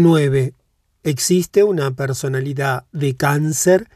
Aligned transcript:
9. 0.00 0.54
¿Existe 1.04 1.62
una 1.62 1.90
personalidad 1.90 2.86
de 2.90 3.16
cáncer? 3.16 3.88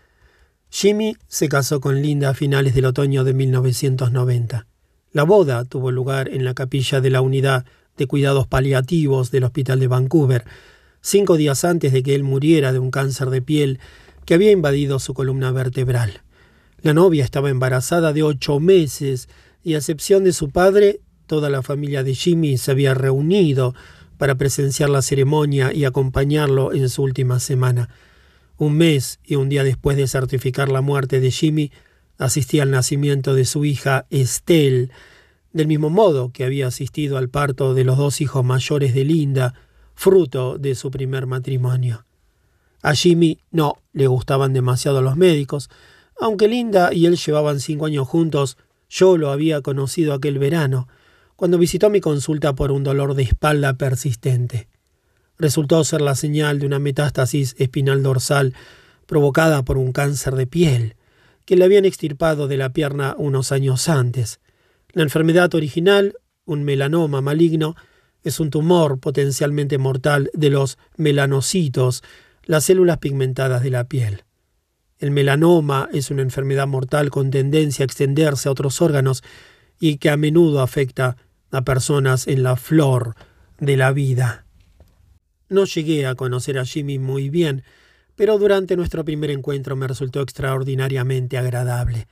Jimmy 0.69 1.17
se 1.29 1.49
casó 1.49 1.81
con 1.81 2.03
Linda 2.03 2.29
a 2.29 2.35
finales 2.35 2.75
del 2.75 2.85
otoño 2.85 3.25
de 3.25 3.33
1990. 3.33 4.67
La 5.13 5.23
boda 5.23 5.65
tuvo 5.65 5.91
lugar 5.91 6.29
en 6.29 6.45
la 6.45 6.53
capilla 6.53 7.01
de 7.01 7.09
la 7.09 7.23
unidad 7.23 7.65
de 7.97 8.07
cuidados 8.07 8.47
paliativos 8.47 9.31
del 9.31 9.45
Hospital 9.45 9.81
de 9.81 9.89
Vancouver, 9.89 10.45
cinco 11.01 11.39
días 11.39 11.65
antes 11.65 11.91
de 11.95 12.03
que 12.03 12.15
él 12.15 12.23
muriera 12.23 12.75
de 12.75 12.81
un 12.81 12.91
cáncer 12.91 13.31
de 13.31 13.41
piel 13.41 13.81
que 14.27 14.35
había 14.35 14.51
invadido 14.51 14.99
su 14.99 15.15
columna 15.15 15.53
vertebral. 15.53 16.21
La 16.83 16.93
novia 16.93 17.25
estaba 17.25 17.49
embarazada 17.49 18.13
de 18.13 18.25
ocho 18.25 18.61
meses 18.61 19.31
y 19.63 19.73
a 19.73 19.79
excepción 19.79 20.25
de 20.25 20.35
su 20.35 20.51
padre, 20.51 21.01
toda 21.27 21.49
la 21.49 21.63
familia 21.63 22.03
de 22.03 22.15
Jimmy 22.15 22.59
se 22.59 22.73
había 22.73 22.93
reunido 22.93 23.75
para 24.17 24.37
presenciar 24.37 24.91
la 24.91 25.03
ceremonia 25.03 25.73
y 25.73 25.85
acompañarlo 25.85 26.73
en 26.73 26.89
su 26.89 27.03
última 27.03 27.41
semana. 27.41 27.89
Un 28.57 28.77
mes 28.77 29.19
y 29.25 29.35
un 29.37 29.49
día 29.49 29.65
después 29.65 29.97
de 29.97 30.07
certificar 30.07 30.69
la 30.69 30.81
muerte 30.81 31.21
de 31.21 31.31
Jimmy, 31.31 31.73
asistí 32.19 32.61
al 32.61 32.71
nacimiento 32.71 33.35
de 33.35 33.45
su 33.45 33.65
hija 33.65 34.07
Estelle, 34.11 34.91
del 35.53 35.67
mismo 35.67 35.91
modo 35.91 36.31
que 36.33 36.45
había 36.45 36.67
asistido 36.67 37.17
al 37.17 37.29
parto 37.29 37.75
de 37.75 37.85
los 37.85 37.97
dos 37.97 38.21
hijos 38.21 38.45
mayores 38.45 38.95
de 38.95 39.05
Linda, 39.05 39.55
fruto 39.95 40.59
de 40.59 40.75
su 40.75 40.91
primer 40.91 41.27
matrimonio. 41.27 42.05
A 42.83 42.95
Jimmy 42.95 43.39
no 43.51 43.79
le 43.93 44.07
gustaban 44.07 44.53
demasiado 44.53 45.01
los 45.01 45.17
médicos, 45.17 45.71
aunque 46.21 46.49
Linda 46.49 46.93
y 46.93 47.07
él 47.07 47.17
llevaban 47.17 47.61
cinco 47.61 47.87
años 47.87 48.07
juntos, 48.07 48.57
yo 48.89 49.17
lo 49.17 49.31
había 49.31 49.63
conocido 49.63 50.13
aquel 50.13 50.39
verano, 50.39 50.87
cuando 51.37 51.59
visitó 51.59 51.91
mi 51.91 52.01
consulta 52.01 52.55
por 52.55 52.71
un 52.71 52.85
dolor 52.85 53.15
de 53.15 53.25
espalda 53.25 53.75
persistente. 53.75 54.69
Resultó 55.39 55.83
ser 55.85 56.01
la 56.01 56.15
señal 56.15 56.61
de 56.61 56.67
una 56.67 56.79
metástasis 56.79 57.57
espinal 57.59 58.03
dorsal 58.03 58.55
provocada 59.07 59.65
por 59.65 59.79
un 59.79 59.93
cáncer 59.93 60.35
de 60.35 60.47
piel, 60.47 60.97
que 61.45 61.57
le 61.57 61.65
habían 61.65 61.85
extirpado 61.85 62.49
de 62.49 62.57
la 62.57 62.73
pierna 62.73 63.15
unos 63.19 63.53
años 63.53 63.89
antes. 63.89 64.41
La 64.93 65.03
enfermedad 65.03 65.55
original, 65.55 66.15
un 66.45 66.65
melanoma 66.65 67.21
maligno, 67.21 67.75
es 68.23 68.41
un 68.41 68.51
tumor 68.51 68.99
potencialmente 69.01 69.77
mortal 69.77 70.31
de 70.33 70.51
los 70.51 70.79
melanocitos, 70.97 72.03
las 72.45 72.65
células 72.65 72.99
pigmentadas 72.99 73.63
de 73.63 73.71
la 73.71 73.85
piel. 73.85 74.25
El 74.99 75.11
melanoma 75.11 75.89
es 75.93 76.11
una 76.11 76.23
enfermedad 76.23 76.67
mortal 76.67 77.11
con 77.11 77.31
tendencia 77.31 77.83
a 77.83 77.87
extenderse 77.87 78.49
a 78.49 78.53
otros 78.53 78.81
órganos 78.81 79.23
y 79.79 79.99
que 79.99 80.09
a 80.09 80.17
menudo 80.17 80.63
afecta 80.63 81.17
a 81.55 81.63
personas 81.63 82.27
en 82.27 82.43
la 82.43 82.57
flor 82.57 83.15
de 83.59 83.77
la 83.77 83.93
vida. 83.93 84.47
No 85.49 85.65
llegué 85.65 86.07
a 86.07 86.15
conocer 86.15 86.59
a 86.59 86.65
Jimmy 86.65 86.99
muy 86.99 87.31
bien, 87.31 87.63
pero 88.17 88.39
durante 88.39 88.77
nuestro 88.77 89.05
primer 89.05 89.31
encuentro 89.31 89.77
me 89.77 89.87
resultó 89.87 90.21
extraordinariamente 90.21 91.39
agradable. 91.39 92.09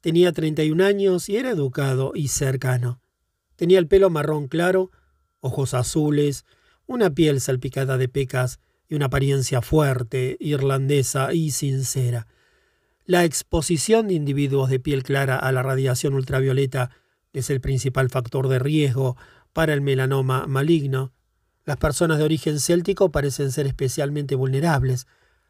Tenía 0.00 0.32
31 0.32 0.84
años 0.84 1.28
y 1.28 1.36
era 1.36 1.50
educado 1.50 2.12
y 2.14 2.28
cercano. 2.28 3.00
Tenía 3.56 3.78
el 3.78 3.86
pelo 3.86 4.10
marrón 4.10 4.48
claro, 4.48 4.90
ojos 5.40 5.74
azules, 5.74 6.44
una 6.86 7.10
piel 7.10 7.40
salpicada 7.40 7.96
de 7.96 8.08
pecas 8.08 8.60
y 8.88 8.94
una 8.94 9.06
apariencia 9.06 9.62
fuerte, 9.62 10.36
irlandesa 10.40 11.32
y 11.32 11.52
sincera. 11.52 12.26
La 13.06 13.24
exposición 13.24 14.08
de 14.08 14.14
individuos 14.14 14.70
de 14.70 14.80
piel 14.80 15.02
clara 15.02 15.36
a 15.36 15.52
la 15.52 15.62
radiación 15.62 16.14
ultravioleta 16.14 16.90
es 17.34 17.50
el 17.50 17.60
principal 17.60 18.08
factor 18.08 18.48
de 18.48 18.58
riesgo 18.58 19.16
para 19.52 19.74
el 19.74 19.82
melanoma 19.82 20.46
maligno. 20.46 21.12
Las 21.64 21.76
personas 21.76 22.18
de 22.18 22.24
origen 22.24 22.60
céltico 22.60 23.10
parecen 23.10 23.52
ser 23.52 23.66
especialmente 23.66 24.34
vulnerables, 24.34 25.06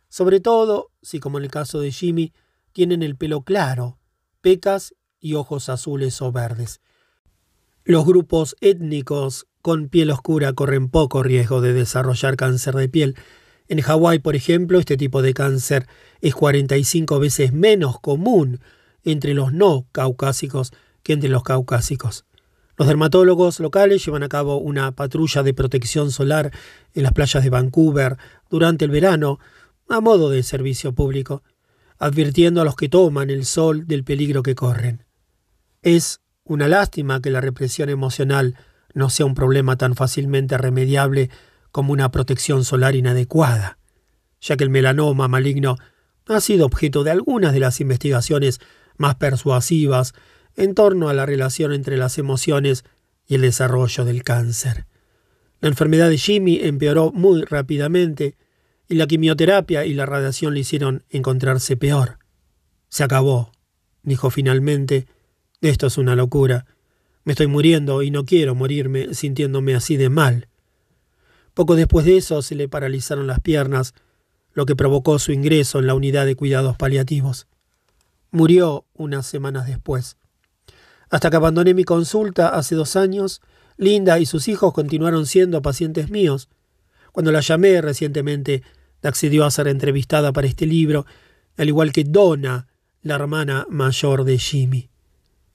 sobre 0.08 0.40
todo 0.40 0.90
si, 1.02 1.20
como 1.20 1.38
en 1.38 1.44
el 1.44 1.50
caso 1.50 1.80
de 1.80 1.92
Jimmy, 1.92 2.32
tienen 2.72 3.02
el 3.02 3.16
pelo 3.16 3.42
claro, 3.42 3.98
pecas 4.40 4.94
y 5.20 5.34
ojos 5.34 5.68
azules 5.68 6.20
o 6.22 6.32
verdes. 6.32 6.80
Los 7.84 8.04
grupos 8.06 8.56
étnicos 8.60 9.46
con 9.60 9.88
piel 9.88 10.10
oscura 10.10 10.52
corren 10.52 10.88
poco 10.88 11.22
riesgo 11.22 11.60
de 11.60 11.72
desarrollar 11.72 12.36
cáncer 12.36 12.74
de 12.74 12.88
piel. 12.88 13.16
En 13.68 13.80
Hawái, 13.80 14.18
por 14.18 14.36
ejemplo, 14.36 14.78
este 14.78 14.96
tipo 14.96 15.22
de 15.22 15.34
cáncer 15.34 15.86
es 16.20 16.34
45 16.34 17.18
veces 17.18 17.52
menos 17.52 18.00
común 18.00 18.60
entre 19.04 19.34
los 19.34 19.52
no 19.52 19.86
caucásicos 19.92 20.72
que 21.04 21.12
entre 21.12 21.28
los 21.28 21.44
caucásicos. 21.44 22.24
Los 22.76 22.88
dermatólogos 22.88 23.60
locales 23.60 24.04
llevan 24.04 24.24
a 24.24 24.28
cabo 24.28 24.58
una 24.58 24.90
patrulla 24.92 25.44
de 25.44 25.54
protección 25.54 26.10
solar 26.10 26.50
en 26.92 27.04
las 27.04 27.12
playas 27.12 27.44
de 27.44 27.50
Vancouver 27.50 28.16
durante 28.50 28.84
el 28.84 28.90
verano 28.90 29.38
a 29.88 30.00
modo 30.00 30.30
de 30.30 30.42
servicio 30.42 30.92
público, 30.92 31.44
advirtiendo 31.98 32.60
a 32.60 32.64
los 32.64 32.74
que 32.74 32.88
toman 32.88 33.30
el 33.30 33.44
sol 33.44 33.86
del 33.86 34.02
peligro 34.02 34.42
que 34.42 34.56
corren. 34.56 35.04
Es 35.82 36.20
una 36.42 36.66
lástima 36.66 37.20
que 37.20 37.30
la 37.30 37.40
represión 37.40 37.90
emocional 37.90 38.56
no 38.92 39.08
sea 39.10 39.26
un 39.26 39.34
problema 39.34 39.76
tan 39.76 39.94
fácilmente 39.94 40.58
remediable 40.58 41.30
como 41.70 41.92
una 41.92 42.10
protección 42.10 42.64
solar 42.64 42.96
inadecuada, 42.96 43.78
ya 44.40 44.56
que 44.56 44.64
el 44.64 44.70
melanoma 44.70 45.28
maligno 45.28 45.76
ha 46.26 46.40
sido 46.40 46.66
objeto 46.66 47.04
de 47.04 47.10
algunas 47.10 47.52
de 47.52 47.60
las 47.60 47.80
investigaciones 47.80 48.60
más 48.96 49.16
persuasivas 49.16 50.14
en 50.56 50.74
torno 50.74 51.08
a 51.08 51.14
la 51.14 51.26
relación 51.26 51.72
entre 51.72 51.96
las 51.96 52.18
emociones 52.18 52.84
y 53.26 53.36
el 53.36 53.42
desarrollo 53.42 54.04
del 54.04 54.22
cáncer. 54.22 54.86
La 55.60 55.68
enfermedad 55.68 56.10
de 56.10 56.18
Jimmy 56.18 56.60
empeoró 56.62 57.10
muy 57.12 57.42
rápidamente 57.42 58.36
y 58.88 58.96
la 58.96 59.06
quimioterapia 59.06 59.86
y 59.86 59.94
la 59.94 60.06
radiación 60.06 60.54
le 60.54 60.60
hicieron 60.60 61.04
encontrarse 61.10 61.76
peor. 61.76 62.18
Se 62.88 63.02
acabó, 63.02 63.52
dijo 64.02 64.30
finalmente. 64.30 65.06
Esto 65.60 65.86
es 65.86 65.96
una 65.96 66.14
locura. 66.14 66.66
Me 67.24 67.32
estoy 67.32 67.46
muriendo 67.46 68.02
y 68.02 68.10
no 68.10 68.26
quiero 68.26 68.54
morirme 68.54 69.14
sintiéndome 69.14 69.74
así 69.74 69.96
de 69.96 70.10
mal. 70.10 70.48
Poco 71.54 71.76
después 71.76 72.04
de 72.04 72.18
eso 72.18 72.42
se 72.42 72.54
le 72.54 72.68
paralizaron 72.68 73.26
las 73.26 73.40
piernas, 73.40 73.94
lo 74.52 74.66
que 74.66 74.76
provocó 74.76 75.18
su 75.18 75.32
ingreso 75.32 75.78
en 75.78 75.86
la 75.86 75.94
unidad 75.94 76.26
de 76.26 76.36
cuidados 76.36 76.76
paliativos. 76.76 77.46
Murió 78.30 78.84
unas 78.92 79.26
semanas 79.26 79.66
después. 79.66 80.18
Hasta 81.14 81.30
que 81.30 81.36
abandoné 81.36 81.74
mi 81.74 81.84
consulta 81.84 82.48
hace 82.48 82.74
dos 82.74 82.96
años, 82.96 83.40
Linda 83.76 84.18
y 84.18 84.26
sus 84.26 84.48
hijos 84.48 84.72
continuaron 84.72 85.26
siendo 85.26 85.62
pacientes 85.62 86.10
míos. 86.10 86.48
Cuando 87.12 87.30
la 87.30 87.38
llamé 87.38 87.80
recientemente, 87.80 88.64
accedió 89.00 89.44
a 89.44 89.52
ser 89.52 89.68
entrevistada 89.68 90.32
para 90.32 90.48
este 90.48 90.66
libro, 90.66 91.06
al 91.56 91.68
igual 91.68 91.92
que 91.92 92.02
Donna, 92.02 92.66
la 93.00 93.14
hermana 93.14 93.64
mayor 93.70 94.24
de 94.24 94.38
Jimmy. 94.38 94.90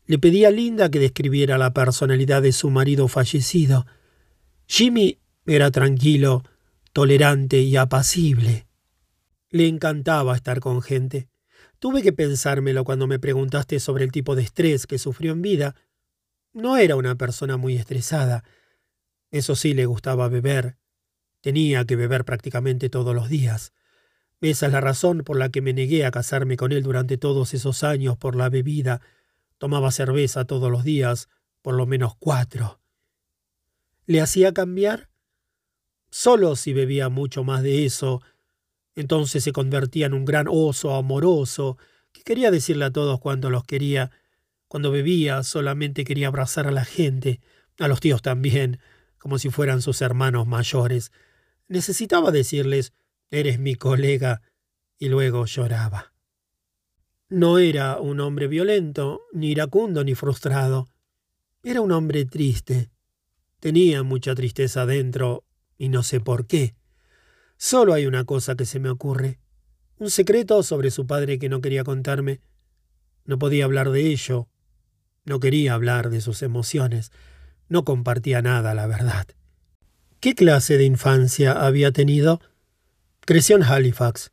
Le 0.05 0.17
pedí 0.17 0.45
a 0.45 0.49
Linda 0.49 0.89
que 0.89 0.99
describiera 0.99 1.57
la 1.57 1.73
personalidad 1.73 2.41
de 2.41 2.53
su 2.53 2.69
marido 2.69 3.09
fallecido. 3.09 3.85
Jimmy 4.65 5.19
era 5.45 5.71
tranquilo, 5.71 6.45
tolerante 6.93 7.59
y 7.59 7.75
apacible. 7.75 8.65
Le 9.49 9.67
encantaba 9.67 10.37
estar 10.37 10.61
con 10.61 10.81
gente. 10.81 11.27
Tuve 11.79 12.01
que 12.01 12.11
pensármelo 12.11 12.83
cuando 12.83 13.07
me 13.07 13.19
preguntaste 13.19 13.79
sobre 13.79 14.03
el 14.03 14.11
tipo 14.11 14.35
de 14.35 14.43
estrés 14.43 14.85
que 14.85 14.99
sufrió 14.99 15.31
en 15.31 15.41
vida. 15.41 15.75
No 16.51 16.77
era 16.77 16.97
una 16.97 17.15
persona 17.15 17.55
muy 17.55 17.77
estresada. 17.77 18.43
Eso 19.31 19.55
sí 19.55 19.73
le 19.73 19.85
gustaba 19.85 20.27
beber. 20.27 20.77
Tenía 21.41 21.85
que 21.85 21.95
beber 21.95 22.25
prácticamente 22.25 22.89
todos 22.89 23.15
los 23.15 23.29
días. 23.29 23.71
Esa 24.41 24.65
es 24.65 24.71
la 24.71 24.81
razón 24.81 25.19
por 25.19 25.37
la 25.37 25.49
que 25.49 25.61
me 25.61 25.73
negué 25.73 26.05
a 26.05 26.11
casarme 26.11 26.57
con 26.57 26.71
él 26.73 26.83
durante 26.83 27.17
todos 27.17 27.53
esos 27.53 27.83
años 27.83 28.17
por 28.17 28.35
la 28.35 28.49
bebida. 28.49 29.01
Tomaba 29.57 29.91
cerveza 29.91 30.45
todos 30.45 30.69
los 30.71 30.83
días, 30.83 31.29
por 31.61 31.75
lo 31.75 31.85
menos 31.85 32.15
cuatro. 32.19 32.81
¿Le 34.05 34.21
hacía 34.21 34.53
cambiar? 34.53 35.09
Solo 36.09 36.55
si 36.55 36.73
bebía 36.73 37.09
mucho 37.09 37.43
más 37.43 37.63
de 37.63 37.85
eso, 37.85 38.21
entonces 39.01 39.43
se 39.43 39.53
convertía 39.53 40.07
en 40.07 40.13
un 40.13 40.25
gran 40.25 40.47
oso 40.49 40.93
amoroso 40.95 41.77
que 42.11 42.21
quería 42.21 42.51
decirle 42.51 42.85
a 42.85 42.91
todos 42.91 43.19
cuánto 43.19 43.49
los 43.49 43.63
quería. 43.63 44.11
Cuando 44.67 44.91
bebía 44.91 45.43
solamente 45.43 46.03
quería 46.03 46.27
abrazar 46.27 46.67
a 46.67 46.71
la 46.71 46.83
gente, 46.83 47.39
a 47.79 47.87
los 47.87 48.01
tíos 48.01 48.21
también, 48.21 48.79
como 49.17 49.39
si 49.39 49.49
fueran 49.49 49.81
sus 49.81 50.01
hermanos 50.01 50.47
mayores. 50.47 51.11
Necesitaba 51.67 52.31
decirles 52.31 52.93
Eres 53.31 53.59
mi 53.59 53.75
colega, 53.75 54.41
y 54.97 55.07
luego 55.07 55.45
lloraba. 55.45 56.13
No 57.29 57.57
era 57.59 57.99
un 57.99 58.19
hombre 58.19 58.47
violento, 58.47 59.21
ni 59.31 59.51
iracundo, 59.51 60.03
ni 60.03 60.15
frustrado. 60.15 60.89
Era 61.63 61.79
un 61.79 61.91
hombre 61.91 62.25
triste. 62.25 62.89
Tenía 63.59 64.03
mucha 64.03 64.35
tristeza 64.35 64.85
dentro, 64.85 65.45
y 65.77 65.89
no 65.89 66.01
sé 66.03 66.19
por 66.19 66.47
qué. 66.47 66.75
Solo 67.61 67.93
hay 67.93 68.05
una 68.05 68.23
cosa 68.23 68.55
que 68.55 68.65
se 68.65 68.79
me 68.79 68.89
ocurre. 68.89 69.37
Un 69.97 70.09
secreto 70.09 70.63
sobre 70.63 70.91
su 70.91 71.05
padre 71.05 71.39
que 71.39 71.49
no 71.49 71.59
quería 71.59 71.83
contarme. 71.83 72.39
No 73.25 73.37
podía 73.37 73.65
hablar 73.65 73.91
de 73.91 74.07
ello. 74.07 74.47
No 75.25 75.41
quería 75.41 75.73
hablar 75.73 76.09
de 76.09 76.21
sus 76.21 76.41
emociones. 76.41 77.11
No 77.67 77.83
compartía 77.83 78.41
nada, 78.41 78.73
la 78.73 78.87
verdad. 78.87 79.27
¿Qué 80.21 80.35
clase 80.35 80.77
de 80.77 80.85
infancia 80.85 81.51
había 81.51 81.91
tenido? 81.91 82.39
Creció 83.25 83.57
en 83.57 83.63
Halifax. 83.63 84.31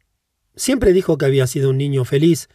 Siempre 0.55 0.93
dijo 0.93 1.19
que 1.19 1.27
había 1.27 1.49
sido 1.49 1.71
un 1.71 1.79
niño 1.79 2.05
feliz. 2.05 2.49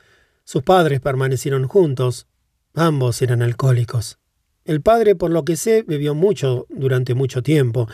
Sus 0.45 0.63
padres 0.63 1.01
permanecieron 1.01 1.67
juntos. 1.67 2.27
Ambos 2.75 3.21
eran 3.21 3.41
alcohólicos. 3.41 4.19
El 4.63 4.81
padre, 4.81 5.15
por 5.15 5.31
lo 5.31 5.43
que 5.43 5.57
sé, 5.57 5.83
bebió 5.85 6.15
mucho 6.15 6.65
durante 6.69 7.13
mucho 7.13 7.43
tiempo. 7.43 7.89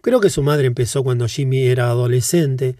Creo 0.00 0.20
que 0.20 0.30
su 0.30 0.42
madre 0.42 0.66
empezó 0.66 1.02
cuando 1.02 1.26
Jimmy 1.26 1.66
era 1.66 1.90
adolescente. 1.90 2.76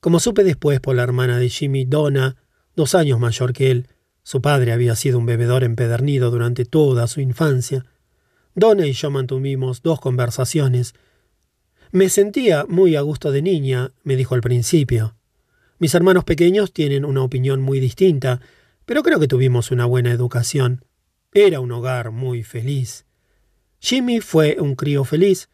Como 0.00 0.20
supe 0.20 0.44
después 0.44 0.80
por 0.80 0.96
la 0.96 1.02
hermana 1.02 1.38
de 1.38 1.48
Jimmy, 1.48 1.84
Donna, 1.84 2.36
dos 2.74 2.94
años 2.94 3.20
mayor 3.20 3.52
que 3.52 3.70
él, 3.70 3.88
su 4.22 4.40
padre 4.40 4.72
había 4.72 4.96
sido 4.96 5.18
un 5.18 5.26
bebedor 5.26 5.64
empedernido 5.64 6.30
durante 6.30 6.64
toda 6.64 7.06
su 7.06 7.20
infancia. 7.20 7.86
Donna 8.54 8.86
y 8.86 8.92
yo 8.92 9.10
mantuvimos 9.10 9.82
dos 9.82 10.00
conversaciones. 10.00 10.94
Me 11.92 12.08
sentía 12.08 12.66
muy 12.68 12.96
a 12.96 13.00
gusto 13.00 13.32
de 13.32 13.42
niña, 13.42 13.92
me 14.02 14.16
dijo 14.16 14.34
al 14.34 14.40
principio. 14.40 15.16
Mis 15.78 15.94
hermanos 15.94 16.24
pequeños 16.24 16.72
tienen 16.72 17.04
una 17.04 17.22
opinión 17.22 17.62
muy 17.62 17.80
distinta, 17.80 18.40
pero 18.84 19.02
creo 19.02 19.18
que 19.18 19.28
tuvimos 19.28 19.70
una 19.70 19.86
buena 19.86 20.10
educación. 20.12 20.84
Era 21.32 21.60
un 21.60 21.72
hogar 21.72 22.10
muy 22.10 22.42
feliz. 22.42 23.06
Jimmy 23.80 24.20
fue 24.20 24.56
un 24.60 24.74
crío 24.74 25.04
feliz. 25.04 25.48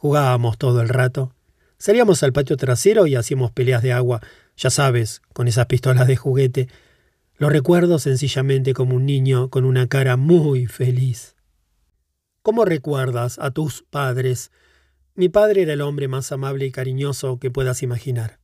Jugábamos 0.00 0.56
todo 0.56 0.80
el 0.80 0.88
rato. 0.88 1.34
Salíamos 1.76 2.22
al 2.22 2.32
patio 2.32 2.56
trasero 2.56 3.06
y 3.06 3.16
hacíamos 3.16 3.52
peleas 3.52 3.82
de 3.82 3.92
agua, 3.92 4.22
ya 4.56 4.70
sabes, 4.70 5.20
con 5.34 5.46
esas 5.46 5.66
pistolas 5.66 6.06
de 6.06 6.16
juguete. 6.16 6.68
Lo 7.36 7.50
recuerdo 7.50 7.98
sencillamente 7.98 8.72
como 8.72 8.96
un 8.96 9.04
niño 9.04 9.50
con 9.50 9.66
una 9.66 9.88
cara 9.88 10.16
muy 10.16 10.64
feliz. 10.64 11.36
¿Cómo 12.40 12.64
recuerdas 12.64 13.38
a 13.38 13.50
tus 13.50 13.82
padres? 13.82 14.52
Mi 15.16 15.28
padre 15.28 15.64
era 15.64 15.74
el 15.74 15.82
hombre 15.82 16.08
más 16.08 16.32
amable 16.32 16.64
y 16.64 16.72
cariñoso 16.72 17.38
que 17.38 17.50
puedas 17.50 17.82
imaginar. 17.82 18.40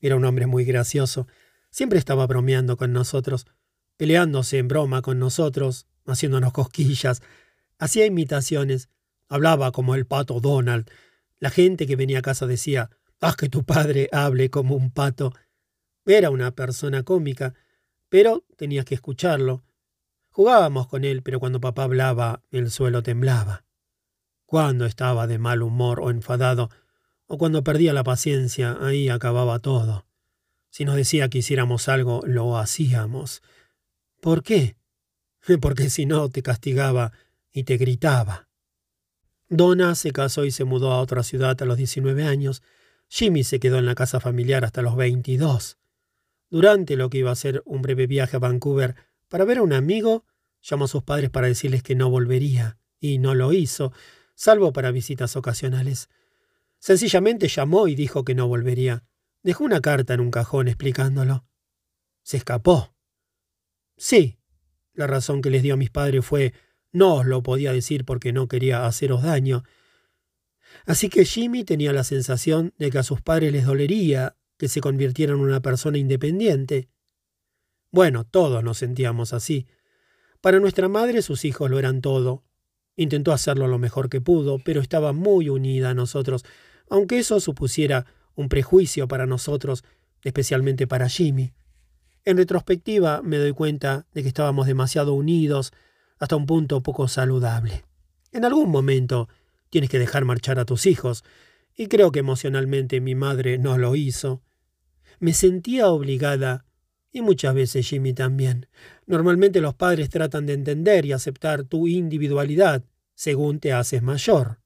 Era 0.00 0.16
un 0.16 0.24
hombre 0.24 0.48
muy 0.48 0.64
gracioso. 0.64 1.28
Siempre 1.70 2.00
estaba 2.00 2.26
bromeando 2.26 2.76
con 2.76 2.92
nosotros, 2.92 3.46
peleándose 3.96 4.58
en 4.58 4.66
broma 4.66 5.02
con 5.02 5.20
nosotros, 5.20 5.86
haciéndonos 6.04 6.52
cosquillas. 6.52 7.22
Hacía 7.78 8.06
imitaciones. 8.06 8.88
Hablaba 9.28 9.72
como 9.72 9.94
el 9.94 10.06
pato 10.06 10.40
Donald. 10.40 10.90
La 11.38 11.50
gente 11.50 11.86
que 11.86 11.96
venía 11.96 12.20
a 12.20 12.22
casa 12.22 12.46
decía, 12.46 12.90
haz 13.20 13.36
que 13.36 13.48
tu 13.48 13.64
padre 13.64 14.08
hable 14.12 14.50
como 14.50 14.76
un 14.76 14.90
pato. 14.90 15.32
Era 16.04 16.30
una 16.30 16.52
persona 16.52 17.02
cómica, 17.02 17.54
pero 18.08 18.44
tenías 18.56 18.84
que 18.84 18.94
escucharlo. 18.94 19.64
Jugábamos 20.30 20.86
con 20.86 21.04
él, 21.04 21.22
pero 21.22 21.40
cuando 21.40 21.60
papá 21.60 21.84
hablaba, 21.84 22.42
el 22.50 22.70
suelo 22.70 23.02
temblaba. 23.02 23.64
Cuando 24.44 24.86
estaba 24.86 25.26
de 25.26 25.38
mal 25.38 25.62
humor 25.62 26.00
o 26.00 26.10
enfadado, 26.10 26.70
o 27.26 27.38
cuando 27.38 27.64
perdía 27.64 27.92
la 27.92 28.04
paciencia, 28.04 28.76
ahí 28.80 29.08
acababa 29.08 29.58
todo. 29.58 30.06
Si 30.70 30.84
nos 30.84 30.94
decía 30.94 31.28
que 31.28 31.38
hiciéramos 31.38 31.88
algo, 31.88 32.20
lo 32.26 32.58
hacíamos. 32.58 33.42
¿Por 34.20 34.42
qué? 34.42 34.76
porque 35.60 35.90
si 35.90 36.06
no 36.06 36.28
te 36.28 36.42
castigaba 36.42 37.12
y 37.52 37.64
te 37.64 37.76
gritaba. 37.76 38.45
Donna 39.48 39.94
se 39.94 40.12
casó 40.12 40.44
y 40.44 40.50
se 40.50 40.64
mudó 40.64 40.92
a 40.92 41.00
otra 41.00 41.22
ciudad 41.22 41.60
a 41.62 41.64
los 41.64 41.76
19 41.76 42.24
años. 42.24 42.62
Jimmy 43.08 43.44
se 43.44 43.60
quedó 43.60 43.78
en 43.78 43.86
la 43.86 43.94
casa 43.94 44.18
familiar 44.18 44.64
hasta 44.64 44.82
los 44.82 44.96
22. 44.96 45.78
Durante 46.50 46.96
lo 46.96 47.10
que 47.10 47.18
iba 47.18 47.30
a 47.30 47.36
ser 47.36 47.62
un 47.64 47.82
breve 47.82 48.06
viaje 48.06 48.36
a 48.36 48.40
Vancouver 48.40 48.96
para 49.28 49.44
ver 49.44 49.58
a 49.58 49.62
un 49.62 49.72
amigo, 49.72 50.24
llamó 50.62 50.86
a 50.86 50.88
sus 50.88 51.02
padres 51.02 51.30
para 51.30 51.46
decirles 51.46 51.82
que 51.82 51.94
no 51.94 52.10
volvería, 52.10 52.78
y 52.98 53.18
no 53.18 53.34
lo 53.34 53.52
hizo, 53.52 53.92
salvo 54.34 54.72
para 54.72 54.90
visitas 54.90 55.36
ocasionales. 55.36 56.08
Sencillamente 56.78 57.48
llamó 57.48 57.88
y 57.88 57.94
dijo 57.94 58.24
que 58.24 58.34
no 58.34 58.48
volvería. 58.48 59.04
Dejó 59.42 59.64
una 59.64 59.80
carta 59.80 60.14
en 60.14 60.20
un 60.20 60.30
cajón 60.30 60.68
explicándolo. 60.68 61.46
Se 62.22 62.36
escapó. 62.36 62.94
Sí, 63.96 64.38
la 64.92 65.06
razón 65.06 65.40
que 65.40 65.50
les 65.50 65.62
dio 65.62 65.74
a 65.74 65.76
mis 65.76 65.90
padres 65.90 66.24
fue 66.24 66.52
no 66.92 67.16
os 67.16 67.26
lo 67.26 67.42
podía 67.42 67.72
decir 67.72 68.04
porque 68.04 68.32
no 68.32 68.48
quería 68.48 68.86
haceros 68.86 69.22
daño. 69.22 69.64
Así 70.84 71.08
que 71.08 71.24
Jimmy 71.24 71.64
tenía 71.64 71.92
la 71.92 72.04
sensación 72.04 72.74
de 72.78 72.90
que 72.90 72.98
a 72.98 73.02
sus 73.02 73.20
padres 73.20 73.52
les 73.52 73.66
dolería 73.66 74.36
que 74.56 74.68
se 74.68 74.80
convirtiera 74.80 75.32
en 75.32 75.40
una 75.40 75.60
persona 75.60 75.98
independiente. 75.98 76.88
Bueno, 77.90 78.24
todos 78.24 78.62
nos 78.62 78.78
sentíamos 78.78 79.32
así. 79.32 79.66
Para 80.40 80.60
nuestra 80.60 80.88
madre 80.88 81.22
sus 81.22 81.44
hijos 81.44 81.70
lo 81.70 81.78
eran 81.78 82.00
todo. 82.00 82.44
Intentó 82.96 83.32
hacerlo 83.32 83.68
lo 83.68 83.78
mejor 83.78 84.08
que 84.08 84.20
pudo, 84.20 84.58
pero 84.58 84.80
estaba 84.80 85.12
muy 85.12 85.48
unida 85.48 85.90
a 85.90 85.94
nosotros, 85.94 86.44
aunque 86.88 87.18
eso 87.18 87.40
supusiera 87.40 88.06
un 88.34 88.48
prejuicio 88.48 89.08
para 89.08 89.26
nosotros, 89.26 89.84
especialmente 90.22 90.86
para 90.86 91.08
Jimmy. 91.08 91.52
En 92.24 92.36
retrospectiva 92.36 93.22
me 93.22 93.38
doy 93.38 93.52
cuenta 93.52 94.06
de 94.12 94.22
que 94.22 94.28
estábamos 94.28 94.66
demasiado 94.66 95.14
unidos 95.14 95.72
hasta 96.18 96.36
un 96.36 96.46
punto 96.46 96.82
poco 96.82 97.08
saludable. 97.08 97.84
En 98.32 98.44
algún 98.44 98.70
momento 98.70 99.28
tienes 99.70 99.90
que 99.90 99.98
dejar 99.98 100.24
marchar 100.24 100.58
a 100.58 100.64
tus 100.64 100.86
hijos, 100.86 101.24
y 101.76 101.88
creo 101.88 102.10
que 102.10 102.20
emocionalmente 102.20 103.00
mi 103.00 103.14
madre 103.14 103.58
no 103.58 103.76
lo 103.76 103.96
hizo. 103.96 104.42
Me 105.18 105.32
sentía 105.32 105.88
obligada, 105.88 106.64
y 107.12 107.22
muchas 107.22 107.54
veces 107.54 107.86
Jimmy 107.88 108.12
también. 108.12 108.68
Normalmente 109.06 109.60
los 109.60 109.74
padres 109.74 110.10
tratan 110.10 110.46
de 110.46 110.54
entender 110.54 111.04
y 111.06 111.12
aceptar 111.12 111.64
tu 111.64 111.86
individualidad 111.88 112.84
según 113.14 113.60
te 113.60 113.72
haces 113.72 114.02
mayor. 114.02 114.60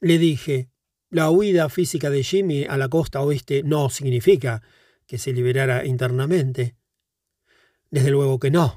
Le 0.00 0.18
dije, 0.18 0.68
la 1.08 1.30
huida 1.30 1.68
física 1.68 2.10
de 2.10 2.22
Jimmy 2.22 2.64
a 2.64 2.76
la 2.76 2.88
costa 2.88 3.22
oeste 3.22 3.62
no 3.62 3.88
significa 3.88 4.62
que 5.06 5.18
se 5.18 5.32
liberara 5.32 5.86
internamente. 5.86 6.76
Desde 7.90 8.10
luego 8.10 8.38
que 8.38 8.50
no. 8.50 8.76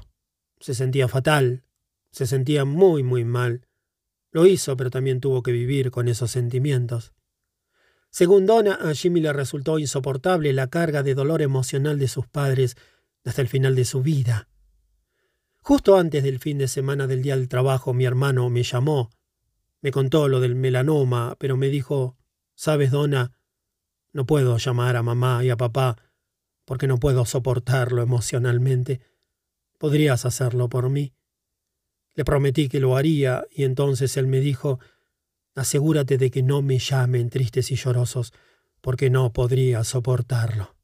Se 0.60 0.74
sentía 0.74 1.08
fatal, 1.08 1.64
se 2.10 2.26
sentía 2.26 2.64
muy, 2.64 3.02
muy 3.02 3.24
mal. 3.24 3.66
Lo 4.32 4.46
hizo, 4.46 4.76
pero 4.76 4.90
también 4.90 5.20
tuvo 5.20 5.42
que 5.42 5.52
vivir 5.52 5.90
con 5.90 6.08
esos 6.08 6.30
sentimientos. 6.30 7.12
Según 8.10 8.46
Donna, 8.46 8.74
a 8.74 8.92
Jimmy 8.94 9.20
le 9.20 9.32
resultó 9.32 9.78
insoportable 9.78 10.52
la 10.52 10.68
carga 10.68 11.02
de 11.02 11.14
dolor 11.14 11.42
emocional 11.42 11.98
de 11.98 12.08
sus 12.08 12.26
padres 12.26 12.76
hasta 13.24 13.42
el 13.42 13.48
final 13.48 13.74
de 13.74 13.84
su 13.84 14.02
vida. 14.02 14.48
Justo 15.62 15.96
antes 15.96 16.22
del 16.22 16.38
fin 16.38 16.58
de 16.58 16.68
semana 16.68 17.06
del 17.06 17.22
día 17.22 17.36
del 17.36 17.48
trabajo, 17.48 17.92
mi 17.92 18.04
hermano 18.04 18.48
me 18.50 18.62
llamó. 18.62 19.10
Me 19.82 19.92
contó 19.92 20.28
lo 20.28 20.40
del 20.40 20.54
melanoma, 20.54 21.36
pero 21.38 21.56
me 21.56 21.68
dijo, 21.68 22.16
¿sabes, 22.54 22.90
Donna? 22.90 23.32
No 24.12 24.26
puedo 24.26 24.56
llamar 24.56 24.96
a 24.96 25.02
mamá 25.02 25.44
y 25.44 25.50
a 25.50 25.56
papá 25.56 25.96
porque 26.70 26.86
no 26.86 26.98
puedo 26.98 27.24
soportarlo 27.24 28.00
emocionalmente. 28.00 29.00
¿Podrías 29.76 30.24
hacerlo 30.24 30.68
por 30.68 30.88
mí? 30.88 31.12
Le 32.20 32.24
prometí 32.26 32.68
que 32.68 32.80
lo 32.80 32.98
haría, 32.98 33.46
y 33.50 33.64
entonces 33.64 34.14
él 34.18 34.26
me 34.26 34.40
dijo 34.40 34.78
Asegúrate 35.54 36.18
de 36.18 36.30
que 36.30 36.42
no 36.42 36.60
me 36.60 36.78
llamen 36.78 37.30
tristes 37.30 37.70
y 37.70 37.76
llorosos, 37.76 38.34
porque 38.82 39.08
no 39.08 39.32
podría 39.32 39.84
soportarlo. 39.84 40.76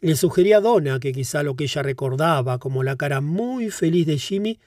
Le 0.00 0.16
sugerí 0.16 0.54
a 0.54 0.60
Donna 0.62 1.00
que 1.00 1.12
quizá 1.12 1.42
lo 1.42 1.54
que 1.54 1.64
ella 1.64 1.82
recordaba 1.82 2.58
como 2.58 2.82
la 2.82 2.96
cara 2.96 3.20
muy 3.20 3.68
feliz 3.68 4.06
de 4.06 4.16
Jimmy 4.16 4.58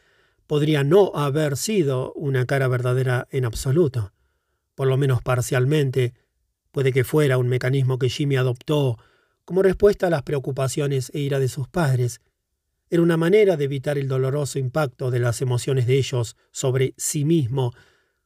podría 0.46 0.84
no 0.84 1.12
haber 1.16 1.58
sido 1.58 2.14
una 2.14 2.46
cara 2.46 2.68
verdadera 2.68 3.28
en 3.32 3.46
absoluto. 3.46 4.14
Por 4.76 4.88
lo 4.88 4.98
menos 4.98 5.24
parcialmente, 5.24 6.14
puede 6.72 6.94
que 6.94 7.04
fuera 7.04 7.40
un 7.40 7.48
mecanismo 7.48 7.98
que 7.98 8.10
Jimmy 8.10 8.36
adoptó 8.36 9.00
como 9.46 9.64
respuesta 9.64 10.06
a 10.06 10.12
las 10.12 10.22
preocupaciones 10.22 11.10
e 11.16 11.22
ira 11.22 11.40
de 11.40 11.48
sus 11.48 11.68
padres. 11.68 12.22
Era 12.90 13.02
una 13.02 13.18
manera 13.18 13.58
de 13.58 13.66
evitar 13.66 13.98
el 13.98 14.08
doloroso 14.08 14.60
impacto 14.60 15.10
de 15.12 15.20
las 15.20 15.42
emociones 15.42 15.88
de 15.88 15.98
ellos 15.98 16.38
sobre 16.52 16.94
sí 16.98 17.26
mismo. 17.26 17.74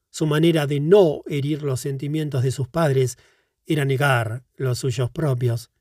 Su 0.09 0.25
manera 0.25 0.67
de 0.67 0.79
no 0.79 1.21
herir 1.27 1.63
los 1.63 1.79
sentimientos 1.79 2.43
de 2.43 2.51
sus 2.51 2.67
padres 2.67 3.17
era 3.65 3.85
negar 3.85 4.43
los 4.55 4.79
suyos 4.79 5.11
propios. 5.11 5.71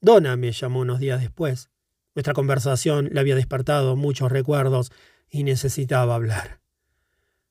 Donna 0.00 0.36
me 0.36 0.52
llamó 0.52 0.80
unos 0.80 1.00
días 1.00 1.20
después. 1.20 1.68
Nuestra 2.14 2.32
conversación 2.32 3.10
le 3.12 3.20
había 3.20 3.34
despertado 3.34 3.96
muchos 3.96 4.30
recuerdos 4.30 4.92
y 5.28 5.42
necesitaba 5.42 6.14
hablar. 6.14 6.60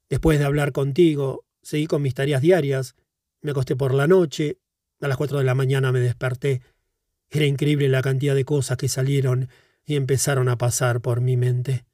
Después 0.10 0.40
de 0.40 0.46
hablar 0.46 0.72
contigo, 0.72 1.46
seguí 1.62 1.86
con 1.86 2.02
mis 2.02 2.14
tareas 2.14 2.42
diarias. 2.42 2.96
Me 3.42 3.52
acosté 3.52 3.76
por 3.76 3.94
la 3.94 4.08
noche. 4.08 4.58
A 5.02 5.08
las 5.08 5.18
cuatro 5.18 5.38
de 5.38 5.44
la 5.44 5.56
mañana 5.56 5.92
me 5.92 6.00
desperté. 6.00 6.62
Era 7.30 7.46
increíble 7.46 7.90
la 7.90 8.02
cantidad 8.02 8.36
de 8.36 8.46
cosas 8.46 8.78
que 8.78 8.88
salieron 8.88 9.50
y 9.86 9.96
empezaron 9.96 10.50
a 10.50 10.58
pasar 10.58 11.02
por 11.02 11.22
mi 11.22 11.38
mente. 11.38 11.86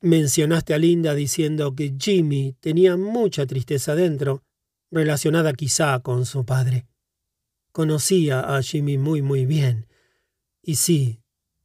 Mencionaste 0.00 0.74
a 0.74 0.78
Linda 0.78 1.14
diciendo 1.14 1.74
que 1.74 1.94
Jimmy 1.98 2.56
tenía 2.60 2.96
mucha 2.96 3.46
tristeza 3.46 3.94
dentro, 3.94 4.42
relacionada 4.90 5.52
quizá 5.52 6.00
con 6.00 6.26
su 6.26 6.44
padre. 6.44 6.86
Conocía 7.70 8.40
a 8.40 8.62
Jimmy 8.62 8.98
muy 8.98 9.22
muy 9.22 9.46
bien, 9.46 9.86
y 10.60 10.74
sí, 10.76 11.22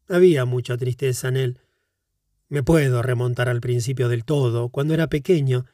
había 0.07 0.45
mucha 0.45 0.77
tristeza 0.77 1.27
en 1.27 1.37
él. 1.37 1.59
Me 2.49 2.63
puedo 2.63 3.01
remontar 3.01 3.49
al 3.49 3.59
principio 3.59 4.07
del 4.07 4.23
todo, 4.23 4.69
cuando 4.69 4.93
era 4.93 5.07
pequeño. 5.07 5.65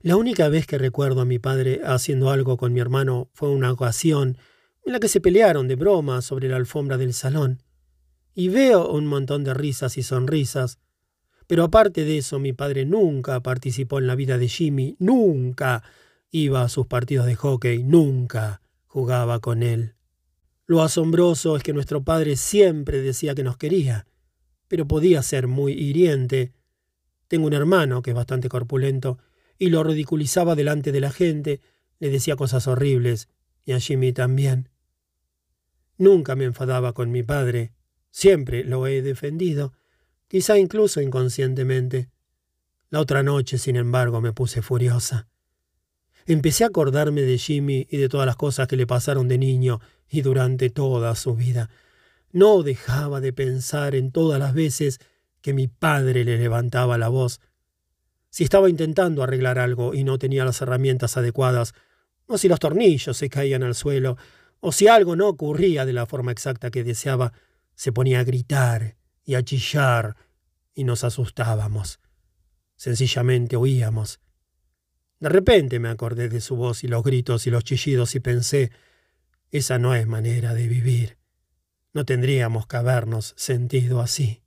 La 0.00 0.16
única 0.16 0.48
vez 0.48 0.66
que 0.66 0.78
recuerdo 0.78 1.20
a 1.20 1.26
mi 1.26 1.38
padre 1.38 1.80
haciendo 1.84 2.30
algo 2.30 2.56
con 2.56 2.72
mi 2.72 2.80
hermano 2.80 3.28
fue 3.34 3.50
una 3.50 3.70
ocasión 3.70 4.38
en 4.84 4.92
la 4.92 5.00
que 5.00 5.08
se 5.08 5.20
pelearon 5.20 5.68
de 5.68 5.76
broma 5.76 6.22
sobre 6.22 6.48
la 6.48 6.56
alfombra 6.56 6.96
del 6.96 7.12
salón. 7.12 7.62
Y 8.34 8.48
veo 8.48 8.88
un 8.90 9.06
montón 9.06 9.44
de 9.44 9.54
risas 9.54 9.98
y 9.98 10.02
sonrisas. 10.02 10.78
Pero 11.46 11.64
aparte 11.64 12.04
de 12.04 12.18
eso, 12.18 12.38
mi 12.38 12.52
padre 12.52 12.84
nunca 12.84 13.40
participó 13.40 13.98
en 13.98 14.06
la 14.06 14.14
vida 14.14 14.38
de 14.38 14.48
Jimmy, 14.48 14.96
nunca 14.98 15.82
iba 16.30 16.62
a 16.62 16.68
sus 16.68 16.86
partidos 16.86 17.26
de 17.26 17.36
hockey, 17.36 17.82
nunca 17.82 18.62
jugaba 18.86 19.40
con 19.40 19.62
él. 19.62 19.94
Lo 20.66 20.82
asombroso 20.82 21.56
es 21.56 21.62
que 21.62 21.74
nuestro 21.74 22.02
padre 22.04 22.36
siempre 22.36 23.02
decía 23.02 23.34
que 23.34 23.42
nos 23.42 23.58
quería, 23.58 24.06
pero 24.68 24.88
podía 24.88 25.22
ser 25.22 25.46
muy 25.46 25.72
hiriente. 25.72 26.52
Tengo 27.28 27.46
un 27.46 27.52
hermano 27.52 28.00
que 28.00 28.10
es 28.10 28.16
bastante 28.16 28.48
corpulento 28.48 29.18
y 29.58 29.68
lo 29.68 29.84
ridiculizaba 29.84 30.54
delante 30.54 30.92
de 30.92 31.00
la 31.00 31.10
gente, 31.10 31.60
le 31.98 32.08
decía 32.08 32.36
cosas 32.36 32.66
horribles, 32.66 33.28
y 33.64 33.72
a 33.72 33.80
Jimmy 33.80 34.12
también. 34.12 34.70
Nunca 35.98 36.34
me 36.36 36.44
enfadaba 36.44 36.94
con 36.94 37.10
mi 37.10 37.22
padre, 37.22 37.72
siempre 38.12 38.62
lo 38.62 38.86
he 38.86 39.02
defendido, 39.02 39.72
quizá 40.28 40.56
incluso 40.58 41.00
inconscientemente. 41.00 42.10
La 42.90 43.00
otra 43.00 43.24
noche, 43.24 43.58
sin 43.58 43.74
embargo, 43.74 44.20
me 44.20 44.32
puse 44.32 44.62
furiosa. 44.62 45.26
Empecé 46.26 46.62
a 46.62 46.68
acordarme 46.68 47.22
de 47.22 47.38
Jimmy 47.38 47.88
y 47.90 47.96
de 47.96 48.08
todas 48.08 48.26
las 48.26 48.36
cosas 48.36 48.68
que 48.68 48.76
le 48.76 48.86
pasaron 48.86 49.26
de 49.26 49.38
niño 49.38 49.80
y 50.08 50.20
durante 50.20 50.70
toda 50.70 51.16
su 51.16 51.34
vida. 51.34 51.68
No 52.30 52.62
dejaba 52.62 53.20
de 53.20 53.32
pensar 53.32 53.96
en 53.96 54.12
todas 54.12 54.38
las 54.38 54.54
veces 54.54 55.00
que 55.40 55.52
mi 55.52 55.66
padre 55.66 56.24
le 56.24 56.38
levantaba 56.38 56.98
la 56.98 57.08
voz. 57.08 57.40
Si 58.30 58.44
estaba 58.44 58.70
intentando 58.70 59.22
arreglar 59.22 59.58
algo 59.58 59.94
y 59.94 60.04
no 60.04 60.18
tenía 60.18 60.44
las 60.44 60.60
herramientas 60.60 61.16
adecuadas, 61.16 61.74
o 62.26 62.38
si 62.38 62.48
los 62.48 62.60
tornillos 62.60 63.16
se 63.16 63.28
caían 63.28 63.62
al 63.62 63.74
suelo, 63.74 64.16
o 64.60 64.70
si 64.70 64.86
algo 64.86 65.16
no 65.16 65.28
ocurría 65.28 65.84
de 65.84 65.92
la 65.92 66.06
forma 66.06 66.30
exacta 66.30 66.70
que 66.70 66.84
deseaba, 66.84 67.32
se 67.82 67.90
ponía 67.90 68.20
a 68.20 68.22
gritar 68.22 68.94
y 69.24 69.34
a 69.34 69.42
chillar 69.42 70.14
y 70.72 70.84
nos 70.84 71.02
asustábamos. 71.02 71.98
Sencillamente 72.76 73.56
huíamos. 73.56 74.20
De 75.18 75.28
repente 75.28 75.80
me 75.80 75.88
acordé 75.88 76.28
de 76.28 76.40
su 76.40 76.54
voz 76.54 76.84
y 76.84 76.86
los 76.86 77.02
gritos 77.02 77.44
y 77.48 77.50
los 77.50 77.64
chillidos 77.64 78.14
y 78.14 78.20
pensé, 78.20 78.70
esa 79.50 79.80
no 79.80 79.96
es 79.96 80.06
manera 80.06 80.54
de 80.54 80.68
vivir. 80.68 81.18
No 81.92 82.04
tendríamos 82.04 82.68
que 82.68 82.76
habernos 82.76 83.34
sentido 83.36 84.00
así. 84.00 84.44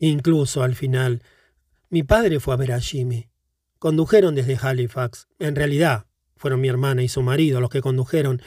Incluso 0.00 0.64
al 0.64 0.74
final, 0.74 1.22
mi 1.88 2.02
padre 2.02 2.40
fue 2.40 2.54
a 2.54 2.56
ver 2.56 2.72
a 2.72 2.80
Jimmy. 2.80 3.30
Condujeron 3.78 4.34
desde 4.34 4.58
Halifax. 4.60 5.28
En 5.38 5.54
realidad, 5.54 6.08
fueron 6.34 6.60
mi 6.60 6.66
hermana 6.66 7.04
y 7.04 7.08
su 7.08 7.22
marido 7.22 7.60
los 7.60 7.70
que 7.70 7.80
condujeron. 7.80 8.42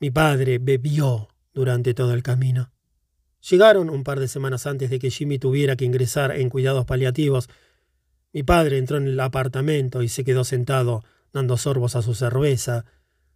Mi 0.00 0.10
padre 0.10 0.56
bebió 0.56 1.28
durante 1.52 1.92
todo 1.92 2.14
el 2.14 2.22
camino. 2.22 2.72
Llegaron 3.48 3.90
un 3.90 4.04
par 4.04 4.20
de 4.20 4.28
semanas 4.28 4.66
antes 4.66 4.90
de 4.90 4.98
que 4.98 5.10
Jimmy 5.10 5.38
tuviera 5.38 5.76
que 5.76 5.84
ingresar 5.84 6.32
en 6.32 6.50
cuidados 6.50 6.84
paliativos 6.84 7.48
mi 8.36 8.42
padre 8.42 8.76
entró 8.76 8.98
en 8.98 9.06
el 9.08 9.18
apartamento 9.18 10.02
y 10.02 10.08
se 10.08 10.22
quedó 10.22 10.44
sentado 10.44 11.02
dando 11.32 11.56
sorbos 11.56 11.96
a 11.96 12.02
su 12.02 12.14
cerveza, 12.14 12.84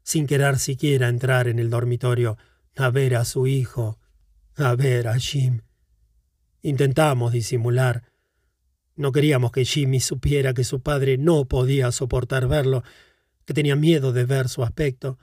sin 0.02 0.26
querer 0.26 0.58
siquiera 0.58 1.08
entrar 1.08 1.48
en 1.48 1.58
el 1.58 1.70
dormitorio 1.70 2.36
a 2.76 2.90
ver 2.90 3.14
a 3.14 3.24
su 3.24 3.46
hijo, 3.46 3.98
a 4.56 4.74
ver 4.74 5.08
a 5.08 5.18
Jim. 5.18 5.62
Intentamos 6.60 7.32
disimular. 7.32 8.12
No 8.94 9.10
queríamos 9.10 9.52
que 9.52 9.64
Jimmy 9.64 10.00
supiera 10.00 10.52
que 10.52 10.64
su 10.64 10.82
padre 10.82 11.16
no 11.16 11.46
podía 11.46 11.90
soportar 11.92 12.46
verlo, 12.46 12.82
que 13.46 13.54
tenía 13.54 13.76
miedo 13.76 14.12
de 14.12 14.26
ver 14.26 14.50
su 14.50 14.62
aspecto. 14.62 15.18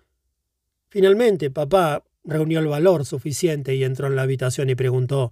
Finalmente, 0.89 1.51
papá 1.51 2.03
reunió 2.27 2.59
el 2.59 2.67
valor 2.67 3.05
suficiente 3.05 3.73
y 3.75 3.83
entró 3.83 4.07
en 4.07 4.15
la 4.15 4.21
habitación 4.23 4.69
y 4.69 4.75
preguntó 4.75 5.31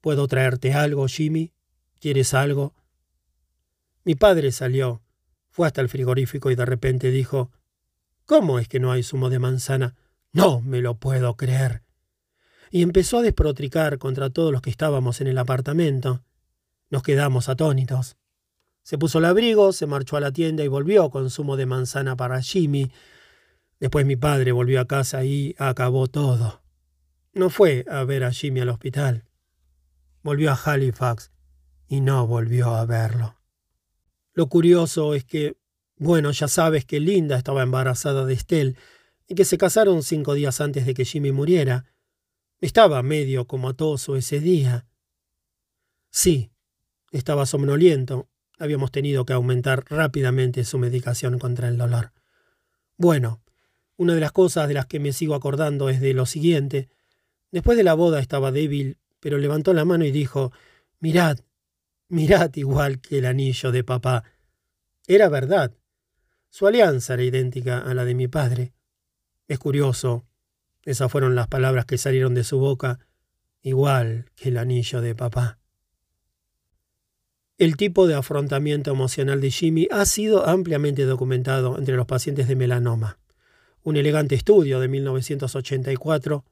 ¿Puedo 0.00 0.28
traerte 0.28 0.74
algo, 0.74 1.06
Jimmy? 1.06 1.52
¿Quieres 2.00 2.34
algo? 2.34 2.74
Mi 4.04 4.14
padre 4.14 4.52
salió, 4.52 5.02
fue 5.48 5.66
hasta 5.66 5.80
el 5.80 5.88
frigorífico 5.88 6.50
y 6.50 6.54
de 6.54 6.66
repente 6.66 7.10
dijo 7.10 7.50
¿Cómo 8.26 8.58
es 8.58 8.68
que 8.68 8.80
no 8.80 8.92
hay 8.92 9.02
zumo 9.02 9.30
de 9.30 9.38
manzana? 9.38 9.94
No 10.32 10.60
me 10.60 10.82
lo 10.82 10.96
puedo 10.96 11.34
creer. 11.36 11.82
Y 12.70 12.82
empezó 12.82 13.18
a 13.18 13.22
desprotricar 13.22 13.98
contra 13.98 14.30
todos 14.30 14.52
los 14.52 14.60
que 14.60 14.70
estábamos 14.70 15.20
en 15.20 15.28
el 15.28 15.38
apartamento. 15.38 16.22
Nos 16.90 17.02
quedamos 17.02 17.48
atónitos. 17.48 18.16
Se 18.82 18.98
puso 18.98 19.18
el 19.18 19.24
abrigo, 19.24 19.72
se 19.72 19.86
marchó 19.86 20.16
a 20.16 20.20
la 20.20 20.32
tienda 20.32 20.64
y 20.64 20.68
volvió 20.68 21.08
con 21.10 21.30
zumo 21.30 21.56
de 21.56 21.66
manzana 21.66 22.16
para 22.16 22.42
Jimmy. 22.42 22.90
Después 23.78 24.06
mi 24.06 24.16
padre 24.16 24.52
volvió 24.52 24.80
a 24.80 24.86
casa 24.86 25.24
y 25.24 25.54
acabó 25.58 26.06
todo. 26.06 26.62
No 27.32 27.50
fue 27.50 27.84
a 27.90 28.04
ver 28.04 28.24
a 28.24 28.32
Jimmy 28.32 28.60
al 28.60 28.70
hospital. 28.70 29.24
Volvió 30.22 30.50
a 30.50 30.60
Halifax 30.62 31.30
y 31.86 32.00
no 32.00 32.26
volvió 32.26 32.74
a 32.74 32.86
verlo. 32.86 33.36
Lo 34.32 34.48
curioso 34.48 35.14
es 35.14 35.24
que, 35.24 35.56
bueno, 35.96 36.30
ya 36.30 36.48
sabes 36.48 36.84
que 36.84 37.00
Linda 37.00 37.36
estaba 37.36 37.62
embarazada 37.62 38.24
de 38.24 38.34
Estelle 38.34 38.76
y 39.28 39.34
que 39.34 39.44
se 39.44 39.58
casaron 39.58 40.02
cinco 40.02 40.34
días 40.34 40.60
antes 40.60 40.86
de 40.86 40.94
que 40.94 41.04
Jimmy 41.04 41.32
muriera. 41.32 41.84
Estaba 42.60 43.02
medio 43.02 43.46
comatoso 43.46 44.16
ese 44.16 44.40
día. 44.40 44.86
Sí, 46.10 46.50
estaba 47.12 47.44
somnoliento. 47.44 48.28
Habíamos 48.58 48.90
tenido 48.90 49.26
que 49.26 49.34
aumentar 49.34 49.84
rápidamente 49.88 50.64
su 50.64 50.78
medicación 50.78 51.38
contra 51.38 51.68
el 51.68 51.76
dolor. 51.76 52.12
Bueno, 52.96 53.42
una 53.96 54.14
de 54.14 54.20
las 54.20 54.32
cosas 54.32 54.68
de 54.68 54.74
las 54.74 54.86
que 54.86 55.00
me 55.00 55.12
sigo 55.12 55.34
acordando 55.34 55.88
es 55.88 56.00
de 56.00 56.14
lo 56.14 56.26
siguiente. 56.26 56.88
Después 57.50 57.76
de 57.76 57.84
la 57.84 57.94
boda 57.94 58.20
estaba 58.20 58.52
débil, 58.52 58.98
pero 59.20 59.38
levantó 59.38 59.72
la 59.72 59.84
mano 59.84 60.04
y 60.04 60.10
dijo 60.10 60.52
Mirad, 61.00 61.38
Mirad 62.08 62.54
igual 62.56 63.00
que 63.00 63.18
el 63.18 63.26
anillo 63.26 63.72
de 63.72 63.84
papá. 63.84 64.24
Era 65.06 65.28
verdad. 65.28 65.72
Su 66.50 66.66
alianza 66.66 67.14
era 67.14 67.24
idéntica 67.24 67.78
a 67.78 67.94
la 67.94 68.04
de 68.04 68.14
mi 68.14 68.28
padre. 68.28 68.72
Es 69.48 69.58
curioso. 69.58 70.24
Esas 70.84 71.10
fueron 71.10 71.34
las 71.34 71.48
palabras 71.48 71.84
que 71.84 71.98
salieron 71.98 72.34
de 72.34 72.44
su 72.44 72.58
boca, 72.58 73.00
igual 73.62 74.30
que 74.36 74.50
el 74.50 74.58
anillo 74.58 75.00
de 75.00 75.14
papá. 75.14 75.58
El 77.58 77.76
tipo 77.76 78.06
de 78.06 78.14
afrontamiento 78.14 78.90
emocional 78.90 79.40
de 79.40 79.50
Jimmy 79.50 79.88
ha 79.90 80.04
sido 80.04 80.46
ampliamente 80.46 81.04
documentado 81.04 81.78
entre 81.78 81.96
los 81.96 82.06
pacientes 82.06 82.46
de 82.48 82.54
melanoma. 82.54 83.18
Un 83.86 83.96
elegante 83.96 84.34
estudio 84.34 84.80
de 84.80 84.88
1984 84.88 86.44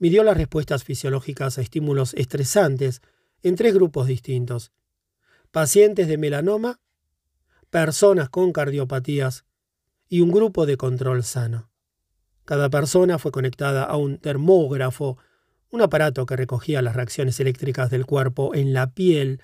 midió 0.00 0.24
las 0.24 0.36
respuestas 0.36 0.82
fisiológicas 0.82 1.56
a 1.56 1.60
estímulos 1.60 2.14
estresantes 2.14 3.00
en 3.44 3.54
tres 3.54 3.74
grupos 3.74 4.08
distintos, 4.08 4.72
pacientes 5.52 6.08
de 6.08 6.18
melanoma, 6.18 6.80
personas 7.70 8.28
con 8.28 8.50
cardiopatías 8.50 9.44
y 10.08 10.20
un 10.20 10.32
grupo 10.32 10.66
de 10.66 10.76
control 10.76 11.22
sano. 11.22 11.70
Cada 12.44 12.68
persona 12.70 13.20
fue 13.20 13.30
conectada 13.30 13.84
a 13.84 13.94
un 13.94 14.18
termógrafo, 14.18 15.16
un 15.70 15.82
aparato 15.82 16.26
que 16.26 16.34
recogía 16.34 16.82
las 16.82 16.96
reacciones 16.96 17.38
eléctricas 17.38 17.88
del 17.90 18.04
cuerpo 18.04 18.52
en 18.52 18.72
la 18.72 18.90
piel, 18.90 19.40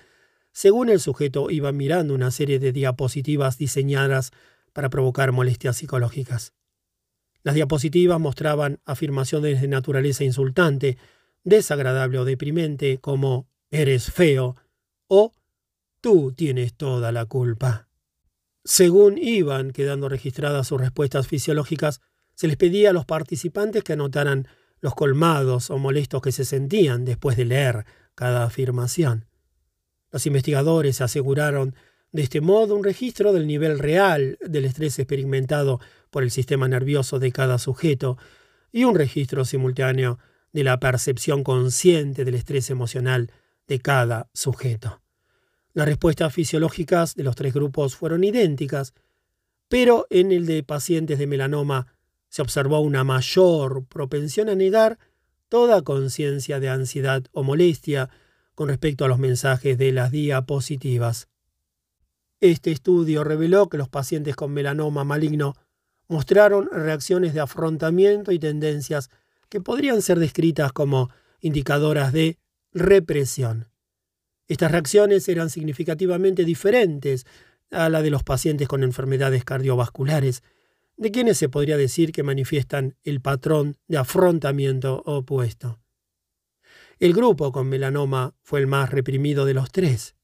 según 0.51 0.89
el 0.89 0.99
sujeto 0.99 1.49
iba 1.49 1.71
mirando 1.71 2.13
una 2.13 2.29
serie 2.29 2.59
de 2.59 2.73
diapositivas 2.73 3.57
diseñadas 3.57 4.31
para 4.73 4.89
provocar 4.89 5.31
molestias 5.31 5.77
psicológicas. 5.77 6.56
Las 7.47 7.55
diapositivas 7.55 8.19
mostraban 8.19 8.81
afirmaciones 8.83 9.61
de 9.61 9.69
naturaleza 9.69 10.25
insultante, 10.25 10.97
desagradable 11.45 12.19
o 12.19 12.25
deprimente, 12.25 12.97
como 12.97 13.47
eres 13.71 14.11
feo 14.11 14.57
o 15.07 15.31
Tú 16.01 16.33
tienes 16.33 16.73
toda 16.73 17.13
la 17.13 17.25
culpa. 17.25 17.87
Según 18.65 19.17
iban 19.17 19.71
quedando 19.71 20.09
registradas 20.09 20.67
sus 20.67 20.81
respuestas 20.81 21.27
fisiológicas, 21.27 22.01
se 22.35 22.49
les 22.49 22.57
pedía 22.57 22.89
a 22.89 22.93
los 22.93 23.05
participantes 23.05 23.81
que 23.81 23.93
anotaran 23.93 24.49
los 24.81 24.93
colmados 24.93 25.69
o 25.69 25.77
molestos 25.77 26.21
que 26.21 26.33
se 26.33 26.43
sentían 26.43 27.05
después 27.05 27.37
de 27.37 27.45
leer 27.45 27.85
cada 28.13 28.43
afirmación. 28.43 29.23
Los 30.11 30.25
investigadores 30.25 30.99
aseguraron 30.99 31.75
de 32.17 32.23
este 32.23 32.41
modo 32.41 32.75
un 32.75 32.83
registro 32.83 33.31
del 33.31 33.45
nivel 33.45 33.77
real 33.77 34.39
del 34.41 34.65
estrés 34.65 34.97
experimentado 34.97 35.79
por 36.09 36.23
el 36.23 36.31
sistema 36.31 36.67
nervioso 36.67 37.19
de 37.19 37.31
cada 37.31 37.59
sujeto 37.59 38.17
y 38.71 38.85
un 38.85 38.95
registro 38.95 39.45
simultáneo 39.45 40.17
de 40.51 40.63
la 40.63 40.79
percepción 40.79 41.43
consciente 41.43 42.25
del 42.25 42.33
estrés 42.33 42.71
emocional 42.71 43.31
de 43.67 43.79
cada 43.81 44.31
sujeto. 44.33 44.99
Las 45.73 45.85
respuestas 45.85 46.33
fisiológicas 46.33 47.13
de 47.13 47.21
los 47.21 47.35
tres 47.35 47.53
grupos 47.53 47.95
fueron 47.95 48.23
idénticas, 48.23 48.95
pero 49.67 50.07
en 50.09 50.31
el 50.31 50.47
de 50.47 50.63
pacientes 50.63 51.19
de 51.19 51.27
melanoma 51.27 51.93
se 52.29 52.41
observó 52.41 52.79
una 52.79 53.03
mayor 53.03 53.85
propensión 53.85 54.49
a 54.49 54.55
negar 54.55 54.97
toda 55.49 55.83
conciencia 55.83 56.59
de 56.59 56.69
ansiedad 56.69 57.25
o 57.31 57.43
molestia 57.43 58.09
con 58.55 58.69
respecto 58.69 59.05
a 59.05 59.07
los 59.07 59.19
mensajes 59.19 59.77
de 59.77 59.91
las 59.91 60.09
diapositivas. 60.09 61.27
Este 62.39 62.71
estudio 62.71 63.23
reveló 63.23 63.67
que 63.67 63.77
los 63.77 63.89
pacientes 63.89 64.35
con 64.35 64.51
melanoma 64.51 65.03
maligno 65.03 65.55
mostraron 66.07 66.69
reacciones 66.71 67.33
de 67.33 67.39
afrontamiento 67.39 68.31
y 68.31 68.39
tendencias 68.39 69.09
que 69.49 69.59
podrían 69.59 70.01
ser 70.01 70.19
descritas 70.19 70.71
como 70.71 71.09
indicadoras 71.39 72.13
de 72.13 72.37
represión. 72.73 73.69
Estas 74.47 74.71
reacciones 74.71 75.27
eran 75.27 75.49
significativamente 75.49 76.45
diferentes 76.45 77.25
a 77.71 77.89
la 77.89 78.01
de 78.01 78.11
los 78.11 78.23
pacientes 78.23 78.67
con 78.67 78.83
enfermedades 78.83 79.43
cardiovasculares, 79.43 80.43
de 80.95 81.11
quienes 81.11 81.37
se 81.37 81.49
podría 81.49 81.77
decir 81.77 82.11
que 82.11 82.23
manifiestan 82.23 82.95
el 83.03 83.19
patrón 83.19 83.77
de 83.87 83.97
afrontamiento 83.97 85.01
opuesto. 85.05 85.79
El 86.99 87.13
grupo 87.13 87.51
con 87.51 87.67
melanoma 87.67 88.35
fue 88.41 88.59
el 88.59 88.67
más 88.67 88.89
reprimido 88.89 89.45
de 89.45 89.53
los 89.53 89.71
tres, 89.71 90.15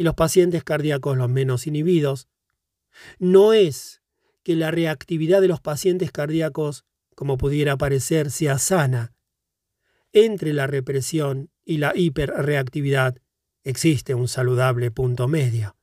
y 0.00 0.02
los 0.02 0.14
pacientes 0.14 0.64
cardíacos 0.64 1.18
los 1.18 1.28
menos 1.28 1.66
inhibidos. 1.66 2.26
No 3.18 3.52
es 3.52 4.00
que 4.42 4.56
la 4.56 4.70
reactividad 4.70 5.42
de 5.42 5.48
los 5.48 5.60
pacientes 5.60 6.10
cardíacos, 6.10 6.86
como 7.14 7.36
pudiera 7.36 7.76
parecer, 7.76 8.30
sea 8.30 8.56
sana. 8.56 9.12
Entre 10.14 10.54
la 10.54 10.66
represión 10.66 11.50
y 11.66 11.76
la 11.76 11.92
hiperreactividad 11.94 13.18
existe 13.62 14.14
un 14.14 14.26
saludable 14.26 14.90
punto 14.90 15.28
medio. 15.28 15.76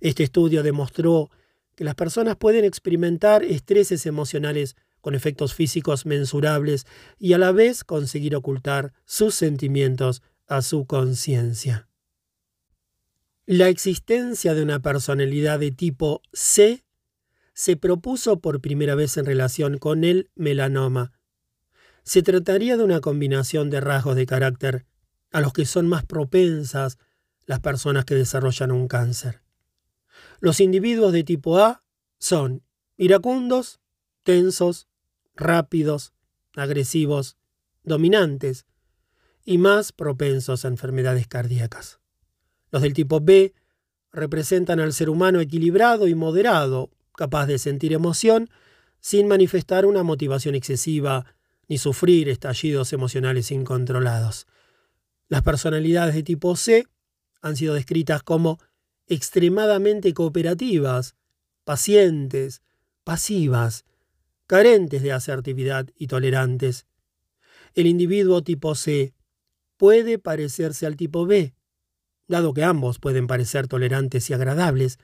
Este 0.00 0.22
estudio 0.22 0.62
demostró 0.62 1.28
que 1.76 1.84
las 1.84 1.96
personas 1.96 2.36
pueden 2.36 2.64
experimentar 2.64 3.44
estreses 3.44 4.06
emocionales 4.06 4.76
con 5.02 5.14
efectos 5.14 5.52
físicos 5.52 6.06
mensurables 6.06 6.86
y 7.18 7.34
a 7.34 7.38
la 7.38 7.52
vez 7.52 7.84
conseguir 7.84 8.34
ocultar 8.34 8.94
sus 9.04 9.34
sentimientos 9.34 10.22
a 10.46 10.62
su 10.62 10.86
conciencia. 10.86 11.89
La 13.46 13.68
existencia 13.68 14.54
de 14.54 14.62
una 14.62 14.80
personalidad 14.80 15.58
de 15.58 15.72
tipo 15.72 16.22
C 16.32 16.84
se 17.52 17.76
propuso 17.76 18.40
por 18.40 18.60
primera 18.60 18.94
vez 18.94 19.16
en 19.16 19.26
relación 19.26 19.78
con 19.78 20.04
el 20.04 20.30
melanoma. 20.34 21.12
Se 22.04 22.22
trataría 22.22 22.76
de 22.76 22.84
una 22.84 23.00
combinación 23.00 23.70
de 23.70 23.80
rasgos 23.80 24.16
de 24.16 24.26
carácter 24.26 24.86
a 25.32 25.40
los 25.40 25.52
que 25.52 25.64
son 25.64 25.88
más 25.88 26.04
propensas 26.04 26.98
las 27.46 27.60
personas 27.60 28.04
que 28.04 28.14
desarrollan 28.14 28.70
un 28.70 28.88
cáncer. 28.88 29.42
Los 30.38 30.60
individuos 30.60 31.12
de 31.12 31.24
tipo 31.24 31.58
A 31.58 31.82
son 32.18 32.62
iracundos, 32.96 33.80
tensos, 34.22 34.86
rápidos, 35.34 36.12
agresivos, 36.54 37.36
dominantes 37.82 38.66
y 39.44 39.58
más 39.58 39.92
propensos 39.92 40.64
a 40.64 40.68
enfermedades 40.68 41.26
cardíacas. 41.26 42.00
Los 42.70 42.82
del 42.82 42.94
tipo 42.94 43.20
B 43.20 43.54
representan 44.12 44.80
al 44.80 44.92
ser 44.92 45.10
humano 45.10 45.40
equilibrado 45.40 46.08
y 46.08 46.14
moderado, 46.14 46.90
capaz 47.16 47.46
de 47.46 47.58
sentir 47.58 47.92
emoción 47.92 48.48
sin 49.00 49.28
manifestar 49.28 49.86
una 49.86 50.02
motivación 50.02 50.54
excesiva 50.54 51.26
ni 51.68 51.78
sufrir 51.78 52.28
estallidos 52.28 52.92
emocionales 52.92 53.50
incontrolados. 53.50 54.46
Las 55.28 55.42
personalidades 55.42 56.14
de 56.14 56.22
tipo 56.22 56.56
C 56.56 56.86
han 57.40 57.56
sido 57.56 57.74
descritas 57.74 58.22
como 58.22 58.58
extremadamente 59.06 60.12
cooperativas, 60.12 61.14
pacientes, 61.64 62.62
pasivas, 63.04 63.84
carentes 64.46 65.02
de 65.02 65.12
asertividad 65.12 65.88
y 65.96 66.08
tolerantes. 66.08 66.86
El 67.74 67.86
individuo 67.86 68.42
tipo 68.42 68.74
C 68.74 69.14
puede 69.76 70.18
parecerse 70.18 70.86
al 70.86 70.96
tipo 70.96 71.26
B, 71.26 71.54
dado 72.30 72.54
que 72.54 72.64
ambos 72.64 72.98
pueden 72.98 73.26
parecer 73.26 73.68
tolerantes 73.68 74.30
y 74.30 74.32
agradables, 74.32 74.98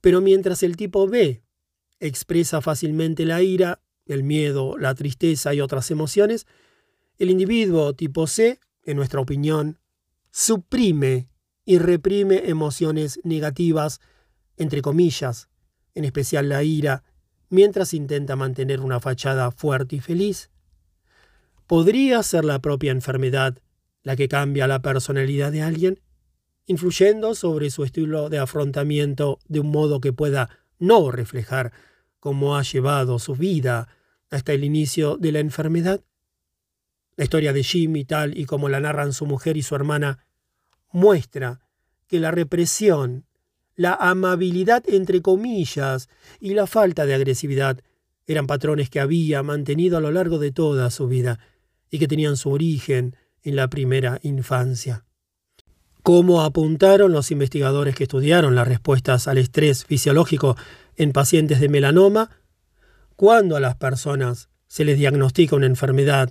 pero 0.00 0.20
mientras 0.20 0.62
el 0.62 0.76
tipo 0.76 1.08
B 1.08 1.42
expresa 2.00 2.60
fácilmente 2.60 3.24
la 3.24 3.40
ira, 3.42 3.80
el 4.04 4.22
miedo, 4.24 4.76
la 4.76 4.94
tristeza 4.94 5.54
y 5.54 5.60
otras 5.60 5.90
emociones, 5.90 6.46
el 7.18 7.30
individuo 7.30 7.94
tipo 7.94 8.26
C, 8.26 8.58
en 8.82 8.96
nuestra 8.96 9.20
opinión, 9.20 9.78
suprime 10.30 11.28
y 11.64 11.78
reprime 11.78 12.50
emociones 12.50 13.20
negativas, 13.24 14.00
entre 14.56 14.82
comillas, 14.82 15.48
en 15.94 16.04
especial 16.04 16.48
la 16.48 16.62
ira, 16.62 17.04
mientras 17.48 17.94
intenta 17.94 18.36
mantener 18.36 18.80
una 18.80 19.00
fachada 19.00 19.50
fuerte 19.52 19.96
y 19.96 20.00
feliz. 20.00 20.50
¿Podría 21.66 22.22
ser 22.22 22.44
la 22.44 22.58
propia 22.58 22.90
enfermedad 22.90 23.58
la 24.02 24.16
que 24.16 24.28
cambia 24.28 24.66
la 24.66 24.82
personalidad 24.82 25.52
de 25.52 25.62
alguien? 25.62 26.00
Influyendo 26.66 27.34
sobre 27.34 27.70
su 27.70 27.84
estilo 27.84 28.28
de 28.28 28.38
afrontamiento 28.38 29.38
de 29.48 29.60
un 29.60 29.70
modo 29.70 30.00
que 30.00 30.12
pueda 30.12 30.50
no 30.78 31.10
reflejar 31.10 31.72
cómo 32.20 32.56
ha 32.56 32.62
llevado 32.62 33.18
su 33.18 33.34
vida 33.34 33.88
hasta 34.30 34.52
el 34.52 34.64
inicio 34.64 35.16
de 35.16 35.32
la 35.32 35.40
enfermedad? 35.40 36.00
La 37.16 37.24
historia 37.24 37.52
de 37.52 37.62
Jimmy, 37.62 38.04
tal 38.04 38.36
y 38.36 38.44
como 38.44 38.68
la 38.68 38.80
narran 38.80 39.12
su 39.12 39.26
mujer 39.26 39.56
y 39.56 39.62
su 39.62 39.74
hermana, 39.74 40.26
muestra 40.90 41.60
que 42.06 42.18
la 42.18 42.30
represión, 42.30 43.26
la 43.76 43.94
amabilidad 43.94 44.84
entre 44.88 45.22
comillas 45.22 46.08
y 46.40 46.54
la 46.54 46.66
falta 46.66 47.06
de 47.06 47.14
agresividad 47.14 47.80
eran 48.26 48.46
patrones 48.46 48.90
que 48.90 49.00
había 49.00 49.42
mantenido 49.42 49.98
a 49.98 50.00
lo 50.00 50.10
largo 50.10 50.38
de 50.38 50.50
toda 50.50 50.90
su 50.90 51.08
vida 51.08 51.38
y 51.90 51.98
que 51.98 52.08
tenían 52.08 52.36
su 52.36 52.50
origen 52.50 53.16
en 53.42 53.56
la 53.56 53.68
primera 53.68 54.18
infancia. 54.22 55.04
Como 56.04 56.42
apuntaron 56.42 57.12
los 57.12 57.30
investigadores 57.30 57.94
que 57.94 58.02
estudiaron 58.02 58.54
las 58.54 58.68
respuestas 58.68 59.26
al 59.26 59.38
estrés 59.38 59.86
fisiológico 59.86 60.54
en 60.96 61.12
pacientes 61.12 61.60
de 61.60 61.70
melanoma, 61.70 62.28
cuando 63.16 63.56
a 63.56 63.60
las 63.60 63.76
personas 63.76 64.50
se 64.66 64.84
les 64.84 64.98
diagnostica 64.98 65.56
una 65.56 65.64
enfermedad, 65.64 66.30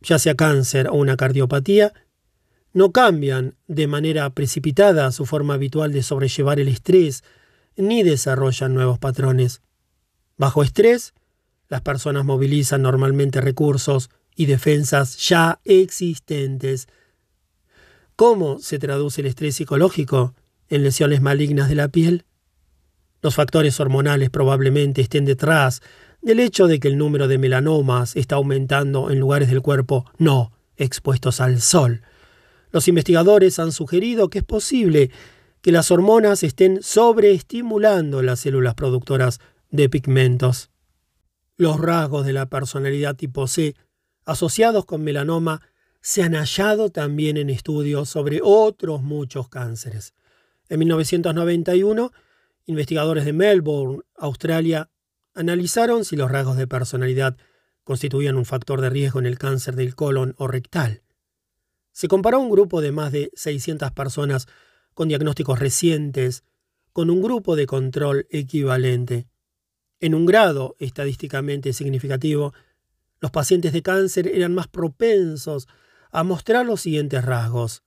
ya 0.00 0.20
sea 0.20 0.36
cáncer 0.36 0.86
o 0.86 0.94
una 0.94 1.16
cardiopatía, 1.16 1.92
no 2.72 2.92
cambian 2.92 3.56
de 3.66 3.88
manera 3.88 4.30
precipitada 4.30 5.10
su 5.10 5.26
forma 5.26 5.54
habitual 5.54 5.92
de 5.92 6.04
sobrellevar 6.04 6.60
el 6.60 6.68
estrés 6.68 7.24
ni 7.76 8.04
desarrollan 8.04 8.72
nuevos 8.72 9.00
patrones. 9.00 9.62
Bajo 10.36 10.62
estrés, 10.62 11.12
las 11.68 11.80
personas 11.80 12.24
movilizan 12.24 12.82
normalmente 12.82 13.40
recursos 13.40 14.10
y 14.36 14.46
defensas 14.46 15.16
ya 15.16 15.58
existentes, 15.64 16.86
¿Cómo 18.18 18.58
se 18.58 18.80
traduce 18.80 19.20
el 19.20 19.28
estrés 19.28 19.54
psicológico 19.54 20.34
en 20.68 20.82
lesiones 20.82 21.22
malignas 21.22 21.68
de 21.68 21.76
la 21.76 21.86
piel? 21.86 22.24
Los 23.22 23.36
factores 23.36 23.78
hormonales 23.78 24.28
probablemente 24.28 25.00
estén 25.00 25.24
detrás 25.24 25.82
del 26.20 26.40
hecho 26.40 26.66
de 26.66 26.80
que 26.80 26.88
el 26.88 26.98
número 26.98 27.28
de 27.28 27.38
melanomas 27.38 28.16
está 28.16 28.34
aumentando 28.34 29.12
en 29.12 29.20
lugares 29.20 29.48
del 29.48 29.62
cuerpo 29.62 30.04
no 30.18 30.50
expuestos 30.76 31.40
al 31.40 31.60
sol. 31.60 32.02
Los 32.72 32.88
investigadores 32.88 33.60
han 33.60 33.70
sugerido 33.70 34.30
que 34.30 34.38
es 34.38 34.44
posible 34.44 35.12
que 35.60 35.70
las 35.70 35.92
hormonas 35.92 36.42
estén 36.42 36.82
sobreestimulando 36.82 38.20
las 38.22 38.40
células 38.40 38.74
productoras 38.74 39.38
de 39.70 39.88
pigmentos. 39.88 40.72
Los 41.56 41.78
rasgos 41.78 42.26
de 42.26 42.32
la 42.32 42.46
personalidad 42.46 43.14
tipo 43.14 43.46
C 43.46 43.76
asociados 44.24 44.86
con 44.86 45.04
melanoma 45.04 45.62
se 46.00 46.22
han 46.22 46.34
hallado 46.34 46.90
también 46.90 47.36
en 47.36 47.50
estudios 47.50 48.08
sobre 48.08 48.40
otros 48.42 49.02
muchos 49.02 49.48
cánceres. 49.48 50.14
En 50.68 50.78
1991, 50.80 52.12
investigadores 52.66 53.24
de 53.24 53.32
Melbourne, 53.32 54.02
Australia, 54.16 54.90
analizaron 55.34 56.04
si 56.04 56.16
los 56.16 56.30
rasgos 56.30 56.56
de 56.56 56.66
personalidad 56.66 57.36
constituían 57.84 58.36
un 58.36 58.44
factor 58.44 58.80
de 58.80 58.90
riesgo 58.90 59.18
en 59.18 59.26
el 59.26 59.38
cáncer 59.38 59.74
del 59.76 59.94
colon 59.94 60.34
o 60.36 60.46
rectal. 60.46 61.02
Se 61.92 62.06
comparó 62.06 62.38
un 62.38 62.50
grupo 62.50 62.80
de 62.80 62.92
más 62.92 63.12
de 63.12 63.30
600 63.34 63.92
personas 63.92 64.46
con 64.94 65.08
diagnósticos 65.08 65.58
recientes 65.58 66.44
con 66.92 67.10
un 67.10 67.22
grupo 67.22 67.56
de 67.56 67.66
control 67.66 68.26
equivalente. 68.30 69.28
En 70.00 70.14
un 70.14 70.26
grado 70.26 70.76
estadísticamente 70.78 71.72
significativo, 71.72 72.52
los 73.20 73.30
pacientes 73.30 73.72
de 73.72 73.82
cáncer 73.82 74.28
eran 74.28 74.54
más 74.54 74.68
propensos 74.68 75.66
a 76.18 76.24
mostrar 76.24 76.66
los 76.66 76.80
siguientes 76.80 77.24
rasgos. 77.24 77.84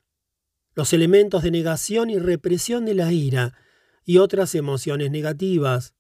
Los 0.73 0.93
elementos 0.93 1.43
de 1.43 1.51
negación 1.51 2.09
y 2.09 2.17
represión 2.17 2.85
de 2.85 2.93
la 2.93 3.11
ira 3.11 3.53
y 4.05 4.19
otras 4.19 4.55
emociones 4.55 5.11
negativas. 5.11 5.95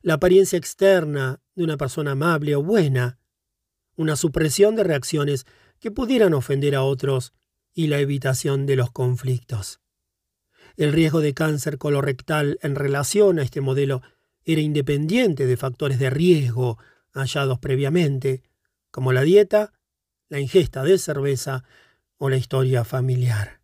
La 0.00 0.14
apariencia 0.14 0.56
externa 0.56 1.42
de 1.56 1.64
una 1.64 1.76
persona 1.76 2.12
amable 2.12 2.54
o 2.54 2.62
buena. 2.62 3.18
Una 3.96 4.14
supresión 4.14 4.76
de 4.76 4.84
reacciones 4.84 5.44
que 5.80 5.90
pudieran 5.90 6.34
ofender 6.34 6.76
a 6.76 6.84
otros 6.84 7.32
y 7.74 7.88
la 7.88 7.98
evitación 7.98 8.64
de 8.64 8.76
los 8.76 8.92
conflictos. 8.92 9.80
El 10.76 10.92
riesgo 10.92 11.18
de 11.18 11.34
cáncer 11.34 11.78
colorectal 11.78 12.60
en 12.62 12.76
relación 12.76 13.40
a 13.40 13.42
este 13.42 13.60
modelo 13.60 14.02
era 14.44 14.60
independiente 14.60 15.46
de 15.46 15.56
factores 15.56 15.98
de 15.98 16.10
riesgo 16.10 16.78
hallados 17.12 17.58
previamente, 17.58 18.44
como 18.92 19.12
la 19.12 19.22
dieta 19.22 19.72
la 20.30 20.40
ingesta 20.40 20.82
de 20.82 20.96
cerveza 20.96 21.64
o 22.16 22.30
la 22.30 22.38
historia 22.38 22.84
familiar. 22.84 23.60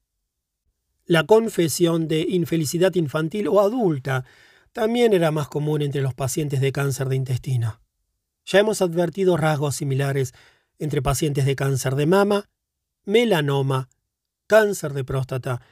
La 1.06 1.24
confesión 1.24 2.08
de 2.08 2.26
infelicidad 2.28 2.94
infantil 2.96 3.48
o 3.48 3.60
adulta 3.60 4.24
también 4.72 5.14
era 5.14 5.30
más 5.30 5.48
común 5.48 5.80
entre 5.80 6.02
los 6.02 6.12
pacientes 6.12 6.60
de 6.60 6.72
cáncer 6.72 7.08
de 7.08 7.16
intestino. 7.16 7.80
Ya 8.44 8.58
hemos 8.58 8.82
advertido 8.82 9.36
rasgos 9.36 9.76
similares 9.76 10.34
entre 10.78 11.00
pacientes 11.00 11.46
de 11.46 11.56
cáncer 11.56 11.94
de 11.94 12.06
mama, 12.06 12.50
melanoma, 13.04 13.88
cáncer 14.46 14.92
de 14.92 15.04
próstata, 15.04 15.62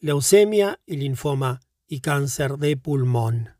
leucemia 0.00 0.80
y 0.86 0.96
linfoma 0.96 1.60
y 1.86 2.00
cáncer 2.00 2.56
de 2.56 2.76
pulmón. 2.76 3.50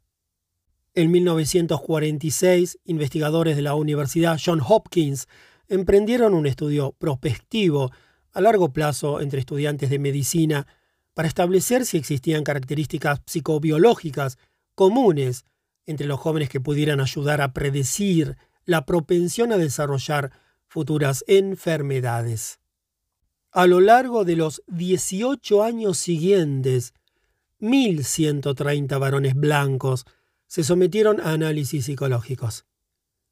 En 0.95 1.11
1946, 1.11 2.79
investigadores 2.85 3.57
de 3.57 3.63
la 3.63 3.75
Universidad 3.75 4.41
John 4.43 4.61
Hopkins 4.67 5.29
emprendieron 5.69 6.35
un 6.35 6.47
estudio 6.47 6.93
prospectivo 6.99 7.91
a 8.33 8.41
largo 8.41 8.73
plazo 8.73 9.21
entre 9.21 9.41
estudiantes 9.41 9.91
de 9.91 9.99
medicina 9.99 10.67
para 11.15 11.29
establecer 11.29 11.85
si 11.85 11.97
existían 11.97 12.45
características 12.45 13.21
psicobiológicas 13.27 14.39
comunes 14.75 15.45
entre 15.87 16.07
los 16.07 16.21
jóvenes 16.21 16.49
que 16.49 16.61
pudieran 16.61 17.01
ayudar 17.01 17.41
a 17.41 17.53
predecir 17.53 18.37
la 18.65 18.85
propensión 18.85 19.53
a 19.53 19.57
desarrollar 19.57 20.31
futuras 20.67 21.25
enfermedades. 21.27 22.61
A 23.51 23.67
lo 23.67 23.81
largo 23.81 24.25
de 24.25 24.37
los 24.37 24.63
18 24.69 25.65
años 25.65 25.97
siguientes, 25.99 26.93
1.130 27.61 29.01
varones 29.01 29.35
blancos 29.35 30.05
se 30.47 30.63
sometieron 30.63 31.21
a 31.21 31.33
análisis 31.33 31.87
psicológicos. 31.87 32.68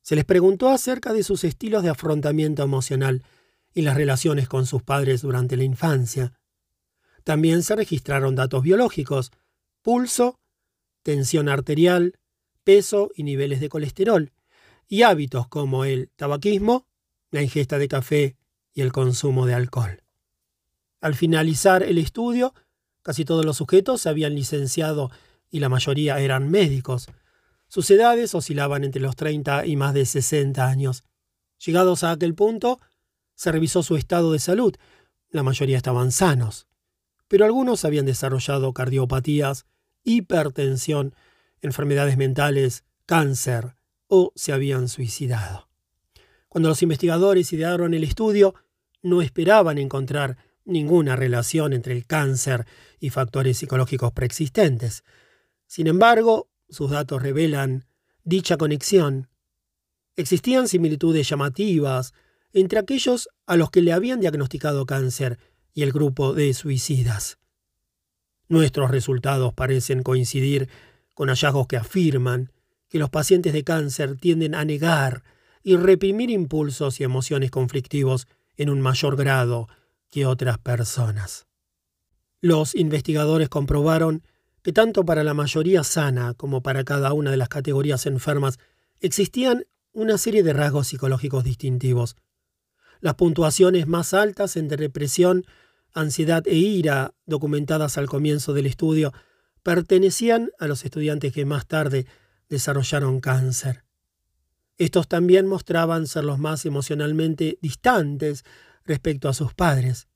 Se 0.07 0.15
les 0.15 0.25
preguntó 0.25 0.69
acerca 0.69 1.13
de 1.13 1.25
sus 1.25 1.43
estilos 1.43 1.83
de 1.83 1.89
afrontamiento 1.89 2.63
emocional 2.63 3.25
y 3.75 3.83
las 3.83 3.97
relaciones 3.97 4.47
con 4.49 4.65
sus 4.65 4.85
padres 4.85 5.21
durante 5.21 5.57
la 5.57 5.65
infancia. 5.65 6.33
También 7.25 7.65
se 7.65 7.75
registraron 7.75 8.37
datos 8.37 8.63
biológicos, 8.63 9.33
pulso, 9.83 10.39
tensión 11.03 11.49
arterial, 11.49 12.21
peso 12.63 13.11
y 13.17 13.25
niveles 13.25 13.59
de 13.59 13.69
colesterol, 13.69 14.31
y 14.87 15.03
hábitos 15.03 15.49
como 15.49 15.85
el 15.85 16.13
tabaquismo, 16.15 16.87
la 17.33 17.43
ingesta 17.43 17.77
de 17.77 17.89
café 17.89 18.37
y 18.73 18.83
el 18.83 18.93
consumo 18.93 19.45
de 19.45 19.55
alcohol. 19.55 20.05
Al 21.01 21.17
finalizar 21.17 21.83
el 21.83 21.99
estudio, 21.99 22.55
casi 23.03 23.25
todos 23.25 23.45
los 23.45 23.57
sujetos 23.57 24.03
se 24.03 24.09
habían 24.09 24.37
licenciado 24.37 25.11
y 25.51 25.59
la 25.59 25.69
mayoría 25.69 26.21
eran 26.21 26.49
médicos. 26.49 27.09
Sus 27.69 27.91
edades 27.91 28.35
oscilaban 28.35 28.85
entre 28.85 29.03
los 29.03 29.17
30 29.17 29.67
y 29.67 29.77
más 29.77 29.95
de 29.95 30.07
60 30.07 30.67
años. 30.67 31.05
Llegados 31.65 32.05
a 32.05 32.13
aquel 32.13 32.35
punto, 32.35 32.81
se 33.35 33.53
revisó 33.53 33.83
su 33.83 33.97
estado 33.97 34.33
de 34.33 34.39
salud. 34.39 34.75
La 35.31 35.43
mayoría 35.43 35.77
estaban 35.77 36.13
sanos, 36.13 36.67
pero 37.29 37.45
algunos 37.45 37.85
habían 37.85 38.07
desarrollado 38.07 38.73
cardiopatías, 38.73 39.67
hipertensión, 40.05 41.15
enfermedades 41.61 42.17
mentales, 42.17 42.85
cáncer 43.05 43.77
o 44.09 44.33
se 44.37 44.53
habían 44.53 44.89
suicidado. 44.89 45.69
Cuando 46.49 46.69
los 46.69 46.83
investigadores 46.83 47.53
idearon 47.53 47.93
el 47.93 48.05
estudio, 48.05 48.55
no 49.03 49.21
esperaban 49.21 49.79
encontrar 49.79 50.39
ninguna 50.65 51.17
relación 51.17 51.73
entre 51.73 51.95
el 51.95 52.07
cáncer 52.07 52.67
y 52.99 53.11
factores 53.11 53.59
psicológicos 53.59 54.13
preexistentes. 54.13 55.05
Sin 55.67 55.87
embargo, 55.87 56.49
sus 56.69 56.91
datos 56.91 57.23
revelan 57.23 57.87
dicha 58.25 58.57
conexión. 58.57 59.29
Existían 60.17 60.69
similitudes 60.69 61.29
llamativas 61.29 62.15
entre 62.53 62.79
aquellos 62.79 63.29
a 63.47 63.57
los 63.57 63.71
que 63.71 63.83
le 63.83 63.93
habían 63.93 64.21
diagnosticado 64.21 64.87
cáncer 64.87 65.39
y 65.75 65.83
el 65.83 65.93
grupo 65.93 66.33
de 66.33 66.55
suicidas. 66.55 67.39
Nuestros 68.49 68.91
resultados 68.91 69.53
parecen 69.53 70.03
coincidir 70.03 70.69
con 71.15 71.29
hallazgos 71.29 71.67
que 71.67 71.77
afirman 71.77 72.53
que 72.89 72.99
los 72.99 73.11
pacientes 73.11 73.53
de 73.53 73.65
cáncer 73.65 74.17
tienden 74.17 74.55
a 74.55 74.65
negar 74.65 75.25
y 75.63 75.77
reprimir 75.77 76.31
impulsos 76.31 77.01
y 77.01 77.05
emociones 77.05 77.51
conflictivos 77.51 78.29
en 78.57 78.71
un 78.71 78.81
mayor 78.81 79.17
grado 79.17 79.69
que 80.11 80.27
otras 80.27 80.59
personas. 80.59 81.47
Los 82.41 82.75
investigadores 82.75 83.49
comprobaron 83.49 84.23
que 84.67 84.73
tanto 84.73 85.05
para 85.05 85.23
la 85.23 85.33
mayoría 85.33 85.85
sana 85.85 86.35
como 86.35 86.61
para 86.61 86.83
cada 86.83 87.13
una 87.13 87.31
de 87.31 87.37
las 87.37 87.49
categorías 87.49 88.05
enfermas 88.05 88.59
existían 88.99 89.69
una 89.93 90.19
serie 90.19 90.43
de 90.43 90.53
rasgos 90.53 90.89
psicológicos 90.89 91.45
distintivos. 91.45 92.17
Las 92.99 93.15
puntuaciones 93.15 93.87
más 93.87 94.13
altas 94.13 94.57
entre 94.57 94.79
depresión, 94.79 95.45
ansiedad 95.95 96.45
e 96.49 96.57
ira 96.57 97.15
documentadas 97.27 97.97
al 97.97 98.09
comienzo 98.09 98.55
del 98.55 98.67
estudio 98.67 99.13
pertenecían 99.63 100.51
a 100.59 100.67
los 100.67 100.85
estudiantes 100.85 101.33
que 101.33 101.45
más 101.45 101.69
tarde 101.69 102.09
desarrollaron 102.49 103.21
cáncer. 103.21 103.85
Estos 104.79 105.07
también 105.07 105.47
mostraban 105.47 106.09
ser 106.09 106.25
los 106.25 106.41
más 106.41 106.67
emocionalmente 106.67 107.57
distantes 107.63 108.45
respecto 108.85 109.29
a 109.29 109.33
sus 109.33 109.55
padres. 109.55 110.09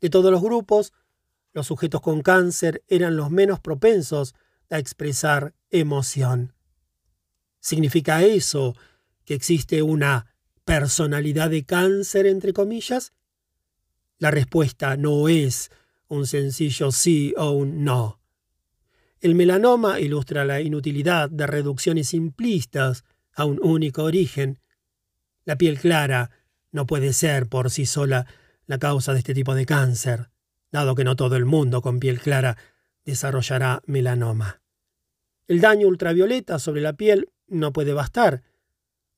De 0.00 0.08
todos 0.08 0.30
los 0.30 0.40
grupos, 0.40 0.92
los 1.52 1.66
sujetos 1.66 2.00
con 2.00 2.22
cáncer 2.22 2.82
eran 2.88 3.16
los 3.16 3.30
menos 3.30 3.60
propensos 3.60 4.34
a 4.70 4.78
expresar 4.78 5.54
emoción. 5.70 6.54
¿Significa 7.60 8.22
eso 8.22 8.74
que 9.24 9.34
existe 9.34 9.82
una 9.82 10.34
personalidad 10.64 11.50
de 11.50 11.64
cáncer, 11.64 12.26
entre 12.26 12.52
comillas? 12.52 13.12
La 14.18 14.30
respuesta 14.30 14.96
no 14.96 15.28
es 15.28 15.70
un 16.08 16.26
sencillo 16.26 16.90
sí 16.90 17.34
o 17.36 17.50
un 17.50 17.84
no. 17.84 18.20
El 19.20 19.34
melanoma 19.36 20.00
ilustra 20.00 20.44
la 20.44 20.60
inutilidad 20.60 21.30
de 21.30 21.46
reducciones 21.46 22.08
simplistas 22.08 23.04
a 23.34 23.44
un 23.44 23.60
único 23.62 24.02
origen. 24.02 24.58
La 25.44 25.56
piel 25.56 25.78
clara 25.78 26.30
no 26.72 26.86
puede 26.86 27.12
ser 27.12 27.46
por 27.46 27.70
sí 27.70 27.86
sola 27.86 28.26
la 28.66 28.78
causa 28.78 29.12
de 29.12 29.20
este 29.20 29.34
tipo 29.34 29.54
de 29.54 29.66
cáncer, 29.66 30.31
dado 30.72 30.94
que 30.94 31.04
no 31.04 31.14
todo 31.14 31.36
el 31.36 31.44
mundo 31.44 31.82
con 31.82 32.00
piel 32.00 32.18
clara 32.18 32.56
desarrollará 33.04 33.82
melanoma. 33.86 34.62
El 35.46 35.60
daño 35.60 35.86
ultravioleta 35.86 36.58
sobre 36.58 36.80
la 36.80 36.94
piel 36.94 37.30
no 37.46 37.72
puede 37.72 37.92
bastar, 37.92 38.42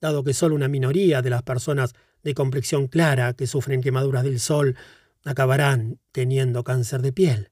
dado 0.01 0.25
que 0.25 0.35
solo 0.35 0.55
una 0.55 0.69
minoría 0.69 1.23
de 1.23 1.31
las 1.31 1.43
personas 1.43 1.95
de 2.23 2.35
complexión 2.35 2.89
clara 2.89 3.35
que 3.35 3.47
sufren 3.47 3.83
quemaduras 3.83 4.25
del 4.25 4.41
sol 4.41 4.77
acabarán 5.25 6.01
teniendo 6.13 6.65
cáncer 6.65 7.01
de 7.03 7.13
piel. 7.13 7.51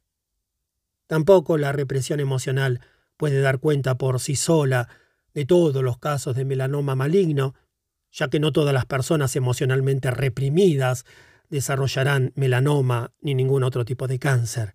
Tampoco 1.07 1.57
la 1.57 1.73
represión 1.73 2.21
emocional 2.21 2.81
puede 3.17 3.41
dar 3.41 3.59
cuenta 3.61 3.97
por 3.97 4.19
sí 4.19 4.35
sola 4.35 4.89
de 5.33 5.47
todos 5.47 5.83
los 5.83 5.99
casos 5.99 6.35
de 6.35 6.45
melanoma 6.45 6.95
maligno, 6.95 7.55
ya 8.11 8.29
que 8.29 8.41
no 8.41 8.53
todas 8.53 8.75
las 8.75 8.87
personas 8.87 9.37
emocionalmente 9.37 10.11
reprimidas 10.11 11.05
desarrollarán 11.53 12.33
melanoma 12.35 13.13
ni 13.21 13.35
ningún 13.35 13.63
otro 13.63 13.85
tipo 13.85 14.09
de 14.09 14.19
cáncer. 14.19 14.75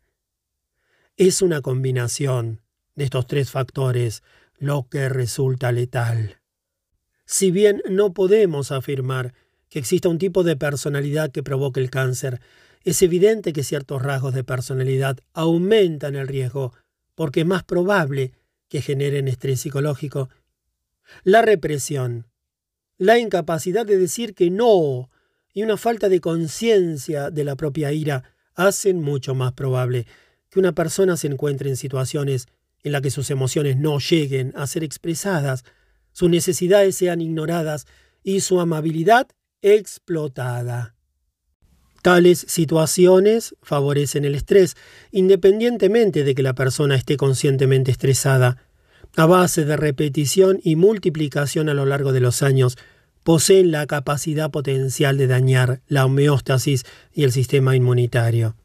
Es 1.18 1.42
una 1.42 1.62
combinación 1.62 2.62
de 2.96 3.06
estos 3.06 3.26
tres 3.26 3.50
factores 3.50 4.22
lo 4.60 4.88
que 4.88 5.10
resulta 5.10 5.72
letal. 5.72 6.40
Si 7.26 7.50
bien 7.50 7.82
no 7.90 8.14
podemos 8.14 8.72
afirmar 8.72 9.34
que 9.70 9.80
exista 9.80 10.08
un 10.08 10.20
tipo 10.20 10.44
de 10.44 10.56
personalidad 10.56 11.32
que 11.32 11.42
provoque 11.42 11.80
el 11.80 11.90
cáncer, 11.90 12.42
es 12.84 13.02
evidente 13.02 13.54
que 13.54 13.64
ciertos 13.64 14.04
rasgos 14.04 14.36
de 14.36 14.44
personalidad 14.44 15.18
aumentan 15.34 16.16
el 16.16 16.28
riesgo 16.28 16.74
porque 17.16 17.40
es 17.42 17.48
más 17.48 17.64
probable 17.64 18.34
que 18.70 18.84
generen 18.84 19.28
estrés 19.28 19.62
psicológico. 19.62 20.30
La 21.24 21.42
represión, 21.42 22.28
la 23.00 23.18
incapacidad 23.18 23.86
de 23.86 23.98
decir 23.98 24.36
que 24.36 24.52
no 24.52 25.10
y 25.58 25.64
una 25.64 25.76
falta 25.76 26.08
de 26.08 26.22
conciencia 26.22 27.32
de 27.32 27.44
la 27.44 27.56
propia 27.56 27.92
ira 27.92 28.24
hacen 28.54 29.02
mucho 29.02 29.34
más 29.34 29.54
probable 29.54 30.06
que 30.52 30.60
una 30.60 30.74
persona 30.74 31.18
se 31.18 31.26
encuentre 31.26 31.68
en 31.68 31.78
situaciones 31.78 32.46
en 32.84 32.92
las 32.92 33.02
que 33.02 33.10
sus 33.10 33.32
emociones 33.32 33.76
no 33.76 33.98
lleguen 33.98 34.54
a 34.56 34.68
ser 34.68 34.84
expresadas, 34.84 35.64
sus 36.12 36.30
necesidades 36.30 36.96
sean 36.96 37.22
ignoradas 37.22 37.88
y 38.24 38.42
su 38.42 38.60
amabilidad 38.60 39.30
explotada. 39.64 40.94
Tales 42.04 42.46
situaciones 42.48 43.56
favorecen 43.64 44.26
el 44.26 44.36
estrés, 44.36 44.76
independientemente 45.10 46.24
de 46.24 46.36
que 46.36 46.44
la 46.44 46.54
persona 46.54 46.96
esté 46.96 47.18
conscientemente 47.18 47.90
estresada 47.90 48.58
a 49.16 49.26
base 49.26 49.66
de 49.66 49.76
repetición 49.76 50.60
y 50.64 50.76
multiplicación 50.76 51.68
a 51.68 51.74
lo 51.74 51.88
largo 51.88 52.14
de 52.14 52.20
los 52.20 52.44
años, 52.44 52.78
poseen 53.28 53.72
la 53.72 53.86
capacidad 53.88 54.52
potencial 54.52 55.18
de 55.18 55.28
dañar 55.28 55.82
la 55.90 56.06
homeostasis 56.06 56.86
y 57.14 57.26
el 57.26 57.34
sistema 57.34 57.76
inmunitario. 57.76 58.56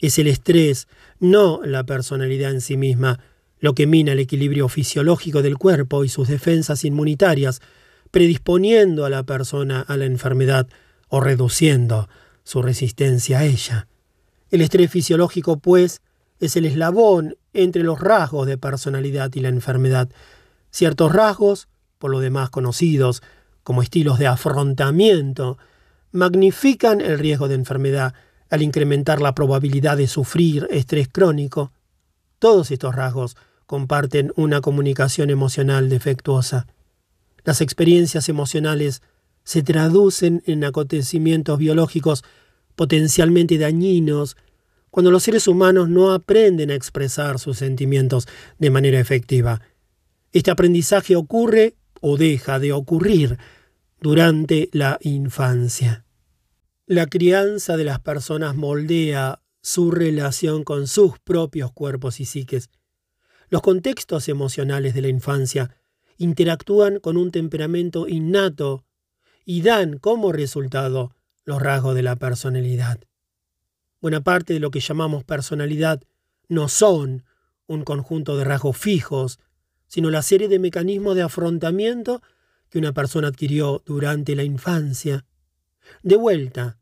Es 0.00 0.18
el 0.18 0.26
estrés, 0.26 0.88
no 1.20 1.60
la 1.64 1.84
personalidad 1.84 2.50
en 2.50 2.62
sí 2.62 2.76
misma, 2.76 3.20
lo 3.60 3.76
que 3.76 3.86
mina 3.86 4.10
el 4.10 4.18
equilibrio 4.18 4.68
fisiológico 4.68 5.40
del 5.40 5.56
cuerpo 5.56 6.02
y 6.02 6.08
sus 6.08 6.26
defensas 6.26 6.84
inmunitarias, 6.84 7.60
predisponiendo 8.10 9.04
a 9.04 9.08
la 9.08 9.22
persona 9.22 9.82
a 9.82 9.96
la 9.96 10.06
enfermedad 10.06 10.66
o 11.06 11.20
reduciendo 11.20 12.08
su 12.42 12.60
resistencia 12.60 13.38
a 13.38 13.44
ella. 13.44 13.86
El 14.50 14.62
estrés 14.62 14.90
fisiológico, 14.90 15.60
pues, 15.60 16.00
es 16.40 16.56
el 16.56 16.64
eslabón 16.64 17.36
entre 17.52 17.84
los 17.84 18.00
rasgos 18.00 18.48
de 18.48 18.58
personalidad 18.58 19.30
y 19.34 19.38
la 19.38 19.48
enfermedad. 19.48 20.08
Ciertos 20.72 21.12
rasgos, 21.12 21.68
por 22.00 22.10
lo 22.10 22.18
demás 22.18 22.50
conocidos 22.50 23.22
como 23.62 23.82
estilos 23.82 24.18
de 24.18 24.26
afrontamiento, 24.26 25.58
magnifican 26.10 27.00
el 27.00 27.18
riesgo 27.18 27.48
de 27.48 27.54
enfermedad 27.54 28.14
al 28.50 28.62
incrementar 28.62 29.20
la 29.20 29.34
probabilidad 29.34 29.96
de 29.96 30.06
sufrir 30.06 30.68
estrés 30.70 31.08
crónico. 31.08 31.72
Todos 32.38 32.70
estos 32.70 32.94
rasgos 32.94 33.36
comparten 33.66 34.32
una 34.36 34.60
comunicación 34.60 35.30
emocional 35.30 35.88
defectuosa. 35.88 36.66
Las 37.44 37.60
experiencias 37.60 38.28
emocionales 38.28 39.02
se 39.44 39.62
traducen 39.62 40.42
en 40.46 40.64
acontecimientos 40.64 41.58
biológicos 41.58 42.24
potencialmente 42.76 43.58
dañinos 43.58 44.36
cuando 44.90 45.10
los 45.10 45.22
seres 45.22 45.48
humanos 45.48 45.88
no 45.88 46.12
aprenden 46.12 46.70
a 46.70 46.74
expresar 46.74 47.38
sus 47.38 47.56
sentimientos 47.56 48.28
de 48.58 48.70
manera 48.70 49.00
efectiva. 49.00 49.62
Este 50.32 50.50
aprendizaje 50.50 51.16
ocurre 51.16 51.76
o 52.02 52.18
deja 52.18 52.58
de 52.58 52.72
ocurrir 52.72 53.38
durante 54.00 54.68
la 54.72 54.98
infancia. 55.00 56.04
La 56.86 57.06
crianza 57.06 57.76
de 57.76 57.84
las 57.84 58.00
personas 58.00 58.56
moldea 58.56 59.40
su 59.62 59.92
relación 59.92 60.64
con 60.64 60.88
sus 60.88 61.20
propios 61.20 61.72
cuerpos 61.72 62.18
y 62.18 62.24
psiques. 62.24 62.70
Los 63.48 63.62
contextos 63.62 64.28
emocionales 64.28 64.92
de 64.94 65.02
la 65.02 65.08
infancia 65.08 65.76
interactúan 66.18 66.98
con 66.98 67.16
un 67.16 67.30
temperamento 67.30 68.08
innato 68.08 68.84
y 69.44 69.62
dan 69.62 69.98
como 69.98 70.32
resultado 70.32 71.14
los 71.44 71.62
rasgos 71.62 71.94
de 71.94 72.02
la 72.02 72.16
personalidad. 72.16 72.98
Buena 74.00 74.22
parte 74.22 74.54
de 74.54 74.60
lo 74.60 74.72
que 74.72 74.80
llamamos 74.80 75.22
personalidad 75.22 76.02
no 76.48 76.68
son 76.68 77.24
un 77.68 77.84
conjunto 77.84 78.36
de 78.36 78.42
rasgos 78.42 78.76
fijos, 78.76 79.38
sino 79.92 80.08
la 80.08 80.22
serie 80.22 80.48
de 80.48 80.58
mecanismos 80.58 81.14
de 81.16 81.20
afrontamiento 81.20 82.22
que 82.70 82.78
una 82.78 82.94
persona 82.94 83.28
adquirió 83.28 83.82
durante 83.84 84.34
la 84.34 84.42
infancia. 84.42 85.26
De 86.02 86.16
vuelta, 86.16 86.78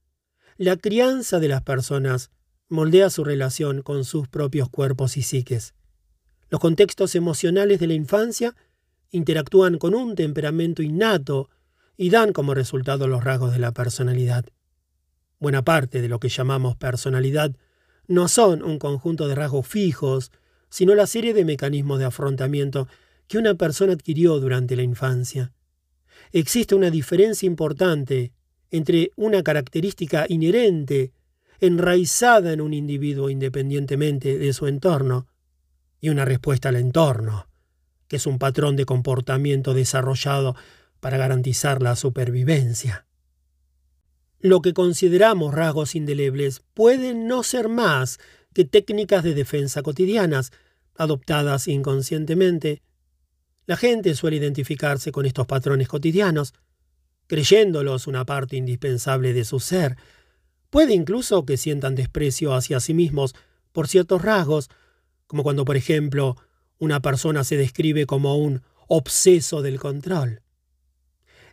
la 0.59 0.77
crianza 0.77 1.40
de 1.40 1.49
las 1.49 1.62
personas 1.62 2.31
moldea 2.68 3.11
su 3.11 3.25
relación 3.25 3.83
con 3.83 4.05
sus 4.05 4.29
propios 4.29 4.68
cuerpos 4.68 5.16
y 5.16 5.23
psiques. 5.23 5.75
Los 6.51 6.61
contextos 6.61 7.16
emocionales 7.16 7.81
de 7.81 7.88
la 7.88 7.94
infancia 7.94 8.55
interactúan 9.11 9.79
con 9.79 9.96
un 9.96 10.14
temperamento 10.14 10.81
innato 10.81 11.51
y 11.96 12.11
dan 12.11 12.33
como 12.33 12.55
resultado 12.55 13.09
los 13.09 13.25
rasgos 13.25 13.53
de 13.53 13.59
la 13.59 13.73
personalidad. 13.73 14.44
Buena 15.40 15.64
parte 15.64 16.01
de 16.01 16.09
lo 16.09 16.20
que 16.20 16.29
llamamos 16.29 16.77
personalidad 16.77 17.57
no 18.07 18.29
son 18.29 18.62
un 18.62 18.79
conjunto 18.79 19.27
de 19.27 19.35
rasgos 19.35 19.66
fijos, 19.66 20.31
sino 20.70 20.94
la 20.94 21.06
serie 21.06 21.35
de 21.35 21.44
mecanismos 21.44 21.98
de 21.98 22.06
afrontamiento 22.06 22.88
que 23.28 23.38
una 23.38 23.54
persona 23.54 23.92
adquirió 23.92 24.40
durante 24.40 24.76
la 24.76 24.83
infancia. 24.83 25.52
Existe 26.33 26.74
una 26.74 26.90
diferencia 26.90 27.46
importante 27.46 28.33
entre 28.70 29.11
una 29.16 29.42
característica 29.42 30.26
inherente, 30.28 31.12
enraizada 31.61 32.52
en 32.52 32.61
un 32.61 32.72
individuo 32.72 33.28
independientemente 33.28 34.38
de 34.38 34.52
su 34.52 34.66
entorno, 34.66 35.26
y 36.00 36.09
una 36.09 36.24
respuesta 36.24 36.70
al 36.70 36.76
entorno, 36.76 37.46
que 38.09 38.16
es 38.16 38.26
un 38.26 38.38
patrón 38.38 38.76
de 38.76 38.87
comportamiento 38.87 39.74
desarrollado 39.74 40.56
para 41.00 41.18
garantizar 41.18 41.83
la 41.83 41.96
supervivencia. 41.96 43.06
Lo 44.38 44.62
que 44.62 44.72
consideramos 44.72 45.52
rasgos 45.52 45.94
indelebles 45.94 46.62
pueden 46.72 47.26
no 47.26 47.42
ser 47.42 47.68
más 47.68 48.18
que 48.52 48.64
técnicas 48.64 49.22
de 49.22 49.34
defensa 49.34 49.82
cotidianas, 49.82 50.52
adoptadas 50.96 51.68
inconscientemente. 51.68 52.82
La 53.66 53.76
gente 53.76 54.14
suele 54.14 54.36
identificarse 54.36 55.12
con 55.12 55.26
estos 55.26 55.46
patrones 55.46 55.88
cotidianos, 55.88 56.52
creyéndolos 57.26 58.06
una 58.06 58.24
parte 58.24 58.56
indispensable 58.56 59.32
de 59.32 59.44
su 59.44 59.60
ser. 59.60 59.96
Puede 60.68 60.94
incluso 60.94 61.44
que 61.44 61.56
sientan 61.56 61.94
desprecio 61.94 62.54
hacia 62.54 62.80
sí 62.80 62.94
mismos 62.94 63.34
por 63.72 63.88
ciertos 63.88 64.22
rasgos, 64.22 64.68
como 65.26 65.42
cuando, 65.42 65.64
por 65.64 65.76
ejemplo, 65.76 66.36
una 66.78 67.00
persona 67.00 67.44
se 67.44 67.56
describe 67.56 68.06
como 68.06 68.36
un 68.36 68.62
obseso 68.88 69.62
del 69.62 69.78
control. 69.78 70.42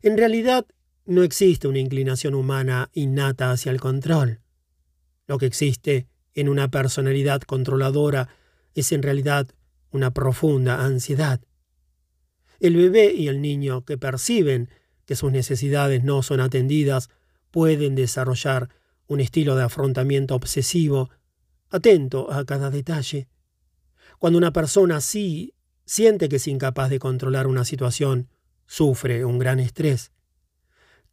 En 0.01 0.17
realidad, 0.17 0.65
no 1.05 1.23
existe 1.23 1.67
una 1.67 1.79
inclinación 1.79 2.33
humana 2.33 2.89
innata 2.93 3.51
hacia 3.51 3.71
el 3.71 3.79
control. 3.79 4.41
Lo 5.27 5.37
que 5.37 5.45
existe 5.45 6.07
en 6.37 6.49
una 6.49 6.69
personalidad 6.69 7.41
controladora 7.41 8.29
es 8.75 8.91
en 8.91 9.01
realidad 9.01 9.47
una 9.91 10.13
profunda 10.13 10.85
ansiedad. 10.85 11.41
El 12.59 12.75
bebé 12.75 13.11
y 13.11 13.27
el 13.27 13.41
niño 13.41 13.83
que 13.83 13.97
perciben 13.97 14.69
que 15.05 15.15
sus 15.15 15.31
necesidades 15.31 16.03
no 16.03 16.21
son 16.21 16.39
atendidas 16.39 17.09
pueden 17.49 17.95
desarrollar 17.95 18.69
un 19.07 19.19
estilo 19.19 19.55
de 19.55 19.63
afrontamiento 19.63 20.35
obsesivo, 20.35 21.09
atento 21.71 22.31
a 22.31 22.45
cada 22.45 22.69
detalle. 22.69 23.27
Cuando 24.19 24.37
una 24.37 24.53
persona 24.53 24.97
así 24.97 25.55
siente 25.85 26.29
que 26.29 26.35
es 26.35 26.47
incapaz 26.47 26.91
de 26.91 26.99
controlar 26.99 27.47
una 27.47 27.65
situación, 27.65 28.29
sufre 28.67 29.25
un 29.25 29.39
gran 29.39 29.59
estrés. 29.59 30.11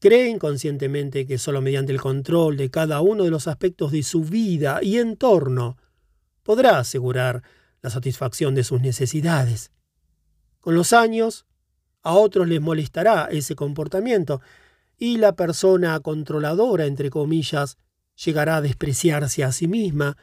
Cree 0.04 0.28
inconscientemente 0.28 1.24
que 1.24 1.38
solo 1.38 1.62
mediante 1.62 1.90
el 1.90 1.98
control 1.98 2.58
de 2.58 2.70
cada 2.70 3.00
uno 3.00 3.24
de 3.24 3.30
los 3.30 3.48
aspectos 3.48 3.90
de 3.90 4.02
su 4.02 4.22
vida 4.22 4.80
y 4.82 4.98
entorno 4.98 5.78
podrá 6.42 6.78
asegurar 6.78 7.42
la 7.80 7.88
satisfacción 7.88 8.54
de 8.54 8.64
sus 8.64 8.82
necesidades. 8.82 9.70
Con 10.60 10.74
los 10.74 10.92
años, 10.92 11.46
a 12.02 12.12
otros 12.12 12.46
les 12.46 12.60
molestará 12.60 13.28
ese 13.30 13.56
comportamiento 13.56 14.42
y 14.98 15.16
la 15.16 15.36
persona 15.36 15.98
controladora, 16.00 16.84
entre 16.84 17.08
comillas, 17.08 17.78
llegará 18.22 18.56
a 18.56 18.60
despreciarse 18.60 19.42
a 19.42 19.52
sí 19.52 19.68
misma, 19.68 20.18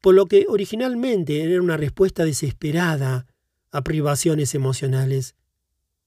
por 0.00 0.16
lo 0.16 0.26
que 0.26 0.46
originalmente 0.48 1.44
era 1.44 1.62
una 1.62 1.76
respuesta 1.76 2.24
desesperada 2.24 3.28
a 3.70 3.84
privaciones 3.84 4.52
emocionales. 4.56 5.36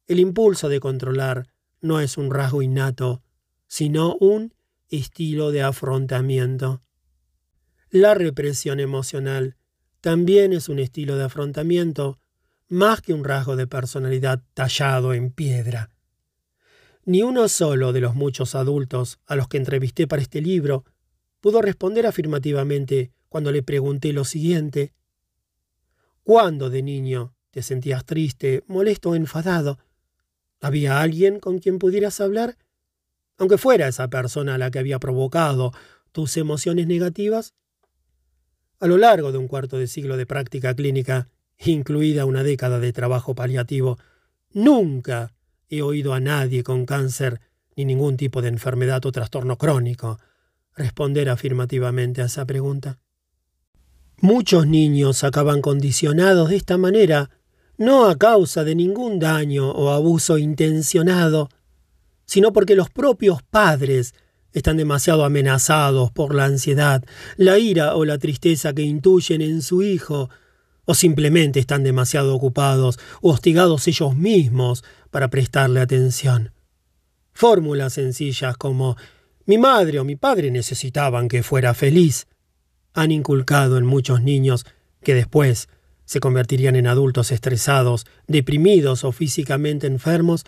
El 0.06 0.20
impulso 0.20 0.68
de 0.68 0.82
controlar 0.82 1.48
no 1.82 2.00
es 2.00 2.18
un 2.18 2.32
rasgo 2.32 2.62
innato, 2.62 3.22
sino 3.68 4.16
un 4.20 4.54
estilo 4.90 5.52
de 5.52 5.62
afrontamiento. 5.62 6.82
La 7.90 8.14
represión 8.14 8.80
emocional 8.80 9.56
también 10.02 10.54
es 10.54 10.70
un 10.70 10.80
estilo 10.80 11.18
de 11.18 11.26
afrontamiento 11.26 12.20
más 12.68 13.02
que 13.02 13.14
un 13.14 13.24
rasgo 13.24 13.56
de 13.56 13.68
personalidad 13.68 14.44
tallado 14.54 15.14
en 15.14 15.32
piedra. 15.32 15.90
Ni 17.06 17.24
uno 17.24 17.48
solo 17.48 17.92
de 17.92 18.02
los 18.02 18.14
muchos 18.14 18.54
adultos 18.54 19.20
a 19.26 19.36
los 19.36 19.48
que 19.48 19.58
entrevisté 19.58 20.08
para 20.08 20.22
este 20.22 20.42
libro 20.42 20.86
pudo 21.42 21.62
responder 21.62 22.06
afirmativamente 22.06 23.12
cuando 23.30 23.52
le 23.52 23.64
pregunté 23.64 24.14
lo 24.14 24.26
siguiente. 24.26 24.94
¿Cuándo 26.24 26.70
de 26.70 26.84
niño 26.84 27.34
te 27.50 27.64
sentías 27.64 28.06
triste, 28.06 28.64
molesto 28.68 29.12
o 29.12 29.16
enfadado? 29.16 29.80
¿Había 30.62 31.02
alguien 31.02 31.40
con 31.40 31.60
quien 31.60 31.80
pudieras 31.80 32.20
hablar? 32.22 32.58
Aunque 33.38 33.58
fuera 33.58 33.88
esa 33.88 34.10
persona 34.10 34.58
la 34.58 34.72
que 34.72 34.80
había 34.80 35.00
provocado 35.00 35.72
tus 36.12 36.36
emociones 36.38 36.88
negativas. 36.88 37.54
A 38.80 38.88
lo 38.88 38.98
largo 38.98 39.32
de 39.32 39.38
un 39.38 39.48
cuarto 39.48 39.78
de 39.78 39.88
siglo 39.88 40.18
de 40.18 40.26
práctica 40.26 40.74
clínica, 40.74 41.30
incluida 41.58 42.26
una 42.26 42.44
década 42.44 42.80
de 42.80 42.94
trabajo 42.94 43.36
paliativo, 43.36 43.98
nunca 44.52 45.34
he 45.70 45.82
oído 45.82 46.14
a 46.14 46.20
nadie 46.20 46.64
con 46.64 46.86
cáncer 46.86 47.42
ni 47.76 47.86
ningún 47.86 48.18
tipo 48.18 48.42
de 48.42 48.50
enfermedad 48.50 49.06
o 49.06 49.12
trastorno 49.12 49.58
crónico 49.58 50.20
responder 50.76 51.30
afirmativamente 51.30 52.22
a 52.22 52.26
esa 52.26 52.46
pregunta. 52.46 53.00
Muchos 54.22 54.68
niños 54.68 55.24
acaban 55.24 55.62
condicionados 55.62 56.50
de 56.50 56.58
esta 56.58 56.78
manera, 56.78 57.30
no 57.80 58.08
a 58.08 58.18
causa 58.18 58.64
de 58.64 58.76
ningún 58.76 59.20
daño 59.20 59.72
o 59.72 59.90
abuso 59.90 60.38
intencionado, 60.38 61.50
sino 62.26 62.54
porque 62.54 62.76
los 62.76 62.90
propios 62.90 63.42
padres 63.42 64.14
están 64.52 64.78
demasiado 64.78 65.24
amenazados 65.24 66.12
por 66.12 66.36
la 66.36 66.46
ansiedad, 66.46 67.04
la 67.38 67.58
ira 67.58 67.96
o 67.96 68.04
la 68.04 68.18
tristeza 68.18 68.74
que 68.74 68.82
intuyen 68.82 69.42
en 69.42 69.62
su 69.62 69.82
hijo, 69.82 70.30
o 70.84 70.94
simplemente 70.94 71.60
están 71.60 71.84
demasiado 71.84 72.36
ocupados 72.36 73.00
o 73.22 73.32
hostigados 73.32 73.88
ellos 73.88 74.16
mismos 74.16 74.84
para 75.10 75.30
prestarle 75.30 75.80
atención. 75.80 76.52
Fórmulas 77.32 77.94
sencillas 77.94 78.58
como 78.58 78.98
mi 79.46 79.58
madre 79.58 80.00
o 80.00 80.04
mi 80.04 80.18
padre 80.18 80.52
necesitaban 80.52 81.30
que 81.30 81.44
fuera 81.44 81.74
feliz 81.74 82.28
han 82.94 83.12
inculcado 83.12 83.78
en 83.78 83.86
muchos 83.86 84.22
niños 84.22 84.66
que 85.02 85.14
después 85.14 85.70
se 86.10 86.20
convertirían 86.20 86.76
en 86.76 86.88
adultos 86.88 87.32
estresados, 87.32 88.08
deprimidos 88.26 89.04
o 89.04 89.12
físicamente 89.12 89.86
enfermos, 89.86 90.44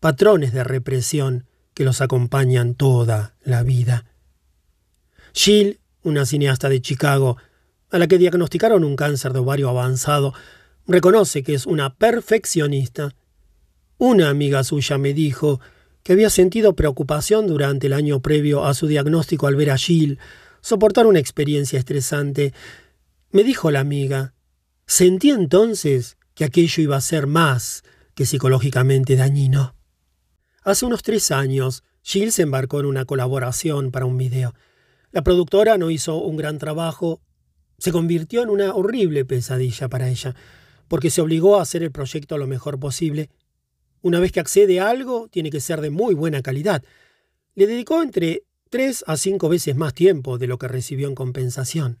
patrones 0.00 0.52
de 0.52 0.64
represión 0.64 1.46
que 1.74 1.84
los 1.84 2.00
acompañan 2.00 2.74
toda 2.74 3.36
la 3.44 3.62
vida. 3.62 4.04
Jill, 5.32 5.78
una 6.02 6.26
cineasta 6.26 6.68
de 6.68 6.80
Chicago, 6.80 7.36
a 7.92 7.98
la 7.98 8.08
que 8.08 8.18
diagnosticaron 8.18 8.82
un 8.82 8.96
cáncer 8.96 9.32
de 9.32 9.38
ovario 9.38 9.68
avanzado, 9.68 10.34
reconoce 10.88 11.44
que 11.44 11.54
es 11.54 11.66
una 11.66 11.94
perfeccionista. 11.94 13.14
Una 13.98 14.28
amiga 14.28 14.64
suya 14.64 14.98
me 14.98 15.14
dijo 15.14 15.60
que 16.02 16.14
había 16.14 16.30
sentido 16.30 16.74
preocupación 16.74 17.46
durante 17.46 17.86
el 17.86 17.92
año 17.92 18.18
previo 18.18 18.64
a 18.64 18.74
su 18.74 18.88
diagnóstico 18.88 19.46
al 19.46 19.54
ver 19.54 19.70
a 19.70 19.76
Jill 19.76 20.18
soportar 20.62 21.06
una 21.06 21.20
experiencia 21.20 21.78
estresante. 21.78 22.52
Me 23.30 23.44
dijo 23.44 23.70
la 23.70 23.78
amiga, 23.78 24.32
sentí 24.86 25.30
entonces 25.30 26.16
que 26.34 26.44
aquello 26.44 26.82
iba 26.82 26.96
a 26.96 27.00
ser 27.00 27.26
más 27.26 27.82
que 28.14 28.26
psicológicamente 28.26 29.16
dañino. 29.16 29.74
Hace 30.62 30.86
unos 30.86 31.02
tres 31.02 31.30
años, 31.30 31.82
Jill 32.02 32.32
se 32.32 32.42
embarcó 32.42 32.80
en 32.80 32.86
una 32.86 33.04
colaboración 33.04 33.90
para 33.90 34.06
un 34.06 34.16
video. 34.16 34.54
La 35.10 35.22
productora 35.22 35.78
no 35.78 35.90
hizo 35.90 36.16
un 36.16 36.36
gran 36.36 36.58
trabajo, 36.58 37.20
se 37.78 37.92
convirtió 37.92 38.42
en 38.42 38.48
una 38.48 38.74
horrible 38.74 39.24
pesadilla 39.24 39.88
para 39.88 40.08
ella, 40.08 40.34
porque 40.88 41.10
se 41.10 41.20
obligó 41.20 41.58
a 41.58 41.62
hacer 41.62 41.82
el 41.82 41.92
proyecto 41.92 42.38
lo 42.38 42.46
mejor 42.46 42.78
posible. 42.78 43.30
Una 44.02 44.20
vez 44.20 44.32
que 44.32 44.40
accede 44.40 44.80
a 44.80 44.88
algo, 44.88 45.28
tiene 45.28 45.50
que 45.50 45.60
ser 45.60 45.80
de 45.80 45.90
muy 45.90 46.14
buena 46.14 46.42
calidad. 46.42 46.84
Le 47.54 47.66
dedicó 47.66 48.02
entre 48.02 48.44
tres 48.70 49.04
a 49.06 49.16
cinco 49.16 49.48
veces 49.48 49.74
más 49.76 49.94
tiempo 49.94 50.38
de 50.38 50.46
lo 50.46 50.58
que 50.58 50.68
recibió 50.68 51.08
en 51.08 51.14
compensación. 51.14 52.00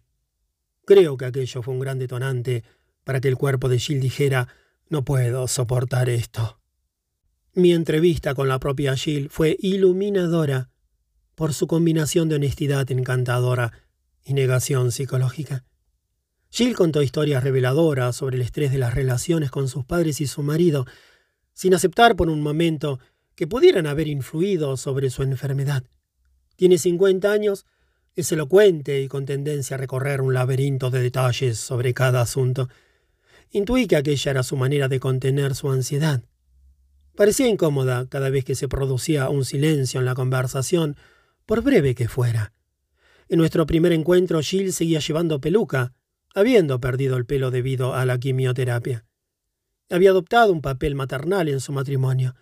Creo 0.84 1.16
que 1.16 1.24
aquello 1.24 1.62
fue 1.62 1.74
un 1.74 1.80
gran 1.80 1.98
detonante 1.98 2.62
para 3.06 3.20
que 3.20 3.28
el 3.28 3.36
cuerpo 3.36 3.68
de 3.68 3.78
Jill 3.78 4.00
dijera 4.00 4.48
no 4.88 5.04
puedo 5.04 5.46
soportar 5.46 6.10
esto. 6.10 6.60
Mi 7.54 7.72
entrevista 7.72 8.34
con 8.34 8.48
la 8.48 8.58
propia 8.58 8.96
Jill 8.96 9.30
fue 9.30 9.56
iluminadora 9.60 10.70
por 11.36 11.54
su 11.54 11.68
combinación 11.68 12.28
de 12.28 12.34
honestidad 12.34 12.90
encantadora 12.90 13.72
y 14.24 14.34
negación 14.34 14.90
psicológica. 14.90 15.64
Jill 16.50 16.74
contó 16.74 17.00
historias 17.00 17.44
reveladoras 17.44 18.16
sobre 18.16 18.36
el 18.36 18.42
estrés 18.42 18.72
de 18.72 18.78
las 18.78 18.94
relaciones 18.94 19.52
con 19.52 19.68
sus 19.68 19.84
padres 19.84 20.20
y 20.20 20.26
su 20.26 20.42
marido, 20.42 20.84
sin 21.52 21.74
aceptar 21.74 22.16
por 22.16 22.28
un 22.28 22.42
momento 22.42 22.98
que 23.36 23.46
pudieran 23.46 23.86
haber 23.86 24.08
influido 24.08 24.76
sobre 24.76 25.10
su 25.10 25.22
enfermedad. 25.22 25.84
Tiene 26.56 26.76
50 26.76 27.30
años, 27.30 27.66
es 28.16 28.32
elocuente 28.32 29.00
y 29.00 29.06
con 29.06 29.26
tendencia 29.26 29.76
a 29.76 29.78
recorrer 29.78 30.22
un 30.22 30.34
laberinto 30.34 30.90
de 30.90 31.02
detalles 31.02 31.58
sobre 31.60 31.94
cada 31.94 32.20
asunto. 32.20 32.68
Intuí 33.50 33.86
que 33.86 33.96
aquella 33.96 34.30
era 34.30 34.42
su 34.42 34.56
manera 34.56 34.88
de 34.88 35.00
contener 35.00 35.54
su 35.54 35.70
ansiedad. 35.70 36.22
Parecía 37.16 37.48
incómoda 37.48 38.06
cada 38.08 38.28
vez 38.28 38.44
que 38.44 38.54
se 38.54 38.68
producía 38.68 39.30
un 39.30 39.44
silencio 39.44 40.00
en 40.00 40.06
la 40.06 40.14
conversación, 40.14 40.96
por 41.46 41.62
breve 41.62 41.94
que 41.94 42.08
fuera. 42.08 42.52
En 43.28 43.38
nuestro 43.38 43.66
primer 43.66 43.92
encuentro, 43.92 44.40
Jill 44.40 44.72
seguía 44.72 45.00
llevando 45.00 45.40
peluca, 45.40 45.94
habiendo 46.34 46.80
perdido 46.80 47.16
el 47.16 47.24
pelo 47.24 47.50
debido 47.50 47.94
a 47.94 48.04
la 48.04 48.18
quimioterapia. 48.18 49.06
Había 49.88 50.10
adoptado 50.10 50.52
un 50.52 50.60
papel 50.60 50.94
maternal 50.94 51.48
en 51.48 51.60
su 51.60 51.72
matrimonio. 51.72 52.34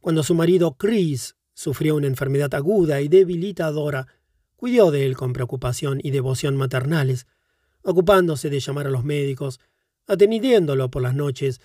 Cuando 0.00 0.22
su 0.22 0.34
marido 0.34 0.76
Chris 0.76 1.36
sufrió 1.54 1.94
una 1.94 2.06
enfermedad 2.06 2.52
aguda 2.54 3.00
y 3.00 3.08
debilitadora, 3.08 4.08
cuidó 4.56 4.90
de 4.90 5.06
él 5.06 5.16
con 5.16 5.32
preocupación 5.32 6.00
y 6.02 6.10
devoción 6.10 6.56
maternales, 6.56 7.26
ocupándose 7.82 8.50
de 8.50 8.60
llamar 8.60 8.88
a 8.88 8.90
los 8.90 9.04
médicos, 9.04 9.60
atendiéndolo 10.06 10.90
por 10.90 11.02
las 11.02 11.14
noches, 11.14 11.60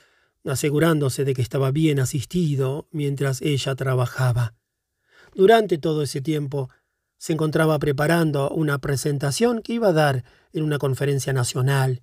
asegurándose 0.45 1.25
de 1.25 1.33
que 1.33 1.41
estaba 1.41 1.71
bien 1.71 1.99
asistido 1.99 2.87
mientras 2.91 3.41
ella 3.41 3.75
trabajaba. 3.75 4.55
Durante 5.33 5.77
todo 5.77 6.01
ese 6.01 6.21
tiempo, 6.21 6.69
se 7.17 7.33
encontraba 7.33 7.77
preparando 7.77 8.49
una 8.49 8.79
presentación 8.79 9.61
que 9.61 9.73
iba 9.73 9.89
a 9.89 9.93
dar 9.93 10.23
en 10.53 10.63
una 10.63 10.79
conferencia 10.79 11.33
nacional 11.33 12.01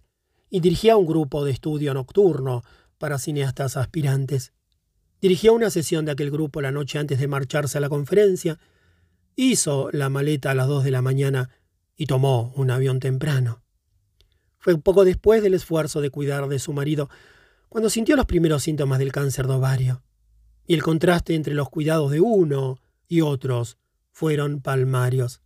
y 0.49 0.61
dirigía 0.61 0.97
un 0.97 1.07
grupo 1.07 1.45
de 1.45 1.51
estudio 1.51 1.93
nocturno 1.93 2.63
para 2.99 3.19
cineastas 3.19 3.77
aspirantes. 3.77 4.53
Dirigió 5.21 5.53
una 5.53 5.71
sesión 5.71 6.05
de 6.05 6.13
aquel 6.13 6.31
grupo 6.31 6.61
la 6.61 6.71
noche 6.71 6.99
antes 6.99 7.19
de 7.19 7.27
marcharse 7.27 7.79
a 7.79 7.81
la 7.81 7.89
conferencia, 7.89 8.59
hizo 9.35 9.91
la 9.93 10.09
maleta 10.09 10.53
a 10.53 10.55
las 10.55 10.69
dos 10.69 10.85
de 10.85 10.93
la 10.93 11.03
mañana 11.03 11.51
y 11.97 12.07
tomó 12.07 12.53
un 12.55 12.71
avión 12.71 13.01
temprano. 13.01 13.63
Fue 14.59 14.77
poco 14.79 15.05
después 15.05 15.43
del 15.43 15.55
esfuerzo 15.55 16.01
de 16.01 16.11
cuidar 16.11 16.49
de 16.49 16.59
su 16.59 16.73
marido 16.73 17.09
cuando 17.69 17.91
sintió 17.91 18.17
los 18.17 18.27
primeros 18.27 18.63
síntomas 18.63 18.99
del 18.99 19.13
cáncer 19.13 19.47
de 19.47 19.55
ovario, 19.55 20.03
y 20.67 20.75
el 20.75 20.83
contraste 20.83 21.35
entre 21.35 21.55
los 21.55 21.69
cuidados 21.69 22.11
de 22.11 22.21
uno 22.21 22.79
y 23.07 23.21
otros 23.21 23.79
fueron 24.11 24.61
palmarios. 24.61 25.43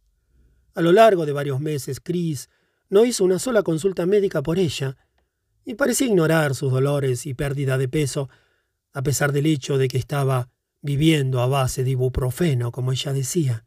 A 0.75 0.81
lo 0.81 0.93
largo 0.93 1.27
de 1.27 1.33
varios 1.33 1.61
meses, 1.61 2.01
Chris 2.01 2.49
no 2.89 3.05
hizo 3.05 3.25
una 3.25 3.39
sola 3.39 3.63
consulta 3.63 4.07
médica 4.07 4.43
por 4.43 4.59
ella, 4.59 4.97
y 5.65 5.75
parecía 5.75 6.07
ignorar 6.07 6.55
sus 6.55 6.73
dolores 6.73 7.27
y 7.27 7.35
pérdida 7.35 7.79
de 7.79 7.89
peso, 7.89 8.29
a 8.93 9.03
pesar 9.03 9.33
del 9.33 9.47
hecho 9.47 9.79
de 9.79 9.89
que 9.89 9.99
estaba 9.99 10.49
viviendo 10.81 11.41
a 11.41 11.47
base 11.47 11.85
de 11.85 11.91
ibuprofeno, 11.91 12.73
como 12.73 12.93
ella 12.93 13.13
decía. 13.13 13.65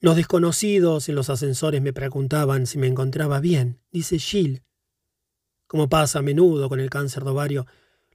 Los 0.00 0.14
desconocidos 0.14 1.08
en 1.08 1.16
los 1.16 1.28
ascensores 1.28 1.82
me 1.82 1.92
preguntaban 1.92 2.66
si 2.66 2.78
me 2.78 2.86
encontraba 2.86 3.40
bien, 3.40 3.80
dice 3.90 4.18
Jill. 4.18 4.62
Como 5.66 5.88
pasa 5.88 6.20
a 6.20 6.22
menudo 6.22 6.68
con 6.68 6.78
el 6.78 6.88
cáncer 6.88 7.24
de 7.24 7.30
ovario, 7.30 7.66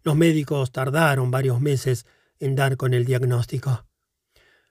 los 0.01 0.15
médicos 0.15 0.71
tardaron 0.71 1.29
varios 1.29 1.59
meses 1.59 2.05
en 2.39 2.55
dar 2.55 2.77
con 2.77 2.93
el 2.93 3.05
diagnóstico. 3.05 3.85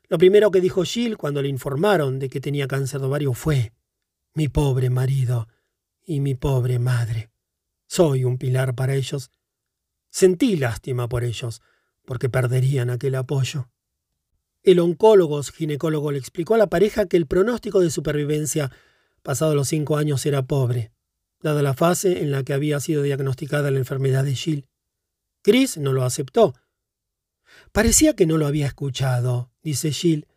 Lo 0.09 0.19
primero 0.19 0.51
que 0.51 0.61
dijo 0.61 0.85
Jill 0.85 1.17
cuando 1.19 1.43
le 1.43 1.49
informaron 1.49 2.19
de 2.19 2.29
que 2.29 2.41
tenía 2.41 2.67
cáncer 2.67 3.01
de 3.01 3.07
ovario 3.07 3.35
fue 3.35 3.73
mi 4.35 4.49
pobre 4.49 4.89
marido 4.89 5.49
y 6.05 6.21
mi 6.21 6.35
pobre 6.35 6.79
madre. 6.79 7.31
Soy 7.87 8.25
un 8.25 8.39
pilar 8.39 8.75
para 8.75 8.95
ellos. 8.95 9.31
Sentí 10.11 10.57
lástima 10.57 11.09
por 11.09 11.25
ellos, 11.25 11.61
porque 12.05 12.29
perderían 12.29 12.91
aquel 12.91 13.15
apoyo. 13.15 13.72
El 14.63 14.79
oncólogo 14.79 15.43
ginecólogo 15.43 16.13
le 16.13 16.19
explicó 16.19 16.55
a 16.55 16.59
la 16.59 16.69
pareja 16.69 17.07
que 17.07 17.17
el 17.17 17.27
pronóstico 17.27 17.81
de 17.81 17.91
supervivencia 17.91 18.71
pasado 19.23 19.55
los 19.55 19.69
cinco 19.69 19.97
años 19.97 20.25
era 20.27 20.43
pobre, 20.43 20.93
dada 21.41 21.63
la 21.63 21.75
fase 21.75 22.23
en 22.23 22.31
la 22.31 22.45
que 22.45 22.53
había 22.53 22.79
sido 22.81 23.03
diagnosticada 23.03 23.71
la 23.71 23.79
enfermedad 23.79 24.25
de 24.25 24.35
Jill. 24.35 24.67
Chris 25.43 25.79
no 25.79 25.93
lo 25.93 26.05
aceptó. 26.05 26.55
Parecía 27.73 28.15
que 28.15 28.27
no 28.27 28.39
lo 28.39 28.47
había 28.47 28.67
escuchado, 28.67 29.51
dice 29.63 29.91
Jill. 29.91 30.29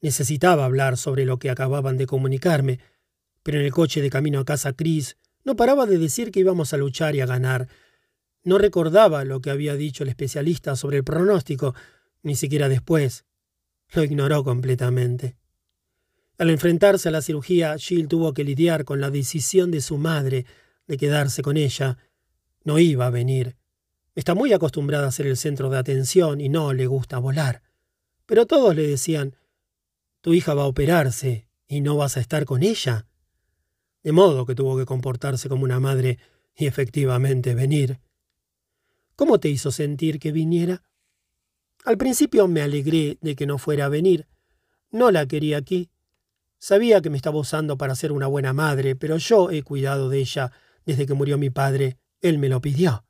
Necesitaba 0.00 0.66
hablar 0.66 0.98
sobre 0.98 1.24
lo 1.24 1.38
que 1.38 1.48
acababan 1.48 1.96
de 1.96 2.06
comunicarme, 2.06 2.80
pero 3.42 3.58
en 3.58 3.64
el 3.64 3.72
coche 3.72 4.02
de 4.02 4.10
camino 4.10 4.40
a 4.40 4.44
casa 4.44 4.74
Chris 4.74 5.16
no 5.44 5.56
paraba 5.56 5.86
de 5.86 5.98
decir 5.98 6.30
que 6.30 6.40
íbamos 6.40 6.74
a 6.74 6.76
luchar 6.76 7.14
y 7.14 7.22
a 7.22 7.26
ganar. 7.26 7.68
No 8.42 8.58
recordaba 8.58 9.24
lo 9.24 9.40
que 9.40 9.50
había 9.50 9.74
dicho 9.74 10.02
el 10.02 10.10
especialista 10.10 10.76
sobre 10.76 10.98
el 10.98 11.04
pronóstico, 11.04 11.74
ni 12.22 12.34
siquiera 12.34 12.68
después. 12.68 13.24
Lo 13.94 14.02
ignoró 14.02 14.42
completamente. 14.42 15.36
Al 16.38 16.50
enfrentarse 16.50 17.08
a 17.08 17.12
la 17.12 17.22
cirugía, 17.22 17.76
Jill 17.78 18.08
tuvo 18.08 18.34
que 18.34 18.42
lidiar 18.42 18.84
con 18.84 19.00
la 19.00 19.10
decisión 19.10 19.70
de 19.70 19.80
su 19.80 19.98
madre 19.98 20.46
de 20.88 20.96
quedarse 20.96 21.42
con 21.42 21.56
ella. 21.56 21.98
No 22.64 22.78
iba 22.80 23.06
a 23.06 23.10
venir. 23.10 23.56
Está 24.16 24.34
muy 24.34 24.52
acostumbrada 24.52 25.06
a 25.06 25.12
ser 25.12 25.26
el 25.26 25.36
centro 25.36 25.70
de 25.70 25.78
atención 25.78 26.40
y 26.40 26.48
no 26.48 26.72
le 26.72 26.86
gusta 26.86 27.18
volar. 27.18 27.62
Pero 28.26 28.46
todos 28.46 28.74
le 28.74 28.86
decían, 28.86 29.36
tu 30.20 30.34
hija 30.34 30.54
va 30.54 30.62
a 30.62 30.66
operarse 30.66 31.46
y 31.68 31.80
no 31.80 31.96
vas 31.96 32.16
a 32.16 32.20
estar 32.20 32.44
con 32.44 32.62
ella. 32.62 33.06
De 34.02 34.12
modo 34.12 34.44
que 34.44 34.54
tuvo 34.54 34.76
que 34.76 34.86
comportarse 34.86 35.48
como 35.48 35.64
una 35.64 35.78
madre 35.78 36.18
y 36.56 36.66
efectivamente 36.66 37.54
venir. 37.54 38.00
¿Cómo 39.14 39.38
te 39.38 39.48
hizo 39.48 39.70
sentir 39.70 40.18
que 40.18 40.32
viniera? 40.32 40.82
Al 41.84 41.98
principio 41.98 42.48
me 42.48 42.62
alegré 42.62 43.18
de 43.20 43.36
que 43.36 43.46
no 43.46 43.58
fuera 43.58 43.84
a 43.84 43.90
venir. 43.90 44.26
No 44.90 45.10
la 45.10 45.26
quería 45.26 45.58
aquí. 45.58 45.90
Sabía 46.58 47.02
que 47.02 47.10
me 47.10 47.16
estaba 47.18 47.38
usando 47.38 47.76
para 47.76 47.94
ser 47.94 48.10
una 48.10 48.26
buena 48.26 48.54
madre, 48.54 48.96
pero 48.96 49.18
yo 49.18 49.50
he 49.50 49.62
cuidado 49.62 50.08
de 50.08 50.18
ella 50.18 50.50
desde 50.86 51.04
que 51.04 51.12
murió 51.12 51.36
mi 51.36 51.50
padre. 51.50 51.98
Él 52.22 52.38
me 52.38 52.48
lo 52.48 52.62
pidió. 52.62 53.04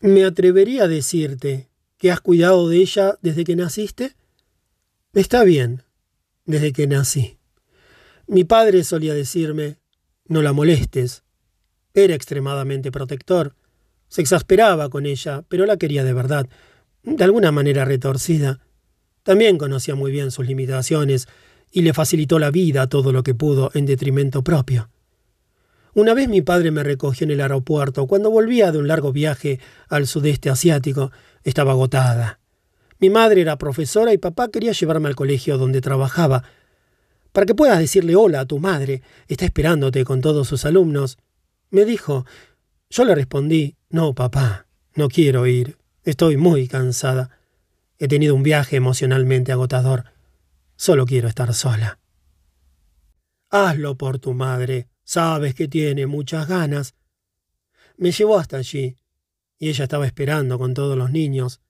Me 0.00 0.24
atrevería 0.24 0.84
a 0.84 0.88
decirte 0.88 1.68
que 1.98 2.10
has 2.10 2.22
cuidado 2.22 2.68
de 2.70 2.78
ella 2.78 3.18
desde 3.20 3.44
que 3.44 3.54
naciste. 3.54 4.16
Está 5.12 5.44
bien, 5.44 5.82
desde 6.46 6.72
que 6.72 6.86
nací. 6.86 7.38
Mi 8.26 8.44
padre 8.44 8.82
solía 8.82 9.12
decirme, 9.12 9.76
no 10.26 10.40
la 10.40 10.54
molestes. 10.54 11.22
Era 11.92 12.14
extremadamente 12.14 12.90
protector. 12.90 13.54
Se 14.08 14.22
exasperaba 14.22 14.88
con 14.88 15.04
ella, 15.04 15.44
pero 15.48 15.66
la 15.66 15.76
quería 15.76 16.02
de 16.02 16.14
verdad, 16.14 16.48
de 17.02 17.24
alguna 17.24 17.52
manera 17.52 17.84
retorcida. 17.84 18.60
También 19.22 19.58
conocía 19.58 19.94
muy 19.94 20.10
bien 20.10 20.30
sus 20.30 20.46
limitaciones 20.46 21.28
y 21.70 21.82
le 21.82 21.94
facilitó 21.94 22.38
la 22.38 22.50
vida 22.50 22.86
todo 22.88 23.12
lo 23.12 23.22
que 23.22 23.34
pudo 23.34 23.70
en 23.74 23.86
detrimento 23.86 24.42
propio. 24.42 24.90
Una 25.94 26.14
vez 26.14 26.28
mi 26.28 26.40
padre 26.40 26.70
me 26.70 26.82
recogió 26.82 27.24
en 27.24 27.32
el 27.32 27.40
aeropuerto 27.40 28.06
cuando 28.06 28.30
volvía 28.30 28.72
de 28.72 28.78
un 28.78 28.88
largo 28.88 29.12
viaje 29.12 29.60
al 29.88 30.06
sudeste 30.06 30.48
asiático. 30.48 31.12
Estaba 31.44 31.72
agotada. 31.72 32.40
Mi 32.98 33.10
madre 33.10 33.42
era 33.42 33.58
profesora 33.58 34.12
y 34.12 34.18
papá 34.18 34.48
quería 34.48 34.72
llevarme 34.72 35.08
al 35.08 35.16
colegio 35.16 35.58
donde 35.58 35.80
trabajaba. 35.80 36.44
para 37.32 37.46
que 37.46 37.54
puedas 37.54 37.78
decirle 37.78 38.14
hola 38.14 38.40
a 38.40 38.46
tu 38.46 38.58
madre. 38.58 39.02
Está 39.26 39.44
esperándote 39.44 40.04
con 40.04 40.20
todos 40.20 40.48
sus 40.48 40.64
alumnos. 40.64 41.18
Me 41.70 41.84
dijo. 41.84 42.26
Yo 42.90 43.06
le 43.06 43.14
respondí, 43.14 43.76
no, 43.88 44.14
papá, 44.14 44.66
no 44.94 45.08
quiero 45.08 45.46
ir. 45.46 45.78
Estoy 46.04 46.36
muy 46.36 46.66
cansada. 46.66 47.30
He 47.98 48.08
tenido 48.08 48.34
un 48.34 48.42
viaje 48.42 48.76
emocionalmente 48.76 49.52
agotador. 49.52 50.06
Solo 50.74 51.06
quiero 51.06 51.28
estar 51.28 51.54
sola. 51.54 52.00
Hazlo 53.50 53.96
por 53.96 54.18
tu 54.18 54.34
madre. 54.34 54.88
Sabes 55.04 55.54
que 55.54 55.68
tiene 55.68 56.06
muchas 56.06 56.48
ganas. 56.48 56.94
Me 57.96 58.10
llevó 58.10 58.38
hasta 58.38 58.56
allí, 58.56 58.96
y 59.58 59.68
ella 59.68 59.84
estaba 59.84 60.06
esperando 60.06 60.58
con 60.58 60.74
todos 60.74 60.98
los 60.98 61.12
niños. 61.12 61.60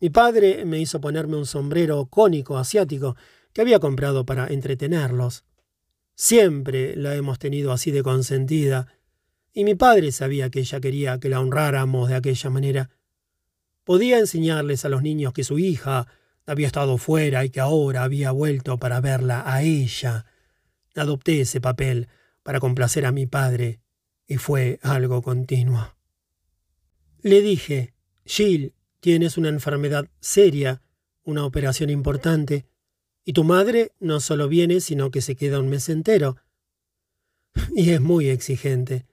Mi 0.00 0.10
padre 0.10 0.64
me 0.64 0.80
hizo 0.80 1.00
ponerme 1.00 1.36
un 1.36 1.46
sombrero 1.46 2.06
cónico 2.06 2.58
asiático 2.58 3.16
que 3.52 3.60
había 3.60 3.78
comprado 3.78 4.26
para 4.26 4.48
entretenerlos. 4.48 5.44
Siempre 6.16 6.96
la 6.96 7.14
hemos 7.14 7.38
tenido 7.38 7.70
así 7.70 7.92
de 7.92 8.02
consentida, 8.02 8.88
y 9.52 9.62
mi 9.62 9.76
padre 9.76 10.10
sabía 10.10 10.50
que 10.50 10.60
ella 10.60 10.80
quería 10.80 11.20
que 11.20 11.28
la 11.28 11.40
honráramos 11.40 12.08
de 12.08 12.16
aquella 12.16 12.50
manera. 12.50 12.90
Podía 13.84 14.18
enseñarles 14.18 14.84
a 14.84 14.88
los 14.88 15.02
niños 15.02 15.32
que 15.32 15.44
su 15.44 15.58
hija 15.58 16.06
había 16.46 16.66
estado 16.66 16.98
fuera 16.98 17.44
y 17.44 17.50
que 17.50 17.60
ahora 17.60 18.02
había 18.02 18.30
vuelto 18.30 18.78
para 18.78 19.00
verla 19.00 19.42
a 19.46 19.62
ella. 19.62 20.26
Adopté 20.94 21.40
ese 21.40 21.60
papel 21.60 22.08
para 22.42 22.60
complacer 22.60 23.06
a 23.06 23.12
mi 23.12 23.26
padre, 23.26 23.80
y 24.26 24.36
fue 24.36 24.78
algo 24.82 25.22
continuo. 25.22 25.94
Le 27.20 27.40
dije, 27.40 27.94
Jill, 28.24 28.74
tienes 29.00 29.36
una 29.36 29.48
enfermedad 29.48 30.08
seria, 30.20 30.82
una 31.24 31.44
operación 31.44 31.90
importante, 31.90 32.66
y 33.24 33.32
tu 33.32 33.44
madre 33.44 33.92
no 34.00 34.20
solo 34.20 34.48
viene, 34.48 34.80
sino 34.80 35.10
que 35.10 35.22
se 35.22 35.36
queda 35.36 35.58
un 35.58 35.68
mes 35.68 35.88
entero. 35.88 36.36
Y 37.74 37.90
es 37.90 38.00
muy 38.00 38.28
exigente. 38.28 39.06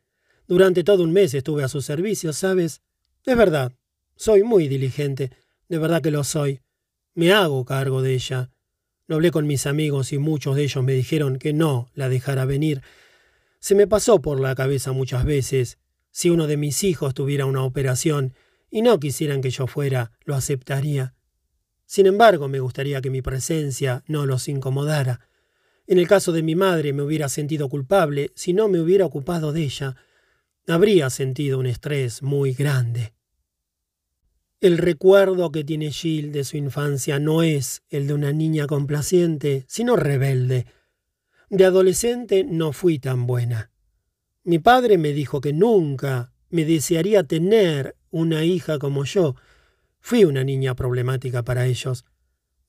Durante 0.48 0.84
todo 0.84 1.04
un 1.04 1.14
mes 1.14 1.34
estuve 1.34 1.64
a 1.64 1.70
su 1.70 1.82
servicio, 1.82 2.34
¿sabes? 2.34 2.82
Es 3.26 3.38
verdad, 3.38 3.74
soy 4.16 4.44
muy 4.44 4.68
diligente, 4.68 5.32
de 5.68 5.78
verdad 5.78 6.02
que 6.02 6.12
lo 6.12 6.24
soy. 6.24 6.62
Me 7.14 7.34
hago 7.34 7.66
cargo 7.66 8.02
de 8.02 8.14
ella. 8.14 8.52
Lo 9.08 9.16
hablé 9.16 9.32
con 9.32 9.48
mis 9.48 9.66
amigos 9.66 10.14
y 10.14 10.18
muchos 10.18 10.56
de 10.56 10.64
ellos 10.64 10.84
me 10.84 10.94
dijeron 10.94 11.38
que 11.38 11.54
no 11.54 11.90
la 11.94 12.08
dejara 12.08 12.46
venir. 12.46 12.82
Se 13.60 13.76
me 13.76 13.88
pasó 13.88 14.22
por 14.22 14.40
la 14.40 14.56
cabeza 14.56 14.92
muchas 14.92 15.26
veces, 15.26 15.78
si 16.12 16.30
uno 16.30 16.48
de 16.48 16.58
mis 16.58 16.84
hijos 16.84 17.14
tuviera 17.14 17.46
una 17.46 17.64
operación 17.64 18.34
y 18.70 18.82
no 18.82 19.00
quisieran 19.00 19.42
que 19.42 19.50
yo 19.50 19.68
fuera, 19.68 20.12
lo 20.26 20.36
aceptaría. 20.36 21.14
Sin 21.86 22.06
embargo, 22.06 22.48
me 22.48 22.60
gustaría 22.60 23.02
que 23.02 23.10
mi 23.10 23.22
presencia 23.22 24.04
no 24.08 24.26
los 24.26 24.48
incomodara. 24.48 25.28
En 25.88 26.00
el 26.00 26.08
caso 26.08 26.32
de 26.32 26.42
mi 26.42 26.56
madre 26.56 26.94
me 26.94 27.02
hubiera 27.02 27.28
sentido 27.28 27.68
culpable 27.68 28.32
si 28.34 28.54
no 28.54 28.70
me 28.70 28.80
hubiera 28.80 29.06
ocupado 29.06 29.52
de 29.52 29.64
ella. 29.64 29.96
Habría 30.68 31.10
sentido 31.10 31.60
un 31.60 31.66
estrés 31.66 32.24
muy 32.24 32.54
grande. 32.54 33.14
El 34.62 34.78
recuerdo 34.78 35.52
que 35.52 35.64
tiene 35.64 35.90
Jill 35.90 36.32
de 36.32 36.44
su 36.44 36.56
infancia 36.56 37.18
no 37.18 37.42
es 37.42 37.82
el 37.90 38.06
de 38.06 38.14
una 38.14 38.32
niña 38.32 38.68
complaciente, 38.68 39.66
sino 39.68 39.96
rebelde. 39.96 40.68
De 41.50 41.66
adolescente 41.66 42.44
no 42.44 42.72
fui 42.72 43.00
tan 43.00 43.26
buena. 43.26 43.72
Mi 44.44 44.60
padre 44.60 45.00
me 45.00 45.14
dijo 45.14 45.42
que 45.42 45.52
nunca 45.52 46.32
me 46.52 46.64
desearía 46.64 47.24
tener 47.24 47.96
una 48.12 48.44
hija 48.44 48.78
como 48.78 49.04
yo. 49.04 49.36
Fui 50.00 50.26
una 50.26 50.44
niña 50.44 50.76
problemática 50.76 51.42
para 51.42 51.66
ellos. 51.66 52.06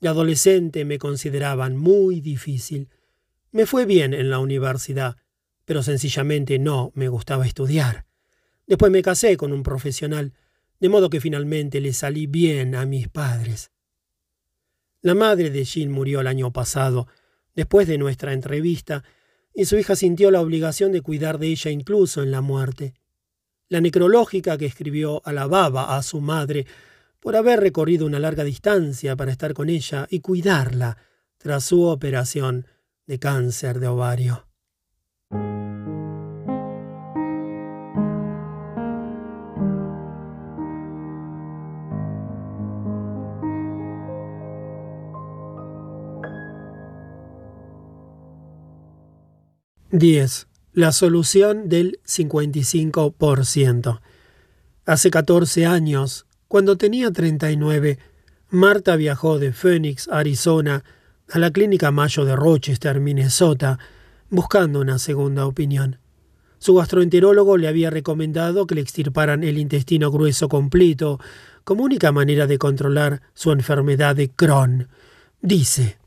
De 0.01 0.09
adolescente 0.09 0.87
me 0.87 0.97
consideraban 0.97 1.77
muy 1.77 2.23
difícil. 2.23 2.89
Me 3.51 3.67
fue 3.67 3.85
bien 3.85 4.15
en 4.15 4.31
la 4.31 4.39
universidad, 4.39 5.19
pero 5.67 5.83
sencillamente 5.83 6.59
no 6.59 6.91
me 6.95 7.09
gustaba 7.09 7.47
estudiar. 7.47 8.07
Después 8.67 8.91
me 8.91 9.03
casé 9.03 9.37
con 9.37 9.53
un 9.53 9.63
profesional 9.63 10.33
de 10.83 10.89
modo 10.89 11.11
que 11.11 11.21
finalmente 11.21 11.81
le 11.81 11.93
salí 11.93 12.27
bien 12.27 12.75
a 12.75 12.87
mis 12.87 13.07
padres. 13.07 13.71
La 15.01 15.15
madre 15.15 15.49
de 15.51 15.65
Jill 15.65 15.91
murió 15.91 16.23
el 16.23 16.27
año 16.27 16.53
pasado, 16.53 17.07
después 17.55 17.87
de 17.87 17.99
nuestra 17.99 18.33
entrevista, 18.33 19.05
y 19.55 19.67
su 19.67 19.79
hija 19.79 19.95
sintió 19.95 20.33
la 20.33 20.41
obligación 20.41 20.91
de 20.91 21.01
cuidar 21.01 21.39
de 21.39 21.47
ella 21.47 21.71
incluso 21.71 22.21
en 22.21 22.33
la 22.33 22.41
muerte. 22.41 22.95
La 23.69 23.81
necrológica 23.81 24.59
que 24.59 24.67
escribió 24.67 25.23
alababa 25.25 25.97
a 25.97 26.03
su 26.03 26.21
madre 26.21 26.67
por 27.21 27.37
haber 27.37 27.61
recorrido 27.61 28.05
una 28.05 28.19
larga 28.19 28.43
distancia 28.43 29.15
para 29.15 29.31
estar 29.31 29.55
con 29.55 29.69
ella 29.69 30.09
y 30.11 30.19
cuidarla 30.19 30.99
tras 31.39 31.63
su 31.63 31.85
operación 31.85 32.67
de 33.07 33.21
cáncer 33.21 33.79
de 33.79 33.87
ovario. 33.87 34.52
10. 49.93 50.49
La 50.73 50.91
solución 50.91 51.69
del 51.69 52.01
55%. 52.07 54.01
Hace 54.87 55.11
14 55.11 55.67
años, 55.67 56.25
cuando 56.49 56.79
tenía 56.79 57.11
39, 57.11 57.99
Marta 58.49 58.97
viajó 58.97 59.39
de 59.39 59.53
Phoenix, 59.53 60.09
Arizona, 60.09 60.83
a 61.31 61.39
la 61.39 61.51
clínica 61.51 61.91
Mayo 61.91 62.25
de 62.25 62.35
Rochester, 62.35 63.01
Minnesota, 63.01 63.79
buscando 64.31 64.81
una 64.81 64.99
segunda 64.99 65.45
opinión. 65.45 65.99
Su 66.59 66.77
gastroenterólogo 66.77 67.59
le 67.59 67.69
había 67.69 67.91
recomendado 67.91 68.67
que 68.67 68.77
le 68.77 68.81
extirparan 68.81 69.45
el 69.45 69.59
intestino 69.59 70.11
grueso 70.11 70.49
completo 70.49 71.21
como 71.65 71.85
única 71.85 72.13
manera 72.13 72.47
de 72.47 72.57
controlar 72.57 73.21
su 73.35 73.53
enfermedad 73.53 74.17
de 74.17 74.31
Crohn. 74.31 74.89
Dice, 75.43 75.99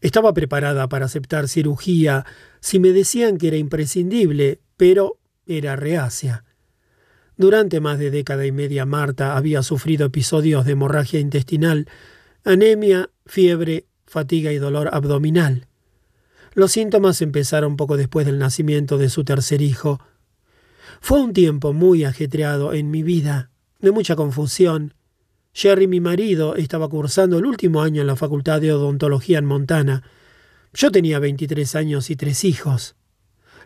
estaba 0.00 0.32
preparada 0.32 0.88
para 0.88 1.06
aceptar 1.06 1.48
cirugía 1.48 2.24
si 2.66 2.80
me 2.80 2.90
decían 2.90 3.38
que 3.38 3.46
era 3.46 3.58
imprescindible, 3.58 4.58
pero 4.76 5.20
era 5.46 5.76
reacia. 5.76 6.44
Durante 7.36 7.78
más 7.78 8.00
de 8.00 8.10
década 8.10 8.44
y 8.44 8.50
media 8.50 8.84
Marta 8.84 9.36
había 9.36 9.62
sufrido 9.62 10.06
episodios 10.06 10.64
de 10.64 10.72
hemorragia 10.72 11.20
intestinal, 11.20 11.86
anemia, 12.42 13.10
fiebre, 13.24 13.86
fatiga 14.04 14.50
y 14.50 14.58
dolor 14.58 14.90
abdominal. 14.92 15.68
Los 16.54 16.72
síntomas 16.72 17.22
empezaron 17.22 17.76
poco 17.76 17.96
después 17.96 18.26
del 18.26 18.40
nacimiento 18.40 18.98
de 18.98 19.10
su 19.10 19.22
tercer 19.22 19.62
hijo. 19.62 20.00
Fue 21.00 21.20
un 21.20 21.34
tiempo 21.34 21.72
muy 21.72 22.02
ajetreado 22.02 22.72
en 22.72 22.90
mi 22.90 23.04
vida, 23.04 23.52
de 23.78 23.92
mucha 23.92 24.16
confusión. 24.16 24.92
Jerry, 25.52 25.86
mi 25.86 26.00
marido, 26.00 26.56
estaba 26.56 26.88
cursando 26.88 27.38
el 27.38 27.46
último 27.46 27.82
año 27.82 28.00
en 28.00 28.08
la 28.08 28.16
Facultad 28.16 28.60
de 28.60 28.72
Odontología 28.72 29.38
en 29.38 29.44
Montana, 29.44 30.02
yo 30.76 30.92
tenía 30.92 31.18
23 31.18 31.74
años 31.74 32.10
y 32.10 32.16
tres 32.16 32.44
hijos. 32.44 32.96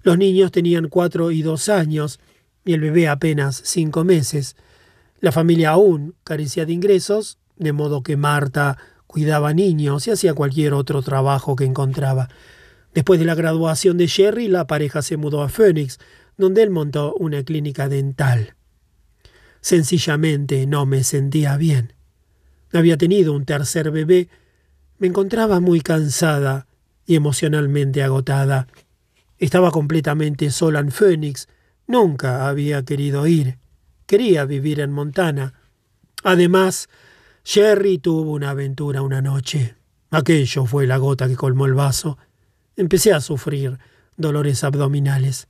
Los 0.05 0.17
niños 0.17 0.53
tenían 0.53 0.89
cuatro 0.89 1.33
y 1.33 1.43
dos 1.43 1.69
años 1.69 2.21
y 2.65 2.73
el 2.73 2.81
bebé 2.81 3.09
apenas 3.09 3.61
cinco 3.65 4.05
meses. 4.05 4.55
La 5.19 5.33
familia 5.33 5.71
aún 5.71 6.15
carecía 6.23 6.67
de 6.67 6.73
ingresos, 6.73 7.39
de 7.57 7.73
modo 7.73 8.05
que 8.05 8.17
Marta 8.17 8.79
cuidaba 9.09 9.53
niños 9.53 10.07
y 10.07 10.13
hacía 10.13 10.35
cualquier 10.35 10.73
otro 10.73 11.03
trabajo 11.03 11.57
que 11.57 11.65
encontraba. 11.65 12.29
Después 12.95 13.19
de 13.19 13.27
la 13.27 13.35
graduación 13.35 13.99
de 13.99 14.07
Jerry, 14.07 14.47
la 14.47 14.69
pareja 14.69 15.03
se 15.03 15.17
mudó 15.17 15.43
a 15.43 15.49
Phoenix, 15.49 15.99
donde 16.39 16.63
él 16.63 16.71
montó 16.71 17.15
una 17.15 17.43
clínica 17.43 17.89
dental. 17.89 18.55
Sencillamente 19.61 20.65
no 20.69 20.87
me 20.87 21.03
sentía 21.03 21.57
bien. 21.57 21.93
Había 22.73 22.97
tenido 22.97 23.33
un 23.33 23.45
tercer 23.45 23.91
bebé, 23.91 24.29
me 24.99 25.09
encontraba 25.09 25.59
muy 25.59 25.81
cansada 25.81 26.69
y 27.11 27.17
emocionalmente 27.17 28.05
agotada. 28.05 28.69
Estaba 29.37 29.73
completamente 29.73 30.49
sola 30.53 30.79
en 30.79 30.93
Phoenix. 30.93 31.49
Nunca 31.89 32.49
había 32.49 32.85
querido 32.85 33.27
ir. 33.27 33.59
Quería 34.07 34.45
vivir 34.45 34.79
en 34.79 34.93
Montana. 34.93 35.55
Además, 36.23 36.89
Jerry 37.43 37.99
tuvo 37.99 38.31
una 38.31 38.51
aventura 38.51 39.03
una 39.03 39.21
noche. 39.21 39.75
Aquello 40.13 40.67
fue 40.67 40.87
la 40.87 40.99
gota 40.99 41.27
que 41.27 41.35
colmó 41.35 41.67
el 41.67 41.75
vaso. 41.75 42.17
Empecé 42.77 43.13
a 43.13 43.21
sufrir 43.21 43.81
dolores 44.17 44.63
abdominales. 44.63 45.49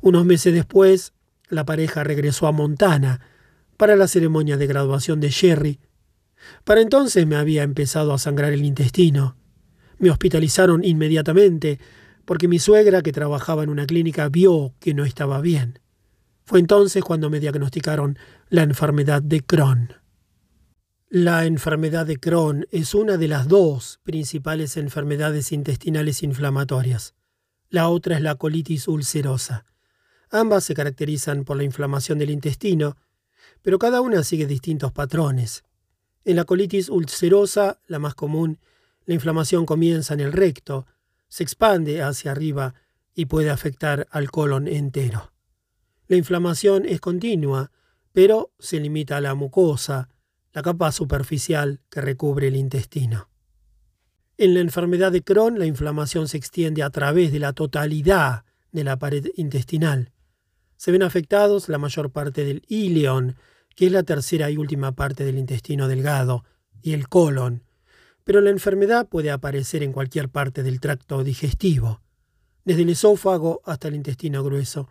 Unos 0.00 0.24
meses 0.24 0.54
después, 0.54 1.12
la 1.48 1.64
pareja 1.64 2.04
regresó 2.04 2.46
a 2.46 2.52
Montana 2.52 3.20
para 3.76 3.96
la 3.96 4.06
ceremonia 4.06 4.56
de 4.56 4.68
graduación 4.68 5.18
de 5.18 5.32
Jerry. 5.32 5.80
Para 6.62 6.82
entonces 6.82 7.26
me 7.26 7.34
había 7.34 7.64
empezado 7.64 8.14
a 8.14 8.18
sangrar 8.18 8.52
el 8.52 8.64
intestino. 8.64 9.34
Me 9.98 10.10
hospitalizaron 10.10 10.84
inmediatamente 10.84 11.78
porque 12.24 12.48
mi 12.48 12.58
suegra, 12.58 13.02
que 13.02 13.12
trabajaba 13.12 13.62
en 13.62 13.70
una 13.70 13.86
clínica, 13.86 14.28
vio 14.28 14.74
que 14.78 14.94
no 14.94 15.04
estaba 15.04 15.40
bien. 15.40 15.80
Fue 16.44 16.60
entonces 16.60 17.02
cuando 17.02 17.30
me 17.30 17.40
diagnosticaron 17.40 18.18
la 18.48 18.62
enfermedad 18.62 19.22
de 19.22 19.40
Crohn. 19.40 19.94
La 21.08 21.44
enfermedad 21.44 22.06
de 22.06 22.18
Crohn 22.18 22.66
es 22.70 22.94
una 22.94 23.16
de 23.16 23.28
las 23.28 23.46
dos 23.48 24.00
principales 24.02 24.76
enfermedades 24.76 25.52
intestinales 25.52 26.22
inflamatorias. 26.22 27.14
La 27.68 27.88
otra 27.88 28.16
es 28.16 28.22
la 28.22 28.36
colitis 28.36 28.88
ulcerosa. 28.88 29.66
Ambas 30.30 30.64
se 30.64 30.74
caracterizan 30.74 31.44
por 31.44 31.56
la 31.56 31.64
inflamación 31.64 32.18
del 32.18 32.30
intestino, 32.30 32.96
pero 33.60 33.78
cada 33.78 34.00
una 34.00 34.24
sigue 34.24 34.46
distintos 34.46 34.92
patrones. 34.92 35.64
En 36.24 36.36
la 36.36 36.44
colitis 36.44 36.88
ulcerosa, 36.88 37.80
la 37.86 37.98
más 37.98 38.14
común, 38.14 38.58
la 39.04 39.14
inflamación 39.14 39.66
comienza 39.66 40.14
en 40.14 40.20
el 40.20 40.32
recto, 40.32 40.86
se 41.28 41.42
expande 41.42 42.02
hacia 42.02 42.30
arriba 42.30 42.74
y 43.14 43.26
puede 43.26 43.50
afectar 43.50 44.06
al 44.10 44.30
colon 44.30 44.68
entero. 44.68 45.32
La 46.08 46.16
inflamación 46.16 46.84
es 46.86 47.00
continua, 47.00 47.70
pero 48.12 48.52
se 48.58 48.78
limita 48.80 49.16
a 49.16 49.20
la 49.20 49.34
mucosa, 49.34 50.08
la 50.52 50.62
capa 50.62 50.92
superficial 50.92 51.80
que 51.88 52.00
recubre 52.00 52.48
el 52.48 52.56
intestino. 52.56 53.28
En 54.36 54.54
la 54.54 54.60
enfermedad 54.60 55.12
de 55.12 55.22
Crohn, 55.22 55.58
la 55.58 55.66
inflamación 55.66 56.28
se 56.28 56.36
extiende 56.36 56.82
a 56.82 56.90
través 56.90 57.32
de 57.32 57.38
la 57.38 57.52
totalidad 57.52 58.44
de 58.70 58.84
la 58.84 58.98
pared 58.98 59.26
intestinal. 59.36 60.12
Se 60.76 60.90
ven 60.90 61.02
afectados 61.02 61.68
la 61.68 61.78
mayor 61.78 62.10
parte 62.10 62.44
del 62.44 62.62
ileón, 62.66 63.36
que 63.76 63.86
es 63.86 63.92
la 63.92 64.02
tercera 64.02 64.50
y 64.50 64.56
última 64.56 64.92
parte 64.92 65.24
del 65.24 65.38
intestino 65.38 65.88
delgado, 65.88 66.44
y 66.82 66.92
el 66.92 67.08
colon, 67.08 67.62
pero 68.24 68.40
la 68.40 68.50
enfermedad 68.50 69.08
puede 69.08 69.30
aparecer 69.30 69.82
en 69.82 69.92
cualquier 69.92 70.28
parte 70.28 70.62
del 70.62 70.80
tracto 70.80 71.24
digestivo, 71.24 72.00
desde 72.64 72.82
el 72.82 72.90
esófago 72.90 73.60
hasta 73.64 73.88
el 73.88 73.94
intestino 73.94 74.44
grueso. 74.44 74.88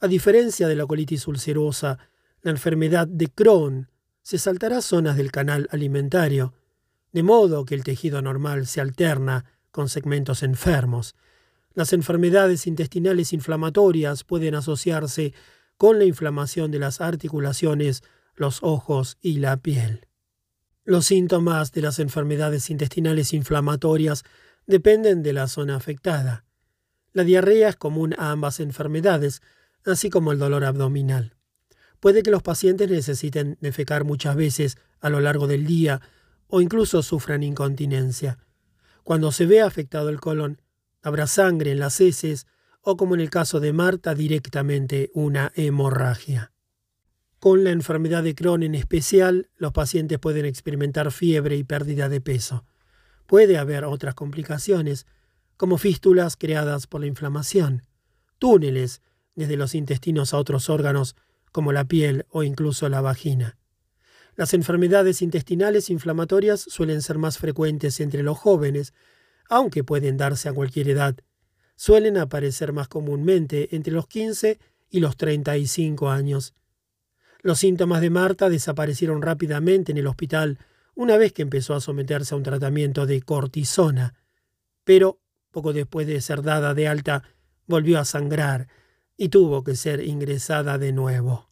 A 0.00 0.08
diferencia 0.08 0.68
de 0.68 0.76
la 0.76 0.86
colitis 0.86 1.26
ulcerosa, 1.26 1.98
la 2.42 2.50
enfermedad 2.50 3.06
de 3.06 3.28
Crohn 3.28 3.88
se 4.22 4.38
saltará 4.38 4.82
zonas 4.82 5.16
del 5.16 5.30
canal 5.30 5.68
alimentario, 5.70 6.54
de 7.12 7.22
modo 7.22 7.64
que 7.64 7.74
el 7.74 7.84
tejido 7.84 8.20
normal 8.20 8.66
se 8.66 8.80
alterna 8.80 9.44
con 9.70 9.88
segmentos 9.88 10.42
enfermos. 10.42 11.14
Las 11.74 11.92
enfermedades 11.92 12.66
intestinales 12.66 13.32
inflamatorias 13.32 14.24
pueden 14.24 14.54
asociarse 14.54 15.32
con 15.76 15.98
la 15.98 16.04
inflamación 16.04 16.70
de 16.70 16.78
las 16.78 17.00
articulaciones, 17.00 18.02
los 18.34 18.62
ojos 18.62 19.18
y 19.20 19.38
la 19.38 19.56
piel. 19.58 20.05
Los 20.88 21.06
síntomas 21.06 21.72
de 21.72 21.82
las 21.82 21.98
enfermedades 21.98 22.70
intestinales 22.70 23.32
inflamatorias 23.32 24.22
dependen 24.68 25.24
de 25.24 25.32
la 25.32 25.48
zona 25.48 25.74
afectada. 25.74 26.44
La 27.12 27.24
diarrea 27.24 27.70
es 27.70 27.74
común 27.74 28.14
a 28.16 28.30
ambas 28.30 28.60
enfermedades, 28.60 29.42
así 29.84 30.10
como 30.10 30.30
el 30.30 30.38
dolor 30.38 30.64
abdominal. 30.64 31.34
Puede 31.98 32.22
que 32.22 32.30
los 32.30 32.44
pacientes 32.44 32.88
necesiten 32.88 33.58
defecar 33.60 34.04
muchas 34.04 34.36
veces 34.36 34.78
a 35.00 35.10
lo 35.10 35.18
largo 35.18 35.48
del 35.48 35.66
día 35.66 36.02
o 36.46 36.60
incluso 36.60 37.02
sufran 37.02 37.42
incontinencia. 37.42 38.38
Cuando 39.02 39.32
se 39.32 39.46
ve 39.46 39.62
afectado 39.62 40.08
el 40.08 40.20
colon, 40.20 40.62
habrá 41.02 41.26
sangre 41.26 41.72
en 41.72 41.80
las 41.80 42.00
heces 42.00 42.46
o, 42.80 42.96
como 42.96 43.16
en 43.16 43.22
el 43.22 43.30
caso 43.30 43.58
de 43.58 43.72
Marta, 43.72 44.14
directamente 44.14 45.10
una 45.14 45.50
hemorragia. 45.56 46.52
Con 47.38 47.64
la 47.64 47.70
enfermedad 47.70 48.22
de 48.22 48.34
Crohn 48.34 48.62
en 48.62 48.74
especial, 48.74 49.50
los 49.56 49.72
pacientes 49.72 50.18
pueden 50.18 50.46
experimentar 50.46 51.12
fiebre 51.12 51.56
y 51.56 51.64
pérdida 51.64 52.08
de 52.08 52.20
peso. 52.20 52.64
Puede 53.26 53.58
haber 53.58 53.84
otras 53.84 54.14
complicaciones, 54.14 55.06
como 55.56 55.78
fístulas 55.78 56.36
creadas 56.36 56.86
por 56.86 57.02
la 57.02 57.06
inflamación, 57.06 57.82
túneles 58.38 59.02
desde 59.34 59.56
los 59.56 59.74
intestinos 59.74 60.32
a 60.32 60.38
otros 60.38 60.70
órganos 60.70 61.14
como 61.52 61.72
la 61.72 61.84
piel 61.84 62.26
o 62.30 62.42
incluso 62.42 62.88
la 62.88 63.00
vagina. 63.00 63.58
Las 64.34 64.52
enfermedades 64.52 65.22
intestinales 65.22 65.88
inflamatorias 65.88 66.60
suelen 66.60 67.00
ser 67.00 67.16
más 67.16 67.38
frecuentes 67.38 68.00
entre 68.00 68.22
los 68.22 68.38
jóvenes, 68.38 68.92
aunque 69.48 69.84
pueden 69.84 70.16
darse 70.16 70.48
a 70.48 70.52
cualquier 70.52 70.90
edad. 70.90 71.16
Suelen 71.76 72.18
aparecer 72.18 72.72
más 72.72 72.88
comúnmente 72.88 73.74
entre 73.74 73.92
los 73.92 74.06
15 74.06 74.58
y 74.90 75.00
los 75.00 75.16
35 75.16 76.10
años. 76.10 76.54
Los 77.46 77.60
síntomas 77.60 78.00
de 78.00 78.10
Marta 78.10 78.48
desaparecieron 78.48 79.22
rápidamente 79.22 79.92
en 79.92 79.98
el 79.98 80.08
hospital 80.08 80.58
una 80.96 81.16
vez 81.16 81.32
que 81.32 81.42
empezó 81.42 81.74
a 81.74 81.80
someterse 81.80 82.34
a 82.34 82.36
un 82.36 82.42
tratamiento 82.42 83.06
de 83.06 83.22
cortisona, 83.22 84.14
pero 84.82 85.20
poco 85.52 85.72
después 85.72 86.08
de 86.08 86.20
ser 86.20 86.42
dada 86.42 86.74
de 86.74 86.88
alta 86.88 87.22
volvió 87.68 88.00
a 88.00 88.04
sangrar 88.04 88.66
y 89.16 89.28
tuvo 89.28 89.62
que 89.62 89.76
ser 89.76 90.00
ingresada 90.00 90.76
de 90.76 90.90
nuevo. 90.90 91.48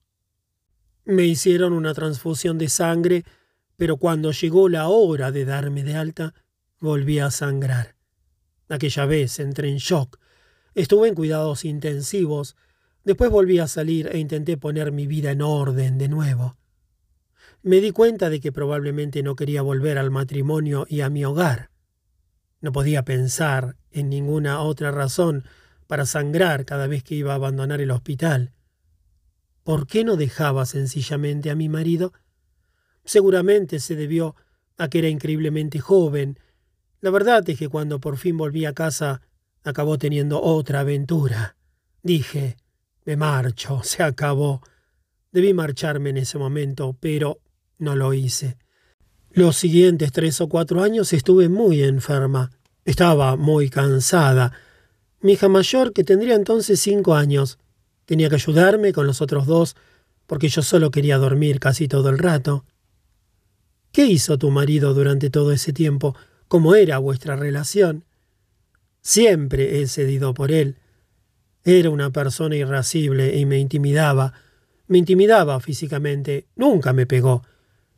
Me 1.05 1.27
hicieron 1.27 1.73
una 1.73 1.95
transfusión 1.95 2.59
de 2.59 2.71
sangre, 2.71 3.25
pero 3.77 3.97
cuando 3.97 4.33
llegó 4.33 4.69
la 4.69 4.89
hora 4.89 5.31
de 5.31 5.45
darme 5.45 5.85
de 5.85 5.95
alta, 5.95 6.35
volví 6.81 7.21
a 7.21 7.31
sangrar. 7.31 7.95
Aquella 8.69 9.07
vez 9.07 9.39
entré 9.39 9.69
en 9.69 9.77
shock. 9.77 10.19
Estuve 10.75 11.07
en 11.07 11.15
cuidados 11.15 11.65
intensivos. 11.65 12.57
Después 13.05 13.31
volví 13.31 13.59
a 13.59 13.67
salir 13.67 14.09
e 14.13 14.19
intenté 14.19 14.57
poner 14.57 14.91
mi 14.91 15.07
vida 15.07 15.31
en 15.31 15.43
orden 15.43 15.99
de 15.99 16.09
nuevo. 16.09 16.57
Me 17.63 17.81
di 17.81 17.93
cuenta 17.93 18.31
de 18.31 18.41
que 18.41 18.53
probablemente 18.53 19.23
no 19.23 19.37
quería 19.37 19.63
volver 19.63 19.99
al 19.99 20.11
matrimonio 20.11 20.87
y 20.89 21.01
a 21.01 21.11
mi 21.11 21.25
hogar. 21.25 21.71
No 22.61 22.73
podía 22.73 23.05
pensar 23.05 23.77
en 23.91 24.09
ninguna 24.09 24.61
otra 24.61 24.91
razón 24.91 25.45
para 25.87 26.07
sangrar 26.07 26.65
cada 26.65 26.87
vez 26.87 27.05
que 27.05 27.15
iba 27.15 27.33
a 27.33 27.37
abandonar 27.37 27.81
el 27.81 27.91
hospital. 27.91 28.53
¿Por 29.63 29.87
qué 29.87 30.05
no 30.05 30.17
dejaba 30.17 30.67
sencillamente 30.67 31.51
a 31.51 31.55
mi 31.55 31.69
marido? 31.69 32.13
Seguramente 33.05 33.81
se 33.81 33.97
debió 33.97 34.35
a 34.77 34.89
que 34.89 34.99
era 34.99 35.09
increíblemente 35.09 35.79
joven. 35.79 36.39
La 37.01 37.11
verdad 37.11 37.49
es 37.49 37.59
que 37.59 37.69
cuando 37.69 38.01
por 38.01 38.17
fin 38.17 38.37
volví 38.37 38.65
a 38.65 38.73
casa 38.73 39.23
acabó 39.63 39.99
teniendo 39.99 40.43
otra 40.43 40.81
aventura. 40.81 41.57
Dije, 42.03 42.57
me 43.05 43.17
marcho, 43.17 43.81
se 43.85 44.03
acabó. 44.03 44.63
Debí 45.33 45.53
marcharme 45.53 46.11
en 46.11 46.19
ese 46.19 46.39
momento, 46.39 46.97
pero 47.01 47.41
no 47.79 47.97
lo 47.97 48.15
hice. 48.15 48.57
Los 49.31 49.57
siguientes 49.57 50.13
tres 50.13 50.41
o 50.41 50.49
cuatro 50.49 50.83
años 50.83 51.13
estuve 51.13 51.49
muy 51.49 51.83
enferma. 51.83 52.53
Estaba 52.85 53.37
muy 53.37 53.69
cansada. 53.69 54.53
Mi 55.21 55.33
hija 55.33 55.49
mayor, 55.49 55.93
que 55.93 56.05
tendría 56.05 56.37
entonces 56.37 56.79
cinco 56.79 57.15
años, 57.15 57.59
tenía 58.05 58.29
que 58.29 58.37
ayudarme 58.37 58.93
con 58.93 59.07
los 59.07 59.21
otros 59.21 59.47
dos, 59.47 59.75
porque 60.27 60.49
yo 60.49 60.63
solo 60.63 60.91
quería 60.91 61.19
dormir 61.19 61.59
casi 61.59 61.89
todo 61.89 62.11
el 62.11 62.19
rato. 62.19 62.65
¿Qué 63.91 64.07
hizo 64.07 64.39
tu 64.39 64.51
marido 64.51 64.95
durante 64.95 65.31
todo 65.31 65.51
ese 65.51 65.73
tiempo? 65.73 66.15
¿Cómo 66.47 66.75
era 66.75 66.99
vuestra 66.99 67.37
relación? 67.37 68.05
Siempre 69.01 69.81
he 69.81 69.87
cedido 69.89 70.35
por 70.35 70.53
él. 70.53 70.79
Era 71.65 71.89
una 71.89 72.11
persona 72.11 72.57
irascible 72.57 73.37
y 73.37 73.47
me 73.47 73.59
intimidaba. 73.59 74.35
Me 74.87 74.99
intimidaba 74.99 75.59
físicamente. 75.61 76.47
Nunca 76.57 76.93
me 76.93 77.07
pegó, 77.07 77.43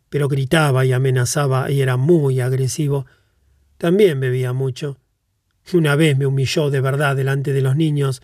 pero 0.08 0.28
gritaba 0.28 0.84
y 0.84 0.92
amenazaba 0.92 1.70
y 1.70 1.80
era 1.80 1.96
muy 1.96 2.40
agresivo. 2.40 3.06
También 3.76 4.20
bebía 4.20 4.52
mucho. 4.52 4.98
Una 5.72 5.96
vez 5.96 6.16
me 6.16 6.26
humilló 6.26 6.70
de 6.70 6.80
verdad 6.80 7.16
delante 7.16 7.52
de 7.52 7.60
los 7.60 7.74
niños, 7.74 8.22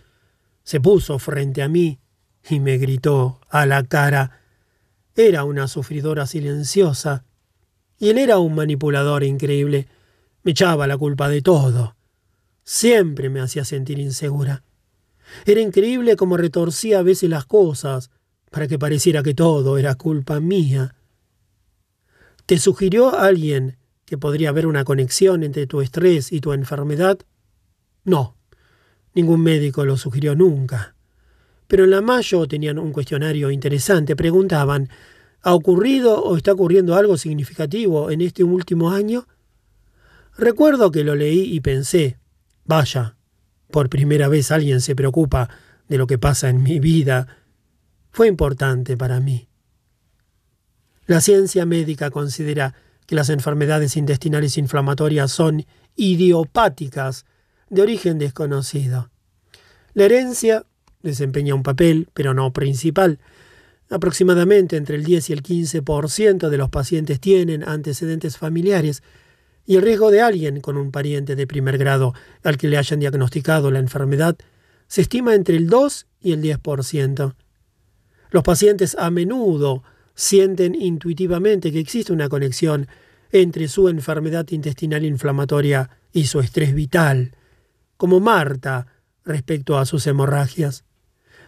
se 0.63 0.79
puso 0.79 1.19
frente 1.19 1.61
a 1.61 1.67
mí 1.67 1.99
y 2.49 2.61
me 2.61 2.77
gritó 2.77 3.41
a 3.49 3.65
la 3.65 3.83
cara. 3.83 4.39
Era 5.15 5.43
una 5.43 5.67
sufridora 5.67 6.25
silenciosa, 6.25 7.25
y 7.99 8.09
él 8.09 8.17
era 8.17 8.39
un 8.39 8.55
manipulador 8.55 9.23
increíble. 9.23 9.87
Me 10.43 10.51
echaba 10.51 10.87
la 10.87 10.97
culpa 10.97 11.27
de 11.27 11.41
todo. 11.41 11.95
Siempre 12.63 13.29
me 13.29 13.41
hacía 13.41 13.65
sentir 13.65 13.99
insegura. 13.99 14.63
Era 15.45 15.61
increíble 15.61 16.15
cómo 16.15 16.37
retorcía 16.37 16.99
a 16.99 17.03
veces 17.03 17.29
las 17.29 17.45
cosas 17.45 18.11
para 18.49 18.67
que 18.67 18.79
pareciera 18.79 19.23
que 19.23 19.33
todo 19.33 19.77
era 19.77 19.95
culpa 19.95 20.39
mía. 20.39 20.95
¿Te 22.45 22.57
sugirió 22.59 23.17
alguien 23.17 23.77
que 24.05 24.17
podría 24.17 24.49
haber 24.49 24.67
una 24.67 24.83
conexión 24.83 25.43
entre 25.43 25.65
tu 25.65 25.81
estrés 25.81 26.31
y 26.31 26.39
tu 26.39 26.53
enfermedad? 26.53 27.19
No, 28.03 28.35
ningún 29.13 29.41
médico 29.41 29.85
lo 29.85 29.97
sugirió 29.97 30.35
nunca. 30.35 30.95
Pero 31.67 31.85
en 31.85 31.91
la 31.91 32.01
Mayo 32.01 32.47
tenían 32.47 32.77
un 32.77 32.91
cuestionario 32.91 33.49
interesante. 33.49 34.15
Preguntaban, 34.15 34.89
¿ha 35.41 35.53
ocurrido 35.53 36.21
o 36.21 36.37
está 36.37 36.51
ocurriendo 36.51 36.95
algo 36.95 37.17
significativo 37.17 38.11
en 38.11 38.21
este 38.21 38.43
último 38.43 38.91
año? 38.91 39.25
Recuerdo 40.37 40.91
que 40.91 41.03
lo 41.03 41.15
leí 41.15 41.53
y 41.53 41.61
pensé, 41.61 42.17
vaya, 42.65 43.15
por 43.73 43.89
primera 43.89 44.27
vez 44.27 44.51
alguien 44.51 44.81
se 44.81 44.95
preocupa 44.95 45.49
de 45.89 45.97
lo 45.97 46.05
que 46.05 46.19
pasa 46.19 46.47
en 46.47 46.61
mi 46.61 46.79
vida. 46.79 47.39
Fue 48.11 48.27
importante 48.27 48.95
para 48.95 49.19
mí. 49.19 49.49
La 51.07 51.21
ciencia 51.21 51.65
médica 51.65 52.11
considera 52.11 52.75
que 53.07 53.15
las 53.15 53.29
enfermedades 53.29 53.97
intestinales 53.97 54.59
inflamatorias 54.59 55.31
son 55.31 55.65
idiopáticas 55.95 57.25
de 57.71 57.81
origen 57.81 58.19
desconocido. 58.19 59.09
La 59.95 60.05
herencia 60.05 60.67
desempeña 61.01 61.55
un 61.55 61.63
papel, 61.63 62.09
pero 62.13 62.35
no 62.35 62.53
principal. 62.53 63.17
Aproximadamente 63.89 64.77
entre 64.77 64.97
el 64.97 65.03
10 65.03 65.31
y 65.31 65.33
el 65.33 65.41
15% 65.41 66.49
de 66.49 66.57
los 66.57 66.69
pacientes 66.69 67.19
tienen 67.19 67.67
antecedentes 67.67 68.37
familiares 68.37 69.01
y 69.65 69.75
el 69.75 69.81
riesgo 69.81 70.11
de 70.11 70.21
alguien 70.21 70.61
con 70.61 70.77
un 70.77 70.91
pariente 70.91 71.35
de 71.35 71.47
primer 71.47 71.77
grado 71.77 72.13
al 72.43 72.57
que 72.57 72.67
le 72.67 72.77
hayan 72.77 72.99
diagnosticado 72.99 73.71
la 73.71 73.79
enfermedad 73.79 74.37
se 74.87 75.01
estima 75.01 75.33
entre 75.33 75.57
el 75.57 75.67
2 75.67 76.07
y 76.21 76.33
el 76.33 76.41
10%. 76.41 77.35
Los 78.29 78.43
pacientes 78.43 78.95
a 78.99 79.09
menudo 79.09 79.83
sienten 80.15 80.75
intuitivamente 80.75 81.71
que 81.71 81.79
existe 81.79 82.13
una 82.13 82.29
conexión 82.29 82.87
entre 83.31 83.67
su 83.67 83.89
enfermedad 83.89 84.47
intestinal 84.51 85.03
inflamatoria 85.03 85.89
y 86.11 86.25
su 86.25 86.39
estrés 86.39 86.75
vital, 86.75 87.35
como 87.97 88.19
Marta 88.19 88.87
respecto 89.25 89.77
a 89.77 89.85
sus 89.85 90.05
hemorragias. 90.05 90.83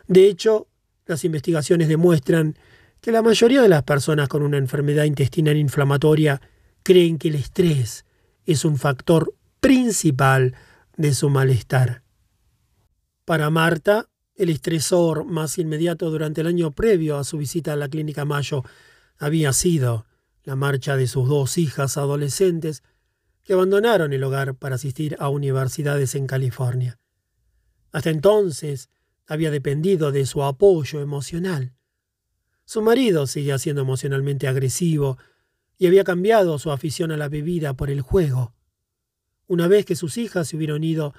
De 0.08 0.28
hecho, 0.28 0.68
las 1.06 1.24
investigaciones 1.24 1.88
demuestran 1.88 2.58
que 3.02 3.12
la 3.12 3.22
mayoría 3.22 3.62
de 3.62 3.70
las 3.70 3.84
personas 3.84 4.28
con 4.28 4.42
una 4.42 4.58
enfermedad 4.58 5.04
intestinal 5.04 5.58
inflamatoria 5.58 6.42
creen 6.86 7.18
que 7.18 7.30
el 7.30 7.36
estrés 7.36 8.06
es 8.46 8.64
un 8.64 8.78
factor 8.78 9.34
principal 9.60 10.54
de 10.96 11.16
su 11.16 11.32
malestar. 11.32 12.04
Para 13.26 13.50
Marta, 13.50 14.08
el 14.36 14.52
estresor 14.52 15.26
más 15.26 15.58
inmediato 15.58 16.12
durante 16.12 16.42
el 16.42 16.48
año 16.48 16.70
previo 16.72 17.18
a 17.18 17.24
su 17.24 17.40
visita 17.40 17.74
a 17.74 17.76
la 17.76 17.90
clínica 17.90 18.24
Mayo 18.24 18.64
había 19.18 19.52
sido 19.52 20.06
la 20.44 20.56
marcha 20.56 20.96
de 20.96 21.08
sus 21.08 21.28
dos 21.28 21.58
hijas 21.58 21.98
adolescentes 21.98 22.84
que 23.44 23.54
abandonaron 23.54 24.14
el 24.14 24.24
hogar 24.24 24.54
para 24.54 24.76
asistir 24.76 25.18
a 25.20 25.30
universidades 25.30 26.14
en 26.14 26.28
California. 26.28 27.00
Hasta 27.94 28.12
entonces 28.12 28.90
había 29.26 29.50
dependido 29.50 30.12
de 30.12 30.28
su 30.28 30.44
apoyo 30.44 31.02
emocional. 31.02 31.74
Su 32.64 32.84
marido 32.84 33.26
seguía 33.26 33.58
siendo 33.58 33.82
emocionalmente 33.82 34.48
agresivo 34.48 35.18
y 35.78 35.88
había 35.88 36.04
cambiado 36.04 36.58
su 36.60 36.72
afición 36.72 37.12
a 37.12 37.18
la 37.18 37.30
bebida 37.30 37.74
por 37.74 37.90
el 37.90 38.02
juego. 38.02 38.54
Una 39.48 39.68
vez 39.68 39.86
que 39.86 39.96
sus 39.96 40.18
hijas 40.18 40.48
se 40.48 40.58
hubieron 40.58 40.84
ido, 40.84 41.14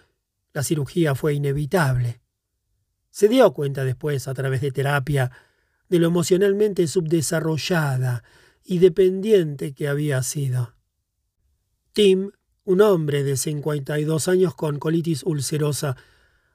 la 0.52 0.62
cirugía 0.62 1.14
fue 1.14 1.34
inevitable. 1.34 2.20
Se 3.10 3.28
dio 3.28 3.52
cuenta 3.52 3.84
después, 3.84 4.28
a 4.28 4.34
través 4.34 4.60
de 4.60 4.72
terapia, 4.72 5.30
de 5.88 5.98
lo 5.98 6.08
emocionalmente 6.08 6.86
subdesarrollada 6.86 8.24
y 8.64 8.78
dependiente 8.78 9.74
que 9.74 9.88
había 9.88 10.22
sido. 10.22 10.74
Tim, 11.92 12.32
un 12.64 12.80
hombre 12.80 13.22
de 13.22 13.36
52 13.36 14.28
años 14.28 14.54
con 14.54 14.78
colitis 14.78 15.22
ulcerosa, 15.22 15.96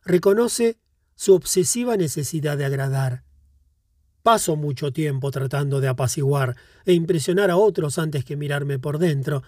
reconoce 0.03 0.77
su 1.15 1.33
obsesiva 1.33 1.95
necesidad 1.97 2.57
de 2.57 2.65
agradar. 2.65 3.23
Paso 4.23 4.55
mucho 4.55 4.91
tiempo 4.91 5.31
tratando 5.31 5.81
de 5.81 5.87
apaciguar 5.87 6.55
e 6.85 6.93
impresionar 6.93 7.49
a 7.49 7.57
otros 7.57 7.97
antes 7.97 8.23
que 8.23 8.35
mirarme 8.35 8.77
por 8.77 8.99
dentro. 8.99 9.43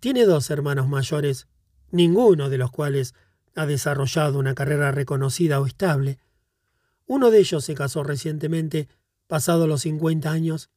Tiene 0.00 0.24
dos 0.24 0.50
hermanos 0.50 0.88
mayores, 0.88 1.46
ninguno 1.90 2.48
de 2.48 2.58
los 2.58 2.70
cuales 2.70 3.14
ha 3.54 3.66
desarrollado 3.66 4.38
una 4.38 4.54
carrera 4.54 4.92
reconocida 4.92 5.60
o 5.60 5.66
estable. 5.66 6.18
Uno 7.06 7.30
de 7.30 7.40
ellos 7.40 7.64
se 7.64 7.74
casó 7.74 8.02
recientemente, 8.02 8.88
pasado 9.26 9.66
los 9.66 9.82
50 9.82 10.30
años. 10.30 10.70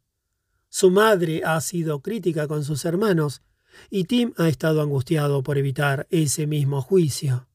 Su 0.70 0.92
madre 0.92 1.42
ha 1.46 1.60
sido 1.62 2.02
crítica 2.02 2.48
con 2.48 2.66
sus 2.66 2.84
hermanos 2.84 3.42
y 3.90 4.06
Tim 4.06 4.34
ha 4.38 4.50
estado 4.50 4.82
angustiado 4.82 5.44
por 5.44 5.58
evitar 5.58 6.08
ese 6.10 6.48
mismo 6.48 6.82
juicio. 6.82 7.48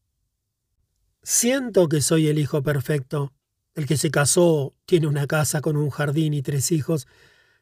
Siento 1.22 1.88
que 1.88 2.00
soy 2.00 2.28
el 2.28 2.38
hijo 2.38 2.62
perfecto, 2.62 3.32
el 3.74 3.86
que 3.86 3.96
se 3.96 4.10
casó, 4.10 4.74
tiene 4.86 5.06
una 5.06 5.26
casa 5.26 5.60
con 5.60 5.76
un 5.76 5.90
jardín 5.90 6.34
y 6.34 6.42
tres 6.42 6.72
hijos. 6.72 7.06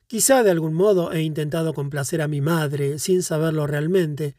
Quizá 0.07 0.43
de 0.43 0.51
algún 0.51 0.75
modo 0.75 1.13
he 1.13 1.23
intentado 1.23 1.75
complacer 1.75 2.23
a 2.23 2.29
mi 2.29 2.41
madre 2.41 2.99
sin 2.99 3.23
saberlo 3.23 3.67
realmente. 3.67 4.37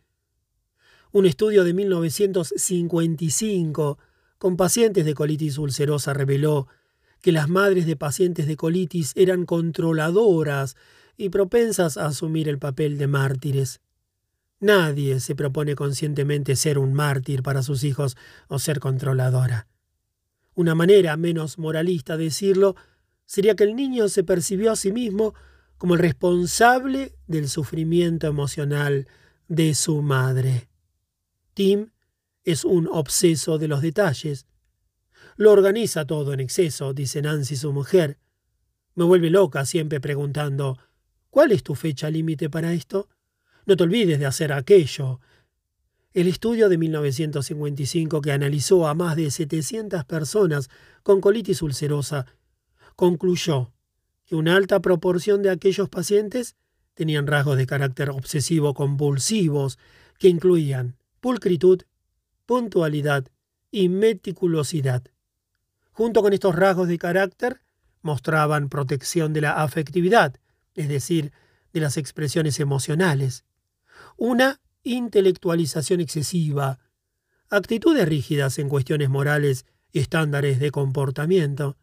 Un 1.11 1.25
estudio 1.25 1.63
de 1.63 1.73
1955 1.73 3.97
con 4.37 4.57
pacientes 4.57 5.05
de 5.05 5.13
colitis 5.13 5.57
ulcerosa 5.57 6.13
reveló 6.13 6.67
que 7.21 7.31
las 7.31 7.49
madres 7.49 7.85
de 7.85 7.95
pacientes 7.95 8.47
de 8.47 8.55
colitis 8.55 9.13
eran 9.15 9.45
controladoras 9.45 10.75
y 11.17 11.29
propensas 11.29 11.97
a 11.97 12.05
asumir 12.05 12.47
el 12.47 12.59
papel 12.59 12.97
de 12.97 13.07
mártires. 13.07 13.81
Nadie 14.59 15.19
se 15.19 15.35
propone 15.35 15.75
conscientemente 15.75 16.55
ser 16.55 16.79
un 16.79 16.93
mártir 16.93 17.43
para 17.43 17.63
sus 17.63 17.83
hijos 17.83 18.15
o 18.47 18.59
ser 18.59 18.79
controladora. 18.79 19.67
Una 20.55 20.75
manera 20.75 21.15
menos 21.17 21.57
moralista 21.57 22.17
de 22.17 22.25
decirlo 22.25 22.75
sería 23.25 23.55
que 23.55 23.63
el 23.63 23.75
niño 23.75 24.09
se 24.09 24.23
percibió 24.23 24.71
a 24.71 24.75
sí 24.75 24.91
mismo 24.91 25.33
como 25.77 25.93
el 25.93 26.01
responsable 26.01 27.13
del 27.27 27.47
sufrimiento 27.47 28.27
emocional 28.27 29.07
de 29.47 29.73
su 29.75 30.01
madre. 30.01 30.67
Tim 31.53 31.91
es 32.43 32.65
un 32.65 32.87
obseso 32.91 33.57
de 33.57 33.67
los 33.67 33.81
detalles. 33.81 34.45
Lo 35.35 35.51
organiza 35.51 36.05
todo 36.05 36.33
en 36.33 36.39
exceso, 36.39 36.93
dice 36.93 37.21
Nancy 37.21 37.55
su 37.55 37.71
mujer. 37.71 38.17
Me 38.95 39.05
vuelve 39.05 39.29
loca 39.29 39.65
siempre 39.65 40.01
preguntando 40.01 40.77
¿Cuál 41.29 41.51
es 41.51 41.63
tu 41.63 41.75
fecha 41.75 42.09
límite 42.09 42.49
para 42.49 42.73
esto? 42.73 43.07
No 43.65 43.77
te 43.77 43.83
olvides 43.83 44.19
de 44.19 44.25
hacer 44.25 44.51
aquello. 44.51 45.21
El 46.13 46.27
estudio 46.27 46.69
de 46.69 46.77
1955 46.77 48.21
que 48.21 48.31
analizó 48.31 48.87
a 48.87 48.95
más 48.95 49.15
de 49.15 49.29
700 49.29 50.05
personas 50.05 50.69
con 51.03 51.21
colitis 51.21 51.61
ulcerosa 51.61 52.25
concluyó 52.95 53.71
que 54.25 54.35
una 54.35 54.55
alta 54.55 54.79
proporción 54.79 55.43
de 55.43 55.51
aquellos 55.51 55.87
pacientes 55.87 56.55
tenían 56.95 57.27
rasgos 57.27 57.57
de 57.57 57.67
carácter 57.67 58.09
obsesivo 58.09 58.73
compulsivos 58.73 59.77
que 60.17 60.29
incluían 60.29 60.97
pulcritud, 61.19 61.83
puntualidad 62.45 63.27
y 63.71 63.89
meticulosidad. 63.89 65.03
Junto 65.91 66.21
con 66.21 66.33
estos 66.33 66.55
rasgos 66.55 66.87
de 66.87 66.97
carácter, 66.97 67.61
mostraban 68.01 68.69
protección 68.69 69.31
de 69.31 69.41
la 69.41 69.61
afectividad, 69.61 70.35
es 70.73 70.89
decir, 70.89 71.31
de 71.71 71.81
las 71.81 71.97
expresiones 71.97 72.59
emocionales 72.59 73.45
una 74.17 74.59
intelectualización 74.83 76.01
excesiva, 76.01 76.79
actitudes 77.49 78.07
rígidas 78.07 78.59
en 78.59 78.69
cuestiones 78.69 79.09
morales 79.09 79.65
y 79.91 79.99
estándares 79.99 80.59
de 80.59 80.71
comportamiento. 80.71 81.77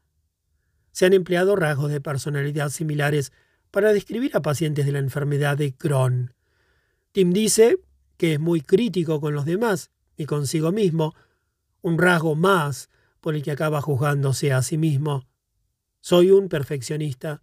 Se 0.92 1.06
han 1.06 1.12
empleado 1.12 1.56
rasgos 1.56 1.90
de 1.90 2.00
personalidad 2.00 2.70
similares 2.70 3.32
para 3.70 3.92
describir 3.92 4.36
a 4.36 4.42
pacientes 4.42 4.86
de 4.86 4.92
la 4.92 4.98
enfermedad 4.98 5.56
de 5.56 5.74
Crohn. 5.74 6.34
Tim 7.12 7.32
dice 7.32 7.78
que 8.16 8.34
es 8.34 8.40
muy 8.40 8.60
crítico 8.60 9.20
con 9.20 9.34
los 9.34 9.44
demás 9.44 9.90
y 10.16 10.24
consigo 10.24 10.72
mismo, 10.72 11.14
un 11.82 11.98
rasgo 11.98 12.34
más 12.34 12.88
por 13.20 13.34
el 13.34 13.42
que 13.42 13.50
acaba 13.50 13.82
juzgándose 13.82 14.52
a 14.52 14.62
sí 14.62 14.78
mismo. 14.78 15.26
Soy 16.00 16.30
un 16.30 16.48
perfeccionista, 16.48 17.42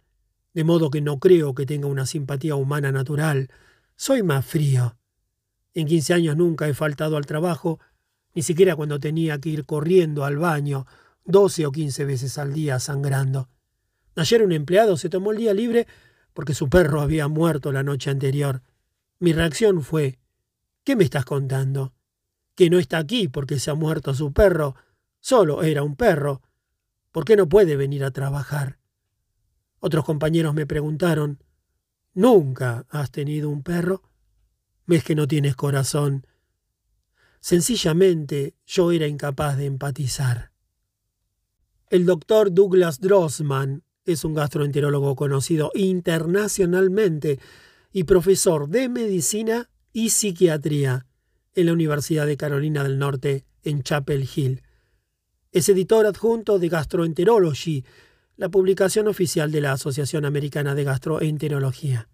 de 0.52 0.64
modo 0.64 0.90
que 0.90 1.00
no 1.00 1.18
creo 1.18 1.54
que 1.54 1.66
tenga 1.66 1.86
una 1.86 2.06
simpatía 2.06 2.56
humana 2.56 2.90
natural, 2.90 3.48
soy 3.96 4.22
más 4.22 4.44
frío. 4.44 4.96
En 5.74 5.86
quince 5.86 6.14
años 6.14 6.36
nunca 6.36 6.68
he 6.68 6.74
faltado 6.74 7.16
al 7.16 7.26
trabajo, 7.26 7.80
ni 8.34 8.42
siquiera 8.42 8.76
cuando 8.76 9.00
tenía 9.00 9.38
que 9.40 9.50
ir 9.50 9.66
corriendo 9.66 10.24
al 10.24 10.38
baño 10.38 10.86
doce 11.24 11.66
o 11.66 11.72
quince 11.72 12.04
veces 12.04 12.38
al 12.38 12.52
día 12.52 12.78
sangrando. 12.78 13.48
Ayer 14.16 14.42
un 14.42 14.52
empleado 14.52 14.96
se 14.96 15.08
tomó 15.08 15.32
el 15.32 15.38
día 15.38 15.54
libre 15.54 15.86
porque 16.32 16.54
su 16.54 16.68
perro 16.68 17.00
había 17.00 17.28
muerto 17.28 17.72
la 17.72 17.82
noche 17.82 18.10
anterior. 18.10 18.62
Mi 19.18 19.32
reacción 19.32 19.82
fue 19.82 20.18
¿Qué 20.84 20.96
me 20.96 21.04
estás 21.04 21.24
contando? 21.24 21.94
Que 22.54 22.70
no 22.70 22.78
está 22.78 22.98
aquí 22.98 23.28
porque 23.28 23.58
se 23.58 23.70
ha 23.70 23.74
muerto 23.74 24.14
su 24.14 24.32
perro. 24.32 24.76
Solo 25.20 25.62
era 25.62 25.82
un 25.82 25.96
perro. 25.96 26.42
¿Por 27.10 27.24
qué 27.24 27.36
no 27.36 27.48
puede 27.48 27.76
venir 27.76 28.04
a 28.04 28.10
trabajar? 28.10 28.78
Otros 29.80 30.04
compañeros 30.04 30.54
me 30.54 30.66
preguntaron 30.66 31.42
¿Nunca 32.12 32.86
has 32.90 33.10
tenido 33.10 33.48
un 33.48 33.62
perro? 33.62 34.02
¿Ves 34.86 35.02
que 35.02 35.14
no 35.14 35.26
tienes 35.26 35.56
corazón? 35.56 36.26
Sencillamente 37.40 38.54
yo 38.66 38.92
era 38.92 39.06
incapaz 39.06 39.56
de 39.56 39.66
empatizar. 39.66 40.52
El 41.88 42.06
doctor 42.06 42.52
Douglas 42.52 43.00
Drossman 43.00 43.82
es 44.04 44.24
un 44.24 44.34
gastroenterólogo 44.34 45.16
conocido 45.16 45.70
internacionalmente 45.74 47.38
y 47.92 48.04
profesor 48.04 48.68
de 48.68 48.88
medicina 48.88 49.70
y 49.92 50.10
psiquiatría 50.10 51.06
en 51.54 51.66
la 51.66 51.72
Universidad 51.72 52.26
de 52.26 52.36
Carolina 52.36 52.82
del 52.82 52.98
Norte 52.98 53.46
en 53.62 53.82
Chapel 53.82 54.28
Hill. 54.34 54.62
Es 55.52 55.68
editor 55.68 56.04
adjunto 56.04 56.58
de 56.58 56.68
Gastroenterology, 56.68 57.84
la 58.36 58.48
publicación 58.48 59.06
oficial 59.06 59.52
de 59.52 59.60
la 59.60 59.72
Asociación 59.72 60.24
Americana 60.24 60.74
de 60.74 60.84
Gastroenterología. 60.84 62.08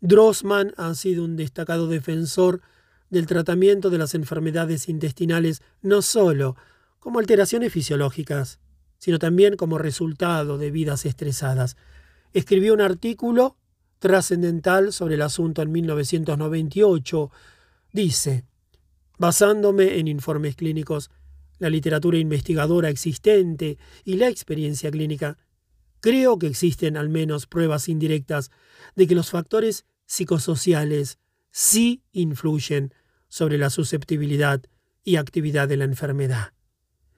Drossman 0.00 0.72
ha 0.76 0.94
sido 0.94 1.24
un 1.24 1.36
destacado 1.36 1.88
defensor 1.88 2.60
del 3.10 3.26
tratamiento 3.26 3.90
de 3.90 3.98
las 3.98 4.14
enfermedades 4.14 4.88
intestinales 4.88 5.62
no 5.82 6.02
solo 6.02 6.56
como 6.98 7.18
alteraciones 7.18 7.72
fisiológicas, 7.72 8.58
sino 8.98 9.18
también 9.18 9.56
como 9.56 9.78
resultado 9.78 10.58
de 10.58 10.70
vidas 10.70 11.06
estresadas. 11.06 11.76
Escribió 12.32 12.74
un 12.74 12.80
artículo 12.80 13.56
trascendental 13.98 14.92
sobre 14.92 15.14
el 15.14 15.22
asunto 15.22 15.62
en 15.62 15.72
1998. 15.72 17.30
Dice, 17.92 18.44
basándome 19.18 19.98
en 19.98 20.08
informes 20.08 20.56
clínicos, 20.56 21.10
la 21.58 21.70
literatura 21.70 22.18
investigadora 22.18 22.90
existente 22.90 23.78
y 24.04 24.16
la 24.16 24.28
experiencia 24.28 24.90
clínica, 24.90 25.38
creo 26.06 26.38
que 26.38 26.46
existen 26.46 26.96
al 26.96 27.08
menos 27.08 27.48
pruebas 27.48 27.88
indirectas 27.88 28.52
de 28.94 29.08
que 29.08 29.16
los 29.16 29.30
factores 29.30 29.86
psicosociales 30.06 31.18
sí 31.50 32.04
influyen 32.12 32.94
sobre 33.26 33.58
la 33.58 33.70
susceptibilidad 33.70 34.62
y 35.02 35.16
actividad 35.16 35.66
de 35.66 35.78
la 35.78 35.82
enfermedad. 35.82 36.52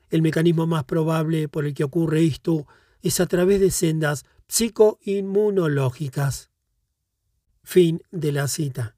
El 0.08 0.22
mecanismo 0.22 0.66
más 0.66 0.84
probable 0.84 1.50
por 1.50 1.66
el 1.66 1.74
que 1.74 1.84
ocurre 1.84 2.24
esto 2.24 2.66
es 3.02 3.20
a 3.20 3.26
través 3.26 3.60
de 3.60 3.70
sendas 3.70 4.24
psicoinmunológicas. 4.46 6.50
Fin 7.62 8.00
de 8.10 8.32
la 8.32 8.48
cita. 8.48 8.96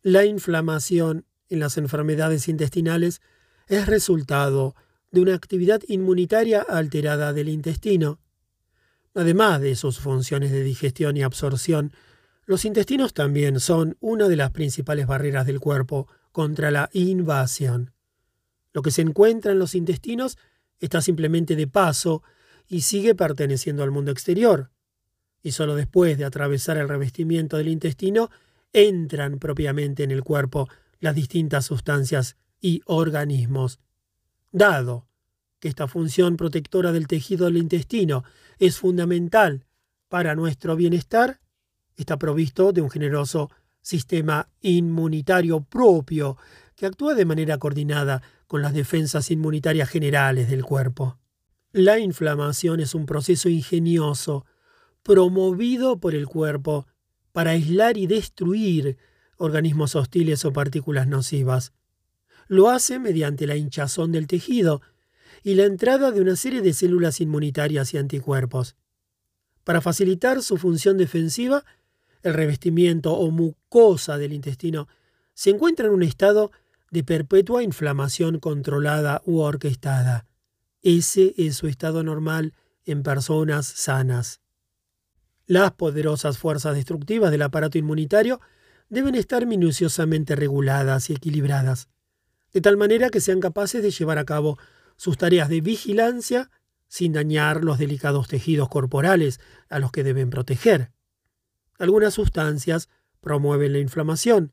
La 0.00 0.24
inflamación 0.24 1.26
en 1.50 1.60
las 1.60 1.76
enfermedades 1.76 2.48
intestinales 2.48 3.20
es 3.66 3.84
resultado 3.84 4.74
de 5.10 5.20
una 5.20 5.34
actividad 5.34 5.82
inmunitaria 5.88 6.62
alterada 6.62 7.34
del 7.34 7.50
intestino. 7.50 8.23
Además 9.14 9.60
de 9.60 9.76
sus 9.76 10.00
funciones 10.00 10.50
de 10.50 10.62
digestión 10.62 11.16
y 11.16 11.22
absorción, 11.22 11.92
los 12.46 12.64
intestinos 12.64 13.14
también 13.14 13.60
son 13.60 13.96
una 14.00 14.28
de 14.28 14.36
las 14.36 14.50
principales 14.50 15.06
barreras 15.06 15.46
del 15.46 15.60
cuerpo 15.60 16.08
contra 16.32 16.70
la 16.70 16.90
invasión. 16.92 17.92
Lo 18.72 18.82
que 18.82 18.90
se 18.90 19.02
encuentra 19.02 19.52
en 19.52 19.60
los 19.60 19.74
intestinos 19.74 20.36
está 20.80 21.00
simplemente 21.00 21.54
de 21.54 21.68
paso 21.68 22.22
y 22.68 22.80
sigue 22.80 23.14
perteneciendo 23.14 23.82
al 23.82 23.92
mundo 23.92 24.10
exterior. 24.10 24.70
Y 25.42 25.52
solo 25.52 25.76
después 25.76 26.18
de 26.18 26.24
atravesar 26.24 26.76
el 26.76 26.88
revestimiento 26.88 27.56
del 27.56 27.68
intestino 27.68 28.30
entran 28.72 29.38
propiamente 29.38 30.02
en 30.02 30.10
el 30.10 30.24
cuerpo 30.24 30.68
las 30.98 31.14
distintas 31.14 31.66
sustancias 31.66 32.36
y 32.60 32.82
organismos. 32.86 33.78
Dado 34.50 35.06
esta 35.68 35.88
función 35.88 36.36
protectora 36.36 36.92
del 36.92 37.08
tejido 37.08 37.46
del 37.46 37.56
intestino 37.56 38.24
es 38.58 38.78
fundamental 38.78 39.66
para 40.08 40.34
nuestro 40.34 40.76
bienestar, 40.76 41.40
está 41.96 42.18
provisto 42.18 42.72
de 42.72 42.82
un 42.82 42.90
generoso 42.90 43.50
sistema 43.80 44.48
inmunitario 44.60 45.62
propio 45.62 46.36
que 46.76 46.86
actúa 46.86 47.14
de 47.14 47.24
manera 47.24 47.58
coordinada 47.58 48.22
con 48.46 48.62
las 48.62 48.74
defensas 48.74 49.30
inmunitarias 49.30 49.88
generales 49.88 50.48
del 50.48 50.64
cuerpo. 50.64 51.18
La 51.72 51.98
inflamación 51.98 52.80
es 52.80 52.94
un 52.94 53.06
proceso 53.06 53.48
ingenioso 53.48 54.46
promovido 55.02 55.98
por 55.98 56.14
el 56.14 56.26
cuerpo 56.26 56.86
para 57.32 57.50
aislar 57.50 57.96
y 57.96 58.06
destruir 58.06 58.96
organismos 59.36 59.96
hostiles 59.96 60.44
o 60.44 60.52
partículas 60.52 61.08
nocivas. 61.08 61.72
Lo 62.46 62.70
hace 62.70 62.98
mediante 62.98 63.46
la 63.46 63.56
hinchazón 63.56 64.12
del 64.12 64.26
tejido 64.26 64.82
y 65.44 65.54
la 65.54 65.64
entrada 65.64 66.10
de 66.10 66.22
una 66.22 66.36
serie 66.36 66.62
de 66.62 66.72
células 66.72 67.20
inmunitarias 67.20 67.92
y 67.92 67.98
anticuerpos. 67.98 68.76
Para 69.62 69.82
facilitar 69.82 70.42
su 70.42 70.56
función 70.56 70.96
defensiva, 70.96 71.64
el 72.22 72.32
revestimiento 72.32 73.12
o 73.12 73.30
mucosa 73.30 74.16
del 74.16 74.32
intestino 74.32 74.88
se 75.34 75.50
encuentra 75.50 75.86
en 75.86 75.92
un 75.92 76.02
estado 76.02 76.50
de 76.90 77.04
perpetua 77.04 77.62
inflamación 77.62 78.40
controlada 78.40 79.20
u 79.26 79.40
orquestada. 79.40 80.26
Ese 80.82 81.34
es 81.36 81.56
su 81.56 81.66
estado 81.66 82.02
normal 82.02 82.54
en 82.86 83.02
personas 83.02 83.66
sanas. 83.66 84.40
Las 85.46 85.72
poderosas 85.72 86.38
fuerzas 86.38 86.74
destructivas 86.74 87.30
del 87.30 87.42
aparato 87.42 87.76
inmunitario 87.76 88.40
deben 88.88 89.14
estar 89.14 89.44
minuciosamente 89.44 90.36
reguladas 90.36 91.10
y 91.10 91.14
equilibradas, 91.14 91.88
de 92.54 92.62
tal 92.62 92.78
manera 92.78 93.10
que 93.10 93.20
sean 93.20 93.40
capaces 93.40 93.82
de 93.82 93.90
llevar 93.90 94.16
a 94.16 94.24
cabo 94.24 94.58
sus 94.96 95.16
tareas 95.16 95.48
de 95.48 95.60
vigilancia 95.60 96.50
sin 96.88 97.12
dañar 97.12 97.64
los 97.64 97.78
delicados 97.78 98.28
tejidos 98.28 98.68
corporales 98.68 99.40
a 99.68 99.78
los 99.78 99.90
que 99.90 100.04
deben 100.04 100.30
proteger. 100.30 100.92
Algunas 101.78 102.14
sustancias 102.14 102.88
promueven 103.20 103.72
la 103.72 103.78
inflamación, 103.80 104.52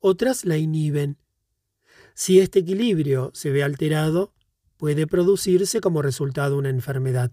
otras 0.00 0.44
la 0.44 0.56
inhiben, 0.56 1.18
si 2.18 2.40
este 2.40 2.60
equilibrio 2.60 3.30
se 3.34 3.50
ve 3.50 3.62
alterado, 3.62 4.32
puede 4.78 5.06
producirse 5.06 5.82
como 5.82 6.00
resultado 6.00 6.56
una 6.56 6.70
enfermedad. 6.70 7.32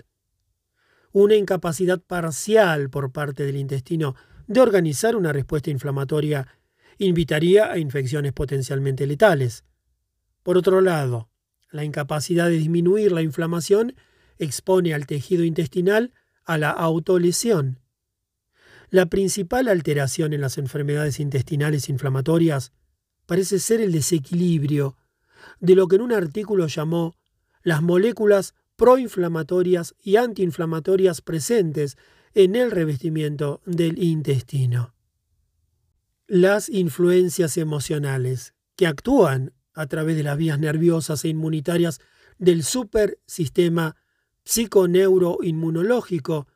Una 1.13 1.35
incapacidad 1.35 2.01
parcial 2.01 2.89
por 2.89 3.13
parte 3.13 3.45
del 3.45 3.55
intestino 3.55 4.17
de 4.47 4.59
organizar 4.59 5.15
una 5.15 5.31
respuesta 5.31 5.71
inflamatoria 5.71 6.49
invitaría 6.97 7.71
a 7.71 7.77
infecciones 7.77 8.33
potencialmente 8.33 9.07
letales. 9.07 9.63
Por 10.43 10.57
otro 10.57 10.81
lado, 10.81 11.29
la 11.73 11.83
incapacidad 11.83 12.47
de 12.47 12.57
disminuir 12.57 13.11
la 13.11 13.23
inflamación 13.23 13.95
expone 14.37 14.93
al 14.93 15.07
tejido 15.07 15.43
intestinal 15.43 16.13
a 16.45 16.57
la 16.57 16.69
autolesión. 16.69 17.79
La 18.89 19.07
principal 19.07 19.67
alteración 19.67 20.33
en 20.33 20.41
las 20.41 20.59
enfermedades 20.59 21.19
intestinales 21.19 21.89
inflamatorias 21.89 22.71
parece 23.25 23.57
ser 23.59 23.81
el 23.81 23.91
desequilibrio 23.91 24.97
de 25.59 25.75
lo 25.75 25.87
que 25.87 25.95
en 25.95 26.03
un 26.03 26.13
artículo 26.13 26.67
llamó 26.67 27.15
las 27.63 27.81
moléculas 27.81 28.53
proinflamatorias 28.75 29.95
y 29.99 30.17
antiinflamatorias 30.17 31.21
presentes 31.21 31.97
en 32.35 32.55
el 32.55 32.69
revestimiento 32.69 33.61
del 33.65 34.01
intestino. 34.01 34.93
Las 36.27 36.69
influencias 36.69 37.57
emocionales 37.57 38.53
que 38.75 38.85
actúan 38.85 39.53
a 39.73 39.87
través 39.87 40.15
de 40.15 40.23
las 40.23 40.37
vías 40.37 40.59
nerviosas 40.59 41.25
e 41.25 41.29
inmunitarias 41.29 41.99
del 42.37 42.63
supersistema 42.63 43.95
psiconeuroinmunológico 44.43 46.47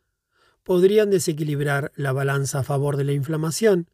podrían 0.63 1.09
desequilibrar 1.09 1.91
la 1.95 2.11
balanza 2.11 2.59
a 2.59 2.63
favor 2.63 2.97
de 2.97 3.05
la 3.05 3.13
inflamación 3.13 3.89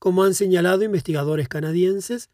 como 0.00 0.24
han 0.24 0.32
señalado 0.32 0.82
investigadores 0.82 1.46
canadienses, 1.46 2.30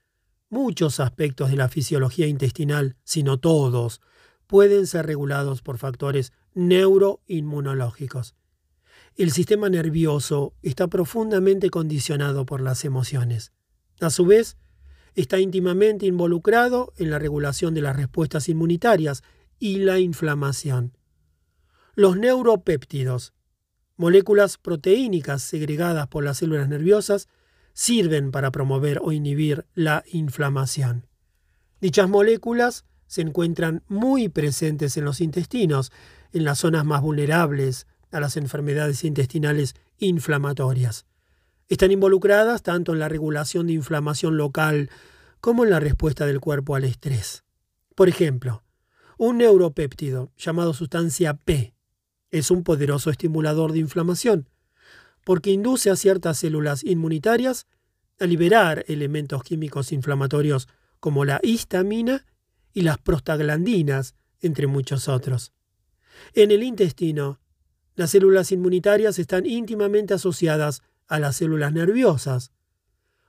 muchos 0.48 1.00
aspectos 1.00 1.50
de 1.50 1.56
la 1.56 1.68
fisiología 1.68 2.28
intestinal, 2.28 2.94
si 3.02 3.24
no 3.24 3.40
todos, 3.40 4.00
pueden 4.46 4.86
ser 4.86 5.04
regulados 5.04 5.62
por 5.62 5.76
factores 5.76 6.32
neuroinmunológicos. 6.54 8.36
El 9.16 9.32
sistema 9.32 9.68
nervioso 9.68 10.54
está 10.62 10.86
profundamente 10.86 11.68
condicionado 11.68 12.46
por 12.46 12.60
las 12.60 12.84
emociones. 12.84 13.52
A 14.00 14.10
su 14.10 14.24
vez, 14.24 14.56
está 15.16 15.40
íntimamente 15.40 16.06
involucrado 16.06 16.92
en 16.98 17.10
la 17.10 17.18
regulación 17.18 17.74
de 17.74 17.80
las 17.80 17.96
respuestas 17.96 18.48
inmunitarias 18.48 19.22
y 19.58 19.78
la 19.78 19.98
inflamación. 19.98 20.96
Los 21.94 22.18
neuropéptidos, 22.18 23.32
moléculas 23.96 24.58
proteínicas 24.58 25.42
segregadas 25.42 26.06
por 26.08 26.22
las 26.22 26.36
células 26.38 26.68
nerviosas, 26.68 27.28
sirven 27.72 28.30
para 28.30 28.52
promover 28.52 29.00
o 29.02 29.12
inhibir 29.12 29.66
la 29.74 30.04
inflamación. 30.12 31.06
Dichas 31.80 32.08
moléculas 32.08 32.84
se 33.06 33.22
encuentran 33.22 33.82
muy 33.88 34.28
presentes 34.28 34.96
en 34.98 35.04
los 35.06 35.22
intestinos, 35.22 35.92
en 36.32 36.44
las 36.44 36.58
zonas 36.58 36.84
más 36.84 37.00
vulnerables 37.00 37.86
a 38.10 38.20
las 38.20 38.36
enfermedades 38.36 39.04
intestinales 39.04 39.74
inflamatorias. 39.98 41.06
Están 41.68 41.90
involucradas 41.90 42.62
tanto 42.62 42.92
en 42.92 43.00
la 43.00 43.08
regulación 43.08 43.66
de 43.66 43.72
inflamación 43.72 44.36
local 44.36 44.90
como 45.40 45.64
en 45.64 45.70
la 45.70 45.80
respuesta 45.80 46.26
del 46.26 46.40
cuerpo 46.40 46.76
al 46.76 46.84
estrés. 46.84 47.44
Por 47.94 48.08
ejemplo, 48.08 48.62
un 49.18 49.38
neuropéptido 49.38 50.32
llamado 50.36 50.74
sustancia 50.74 51.34
P 51.34 51.74
es 52.30 52.50
un 52.50 52.62
poderoso 52.62 53.10
estimulador 53.10 53.72
de 53.72 53.78
inflamación 53.80 54.48
porque 55.24 55.50
induce 55.50 55.90
a 55.90 55.96
ciertas 55.96 56.38
células 56.38 56.84
inmunitarias 56.84 57.66
a 58.20 58.26
liberar 58.26 58.84
elementos 58.86 59.42
químicos 59.42 59.90
inflamatorios 59.90 60.68
como 61.00 61.24
la 61.24 61.40
histamina 61.42 62.24
y 62.72 62.82
las 62.82 62.98
prostaglandinas, 62.98 64.14
entre 64.40 64.68
muchos 64.68 65.08
otros. 65.08 65.52
En 66.32 66.50
el 66.52 66.62
intestino, 66.62 67.40
las 67.96 68.10
células 68.10 68.52
inmunitarias 68.52 69.18
están 69.18 69.46
íntimamente 69.46 70.14
asociadas 70.14 70.82
a 71.08 71.18
las 71.18 71.36
células 71.36 71.72
nerviosas. 71.72 72.52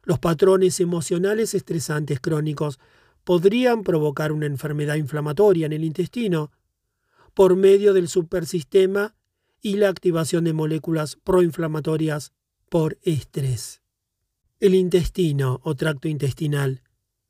Los 0.04 0.20
patrones 0.20 0.80
emocionales 0.80 1.54
estresantes 1.54 2.20
crónicos 2.20 2.80
podrían 3.24 3.84
provocar 3.84 4.32
una 4.32 4.46
enfermedad 4.46 4.96
inflamatoria 4.96 5.66
en 5.66 5.74
el 5.74 5.84
intestino 5.84 6.52
por 7.34 7.58
medio 7.58 7.94
del 7.94 8.08
supersistema 8.08 9.16
y 9.62 9.76
la 9.76 9.90
activación 9.90 10.46
de 10.46 10.54
moléculas 10.54 11.18
proinflamatorias 11.18 12.32
por 12.70 12.98
estrés. 13.02 13.82
El 14.62 14.76
intestino 14.76 15.60
o 15.64 15.76
tracto 15.76 16.08
intestinal 16.08 16.84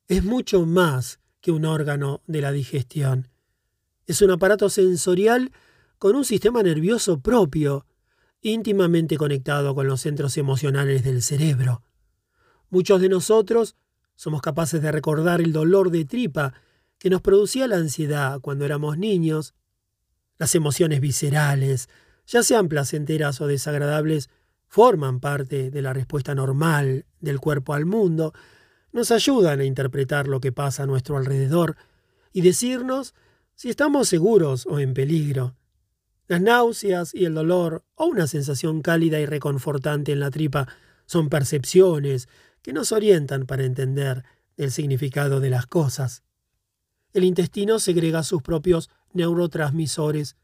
es 0.07 0.23
mucho 0.23 0.67
más 0.67 1.19
que 1.41 1.51
un 1.51 1.65
órgano 1.65 2.21
de 2.27 2.41
la 2.41 2.51
digestión. 2.51 3.29
Es 4.05 4.21
un 4.21 4.29
aparato 4.29 4.69
sensorial 4.69 5.51
con 5.97 6.15
un 6.15 6.25
sistema 6.25 6.61
nervioso 6.61 7.21
propio, 7.21 7.86
íntimamente 8.51 9.17
conectado 9.17 9.75
con 9.75 9.87
los 9.87 10.01
centros 10.01 10.37
emocionales 10.37 11.03
del 11.03 11.21
cerebro. 11.21 11.83
Muchos 12.69 13.01
de 13.01 13.09
nosotros 13.09 13.75
somos 14.15 14.41
capaces 14.41 14.81
de 14.81 14.91
recordar 14.91 15.41
el 15.41 15.53
dolor 15.53 15.91
de 15.91 16.05
tripa 16.05 16.53
que 16.97 17.09
nos 17.09 17.21
producía 17.21 17.67
la 17.67 17.77
ansiedad 17.77 18.39
cuando 18.41 18.65
éramos 18.65 18.97
niños. 18.97 19.53
Las 20.37 20.55
emociones 20.55 21.01
viscerales, 21.01 21.89
ya 22.25 22.43
sean 22.43 22.67
placenteras 22.67 23.39
o 23.41 23.47
desagradables, 23.47 24.29
forman 24.67 25.19
parte 25.19 25.69
de 25.69 25.81
la 25.81 25.93
respuesta 25.93 26.35
normal 26.35 27.05
del 27.19 27.39
cuerpo 27.39 27.73
al 27.73 27.85
mundo, 27.85 28.33
nos 28.91 29.11
ayudan 29.11 29.59
a 29.59 29.65
interpretar 29.65 30.27
lo 30.27 30.39
que 30.39 30.51
pasa 30.51 30.83
a 30.83 30.87
nuestro 30.87 31.17
alrededor 31.17 31.77
y 32.33 32.41
decirnos 32.41 33.13
si 33.55 33.69
estamos 33.69 34.07
seguros 34.07 34.65
o 34.67 34.79
en 34.79 34.93
peligro. 34.93 35.55
Las 36.27 36.41
náuseas 36.41 37.13
y 37.13 37.23
el 37.23 37.33
dolor 37.33 37.85
o 37.95 38.05
una 38.05 38.27
sensación 38.27 38.81
cálida 38.81 39.19
y 39.19 39.25
reconfortante 39.25 40.11
en 40.11 40.19
la 40.19 40.29
tripa 40.29 40.67
son 41.05 41.29
percepciones 41.29 42.27
que 42.61 42.73
nos 42.73 42.91
orientan 42.91 43.45
para 43.45 43.63
entender 43.63 44.25
el 44.57 44.71
significado 44.71 45.39
de 45.39 45.49
las 45.49 45.67
cosas. 45.67 46.23
El 47.13 47.23
intestino 47.23 47.79
segrega 47.79 48.23
sus 48.23 48.41
propios 48.41 48.89
neurotransmisores 49.13 50.35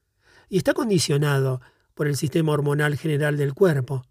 y 0.47 0.57
está 0.57 0.73
condicionado 0.73 1.59
por 1.93 2.07
el 2.07 2.15
sistema 2.15 2.53
hormonal 2.53 2.95
general 2.95 3.35
del 3.35 3.53
cuerpo. 3.53 4.05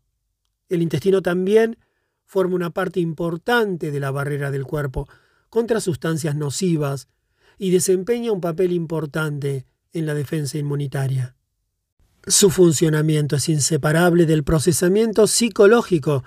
El 0.69 0.83
intestino 0.83 1.23
también 1.23 1.79
forma 2.27 2.55
una 2.55 2.71
parte 2.71 3.01
importante 3.01 3.91
de 3.91 4.01
la 4.01 4.11
barrera 4.11 4.51
del 4.51 4.65
cuerpo 4.65 5.09
contra 5.49 5.81
sustancias 5.81 6.37
nocivas 6.37 7.09
y 7.59 7.71
desempeña 7.71 8.33
un 8.33 8.41
papel 8.41 8.73
importante 8.73 9.67
en 9.93 10.07
la 10.07 10.15
defensa 10.15 10.59
inmunitaria. 10.59 11.35
Su 12.27 12.51
funcionamiento 12.51 13.37
es 13.37 13.49
inseparable 13.49 14.27
del 14.27 14.45
procesamiento 14.45 15.27
psicológico 15.27 16.23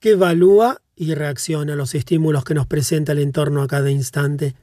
que 0.00 0.10
evalúa 0.10 0.82
y 0.96 1.14
reacciona 1.14 1.74
a 1.74 1.76
los 1.76 1.94
estímulos 1.94 2.42
que 2.42 2.54
nos 2.54 2.66
presenta 2.66 3.12
el 3.12 3.20
entorno 3.20 3.62
a 3.62 3.68
cada 3.68 3.90
instante. 3.90 4.56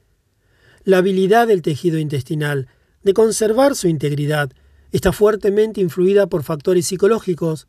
La 0.84 0.97
habilidad 0.97 1.47
del 1.47 1.61
tejido 1.61 1.99
intestinal 1.99 2.67
de 3.01 3.13
conservar 3.13 3.75
su 3.75 3.88
integridad 3.88 4.51
está 4.91 5.13
fuertemente 5.13 5.79
influida 5.79 6.27
por 6.27 6.43
factores 6.43 6.88
psicológicos 6.88 7.67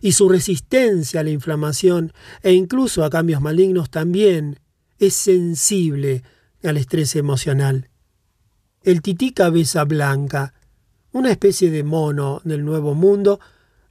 y 0.00 0.12
su 0.12 0.28
resistencia 0.28 1.20
a 1.20 1.24
la 1.24 1.30
inflamación 1.30 2.12
e 2.42 2.52
incluso 2.52 3.04
a 3.04 3.10
cambios 3.10 3.40
malignos 3.40 3.90
también 3.90 4.60
es 4.98 5.14
sensible 5.14 6.22
al 6.62 6.76
estrés 6.76 7.16
emocional. 7.16 7.90
El 8.82 9.02
tití 9.02 9.32
cabeza 9.32 9.84
blanca 9.84 10.54
una 11.14 11.30
especie 11.30 11.70
de 11.70 11.84
mono 11.84 12.42
del 12.42 12.64
Nuevo 12.64 12.94
Mundo, 12.94 13.38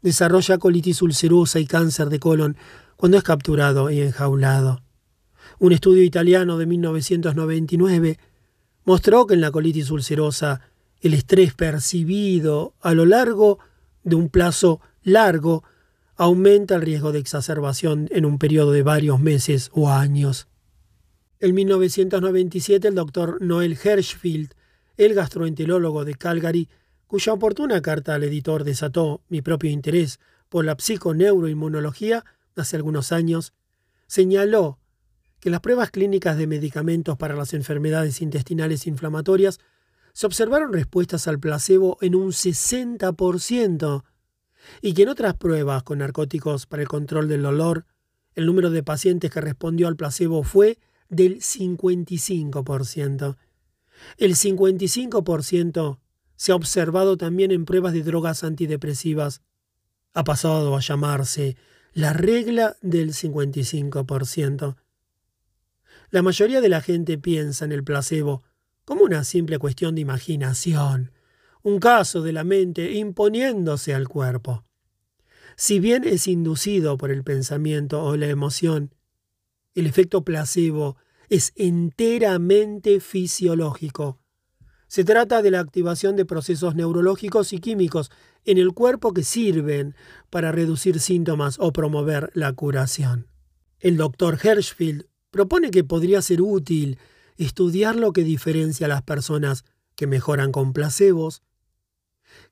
desarrolla 0.01 0.57
colitis 0.57 1.01
ulcerosa 1.01 1.57
y 1.61 1.65
cáncer 1.65 2.09
de 2.09 2.19
colon 2.19 2.57
cuando 2.97 3.17
es 3.17 3.23
capturado 3.23 3.89
y 3.89 4.01
enjaulado. 4.01 4.81
Un 5.57 5.71
estudio 5.71 6.03
italiano 6.03 6.57
de 6.57 6.65
1999 6.65 8.19
mostró 8.83 9.25
que 9.25 9.35
en 9.35 9.41
la 9.41 9.51
colitis 9.51 9.89
ulcerosa 9.89 10.59
el 10.99 11.13
estrés 11.13 11.53
percibido 11.53 12.73
a 12.81 12.93
lo 12.93 13.05
largo 13.05 13.59
de 14.03 14.15
un 14.17 14.27
plazo 14.27 14.81
largo 15.01 15.63
aumenta 16.17 16.75
el 16.75 16.81
riesgo 16.81 17.13
de 17.13 17.19
exacerbación 17.19 18.09
en 18.11 18.25
un 18.25 18.37
periodo 18.37 18.73
de 18.73 18.83
varios 18.83 19.21
meses 19.21 19.69
o 19.71 19.89
años. 19.89 20.49
En 21.39 21.55
1997 21.55 22.89
el 22.89 22.95
doctor 22.95 23.41
Noel 23.41 23.77
Hirschfield, 23.81 24.53
el 24.97 25.13
gastroenterólogo 25.13 26.03
de 26.03 26.15
Calgary, 26.15 26.67
cuya 27.13 27.31
oportuna 27.33 27.79
carta 27.83 28.15
al 28.15 28.23
editor 28.23 28.63
desató 28.63 29.21
mi 29.29 29.43
propio 29.43 29.69
interés 29.69 30.19
por 30.49 30.65
la 30.65 30.75
psiconeuroinmunología 30.75 32.25
hace 32.55 32.75
algunos 32.75 33.11
años, 33.11 33.53
señaló 34.07 34.79
que 35.39 35.51
las 35.51 35.59
pruebas 35.59 35.91
clínicas 35.91 36.39
de 36.39 36.47
medicamentos 36.47 37.15
para 37.15 37.35
las 37.35 37.53
enfermedades 37.53 38.19
intestinales 38.23 38.87
inflamatorias 38.87 39.59
se 40.13 40.25
observaron 40.25 40.73
respuestas 40.73 41.27
al 41.27 41.39
placebo 41.39 41.99
en 42.01 42.15
un 42.15 42.31
60% 42.31 44.03
y 44.81 44.95
que 44.95 45.03
en 45.03 45.09
otras 45.09 45.35
pruebas 45.35 45.83
con 45.83 45.99
narcóticos 45.99 46.65
para 46.65 46.81
el 46.81 46.87
control 46.87 47.27
del 47.27 47.43
dolor, 47.43 47.85
el 48.33 48.47
número 48.47 48.71
de 48.71 48.81
pacientes 48.81 49.29
que 49.29 49.39
respondió 49.39 49.87
al 49.87 49.97
placebo 49.97 50.41
fue 50.41 50.79
del 51.09 51.41
55%. 51.41 53.37
El 54.17 54.35
55% 54.35 55.99
se 56.35 56.51
ha 56.51 56.55
observado 56.55 57.17
también 57.17 57.51
en 57.51 57.65
pruebas 57.65 57.93
de 57.93 58.03
drogas 58.03 58.43
antidepresivas. 58.43 59.41
Ha 60.13 60.23
pasado 60.23 60.75
a 60.75 60.79
llamarse 60.79 61.57
la 61.93 62.13
regla 62.13 62.75
del 62.81 63.13
55%. 63.13 64.75
La 66.09 66.21
mayoría 66.21 66.61
de 66.61 66.69
la 66.69 66.81
gente 66.81 67.17
piensa 67.17 67.65
en 67.65 67.71
el 67.71 67.83
placebo 67.83 68.43
como 68.85 69.03
una 69.03 69.23
simple 69.23 69.57
cuestión 69.59 69.95
de 69.95 70.01
imaginación, 70.01 71.11
un 71.61 71.79
caso 71.79 72.21
de 72.21 72.33
la 72.33 72.43
mente 72.43 72.93
imponiéndose 72.93 73.93
al 73.93 74.07
cuerpo. 74.07 74.65
Si 75.55 75.79
bien 75.79 76.03
es 76.03 76.27
inducido 76.27 76.97
por 76.97 77.11
el 77.11 77.23
pensamiento 77.23 78.03
o 78.03 78.17
la 78.17 78.27
emoción, 78.27 78.93
el 79.75 79.87
efecto 79.87 80.23
placebo 80.23 80.97
es 81.29 81.53
enteramente 81.55 82.99
fisiológico. 82.99 84.19
Se 84.93 85.03
trata 85.03 85.41
de 85.41 85.49
la 85.49 85.59
activación 85.59 86.15
de 86.15 86.23
procesos 86.23 86.75
neurológicos 86.75 87.51
y 87.51 87.57
químicos 87.57 88.11
en 88.45 88.59
el 88.59 88.73
cuerpo 88.73 89.11
que 89.11 89.23
sirven 89.23 89.95
para 90.29 90.51
reducir 90.51 90.99
síntomas 90.99 91.57
o 91.59 91.73
promover 91.73 92.29
la 92.35 92.53
curación. 92.53 93.25
El 93.79 93.97
doctor 93.97 94.37
Hirschfield 94.39 95.07
propone 95.31 95.71
que 95.71 95.83
podría 95.83 96.21
ser 96.21 96.43
útil 96.43 96.99
estudiar 97.37 97.95
lo 97.95 98.13
que 98.13 98.23
diferencia 98.23 98.85
a 98.85 98.89
las 98.89 99.01
personas 99.01 99.65
que 99.95 100.05
mejoran 100.05 100.51
con 100.51 100.73
placebos. 100.73 101.41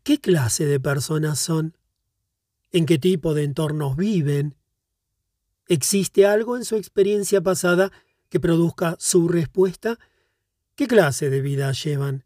¿Qué 0.01 0.19
clase 0.19 0.65
de 0.65 0.79
personas 0.79 1.37
son? 1.37 1.77
¿En 2.71 2.87
qué 2.87 2.97
tipo 2.97 3.35
de 3.35 3.43
entornos 3.43 3.95
viven? 3.95 4.55
¿Existe 5.67 6.25
algo 6.25 6.57
en 6.57 6.65
su 6.65 6.75
experiencia 6.75 7.41
pasada 7.41 7.91
que 8.29 8.39
produzca 8.39 8.95
su 8.97 9.27
respuesta? 9.27 9.99
¿Qué 10.73 10.87
clase 10.87 11.29
de 11.29 11.41
vida 11.41 11.71
llevan? 11.73 12.25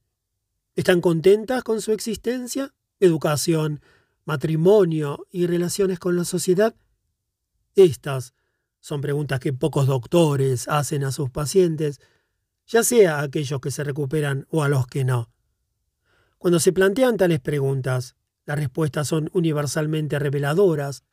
¿Están 0.75 0.99
contentas 0.99 1.63
con 1.63 1.79
su 1.81 1.93
existencia, 1.93 2.73
educación, 2.99 3.79
matrimonio 4.25 5.25
y 5.31 5.47
relaciones 5.47 5.99
con 5.99 6.17
la 6.17 6.25
sociedad? 6.25 6.75
Estas 7.75 8.33
son 8.81 8.99
preguntas 8.99 9.39
que 9.39 9.53
pocos 9.53 9.87
doctores 9.87 10.67
hacen 10.67 11.05
a 11.05 11.13
sus 11.13 11.29
pacientes, 11.29 12.01
ya 12.67 12.83
sea 12.83 13.19
a 13.19 13.21
aquellos 13.21 13.61
que 13.61 13.71
se 13.71 13.85
recuperan 13.85 14.47
o 14.49 14.63
a 14.63 14.67
los 14.67 14.85
que 14.85 15.05
no. 15.05 15.31
Cuando 16.37 16.59
se 16.59 16.73
plantean 16.73 17.15
tales 17.15 17.39
preguntas, 17.39 18.17
las 18.45 18.59
respuestas 18.59 19.07
son 19.07 19.29
universalmente 19.31 20.19
reveladoras. 20.19 21.05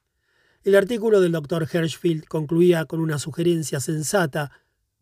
El 0.64 0.74
artículo 0.74 1.20
del 1.20 1.32
doctor 1.32 1.68
Hirschfield 1.72 2.24
concluía 2.24 2.86
con 2.86 2.98
una 2.98 3.20
sugerencia 3.20 3.78
sensata, 3.78 4.50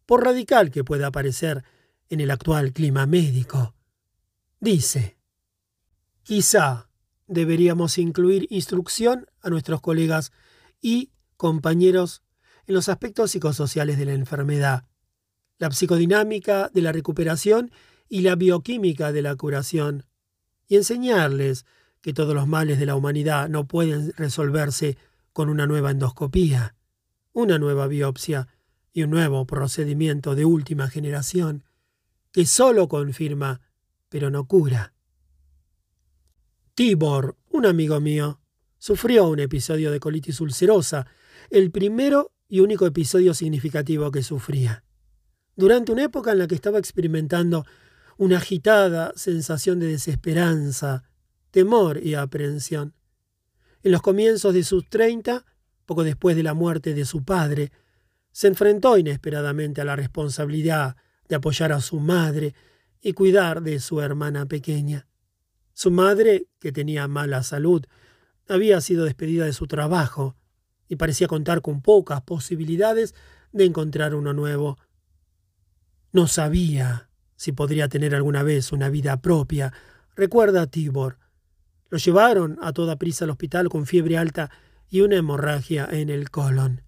por 0.04 0.22
radical 0.22 0.70
que 0.70 0.84
pueda 0.84 1.10
parecer 1.10 1.64
en 2.10 2.20
el 2.20 2.30
actual 2.30 2.74
clima 2.74 3.06
médico. 3.06 3.74
Dice, 4.60 5.16
quizá 6.22 6.90
deberíamos 7.26 7.96
incluir 7.96 8.46
instrucción 8.50 9.26
a 9.40 9.48
nuestros 9.48 9.80
colegas 9.80 10.32
y 10.82 11.12
compañeros 11.38 12.22
en 12.66 12.74
los 12.74 12.90
aspectos 12.90 13.30
psicosociales 13.30 13.96
de 13.96 14.04
la 14.04 14.12
enfermedad, 14.12 14.84
la 15.56 15.70
psicodinámica 15.70 16.68
de 16.74 16.82
la 16.82 16.92
recuperación 16.92 17.70
y 18.06 18.20
la 18.20 18.34
bioquímica 18.34 19.12
de 19.12 19.22
la 19.22 19.34
curación, 19.34 20.04
y 20.68 20.76
enseñarles 20.76 21.64
que 22.02 22.12
todos 22.12 22.34
los 22.34 22.46
males 22.46 22.78
de 22.78 22.86
la 22.86 22.96
humanidad 22.96 23.48
no 23.48 23.66
pueden 23.66 24.12
resolverse 24.12 24.98
con 25.32 25.48
una 25.48 25.66
nueva 25.66 25.90
endoscopía, 25.90 26.74
una 27.32 27.58
nueva 27.58 27.86
biopsia 27.86 28.48
y 28.92 29.04
un 29.04 29.10
nuevo 29.10 29.46
procedimiento 29.46 30.34
de 30.34 30.44
última 30.44 30.88
generación 30.88 31.64
que 32.30 32.44
sólo 32.44 32.88
confirma 32.88 33.62
pero 34.10 34.28
no 34.28 34.46
cura. 34.46 34.92
Tibor, 36.74 37.38
un 37.48 37.64
amigo 37.64 37.98
mío, 38.00 38.40
sufrió 38.76 39.28
un 39.28 39.40
episodio 39.40 39.90
de 39.90 40.00
colitis 40.00 40.40
ulcerosa, 40.40 41.06
el 41.48 41.70
primero 41.70 42.32
y 42.48 42.60
único 42.60 42.86
episodio 42.86 43.32
significativo 43.32 44.10
que 44.10 44.22
sufría. 44.22 44.84
Durante 45.56 45.92
una 45.92 46.04
época 46.04 46.32
en 46.32 46.38
la 46.38 46.46
que 46.46 46.54
estaba 46.54 46.78
experimentando 46.78 47.64
una 48.18 48.38
agitada 48.38 49.12
sensación 49.16 49.78
de 49.78 49.86
desesperanza, 49.86 51.04
temor 51.50 52.04
y 52.04 52.14
aprehensión. 52.14 52.94
En 53.82 53.92
los 53.92 54.02
comienzos 54.02 54.52
de 54.52 54.64
sus 54.64 54.88
treinta, 54.88 55.46
poco 55.86 56.04
después 56.04 56.36
de 56.36 56.42
la 56.42 56.54
muerte 56.54 56.94
de 56.94 57.04
su 57.04 57.24
padre, 57.24 57.72
se 58.32 58.48
enfrentó 58.48 58.98
inesperadamente 58.98 59.80
a 59.80 59.84
la 59.84 59.96
responsabilidad 59.96 60.96
de 61.28 61.36
apoyar 61.36 61.72
a 61.72 61.80
su 61.80 62.00
madre 62.00 62.54
y 63.00 63.12
cuidar 63.12 63.62
de 63.62 63.80
su 63.80 64.00
hermana 64.00 64.46
pequeña. 64.46 65.06
Su 65.72 65.90
madre, 65.90 66.46
que 66.58 66.72
tenía 66.72 67.08
mala 67.08 67.42
salud, 67.42 67.84
había 68.48 68.80
sido 68.80 69.04
despedida 69.04 69.44
de 69.44 69.52
su 69.52 69.66
trabajo 69.66 70.36
y 70.88 70.96
parecía 70.96 71.28
contar 71.28 71.62
con 71.62 71.82
pocas 71.82 72.22
posibilidades 72.22 73.14
de 73.52 73.64
encontrar 73.64 74.14
uno 74.14 74.32
nuevo. 74.32 74.78
No 76.12 76.26
sabía 76.26 77.08
si 77.36 77.52
podría 77.52 77.88
tener 77.88 78.14
alguna 78.14 78.42
vez 78.42 78.72
una 78.72 78.88
vida 78.88 79.22
propia, 79.22 79.72
recuerda 80.14 80.66
Tibor. 80.66 81.18
Lo 81.88 81.98
llevaron 81.98 82.58
a 82.60 82.72
toda 82.72 82.96
prisa 82.96 83.24
al 83.24 83.30
hospital 83.30 83.68
con 83.68 83.86
fiebre 83.86 84.18
alta 84.18 84.50
y 84.88 85.00
una 85.00 85.16
hemorragia 85.16 85.88
en 85.90 86.10
el 86.10 86.30
colon. 86.30 86.82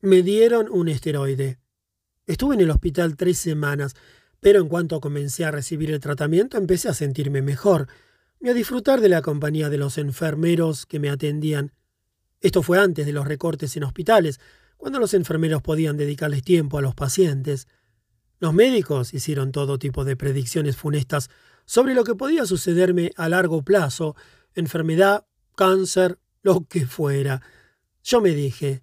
Me 0.00 0.22
dieron 0.22 0.68
un 0.70 0.88
esteroide. 0.88 1.60
Estuve 2.26 2.54
en 2.54 2.62
el 2.62 2.70
hospital 2.70 3.16
tres 3.16 3.38
semanas, 3.38 3.94
pero 4.44 4.60
en 4.60 4.68
cuanto 4.68 5.00
comencé 5.00 5.46
a 5.46 5.50
recibir 5.50 5.90
el 5.90 6.00
tratamiento 6.00 6.58
empecé 6.58 6.90
a 6.90 6.92
sentirme 6.92 7.40
mejor 7.40 7.88
y 8.42 8.50
a 8.50 8.52
disfrutar 8.52 9.00
de 9.00 9.08
la 9.08 9.22
compañía 9.22 9.70
de 9.70 9.78
los 9.78 9.96
enfermeros 9.96 10.84
que 10.84 11.00
me 11.00 11.08
atendían. 11.08 11.72
Esto 12.42 12.62
fue 12.62 12.78
antes 12.78 13.06
de 13.06 13.14
los 13.14 13.26
recortes 13.26 13.74
en 13.74 13.84
hospitales, 13.84 14.40
cuando 14.76 14.98
los 14.98 15.14
enfermeros 15.14 15.62
podían 15.62 15.96
dedicarles 15.96 16.42
tiempo 16.42 16.76
a 16.76 16.82
los 16.82 16.94
pacientes. 16.94 17.68
Los 18.38 18.52
médicos 18.52 19.14
hicieron 19.14 19.50
todo 19.50 19.78
tipo 19.78 20.04
de 20.04 20.14
predicciones 20.14 20.76
funestas 20.76 21.30
sobre 21.64 21.94
lo 21.94 22.04
que 22.04 22.14
podía 22.14 22.44
sucederme 22.44 23.12
a 23.16 23.30
largo 23.30 23.62
plazo, 23.62 24.14
enfermedad, 24.54 25.24
cáncer, 25.56 26.18
lo 26.42 26.66
que 26.68 26.86
fuera. 26.86 27.40
Yo 28.02 28.20
me 28.20 28.32
dije, 28.32 28.82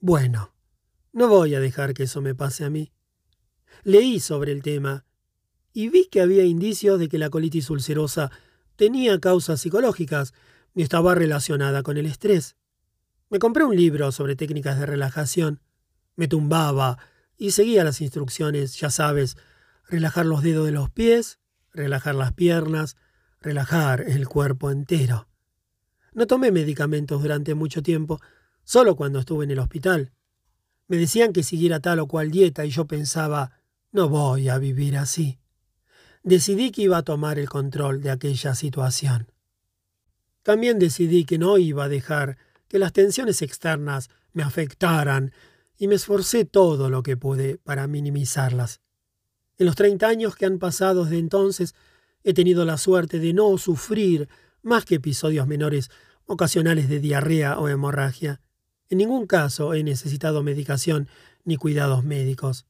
bueno, 0.00 0.52
no 1.12 1.28
voy 1.28 1.54
a 1.54 1.60
dejar 1.60 1.94
que 1.94 2.02
eso 2.02 2.20
me 2.20 2.34
pase 2.34 2.64
a 2.64 2.70
mí. 2.70 2.90
Leí 3.86 4.18
sobre 4.18 4.50
el 4.50 4.64
tema 4.64 5.04
y 5.72 5.90
vi 5.90 6.08
que 6.08 6.20
había 6.20 6.42
indicios 6.42 6.98
de 6.98 7.08
que 7.08 7.18
la 7.18 7.30
colitis 7.30 7.70
ulcerosa 7.70 8.32
tenía 8.74 9.20
causas 9.20 9.60
psicológicas 9.60 10.34
y 10.74 10.82
estaba 10.82 11.14
relacionada 11.14 11.84
con 11.84 11.96
el 11.96 12.06
estrés. 12.06 12.56
Me 13.30 13.38
compré 13.38 13.62
un 13.62 13.76
libro 13.76 14.10
sobre 14.10 14.34
técnicas 14.34 14.80
de 14.80 14.86
relajación. 14.86 15.60
Me 16.16 16.26
tumbaba 16.26 16.98
y 17.36 17.52
seguía 17.52 17.84
las 17.84 18.00
instrucciones, 18.00 18.76
ya 18.76 18.90
sabes, 18.90 19.36
relajar 19.88 20.26
los 20.26 20.42
dedos 20.42 20.66
de 20.66 20.72
los 20.72 20.90
pies, 20.90 21.38
relajar 21.72 22.16
las 22.16 22.32
piernas, 22.32 22.96
relajar 23.40 24.00
el 24.00 24.26
cuerpo 24.26 24.72
entero. 24.72 25.28
No 26.12 26.26
tomé 26.26 26.50
medicamentos 26.50 27.22
durante 27.22 27.54
mucho 27.54 27.84
tiempo, 27.84 28.20
solo 28.64 28.96
cuando 28.96 29.20
estuve 29.20 29.44
en 29.44 29.52
el 29.52 29.60
hospital. 29.60 30.10
Me 30.88 30.96
decían 30.96 31.32
que 31.32 31.44
siguiera 31.44 31.78
tal 31.78 32.00
o 32.00 32.08
cual 32.08 32.32
dieta 32.32 32.66
y 32.66 32.70
yo 32.70 32.88
pensaba, 32.88 33.52
no 33.96 34.10
voy 34.10 34.50
a 34.50 34.58
vivir 34.58 34.98
así. 34.98 35.38
Decidí 36.22 36.70
que 36.70 36.82
iba 36.82 36.98
a 36.98 37.02
tomar 37.02 37.38
el 37.38 37.48
control 37.48 38.02
de 38.02 38.10
aquella 38.10 38.54
situación. 38.54 39.32
También 40.42 40.78
decidí 40.78 41.24
que 41.24 41.38
no 41.38 41.56
iba 41.56 41.84
a 41.84 41.88
dejar 41.88 42.36
que 42.68 42.78
las 42.78 42.92
tensiones 42.92 43.40
externas 43.40 44.10
me 44.34 44.42
afectaran 44.42 45.32
y 45.78 45.88
me 45.88 45.94
esforcé 45.94 46.44
todo 46.44 46.90
lo 46.90 47.02
que 47.02 47.16
pude 47.16 47.56
para 47.56 47.86
minimizarlas. 47.86 48.82
En 49.56 49.64
los 49.64 49.76
treinta 49.76 50.08
años 50.08 50.36
que 50.36 50.44
han 50.44 50.58
pasado 50.58 51.04
desde 51.04 51.18
entonces, 51.18 51.74
he 52.22 52.34
tenido 52.34 52.66
la 52.66 52.76
suerte 52.76 53.18
de 53.18 53.32
no 53.32 53.56
sufrir 53.56 54.28
más 54.60 54.84
que 54.84 54.96
episodios 54.96 55.46
menores 55.46 55.90
ocasionales 56.26 56.90
de 56.90 57.00
diarrea 57.00 57.58
o 57.58 57.68
hemorragia. 57.68 58.42
En 58.90 58.98
ningún 58.98 59.26
caso 59.26 59.72
he 59.72 59.82
necesitado 59.82 60.42
medicación 60.42 61.08
ni 61.44 61.56
cuidados 61.56 62.04
médicos. 62.04 62.66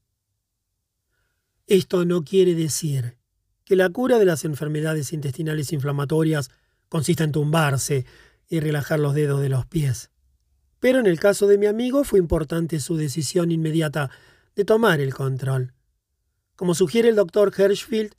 Esto 1.66 2.04
no 2.04 2.22
quiere 2.22 2.54
decir 2.54 3.16
que 3.64 3.74
la 3.74 3.90
cura 3.90 4.20
de 4.20 4.24
las 4.24 4.44
enfermedades 4.44 5.12
intestinales 5.12 5.72
inflamatorias 5.72 6.50
consista 6.88 7.24
en 7.24 7.32
tumbarse 7.32 8.06
y 8.48 8.60
relajar 8.60 9.00
los 9.00 9.14
dedos 9.14 9.40
de 9.40 9.48
los 9.48 9.66
pies. 9.66 10.10
Pero 10.78 11.00
en 11.00 11.06
el 11.06 11.18
caso 11.18 11.48
de 11.48 11.58
mi 11.58 11.66
amigo 11.66 12.04
fue 12.04 12.20
importante 12.20 12.78
su 12.78 12.96
decisión 12.96 13.50
inmediata 13.50 14.10
de 14.54 14.64
tomar 14.64 15.00
el 15.00 15.12
control. 15.12 15.72
Como 16.54 16.72
sugiere 16.74 17.08
el 17.08 17.16
doctor 17.16 17.52
Hirschfield, 17.56 18.12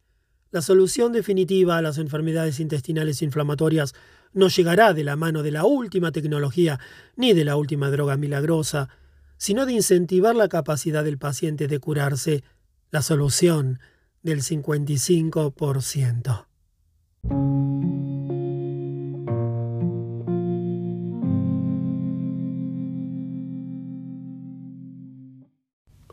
la 0.51 0.61
solución 0.61 1.13
definitiva 1.13 1.77
a 1.77 1.81
las 1.81 1.97
enfermedades 1.99 2.59
intestinales 2.59 3.21
inflamatorias 3.21 3.95
no 4.33 4.49
llegará 4.49 4.93
de 4.93 5.05
la 5.05 5.15
mano 5.15 5.41
de 5.41 5.51
la 5.51 5.63
última 5.63 6.11
tecnología 6.11 6.81
ni 7.15 7.31
de 7.31 7.45
la 7.45 7.55
última 7.55 7.89
droga 7.89 8.17
milagrosa, 8.17 8.89
sino 9.37 9.65
de 9.65 9.71
incentivar 9.71 10.35
la 10.35 10.49
capacidad 10.49 11.05
del 11.05 11.17
paciente 11.17 11.67
de 11.67 11.79
curarse, 11.79 12.43
la 12.91 13.01
solución 13.01 13.79
del 14.23 14.41
55%. 14.41 16.47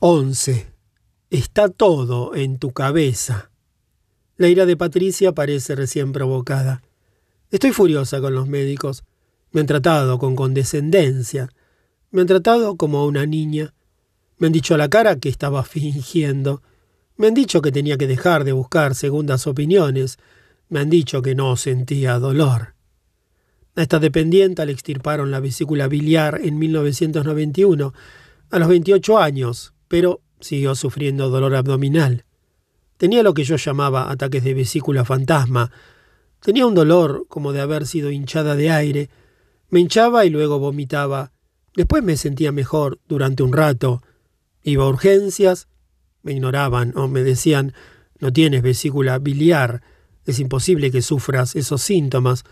11. 0.06 0.66
Está 1.30 1.70
todo 1.70 2.34
en 2.34 2.58
tu 2.58 2.72
cabeza. 2.72 3.50
La 4.36 4.48
ira 4.48 4.66
de 4.66 4.76
Patricia 4.76 5.32
parece 5.32 5.74
recién 5.74 6.12
provocada. 6.12 6.82
Estoy 7.50 7.72
furiosa 7.72 8.20
con 8.20 8.34
los 8.34 8.46
médicos. 8.46 9.04
Me 9.50 9.62
han 9.62 9.66
tratado 9.66 10.18
con 10.18 10.36
condescendencia. 10.36 11.48
Me 12.10 12.20
han 12.20 12.26
tratado 12.26 12.76
como 12.76 12.98
a 12.98 13.06
una 13.06 13.24
niña. 13.24 13.72
Me 14.38 14.48
han 14.48 14.52
dicho 14.52 14.74
a 14.74 14.78
la 14.78 14.88
cara 14.88 15.16
que 15.16 15.28
estaba 15.28 15.62
fingiendo. 15.62 16.62
Me 17.16 17.28
han 17.28 17.34
dicho 17.34 17.62
que 17.62 17.72
tenía 17.72 17.96
que 17.96 18.06
dejar 18.06 18.44
de 18.44 18.52
buscar 18.52 18.94
segundas 18.94 19.46
opiniones. 19.46 20.18
Me 20.68 20.80
han 20.80 20.90
dicho 20.90 21.22
que 21.22 21.34
no 21.34 21.56
sentía 21.56 22.18
dolor. 22.18 22.74
A 23.76 23.82
esta 23.82 23.98
dependienta 23.98 24.64
le 24.64 24.72
extirparon 24.72 25.30
la 25.30 25.40
vesícula 25.40 25.88
biliar 25.88 26.40
en 26.42 26.58
1991, 26.58 27.92
a 28.50 28.58
los 28.58 28.68
28 28.68 29.18
años, 29.18 29.74
pero 29.88 30.20
siguió 30.40 30.74
sufriendo 30.74 31.28
dolor 31.28 31.56
abdominal. 31.56 32.24
Tenía 32.96 33.22
lo 33.22 33.34
que 33.34 33.44
yo 33.44 33.56
llamaba 33.56 34.10
ataques 34.10 34.44
de 34.44 34.54
vesícula 34.54 35.04
fantasma. 35.04 35.72
Tenía 36.40 36.66
un 36.66 36.74
dolor 36.74 37.26
como 37.28 37.52
de 37.52 37.60
haber 37.60 37.86
sido 37.86 38.10
hinchada 38.10 38.54
de 38.54 38.70
aire. 38.70 39.10
Me 39.70 39.80
hinchaba 39.80 40.24
y 40.24 40.30
luego 40.30 40.60
vomitaba. 40.60 41.32
Después 41.74 42.04
me 42.04 42.16
sentía 42.16 42.52
mejor 42.52 43.00
durante 43.08 43.42
un 43.42 43.52
rato. 43.52 44.02
Iba 44.64 44.84
a 44.84 44.88
urgencias. 44.88 45.68
Me 46.22 46.32
ignoraban 46.32 46.96
o 46.96 47.06
me 47.06 47.22
decían 47.22 47.74
no 48.18 48.32
tienes 48.32 48.62
vesícula 48.62 49.18
biliar. 49.18 49.82
Es 50.24 50.40
imposible 50.40 50.90
que 50.90 51.02
sufras 51.02 51.54
esos 51.54 51.82
síntomas. 51.82 52.44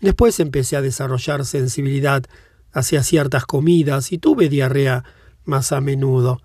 Después 0.00 0.40
empecé 0.40 0.76
a 0.76 0.82
desarrollar 0.82 1.44
sensibilidad 1.44 2.24
hacia 2.72 3.02
ciertas 3.02 3.44
comidas 3.44 4.10
y 4.12 4.18
tuve 4.18 4.48
diarrea 4.48 5.04
más 5.44 5.72
a 5.72 5.80
menudo. 5.80 6.40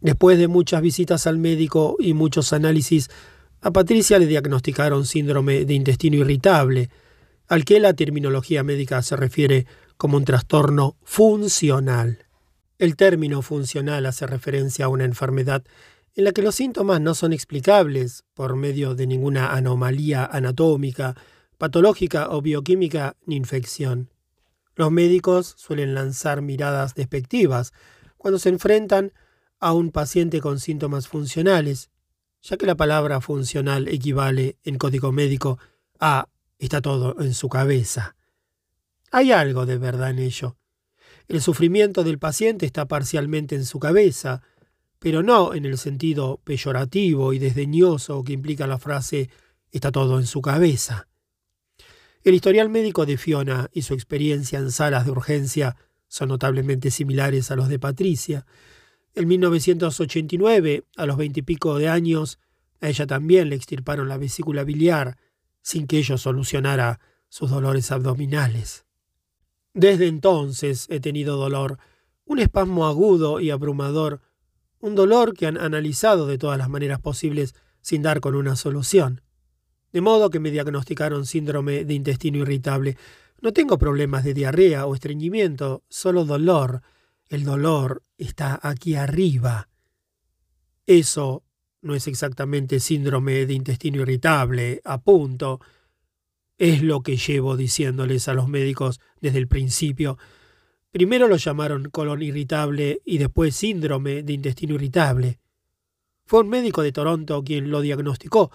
Después 0.00 0.38
de 0.38 0.48
muchas 0.48 0.80
visitas 0.80 1.26
al 1.26 1.38
médico 1.38 1.96
y 1.98 2.14
muchos 2.14 2.54
análisis, 2.54 3.10
a 3.60 3.70
Patricia 3.70 4.18
le 4.18 4.26
diagnosticaron 4.26 5.04
síndrome 5.04 5.66
de 5.66 5.74
intestino 5.74 6.16
irritable, 6.16 6.88
al 7.46 7.66
que 7.66 7.78
la 7.80 7.92
terminología 7.92 8.62
médica 8.62 9.02
se 9.02 9.16
refiere 9.16 9.66
como 9.98 10.16
un 10.16 10.24
trastorno 10.24 10.96
funcional. 11.04 12.29
El 12.80 12.96
término 12.96 13.42
funcional 13.42 14.06
hace 14.06 14.26
referencia 14.26 14.86
a 14.86 14.88
una 14.88 15.04
enfermedad 15.04 15.62
en 16.14 16.24
la 16.24 16.32
que 16.32 16.40
los 16.40 16.54
síntomas 16.54 16.98
no 16.98 17.14
son 17.14 17.34
explicables 17.34 18.24
por 18.32 18.56
medio 18.56 18.94
de 18.94 19.06
ninguna 19.06 19.52
anomalía 19.52 20.24
anatómica, 20.24 21.14
patológica 21.58 22.30
o 22.30 22.40
bioquímica 22.40 23.18
ni 23.26 23.36
infección. 23.36 24.08
Los 24.76 24.90
médicos 24.90 25.56
suelen 25.58 25.92
lanzar 25.92 26.40
miradas 26.40 26.94
despectivas 26.94 27.74
cuando 28.16 28.38
se 28.38 28.48
enfrentan 28.48 29.12
a 29.58 29.74
un 29.74 29.90
paciente 29.90 30.40
con 30.40 30.58
síntomas 30.58 31.06
funcionales, 31.06 31.90
ya 32.40 32.56
que 32.56 32.64
la 32.64 32.76
palabra 32.76 33.20
funcional 33.20 33.88
equivale 33.88 34.56
en 34.64 34.78
código 34.78 35.12
médico 35.12 35.58
a 35.98 36.28
está 36.58 36.80
todo 36.80 37.20
en 37.20 37.34
su 37.34 37.50
cabeza. 37.50 38.16
Hay 39.10 39.32
algo 39.32 39.66
de 39.66 39.76
verdad 39.76 40.08
en 40.08 40.20
ello. 40.20 40.56
El 41.30 41.40
sufrimiento 41.40 42.02
del 42.02 42.18
paciente 42.18 42.66
está 42.66 42.88
parcialmente 42.88 43.54
en 43.54 43.64
su 43.64 43.78
cabeza, 43.78 44.42
pero 44.98 45.22
no 45.22 45.54
en 45.54 45.64
el 45.64 45.78
sentido 45.78 46.40
peyorativo 46.42 47.32
y 47.32 47.38
desdeñoso 47.38 48.24
que 48.24 48.32
implica 48.32 48.66
la 48.66 48.80
frase 48.80 49.30
está 49.70 49.92
todo 49.92 50.18
en 50.18 50.26
su 50.26 50.42
cabeza. 50.42 51.06
El 52.24 52.34
historial 52.34 52.68
médico 52.68 53.06
de 53.06 53.16
Fiona 53.16 53.70
y 53.72 53.82
su 53.82 53.94
experiencia 53.94 54.58
en 54.58 54.72
salas 54.72 55.04
de 55.04 55.12
urgencia 55.12 55.76
son 56.08 56.30
notablemente 56.30 56.90
similares 56.90 57.52
a 57.52 57.54
los 57.54 57.68
de 57.68 57.78
Patricia, 57.78 58.44
en 59.14 59.28
1989, 59.28 60.84
a 60.96 61.06
los 61.06 61.16
veintipico 61.16 61.78
de 61.78 61.88
años, 61.88 62.40
a 62.80 62.88
ella 62.88 63.06
también 63.06 63.50
le 63.50 63.54
extirparon 63.54 64.08
la 64.08 64.18
vesícula 64.18 64.64
biliar, 64.64 65.16
sin 65.62 65.86
que 65.86 65.98
ello 65.98 66.18
solucionara 66.18 66.98
sus 67.28 67.50
dolores 67.50 67.92
abdominales. 67.92 68.84
Desde 69.74 70.08
entonces 70.08 70.86
he 70.90 71.00
tenido 71.00 71.36
dolor, 71.36 71.78
un 72.24 72.38
espasmo 72.38 72.86
agudo 72.86 73.40
y 73.40 73.50
abrumador, 73.50 74.20
un 74.80 74.94
dolor 74.94 75.34
que 75.34 75.46
han 75.46 75.58
analizado 75.58 76.26
de 76.26 76.38
todas 76.38 76.58
las 76.58 76.68
maneras 76.68 77.00
posibles 77.00 77.54
sin 77.80 78.02
dar 78.02 78.20
con 78.20 78.34
una 78.34 78.56
solución. 78.56 79.22
De 79.92 80.00
modo 80.00 80.30
que 80.30 80.40
me 80.40 80.50
diagnosticaron 80.50 81.26
síndrome 81.26 81.84
de 81.84 81.94
intestino 81.94 82.38
irritable. 82.38 82.96
No 83.40 83.52
tengo 83.52 83.78
problemas 83.78 84.24
de 84.24 84.34
diarrea 84.34 84.86
o 84.86 84.94
estreñimiento, 84.94 85.82
solo 85.88 86.24
dolor. 86.24 86.82
El 87.28 87.44
dolor 87.44 88.02
está 88.18 88.58
aquí 88.62 88.94
arriba. 88.94 89.68
Eso 90.86 91.42
no 91.82 91.94
es 91.94 92.06
exactamente 92.06 92.80
síndrome 92.80 93.46
de 93.46 93.54
intestino 93.54 94.02
irritable, 94.02 94.80
a 94.84 95.00
punto. 95.00 95.60
Es 96.60 96.82
lo 96.82 97.00
que 97.00 97.16
llevo 97.16 97.56
diciéndoles 97.56 98.28
a 98.28 98.34
los 98.34 98.46
médicos 98.46 99.00
desde 99.22 99.38
el 99.38 99.48
principio. 99.48 100.18
Primero 100.92 101.26
lo 101.26 101.36
llamaron 101.36 101.88
colon 101.88 102.20
irritable 102.20 103.00
y 103.06 103.16
después 103.16 103.56
síndrome 103.56 104.22
de 104.22 104.34
intestino 104.34 104.74
irritable. 104.74 105.38
Fue 106.26 106.40
un 106.40 106.50
médico 106.50 106.82
de 106.82 106.92
Toronto 106.92 107.42
quien 107.42 107.70
lo 107.70 107.80
diagnosticó. 107.80 108.50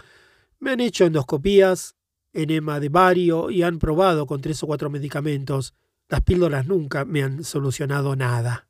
Me 0.59 0.69
han 0.69 0.81
hecho 0.81 1.05
endoscopías, 1.05 1.95
enema 2.31 2.79
de 2.79 2.89
bario 2.89 3.49
y 3.49 3.63
han 3.63 3.79
probado 3.79 4.27
con 4.27 4.39
tres 4.39 4.61
o 4.61 4.67
cuatro 4.67 4.91
medicamentos. 4.91 5.73
Las 6.07 6.21
píldoras 6.21 6.67
nunca 6.67 7.05
me 7.05 7.23
han 7.23 7.43
solucionado 7.43 8.15
nada. 8.15 8.67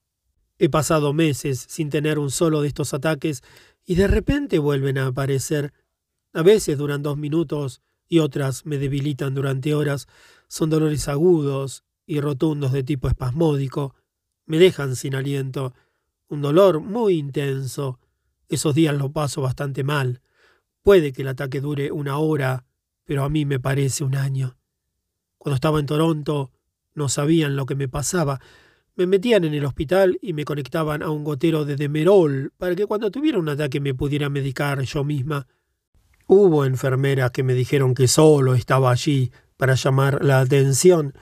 He 0.60 0.70
pasado 0.70 1.12
meses 1.12 1.66
sin 1.68 1.90
tener 1.90 2.20
un 2.20 2.32
solo 2.32 2.62
de 2.62 2.70
estos 2.70 2.94
ataques 2.94 3.44
y 3.86 3.96
de 3.96 4.08
repente 4.08 4.60
vuelven 4.60 4.98
a 4.98 5.08
aparecer. 5.08 5.74
A 6.32 6.42
veces 6.42 6.78
duran 6.78 7.04
dos 7.04 7.18
minutos 7.18 7.82
y 8.08 8.20
otras 8.20 8.66
me 8.66 8.78
debilitan 8.78 9.34
durante 9.34 9.74
horas. 9.74 10.08
Son 10.48 10.70
dolores 10.70 11.08
agudos 11.08 11.84
y 12.06 12.20
rotundos 12.20 12.72
de 12.72 12.84
tipo 12.84 13.08
espasmódico. 13.08 13.96
Me 14.46 14.58
dejan 14.60 14.96
sin 14.96 15.16
aliento. 15.16 15.74
Un 16.28 16.42
dolor 16.42 16.80
muy 16.80 17.18
intenso. 17.18 18.00
Esos 18.48 18.76
días 18.76 18.96
lo 18.96 19.12
paso 19.12 19.42
bastante 19.42 19.84
mal. 19.84 20.22
Puede 20.82 21.14
que 21.14 21.24
el 21.24 21.30
ataque 21.30 21.62
dure 21.62 21.92
una 21.92 22.18
hora, 22.18 22.66
pero 23.06 23.24
a 23.24 23.30
mí 23.30 23.46
me 23.46 23.60
parece 23.60 24.04
un 24.04 24.16
año. 24.16 24.58
Cuando 25.38 25.56
estaba 25.56 25.80
en 25.80 25.88
Toronto, 25.88 26.52
no 26.94 27.10
sabían 27.10 27.56
lo 27.56 27.66
que 27.66 27.76
me 27.76 27.88
pasaba. 27.88 28.40
Me 28.96 29.08
metían 29.08 29.44
en 29.44 29.54
el 29.54 29.66
hospital 29.66 30.18
y 30.22 30.34
me 30.34 30.46
conectaban 30.46 31.04
a 31.04 31.10
un 31.10 31.24
gotero 31.24 31.66
de 31.66 31.76
Demerol 31.76 32.54
para 32.58 32.76
que 32.76 32.86
cuando 32.86 33.12
tuviera 33.12 33.40
un 33.40 33.50
ataque 33.50 33.80
me 33.80 33.94
pudiera 33.94 34.30
medicar 34.30 34.82
yo 34.82 35.04
misma. 35.04 35.48
Hubo 36.28 36.66
enfermeras 36.66 37.32
que 37.32 37.44
me 37.44 37.54
dijeron 37.54 37.94
que 37.94 38.08
solo 38.08 38.56
estaba 38.56 38.92
allí 38.92 39.32
para 39.58 39.76
llamar 39.76 40.24
la 40.24 40.40
atención 40.40 41.14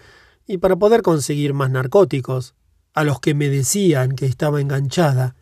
y 0.48 0.58
para 0.58 0.76
poder 0.76 1.02
conseguir 1.02 1.54
más 1.54 1.70
narcóticos, 1.70 2.56
a 2.94 3.04
los 3.04 3.20
que 3.20 3.34
me 3.34 3.50
decían 3.50 4.16
que 4.16 4.26
estaba 4.26 4.62
enganchada. 4.62 5.36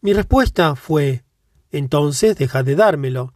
Mi 0.00 0.12
respuesta 0.12 0.74
fue 0.74 1.24
entonces 1.70 2.36
deja 2.36 2.62
de 2.62 2.74
dármelo. 2.74 3.34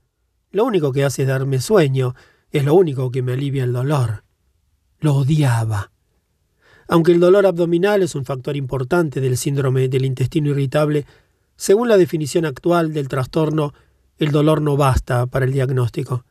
Lo 0.50 0.64
único 0.64 0.92
que 0.92 1.04
hace 1.04 1.22
es 1.22 1.28
darme 1.28 1.60
sueño, 1.60 2.14
es 2.50 2.64
lo 2.64 2.74
único 2.74 3.10
que 3.10 3.22
me 3.22 3.32
alivia 3.32 3.64
el 3.64 3.72
dolor. 3.72 4.24
Lo 4.98 5.14
odiaba. 5.14 5.92
Aunque 6.88 7.12
el 7.12 7.20
dolor 7.20 7.46
abdominal 7.46 8.02
es 8.02 8.14
un 8.14 8.24
factor 8.24 8.56
importante 8.56 9.20
del 9.20 9.36
síndrome 9.36 9.88
del 9.88 10.04
intestino 10.04 10.50
irritable, 10.50 11.06
según 11.56 11.88
la 11.88 11.96
definición 11.96 12.46
actual 12.46 12.92
del 12.92 13.08
trastorno, 13.08 13.72
el 14.20 14.32
dolor 14.32 14.60
no 14.60 14.76
basta 14.76 15.26
para 15.26 15.46
el 15.46 15.52
diagnóstico. 15.52 16.24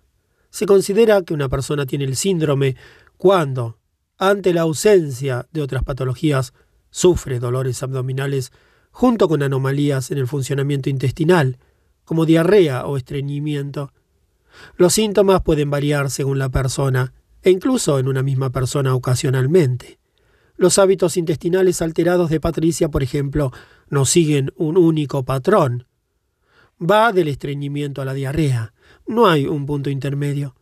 Se 0.51 0.67
considera 0.67 1.23
que 1.23 1.33
una 1.33 1.49
persona 1.49 1.87
tiene 1.87 2.05
el 2.05 2.15
síndrome 2.15 2.75
cuando, 3.17 3.79
ante 4.17 4.53
la 4.53 4.61
ausencia 4.61 5.47
de 5.51 5.61
otras 5.61 5.83
patologías, 5.83 6.53
sufre 6.91 7.39
dolores 7.39 7.81
abdominales 7.81 8.51
junto 8.91 9.27
con 9.27 9.41
anomalías 9.41 10.11
en 10.11 10.19
el 10.19 10.27
funcionamiento 10.27 10.89
intestinal, 10.89 11.57
como 12.05 12.27
diarrea 12.27 12.85
o 12.85 12.95
estreñimiento. 12.95 13.91
Los 14.77 14.93
síntomas 14.93 15.41
pueden 15.41 15.71
variar 15.71 16.11
según 16.11 16.37
la 16.37 16.49
persona, 16.49 17.13
e 17.41 17.49
incluso 17.49 17.97
en 17.97 18.07
una 18.07 18.21
misma 18.21 18.51
persona 18.51 18.93
ocasionalmente. 18.93 19.99
Los 20.57 20.77
hábitos 20.77 21.17
intestinales 21.17 21.81
alterados 21.81 22.29
de 22.29 22.39
Patricia, 22.39 22.89
por 22.89 23.01
ejemplo, 23.01 23.51
no 23.89 24.05
siguen 24.05 24.51
un 24.57 24.77
único 24.77 25.23
patrón. 25.23 25.87
Va 26.81 27.11
del 27.11 27.27
estreñimiento 27.27 28.01
a 28.01 28.05
la 28.05 28.13
diarrea. 28.13 28.73
No 29.07 29.27
hay 29.27 29.45
un 29.45 29.65
punto 29.65 29.89
intermedio. 29.89 30.55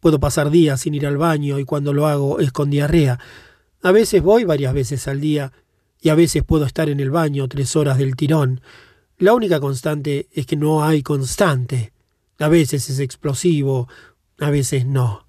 Puedo 0.00 0.18
pasar 0.18 0.50
días 0.50 0.80
sin 0.80 0.94
ir 0.94 1.06
al 1.06 1.16
baño 1.16 1.58
y 1.58 1.64
cuando 1.64 1.92
lo 1.92 2.06
hago 2.06 2.40
es 2.40 2.50
con 2.50 2.70
diarrea. 2.70 3.20
A 3.82 3.92
veces 3.92 4.22
voy 4.22 4.44
varias 4.44 4.74
veces 4.74 5.06
al 5.06 5.20
día 5.20 5.52
y 6.00 6.08
a 6.08 6.16
veces 6.16 6.42
puedo 6.42 6.64
estar 6.64 6.88
en 6.88 6.98
el 6.98 7.10
baño 7.10 7.46
tres 7.48 7.76
horas 7.76 7.98
del 7.98 8.16
tirón. 8.16 8.60
La 9.18 9.34
única 9.34 9.60
constante 9.60 10.28
es 10.32 10.46
que 10.46 10.56
no 10.56 10.82
hay 10.84 11.02
constante. 11.02 11.92
A 12.40 12.48
veces 12.48 12.90
es 12.90 12.98
explosivo, 12.98 13.88
a 14.38 14.50
veces 14.50 14.84
no. 14.84 15.28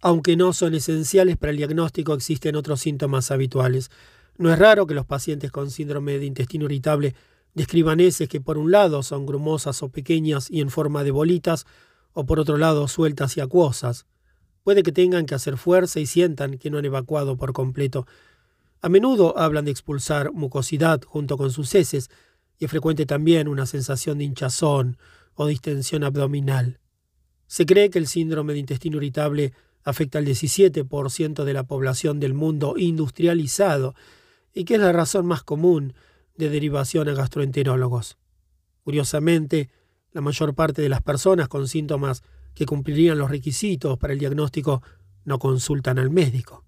Aunque 0.00 0.36
no 0.36 0.52
son 0.52 0.74
esenciales 0.74 1.36
para 1.36 1.52
el 1.52 1.58
diagnóstico, 1.58 2.14
existen 2.14 2.56
otros 2.56 2.80
síntomas 2.80 3.30
habituales. 3.30 3.92
No 4.38 4.52
es 4.52 4.58
raro 4.58 4.86
que 4.88 4.94
los 4.94 5.06
pacientes 5.06 5.52
con 5.52 5.70
síndrome 5.70 6.18
de 6.18 6.26
intestino 6.26 6.64
irritable 6.64 7.14
describan 7.54 8.00
heces 8.00 8.28
que 8.28 8.40
por 8.40 8.58
un 8.58 8.70
lado 8.70 9.02
son 9.02 9.26
grumosas 9.26 9.82
o 9.82 9.88
pequeñas 9.88 10.50
y 10.50 10.60
en 10.60 10.70
forma 10.70 11.04
de 11.04 11.10
bolitas, 11.10 11.66
o 12.12 12.26
por 12.26 12.40
otro 12.40 12.56
lado 12.56 12.88
sueltas 12.88 13.36
y 13.36 13.40
acuosas. 13.40 14.06
Puede 14.62 14.82
que 14.82 14.92
tengan 14.92 15.26
que 15.26 15.34
hacer 15.34 15.56
fuerza 15.56 16.00
y 16.00 16.06
sientan 16.06 16.58
que 16.58 16.70
no 16.70 16.78
han 16.78 16.84
evacuado 16.84 17.36
por 17.36 17.52
completo. 17.52 18.06
A 18.82 18.88
menudo 18.88 19.38
hablan 19.38 19.64
de 19.64 19.70
expulsar 19.70 20.32
mucosidad 20.32 21.02
junto 21.02 21.36
con 21.36 21.50
sus 21.50 21.74
heces, 21.74 22.10
y 22.58 22.66
es 22.66 22.70
frecuente 22.70 23.06
también 23.06 23.48
una 23.48 23.66
sensación 23.66 24.18
de 24.18 24.24
hinchazón 24.24 24.98
o 25.34 25.46
distensión 25.46 26.04
abdominal. 26.04 26.78
Se 27.46 27.64
cree 27.66 27.90
que 27.90 27.98
el 27.98 28.06
síndrome 28.06 28.52
de 28.52 28.58
intestino 28.58 28.98
irritable 28.98 29.52
afecta 29.82 30.18
al 30.18 30.26
17% 30.26 31.44
de 31.44 31.52
la 31.54 31.64
población 31.64 32.20
del 32.20 32.34
mundo 32.34 32.74
industrializado 32.76 33.94
y 34.52 34.64
que 34.64 34.74
es 34.74 34.80
la 34.80 34.92
razón 34.92 35.26
más 35.26 35.42
común 35.42 35.94
de 36.40 36.50
derivación 36.50 37.08
a 37.08 37.14
gastroenterólogos. 37.14 38.18
Curiosamente, 38.82 39.70
la 40.10 40.20
mayor 40.20 40.54
parte 40.54 40.82
de 40.82 40.88
las 40.88 41.02
personas 41.02 41.46
con 41.46 41.68
síntomas 41.68 42.24
que 42.54 42.66
cumplirían 42.66 43.18
los 43.18 43.30
requisitos 43.30 43.96
para 43.98 44.12
el 44.12 44.18
diagnóstico 44.18 44.82
no 45.24 45.38
consultan 45.38 46.00
al 46.00 46.10
médico. 46.10 46.64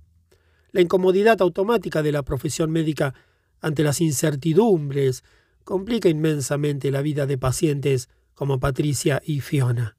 La 0.71 0.81
incomodidad 0.81 1.43
automática 1.43 2.03
de 2.03 2.13
la 2.13 2.23
profesión 2.23 2.71
médica 2.71 3.15
ante 3.61 3.83
las 3.83 4.01
incertidumbres 4.01 5.25
complica 5.65 6.09
inmensamente 6.09 6.91
la 6.91 7.03
vida 7.03 7.27
de 7.27 7.39
pacientes 7.39 8.09
como 8.35 8.61
Patricia 8.61 9.21
y 9.25 9.41
Fiona. 9.41 9.97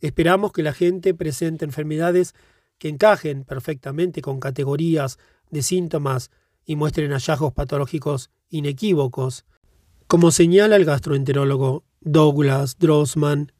Esperamos 0.00 0.52
que 0.52 0.62
la 0.62 0.72
gente 0.72 1.14
presente 1.14 1.64
enfermedades 1.64 2.34
que 2.78 2.88
encajen 2.88 3.44
perfectamente 3.44 4.22
con 4.22 4.40
categorías 4.40 5.18
de 5.50 5.62
síntomas 5.62 6.30
y 6.64 6.76
muestren 6.76 7.12
hallazgos 7.12 7.52
patológicos 7.52 8.30
inequívocos, 8.48 9.44
como 10.06 10.30
señala 10.30 10.76
el 10.76 10.84
gastroenterólogo 10.84 11.84
Douglas 12.00 12.78
Drossman. 12.78 13.52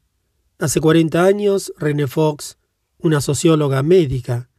Hace 0.59 0.79
40 0.79 1.23
años, 1.23 1.73
René 1.77 2.07
Fox, 2.07 2.57
una 2.99 3.21
socióloga 3.21 3.83
médica, 3.83 4.49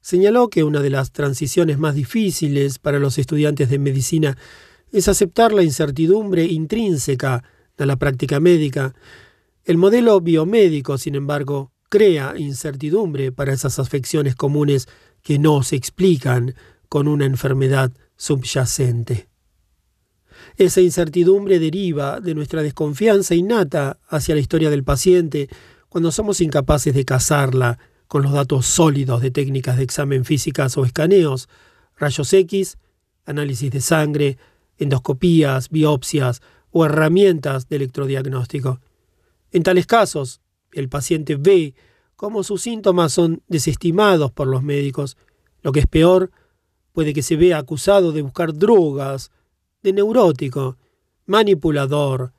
señaló 0.00 0.48
que 0.48 0.64
una 0.64 0.80
de 0.80 0.90
las 0.90 1.12
transiciones 1.12 1.78
más 1.78 1.94
difíciles 1.94 2.78
para 2.78 2.98
los 2.98 3.18
estudiantes 3.18 3.70
de 3.70 3.78
medicina 3.78 4.36
es 4.92 5.08
aceptar 5.08 5.52
la 5.52 5.62
incertidumbre 5.62 6.44
intrínseca 6.44 7.42
de 7.76 7.86
la 7.86 7.96
práctica 7.96 8.40
médica 8.40 8.94
el 9.64 9.78
modelo 9.78 10.20
biomédico, 10.20 10.98
sin 10.98 11.14
embargo, 11.14 11.72
crea 11.88 12.34
incertidumbre 12.36 13.32
para 13.32 13.54
esas 13.54 13.78
afecciones 13.78 14.36
comunes 14.36 14.88
que 15.22 15.38
no 15.38 15.62
se 15.62 15.76
explican 15.76 16.54
con 16.94 17.08
una 17.08 17.24
enfermedad 17.24 17.90
subyacente. 18.16 19.26
Esa 20.56 20.80
incertidumbre 20.80 21.58
deriva 21.58 22.20
de 22.20 22.36
nuestra 22.36 22.62
desconfianza 22.62 23.34
innata 23.34 23.98
hacia 24.06 24.36
la 24.36 24.40
historia 24.40 24.70
del 24.70 24.84
paciente 24.84 25.48
cuando 25.88 26.12
somos 26.12 26.40
incapaces 26.40 26.94
de 26.94 27.04
casarla 27.04 27.80
con 28.06 28.22
los 28.22 28.30
datos 28.30 28.66
sólidos 28.66 29.22
de 29.22 29.32
técnicas 29.32 29.76
de 29.76 29.82
examen 29.82 30.24
físicas 30.24 30.78
o 30.78 30.84
escaneos, 30.84 31.48
rayos 31.96 32.32
X, 32.32 32.78
análisis 33.24 33.72
de 33.72 33.80
sangre, 33.80 34.38
endoscopías, 34.78 35.70
biopsias 35.70 36.42
o 36.70 36.84
herramientas 36.84 37.68
de 37.68 37.74
electrodiagnóstico. 37.74 38.80
En 39.50 39.64
tales 39.64 39.86
casos, 39.86 40.42
el 40.70 40.88
paciente 40.88 41.34
ve 41.34 41.74
cómo 42.14 42.44
sus 42.44 42.62
síntomas 42.62 43.12
son 43.12 43.42
desestimados 43.48 44.30
por 44.30 44.46
los 44.46 44.62
médicos. 44.62 45.16
Lo 45.60 45.72
que 45.72 45.80
es 45.80 45.88
peor, 45.88 46.30
puede 46.94 47.12
que 47.12 47.22
se 47.22 47.34
vea 47.34 47.58
acusado 47.58 48.12
de 48.12 48.22
buscar 48.22 48.54
drogas, 48.54 49.32
de 49.82 49.92
neurótico, 49.92 50.78
manipulador, 51.26 52.32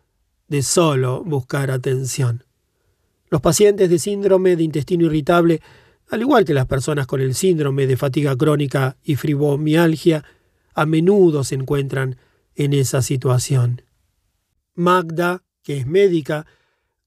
de 0.48 0.64
solo 0.64 1.24
buscar 1.26 1.70
atención. 1.70 2.46
Los 3.30 3.42
pacientes 3.42 3.90
de 3.90 4.00
síndrome 4.00 4.56
de 4.56 4.64
intestino 4.64 5.08
irritable, 5.08 5.62
al 6.10 6.22
igual 6.22 6.46
que 6.46 6.54
las 6.54 6.68
personas 6.68 7.06
con 7.06 7.20
el 7.20 7.36
síndrome 7.36 7.86
de 7.86 7.98
fatiga 7.98 8.36
crónica 8.38 8.96
y 9.04 9.18
fibromialgia, 9.18 10.24
a 10.74 10.86
menudo 10.86 11.44
se 11.44 11.56
encuentran 11.56 12.16
en 12.56 12.74
esa 12.74 13.02
situación. 13.02 13.82
Magda, 14.74 15.44
que 15.64 15.80
es 15.80 15.86
médica, 15.86 16.46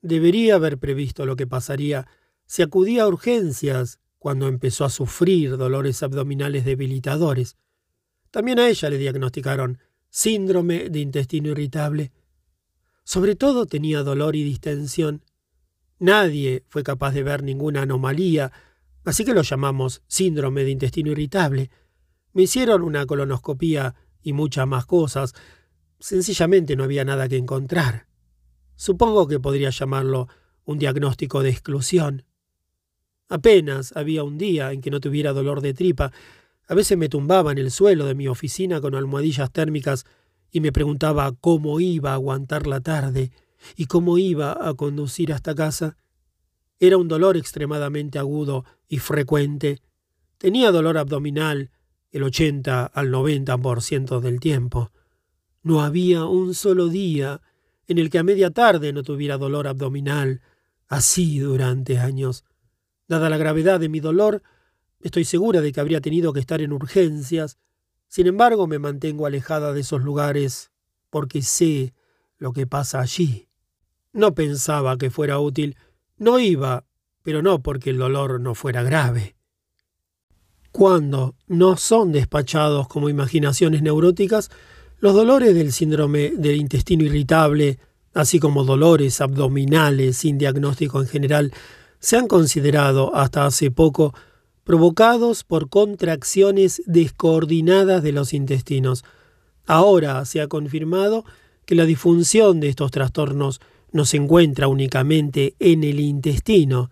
debería 0.03 0.57
haber 0.57 0.77
previsto 0.77 1.25
lo 1.25 1.35
que 1.35 1.47
pasaría 1.47 2.07
si 2.45 2.61
acudía 2.61 3.05
a 3.05 3.09
urgencias 3.09 4.01
cuando 4.19 4.49
empezó 4.49 4.85
a 4.85 4.91
sufrir 4.91 5.57
dolores 5.57 6.03
abdominales 6.03 6.65
debilitadores. 6.65 7.57
También 8.31 8.59
a 8.59 8.69
ella 8.69 8.91
le 8.91 8.99
diagnosticaron 8.99 9.79
síndrome 10.11 10.91
de 10.91 11.01
intestino 11.01 11.51
irritable. 11.51 12.13
Sobre 13.05 13.37
todo 13.37 13.67
tenía 13.67 14.03
dolor 14.03 14.37
y 14.37 14.45
distensión. 14.45 15.25
Nadie 15.99 16.65
fue 16.69 16.83
capaz 16.83 17.13
de 17.13 17.23
ver 17.23 17.43
ninguna 17.43 17.83
anomalía, 17.83 18.53
así 19.05 19.25
que 19.25 19.35
lo 19.35 19.43
llamamos 19.43 20.03
síndrome 20.07 20.65
de 20.65 20.71
intestino 20.71 21.13
irritable. 21.13 21.71
Me 22.33 22.43
hicieron 22.43 22.83
una 22.83 23.07
colonoscopía 23.07 23.95
y 24.23 24.33
muchas 24.33 24.67
más 24.67 24.87
cosas. 24.87 25.35
Sencillamente 25.99 26.77
no 26.77 26.85
había 26.85 27.05
nada 27.05 27.29
que 27.29 27.37
encontrar. 27.37 28.07
Supongo 28.77 29.27
que 29.27 29.41
podría 29.41 29.71
llamarlo 29.71 30.29
un 30.65 30.79
diagnóstico 30.79 31.43
de 31.43 31.51
exclusión. 31.51 32.25
Apenas 33.29 33.95
había 33.95 34.25
un 34.25 34.39
día 34.39 34.73
en 34.73 34.81
que 34.81 34.91
no 34.91 35.01
tuviera 35.01 35.33
dolor 35.33 35.61
de 35.61 35.75
tripa. 35.75 36.13
A 36.67 36.75
veces 36.75 36.97
me 36.97 37.09
tumbaba 37.09 37.53
en 37.53 37.59
el 37.59 37.71
suelo 37.71 38.07
de 38.07 38.15
mi 38.15 38.29
oficina 38.29 38.81
con 38.81 38.95
almohadillas 38.95 39.53
térmicas 39.53 40.07
y 40.51 40.61
me 40.61 40.73
preguntaba 40.73 41.33
cómo 41.33 41.81
iba 41.81 42.13
a 42.13 42.15
aguantar 42.15 42.67
la 42.67 42.81
tarde 42.81 43.31
y 43.77 43.87
cómo 43.87 44.19
iba 44.19 44.69
a 44.69 44.75
conducir 44.75 45.33
hasta 45.33 45.55
casa. 45.55 45.97
Era 46.81 46.97
un 46.97 47.09
dolor 47.09 47.37
extremadamente 47.37 48.19
agudo 48.19 48.65
y 48.89 48.99
frecuente. 48.99 49.81
Tenía 50.39 50.71
dolor 50.71 50.97
abdominal 50.97 51.71
el 52.13 52.23
80 52.23 52.87
al 52.87 53.11
90% 53.11 54.21
del 54.21 54.41
tiempo. 54.41 54.91
No 55.63 55.83
había 55.83 56.25
un 56.25 56.55
solo 56.55 56.89
día 56.89 57.43
en 57.89 57.99
el 57.99 58.11
que 58.11 58.19
a 58.19 58.23
media 58.23 58.51
tarde 58.51 58.93
no 58.93 59.03
tuviera 59.03 59.37
dolor 59.37 59.67
abdominal, 59.67 60.41
así 60.89 61.39
durante 61.41 61.99
años. 61.99 62.45
Dada 63.09 63.31
la 63.31 63.39
gravedad 63.39 63.81
de 63.81 63.89
mi 63.89 64.01
dolor, 64.01 64.43
estoy 65.01 65.25
segura 65.25 65.63
de 65.63 65.73
que 65.73 65.81
habría 65.81 66.03
tenido 66.03 66.35
que 66.35 66.41
estar 66.41 66.61
en 66.61 66.73
urgencias. 66.73 67.59
Sin 68.07 68.27
embargo, 68.27 68.67
me 68.67 68.79
mantengo 68.79 69.25
alejada 69.27 69.73
de 69.73 69.81
esos 69.81 70.03
lugares 70.03 70.71
porque 71.09 71.41
sé 71.41 71.95
lo 72.37 72.53
que 72.53 72.67
pasa 72.67 73.01
allí. 73.01 73.49
No 74.13 74.35
pensaba 74.35 74.99
que 74.99 75.11
fuera 75.11 75.39
útil. 75.39 75.77
No 76.19 76.39
iba, 76.39 76.85
pero 77.23 77.43
no 77.43 77.63
porque 77.63 77.91
el 77.91 77.99
dolor 77.99 78.41
no 78.41 78.55
fuera 78.55 78.83
grave. 78.83 79.37
Cuando 80.71 81.35
no 81.47 81.77
son 81.77 82.13
despachados 82.13 82.89
como 82.89 83.09
imaginaciones 83.09 83.81
neuróticas, 83.81 84.51
los 85.01 85.15
dolores 85.15 85.55
del 85.55 85.73
síndrome 85.73 86.33
del 86.37 86.57
intestino 86.57 87.05
irritable, 87.05 87.79
así 88.13 88.39
como 88.39 88.65
dolores 88.65 89.21
abdominales 89.21 90.19
sin 90.19 90.37
diagnóstico 90.37 91.01
en 91.01 91.07
general, 91.09 91.53
se 92.01 92.17
han 92.17 92.29
considerado 92.29 93.15
hasta 93.15 93.47
hace 93.47 93.71
poco 93.71 94.15
provocados 94.65 95.45
por 95.45 95.71
contracciones 95.71 96.83
descoordinadas 96.87 98.03
de 98.03 98.13
los 98.13 98.35
intestinos. 98.35 99.05
Ahora 99.67 100.25
se 100.25 100.41
ha 100.41 100.47
confirmado 100.47 101.25
que 101.65 101.75
la 101.75 101.87
disfunción 101.87 102.61
de 102.61 102.69
estos 102.69 102.91
trastornos 102.91 103.61
no 103.93 104.05
se 104.05 104.19
encuentra 104.19 104.69
únicamente 104.69 105.55
en 105.59 105.85
el 105.85 106.01
intestino. 106.01 106.91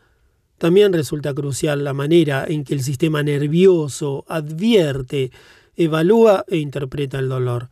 También 0.59 0.93
resulta 0.93 1.35
crucial 1.35 1.85
la 1.85 1.93
manera 1.93 2.47
en 2.49 2.65
que 2.65 2.75
el 2.75 2.83
sistema 2.83 3.23
nervioso 3.23 4.25
advierte, 4.27 5.31
evalúa 5.77 6.45
e 6.49 6.57
interpreta 6.57 7.19
el 7.19 7.29
dolor. 7.29 7.69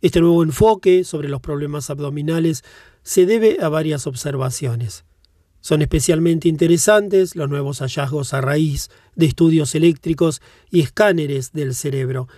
Este 0.00 0.20
nuevo 0.20 0.42
enfoque 0.42 1.04
sobre 1.04 1.28
los 1.28 1.40
problemas 1.40 1.90
abdominales 1.90 2.62
se 3.02 3.26
debe 3.26 3.58
a 3.60 3.68
varias 3.68 4.06
observaciones. 4.06 5.04
Son 5.62 5.80
especialmente 5.80 6.48
interesantes 6.48 7.36
los 7.36 7.48
nuevos 7.48 7.78
hallazgos 7.78 8.34
a 8.34 8.40
raíz 8.40 8.90
de 9.14 9.26
estudios 9.26 9.76
eléctricos 9.76 10.42
y 10.70 10.80
escáneres 10.80 11.52
del 11.52 11.76
cerebro. 11.76 12.28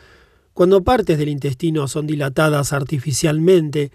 Cuando 0.53 0.85
partes 0.85 1.19
del 1.19 1.31
intestino 1.31 1.89
son 1.89 2.07
dilatadas 2.07 2.75
artificialmente, 2.75 3.93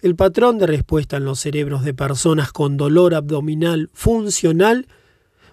el 0.00 0.14
patrón 0.14 0.58
de 0.58 0.68
respuesta 0.68 1.16
en 1.16 1.24
los 1.24 1.40
cerebros 1.40 1.84
de 1.84 1.94
personas 1.94 2.52
con 2.52 2.76
dolor 2.76 3.14
abdominal 3.14 3.90
funcional 3.92 4.86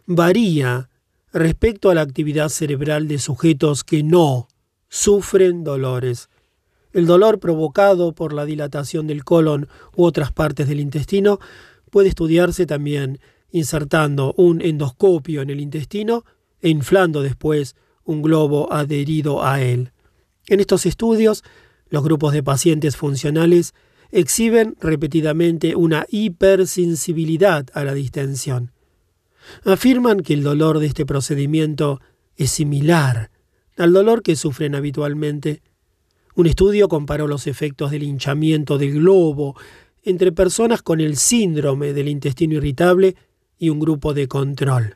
varía 0.06 0.90
respecto 1.34 1.90
a 1.90 1.96
la 1.96 2.02
actividad 2.02 2.50
cerebral 2.50 3.08
de 3.08 3.18
sujetos 3.18 3.84
que 3.84 4.04
no 4.04 4.48
sufren 4.90 5.64
dolores. 5.64 6.30
El 6.94 7.08
dolor 7.08 7.40
provocado 7.40 8.14
por 8.14 8.32
la 8.32 8.46
dilatación 8.46 9.08
del 9.08 9.24
colon 9.24 9.68
u 9.96 10.06
otras 10.06 10.32
partes 10.32 10.68
del 10.68 10.80
intestino 10.80 11.40
puede 11.90 12.10
estudiarse 12.10 12.66
también 12.66 13.20
insertando 13.52 14.34
un 14.38 14.62
endoscopio 14.62 15.42
en 15.42 15.50
el 15.50 15.60
intestino 15.60 16.26
e 16.62 16.70
inflando 16.70 17.22
después 17.22 17.76
un 18.04 18.22
globo 18.22 18.72
adherido 18.72 19.44
a 19.44 19.62
él. 19.62 19.92
En 20.48 20.60
estos 20.60 20.86
estudios, 20.86 21.44
los 21.90 22.04
grupos 22.04 22.34
de 22.34 22.44
pacientes 22.44 22.96
funcionales 22.96 23.74
exhiben 24.12 24.76
repetidamente 24.80 25.76
una 25.76 26.06
hipersensibilidad 26.10 27.68
a 27.74 27.84
la 27.84 27.94
distensión. 27.94 28.72
Afirman 29.64 30.22
que 30.22 30.34
el 30.34 30.44
dolor 30.44 30.80
de 30.80 30.88
este 30.88 31.06
procedimiento 31.06 32.02
es 32.36 32.52
similar 32.52 33.32
al 33.78 33.94
dolor 33.94 34.24
que 34.24 34.36
sufren 34.36 34.76
habitualmente. 34.76 35.62
Un 36.36 36.48
estudio 36.48 36.88
comparó 36.88 37.28
los 37.28 37.48
efectos 37.48 37.92
del 37.92 38.04
hinchamiento 38.04 38.78
del 38.78 38.94
globo 38.94 39.56
entre 40.08 40.32
personas 40.32 40.82
con 40.82 41.00
el 41.02 41.18
síndrome 41.18 41.92
del 41.92 42.08
intestino 42.08 42.56
irritable 42.56 43.18
y 43.58 43.68
un 43.68 43.82
grupo 43.82 44.14
de 44.14 44.30
control. 44.30 44.96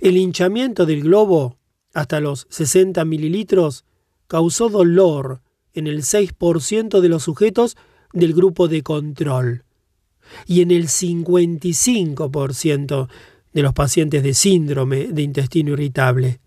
El 0.00 0.16
hinchamiento 0.16 0.84
del 0.84 1.02
globo 1.02 1.58
hasta 1.94 2.18
los 2.18 2.48
60 2.50 3.04
mililitros 3.04 3.84
causó 4.26 4.68
dolor 4.68 5.42
en 5.74 5.86
el 5.86 6.02
6% 6.02 6.98
de 6.98 7.08
los 7.08 7.22
sujetos 7.22 7.76
del 8.12 8.34
grupo 8.34 8.66
de 8.66 8.82
control 8.82 9.62
y 10.44 10.62
en 10.62 10.72
el 10.72 10.88
55% 10.88 13.08
de 13.52 13.62
los 13.62 13.72
pacientes 13.72 14.24
de 14.24 14.34
síndrome 14.34 15.06
de 15.06 15.22
intestino 15.22 15.74
irritable. 15.74 16.40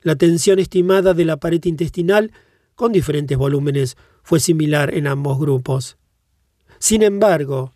La 0.00 0.16
tensión 0.16 0.58
estimada 0.58 1.12
de 1.12 1.26
la 1.26 1.36
pared 1.36 1.62
intestinal 1.62 2.32
con 2.74 2.92
diferentes 2.92 3.36
volúmenes 3.36 3.98
fue 4.22 4.40
similar 4.40 4.94
en 4.94 5.06
ambos 5.06 5.38
grupos. 5.38 5.98
Sin 6.78 7.02
embargo, 7.02 7.72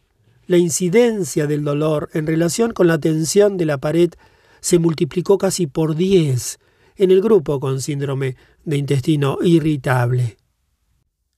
la 0.46 0.56
incidencia 0.56 1.46
del 1.46 1.64
dolor 1.64 2.10
en 2.12 2.26
relación 2.26 2.72
con 2.72 2.86
la 2.86 2.98
tensión 2.98 3.56
de 3.56 3.66
la 3.66 3.78
pared 3.78 4.10
se 4.60 4.78
multiplicó 4.78 5.38
casi 5.38 5.66
por 5.66 5.94
10 5.94 6.58
en 6.96 7.10
el 7.10 7.22
grupo 7.22 7.60
con 7.60 7.80
síndrome 7.80 8.36
de 8.64 8.76
intestino 8.76 9.38
irritable. 9.42 10.36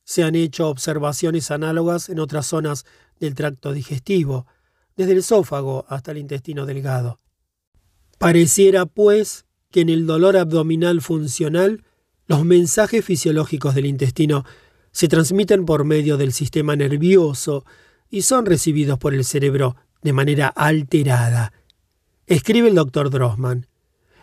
Se 0.05 0.25
han 0.25 0.35
hecho 0.35 0.69
observaciones 0.69 1.51
análogas 1.51 2.09
en 2.09 2.19
otras 2.19 2.47
zonas 2.47 2.85
del 3.21 3.35
tracto 3.35 3.73
digestivo, 3.73 4.47
desde 4.97 5.13
el 5.13 5.19
esófago 5.19 5.85
hasta 5.89 6.11
el 6.11 6.19
intestino 6.19 6.67
delgado. 6.67 7.21
Pareciera, 8.19 8.87
pues, 8.87 9.47
que 9.71 9.81
en 9.83 9.89
el 9.89 10.07
dolor 10.07 10.37
abdominal 10.37 11.01
funcional 11.01 11.85
los 12.27 12.45
mensajes 12.45 13.05
fisiológicos 13.05 13.75
del 13.75 13.87
intestino 13.87 14.45
se 14.93 15.09
transmiten 15.09 15.65
por 15.65 15.85
medio 15.85 16.17
del 16.17 16.33
sistema 16.33 16.77
nervioso 16.77 17.65
y 18.11 18.23
son 18.23 18.47
recibidos 18.47 18.99
por 18.99 19.15
el 19.15 19.25
cerebro 19.25 19.77
de 20.03 20.13
manera 20.13 20.49
alterada. 20.49 21.53
Escribe 22.27 22.69
el 22.69 22.75
doctor 22.75 23.11
Drossman. 23.11 23.67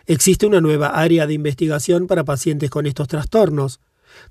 Existe 0.06 0.46
una 0.46 0.62
nueva 0.62 0.88
área 0.88 1.28
de 1.28 1.34
investigación 1.34 2.08
para 2.08 2.24
pacientes 2.24 2.70
con 2.70 2.86
estos 2.86 3.08
trastornos. 3.08 3.80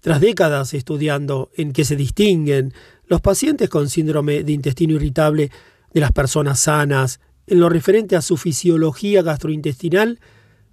Tras 0.01 0.21
décadas 0.21 0.75
estudiando 0.75 1.51
en 1.57 1.73
qué 1.73 1.85
se 1.85 1.97
distinguen 1.97 2.73
los 3.07 3.21
pacientes 3.21 3.69
con 3.69 3.89
síndrome 3.89 4.43
de 4.43 4.53
intestino 4.53 4.95
irritable 4.95 5.51
de 5.93 6.01
las 6.01 6.13
personas 6.13 6.61
sanas 6.61 7.21
en 7.47 7.61
lo 7.61 7.69
referente 7.69 8.17
a 8.17 8.23
su 8.23 8.37
fisiología 8.37 9.23
gastrointestinal, 9.23 10.21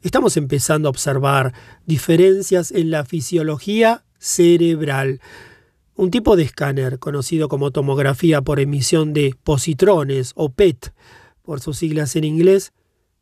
estamos 0.01 0.37
empezando 0.37 0.89
a 0.89 0.91
observar 0.91 1.53
diferencias 1.85 2.71
en 2.71 2.91
la 2.91 3.05
fisiología 3.05 4.03
cerebral. 4.19 5.21
Un 5.97 6.11
tipo 6.11 6.35
de 6.35 6.43
escáner, 6.43 6.99
conocido 6.99 7.47
como 7.47 7.71
tomografía 7.71 8.41
por 8.41 8.59
emisión 8.59 9.13
de 9.13 9.33
positrones 9.45 10.33
o 10.35 10.49
PET, 10.51 10.93
por 11.41 11.61
sus 11.61 11.77
siglas 11.77 12.17
en 12.17 12.25
inglés, 12.25 12.73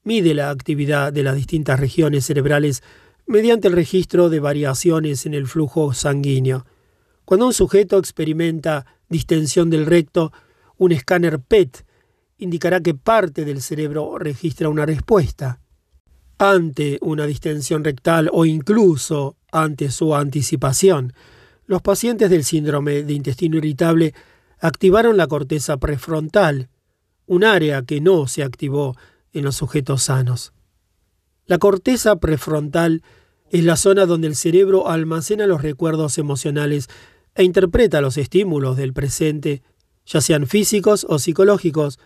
mide 0.04 0.34
la 0.34 0.50
actividad 0.50 1.14
de 1.14 1.22
las 1.22 1.36
distintas 1.36 1.80
regiones 1.80 2.26
cerebrales 2.26 2.82
mediante 3.28 3.68
el 3.68 3.76
registro 3.76 4.30
de 4.32 4.40
variaciones 4.40 5.28
en 5.28 5.36
el 5.36 5.46
flujo 5.46 5.94
sanguíneo. 5.94 6.66
Cuando 7.26 7.46
un 7.46 7.54
sujeto 7.54 8.00
experimenta 8.00 8.88
distensión 9.08 9.70
del 9.70 9.86
recto, 9.86 10.34
un 10.78 10.94
escáner 10.94 11.40
PET 11.40 11.86
indicará 12.40 12.82
que 12.82 12.96
parte 12.96 13.46
del 13.46 13.62
cerebro 13.62 14.18
registra 14.18 14.68
una 14.68 14.88
respuesta. 14.88 15.60
Ante 16.40 16.98
una 17.02 17.28
distensión 17.28 17.84
rectal 17.84 18.32
o 18.34 18.46
incluso 18.46 19.38
ante 19.52 19.92
su 19.92 20.16
anticipación, 20.16 21.14
los 21.74 21.82
pacientes 21.82 22.30
del 22.30 22.44
síndrome 22.44 23.02
de 23.02 23.14
intestino 23.14 23.58
irritable 23.58 24.14
activaron 24.60 25.18
la 25.18 25.26
corteza 25.26 25.78
prefrontal, 25.78 26.70
un 27.26 27.44
área 27.44 27.82
que 27.82 28.00
no 28.00 28.28
se 28.28 28.44
activó 28.44 28.96
en 29.34 29.44
los 29.44 29.56
sujetos 29.56 30.04
sanos. 30.04 30.54
La 31.48 31.58
corteza 31.58 32.18
prefrontal 32.18 33.02
es 33.50 33.64
la 33.64 33.76
zona 33.76 34.06
donde 34.06 34.28
el 34.28 34.36
cerebro 34.36 34.88
almacena 34.88 35.48
los 35.48 35.64
recuerdos 35.64 36.20
emocionales 36.20 36.90
e 37.34 37.44
interpreta 37.44 38.02
los 38.02 38.18
estímulos 38.18 38.78
del 38.78 38.94
presente, 38.94 39.64
ya 40.06 40.22
sean 40.22 40.46
físicos 40.46 41.08
o 41.10 41.18
psicológicos, 41.18 41.98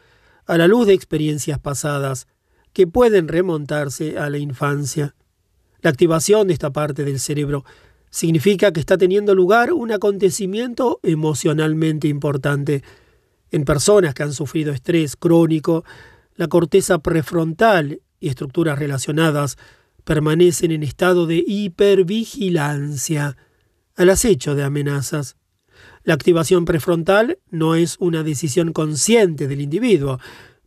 a 0.45 0.57
la 0.57 0.67
luz 0.67 0.87
de 0.87 0.93
experiencias 0.93 1.59
pasadas 1.59 2.27
que 2.71 2.87
pueden 2.87 3.27
remontarse 3.27 4.17
a 4.17 4.29
la 4.29 4.37
infancia. 4.37 5.13
La 5.81 5.89
activación 5.89 6.47
de 6.47 6.53
esta 6.53 6.71
parte 6.71 7.03
del 7.03 7.19
cerebro 7.19 7.65
significa 8.09 8.71
que 8.71 8.79
está 8.79 8.97
teniendo 8.97 9.35
lugar 9.35 9.73
un 9.73 9.91
acontecimiento 9.91 10.99
emocionalmente 11.03 12.07
importante. 12.07 12.83
En 13.51 13.65
personas 13.65 14.13
que 14.13 14.23
han 14.23 14.33
sufrido 14.33 14.71
estrés 14.73 15.15
crónico, 15.15 15.83
la 16.35 16.47
corteza 16.47 16.99
prefrontal 16.99 18.01
y 18.19 18.29
estructuras 18.29 18.79
relacionadas 18.79 19.57
permanecen 20.03 20.71
en 20.71 20.83
estado 20.83 21.25
de 21.25 21.43
hipervigilancia, 21.45 23.37
al 23.95 24.09
acecho 24.09 24.55
de 24.55 24.63
amenazas. 24.63 25.35
La 26.03 26.13
activación 26.13 26.65
prefrontal 26.65 27.39
no 27.49 27.75
es 27.75 27.97
una 27.99 28.23
decisión 28.23 28.71
consciente 28.71 29.47
del 29.47 29.61
individuo, 29.61 30.19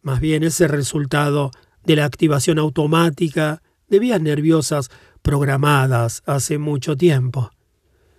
más 0.03 0.21
bien 0.21 0.43
es 0.43 0.61
el 0.61 0.69
resultado 0.69 1.51
de 1.85 1.97
la 1.97 2.05
activación 2.05 2.59
automática 2.59 3.62
de 3.89 3.99
vías 3.99 4.21
nerviosas 4.21 4.91
programadas 5.23 6.23
hace 6.27 6.59
mucho 6.59 6.97
tiempo. 6.97 7.51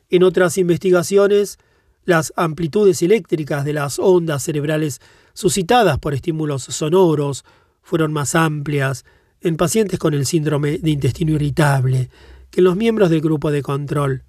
En 0.10 0.24
otras 0.24 0.58
investigaciones, 0.58 1.58
las 2.04 2.34
amplitudes 2.36 3.02
eléctricas 3.02 3.64
de 3.64 3.74
las 3.74 4.00
ondas 4.00 4.44
cerebrales 4.44 5.00
suscitadas 5.34 6.00
por 6.00 6.14
estímulos 6.14 6.64
sonoros 6.64 7.46
fueron 7.82 8.12
más 8.12 8.36
amplias 8.36 9.06
en 9.40 9.58
pacientes 9.58 10.00
con 10.00 10.14
el 10.14 10.26
síndrome 10.26 10.78
de 10.78 10.92
intestino 10.92 11.34
irritable 11.34 12.10
que 12.50 12.60
en 12.60 12.66
los 12.66 12.76
miembros 12.76 13.10
del 13.10 13.22
grupo 13.22 13.50
de 13.50 13.62
control, 13.62 14.24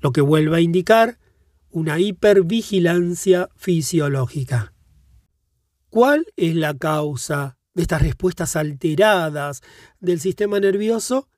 lo 0.00 0.12
que 0.12 0.20
vuelve 0.20 0.56
a 0.56 0.60
indicar 0.60 1.18
una 1.70 1.98
hipervigilancia 1.98 3.48
fisiológica. 3.56 4.72
¿Cuál 5.90 6.26
es 6.36 6.54
la 6.54 6.76
causa 6.76 7.56
de 7.74 7.82
estas 7.82 8.02
respuestas 8.02 8.56
alteradas 8.56 9.62
del 10.00 10.20
sistema 10.20 10.60
nervioso? 10.60 11.28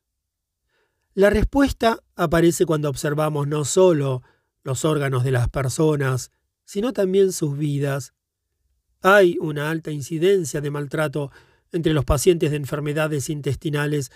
La 1.15 1.29
respuesta 1.29 1.99
aparece 2.15 2.67
cuando 2.67 2.89
observamos 2.89 3.49
no 3.49 3.65
solo 3.65 4.23
los 4.63 4.85
órganos 4.85 5.25
de 5.25 5.33
las 5.33 5.49
personas, 5.49 6.31
sino 6.65 6.93
también 6.93 7.33
sus 7.33 7.59
vidas. 7.59 8.15
Hay 9.03 9.37
una 9.41 9.71
alta 9.71 9.91
incidencia 9.91 10.61
de 10.61 10.71
maltrato 10.71 11.33
entre 11.73 11.95
los 11.95 12.05
pacientes 12.05 12.53
de 12.53 12.59
enfermedades 12.59 13.29
intestinales, 13.29 14.13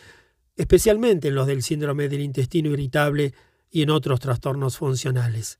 especialmente 0.55 1.29
en 1.29 1.35
los 1.35 1.49
del 1.49 1.65
síndrome 1.65 2.09
del 2.09 2.21
intestino 2.21 2.71
irritable 2.71 3.35
y 3.73 3.83
en 3.83 3.91
otros 3.91 4.21
trastornos 4.21 4.77
funcionales. 4.77 5.59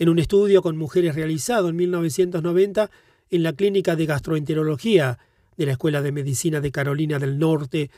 En 0.00 0.08
un 0.08 0.18
estudio 0.18 0.60
con 0.60 0.76
mujeres 0.76 1.14
realizado 1.14 1.68
en 1.68 1.76
1990 1.76 2.90
en 3.30 3.42
la 3.44 3.52
Clínica 3.52 3.94
de 3.94 4.06
Gastroenterología 4.06 5.20
de 5.56 5.66
la 5.66 5.72
Escuela 5.72 6.02
de 6.02 6.10
Medicina 6.10 6.60
de 6.60 6.72
Carolina 6.72 7.20
del 7.20 7.38
Norte, 7.38 7.90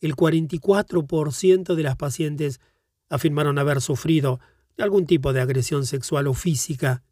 el 0.00 0.14
44% 0.14 1.74
de 1.74 1.82
las 1.82 1.96
pacientes 1.96 2.60
afirmaron 3.08 3.58
haber 3.58 3.80
sufrido 3.80 4.40
algún 4.78 5.06
tipo 5.06 5.32
de 5.32 5.40
agresión 5.40 5.86
sexual 5.86 6.26
o 6.26 6.34
física. 6.34 7.02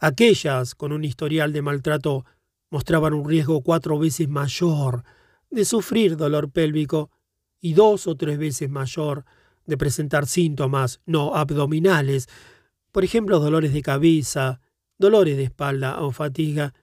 Aquellas 0.00 0.74
con 0.74 0.92
un 0.92 1.04
historial 1.04 1.52
de 1.52 1.62
maltrato 1.62 2.24
mostraban 2.70 3.14
un 3.14 3.28
riesgo 3.28 3.62
cuatro 3.62 3.98
veces 3.98 4.28
mayor 4.28 5.04
de 5.50 5.64
sufrir 5.64 6.16
dolor 6.16 6.50
pélvico 6.50 7.10
y 7.60 7.74
dos 7.74 8.06
o 8.06 8.16
tres 8.16 8.38
veces 8.38 8.68
mayor 8.68 9.24
de 9.66 9.76
presentar 9.76 10.26
síntomas 10.26 11.00
no 11.06 11.34
abdominales, 11.34 12.28
por 12.92 13.04
ejemplo 13.04 13.40
dolores 13.40 13.72
de 13.72 13.82
cabeza, 13.82 14.60
dolores 14.98 15.36
de 15.36 15.44
espalda 15.44 16.00
o 16.02 16.12
fatiga, 16.12 16.74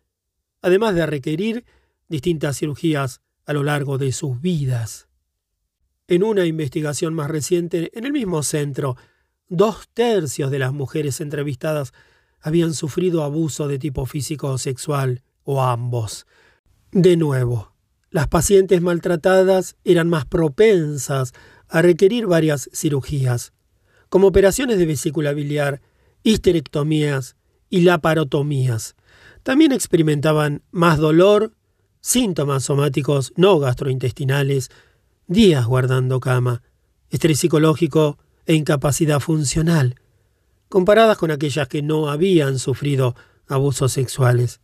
además 0.62 0.96
de 0.96 1.06
requerir 1.06 1.66
distintas 2.08 2.58
cirugías 2.58 3.22
a 3.46 3.54
lo 3.54 3.64
largo 3.64 3.98
de 3.98 4.12
sus 4.12 4.42
vidas. 4.42 5.08
En 6.08 6.24
una 6.24 6.46
investigación 6.46 7.14
más 7.14 7.30
reciente, 7.30 7.90
en 7.94 8.06
el 8.06 8.12
mismo 8.12 8.44
centro, 8.44 8.98
dos 9.48 9.88
tercios 9.94 10.52
de 10.52 10.60
las 10.60 10.74
mujeres 10.74 11.22
entrevistadas 11.22 11.94
habían 12.40 12.74
sufrido 12.74 13.24
abuso 13.24 13.68
de 13.68 13.80
tipo 13.80 14.06
físico 14.06 14.50
o 14.50 14.58
sexual, 14.58 15.24
o 15.44 15.62
ambos. 15.62 16.26
De 16.92 17.18
nuevo, 17.18 17.74
las 18.10 18.28
pacientes 18.28 18.82
maltratadas 18.82 19.78
eran 19.84 20.10
más 20.10 20.26
propensas 20.26 21.34
a 21.70 21.82
requerir 21.82 22.28
varias 22.28 22.70
cirugías, 22.74 23.54
como 24.10 24.28
operaciones 24.28 24.78
de 24.78 24.86
vesícula 24.86 25.32
biliar, 25.32 25.82
histerectomías 26.24 27.38
y 27.70 27.82
laparotomías. 27.82 28.96
También 29.44 29.72
experimentaban 29.72 30.62
más 30.72 30.98
dolor, 30.98 31.54
síntomas 32.02 32.64
somáticos 32.64 33.32
no 33.38 33.60
gastrointestinales, 33.60 34.70
días 35.28 35.66
guardando 35.66 36.20
cama, 36.20 36.64
estrés 37.10 37.40
psicológico 37.40 38.18
e 38.46 38.56
incapacidad 38.56 39.20
funcional, 39.20 39.96
comparadas 40.68 41.18
con 41.18 41.32
aquellas 41.32 41.68
que 41.68 41.82
no 41.82 42.10
habían 42.10 42.60
sufrido 42.60 43.16
abusos 43.48 43.94
sexuales. 43.94 44.60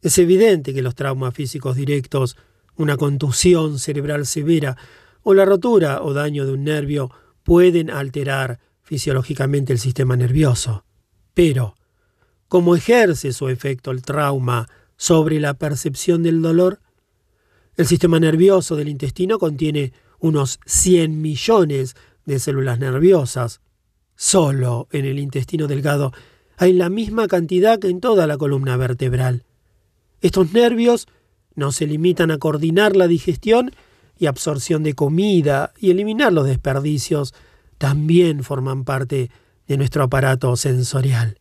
Es 0.00 0.18
evidente 0.18 0.72
que 0.72 0.82
los 0.82 0.94
traumas 0.94 1.34
físicos 1.34 1.76
directos, 1.76 2.36
una 2.76 2.96
contusión 2.96 3.78
cerebral 3.78 4.26
severa 4.26 4.76
o 5.22 5.34
la 5.34 5.44
rotura 5.44 6.02
o 6.02 6.14
daño 6.14 6.46
de 6.46 6.52
un 6.52 6.64
nervio 6.64 7.10
pueden 7.42 7.90
alterar 7.90 8.60
fisiológicamente 8.82 9.72
el 9.72 9.78
sistema 9.78 10.16
nervioso. 10.16 10.84
Pero, 11.34 11.74
¿cómo 12.48 12.76
ejerce 12.76 13.32
su 13.32 13.48
efecto 13.48 13.90
el 13.90 14.02
trauma 14.02 14.68
sobre 14.96 15.40
la 15.40 15.54
percepción 15.54 16.22
del 16.22 16.42
dolor? 16.42 16.80
El 17.76 17.86
sistema 17.86 18.18
nervioso 18.18 18.76
del 18.76 18.88
intestino 18.88 19.38
contiene 19.38 19.92
unos 20.18 20.60
100 20.66 21.20
millones 21.20 21.94
de 22.24 22.38
células 22.38 22.78
nerviosas. 22.78 23.60
Solo 24.16 24.88
en 24.92 25.04
el 25.04 25.18
intestino 25.18 25.66
delgado 25.66 26.12
hay 26.56 26.72
la 26.72 26.88
misma 26.88 27.28
cantidad 27.28 27.78
que 27.78 27.88
en 27.88 28.00
toda 28.00 28.26
la 28.26 28.38
columna 28.38 28.76
vertebral. 28.76 29.44
Estos 30.22 30.52
nervios 30.52 31.06
no 31.54 31.72
se 31.72 31.86
limitan 31.86 32.30
a 32.30 32.38
coordinar 32.38 32.96
la 32.96 33.08
digestión 33.08 33.72
y 34.18 34.26
absorción 34.26 34.82
de 34.82 34.94
comida 34.94 35.72
y 35.78 35.90
eliminar 35.90 36.32
los 36.32 36.46
desperdicios, 36.46 37.34
también 37.78 38.42
forman 38.42 38.84
parte 38.84 39.30
de 39.68 39.76
nuestro 39.76 40.04
aparato 40.04 40.56
sensorial. 40.56 41.38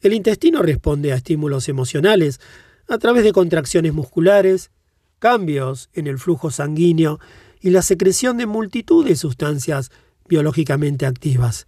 El 0.00 0.12
intestino 0.12 0.62
responde 0.62 1.12
a 1.12 1.16
estímulos 1.16 1.68
emocionales 1.68 2.40
a 2.88 2.98
través 2.98 3.24
de 3.24 3.32
contracciones 3.32 3.92
musculares, 3.92 4.70
cambios 5.18 5.90
en 5.92 6.06
el 6.06 6.18
flujo 6.18 6.50
sanguíneo 6.50 7.18
y 7.60 7.70
la 7.70 7.82
secreción 7.82 8.36
de 8.36 8.46
multitud 8.46 9.06
de 9.06 9.16
sustancias 9.16 9.90
biológicamente 10.28 11.06
activas. 11.06 11.66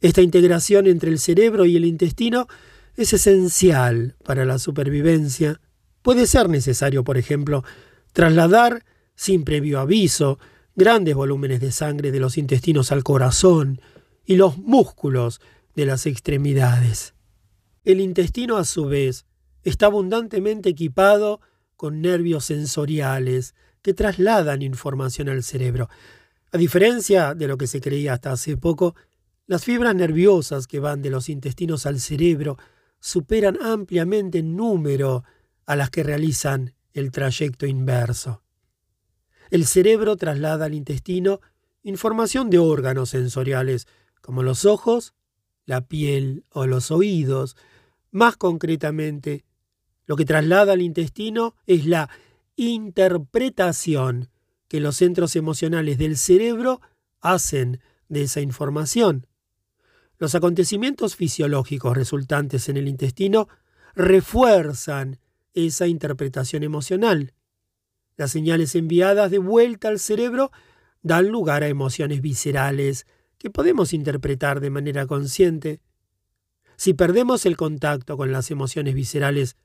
Esta 0.00 0.22
integración 0.22 0.86
entre 0.86 1.10
el 1.10 1.18
cerebro 1.18 1.64
y 1.64 1.76
el 1.76 1.84
intestino 1.84 2.48
es 2.96 3.12
esencial 3.12 4.16
para 4.24 4.44
la 4.44 4.58
supervivencia. 4.58 5.60
Puede 6.02 6.26
ser 6.26 6.48
necesario, 6.48 7.02
por 7.04 7.16
ejemplo, 7.18 7.64
trasladar, 8.12 8.84
sin 9.14 9.44
previo 9.44 9.80
aviso, 9.80 10.38
grandes 10.74 11.14
volúmenes 11.14 11.60
de 11.60 11.72
sangre 11.72 12.12
de 12.12 12.20
los 12.20 12.36
intestinos 12.36 12.92
al 12.92 13.02
corazón 13.02 13.80
y 14.24 14.36
los 14.36 14.58
músculos 14.58 15.40
de 15.74 15.86
las 15.86 16.06
extremidades. 16.06 17.14
El 17.84 18.00
intestino, 18.00 18.56
a 18.56 18.64
su 18.64 18.86
vez, 18.86 19.24
está 19.70 19.86
abundantemente 19.86 20.70
equipado 20.70 21.40
con 21.76 22.00
nervios 22.00 22.44
sensoriales 22.44 23.54
que 23.82 23.94
trasladan 23.94 24.62
información 24.62 25.28
al 25.28 25.42
cerebro. 25.42 25.88
A 26.52 26.58
diferencia 26.58 27.34
de 27.34 27.48
lo 27.48 27.58
que 27.58 27.66
se 27.66 27.80
creía 27.80 28.14
hasta 28.14 28.32
hace 28.32 28.56
poco, 28.56 28.94
las 29.46 29.64
fibras 29.64 29.94
nerviosas 29.94 30.66
que 30.66 30.80
van 30.80 31.02
de 31.02 31.10
los 31.10 31.28
intestinos 31.28 31.86
al 31.86 32.00
cerebro 32.00 32.58
superan 32.98 33.58
ampliamente 33.62 34.38
en 34.38 34.56
número 34.56 35.24
a 35.66 35.76
las 35.76 35.90
que 35.90 36.02
realizan 36.02 36.74
el 36.92 37.10
trayecto 37.10 37.66
inverso. 37.66 38.42
El 39.50 39.66
cerebro 39.66 40.16
traslada 40.16 40.64
al 40.64 40.74
intestino 40.74 41.40
información 41.82 42.50
de 42.50 42.58
órganos 42.58 43.10
sensoriales 43.10 43.86
como 44.20 44.42
los 44.42 44.64
ojos, 44.64 45.14
la 45.66 45.86
piel 45.86 46.44
o 46.50 46.66
los 46.66 46.90
oídos. 46.90 47.56
Más 48.10 48.36
concretamente, 48.36 49.44
lo 50.06 50.16
que 50.16 50.24
traslada 50.24 50.72
al 50.72 50.82
intestino 50.82 51.56
es 51.66 51.86
la 51.86 52.08
interpretación 52.56 54.30
que 54.68 54.80
los 54.80 54.96
centros 54.96 55.36
emocionales 55.36 55.98
del 55.98 56.16
cerebro 56.16 56.80
hacen 57.20 57.80
de 58.08 58.22
esa 58.22 58.40
información. 58.40 59.26
Los 60.18 60.34
acontecimientos 60.34 61.16
fisiológicos 61.16 61.96
resultantes 61.96 62.68
en 62.68 62.76
el 62.76 62.88
intestino 62.88 63.48
refuerzan 63.94 65.18
esa 65.52 65.86
interpretación 65.86 66.62
emocional. 66.62 67.34
Las 68.16 68.30
señales 68.30 68.74
enviadas 68.74 69.30
de 69.30 69.38
vuelta 69.38 69.88
al 69.88 69.98
cerebro 69.98 70.50
dan 71.02 71.28
lugar 71.28 71.62
a 71.62 71.68
emociones 71.68 72.22
viscerales 72.22 73.06
que 73.38 73.50
podemos 73.50 73.92
interpretar 73.92 74.60
de 74.60 74.70
manera 74.70 75.06
consciente. 75.06 75.80
Si 76.76 76.94
perdemos 76.94 77.44
el 77.46 77.56
contacto 77.56 78.16
con 78.16 78.32
las 78.32 78.50
emociones 78.50 78.94
viscerales, 78.94 79.56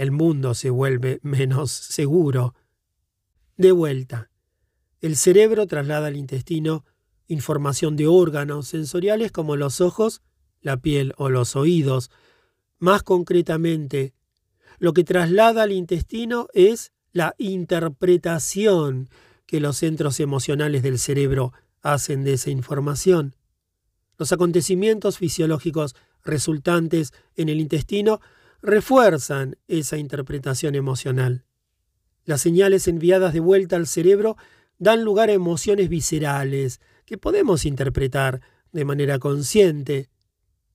el 0.00 0.12
mundo 0.12 0.54
se 0.54 0.70
vuelve 0.70 1.20
menos 1.22 1.70
seguro. 1.70 2.54
De 3.58 3.70
vuelta, 3.70 4.30
el 5.02 5.14
cerebro 5.14 5.66
traslada 5.66 6.06
al 6.06 6.16
intestino 6.16 6.86
información 7.26 7.96
de 7.96 8.06
órganos 8.06 8.66
sensoriales 8.66 9.30
como 9.30 9.56
los 9.56 9.82
ojos, 9.82 10.22
la 10.62 10.78
piel 10.78 11.12
o 11.18 11.28
los 11.28 11.54
oídos. 11.54 12.10
Más 12.78 13.02
concretamente, 13.02 14.14
lo 14.78 14.94
que 14.94 15.04
traslada 15.04 15.64
al 15.64 15.72
intestino 15.72 16.48
es 16.54 16.92
la 17.12 17.34
interpretación 17.36 19.10
que 19.44 19.60
los 19.60 19.76
centros 19.76 20.18
emocionales 20.18 20.82
del 20.82 20.98
cerebro 20.98 21.52
hacen 21.82 22.24
de 22.24 22.32
esa 22.32 22.48
información. 22.48 23.36
Los 24.16 24.32
acontecimientos 24.32 25.18
fisiológicos 25.18 25.94
resultantes 26.24 27.12
en 27.36 27.50
el 27.50 27.60
intestino 27.60 28.22
refuerzan 28.62 29.56
esa 29.68 29.96
interpretación 29.96 30.74
emocional. 30.74 31.44
Las 32.24 32.42
señales 32.42 32.86
enviadas 32.88 33.32
de 33.32 33.40
vuelta 33.40 33.76
al 33.76 33.86
cerebro 33.86 34.36
dan 34.78 35.04
lugar 35.04 35.28
a 35.28 35.32
emociones 35.32 35.88
viscerales 35.88 36.80
que 37.04 37.18
podemos 37.18 37.64
interpretar 37.64 38.40
de 38.72 38.84
manera 38.84 39.18
consciente. 39.18 40.10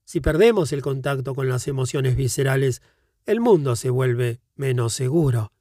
Si 0.03 0.19
perdemos 0.19 0.71
el 0.73 0.81
contacto 0.81 1.33
con 1.33 1.47
las 1.47 1.67
emociones 1.67 2.15
viscerales, 2.15 2.81
el 3.25 3.39
mundo 3.39 3.75
se 3.75 3.89
vuelve 3.89 4.41
menos 4.55 4.93
seguro. 4.93 5.51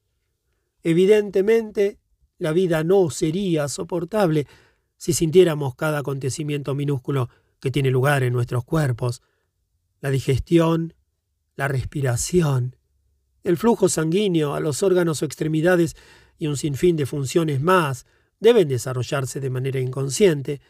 Evidentemente, 0.82 1.98
la 2.38 2.52
vida 2.52 2.84
no 2.84 3.09
sería 3.10 3.68
soportable 3.68 4.46
si 4.96 5.12
sintiéramos 5.12 5.74
cada 5.74 6.01
acontecimiento 6.01 6.74
minúsculo 6.74 7.30
que 7.60 7.70
tiene 7.70 7.90
lugar 7.90 8.22
en 8.22 8.32
nuestros 8.32 8.64
cuerpos. 8.64 9.22
La 10.01 10.10
digestión, 10.10 10.94
la 11.56 11.68
respiración, 11.68 12.76
el 13.43 13.56
flujo 13.56 13.89
sanguíneo 13.89 14.55
a 14.55 14.60
los 14.60 14.82
órganos 14.82 15.22
o 15.22 15.26
extremidades 15.26 15.97
y 16.39 16.47
un 16.47 16.56
sinfín 16.56 16.97
de 16.97 17.06
funciones 17.06 17.60
más 17.60 18.06
deben 18.40 18.68
desarrollarse 18.68 19.40
de 19.40 19.51
manera 19.51 19.81
inconsciente. 19.81 20.60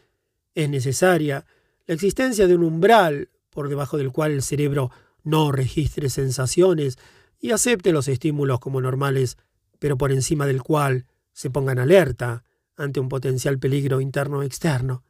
Es 0.53 0.69
necesaria 0.69 1.45
la 1.87 1.95
existencia 1.95 2.47
de 2.47 2.55
un 2.55 2.63
umbral 2.63 3.29
por 3.49 3.69
debajo 3.69 3.97
del 3.97 4.11
cual 4.11 4.31
el 4.31 4.41
cerebro 4.41 4.91
no 5.23 5.51
registre 5.51 6.09
sensaciones 6.09 6.97
y 7.39 7.51
acepte 7.51 7.91
los 7.91 8.07
estímulos 8.07 8.59
como 8.59 8.81
normales 8.81 9.37
pero 9.79 9.97
por 9.97 10.11
encima 10.11 10.45
del 10.45 10.63
cual 10.63 11.05
se 11.31 11.49
pongan 11.49 11.79
alerta 11.79 12.43
ante 12.75 12.99
un 12.99 13.09
potencial 13.09 13.59
peligro 13.59 14.01
interno 14.01 14.39
o 14.39 14.43
externo. 14.43 15.03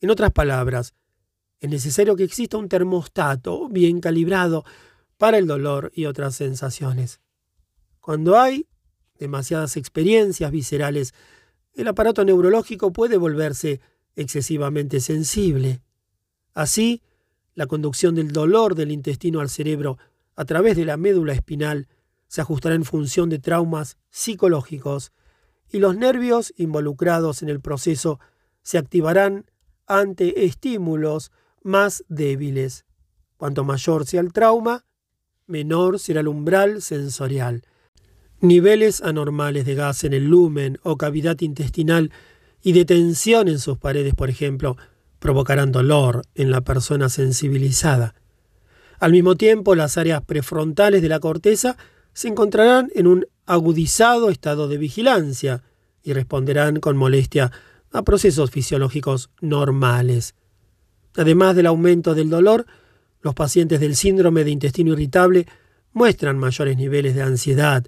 En 0.00 0.10
otras 0.10 0.32
palabras, 0.32 0.94
es 1.58 1.70
necesario 1.70 2.16
que 2.16 2.24
exista 2.24 2.56
un 2.56 2.68
termostato 2.68 3.68
bien 3.68 4.00
calibrado 4.00 4.64
para 5.20 5.36
el 5.36 5.46
dolor 5.46 5.92
y 5.94 6.06
otras 6.06 6.34
sensaciones. 6.34 7.20
Cuando 8.00 8.40
hay 8.40 8.66
demasiadas 9.18 9.76
experiencias 9.76 10.50
viscerales, 10.50 11.12
el 11.74 11.88
aparato 11.88 12.24
neurológico 12.24 12.90
puede 12.90 13.18
volverse 13.18 13.82
excesivamente 14.16 14.98
sensible. 14.98 15.82
Así, 16.54 17.02
la 17.54 17.66
conducción 17.66 18.14
del 18.14 18.32
dolor 18.32 18.74
del 18.74 18.92
intestino 18.92 19.40
al 19.40 19.50
cerebro 19.50 19.98
a 20.36 20.46
través 20.46 20.74
de 20.74 20.86
la 20.86 20.96
médula 20.96 21.34
espinal 21.34 21.86
se 22.26 22.40
ajustará 22.40 22.74
en 22.74 22.86
función 22.86 23.28
de 23.28 23.38
traumas 23.38 23.98
psicológicos 24.08 25.12
y 25.70 25.80
los 25.80 25.98
nervios 25.98 26.54
involucrados 26.56 27.42
en 27.42 27.50
el 27.50 27.60
proceso 27.60 28.20
se 28.62 28.78
activarán 28.78 29.50
ante 29.86 30.46
estímulos 30.46 31.30
más 31.62 32.06
débiles. 32.08 32.86
Cuanto 33.36 33.64
mayor 33.64 34.06
sea 34.06 34.22
el 34.22 34.32
trauma, 34.32 34.86
menor 35.50 35.98
será 35.98 36.20
el 36.20 36.28
umbral 36.28 36.80
sensorial. 36.80 37.64
Niveles 38.40 39.02
anormales 39.02 39.66
de 39.66 39.74
gas 39.74 40.04
en 40.04 40.14
el 40.14 40.24
lumen 40.24 40.78
o 40.82 40.96
cavidad 40.96 41.38
intestinal 41.40 42.10
y 42.62 42.72
de 42.72 42.84
tensión 42.84 43.48
en 43.48 43.58
sus 43.58 43.76
paredes, 43.76 44.14
por 44.14 44.30
ejemplo, 44.30 44.76
provocarán 45.18 45.72
dolor 45.72 46.22
en 46.34 46.50
la 46.50 46.62
persona 46.62 47.08
sensibilizada. 47.08 48.14
Al 48.98 49.12
mismo 49.12 49.34
tiempo, 49.34 49.74
las 49.74 49.98
áreas 49.98 50.22
prefrontales 50.22 51.02
de 51.02 51.08
la 51.08 51.20
corteza 51.20 51.76
se 52.12 52.28
encontrarán 52.28 52.90
en 52.94 53.06
un 53.06 53.26
agudizado 53.46 54.30
estado 54.30 54.68
de 54.68 54.78
vigilancia 54.78 55.62
y 56.02 56.12
responderán 56.12 56.80
con 56.80 56.96
molestia 56.96 57.50
a 57.92 58.02
procesos 58.02 58.50
fisiológicos 58.50 59.30
normales. 59.40 60.34
Además 61.16 61.56
del 61.56 61.66
aumento 61.66 62.14
del 62.14 62.30
dolor, 62.30 62.66
los 63.20 63.34
pacientes 63.34 63.80
del 63.80 63.96
síndrome 63.96 64.44
de 64.44 64.50
intestino 64.50 64.92
irritable 64.92 65.46
muestran 65.92 66.38
mayores 66.38 66.76
niveles 66.76 67.14
de 67.14 67.22
ansiedad, 67.22 67.84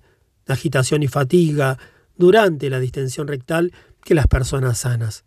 agitación 0.47 1.03
y 1.03 1.09
fatiga 1.09 1.79
durante 2.17 2.69
la 2.71 2.81
distensión 2.81 3.29
rectal 3.29 3.73
que 4.05 4.15
las 4.15 4.27
personas 4.27 4.79
sanas. 4.79 5.25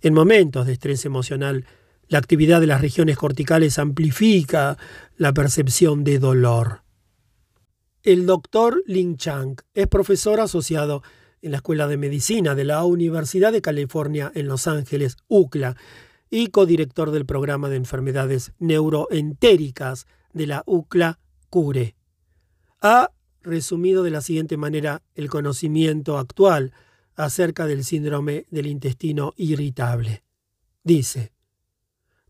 En 0.00 0.14
momentos 0.14 0.66
de 0.66 0.74
estrés 0.74 1.04
emocional, 1.04 1.66
la 2.08 2.18
actividad 2.18 2.60
de 2.60 2.66
las 2.66 2.80
regiones 2.80 3.16
corticales 3.16 3.78
amplifica 3.78 4.76
la 5.16 5.32
percepción 5.32 6.04
de 6.04 6.18
dolor. 6.18 6.82
El 8.02 8.26
doctor 8.26 8.82
Ling 8.86 9.16
Chang 9.16 9.56
es 9.72 9.86
profesor 9.86 10.40
asociado 10.40 11.02
en 11.40 11.52
la 11.52 11.58
Escuela 11.58 11.86
de 11.86 11.96
Medicina 11.96 12.54
de 12.54 12.64
la 12.64 12.84
Universidad 12.84 13.52
de 13.52 13.62
California 13.62 14.30
en 14.34 14.46
Los 14.46 14.66
Ángeles, 14.66 15.16
UCLA, 15.28 15.76
y 16.34 16.48
codirector 16.48 17.12
del 17.12 17.26
programa 17.26 17.68
de 17.68 17.76
enfermedades 17.76 18.54
neuroentéricas 18.58 20.08
de 20.32 20.48
la 20.48 20.64
UCLA 20.66 21.20
CURE. 21.48 21.94
Ha 22.80 23.12
resumido 23.40 24.02
de 24.02 24.10
la 24.10 24.20
siguiente 24.20 24.56
manera 24.56 25.04
el 25.14 25.30
conocimiento 25.30 26.18
actual 26.18 26.72
acerca 27.14 27.66
del 27.66 27.84
síndrome 27.84 28.46
del 28.50 28.66
intestino 28.66 29.32
irritable. 29.36 30.24
Dice, 30.82 31.30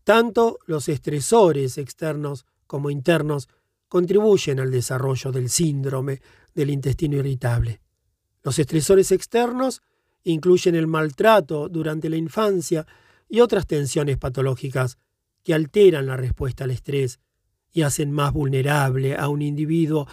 tanto 0.03 0.59
los 0.67 0.87
estresores 0.87 1.79
externos 1.79 2.45
como 2.67 2.91
internos 2.91 3.49
contribuyen 3.87 4.59
al 4.59 4.69
desarrollo 4.69 5.31
del 5.31 5.49
síndrome 5.49 6.21
del 6.53 6.69
intestino 6.69 7.17
irritable. 7.17 7.81
Los 8.43 8.59
estresores 8.59 9.11
externos 9.11 9.81
incluyen 10.23 10.75
el 10.75 10.85
maltrato 10.85 11.69
durante 11.69 12.07
la 12.07 12.17
infancia 12.17 12.85
y 13.27 13.39
otras 13.39 13.67
tensiones 13.67 14.17
patológicas 14.17 14.97
que 15.43 15.53
alteran 15.53 16.07
la 16.07 16.17
respuesta 16.17 16.63
al 16.63 16.71
estrés 16.71 17.19
y 17.71 17.81
hacen 17.83 18.11
más 18.11 18.33
vulnerable 18.33 19.15
a 19.15 19.27
un 19.27 19.41
individuo 19.41 20.07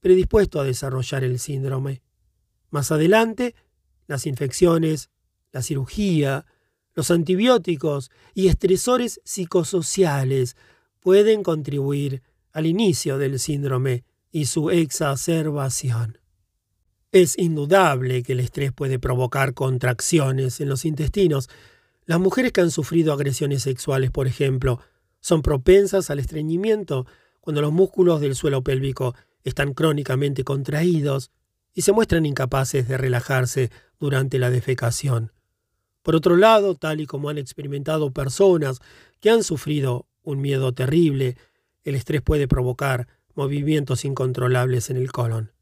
predispuesto 0.00 0.60
a 0.60 0.64
desarrollar 0.64 1.24
el 1.24 1.38
síndrome. 1.38 2.02
Más 2.70 2.92
adelante, 2.92 3.54
las 4.06 4.26
infecciones, 4.26 5.10
la 5.52 5.62
cirugía, 5.62 6.46
los 6.94 7.10
antibióticos 7.10 8.10
y 8.34 8.48
estresores 8.48 9.20
psicosociales 9.24 10.56
pueden 11.00 11.42
contribuir 11.42 12.22
al 12.52 12.66
inicio 12.66 13.18
del 13.18 13.38
síndrome 13.38 14.04
y 14.30 14.46
su 14.46 14.70
exacerbación. 14.70 16.18
Es 17.12 17.38
indudable 17.38 18.22
que 18.22 18.32
el 18.32 18.40
estrés 18.40 18.72
puede 18.72 18.98
provocar 18.98 19.54
contracciones 19.54 20.60
en 20.60 20.68
los 20.68 20.84
intestinos. 20.84 21.48
Las 22.06 22.20
mujeres 22.20 22.52
que 22.52 22.60
han 22.60 22.70
sufrido 22.70 23.12
agresiones 23.12 23.62
sexuales, 23.62 24.10
por 24.10 24.26
ejemplo, 24.26 24.80
son 25.20 25.42
propensas 25.42 26.08
al 26.08 26.20
estreñimiento 26.20 27.06
cuando 27.40 27.60
los 27.60 27.72
músculos 27.72 28.20
del 28.20 28.36
suelo 28.36 28.62
pélvico 28.62 29.14
están 29.44 29.74
crónicamente 29.74 30.44
contraídos 30.44 31.30
y 31.74 31.82
se 31.82 31.92
muestran 31.92 32.24
incapaces 32.24 32.88
de 32.88 32.96
relajarse 32.96 33.70
durante 33.98 34.38
la 34.38 34.50
defecación. 34.50 35.32
Por 36.02 36.14
otro 36.14 36.36
lado, 36.36 36.76
tal 36.76 37.00
y 37.00 37.06
como 37.06 37.28
han 37.28 37.38
experimentado 37.38 38.12
personas 38.12 38.78
que 39.20 39.30
han 39.30 39.42
sufrido 39.42 40.06
un 40.22 40.40
miedo 40.40 40.72
terrible 40.72 41.36
el 41.86 41.94
estrés 41.94 42.20
puede 42.20 42.48
provocar 42.48 43.06
movimientos 43.34 44.04
incontrolables 44.04 44.90
en 44.90 44.96
el 44.96 45.12
colon. 45.12 45.52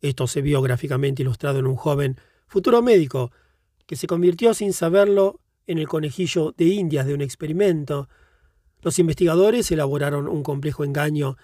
Esto 0.00 0.26
se 0.26 0.40
vio 0.40 0.62
gráficamente 0.62 1.22
ilustrado 1.22 1.58
en 1.58 1.66
un 1.66 1.76
joven 1.76 2.18
futuro 2.46 2.80
médico 2.80 3.30
que 3.86 3.96
se 3.96 4.06
convirtió 4.06 4.54
sin 4.54 4.72
saberlo 4.72 5.40
en 5.66 5.78
el 5.78 5.88
conejillo 5.88 6.54
de 6.56 6.66
indias 6.66 7.06
de 7.06 7.14
un 7.14 7.20
experimento. 7.20 8.08
Los 8.82 8.98
investigadores 8.98 9.70
elaboraron 9.70 10.28
un 10.28 10.42
complejo 10.42 10.84
engaño 10.84 11.36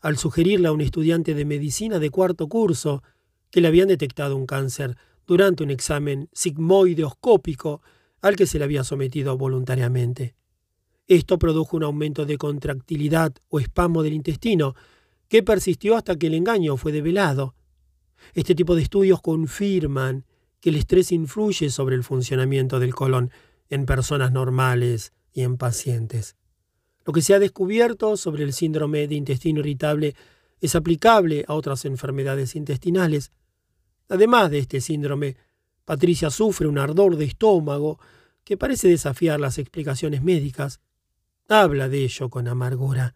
al 0.00 0.16
sugerirle 0.16 0.68
a 0.68 0.72
un 0.72 0.80
estudiante 0.80 1.34
de 1.34 1.44
medicina 1.44 1.98
de 1.98 2.10
cuarto 2.10 2.48
curso 2.48 3.02
que 3.50 3.60
le 3.60 3.68
habían 3.68 3.88
detectado 3.88 4.36
un 4.36 4.46
cáncer 4.46 4.96
durante 5.26 5.62
un 5.62 5.70
examen 5.70 6.28
sigmoideoscópico 6.32 7.82
al 8.20 8.36
que 8.36 8.46
se 8.46 8.58
le 8.58 8.64
había 8.64 8.84
sometido 8.84 9.36
voluntariamente. 9.36 10.34
Esto 11.06 11.38
produjo 11.38 11.76
un 11.76 11.84
aumento 11.84 12.24
de 12.24 12.38
contractilidad 12.38 13.32
o 13.48 13.58
espasmo 13.58 14.02
del 14.02 14.12
intestino, 14.12 14.74
que 15.28 15.42
persistió 15.42 15.96
hasta 15.96 16.16
que 16.16 16.26
el 16.28 16.34
engaño 16.34 16.76
fue 16.76 16.92
develado. 16.92 17.54
Este 18.34 18.54
tipo 18.54 18.74
de 18.74 18.82
estudios 18.82 19.20
confirman 19.20 20.24
que 20.60 20.70
el 20.70 20.76
estrés 20.76 21.12
influye 21.12 21.70
sobre 21.70 21.96
el 21.96 22.04
funcionamiento 22.04 22.78
del 22.78 22.94
colon 22.94 23.30
en 23.70 23.86
personas 23.86 24.32
normales 24.32 25.12
y 25.32 25.42
en 25.42 25.56
pacientes. 25.56 26.36
Lo 27.06 27.12
que 27.12 27.22
se 27.22 27.34
ha 27.34 27.38
descubierto 27.38 28.16
sobre 28.16 28.44
el 28.44 28.52
síndrome 28.52 29.08
de 29.08 29.14
intestino 29.14 29.60
irritable 29.60 30.14
es 30.60 30.74
aplicable 30.74 31.44
a 31.48 31.54
otras 31.54 31.84
enfermedades 31.84 32.54
intestinales. 32.54 33.32
Además 34.08 34.50
de 34.50 34.58
este 34.58 34.80
síndrome, 34.80 35.36
Patricia 35.84 36.30
sufre 36.30 36.68
un 36.68 36.78
ardor 36.78 37.16
de 37.16 37.24
estómago 37.24 37.98
que 38.44 38.56
parece 38.56 38.88
desafiar 38.88 39.40
las 39.40 39.58
explicaciones 39.58 40.22
médicas. 40.22 40.80
Habla 41.48 41.88
de 41.88 42.04
ello 42.04 42.28
con 42.28 42.48
amargura. 42.48 43.14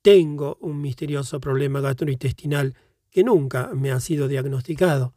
Tengo 0.00 0.58
un 0.60 0.80
misterioso 0.80 1.40
problema 1.40 1.80
gastrointestinal 1.80 2.74
que 3.10 3.22
nunca 3.22 3.70
me 3.74 3.92
ha 3.92 4.00
sido 4.00 4.26
diagnosticado. 4.26 5.14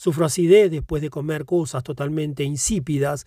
Sufro 0.00 0.24
acidez 0.24 0.70
después 0.70 1.02
de 1.02 1.10
comer 1.10 1.44
cosas 1.44 1.82
totalmente 1.82 2.42
insípidas. 2.42 3.26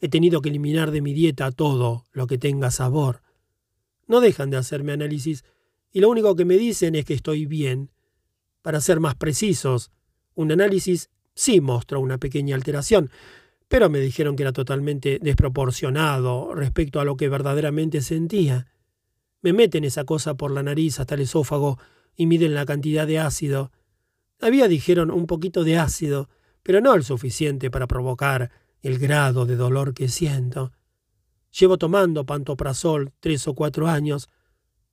He 0.00 0.08
tenido 0.08 0.40
que 0.40 0.50
eliminar 0.50 0.92
de 0.92 1.02
mi 1.02 1.14
dieta 1.14 1.50
todo 1.50 2.04
lo 2.12 2.28
que 2.28 2.38
tenga 2.38 2.70
sabor. 2.70 3.22
No 4.06 4.20
dejan 4.20 4.48
de 4.48 4.56
hacerme 4.56 4.92
análisis 4.92 5.44
y 5.90 5.98
lo 5.98 6.08
único 6.08 6.36
que 6.36 6.44
me 6.44 6.56
dicen 6.56 6.94
es 6.94 7.06
que 7.06 7.14
estoy 7.14 7.46
bien. 7.46 7.90
Para 8.62 8.80
ser 8.80 9.00
más 9.00 9.16
precisos, 9.16 9.90
un 10.36 10.52
análisis 10.52 11.10
sí 11.34 11.60
mostró 11.60 11.98
una 11.98 12.18
pequeña 12.18 12.54
alteración, 12.54 13.10
pero 13.66 13.90
me 13.90 13.98
dijeron 13.98 14.36
que 14.36 14.44
era 14.44 14.52
totalmente 14.52 15.18
desproporcionado 15.20 16.54
respecto 16.54 17.00
a 17.00 17.04
lo 17.04 17.16
que 17.16 17.28
verdaderamente 17.28 18.00
sentía. 18.00 18.68
Me 19.40 19.52
meten 19.52 19.82
esa 19.82 20.04
cosa 20.04 20.36
por 20.36 20.52
la 20.52 20.62
nariz 20.62 21.00
hasta 21.00 21.16
el 21.16 21.22
esófago 21.22 21.80
y 22.14 22.26
miden 22.26 22.54
la 22.54 22.64
cantidad 22.64 23.08
de 23.08 23.18
ácido. 23.18 23.72
Había, 24.42 24.66
dijeron, 24.66 25.12
un 25.12 25.28
poquito 25.28 25.62
de 25.62 25.78
ácido, 25.78 26.28
pero 26.64 26.80
no 26.80 26.94
el 26.94 27.04
suficiente 27.04 27.70
para 27.70 27.86
provocar 27.86 28.50
el 28.82 28.98
grado 28.98 29.46
de 29.46 29.54
dolor 29.54 29.94
que 29.94 30.08
siento. 30.08 30.72
Llevo 31.56 31.78
tomando 31.78 32.26
pantoprazol 32.26 33.12
tres 33.20 33.46
o 33.46 33.54
cuatro 33.54 33.86
años, 33.86 34.30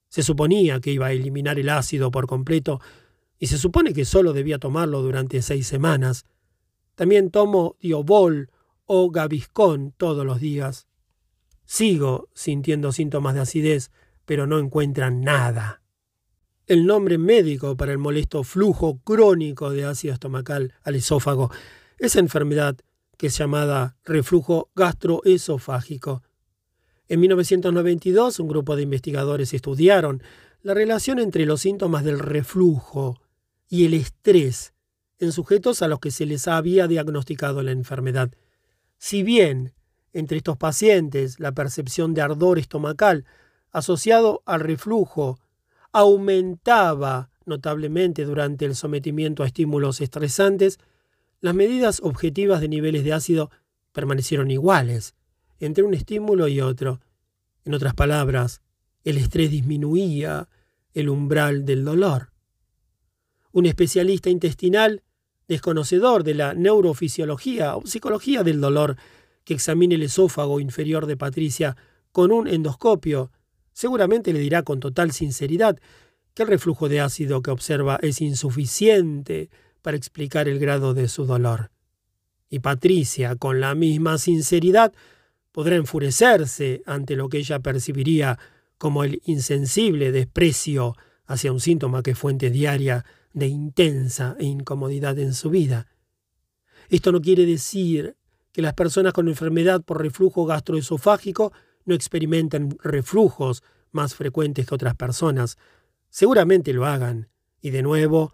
se 0.08 0.22
suponía 0.22 0.80
que 0.80 0.92
iba 0.92 1.08
a 1.08 1.14
eliminar 1.14 1.58
el 1.58 1.70
ácido 1.70 2.12
por 2.12 2.28
completo 2.28 2.80
y 3.40 3.48
se 3.48 3.58
supone 3.58 3.92
que 3.92 4.06
solo 4.06 4.34
debía 4.34 4.60
tomarlo 4.60 5.02
durante 5.02 5.42
seis 5.42 5.66
semanas. 5.66 6.26
También 6.94 7.32
tomo 7.32 7.76
diobol 7.80 8.52
o 8.86 9.10
gaviscón 9.10 9.94
todos 9.98 10.28
los 10.28 10.40
días. 10.40 10.88
Sigo 11.66 12.30
sintiendo 12.36 12.92
síntomas 12.92 13.34
de 13.34 13.42
acidez, 13.42 13.90
pero 14.26 14.46
no 14.46 14.60
encuentran 14.60 15.22
nada. 15.22 15.82
El 16.70 16.86
nombre 16.86 17.18
médico 17.18 17.76
para 17.76 17.92
el 17.92 17.98
molesto 17.98 18.44
flujo 18.44 19.00
crónico 19.00 19.72
de 19.72 19.86
ácido 19.86 20.14
estomacal 20.14 20.76
al 20.84 20.94
esófago 20.94 21.50
es 21.98 22.16
enfermedad 22.16 22.78
que 23.18 23.26
es 23.26 23.38
llamada 23.40 23.98
reflujo 24.06 24.70
gastroesofágico. 24.76 26.22
En 27.08 27.22
1992, 27.22 28.40
un 28.40 28.48
grupo 28.48 28.76
de 28.76 28.84
investigadores 28.84 29.52
estudiaron 29.56 30.22
la 30.62 30.76
relación 30.76 31.18
entre 31.18 31.48
los 31.48 31.62
síntomas 31.62 32.04
del 32.04 32.20
reflujo 32.20 33.20
y 33.68 33.86
el 33.86 33.96
estrés 33.96 34.76
en 35.18 35.32
sujetos 35.32 35.82
a 35.82 35.88
los 35.88 36.00
que 36.00 36.12
se 36.12 36.28
les 36.28 36.48
había 36.48 36.88
diagnosticado 36.88 37.64
la 37.64 37.72
enfermedad. 37.72 38.30
Si 39.00 39.24
bien 39.24 39.74
entre 40.14 40.38
estos 40.38 40.58
pacientes 40.58 41.40
la 41.40 41.52
percepción 41.52 42.14
de 42.14 42.22
ardor 42.22 42.60
estomacal 42.60 43.26
asociado 43.72 44.44
al 44.46 44.60
reflujo 44.60 45.40
aumentaba 45.92 47.32
notablemente 47.46 48.24
durante 48.26 48.66
el 48.66 48.76
sometimiento 48.76 49.44
a 49.44 49.48
estímulos 49.48 50.02
estresantes, 50.02 50.80
las 51.42 51.56
medidas 51.56 52.00
objetivas 52.04 52.62
de 52.62 52.68
niveles 52.68 53.04
de 53.04 53.14
ácido 53.14 53.50
permanecieron 53.92 54.52
iguales 54.52 55.16
entre 55.60 55.84
un 55.84 55.94
estímulo 55.94 56.48
y 56.48 56.62
otro. 56.62 57.02
En 57.66 57.74
otras 57.74 57.94
palabras, 57.94 58.62
el 59.04 59.18
estrés 59.18 59.52
disminuía 59.52 60.48
el 60.94 61.10
umbral 61.10 61.66
del 61.66 61.84
dolor. 61.84 62.32
Un 63.52 63.66
especialista 63.66 64.30
intestinal, 64.30 65.04
desconocedor 65.48 66.24
de 66.24 66.36
la 66.36 66.54
neurofisiología 66.54 67.76
o 67.76 67.86
psicología 67.86 68.44
del 68.44 68.62
dolor, 68.62 68.96
que 69.44 69.54
examine 69.56 69.96
el 69.96 70.04
esófago 70.04 70.60
inferior 70.60 71.08
de 71.08 71.18
Patricia 71.18 71.76
con 72.12 72.32
un 72.32 72.48
endoscopio, 72.48 73.32
seguramente 73.74 74.34
le 74.34 74.40
dirá 74.40 74.64
con 74.64 74.80
total 74.80 75.12
sinceridad 75.12 75.78
que 76.34 76.44
el 76.44 76.50
reflujo 76.50 76.90
de 76.90 77.02
ácido 77.02 77.42
que 77.42 77.52
observa 77.52 78.00
es 78.02 78.22
insuficiente 78.22 79.50
para 79.82 79.98
explicar 79.98 80.48
el 80.48 80.60
grado 80.60 80.94
de 80.94 81.08
su 81.08 81.26
dolor. 81.26 81.72
Y 82.50 82.60
Patricia, 82.60 83.36
con 83.36 83.60
la 83.60 83.76
misma 83.76 84.18
sinceridad, 84.18 84.94
podrá 85.52 85.76
enfurecerse 85.76 86.82
ante 86.86 87.16
lo 87.16 87.30
que 87.30 87.40
ella 87.40 87.60
percibiría 87.60 88.40
como 88.78 89.04
el 89.04 89.22
insensible 89.26 90.12
desprecio 90.12 90.96
hacia 91.26 91.52
un 91.52 91.60
síntoma 91.60 92.02
que 92.02 92.12
es 92.12 92.18
fuente 92.18 92.50
diaria 92.50 93.06
de 93.34 93.48
intensa 93.48 94.36
incomodidad 94.40 95.18
en 95.20 95.34
su 95.34 95.50
vida. 95.50 95.88
Esto 96.90 97.12
no 97.12 97.22
quiere 97.22 97.46
decir 97.46 98.16
que 98.52 98.62
las 98.62 98.74
personas 98.74 99.14
con 99.14 99.28
enfermedad 99.28 99.82
por 99.84 100.02
reflujo 100.02 100.46
gastroesofágico 100.46 101.54
no 101.86 101.96
experimenten 101.96 102.78
reflujos 102.84 103.64
más 103.92 104.16
frecuentes 104.16 104.66
que 104.68 104.76
otras 104.76 104.96
personas. 104.96 105.58
Seguramente 106.10 106.74
lo 106.74 106.86
hagan, 106.86 107.30
y 107.62 107.72
de 107.72 107.82
nuevo, 107.82 108.34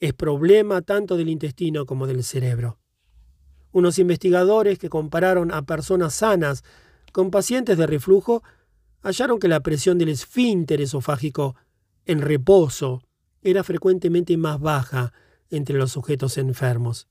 es 0.00 0.12
problema 0.14 0.82
tanto 0.82 1.16
del 1.16 1.28
intestino 1.28 1.86
como 1.86 2.06
del 2.06 2.22
cerebro 2.22 2.78
unos 3.72 3.98
investigadores 3.98 4.78
que 4.78 4.88
compararon 4.88 5.52
a 5.52 5.62
personas 5.62 6.14
sanas 6.14 6.64
con 7.12 7.30
pacientes 7.30 7.78
de 7.78 7.86
reflujo 7.86 8.42
hallaron 9.02 9.38
que 9.38 9.48
la 9.48 9.60
presión 9.60 9.98
del 9.98 10.08
esfínter 10.08 10.80
esofágico 10.80 11.56
en 12.04 12.20
reposo 12.20 13.02
era 13.42 13.62
frecuentemente 13.62 14.36
más 14.36 14.60
baja 14.60 15.12
entre 15.50 15.78
los 15.78 15.92
sujetos 15.92 16.38
enfermos. 16.38 17.08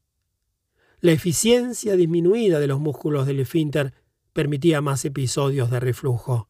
La 0.99 1.12
eficiencia 1.12 1.95
disminuida 1.95 2.60
de 2.60 2.68
los 2.68 2.80
músculos 2.80 3.28
del 3.28 3.40
esfínter 3.40 3.94
permitía 4.38 4.82
más 4.82 5.04
episodios 5.04 5.72
de 5.72 5.80
reflujo. 5.80 6.48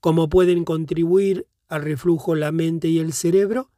¿Cómo 0.00 0.30
pueden 0.30 0.64
contribuir 0.64 1.46
al 1.68 1.82
reflujo 1.82 2.34
la 2.34 2.52
mente 2.52 2.88
y 2.88 3.00
el 3.00 3.12
cerebro? 3.12 3.70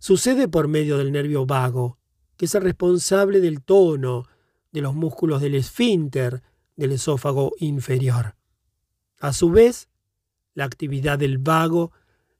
Sucede 0.00 0.48
por 0.48 0.66
medio 0.66 0.98
del 0.98 1.12
nervio 1.12 1.46
vago, 1.46 2.00
que 2.36 2.46
es 2.46 2.54
el 2.56 2.62
responsable 2.62 3.38
del 3.38 3.62
tono 3.62 4.24
de 4.72 4.80
los 4.80 4.96
músculos 4.96 5.40
del 5.40 5.54
esfínter 5.54 6.42
del 6.74 6.90
esófago 6.90 7.52
inferior. 7.60 8.34
A 9.20 9.32
su 9.32 9.52
vez, 9.52 9.88
la 10.54 10.64
actividad 10.64 11.20
del 11.20 11.38
vago 11.38 11.92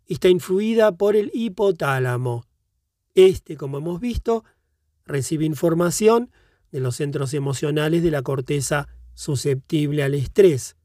está 0.05 0.31
influida 0.31 0.97
por 0.97 1.15
el 1.15 1.31
hipotálamo. 1.33 2.49
Este, 3.15 3.57
como 3.57 3.79
hemos 3.79 4.01
visto, 4.01 4.43
recibe 5.05 5.45
información 5.45 6.33
de 6.73 6.81
los 6.81 6.97
centros 6.97 7.35
emocionales 7.35 8.03
de 8.03 8.11
la 8.11 8.23
corteza 8.23 8.89
susceptible 9.15 10.03
al 10.03 10.15
estrés. 10.15 10.77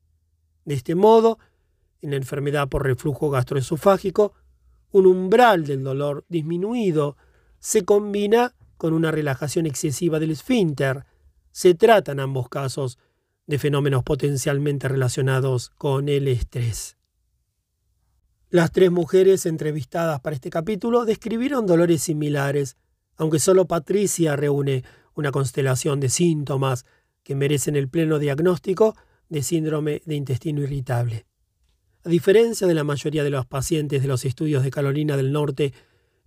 De 0.65 0.75
este 0.75 0.95
modo, 0.95 1.39
en 2.01 2.11
la 2.11 2.17
enfermedad 2.17 2.67
por 2.67 2.83
reflujo 2.83 3.29
gastroesofágico, 3.29 4.33
un 4.91 5.05
umbral 5.05 5.65
del 5.65 5.83
dolor 5.83 6.25
disminuido 6.29 7.17
se 7.59 7.83
combina 7.83 8.55
con 8.77 8.93
una 8.93 9.11
relajación 9.11 9.65
excesiva 9.65 10.19
del 10.19 10.31
esfínter. 10.31 11.05
Se 11.51 11.73
trata 11.73 12.11
en 12.11 12.19
ambos 12.19 12.49
casos 12.49 12.99
de 13.47 13.57
fenómenos 13.57 14.03
potencialmente 14.03 14.87
relacionados 14.87 15.69
con 15.71 16.09
el 16.09 16.27
estrés. 16.27 16.97
Las 18.49 18.71
tres 18.71 18.91
mujeres 18.91 19.45
entrevistadas 19.45 20.21
para 20.21 20.35
este 20.35 20.49
capítulo 20.49 21.05
describieron 21.05 21.65
dolores 21.65 22.03
similares, 22.03 22.77
aunque 23.17 23.39
solo 23.39 23.65
Patricia 23.65 24.35
reúne 24.35 24.83
una 25.15 25.31
constelación 25.31 25.99
de 25.99 26.09
síntomas 26.09 26.85
que 27.27 27.35
merecen 27.35 27.75
el 27.75 27.89
pleno 27.89 28.19
diagnóstico 28.19 28.95
de 29.27 29.43
síndrome 29.43 30.01
de 30.05 30.15
intestino 30.15 30.61
irritable. 30.61 31.25
A 32.05 32.07
diferencia 32.07 32.67
de 32.67 32.73
la 32.73 32.85
mayoría 32.85 33.21
de 33.25 33.29
los 33.29 33.45
pacientes 33.45 34.01
de 34.01 34.07
los 34.07 34.23
estudios 34.23 34.63
de 34.63 34.71
Carolina 34.71 35.17
del 35.17 35.33
Norte, 35.33 35.73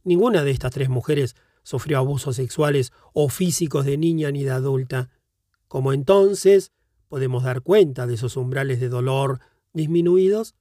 ninguna 0.05 0.45
de 0.45 0.51
estas 0.51 0.73
tres 0.73 0.91
mujeres 0.91 1.37
sufrió 1.63 1.97
abusos 1.97 2.37
sexuales 2.37 2.93
o 3.15 3.31
físicos 3.31 3.87
de 3.87 3.97
niña 3.97 4.31
ni 4.31 4.45
de 4.45 4.51
adulta. 4.51 5.09
Como 5.69 5.95
entonces 5.95 6.71
podemos 7.09 7.45
dar 7.45 7.63
cuenta 7.63 8.07
de 8.07 8.13
esos 8.13 8.37
umbrales 8.37 8.79
de 8.79 8.91
dolor 8.91 9.41
disminuidos? 9.73 10.55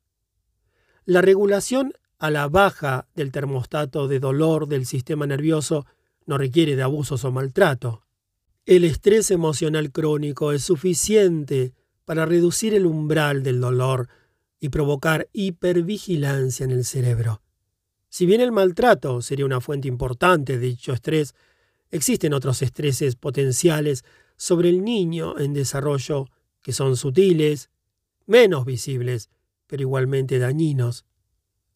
La 1.03 1.21
regulación 1.21 1.91
a 2.17 2.29
la 2.31 2.47
baja 2.47 3.09
del 3.13 3.33
termostato 3.33 4.07
de 4.07 4.21
dolor 4.21 4.69
del 4.69 4.85
sistema 4.85 5.27
nervioso 5.27 5.85
no 6.25 6.37
requiere 6.37 6.77
de 6.77 6.83
abusos 6.83 7.25
o 7.25 7.31
maltrato. 7.33 8.05
El 8.69 8.83
estrés 8.83 9.31
emocional 9.31 9.91
crónico 9.91 10.51
es 10.51 10.61
suficiente 10.61 11.73
para 12.05 12.27
reducir 12.27 12.75
el 12.75 12.85
umbral 12.85 13.41
del 13.41 13.59
dolor 13.59 14.09
y 14.59 14.69
provocar 14.69 15.27
hipervigilancia 15.33 16.65
en 16.65 16.69
el 16.69 16.85
cerebro. 16.85 17.41
Si 18.09 18.27
bien 18.27 18.41
el 18.41 18.51
maltrato 18.51 19.23
sería 19.23 19.47
una 19.47 19.59
fuente 19.59 19.87
importante 19.87 20.59
de 20.59 20.67
dicho 20.67 20.93
estrés, 20.93 21.33
existen 21.89 22.31
otros 22.31 22.61
estreses 22.61 23.15
potenciales 23.15 24.05
sobre 24.37 24.69
el 24.69 24.83
niño 24.83 25.39
en 25.39 25.55
desarrollo 25.55 26.27
que 26.61 26.71
son 26.71 26.95
sutiles, 26.95 27.71
menos 28.27 28.65
visibles, 28.65 29.31
pero 29.65 29.81
igualmente 29.81 30.37
dañinos. 30.37 31.05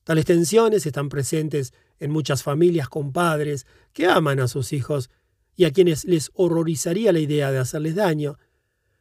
Tales 0.04 0.26
tensiones 0.26 0.86
están 0.86 1.10
presentes 1.10 1.74
en 1.98 2.12
muchas 2.12 2.44
familias 2.44 2.88
con 2.88 3.12
padres 3.12 3.66
que 3.94 4.06
aman 4.06 4.40
a 4.40 4.48
sus 4.48 4.74
hijos 4.74 5.10
y 5.56 5.66
a 5.66 5.72
quienes 5.72 6.06
les 6.06 6.32
horrorizaría 6.34 7.12
la 7.12 7.20
idea 7.20 7.52
de 7.52 7.60
hacerles 7.60 7.96
daño. 7.96 8.38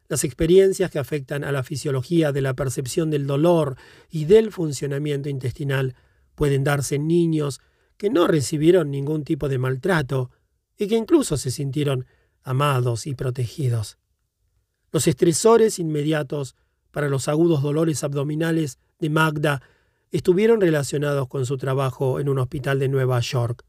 Las 0.09 0.25
experiencias 0.25 0.91
que 0.91 0.99
afectan 0.99 1.45
a 1.45 1.53
la 1.53 1.63
fisiología 1.63 2.33
de 2.33 2.43
la 2.43 2.55
percepción 2.55 3.11
del 3.11 3.27
dolor 3.27 3.77
y 4.11 4.27
del 4.27 4.53
funcionamiento 4.53 5.29
intestinal 5.29 5.95
pueden 6.35 6.65
darse 6.65 6.97
en 6.97 7.07
niños 7.07 7.61
que 7.97 8.11
no 8.11 8.27
recibieron 8.27 8.91
ningún 8.91 9.25
tipo 9.25 9.49
de 9.49 9.59
maltrato 9.59 10.31
y 10.77 10.89
que 10.89 10.97
incluso 10.97 11.37
se 11.37 11.51
sintieron 11.51 12.07
amados 12.43 13.07
y 13.07 13.15
protegidos. 13.15 13.99
Los 14.91 15.07
estresores 15.07 15.79
inmediatos 15.79 16.57
para 16.91 17.09
los 17.09 17.29
agudos 17.29 17.63
dolores 17.63 18.05
abdominales 18.05 18.79
de 18.99 19.09
Magda 19.09 19.63
estuvieron 20.11 20.61
relacionados 20.61 21.29
con 21.29 21.47
su 21.47 21.57
trabajo 21.57 22.21
en 22.21 22.29
un 22.29 22.39
hospital 22.39 22.79
de 22.79 22.89
Nueva 22.89 23.21
York. 23.21 23.65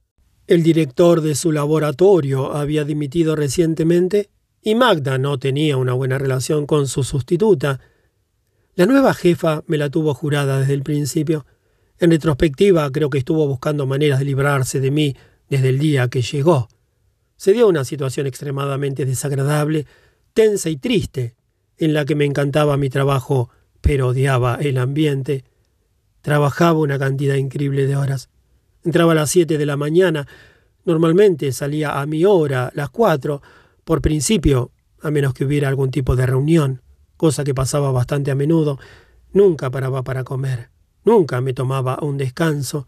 El 0.46 0.62
director 0.62 1.22
de 1.22 1.36
su 1.36 1.54
laboratorio 1.54 2.54
había 2.54 2.84
dimitido 2.84 3.38
recientemente 3.38 4.30
y 4.62 4.76
Magda 4.76 5.18
no 5.18 5.40
tenía 5.40 5.78
una 5.78 5.94
buena 5.94 6.18
relación 6.18 6.66
con 6.66 6.88
su 6.90 7.06
sustituta. 7.06 7.80
La 8.76 8.86
nueva 8.86 9.14
jefa 9.14 9.64
me 9.68 9.78
la 9.78 9.90
tuvo 9.90 10.14
jurada 10.14 10.60
desde 10.60 10.74
el 10.74 10.84
principio. 10.84 11.46
En 11.98 12.12
retrospectiva, 12.12 12.92
creo 12.92 13.10
que 13.10 13.20
estuvo 13.20 13.48
buscando 13.48 13.86
maneras 13.86 14.20
de 14.20 14.26
librarse 14.26 14.82
de 14.82 14.92
mí 14.92 15.16
desde 15.50 15.70
el 15.70 15.80
día 15.80 16.10
que 16.10 16.22
llegó. 16.22 16.68
Se 17.38 17.54
dio 17.54 17.70
una 17.70 17.86
situación 17.86 18.28
extremadamente 18.28 19.06
desagradable, 19.06 19.86
tensa 20.34 20.70
y 20.70 20.76
triste, 20.76 21.36
en 21.78 21.94
la 21.94 22.04
que 22.04 22.16
me 22.16 22.26
encantaba 22.26 22.76
mi 22.76 22.90
trabajo, 22.90 23.50
pero 23.80 24.08
odiaba 24.08 24.56
el 24.56 24.78
ambiente. 24.78 25.46
Trabajaba 26.22 26.80
una 26.80 27.00
cantidad 27.00 27.36
increíble 27.36 27.88
de 27.88 27.96
horas. 27.96 28.30
Entraba 28.84 29.14
a 29.14 29.16
las 29.16 29.30
siete 29.30 29.58
de 29.58 29.66
la 29.66 29.78
mañana. 29.78 30.28
Normalmente 30.86 31.52
salía 31.52 32.02
a 32.02 32.06
mi 32.06 32.26
hora, 32.26 32.72
las 32.76 32.90
cuatro, 32.90 33.42
por 33.84 34.02
principio, 34.02 34.72
a 35.02 35.12
menos 35.12 35.34
que 35.34 35.46
hubiera 35.46 35.70
algún 35.70 35.92
tipo 35.92 36.16
de 36.16 36.26
reunión, 36.26 36.82
cosa 37.18 37.44
que 37.44 37.54
pasaba 37.54 37.92
bastante 37.92 38.32
a 38.32 38.36
menudo. 38.36 38.80
Nunca 39.32 39.70
paraba 39.70 40.04
para 40.04 40.24
comer. 40.24 40.70
Nunca 41.06 41.42
me 41.42 41.54
tomaba 41.54 42.00
un 42.02 42.18
descanso. 42.18 42.88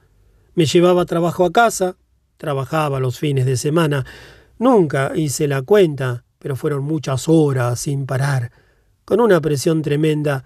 Me 0.53 0.65
llevaba 0.65 1.05
trabajo 1.05 1.45
a 1.45 1.51
casa. 1.51 1.97
Trabajaba 2.37 2.99
los 2.99 3.19
fines 3.19 3.45
de 3.45 3.57
semana. 3.57 4.05
Nunca 4.57 5.11
hice 5.15 5.47
la 5.47 5.61
cuenta, 5.61 6.23
pero 6.39 6.55
fueron 6.55 6.83
muchas 6.83 7.27
horas 7.27 7.79
sin 7.79 8.05
parar, 8.05 8.51
con 9.03 9.19
una 9.19 9.41
presión 9.41 9.81
tremenda 9.81 10.45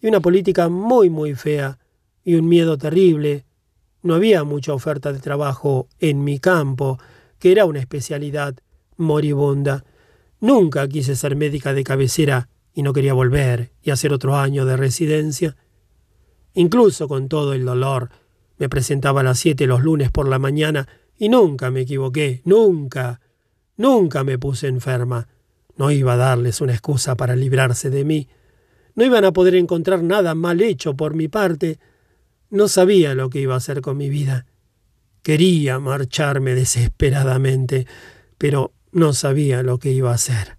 y 0.00 0.06
una 0.06 0.20
política 0.20 0.68
muy 0.68 1.10
muy 1.10 1.34
fea 1.34 1.78
y 2.24 2.36
un 2.36 2.48
miedo 2.48 2.78
terrible. 2.78 3.44
No 4.02 4.14
había 4.14 4.44
mucha 4.44 4.72
oferta 4.72 5.12
de 5.12 5.18
trabajo 5.18 5.88
en 5.98 6.24
mi 6.24 6.38
campo, 6.38 6.98
que 7.38 7.52
era 7.52 7.64
una 7.64 7.80
especialidad 7.80 8.56
moribunda. 8.96 9.84
Nunca 10.40 10.88
quise 10.88 11.16
ser 11.16 11.36
médica 11.36 11.74
de 11.74 11.84
cabecera 11.84 12.48
y 12.72 12.82
no 12.82 12.92
quería 12.92 13.14
volver 13.14 13.72
y 13.82 13.90
hacer 13.90 14.12
otro 14.12 14.36
año 14.36 14.64
de 14.64 14.76
residencia. 14.76 15.56
Incluso 16.54 17.08
con 17.08 17.28
todo 17.28 17.52
el 17.52 17.64
dolor, 17.64 18.10
me 18.56 18.68
presentaba 18.68 19.20
a 19.20 19.24
las 19.24 19.38
siete 19.38 19.66
los 19.66 19.82
lunes 19.82 20.10
por 20.10 20.28
la 20.28 20.38
mañana 20.38 20.88
y 21.16 21.28
nunca 21.28 21.70
me 21.70 21.82
equivoqué, 21.82 22.42
nunca, 22.44 23.20
nunca 23.76 24.24
me 24.24 24.38
puse 24.38 24.68
enferma. 24.68 25.28
No 25.76 25.90
iba 25.90 26.14
a 26.14 26.16
darles 26.16 26.60
una 26.60 26.72
excusa 26.72 27.16
para 27.16 27.36
librarse 27.36 27.90
de 27.90 28.04
mí. 28.04 28.28
No 28.94 29.04
iban 29.04 29.24
a 29.24 29.32
poder 29.32 29.54
encontrar 29.54 30.02
nada 30.02 30.34
mal 30.34 30.60
hecho 30.60 30.94
por 30.94 31.14
mi 31.14 31.28
parte. 31.28 31.78
No 32.50 32.66
sabía 32.66 33.14
lo 33.14 33.30
que 33.30 33.40
iba 33.40 33.54
a 33.54 33.58
hacer 33.58 33.80
con 33.80 33.96
mi 33.96 34.08
vida. 34.08 34.44
Quería 35.22 35.78
marcharme 35.78 36.54
desesperadamente, 36.54 37.86
pero 38.38 38.72
no 38.90 39.12
sabía 39.12 39.62
lo 39.62 39.78
que 39.78 39.92
iba 39.92 40.10
a 40.10 40.14
hacer. 40.14 40.58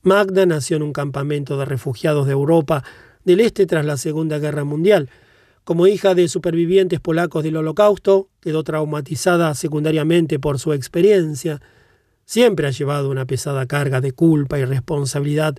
Magda 0.00 0.46
nació 0.46 0.78
en 0.78 0.82
un 0.82 0.94
campamento 0.94 1.58
de 1.58 1.66
refugiados 1.66 2.26
de 2.26 2.32
Europa 2.32 2.82
del 3.24 3.40
Este 3.40 3.66
tras 3.66 3.84
la 3.84 3.98
Segunda 3.98 4.38
Guerra 4.38 4.64
Mundial. 4.64 5.10
Como 5.64 5.86
hija 5.86 6.14
de 6.14 6.28
supervivientes 6.28 7.00
polacos 7.00 7.44
del 7.44 7.56
Holocausto, 7.56 8.30
quedó 8.40 8.64
traumatizada 8.64 9.54
secundariamente 9.54 10.38
por 10.38 10.58
su 10.58 10.72
experiencia. 10.72 11.60
Siempre 12.24 12.66
ha 12.66 12.70
llevado 12.70 13.10
una 13.10 13.26
pesada 13.26 13.66
carga 13.66 14.00
de 14.00 14.12
culpa 14.12 14.58
y 14.58 14.64
responsabilidad 14.64 15.56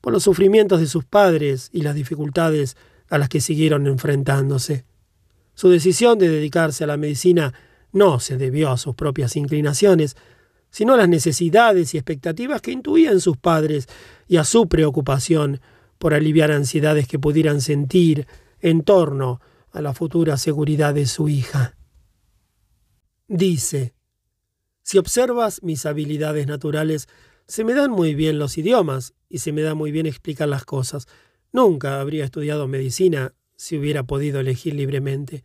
por 0.00 0.12
los 0.12 0.24
sufrimientos 0.24 0.80
de 0.80 0.86
sus 0.86 1.04
padres 1.04 1.68
y 1.72 1.82
las 1.82 1.94
dificultades 1.94 2.76
a 3.10 3.18
las 3.18 3.28
que 3.28 3.40
siguieron 3.40 3.86
enfrentándose. 3.86 4.84
Su 5.54 5.68
decisión 5.68 6.18
de 6.18 6.28
dedicarse 6.28 6.84
a 6.84 6.86
la 6.86 6.96
medicina 6.96 7.52
no 7.92 8.20
se 8.20 8.38
debió 8.38 8.70
a 8.70 8.78
sus 8.78 8.94
propias 8.94 9.36
inclinaciones, 9.36 10.16
sino 10.70 10.94
a 10.94 10.96
las 10.96 11.08
necesidades 11.08 11.92
y 11.92 11.98
expectativas 11.98 12.62
que 12.62 12.70
intuían 12.70 13.20
sus 13.20 13.36
padres 13.36 13.88
y 14.28 14.36
a 14.36 14.44
su 14.44 14.68
preocupación 14.68 15.60
por 15.98 16.14
aliviar 16.14 16.52
ansiedades 16.52 17.06
que 17.06 17.18
pudieran 17.18 17.60
sentir 17.60 18.26
en 18.60 18.82
torno 18.82 19.40
a 19.72 19.82
la 19.82 19.92
futura 19.92 20.36
seguridad 20.36 20.94
de 20.94 21.06
su 21.06 21.28
hija. 21.28 21.76
Dice, 23.28 23.94
si 24.82 24.98
observas 24.98 25.62
mis 25.62 25.84
habilidades 25.86 26.46
naturales, 26.46 27.08
se 27.46 27.64
me 27.64 27.74
dan 27.74 27.90
muy 27.90 28.14
bien 28.14 28.38
los 28.38 28.56
idiomas 28.58 29.14
y 29.28 29.38
se 29.38 29.52
me 29.52 29.62
da 29.62 29.74
muy 29.74 29.90
bien 29.90 30.06
explicar 30.06 30.48
las 30.48 30.64
cosas. 30.64 31.06
Nunca 31.52 32.00
habría 32.00 32.24
estudiado 32.24 32.68
medicina 32.68 33.34
si 33.56 33.76
hubiera 33.76 34.04
podido 34.04 34.40
elegir 34.40 34.74
libremente. 34.74 35.44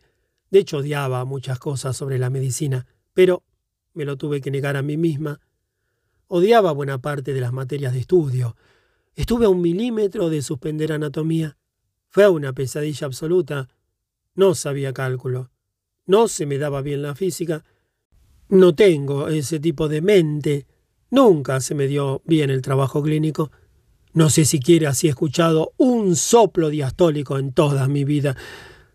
De 0.50 0.60
hecho, 0.60 0.78
odiaba 0.78 1.24
muchas 1.24 1.58
cosas 1.58 1.96
sobre 1.96 2.18
la 2.18 2.30
medicina, 2.30 2.86
pero 3.12 3.42
me 3.92 4.04
lo 4.04 4.16
tuve 4.16 4.40
que 4.40 4.50
negar 4.50 4.76
a 4.76 4.82
mí 4.82 4.96
misma. 4.96 5.40
Odiaba 6.28 6.72
buena 6.72 6.98
parte 6.98 7.34
de 7.34 7.40
las 7.40 7.52
materias 7.52 7.92
de 7.92 8.00
estudio. 8.00 8.56
Estuve 9.14 9.46
a 9.46 9.48
un 9.48 9.60
milímetro 9.60 10.30
de 10.30 10.42
suspender 10.42 10.92
anatomía. 10.92 11.56
Fue 12.08 12.28
una 12.28 12.52
pesadilla 12.52 13.06
absoluta. 13.06 13.68
No 14.34 14.54
sabía 14.54 14.92
cálculo. 14.92 15.50
No 16.06 16.28
se 16.28 16.46
me 16.46 16.58
daba 16.58 16.82
bien 16.82 17.02
la 17.02 17.14
física. 17.14 17.64
No 18.48 18.74
tengo 18.74 19.28
ese 19.28 19.58
tipo 19.58 19.88
de 19.88 20.02
mente. 20.02 20.66
Nunca 21.10 21.60
se 21.60 21.74
me 21.74 21.86
dio 21.86 22.22
bien 22.24 22.50
el 22.50 22.62
trabajo 22.62 23.02
clínico. 23.02 23.50
No 24.16 24.30
sé 24.30 24.46
siquiera 24.46 24.94
si 24.94 25.08
he 25.08 25.10
escuchado 25.10 25.74
un 25.76 26.16
soplo 26.16 26.70
diastólico 26.70 27.38
en 27.38 27.52
toda 27.52 27.86
mi 27.86 28.04
vida. 28.04 28.34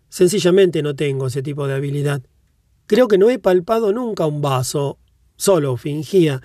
Sencillamente 0.09 0.81
no 0.81 0.95
tengo 0.95 1.27
ese 1.27 1.43
tipo 1.43 1.67
de 1.67 1.75
habilidad. 1.75 2.23
Creo 2.87 3.07
que 3.07 3.19
no 3.19 3.29
he 3.29 3.37
palpado 3.37 3.93
nunca 3.93 4.25
un 4.25 4.41
vaso. 4.41 4.97
Solo 5.35 5.77
fingía. 5.77 6.41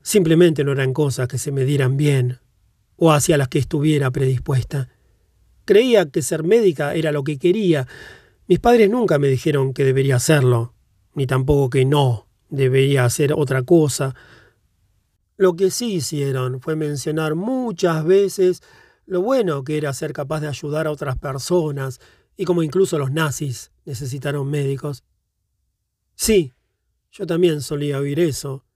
Simplemente 0.00 0.64
no 0.64 0.72
eran 0.72 0.94
cosas 0.94 1.28
que 1.28 1.36
se 1.36 1.52
me 1.52 1.66
dieran 1.66 1.98
bien 1.98 2.38
o 2.96 3.12
hacia 3.12 3.36
las 3.36 3.48
que 3.48 3.58
estuviera 3.58 4.10
predispuesta. 4.10 4.88
Creía 5.66 6.08
que 6.08 6.22
ser 6.22 6.42
médica 6.42 6.94
era 6.94 7.12
lo 7.12 7.22
que 7.22 7.38
quería. 7.38 7.86
Mis 8.46 8.60
padres 8.60 8.88
nunca 8.88 9.18
me 9.18 9.28
dijeron 9.28 9.74
que 9.74 9.84
debería 9.84 10.16
hacerlo, 10.16 10.72
ni 11.12 11.26
tampoco 11.26 11.68
que 11.68 11.84
no 11.84 12.28
debería 12.48 13.04
hacer 13.04 13.34
otra 13.34 13.62
cosa. 13.62 14.14
Lo 15.40 15.56
que 15.56 15.70
sí 15.70 15.94
hicieron 15.94 16.60
fue 16.60 16.76
mencionar 16.76 17.34
muchas 17.34 18.04
veces 18.04 18.60
lo 19.06 19.22
bueno 19.22 19.64
que 19.64 19.78
era 19.78 19.94
ser 19.94 20.12
capaz 20.12 20.40
de 20.40 20.48
ayudar 20.48 20.86
a 20.86 20.90
otras 20.90 21.16
personas, 21.16 21.98
y 22.36 22.44
como 22.44 22.62
incluso 22.62 22.98
los 22.98 23.10
nazis 23.10 23.72
necesitaron 23.86 24.50
médicos. 24.50 25.02
Sí, 26.14 26.52
yo 27.10 27.26
también 27.26 27.62
solía 27.62 28.00
oír 28.00 28.20
eso, 28.20 28.66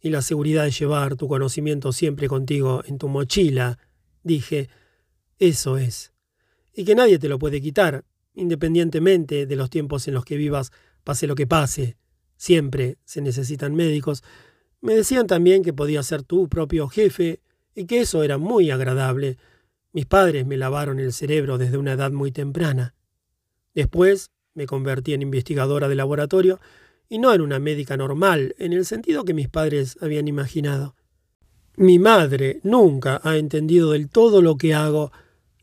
y 0.00 0.10
la 0.10 0.22
seguridad 0.22 0.62
de 0.62 0.70
llevar 0.70 1.16
tu 1.16 1.26
conocimiento 1.26 1.90
siempre 1.92 2.28
contigo 2.28 2.84
en 2.86 2.98
tu 2.98 3.08
mochila, 3.08 3.80
dije, 4.22 4.68
eso 5.40 5.78
es. 5.78 6.12
Y 6.72 6.84
que 6.84 6.94
nadie 6.94 7.18
te 7.18 7.28
lo 7.28 7.40
puede 7.40 7.60
quitar, 7.60 8.04
independientemente 8.34 9.46
de 9.46 9.56
los 9.56 9.68
tiempos 9.68 10.06
en 10.06 10.14
los 10.14 10.24
que 10.24 10.36
vivas, 10.36 10.70
pase 11.02 11.26
lo 11.26 11.34
que 11.34 11.48
pase. 11.48 11.96
Siempre 12.36 12.98
se 13.04 13.20
necesitan 13.20 13.74
médicos, 13.74 14.22
me 14.84 14.94
decían 14.94 15.26
también 15.26 15.62
que 15.62 15.72
podía 15.72 16.02
ser 16.02 16.24
tu 16.24 16.46
propio 16.46 16.88
jefe 16.88 17.40
y 17.74 17.86
que 17.86 18.00
eso 18.00 18.22
era 18.22 18.36
muy 18.36 18.70
agradable. 18.70 19.38
Mis 19.94 20.04
padres 20.04 20.46
me 20.46 20.58
lavaron 20.58 21.00
el 21.00 21.14
cerebro 21.14 21.56
desde 21.56 21.78
una 21.78 21.92
edad 21.92 22.12
muy 22.12 22.32
temprana. 22.32 22.94
Después 23.74 24.30
me 24.52 24.66
convertí 24.66 25.14
en 25.14 25.22
investigadora 25.22 25.88
de 25.88 25.94
laboratorio 25.94 26.60
y 27.08 27.18
no 27.18 27.32
en 27.32 27.40
una 27.40 27.58
médica 27.58 27.96
normal, 27.96 28.54
en 28.58 28.74
el 28.74 28.84
sentido 28.84 29.24
que 29.24 29.32
mis 29.32 29.48
padres 29.48 29.96
habían 30.02 30.28
imaginado. 30.28 30.94
Mi 31.76 31.98
madre 31.98 32.60
nunca 32.62 33.22
ha 33.24 33.38
entendido 33.38 33.92
del 33.92 34.10
todo 34.10 34.42
lo 34.42 34.58
que 34.58 34.74
hago 34.74 35.12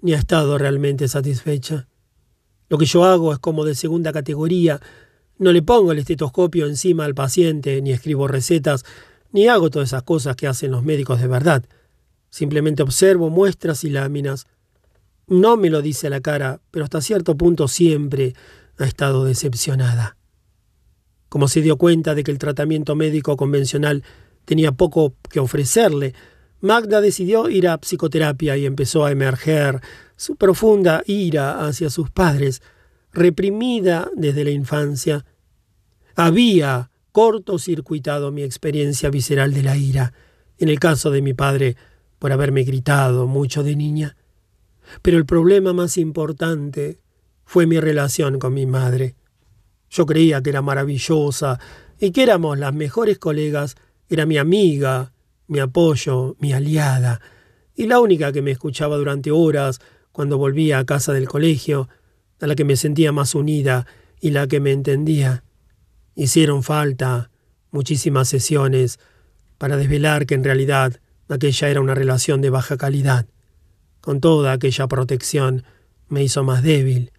ni 0.01 0.13
ha 0.13 0.17
estado 0.17 0.57
realmente 0.57 1.07
satisfecha. 1.07 1.87
Lo 2.69 2.79
que 2.79 2.85
yo 2.85 3.05
hago 3.05 3.33
es 3.33 3.37
como 3.37 3.65
de 3.65 3.75
segunda 3.75 4.11
categoría, 4.11 4.81
No 5.37 5.51
le 5.51 5.61
pongo 5.61 5.91
el 5.91 5.99
estetoscopio 5.99 6.67
encima 6.67 7.05
al 7.05 7.15
paciente, 7.15 7.81
ni 7.81 7.91
escribo 7.91 8.27
recetas, 8.27 8.83
ni 9.31 9.47
hago 9.47 9.69
todas 9.69 9.89
esas 9.89 10.03
cosas 10.03 10.35
que 10.35 10.47
hacen 10.47 10.71
los 10.71 10.83
médicos 10.83 11.21
de 11.21 11.27
verdad. 11.27 11.63
Simplemente 12.29 12.83
observo 12.83 13.29
muestras 13.29 13.83
y 13.83 13.89
láminas. 13.89 14.47
No 15.27 15.57
me 15.57 15.69
lo 15.69 15.81
dice 15.81 16.07
a 16.07 16.09
la 16.09 16.21
cara, 16.21 16.59
pero 16.71 16.85
hasta 16.85 17.01
cierto 17.01 17.35
punto 17.35 17.67
siempre 17.67 18.33
ha 18.77 18.85
estado 18.85 19.25
decepcionada. 19.25 20.17
Como 21.29 21.47
se 21.47 21.61
dio 21.61 21.77
cuenta 21.77 22.13
de 22.15 22.23
que 22.23 22.31
el 22.31 22.39
tratamiento 22.39 22.95
médico 22.95 23.37
convencional 23.37 24.03
tenía 24.45 24.73
poco 24.73 25.13
que 25.29 25.39
ofrecerle, 25.39 26.13
Magda 26.59 27.01
decidió 27.01 27.49
ir 27.49 27.67
a 27.67 27.77
psicoterapia 27.79 28.55
y 28.57 28.65
empezó 28.65 29.05
a 29.05 29.11
emerger 29.11 29.81
su 30.15 30.35
profunda 30.35 31.03
ira 31.07 31.65
hacia 31.65 31.89
sus 31.89 32.11
padres, 32.11 32.61
reprimida 33.11 34.09
desde 34.15 34.43
la 34.43 34.51
infancia. 34.51 35.25
Había 36.15 36.90
cortocircuitado 37.11 38.31
mi 38.31 38.43
experiencia 38.43 39.09
visceral 39.09 39.53
de 39.53 39.63
la 39.63 39.77
ira, 39.77 40.13
en 40.57 40.69
el 40.69 40.79
caso 40.79 41.11
de 41.11 41.21
mi 41.21 41.33
padre, 41.33 41.75
por 42.19 42.31
haberme 42.31 42.63
gritado 42.63 43.27
mucho 43.27 43.63
de 43.63 43.75
niña. 43.75 44.15
Pero 45.01 45.17
el 45.17 45.25
problema 45.25 45.73
más 45.73 45.97
importante 45.97 46.99
fue 47.45 47.65
mi 47.65 47.79
relación 47.79 48.39
con 48.39 48.53
mi 48.53 48.65
madre. 48.65 49.15
Yo 49.89 50.05
creía 50.05 50.41
que 50.41 50.51
era 50.51 50.61
maravillosa 50.61 51.59
y 51.99 52.11
que 52.11 52.23
éramos 52.23 52.57
las 52.57 52.73
mejores 52.73 53.19
colegas, 53.19 53.75
era 54.09 54.25
mi 54.25 54.37
amiga, 54.37 55.13
mi 55.47 55.59
apoyo, 55.59 56.35
mi 56.39 56.53
aliada, 56.53 57.19
y 57.75 57.87
la 57.87 57.99
única 57.99 58.31
que 58.31 58.41
me 58.41 58.51
escuchaba 58.51 58.97
durante 58.97 59.31
horas 59.31 59.79
cuando 60.11 60.37
volvía 60.37 60.79
a 60.79 60.85
casa 60.85 61.13
del 61.13 61.27
colegio, 61.27 61.89
a 62.39 62.47
la 62.47 62.55
que 62.55 62.65
me 62.65 62.75
sentía 62.75 63.11
más 63.11 63.35
unida 63.35 63.85
y 64.19 64.31
la 64.31 64.47
que 64.47 64.59
me 64.59 64.71
entendía. 64.71 65.43
Hicieron 66.15 66.63
falta 66.63 67.31
muchísimas 67.71 68.27
sesiones 68.27 68.99
para 69.57 69.77
desvelar 69.77 70.25
que 70.25 70.35
en 70.35 70.43
realidad 70.43 70.99
aquella 71.29 71.69
era 71.69 71.81
una 71.81 71.95
relación 71.95 72.41
de 72.41 72.49
baja 72.49 72.77
calidad. 72.77 73.27
Con 74.01 74.19
toda 74.19 74.51
aquella 74.51 74.87
protección 74.87 75.63
me 76.09 76.23
hizo 76.23 76.43
más 76.43 76.63
débil, 76.63 77.11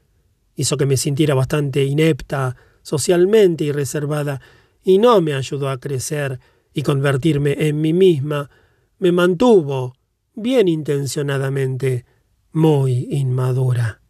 hizo 0.55 0.77
que 0.77 0.86
me 0.86 0.97
sintiera 0.97 1.35
bastante 1.35 1.85
inepta 1.85 2.56
socialmente 2.82 3.64
y 3.64 3.73
reservada, 3.73 4.40
y 4.85 4.98
no 4.98 5.20
me 5.20 5.35
ayudó 5.35 5.70
a 5.70 5.78
crecer 5.78 6.40
y 6.74 6.82
convertirme 6.82 7.69
en 7.69 7.81
mí 7.81 7.93
misma, 7.93 8.51
me 8.98 9.12
mantuvo, 9.12 9.94
bien 10.35 10.69
intencionadamente, 10.69 12.05
muy 12.52 13.09
inmadura. 13.10 14.02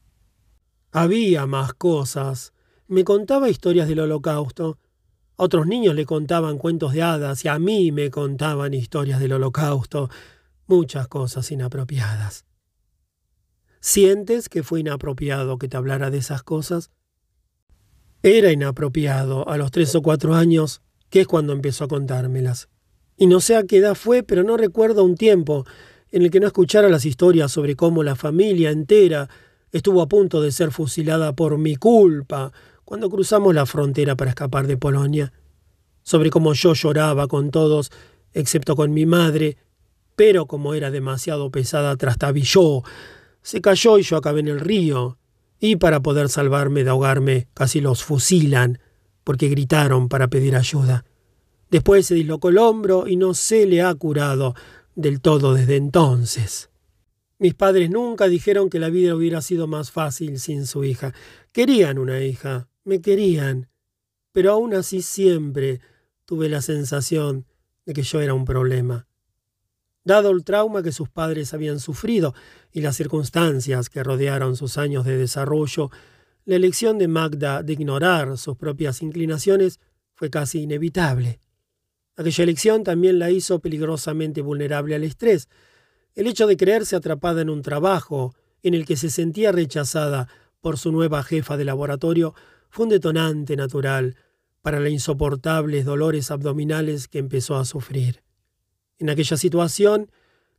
Había 0.91 1.47
más 1.47 1.75
cosas. 1.75 2.53
Me 2.93 3.05
contaba 3.05 3.49
historias 3.49 3.89
del 3.89 4.01
holocausto. 4.01 4.77
Otros 5.37 5.67
niños 5.67 5.95
le 5.95 6.05
contaban 6.05 6.59
cuentos 6.59 6.93
de 6.93 7.01
hadas 7.01 7.43
y 7.43 7.49
a 7.49 7.59
mí 7.59 7.91
me 7.91 8.11
contaban 8.11 8.75
historias 8.75 9.19
del 9.19 9.33
holocausto. 9.33 10.11
Muchas 10.67 11.09
cosas 11.09 11.51
inapropiadas. 11.51 12.45
¿Sientes 13.81 14.51
que 14.51 14.63
fue 14.63 14.81
inapropiado 14.81 15.57
que 15.57 15.69
te 15.69 15.79
hablara 15.79 16.11
de 16.11 16.19
esas 16.19 16.43
cosas? 16.43 16.91
Era 18.23 18.53
inapropiado 18.53 19.49
a 19.49 19.57
los 19.57 19.71
tres 19.71 19.95
o 19.95 20.03
cuatro 20.03 20.35
años 20.35 20.83
que 21.09 21.23
es 21.23 21.27
cuando 21.27 21.55
empezó 21.55 21.85
a 21.85 21.89
contármelas. 21.89 22.69
Y 23.17 23.27
no 23.27 23.41
sé 23.41 23.57
a 23.57 23.63
qué 23.63 23.79
edad 23.79 23.95
fue, 23.95 24.23
pero 24.23 24.43
no 24.43 24.59
recuerdo 24.59 25.03
un 25.03 25.15
tiempo 25.15 25.65
en 26.11 26.25
el 26.25 26.31
que 26.31 26.41
no 26.41 26.47
escuchara 26.47 26.91
las 26.91 27.07
historias 27.07 27.53
sobre 27.53 27.75
cómo 27.75 28.03
la 28.03 28.17
familia 28.17 28.69
entera 28.69 29.31
estuvo 29.71 30.03
a 30.03 30.11
punto 30.11 30.43
de 30.43 30.53
ser 30.53 30.73
fusilada 30.73 31.35
por 31.35 31.57
mi 31.57 31.77
culpa 31.77 32.53
cuando 32.85 33.11
cruzamos 33.11 33.55
la 33.55 33.67
frontera 33.67 34.17
para 34.17 34.31
escapar 34.31 34.67
de 34.67 34.77
Polonia, 34.77 35.33
sobre 36.03 36.31
cómo 36.31 36.53
yo 36.53 36.75
lloraba 36.75 37.29
con 37.29 37.51
todos, 37.51 37.91
excepto 38.33 38.77
con 38.77 38.93
mi 38.93 39.07
madre, 39.07 39.57
pero 40.17 40.47
como 40.47 40.75
era 40.75 40.91
demasiado 40.91 41.51
pesada 41.51 41.97
trastabilló, 41.97 42.83
se 43.43 43.61
cayó 43.61 43.99
y 43.99 44.03
yo 44.03 44.17
acabé 44.17 44.41
en 44.41 44.49
el 44.49 44.61
río, 44.61 45.19
y 45.59 45.77
para 45.77 46.01
poder 46.01 46.29
salvarme 46.29 46.85
de 46.85 46.91
ahogarme 46.91 47.49
casi 47.55 47.81
los 47.81 48.03
fusilan, 48.03 48.81
porque 49.25 49.49
gritaron 49.49 50.09
para 50.09 50.29
pedir 50.29 50.57
ayuda. 50.57 51.05
Después 51.71 52.07
se 52.07 52.15
dislocó 52.15 52.49
el 52.49 52.59
hombro 52.59 53.07
y 53.07 53.17
no 53.17 53.33
se 53.33 53.67
le 53.67 53.81
ha 53.81 53.95
curado 53.95 54.55
del 54.95 55.21
todo 55.21 55.55
desde 55.55 55.77
entonces. 55.77 56.69
Mis 57.39 57.55
padres 57.55 57.91
nunca 57.91 58.29
dijeron 58.29 58.69
que 58.71 58.79
la 58.79 58.91
vida 58.91 59.15
hubiera 59.15 59.41
sido 59.41 59.67
más 59.67 59.91
fácil 59.91 60.39
sin 60.39 60.67
su 60.67 60.85
hija. 60.85 61.15
Querían 61.51 61.99
una 61.99 62.21
hija, 62.21 62.69
me 62.85 63.01
querían, 63.01 63.69
pero 64.33 64.53
aún 64.53 64.75
así 64.75 65.03
siempre 65.03 65.81
tuve 66.25 66.49
la 66.49 66.63
sensación 66.63 67.47
de 67.85 67.93
que 67.93 68.03
yo 68.03 68.21
era 68.21 68.35
un 68.35 68.45
problema. 68.45 69.07
Dado 70.05 70.31
el 70.31 70.45
trauma 70.45 70.83
que 70.83 70.91
sus 70.91 71.09
padres 71.09 71.55
habían 71.55 71.79
sufrido 71.79 72.35
y 72.73 72.81
las 72.81 72.97
circunstancias 72.97 73.89
que 73.89 74.03
rodearon 74.03 74.57
sus 74.57 74.79
años 74.79 75.05
de 75.05 75.17
desarrollo, 75.17 75.91
la 76.45 76.57
elección 76.57 76.99
de 76.99 77.07
Magda 77.07 77.63
de 77.63 77.75
ignorar 77.75 78.37
sus 78.37 78.57
propias 78.57 79.01
inclinaciones 79.01 79.79
fue 80.15 80.29
casi 80.29 80.63
inevitable. 80.63 81.39
Aquella 82.17 82.45
elección 82.45 82.83
también 82.83 83.19
la 83.19 83.31
hizo 83.31 83.61
peligrosamente 83.61 84.43
vulnerable 84.43 84.95
al 84.95 85.05
estrés. 85.05 85.49
El 86.15 86.27
hecho 86.27 86.47
de 86.47 86.57
creerse 86.57 86.97
atrapada 86.97 87.43
en 87.43 87.49
un 87.49 87.63
trabajo 87.63 88.35
en 88.63 88.75
el 88.75 88.85
que 88.85 88.97
se 88.97 89.09
sentía 89.09 89.53
rechazada 89.53 90.29
por 90.61 90.79
su 90.79 90.93
nueva 90.93 91.23
jefa 91.23 91.57
de 91.57 91.65
laboratorio 91.65 92.35
fue 92.73 92.85
un 92.85 92.89
detonante 92.89 93.55
natural 93.55 94.17
para 94.63 94.81
los 94.81 94.91
insoportables 94.91 95.85
dolores 95.85 96.31
abdominales 96.31 97.07
que 97.07 97.19
empezó 97.19 97.57
a 97.57 97.67
sufrir. 97.67 98.23
En 98.99 99.11
aquella 99.11 99.37
situación 99.37 100.11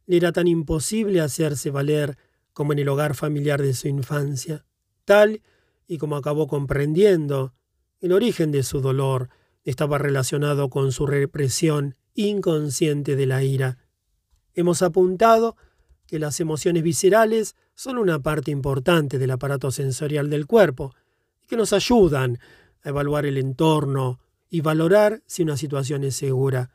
le 0.06 0.18
era 0.18 0.32
tan 0.32 0.46
imposible 0.46 1.22
hacerse 1.22 1.72
valer 1.72 2.20
como 2.54 2.72
en 2.72 2.78
el 2.78 2.90
hogar 2.90 3.16
familiar 3.16 3.64
de 3.64 3.74
su 3.74 3.88
infancia, 3.88 4.64
tal 5.06 5.42
y 5.88 5.98
como 5.98 6.16
acabó 6.16 6.46
comprendiendo, 6.46 7.56
el 8.00 8.12
origen 8.12 8.52
de 8.52 8.62
su 8.62 8.80
dolor 8.80 9.30
estaba 9.64 9.98
relacionado 9.98 10.70
con 10.70 10.92
su 10.92 11.08
represión 11.08 11.96
inconsciente 12.14 13.16
de 13.16 13.26
la 13.26 13.42
ira. 13.42 13.80
Hemos 14.54 14.84
apuntado 14.84 15.56
que 16.06 16.20
las 16.20 16.40
emociones 16.40 16.84
viscerales 16.84 17.56
son 17.74 17.98
una 17.98 18.20
parte 18.20 18.52
importante 18.52 19.18
del 19.18 19.32
aparato 19.32 19.72
sensorial 19.72 20.30
del 20.30 20.46
cuerpo 20.46 20.94
que 21.54 21.58
nos 21.58 21.72
ayudan 21.72 22.40
a 22.82 22.90
evaluar 22.90 23.28
el 23.28 23.38
entorno 23.38 24.20
y 24.50 24.62
valorar 24.62 25.22
si 25.28 25.44
una 25.44 25.56
situación 25.56 26.04
es 26.04 26.16
segura. 26.16 26.72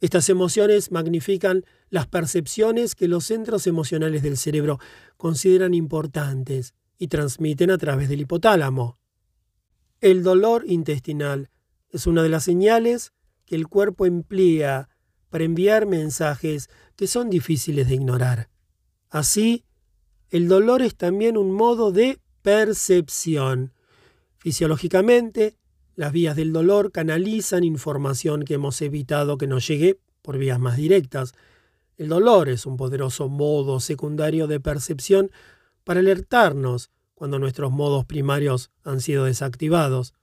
Estas 0.00 0.28
emociones 0.28 0.90
magnifican 0.90 1.64
las 1.90 2.08
percepciones 2.08 2.96
que 2.96 3.06
los 3.06 3.26
centros 3.26 3.68
emocionales 3.68 4.24
del 4.24 4.36
cerebro 4.36 4.80
consideran 5.16 5.74
importantes 5.74 6.74
y 6.98 7.06
transmiten 7.06 7.70
a 7.70 7.78
través 7.78 8.08
del 8.08 8.22
hipotálamo. 8.22 8.98
El 10.00 10.24
dolor 10.24 10.64
intestinal 10.66 11.50
es 11.90 12.08
una 12.08 12.24
de 12.24 12.30
las 12.30 12.42
señales 12.42 13.12
que 13.46 13.54
el 13.54 13.68
cuerpo 13.68 14.06
emplea 14.06 14.88
para 15.28 15.44
enviar 15.44 15.86
mensajes 15.86 16.68
que 16.96 17.06
son 17.06 17.30
difíciles 17.30 17.86
de 17.86 17.94
ignorar. 17.94 18.50
Así, 19.08 19.64
el 20.30 20.48
dolor 20.48 20.82
es 20.82 20.96
también 20.96 21.36
un 21.36 21.52
modo 21.52 21.92
de 21.92 22.18
percepción. 22.42 23.72
Fisiológicamente, 24.40 25.58
las 25.96 26.12
vías 26.12 26.34
del 26.34 26.54
dolor 26.54 26.92
canalizan 26.92 27.62
información 27.62 28.46
que 28.46 28.54
hemos 28.54 28.80
evitado 28.80 29.36
que 29.36 29.46
nos 29.46 29.68
llegue 29.68 30.00
por 30.22 30.38
vías 30.38 30.58
más 30.58 30.78
directas. 30.78 31.34
El 31.98 32.08
dolor 32.08 32.48
es 32.48 32.64
un 32.64 32.78
poderoso 32.78 33.28
modo 33.28 33.80
secundario 33.80 34.46
de 34.46 34.58
percepción 34.58 35.30
para 35.84 36.00
alertarnos 36.00 36.90
cuando 37.14 37.38
nuestros 37.38 37.70
modos 37.70 38.06
primarios 38.06 38.70
han 38.82 39.02
sido 39.02 39.26
desactivados. 39.26 40.14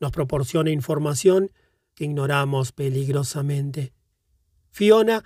Nos 0.00 0.10
proporciona 0.10 0.70
información 0.70 1.50
que 1.94 2.04
ignoramos 2.04 2.72
peligrosamente. 2.72 3.92
Fiona, 4.70 5.22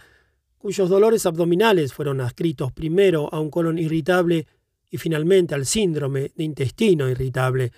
cuyos 0.59 0.90
dolores 0.90 1.24
abdominales 1.24 1.94
fueron 1.94 2.20
adscritos 2.20 2.73
primero 2.73 3.32
a 3.32 3.39
un 3.39 3.51
colon 3.51 3.78
irritable 3.78 4.48
y 4.90 4.98
finalmente 4.98 5.55
al 5.55 5.66
síndrome 5.66 6.32
de 6.35 6.43
intestino 6.43 7.09
irritable, 7.09 7.70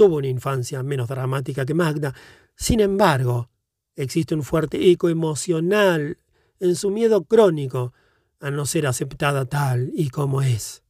tuvo 0.00 0.16
una 0.16 0.28
infancia 0.28 0.82
menos 0.82 1.08
dramática 1.08 1.66
que 1.66 1.74
Magda. 1.74 2.14
Sin 2.56 2.80
embargo, 2.80 3.50
existe 3.94 4.34
un 4.34 4.42
fuerte 4.42 4.90
eco 4.90 5.10
emocional 5.10 6.16
en 6.58 6.74
su 6.74 6.88
miedo 6.88 7.24
crónico 7.24 7.92
a 8.40 8.50
no 8.50 8.64
ser 8.64 8.86
aceptada 8.86 9.44
tal 9.44 9.92
y 9.94 10.08
como 10.08 10.40
es. 10.40 10.82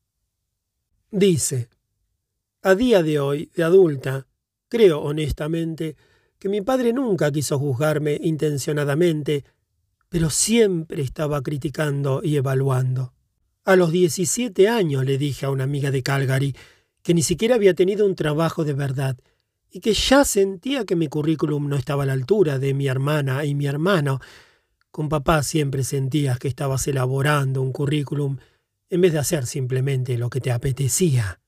Dice, 1.11 1.70
a 2.62 2.77
día 2.77 3.03
de 3.03 3.19
hoy, 3.19 3.51
de 3.57 3.65
adulta, 3.65 4.28
creo 4.69 5.01
honestamente 5.01 5.97
que 6.39 6.49
mi 6.49 6.61
padre 6.61 6.93
nunca 6.93 7.32
quiso 7.32 7.59
juzgarme 7.59 8.16
intencionadamente, 8.23 9.45
pero 10.09 10.31
siempre 10.31 11.03
estaba 11.03 11.43
criticando 11.43 12.20
y 12.23 12.37
evaluando. 12.37 13.12
A 13.65 13.74
los 13.74 13.91
17 13.91 14.69
años 14.69 15.05
le 15.05 15.19
dije 15.19 15.47
a 15.47 15.51
una 15.51 15.65
amiga 15.65 15.91
de 15.91 16.05
Calgary 16.05 16.55
que 17.02 17.14
ni 17.14 17.22
siquiera 17.22 17.55
había 17.55 17.74
tenido 17.74 18.06
un 18.06 18.14
trabajo 18.14 18.64
de 18.64 18.74
verdad 18.74 19.16
y 19.70 19.81
que 19.81 19.94
ya 19.94 20.24
sentía 20.24 20.85
que 20.85 20.97
mi 20.97 21.09
currículum 21.09 21.68
no 21.68 21.77
estaba 21.77 22.02
a 22.02 22.06
la 22.06 22.12
altura 22.12 22.59
de 22.59 22.74
mi 22.74 22.89
hermana 22.89 23.44
y 23.44 23.55
mi 23.55 23.66
hermano. 23.66 24.20
Con 24.90 25.09
papá 25.09 25.43
siempre 25.43 25.85
sentías 25.85 26.39
que 26.39 26.48
estabas 26.48 26.86
elaborando 26.89 27.62
un 27.62 27.72
currículum 27.72 28.39
en 28.89 29.01
vez 29.01 29.12
de 29.12 29.20
hacer 29.20 29.47
simplemente 29.47 30.18
lo 30.18 30.28
que 30.28 30.40
te 30.40 30.51
apetecía. 30.51 31.40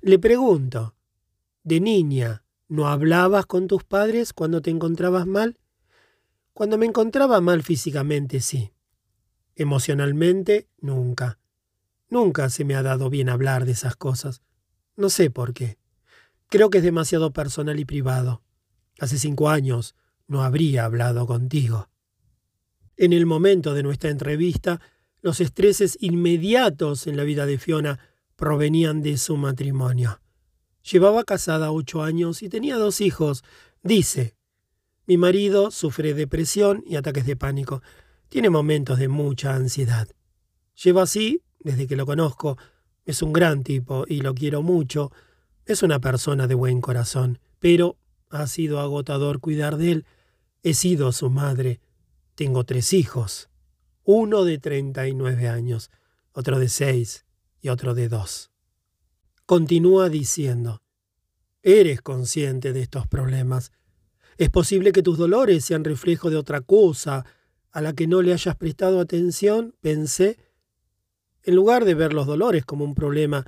Le 0.00 0.18
pregunto, 0.18 0.96
¿de 1.62 1.80
niña 1.80 2.42
no 2.66 2.88
hablabas 2.88 3.46
con 3.46 3.68
tus 3.68 3.84
padres 3.84 4.32
cuando 4.32 4.60
te 4.60 4.70
encontrabas 4.70 5.26
mal? 5.26 5.58
Cuando 6.52 6.76
me 6.76 6.86
encontraba 6.86 7.40
mal 7.40 7.62
físicamente, 7.62 8.40
sí. 8.40 8.72
Emocionalmente, 9.54 10.68
nunca. 10.80 11.38
Nunca 12.10 12.48
se 12.48 12.64
me 12.64 12.74
ha 12.74 12.82
dado 12.82 13.10
bien 13.10 13.28
hablar 13.28 13.64
de 13.64 13.72
esas 13.72 13.96
cosas. 13.96 14.42
No 14.96 15.10
sé 15.10 15.30
por 15.30 15.52
qué. 15.52 15.78
Creo 16.48 16.70
que 16.70 16.78
es 16.78 16.84
demasiado 16.84 17.32
personal 17.32 17.78
y 17.78 17.84
privado. 17.84 18.42
Hace 18.98 19.18
cinco 19.18 19.50
años 19.50 19.94
no 20.26 20.42
habría 20.42 20.84
hablado 20.84 21.26
contigo. 21.26 21.88
En 22.96 23.12
el 23.12 23.26
momento 23.26 23.74
de 23.74 23.82
nuestra 23.82 24.10
entrevista, 24.10 24.80
los 25.20 25.40
estreses 25.40 25.96
inmediatos 26.00 27.06
en 27.06 27.16
la 27.16 27.24
vida 27.24 27.46
de 27.46 27.58
Fiona 27.58 27.98
provenían 28.36 29.02
de 29.02 29.18
su 29.18 29.36
matrimonio. 29.36 30.20
Llevaba 30.90 31.24
casada 31.24 31.70
ocho 31.70 32.02
años 32.02 32.42
y 32.42 32.48
tenía 32.48 32.76
dos 32.76 33.00
hijos. 33.00 33.44
Dice, 33.82 34.36
mi 35.06 35.16
marido 35.16 35.70
sufre 35.70 36.14
depresión 36.14 36.82
y 36.86 36.96
ataques 36.96 37.26
de 37.26 37.36
pánico. 37.36 37.82
Tiene 38.28 38.50
momentos 38.50 38.98
de 38.98 39.08
mucha 39.08 39.54
ansiedad. 39.54 40.08
Lleva 40.82 41.02
así 41.02 41.42
desde 41.60 41.86
que 41.86 41.96
lo 41.96 42.06
conozco. 42.06 42.56
Es 43.04 43.22
un 43.22 43.32
gran 43.32 43.62
tipo 43.62 44.04
y 44.06 44.20
lo 44.20 44.34
quiero 44.34 44.62
mucho, 44.62 45.10
es 45.64 45.82
una 45.82 46.00
persona 46.00 46.46
de 46.46 46.54
buen 46.54 46.80
corazón, 46.80 47.40
pero 47.58 47.98
ha 48.30 48.46
sido 48.46 48.80
agotador 48.80 49.40
cuidar 49.40 49.76
de 49.76 49.92
él. 49.92 50.06
He 50.62 50.74
sido 50.74 51.12
su 51.12 51.30
madre. 51.30 51.80
Tengo 52.34 52.64
tres 52.64 52.92
hijos. 52.92 53.48
Uno 54.04 54.44
de 54.44 54.58
treinta 54.58 55.06
y 55.08 55.14
nueve 55.14 55.48
años, 55.48 55.90
otro 56.32 56.58
de 56.58 56.68
seis 56.68 57.26
y 57.60 57.68
otro 57.68 57.94
de 57.94 58.08
dos. 58.08 58.50
Continúa 59.44 60.08
diciendo, 60.08 60.82
Eres 61.62 62.00
consciente 62.00 62.72
de 62.72 62.80
estos 62.80 63.06
problemas. 63.06 63.72
Es 64.36 64.48
posible 64.48 64.92
que 64.92 65.02
tus 65.02 65.18
dolores 65.18 65.64
sean 65.64 65.84
reflejo 65.84 66.30
de 66.30 66.36
otra 66.36 66.60
cosa 66.60 67.26
a 67.72 67.80
la 67.80 67.92
que 67.92 68.06
no 68.06 68.22
le 68.22 68.32
hayas 68.32 68.56
prestado 68.56 69.00
atención, 69.00 69.74
pensé. 69.80 70.38
En 71.48 71.54
lugar 71.54 71.84
de 71.84 71.94
ver 71.94 72.12
los 72.12 72.26
dolores 72.26 72.64
como 72.64 72.84
un 72.84 72.94
problema, 72.94 73.44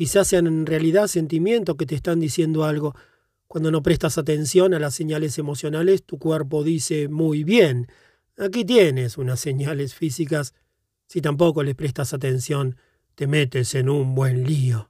Quizás 0.00 0.28
sean 0.28 0.46
en 0.46 0.64
realidad 0.64 1.08
sentimientos 1.08 1.76
que 1.76 1.84
te 1.84 1.94
están 1.94 2.20
diciendo 2.20 2.64
algo. 2.64 2.94
Cuando 3.46 3.70
no 3.70 3.82
prestas 3.82 4.16
atención 4.16 4.72
a 4.72 4.78
las 4.78 4.94
señales 4.94 5.38
emocionales, 5.38 6.04
tu 6.04 6.18
cuerpo 6.18 6.64
dice 6.64 7.08
muy 7.08 7.44
bien. 7.44 7.86
Aquí 8.38 8.64
tienes 8.64 9.18
unas 9.18 9.40
señales 9.40 9.94
físicas. 9.94 10.54
Si 11.06 11.20
tampoco 11.20 11.62
les 11.62 11.74
prestas 11.74 12.14
atención, 12.14 12.76
te 13.14 13.26
metes 13.26 13.74
en 13.74 13.90
un 13.90 14.14
buen 14.14 14.44
lío. 14.44 14.88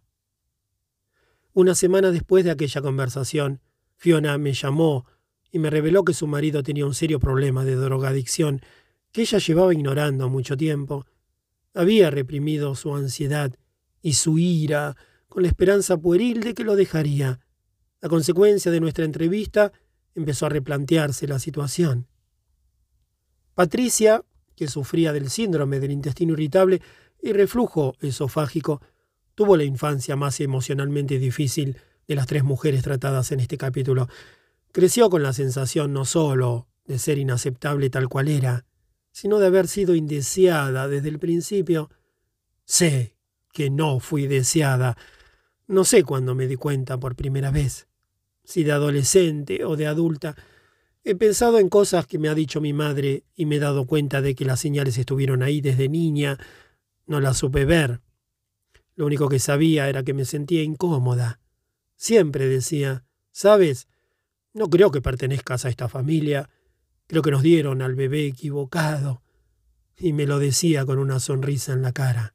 Una 1.55 1.75
semana 1.75 2.13
después 2.13 2.45
de 2.45 2.53
aquella 2.53 2.81
conversación, 2.81 3.61
Fiona 3.97 4.39
me 4.39 4.53
llamó 4.53 5.07
y 5.51 5.59
me 5.59 5.71
reveló 5.71 6.05
que 6.05 6.15
su 6.15 6.29
marido 6.29 6.63
tenía 6.63 6.87
un 6.87 6.95
serio 6.95 7.19
problema 7.19 7.65
de 7.65 7.75
drogadicción 7.75 8.61
que 9.11 9.23
ella 9.23 9.39
llevaba 9.39 9.75
ignorando 9.75 10.29
mucho 10.29 10.57
tiempo. 10.57 11.05
Había 11.75 12.11
reprimido 12.11 12.75
su 12.75 12.95
ansiedad 12.95 13.55
y 14.03 14.15
su 14.15 14.39
ira, 14.39 14.97
con 15.29 15.43
la 15.43 15.49
esperanza 15.49 15.97
pueril 15.97 16.41
de 16.41 16.55
que 16.55 16.65
lo 16.65 16.75
dejaría. 16.75 17.41
A 18.03 18.09
consecuencia 18.09 18.73
de 18.73 18.81
nuestra 18.81 19.05
entrevista, 19.05 19.73
empezó 20.15 20.47
a 20.47 20.49
replantearse 20.49 21.29
la 21.29 21.39
situación. 21.39 22.09
Patricia, 23.55 24.25
que 24.57 24.69
sufría 24.69 25.13
del 25.13 25.31
síndrome 25.31 25.81
del 25.81 25.93
intestino 25.93 26.33
irritable 26.33 26.81
y 27.23 27.33
reflujo 27.33 27.95
esofágico, 28.01 28.81
tuvo 29.35 29.57
la 29.57 29.65
infancia 29.65 30.17
más 30.17 30.41
emocionalmente 30.41 31.19
difícil 31.19 31.77
de 32.09 32.15
las 32.15 32.27
tres 32.27 32.43
mujeres 32.43 32.83
tratadas 32.83 33.31
en 33.33 33.41
este 33.41 33.57
capítulo. 33.57 34.09
Creció 34.73 35.11
con 35.11 35.23
la 35.23 35.33
sensación 35.33 35.93
no 35.93 36.05
solo 36.05 36.67
de 36.87 36.99
ser 36.99 37.19
inaceptable 37.19 37.91
tal 37.91 38.09
cual 38.09 38.29
era, 38.29 38.65
sino 39.12 39.39
de 39.39 39.47
haber 39.47 39.69
sido 39.69 39.95
indeseada 39.95 40.89
desde 40.89 41.09
el 41.09 41.19
principio. 41.19 41.91
Sé 42.65 43.16
que 43.53 43.70
no 43.70 44.01
fui 44.01 44.27
deseada. 44.27 44.97
No 45.66 45.85
sé 45.85 46.05
cuándo 46.05 46.35
me 46.35 46.47
di 46.47 46.57
cuenta 46.57 46.99
por 46.99 47.16
primera 47.16 47.51
vez, 47.51 47.89
si 48.45 48.65
de 48.65 48.73
adolescente 48.73 49.65
o 49.65 49.77
de 49.77 49.87
adulta. 49.87 50.37
He 51.03 51.15
pensado 51.15 51.59
en 51.59 51.69
cosas 51.69 52.07
que 52.07 52.19
me 52.19 52.28
ha 52.28 52.35
dicho 52.35 52.61
mi 52.61 52.73
madre 52.73 53.24
y 53.35 53.47
me 53.47 53.57
he 53.57 53.61
dado 53.61 53.87
cuenta 53.87 54.20
de 54.20 54.35
que 54.35 54.45
las 54.45 54.61
señales 54.61 54.99
estuvieron 54.99 55.43
ahí 55.43 55.61
desde 55.61 55.89
niña. 55.89 56.39
No 57.07 57.20
las 57.20 57.39
supe 57.39 57.65
ver. 57.65 58.01
Lo 58.97 59.07
único 59.07 59.28
que 59.28 59.39
sabía 59.39 59.89
era 59.89 60.03
que 60.03 60.12
me 60.12 60.24
sentía 60.24 60.62
incómoda. 60.62 61.41
Siempre 61.97 62.47
decía, 62.49 63.05
¿sabes? 63.31 63.89
No 64.53 64.69
creo 64.69 64.91
que 64.91 65.01
pertenezcas 65.01 65.65
a 65.65 65.70
esta 65.70 65.89
familia. 65.89 66.51
Creo 67.11 67.23
que 67.23 67.32
nos 67.32 67.43
dieron 67.43 67.82
al 67.82 67.97
bebé 67.97 68.24
equivocado. 68.24 69.20
Y 69.97 70.12
me 70.12 70.27
lo 70.27 70.39
decía 70.39 70.87
con 70.87 71.01
una 71.01 71.19
sonrisa 71.19 71.73
en 71.73 71.82
la 71.82 71.91
cara. 71.91 72.35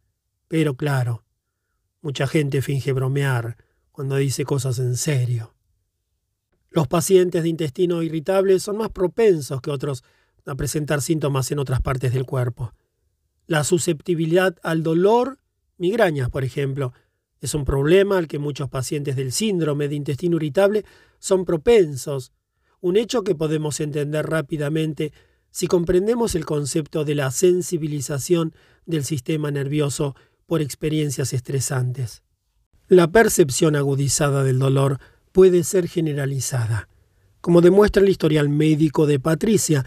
Pero 0.49 0.75
claro, 0.75 1.23
mucha 2.01 2.27
gente 2.27 2.61
finge 2.61 2.91
bromear 2.91 3.55
cuando 3.93 4.17
dice 4.17 4.43
cosas 4.43 4.79
en 4.79 4.97
serio. 4.97 5.55
Los 6.71 6.89
pacientes 6.89 7.43
de 7.43 7.47
intestino 7.47 8.03
irritable 8.03 8.59
son 8.59 8.75
más 8.75 8.89
propensos 8.89 9.61
que 9.61 9.71
otros 9.71 10.03
a 10.45 10.55
presentar 10.55 11.01
síntomas 11.01 11.49
en 11.51 11.59
otras 11.59 11.79
partes 11.79 12.11
del 12.11 12.25
cuerpo. 12.25 12.73
La 13.47 13.63
susceptibilidad 13.63 14.57
al 14.61 14.83
dolor, 14.83 15.39
migrañas, 15.77 16.29
por 16.29 16.43
ejemplo, 16.43 16.91
es 17.39 17.53
un 17.53 17.63
problema 17.63 18.17
al 18.17 18.27
que 18.27 18.39
muchos 18.39 18.67
pacientes 18.67 19.15
del 19.15 19.31
síndrome 19.31 19.87
de 19.87 19.95
intestino 19.95 20.35
irritable 20.35 20.83
son 21.17 21.45
propensos, 21.45 22.33
un 22.85 22.97
hecho 22.97 23.23
que 23.23 23.33
podemos 23.33 23.79
entender 23.79 24.27
rápidamente 24.27 25.11
si 25.49 25.65
comprendemos 25.65 26.35
el 26.35 26.45
concepto 26.45 27.03
de 27.03 27.15
la 27.15 27.31
sensibilización 27.31 28.53
del 28.85 29.03
sistema 29.03 29.49
nervioso 29.49 30.15
por 30.45 30.61
experiencias 30.61 31.33
estresantes. 31.33 32.21
La 32.87 33.07
percepción 33.07 33.75
agudizada 33.75 34.43
del 34.43 34.59
dolor 34.59 34.99
puede 35.31 35.63
ser 35.63 35.87
generalizada, 35.87 36.87
como 37.41 37.61
demuestra 37.61 38.03
el 38.03 38.09
historial 38.09 38.49
médico 38.49 39.07
de 39.07 39.19
Patricia. 39.19 39.83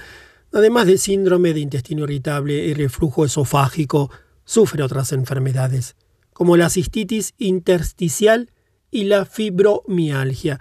Además 0.52 0.88
de 0.88 0.98
síndrome 0.98 1.54
de 1.54 1.60
intestino 1.60 2.02
irritable 2.02 2.66
y 2.66 2.74
reflujo 2.74 3.24
esofágico, 3.24 4.10
sufre 4.44 4.82
otras 4.82 5.12
enfermedades, 5.12 5.94
como 6.32 6.56
la 6.56 6.68
cistitis 6.68 7.34
intersticial 7.38 8.50
y 8.90 9.04
la 9.04 9.24
fibromialgia. 9.24 10.58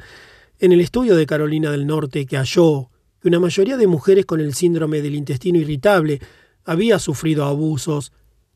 En 0.60 0.72
el 0.72 0.82
estudio 0.82 1.16
de 1.16 1.28
Carolina 1.28 1.70
del 1.70 1.86
Norte 1.86 2.26
que 2.26 2.36
halló 2.36 2.90
que 3.22 3.28
una 3.28 3.40
mayoría 3.40 3.78
de 3.78 3.86
mujeres 3.86 4.26
con 4.26 4.40
el 4.40 4.56
síndrome 4.56 5.04
del 5.04 5.14
intestino 5.14 5.60
irritable 5.60 6.20
había 6.66 6.98
sufrido 6.98 7.46
abusos 7.46 8.12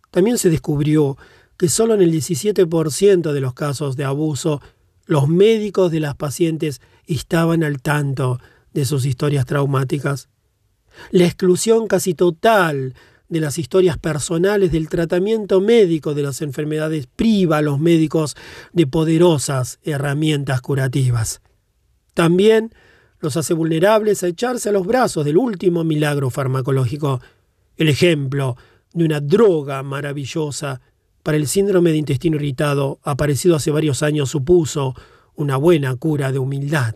también 0.09 0.39
se 0.39 0.49
descubrió 0.49 1.15
que 1.57 1.69
solo 1.69 1.93
en 1.93 2.01
el 2.01 2.11
17% 2.11 3.31
de 3.31 3.41
los 3.41 3.53
casos 3.53 3.97
de 3.97 4.03
abuso 4.03 4.61
los 5.05 5.27
médicos 5.27 5.91
de 5.91 5.99
las 5.99 6.15
pacientes 6.15 6.81
estaban 7.05 7.63
al 7.63 7.83
tanto 7.83 8.39
de 8.73 8.85
sus 8.85 9.05
historias 9.05 9.45
traumáticas. 9.45 10.27
La 11.11 11.25
exclusión 11.25 11.85
casi 11.85 12.15
total 12.15 12.95
de 13.29 13.39
las 13.41 13.59
historias 13.59 13.99
personales 13.99 14.71
del 14.71 14.89
tratamiento 14.89 15.61
médico 15.61 16.15
de 16.15 16.23
las 16.23 16.41
enfermedades 16.41 17.05
priva 17.05 17.57
a 17.57 17.61
los 17.61 17.79
médicos 17.79 18.35
de 18.73 18.87
poderosas 18.87 19.79
herramientas 19.83 20.61
curativas. 20.61 21.41
También 22.13 22.73
los 23.19 23.37
hace 23.37 23.53
vulnerables 23.53 24.23
a 24.23 24.27
echarse 24.27 24.69
a 24.69 24.71
los 24.71 24.85
brazos 24.85 25.25
del 25.25 25.37
último 25.37 25.83
milagro 25.83 26.29
farmacológico, 26.29 27.21
el 27.77 27.89
ejemplo 27.89 28.57
de 28.93 29.05
una 29.05 29.19
droga 29.19 29.83
maravillosa 29.83 30.81
para 31.23 31.37
el 31.37 31.47
síndrome 31.47 31.91
de 31.91 31.97
intestino 31.97 32.35
irritado, 32.37 32.99
aparecido 33.03 33.55
hace 33.55 33.71
varios 33.71 34.01
años, 34.03 34.29
supuso 34.29 34.95
una 35.35 35.55
buena 35.55 35.95
cura 35.95 36.31
de 36.31 36.39
humildad. 36.39 36.95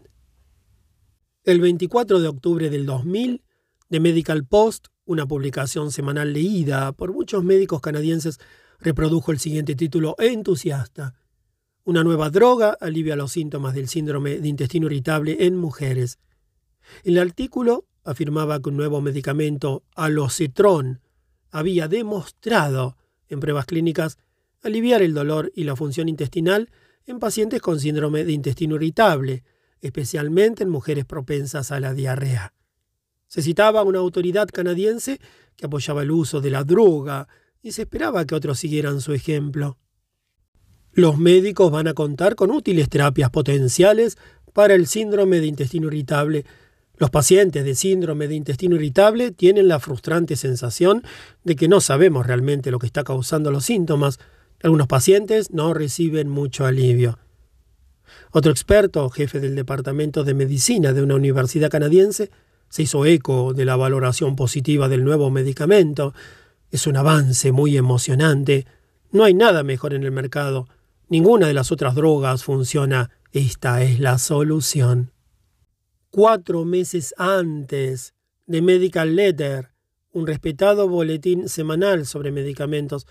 El 1.44 1.62
24 1.62 2.20
de 2.20 2.28
octubre 2.28 2.70
del 2.70 2.88
2000, 2.88 3.44
The 3.90 4.00
Medical 4.00 4.46
Post, 4.46 4.88
una 5.06 5.28
publicación 5.28 5.92
semanal 5.92 6.34
leída 6.34 6.92
por 6.92 7.14
muchos 7.14 7.44
médicos 7.44 7.82
canadienses, 7.82 8.40
reprodujo 8.80 9.32
el 9.32 9.40
siguiente 9.40 9.76
título 9.76 10.16
entusiasta. 10.18 11.14
Una 11.88 12.04
nueva 12.04 12.32
droga 12.32 12.76
alivia 12.82 13.16
los 13.16 13.32
síntomas 13.32 13.76
del 13.76 13.88
síndrome 13.88 14.40
de 14.40 14.48
intestino 14.48 14.88
irritable 14.88 15.46
en 15.46 15.56
mujeres. 15.56 16.18
El 17.04 17.20
artículo 17.20 17.86
afirmaba 18.04 18.60
que 18.60 18.70
un 18.70 18.78
nuevo 18.78 19.02
medicamento, 19.02 19.84
alocetrón, 19.94 21.02
había 21.52 21.88
demostrado 21.88 22.98
en 23.28 23.40
pruebas 23.40 23.68
clínicas 23.68 24.18
aliviar 24.64 25.04
el 25.04 25.14
dolor 25.14 25.52
y 25.54 25.66
la 25.66 25.76
función 25.76 26.10
intestinal 26.10 26.72
en 27.06 27.20
pacientes 27.20 27.62
con 27.62 27.80
síndrome 27.80 28.26
de 28.26 28.32
intestino 28.32 28.78
irritable, 28.78 29.44
especialmente 29.80 30.64
en 30.64 30.70
mujeres 30.70 31.06
propensas 31.06 31.72
a 31.72 31.80
la 31.80 31.94
diarrea. 31.94 32.56
Se 33.28 33.44
citaba 33.44 33.84
una 33.84 34.00
autoridad 34.00 34.48
canadiense 34.52 35.20
que 35.56 35.68
apoyaba 35.68 36.02
el 36.02 36.10
uso 36.10 36.42
de 36.42 36.50
la 36.50 36.64
droga 36.64 37.28
y 37.62 37.74
se 37.74 37.84
esperaba 37.84 38.26
que 38.26 38.34
otros 38.34 38.58
siguieran 38.58 39.02
su 39.02 39.14
ejemplo. 39.14 39.78
Los 40.96 41.18
médicos 41.18 41.72
van 41.72 41.90
a 41.90 41.94
contar 41.94 42.36
con 42.36 42.52
útiles 42.52 42.88
terapias 42.88 43.30
potenciales 43.30 44.18
para 44.54 44.76
el 44.76 44.88
síndrome 44.88 45.42
de 45.42 45.48
intestino 45.48 45.88
irritable. 45.88 46.46
Los 46.96 47.10
pacientes 47.10 47.66
de 47.66 47.76
síndrome 47.76 48.30
de 48.30 48.36
intestino 48.36 48.78
irritable 48.78 49.32
tienen 49.32 49.68
la 49.68 49.82
frustrante 49.82 50.38
sensación 50.38 51.04
de 51.44 51.58
que 51.58 51.68
no 51.68 51.82
sabemos 51.82 52.26
realmente 52.26 52.72
lo 52.72 52.80
que 52.80 52.86
está 52.86 53.04
causando 53.04 53.52
los 53.52 53.66
síntomas. 53.66 54.20
Algunos 54.64 54.88
pacientes 54.88 55.52
no 55.52 55.74
reciben 55.74 56.30
mucho 56.30 56.66
alivio. 56.66 57.20
Otro 58.32 58.54
experto, 58.54 59.10
jefe 59.10 59.42
del 59.42 59.56
Departamento 59.56 60.24
de 60.24 60.34
Medicina 60.34 60.94
de 60.94 61.04
una 61.04 61.16
universidad 61.16 61.70
canadiense, 61.70 62.32
se 62.70 62.84
hizo 62.84 63.06
eco 63.06 63.54
de 63.54 63.66
la 63.66 63.76
valoración 63.76 64.38
positiva 64.38 64.88
del 64.88 65.04
nuevo 65.04 65.30
medicamento. 65.30 66.14
Es 66.72 66.88
un 66.88 66.96
avance 66.96 67.52
muy 67.52 67.76
emocionante. 67.76 68.66
No 69.12 69.26
hay 69.26 69.34
nada 69.34 69.62
mejor 69.64 69.94
en 69.94 70.04
el 70.04 70.12
mercado. 70.12 70.70
Ninguna 71.08 71.48
de 71.48 71.54
las 71.54 71.72
otras 71.72 71.94
drogas 71.94 72.44
funciona. 72.44 73.12
Esta 73.32 73.84
es 73.84 74.00
la 74.00 74.18
solución. 74.18 75.12
Cuatro 76.10 76.66
meses 76.66 77.14
antes 77.18 78.16
de 78.48 78.64
Medical 78.64 79.16
Letter, 79.16 79.70
un 80.12 80.26
respetado 80.26 80.88
boletín 80.88 81.48
semanal 81.48 82.08
sobre 82.08 82.32
medicamentos, 82.32 83.06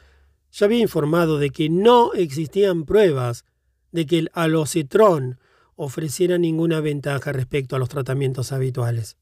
ya 0.50 0.66
había 0.66 0.80
informado 0.80 1.38
de 1.38 1.50
que 1.50 1.68
no 1.68 2.12
existían 2.14 2.84
pruebas 2.84 3.44
de 3.92 4.06
que 4.06 4.18
el 4.18 4.30
alocetrón 4.32 5.38
ofreciera 5.76 6.36
ninguna 6.36 6.80
ventaja 6.80 7.32
respecto 7.32 7.76
a 7.76 7.78
los 7.78 7.88
tratamientos 7.88 8.50
habituales. 8.50 9.18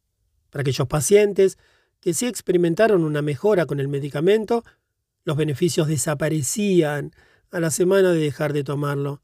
Para 0.51 0.63
aquellos 0.63 0.89
pacientes 0.89 1.59
que 2.01 2.15
sí 2.15 2.27
experimentaron 2.27 3.05
una 3.05 3.21
mejora 3.21 3.67
con 3.67 3.81
el 3.81 3.89
medicamento, 3.89 4.65
los 5.25 5.37
beneficios 5.37 5.89
desaparecían 5.89 7.13
a 7.53 7.61
la 7.61 7.71
semana 7.71 8.11
de 8.11 8.19
dejar 8.19 8.53
de 8.53 8.65
tomarlo. 8.65 9.23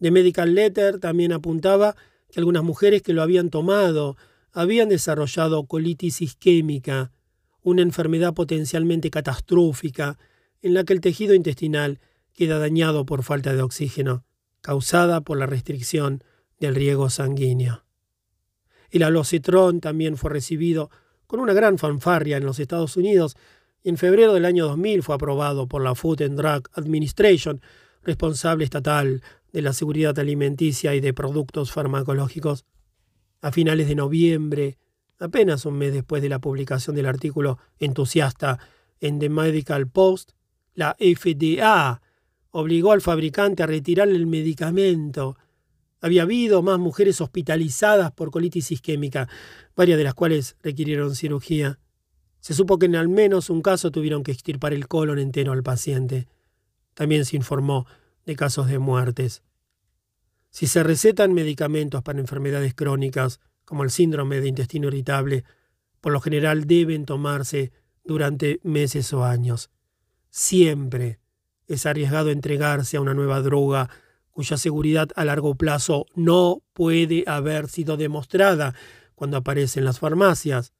The 0.00 0.10
Medical 0.10 0.54
Letter 0.54 0.98
también 0.98 1.32
apuntaba 1.32 1.96
que 2.30 2.40
algunas 2.40 2.64
mujeres 2.64 3.02
que 3.02 3.14
lo 3.14 3.22
habían 3.22 3.50
tomado 3.50 4.16
habían 4.52 4.88
desarrollado 4.88 5.64
colitis 5.66 6.20
isquémica, 6.20 7.12
una 7.62 7.82
enfermedad 7.82 8.34
potencialmente 8.34 9.10
catastrófica 9.10 10.18
en 10.60 10.74
la 10.74 10.84
que 10.84 10.92
el 10.92 11.00
tejido 11.00 11.34
intestinal 11.34 12.00
queda 12.34 12.58
dañado 12.58 13.06
por 13.06 13.22
falta 13.22 13.54
de 13.54 13.62
oxígeno, 13.62 14.24
causada 14.60 15.20
por 15.20 15.38
la 15.38 15.46
restricción 15.46 16.24
del 16.58 16.74
riego 16.74 17.08
sanguíneo. 17.10 17.84
El 18.90 19.04
alocetrón 19.04 19.80
también 19.80 20.16
fue 20.16 20.30
recibido 20.30 20.90
con 21.26 21.40
una 21.40 21.54
gran 21.54 21.78
fanfarria 21.78 22.36
en 22.36 22.44
los 22.44 22.58
Estados 22.58 22.96
Unidos 22.96 23.36
en 23.84 23.96
febrero 23.96 24.34
del 24.34 24.44
año 24.44 24.66
2000 24.66 25.02
fue 25.02 25.14
aprobado 25.14 25.66
por 25.66 25.82
la 25.82 25.94
Food 25.94 26.22
and 26.22 26.38
Drug 26.38 26.68
Administration, 26.74 27.60
responsable 28.02 28.64
estatal 28.64 29.22
de 29.52 29.62
la 29.62 29.72
seguridad 29.72 30.18
alimenticia 30.18 30.94
y 30.94 31.00
de 31.00 31.12
productos 31.12 31.72
farmacológicos. 31.72 32.64
A 33.40 33.52
finales 33.52 33.88
de 33.88 33.94
noviembre, 33.94 34.78
apenas 35.18 35.66
un 35.66 35.78
mes 35.78 35.92
después 35.92 36.22
de 36.22 36.28
la 36.28 36.40
publicación 36.40 36.96
del 36.96 37.06
artículo 37.06 37.58
entusiasta 37.78 38.58
en 39.00 39.18
The 39.18 39.28
Medical 39.28 39.88
Post, 39.88 40.32
la 40.74 40.96
FDA 40.98 42.00
obligó 42.50 42.92
al 42.92 43.00
fabricante 43.00 43.62
a 43.62 43.66
retirar 43.66 44.08
el 44.08 44.26
medicamento 44.26 45.36
había 46.02 46.22
habido 46.22 46.62
más 46.62 46.80
mujeres 46.80 47.20
hospitalizadas 47.20 48.10
por 48.10 48.32
colitis 48.32 48.72
isquémica, 48.72 49.28
varias 49.76 49.96
de 49.96 50.04
las 50.04 50.14
cuales 50.14 50.56
requirieron 50.60 51.14
cirugía. 51.14 51.78
Se 52.42 52.54
supo 52.54 52.80
que 52.80 52.86
en 52.86 52.96
al 52.96 53.08
menos 53.08 53.50
un 53.50 53.62
caso 53.62 53.92
tuvieron 53.92 54.24
que 54.24 54.32
extirpar 54.32 54.74
el 54.74 54.88
colon 54.88 55.20
entero 55.20 55.52
al 55.52 55.62
paciente. 55.62 56.26
También 56.92 57.24
se 57.24 57.36
informó 57.36 57.86
de 58.26 58.34
casos 58.34 58.66
de 58.66 58.80
muertes. 58.80 59.44
Si 60.50 60.66
se 60.66 60.82
recetan 60.82 61.34
medicamentos 61.34 62.02
para 62.02 62.18
enfermedades 62.18 62.74
crónicas, 62.74 63.38
como 63.64 63.84
el 63.84 63.92
síndrome 63.92 64.40
de 64.40 64.48
intestino 64.48 64.88
irritable, 64.88 65.44
por 66.00 66.12
lo 66.12 66.20
general 66.20 66.66
deben 66.66 67.06
tomarse 67.06 67.70
durante 68.04 68.58
meses 68.64 69.12
o 69.12 69.22
años. 69.22 69.70
Siempre 70.28 71.20
es 71.68 71.86
arriesgado 71.86 72.30
entregarse 72.30 72.96
a 72.96 73.00
una 73.00 73.14
nueva 73.14 73.40
droga 73.40 73.88
cuya 74.32 74.56
seguridad 74.56 75.10
a 75.14 75.24
largo 75.24 75.54
plazo 75.54 76.06
no 76.16 76.60
puede 76.72 77.22
haber 77.28 77.68
sido 77.68 77.96
demostrada 77.96 78.74
cuando 79.14 79.36
aparece 79.36 79.78
en 79.78 79.84
las 79.84 80.00
farmacias. 80.00 80.72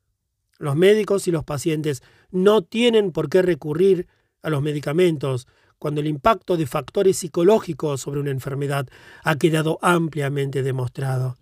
Los 0.63 0.77
médicos 0.77 1.27
y 1.27 1.33
los 1.33 1.43
pacientes 1.43 2.05
no 2.31 2.63
tienen 2.63 3.11
por 3.11 3.29
qué 3.29 3.43
recurrir 3.43 4.07
a 4.43 4.49
los 4.49 4.63
medicamentos 4.63 5.49
cuando 5.81 6.01
el 6.01 6.07
impacto 6.07 6.57
de 6.57 6.69
factores 6.69 7.17
psicológicos 7.17 8.01
sobre 8.01 8.21
una 8.21 8.31
enfermedad 8.31 8.87
ha 9.25 9.35
quedado 9.35 9.81
ampliamente 9.83 10.63
demostrado. 10.63 11.37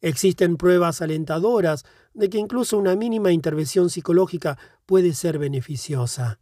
Existen 0.00 0.58
pruebas 0.58 1.02
alentadoras 1.02 1.82
de 2.14 2.30
que 2.30 2.38
incluso 2.38 2.78
una 2.78 2.94
mínima 2.94 3.32
intervención 3.32 3.90
psicológica 3.90 4.56
puede 4.86 5.12
ser 5.12 5.40
beneficiosa. 5.40 6.38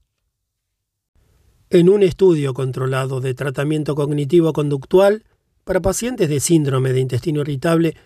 En 1.71 1.89
un 1.89 2.03
estudio 2.03 2.53
controlado 2.53 3.21
de 3.21 3.33
tratamiento 3.33 3.95
cognitivo-conductual 3.95 5.25
para 5.65 5.81
pacientes 5.81 6.29
de 6.29 6.41
síndrome 6.41 6.93
de 6.93 7.01
intestino 7.01 7.41
irritable, 7.41 7.97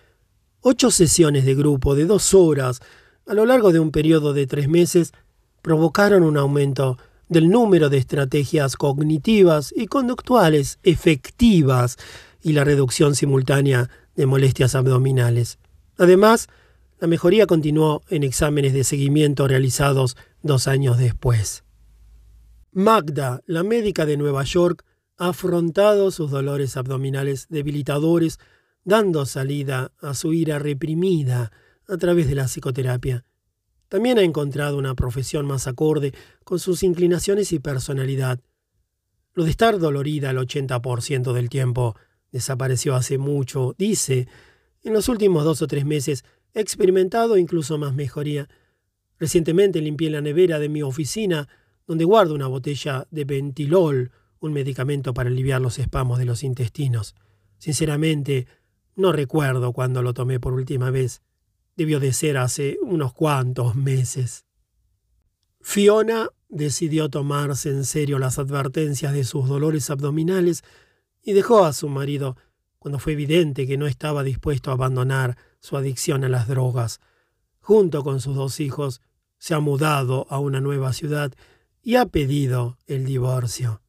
ocho 0.61 0.89
sesiones 0.89 1.43
de 1.43 1.53
grupo 1.53 1.95
de 1.95 2.05
dos 2.05 2.33
horas 2.33 2.79
a 3.29 3.35
lo 3.35 3.45
largo 3.45 3.71
de 3.71 3.79
un 3.79 3.91
periodo 3.91 4.33
de 4.33 4.47
tres 4.47 4.67
meses 4.67 5.13
provocaron 5.61 6.23
un 6.23 6.35
aumento 6.35 6.97
del 7.27 7.47
número 7.49 7.89
de 7.89 7.99
estrategias 7.99 8.75
cognitivas 8.75 9.71
y 9.77 9.85
conductuales 9.85 10.79
efectivas 10.81 11.97
y 12.41 12.53
la 12.53 12.63
reducción 12.63 13.13
simultánea 13.13 13.87
de 14.15 14.25
molestias 14.25 14.73
abdominales. 14.73 15.59
Además, 15.99 16.47
la 16.99 17.07
mejoría 17.07 17.45
continuó 17.45 18.01
en 18.09 18.23
exámenes 18.23 18.73
de 18.73 18.83
seguimiento 18.83 19.47
realizados 19.47 20.17
dos 20.41 20.67
años 20.67 20.97
después. 20.97 21.63
Magda, 22.71 23.43
la 23.45 23.61
médica 23.61 24.07
de 24.07 24.17
Nueva 24.17 24.43
York, 24.43 24.83
ha 25.17 25.27
afrontado 25.29 26.09
sus 26.09 26.31
dolores 26.31 26.77
abdominales 26.77 27.45
debilitadores, 27.49 28.39
dando 28.85 29.27
salida 29.27 29.91
a 30.01 30.15
su 30.15 30.33
ira 30.33 30.57
reprimida 30.57 31.51
a 31.89 31.97
través 31.97 32.27
de 32.27 32.35
la 32.35 32.45
psicoterapia. 32.45 33.25
También 33.87 34.19
ha 34.19 34.23
encontrado 34.23 34.77
una 34.77 34.95
profesión 34.95 35.45
más 35.47 35.67
acorde 35.67 36.13
con 36.43 36.59
sus 36.59 36.83
inclinaciones 36.83 37.51
y 37.51 37.59
personalidad. 37.59 38.39
Lo 39.33 39.43
de 39.43 39.49
estar 39.49 39.79
dolorida 39.79 40.29
el 40.29 40.37
80% 40.37 41.33
del 41.33 41.49
tiempo 41.49 41.95
desapareció 42.31 42.95
hace 42.95 43.17
mucho, 43.17 43.75
dice. 43.77 44.27
En 44.83 44.93
los 44.93 45.09
últimos 45.09 45.43
dos 45.43 45.61
o 45.61 45.67
tres 45.67 45.85
meses 45.85 46.23
he 46.53 46.61
experimentado 46.61 47.37
incluso 47.37 47.77
más 47.77 47.93
mejoría. 47.93 48.47
Recientemente 49.17 49.81
limpié 49.81 50.09
la 50.09 50.21
nevera 50.21 50.59
de 50.59 50.69
mi 50.69 50.83
oficina 50.83 51.47
donde 51.87 52.05
guardo 52.05 52.35
una 52.35 52.45
botella 52.45 53.07
de 53.09 53.25
Ventilol, 53.25 54.11
un 54.39 54.53
medicamento 54.53 55.13
para 55.15 55.29
aliviar 55.29 55.59
los 55.59 55.79
espamos 55.79 56.19
de 56.19 56.25
los 56.25 56.43
intestinos. 56.43 57.15
Sinceramente, 57.57 58.45
no 58.95 59.11
recuerdo 59.11 59.73
cuándo 59.73 60.03
lo 60.03 60.13
tomé 60.13 60.39
por 60.39 60.53
última 60.53 60.91
vez. 60.91 61.23
Debió 61.79 62.01
de 62.01 62.11
ser 62.11 62.37
hace 62.37 62.77
unos 62.81 63.13
cuantos 63.13 63.73
meses. 63.73 64.43
Fiona 65.61 66.27
decidió 66.49 67.07
tomarse 67.07 67.69
en 67.69 67.85
serio 67.85 68.19
las 68.19 68.37
advertencias 68.37 69.13
de 69.13 69.23
sus 69.23 69.47
dolores 69.47 69.89
abdominales 69.89 70.65
y 71.23 71.31
dejó 71.31 71.63
a 71.63 71.71
su 71.71 71.87
marido 71.87 72.35
cuando 72.79 72.99
fue 72.99 73.13
evidente 73.13 73.65
que 73.65 73.77
no 73.77 73.87
estaba 73.87 74.23
dispuesto 74.23 74.71
a 74.71 74.73
abandonar 74.73 75.37
su 75.61 75.77
adicción 75.77 76.25
a 76.25 76.27
las 76.27 76.49
drogas. 76.49 76.99
Junto 77.61 78.03
con 78.03 78.19
sus 78.19 78.35
dos 78.35 78.59
hijos, 78.59 78.99
se 79.37 79.53
ha 79.53 79.61
mudado 79.61 80.27
a 80.29 80.37
una 80.37 80.59
nueva 80.59 80.91
ciudad 80.91 81.31
y 81.81 81.95
ha 81.95 82.07
pedido 82.07 82.77
el 82.87 83.05
divorcio. 83.05 83.81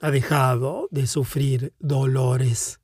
Ha 0.00 0.10
dejado 0.10 0.86
de 0.90 1.06
sufrir 1.06 1.72
dolores. 1.78 2.81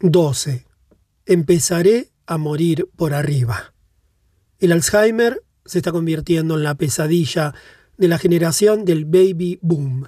Doce. 0.00 0.64
Empezaré 1.26 2.12
a 2.24 2.38
morir 2.38 2.88
por 2.94 3.14
arriba. 3.14 3.74
El 4.60 4.70
Alzheimer 4.70 5.42
se 5.64 5.78
está 5.78 5.90
convirtiendo 5.90 6.56
en 6.56 6.62
la 6.62 6.76
pesadilla 6.76 7.52
de 7.96 8.06
la 8.06 8.18
generación 8.18 8.84
del 8.84 9.06
baby 9.06 9.58
boom. 9.60 10.06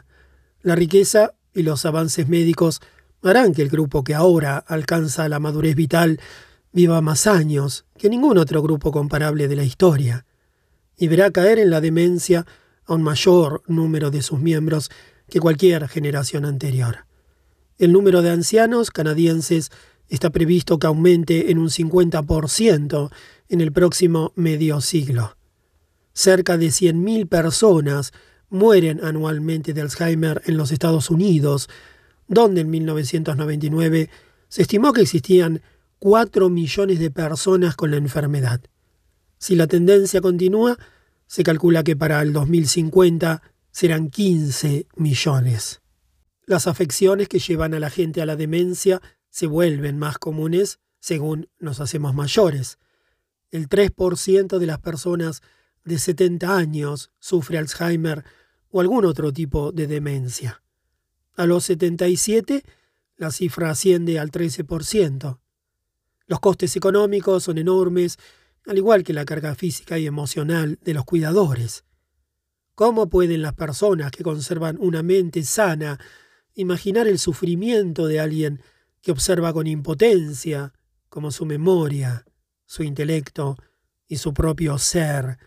La 0.63 0.77
riqueza 0.77 1.35
y 1.53 1.65
los 1.65 1.85
avances 1.87 2.29
médicos 2.29 2.81
harán 3.23 3.53
que 3.53 3.63
el 3.63 3.69
grupo 3.69 4.05
que 4.05 4.15
ahora 4.15 4.59
alcanza 4.59 5.29
la 5.29 5.41
madurez 5.41 5.75
vital 5.75 6.21
viva 6.73 7.01
más 7.01 7.27
años 7.27 7.85
que 7.99 8.09
ningún 8.09 8.39
otro 8.39 8.63
grupo 8.63 8.93
comparable 8.93 9.49
de 9.49 9.57
la 9.57 9.65
historia. 9.65 10.25
y 10.97 11.09
verá 11.09 11.31
caer 11.31 11.59
en 11.59 11.71
la 11.71 11.81
demencia 11.81 12.45
a 12.85 12.93
un 12.93 13.03
mayor 13.03 13.63
número 13.67 14.11
de 14.11 14.21
sus 14.21 14.39
miembros 14.39 14.91
que 15.31 15.41
cualquier 15.41 15.89
generación 15.89 16.45
anterior. 16.45 17.10
El 17.81 17.93
número 17.93 18.21
de 18.21 18.29
ancianos 18.29 18.91
canadienses 18.91 19.71
está 20.07 20.29
previsto 20.29 20.79
que 20.79 20.87
aumente 20.87 21.51
en 21.51 21.57
un 21.57 21.71
50% 21.71 23.11
en 23.49 23.61
el 23.63 23.73
próximo 23.73 24.35
medio 24.37 24.83
siglo. 24.83 25.35
Cerca 26.13 26.59
de 26.59 26.67
100.000 26.67 27.27
personas 27.27 28.13
mueren 28.51 29.03
anualmente 29.03 29.73
de 29.73 29.81
Alzheimer 29.81 30.43
en 30.45 30.59
los 30.59 30.73
Estados 30.73 31.09
Unidos, 31.09 31.71
donde 32.29 32.61
en 32.61 32.69
1999 32.69 34.11
se 34.49 34.61
estimó 34.61 34.93
que 34.93 35.01
existían 35.01 35.63
4 36.01 36.51
millones 36.51 36.99
de 36.99 37.11
personas 37.11 37.77
con 37.77 37.91
la 37.93 37.97
enfermedad. 37.97 38.61
Si 39.39 39.57
la 39.57 39.67
tendencia 39.67 40.21
continúa, 40.21 40.77
se 41.27 41.43
calcula 41.43 41.83
que 41.83 41.97
para 41.97 42.21
el 42.21 42.35
2050 42.35 43.41
serán 43.71 44.11
15 44.11 44.87
millones. 44.97 45.80
Las 46.47 46.67
afecciones 46.67 47.29
que 47.29 47.39
llevan 47.39 47.75
a 47.75 47.81
la 47.81 47.91
gente 47.91 48.23
a 48.23 48.27
la 48.27 48.37
demencia 48.37 49.01
se 49.29 49.47
vuelven 49.47 49.99
más 49.99 50.19
comunes 50.19 50.81
según 50.99 51.49
nos 51.59 51.81
hacemos 51.81 52.15
mayores. 52.15 52.79
El 53.51 53.69
3% 53.69 54.59
de 54.59 54.67
las 54.67 54.79
personas 54.79 55.43
de 55.85 55.99
70 55.99 56.57
años 56.57 57.11
sufre 57.19 57.59
Alzheimer 57.59 58.25
o 58.71 58.81
algún 58.81 59.05
otro 59.05 59.33
tipo 59.33 59.73
de 59.73 59.87
demencia. 59.87 60.63
A 61.37 61.47
los 61.47 61.65
77, 61.65 62.63
la 63.17 63.31
cifra 63.31 63.71
asciende 63.71 64.19
al 64.19 64.31
13%. 64.31 65.39
Los 66.27 66.41
costes 66.41 66.77
económicos 66.77 67.45
son 67.45 67.59
enormes, 67.59 68.19
al 68.67 68.77
igual 68.77 69.03
que 69.03 69.13
la 69.13 69.25
carga 69.25 69.55
física 69.55 69.99
y 69.99 70.07
emocional 70.07 70.79
de 70.83 70.95
los 70.95 71.05
cuidadores. 71.05 71.85
¿Cómo 72.75 73.09
pueden 73.09 73.43
las 73.43 73.55
personas 73.55 74.11
que 74.11 74.23
conservan 74.23 74.77
una 74.81 75.03
mente 75.03 75.43
sana 75.43 75.99
imaginar 76.61 77.09
el 77.09 77.19
sufrimiento 77.19 78.07
de 78.07 78.21
alguien 78.21 78.63
que 79.03 79.13
observa 79.13 79.53
con 79.53 79.67
impotencia 79.67 80.73
como 81.09 81.31
su 81.31 81.47
memoria, 81.47 82.25
su 82.67 82.83
intelecto 82.83 83.57
y 84.07 84.17
su 84.17 84.33
propio 84.33 84.79
ser 84.79 85.39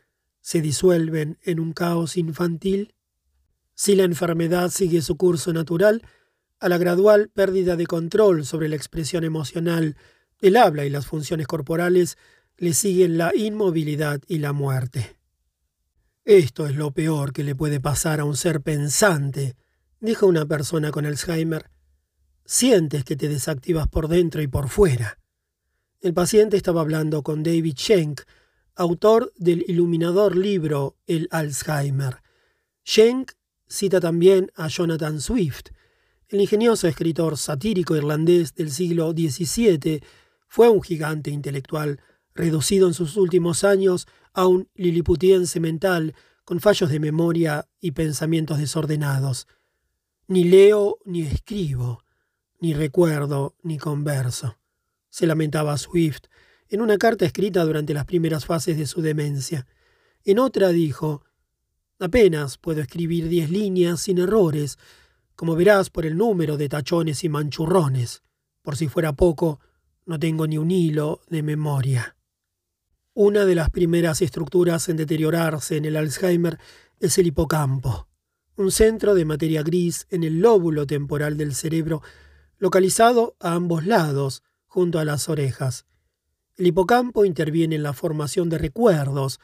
se 0.42 0.62
disuelven 0.62 1.38
en 1.44 1.60
un 1.60 1.72
caos 1.72 2.18
infantil? 2.18 2.96
Si 3.76 3.96
la 3.96 4.04
enfermedad 4.04 4.70
sigue 4.70 5.02
su 5.02 5.16
curso 5.16 5.54
natural, 5.54 6.04
a 6.60 6.70
la 6.70 6.78
gradual 6.78 7.30
pérdida 7.30 7.76
de 7.76 7.88
control 7.88 8.46
sobre 8.46 8.70
la 8.70 8.76
expresión 8.76 9.24
emocional, 9.24 9.98
el 10.40 10.58
habla 10.58 10.86
y 10.86 10.90
las 10.90 11.06
funciones 11.06 11.48
corporales 11.48 12.18
le 12.58 12.74
siguen 12.74 13.18
la 13.18 13.36
inmovilidad 13.36 14.22
y 14.28 14.38
la 14.38 14.54
muerte. 14.54 15.18
Esto 16.26 16.68
es 16.68 16.76
lo 16.76 16.92
peor 16.92 17.34
que 17.34 17.44
le 17.44 17.56
puede 17.56 17.82
pasar 17.82 18.20
a 18.20 18.26
un 18.26 18.38
ser 18.38 18.62
pensante, 18.62 19.56
dijo 20.04 20.28
una 20.28 20.46
persona 20.46 20.92
con 20.92 21.06
Alzheimer. 21.06 21.72
Sientes 22.44 23.06
que 23.06 23.16
te 23.16 23.30
desactivas 23.30 23.88
por 23.88 24.10
dentro 24.10 24.42
y 24.42 24.48
por 24.48 24.68
fuera. 24.68 25.18
El 26.02 26.14
paciente 26.14 26.58
estaba 26.58 26.82
hablando 26.82 27.24
con 27.24 27.42
David 27.42 27.78
Schenk, 27.78 28.22
autor 28.76 29.32
del 29.38 29.64
iluminador 29.66 30.36
libro 30.36 30.98
El 31.08 31.30
Alzheimer. 31.32 32.18
Schenk 32.84 33.32
cita 33.66 34.02
también 34.02 34.52
a 34.56 34.68
Jonathan 34.68 35.22
Swift. 35.22 35.70
El 36.28 36.42
ingenioso 36.42 36.90
escritor 36.90 37.38
satírico 37.38 37.96
irlandés 37.96 38.54
del 38.56 38.72
siglo 38.72 39.14
XVII 39.14 40.04
fue 40.50 40.68
un 40.68 40.82
gigante 40.82 41.32
intelectual 41.32 42.02
reducido 42.36 42.90
en 42.90 42.94
sus 42.94 43.16
últimos 43.16 43.64
años 43.64 44.06
a 44.34 44.48
un 44.48 44.68
liliputiense 44.76 45.62
mental 45.62 46.14
con 46.44 46.60
fallos 46.60 46.90
de 46.90 47.00
memoria 47.00 47.70
y 47.80 47.92
pensamientos 47.92 48.58
desordenados. 48.58 49.48
Ni 50.28 50.46
leo 50.46 51.00
ni 51.04 51.24
escribo, 51.24 52.04
ni 52.60 52.74
recuerdo 52.74 53.56
ni 53.62 53.78
converso, 53.78 54.58
se 55.10 55.28
lamentaba 55.28 55.78
Swift 55.78 56.28
en 56.70 56.82
una 56.82 56.98
carta 56.98 57.26
escrita 57.26 57.64
durante 57.66 57.94
las 57.94 58.06
primeras 58.06 58.46
fases 58.46 58.78
de 58.78 58.88
su 58.88 59.02
demencia. 59.02 59.68
En 60.24 60.40
otra 60.40 60.70
dijo, 60.70 61.24
apenas 62.00 62.58
puedo 62.58 62.82
escribir 62.82 63.28
diez 63.28 63.50
líneas 63.50 64.00
sin 64.00 64.18
errores, 64.18 64.80
como 65.36 65.56
verás 65.56 65.90
por 65.90 66.06
el 66.06 66.16
número 66.16 66.56
de 66.56 66.70
tachones 66.70 67.24
y 67.26 67.30
manchurrones. 67.30 68.24
Por 68.62 68.78
si 68.78 68.88
fuera 68.88 69.12
poco, 69.12 69.60
no 70.06 70.18
tengo 70.18 70.48
ni 70.48 70.58
un 70.58 70.72
hilo 70.72 71.22
de 71.28 71.44
memoria. 71.44 72.16
Una 73.14 73.44
de 73.46 73.56
las 73.56 73.70
primeras 73.70 74.22
estructuras 74.22 74.88
en 74.88 74.96
deteriorarse 74.98 75.76
en 75.76 75.86
el 75.86 75.98
Alzheimer 75.98 76.60
es 77.00 77.18
el 77.18 77.28
hipocampo, 77.28 78.08
un 78.56 78.72
centro 78.72 79.16
de 79.16 79.26
materia 79.26 79.64
gris 79.64 80.06
en 80.10 80.24
el 80.24 80.40
lóbulo 80.40 80.86
temporal 80.86 81.38
del 81.38 81.56
cerebro, 81.56 82.02
localizado 82.58 83.36
a 83.40 83.54
ambos 83.54 83.86
lados, 83.86 84.44
junto 84.68 85.00
a 85.00 85.06
las 85.06 85.30
orejas. 85.30 85.86
El 86.56 86.68
hipocampo 86.68 87.26
interviene 87.26 87.76
en 87.76 87.84
la 87.84 87.94
formación 87.94 88.50
de 88.50 88.58
recuerdos 88.58 89.40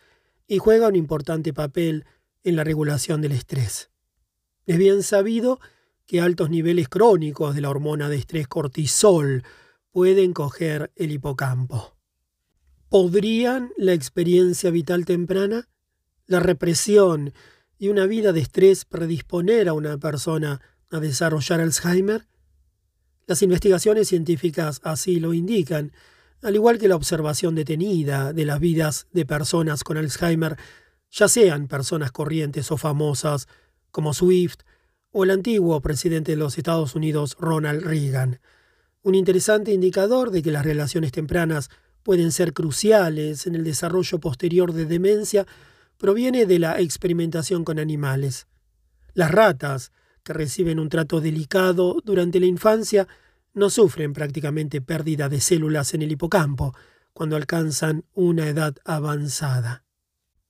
y 0.47 0.57
juega 0.57 0.87
un 0.87 0.95
importante 0.95 1.53
papel 1.53 2.05
en 2.43 2.55
la 2.55 2.63
regulación 2.63 3.21
del 3.21 3.33
estrés. 3.33 3.89
Es 4.65 4.77
bien 4.77 5.03
sabido 5.03 5.59
que 6.05 6.21
altos 6.21 6.49
niveles 6.49 6.89
crónicos 6.89 7.53
de 7.55 7.61
la 7.61 7.69
hormona 7.69 8.09
de 8.09 8.17
estrés 8.17 8.47
cortisol 8.47 9.43
pueden 9.91 10.33
coger 10.33 10.91
el 10.95 11.11
hipocampo. 11.11 11.95
¿Podrían 12.89 13.71
la 13.77 13.93
experiencia 13.93 14.71
vital 14.71 15.05
temprana, 15.05 15.69
la 16.25 16.39
represión 16.39 17.33
y 17.79 17.87
una 17.87 18.05
vida 18.05 18.33
de 18.33 18.41
estrés 18.41 18.83
predisponer 18.85 19.69
a 19.69 19.73
una 19.73 19.97
persona 19.97 20.61
a 20.91 20.99
desarrollar 20.99 21.61
Alzheimer? 21.61 22.27
Las 23.25 23.41
investigaciones 23.41 24.09
científicas 24.09 24.81
así 24.83 25.19
lo 25.19 25.33
indican, 25.33 25.93
al 26.41 26.55
igual 26.55 26.77
que 26.77 26.89
la 26.89 26.97
observación 26.97 27.55
detenida 27.55 28.33
de 28.33 28.45
las 28.45 28.59
vidas 28.59 29.07
de 29.13 29.25
personas 29.25 29.83
con 29.83 29.97
Alzheimer, 29.97 30.57
ya 31.09 31.27
sean 31.29 31.67
personas 31.67 32.11
corrientes 32.11 32.69
o 32.71 32.77
famosas 32.77 33.47
como 33.91 34.13
Swift 34.13 34.59
o 35.11 35.23
el 35.23 35.31
antiguo 35.31 35.79
presidente 35.81 36.33
de 36.33 36.37
los 36.37 36.57
Estados 36.57 36.95
Unidos 36.95 37.37
Ronald 37.39 37.83
Reagan. 37.83 38.39
Un 39.01 39.15
interesante 39.15 39.71
indicador 39.71 40.31
de 40.31 40.43
que 40.43 40.51
las 40.51 40.65
relaciones 40.65 41.13
tempranas 41.13 41.69
pueden 42.03 42.31
ser 42.31 42.53
cruciales 42.53 43.47
en 43.47 43.55
el 43.55 43.63
desarrollo 43.63 44.19
posterior 44.19 44.73
de 44.73 44.85
demencia 44.85 45.47
proviene 45.99 46.45
de 46.45 46.59
la 46.59 46.79
experimentación 46.79 47.63
con 47.63 47.77
animales. 47.77 48.47
Las 49.13 49.31
ratas, 49.31 49.91
que 50.23 50.33
reciben 50.33 50.79
un 50.79 50.89
trato 50.89 51.19
delicado 51.19 52.01
durante 52.03 52.39
la 52.39 52.45
infancia, 52.45 53.07
no 53.53 53.69
sufren 53.69 54.13
prácticamente 54.13 54.81
pérdida 54.81 55.27
de 55.27 55.41
células 55.41 55.93
en 55.93 56.01
el 56.01 56.11
hipocampo 56.11 56.73
cuando 57.13 57.35
alcanzan 57.35 58.05
una 58.13 58.47
edad 58.47 58.75
avanzada. 58.85 59.83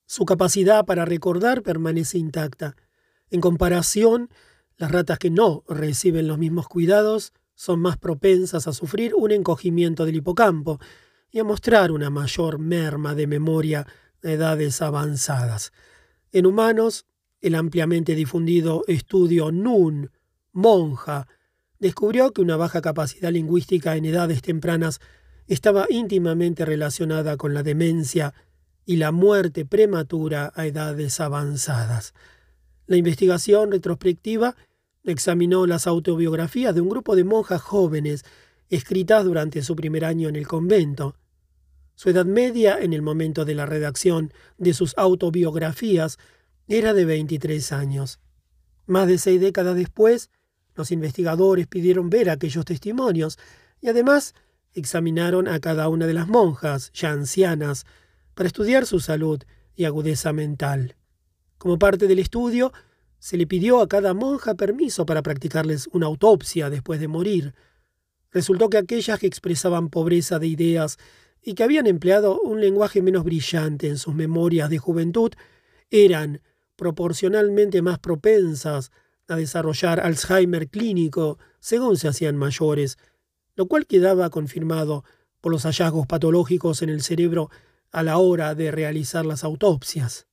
Su 0.06 0.24
capacidad 0.24 0.84
para 0.86 1.04
recordar 1.04 1.62
permanece 1.62 2.18
intacta. 2.18 2.76
En 3.28 3.40
comparación, 3.40 4.30
las 4.76 4.92
ratas 4.92 5.18
que 5.18 5.30
no 5.30 5.64
reciben 5.68 6.28
los 6.28 6.38
mismos 6.38 6.68
cuidados 6.68 7.32
son 7.54 7.80
más 7.80 7.96
propensas 7.96 8.68
a 8.68 8.72
sufrir 8.72 9.14
un 9.16 9.32
encogimiento 9.32 10.06
del 10.06 10.16
hipocampo 10.16 10.78
y 11.32 11.40
a 11.40 11.44
mostrar 11.44 11.90
una 11.90 12.08
mayor 12.08 12.58
merma 12.58 13.14
de 13.14 13.26
memoria 13.26 13.86
edades 14.22 14.82
avanzadas. 14.82 15.72
En 16.32 16.46
humanos, 16.46 17.06
el 17.40 17.54
ampliamente 17.54 18.14
difundido 18.14 18.84
estudio 18.86 19.50
NUN, 19.50 20.10
monja, 20.52 21.26
descubrió 21.78 22.32
que 22.32 22.42
una 22.42 22.56
baja 22.56 22.80
capacidad 22.80 23.32
lingüística 23.32 23.96
en 23.96 24.04
edades 24.04 24.42
tempranas 24.42 25.00
estaba 25.46 25.86
íntimamente 25.88 26.64
relacionada 26.64 27.36
con 27.36 27.54
la 27.54 27.62
demencia 27.62 28.34
y 28.84 28.96
la 28.96 29.12
muerte 29.12 29.64
prematura 29.64 30.52
a 30.54 30.66
edades 30.66 31.20
avanzadas. 31.20 32.14
La 32.86 32.96
investigación 32.96 33.72
retrospectiva 33.72 34.56
examinó 35.04 35.66
las 35.66 35.86
autobiografías 35.86 36.74
de 36.74 36.80
un 36.80 36.88
grupo 36.88 37.16
de 37.16 37.24
monjas 37.24 37.62
jóvenes 37.62 38.24
escritas 38.68 39.24
durante 39.24 39.62
su 39.62 39.74
primer 39.76 40.04
año 40.04 40.28
en 40.28 40.36
el 40.36 40.46
convento. 40.46 41.16
Su 42.00 42.08
edad 42.08 42.24
media 42.24 42.80
en 42.80 42.94
el 42.94 43.02
momento 43.02 43.44
de 43.44 43.54
la 43.54 43.66
redacción 43.66 44.32
de 44.56 44.72
sus 44.72 44.96
autobiografías 44.96 46.16
era 46.66 46.94
de 46.94 47.04
23 47.04 47.72
años. 47.72 48.20
Más 48.86 49.06
de 49.06 49.18
seis 49.18 49.38
décadas 49.38 49.76
después, 49.76 50.30
los 50.74 50.92
investigadores 50.92 51.66
pidieron 51.66 52.08
ver 52.08 52.30
aquellos 52.30 52.64
testimonios 52.64 53.38
y 53.82 53.88
además 53.88 54.34
examinaron 54.72 55.46
a 55.46 55.60
cada 55.60 55.90
una 55.90 56.06
de 56.06 56.14
las 56.14 56.26
monjas, 56.26 56.90
ya 56.94 57.10
ancianas, 57.10 57.84
para 58.32 58.46
estudiar 58.46 58.86
su 58.86 59.00
salud 59.00 59.42
y 59.76 59.84
agudeza 59.84 60.32
mental. 60.32 60.96
Como 61.58 61.78
parte 61.78 62.06
del 62.06 62.20
estudio, 62.20 62.72
se 63.18 63.36
le 63.36 63.46
pidió 63.46 63.82
a 63.82 63.88
cada 63.88 64.14
monja 64.14 64.54
permiso 64.54 65.04
para 65.04 65.20
practicarles 65.20 65.86
una 65.92 66.06
autopsia 66.06 66.70
después 66.70 66.98
de 66.98 67.08
morir. 67.08 67.54
Resultó 68.30 68.70
que 68.70 68.78
aquellas 68.78 69.18
que 69.18 69.26
expresaban 69.26 69.90
pobreza 69.90 70.38
de 70.38 70.46
ideas 70.46 70.96
y 71.42 71.54
que 71.54 71.62
habían 71.62 71.86
empleado 71.86 72.40
un 72.40 72.60
lenguaje 72.60 73.02
menos 73.02 73.24
brillante 73.24 73.88
en 73.88 73.98
sus 73.98 74.14
memorias 74.14 74.70
de 74.70 74.78
juventud 74.78 75.32
eran 75.90 76.42
proporcionalmente 76.76 77.82
más 77.82 77.98
propensas 77.98 78.90
a 79.28 79.36
desarrollar 79.36 80.00
Alzheimer 80.00 80.68
clínico 80.68 81.38
según 81.60 81.96
se 81.96 82.08
hacían 82.08 82.36
mayores, 82.36 82.98
lo 83.54 83.66
cual 83.66 83.86
quedaba 83.86 84.30
confirmado 84.30 85.04
por 85.40 85.52
los 85.52 85.64
hallazgos 85.64 86.06
patológicos 86.06 86.82
en 86.82 86.90
el 86.90 87.02
cerebro 87.02 87.50
a 87.92 88.02
la 88.02 88.18
hora 88.18 88.54
de 88.54 88.70
realizar 88.70 89.24
las 89.26 89.44
autopsias. 89.44 90.26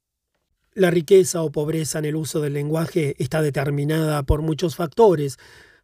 La 0.74 0.92
riqueza 0.92 1.42
o 1.42 1.52
pobreza 1.52 2.00
en 2.00 2.06
el 2.06 2.16
uso 2.16 2.40
del 2.42 2.54
lenguaje 2.54 3.16
está 3.18 3.42
determinada 3.42 4.24
por 4.24 4.42
muchos 4.42 4.76
factores, 4.76 5.38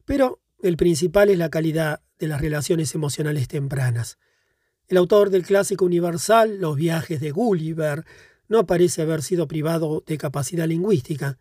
pero 0.06 0.40
el 0.62 0.78
principal 0.78 1.30
es 1.30 1.38
la 1.38 1.50
calidad 1.50 2.02
de 2.20 2.28
las 2.28 2.42
relaciones 2.42 2.94
emocionales 2.94 3.48
tempranas. 3.48 4.18
El 4.88 4.98
autor 4.98 5.30
del 5.30 5.44
clásico 5.44 5.86
universal, 5.86 6.60
Los 6.60 6.76
viajes 6.76 7.20
de 7.22 7.32
Gulliver, 7.32 8.06
no 8.48 8.66
parece 8.66 9.02
haber 9.02 9.22
sido 9.22 9.48
privado 9.48 10.04
de 10.06 10.18
capacidad 10.18 10.68
lingüística. 10.68 11.38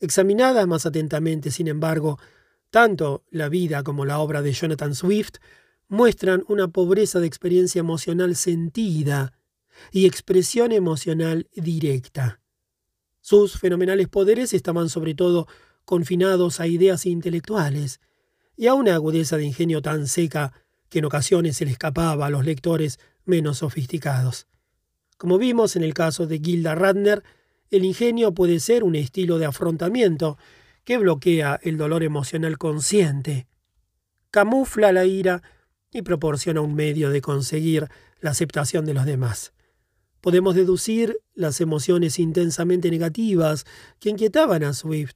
Examinada 0.00 0.66
más 0.66 0.84
atentamente, 0.84 1.50
sin 1.50 1.68
embargo, 1.68 2.18
tanto 2.70 3.24
la 3.30 3.48
vida 3.48 3.82
como 3.82 4.04
la 4.04 4.18
obra 4.18 4.42
de 4.42 4.52
Jonathan 4.52 4.94
Swift 4.94 5.36
muestran 5.88 6.44
una 6.48 6.68
pobreza 6.68 7.20
de 7.20 7.26
experiencia 7.26 7.80
emocional 7.80 8.34
sentida 8.36 9.32
y 9.92 10.06
expresión 10.06 10.72
emocional 10.72 11.48
directa. 11.54 12.40
Sus 13.20 13.58
fenomenales 13.58 14.08
poderes 14.08 14.52
estaban 14.52 14.88
sobre 14.88 15.14
todo 15.14 15.46
confinados 15.84 16.60
a 16.60 16.66
ideas 16.66 17.06
intelectuales 17.06 18.00
y 18.56 18.66
a 18.66 18.74
una 18.74 18.94
agudeza 18.94 19.36
de 19.36 19.44
ingenio 19.44 19.82
tan 19.82 20.06
seca 20.06 20.52
que 20.88 21.00
en 21.00 21.04
ocasiones 21.04 21.56
se 21.56 21.64
le 21.64 21.72
escapaba 21.72 22.26
a 22.26 22.30
los 22.30 22.44
lectores 22.44 22.98
menos 23.24 23.58
sofisticados. 23.58 24.46
Como 25.16 25.38
vimos 25.38 25.76
en 25.76 25.82
el 25.82 25.94
caso 25.94 26.26
de 26.26 26.38
Gilda 26.38 26.74
Radner, 26.74 27.22
el 27.70 27.84
ingenio 27.84 28.32
puede 28.32 28.60
ser 28.60 28.84
un 28.84 28.94
estilo 28.94 29.38
de 29.38 29.46
afrontamiento 29.46 30.38
que 30.84 30.98
bloquea 30.98 31.58
el 31.62 31.76
dolor 31.76 32.02
emocional 32.02 32.58
consciente, 32.58 33.46
camufla 34.30 34.92
la 34.92 35.04
ira 35.04 35.42
y 35.92 36.02
proporciona 36.02 36.60
un 36.60 36.74
medio 36.74 37.10
de 37.10 37.20
conseguir 37.20 37.88
la 38.20 38.30
aceptación 38.30 38.84
de 38.84 38.94
los 38.94 39.04
demás 39.04 39.52
podemos 40.26 40.56
deducir 40.56 41.20
las 41.34 41.60
emociones 41.60 42.18
intensamente 42.18 42.90
negativas 42.90 43.64
que 44.00 44.10
inquietaban 44.10 44.64
a 44.64 44.72
Swift, 44.72 45.14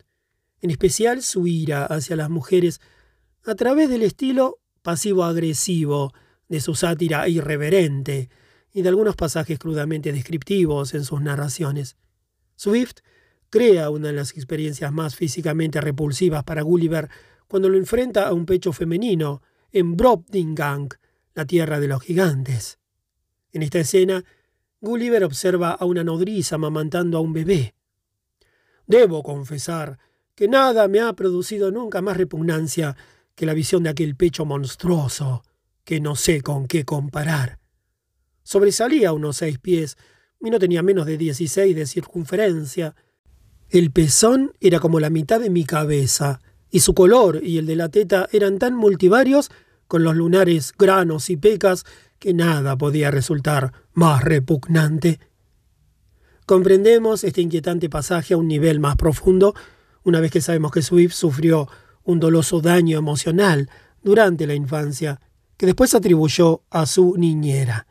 en 0.61 0.71
especial 0.71 1.23
su 1.23 1.49
ira 1.49 1.85
hacia 1.85 2.15
las 2.15 2.31
mujeres, 2.31 2.81
a 3.45 3.57
través 3.57 3.89
del 3.89 4.05
estilo 4.05 4.61
pasivo-agresivo 4.83 6.13
de 6.49 6.61
su 6.61 6.75
sátira 6.75 7.29
irreverente 7.29 8.29
y 8.73 8.83
de 8.83 8.89
algunos 8.89 9.17
pasajes 9.17 9.59
crudamente 9.59 10.13
descriptivos 10.13 10.95
en 10.95 11.05
sus 11.05 11.21
narraciones. 11.21 11.97
Swift 12.57 12.99
crea 13.51 13.91
una 13.91 14.09
de 14.09 14.15
las 14.15 14.33
experiencias 14.33 14.93
más 14.93 15.17
físicamente 15.17 15.81
repulsivas 15.81 16.45
para 16.45 16.63
Gulliver 16.63 17.09
cuando 17.49 17.69
lo 17.69 17.77
enfrenta 17.77 18.29
a 18.29 18.33
un 18.33 18.47
pecho 18.47 18.73
femenino 18.73 19.43
en 19.73 19.97
Brobdingang, 19.97 20.89
la 21.35 21.45
tierra 21.45 21.81
de 21.81 21.89
los 21.89 22.03
gigantes. 22.03 22.79
En 23.53 23.63
esta 23.63 23.81
escena, 23.81 24.25
Gulliver 24.81 25.25
observa 25.25 25.73
a 25.73 25.85
una 25.85 26.05
nodriza 26.05 26.55
amamantando 26.55 27.19
a 27.19 27.21
un 27.21 27.33
bebé. 27.33 27.75
Debo 28.87 29.23
confesar 29.23 29.99
que 30.35 30.49
nada 30.49 30.89
me 30.89 31.01
ha 31.01 31.13
producido 31.13 31.71
nunca 31.71 32.01
más 32.03 32.17
repugnancia 32.17 32.97
que 33.41 33.47
la 33.47 33.55
visión 33.55 33.83
de 33.83 33.89
aquel 33.89 34.17
pecho 34.17 34.45
monstruoso, 34.45 35.43
que 35.83 35.99
no 35.99 36.15
sé 36.15 36.43
con 36.43 36.67
qué 36.67 36.85
comparar. 36.85 37.59
Sobresalía 38.43 39.15
unos 39.15 39.39
seis 39.39 39.59
pies 39.59 39.97
y 40.43 40.51
no 40.51 40.59
tenía 40.59 40.83
menos 40.83 41.07
de 41.07 41.17
dieciséis 41.17 41.75
de 41.75 41.87
circunferencia. 41.87 42.95
El 43.71 43.93
pezón 43.93 44.53
era 44.61 44.79
como 44.79 45.01
la 45.01 45.09
mitad 45.09 45.41
de 45.41 45.49
mi 45.49 45.65
cabeza, 45.65 46.43
y 46.71 46.81
su 46.81 46.93
color 46.93 47.41
y 47.43 47.57
el 47.57 47.65
de 47.65 47.77
la 47.77 47.89
teta 47.89 48.29
eran 48.31 48.59
tan 48.59 48.75
multivarios, 48.75 49.51
con 49.89 50.05
los 50.05 50.15
lunares 50.15 50.75
granos 50.79 51.31
y 51.31 51.39
pecas, 51.39 51.87
que 52.19 52.35
nada 52.35 52.77
podía 52.77 53.11
resultar 53.11 53.73
más 53.95 54.23
repugnante. 54.23 55.19
Comprendemos 56.45 57.25
este 57.25 57.41
inquietante 57.41 57.89
pasaje 57.89 58.35
a 58.35 58.37
un 58.37 58.49
nivel 58.49 58.81
más 58.81 58.97
profundo 58.97 59.55
una 60.03 60.21
vez 60.21 60.31
que 60.31 60.43
sabemos 60.43 60.73
que 60.73 60.83
Swift 60.83 61.15
sufrió 61.15 61.69
un 62.11 62.21
doloso 62.21 62.61
daño 62.61 62.99
emocional 62.99 63.71
durante 64.03 64.47
la 64.47 64.55
infancia, 64.55 65.21
que 65.57 65.67
después 65.67 65.95
atribuyó 65.95 66.63
a 66.71 66.87
su 66.87 67.17
niñera. 67.17 67.87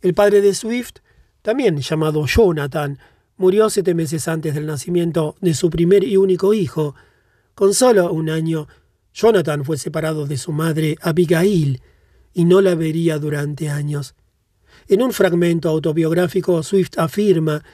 El 0.00 0.14
padre 0.14 0.40
de 0.40 0.54
Swift, 0.54 0.94
también 1.42 1.78
llamado 1.78 2.24
Jonathan, 2.26 2.98
murió 3.36 3.70
siete 3.70 3.94
meses 3.94 4.28
antes 4.28 4.54
del 4.54 4.66
nacimiento 4.66 5.36
de 5.40 5.54
su 5.54 5.70
primer 5.70 6.04
y 6.04 6.16
único 6.16 6.54
hijo. 6.54 6.94
Con 7.54 7.74
solo 7.74 8.12
un 8.12 8.30
año, 8.30 8.68
Jonathan 9.12 9.64
fue 9.64 9.76
separado 9.76 10.26
de 10.26 10.36
su 10.36 10.52
madre 10.52 10.96
Abigail, 11.00 11.82
y 12.32 12.44
no 12.44 12.60
la 12.60 12.74
vería 12.74 13.18
durante 13.18 13.68
años. 13.68 14.14
En 14.88 15.02
un 15.02 15.12
fragmento 15.12 15.68
autobiográfico, 15.68 16.62
Swift 16.62 16.96
afirma 16.96 17.64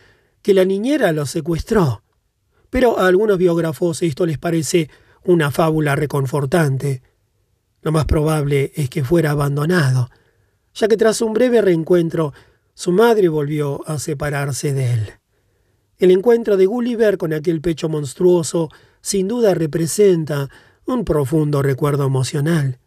que 0.42 0.54
la 0.54 0.64
niñera 0.64 1.12
lo 1.12 1.26
secuestró, 1.26 2.02
pero 2.70 2.98
a 2.98 3.06
algunos 3.06 3.38
biógrafos 3.38 4.02
esto 4.02 4.24
les 4.26 4.38
parece 4.38 4.88
una 5.26 5.50
fábula 5.50 5.96
reconfortante. 5.96 7.02
Lo 7.82 7.92
más 7.92 8.06
probable 8.06 8.72
es 8.74 8.88
que 8.88 9.04
fuera 9.04 9.32
abandonado, 9.32 10.08
ya 10.74 10.88
que 10.88 10.96
tras 10.96 11.20
un 11.20 11.32
breve 11.32 11.60
reencuentro, 11.62 12.32
su 12.74 12.92
madre 12.92 13.28
volvió 13.28 13.86
a 13.88 13.98
separarse 13.98 14.72
de 14.72 14.92
él. 14.92 15.12
El 15.98 16.10
encuentro 16.10 16.56
de 16.56 16.66
Gulliver 16.66 17.16
con 17.16 17.32
aquel 17.32 17.60
pecho 17.60 17.88
monstruoso 17.88 18.68
sin 19.00 19.28
duda 19.28 19.54
representa 19.54 20.50
un 20.84 21.04
profundo 21.04 21.62
recuerdo 21.62 22.06
emocional. 22.06 22.78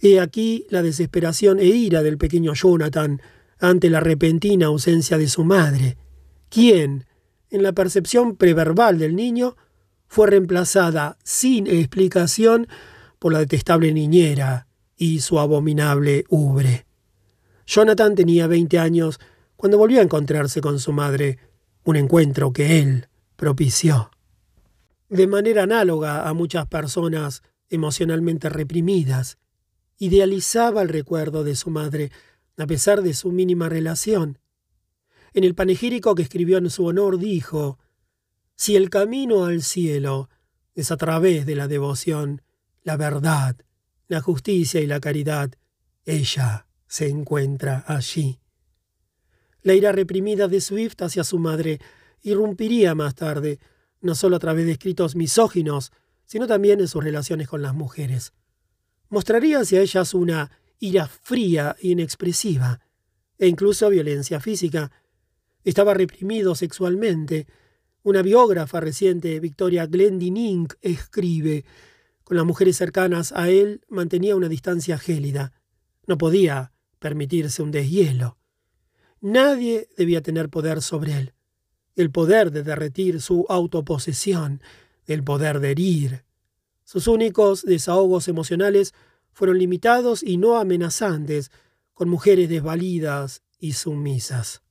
He 0.00 0.20
aquí 0.20 0.66
la 0.70 0.82
desesperación 0.82 1.58
e 1.58 1.66
ira 1.66 2.02
del 2.02 2.18
pequeño 2.18 2.54
Jonathan 2.54 3.20
ante 3.60 3.90
la 3.90 4.00
repentina 4.00 4.66
ausencia 4.66 5.18
de 5.18 5.28
su 5.28 5.44
madre, 5.44 5.96
quien, 6.48 7.06
en 7.50 7.62
la 7.62 7.72
percepción 7.72 8.36
preverbal 8.36 8.98
del 8.98 9.16
niño, 9.16 9.56
fue 10.08 10.26
reemplazada 10.26 11.16
sin 11.22 11.66
explicación 11.66 12.66
por 13.18 13.32
la 13.32 13.40
detestable 13.40 13.92
niñera 13.92 14.66
y 14.96 15.20
su 15.20 15.38
abominable 15.38 16.24
ubre. 16.28 16.86
Jonathan 17.66 18.14
tenía 18.14 18.46
veinte 18.46 18.78
años 18.78 19.20
cuando 19.56 19.78
volvió 19.78 20.00
a 20.00 20.02
encontrarse 20.02 20.60
con 20.60 20.78
su 20.78 20.92
madre, 20.92 21.38
un 21.84 21.96
encuentro 21.96 22.52
que 22.52 22.80
él 22.80 23.08
propició. 23.36 24.10
De 25.08 25.26
manera 25.26 25.64
análoga 25.64 26.28
a 26.28 26.32
muchas 26.32 26.66
personas 26.66 27.42
emocionalmente 27.68 28.48
reprimidas, 28.48 29.38
idealizaba 29.98 30.82
el 30.82 30.88
recuerdo 30.88 31.44
de 31.44 31.56
su 31.56 31.70
madre, 31.70 32.10
a 32.56 32.66
pesar 32.66 33.02
de 33.02 33.14
su 33.14 33.30
mínima 33.32 33.68
relación. 33.68 34.38
En 35.34 35.44
el 35.44 35.54
panegírico 35.54 36.14
que 36.14 36.22
escribió 36.22 36.58
en 36.58 36.70
su 36.70 36.86
honor 36.86 37.18
dijo, 37.18 37.78
Si 38.58 38.76
el 38.76 38.90
camino 38.90 39.46
al 39.46 39.62
cielo 39.62 40.28
es 40.74 40.90
a 40.90 40.98
través 40.98 41.46
de 41.46 41.54
la 41.54 41.66
devoción, 41.66 42.42
la 42.82 42.98
verdad, 42.98 43.56
la 44.08 44.20
justicia 44.20 44.82
y 44.82 44.86
la 44.86 45.00
caridad, 45.00 45.52
ella 46.04 46.66
se 46.86 47.08
encuentra 47.08 47.82
allí. 47.86 48.38
La 49.62 49.72
ira 49.72 49.92
reprimida 49.92 50.46
de 50.46 50.60
Swift 50.60 51.00
hacia 51.00 51.24
su 51.24 51.38
madre 51.38 51.80
irrumpiría 52.20 52.94
más 52.94 53.14
tarde, 53.14 53.60
no 54.02 54.14
solo 54.14 54.36
a 54.36 54.40
través 54.40 54.66
de 54.66 54.72
escritos 54.72 55.16
misóginos, 55.16 55.92
sino 56.26 56.46
también 56.46 56.80
en 56.80 56.88
sus 56.88 57.02
relaciones 57.02 57.48
con 57.48 57.62
las 57.62 57.72
mujeres 57.72 58.34
mostraría 59.08 59.60
hacia 59.60 59.80
ellas 59.80 60.14
una 60.14 60.50
ira 60.78 61.06
fría 61.06 61.76
e 61.80 61.88
inexpresiva, 61.88 62.80
e 63.38 63.46
incluso 63.46 63.88
violencia 63.88 64.40
física. 64.40 64.90
Estaba 65.64 65.94
reprimido 65.94 66.54
sexualmente. 66.54 67.46
Una 68.08 68.22
biógrafa 68.22 68.80
reciente, 68.80 69.38
Victoria 69.38 69.84
Glendinning, 69.84 70.66
escribe, 70.80 71.66
con 72.24 72.38
las 72.38 72.46
mujeres 72.46 72.78
cercanas 72.78 73.32
a 73.32 73.50
él 73.50 73.82
mantenía 73.86 74.34
una 74.34 74.48
distancia 74.48 74.96
gélida. 74.96 75.52
No 76.06 76.16
podía 76.16 76.72
permitirse 77.00 77.62
un 77.62 77.70
deshielo. 77.70 78.38
Nadie 79.20 79.90
debía 79.98 80.22
tener 80.22 80.48
poder 80.48 80.80
sobre 80.80 81.18
él. 81.18 81.34
El 81.96 82.10
poder 82.10 82.50
de 82.50 82.62
derretir 82.62 83.20
su 83.20 83.44
autoposesión, 83.50 84.62
el 85.04 85.22
poder 85.22 85.60
de 85.60 85.72
herir, 85.72 86.24
sus 86.84 87.08
únicos 87.08 87.62
desahogos 87.62 88.26
emocionales 88.26 88.94
fueron 89.34 89.58
limitados 89.58 90.22
y 90.22 90.38
no 90.38 90.56
amenazantes, 90.56 91.50
con 91.92 92.08
mujeres 92.08 92.48
desvalidas 92.48 93.42
y 93.58 93.74
sumisas. 93.74 94.62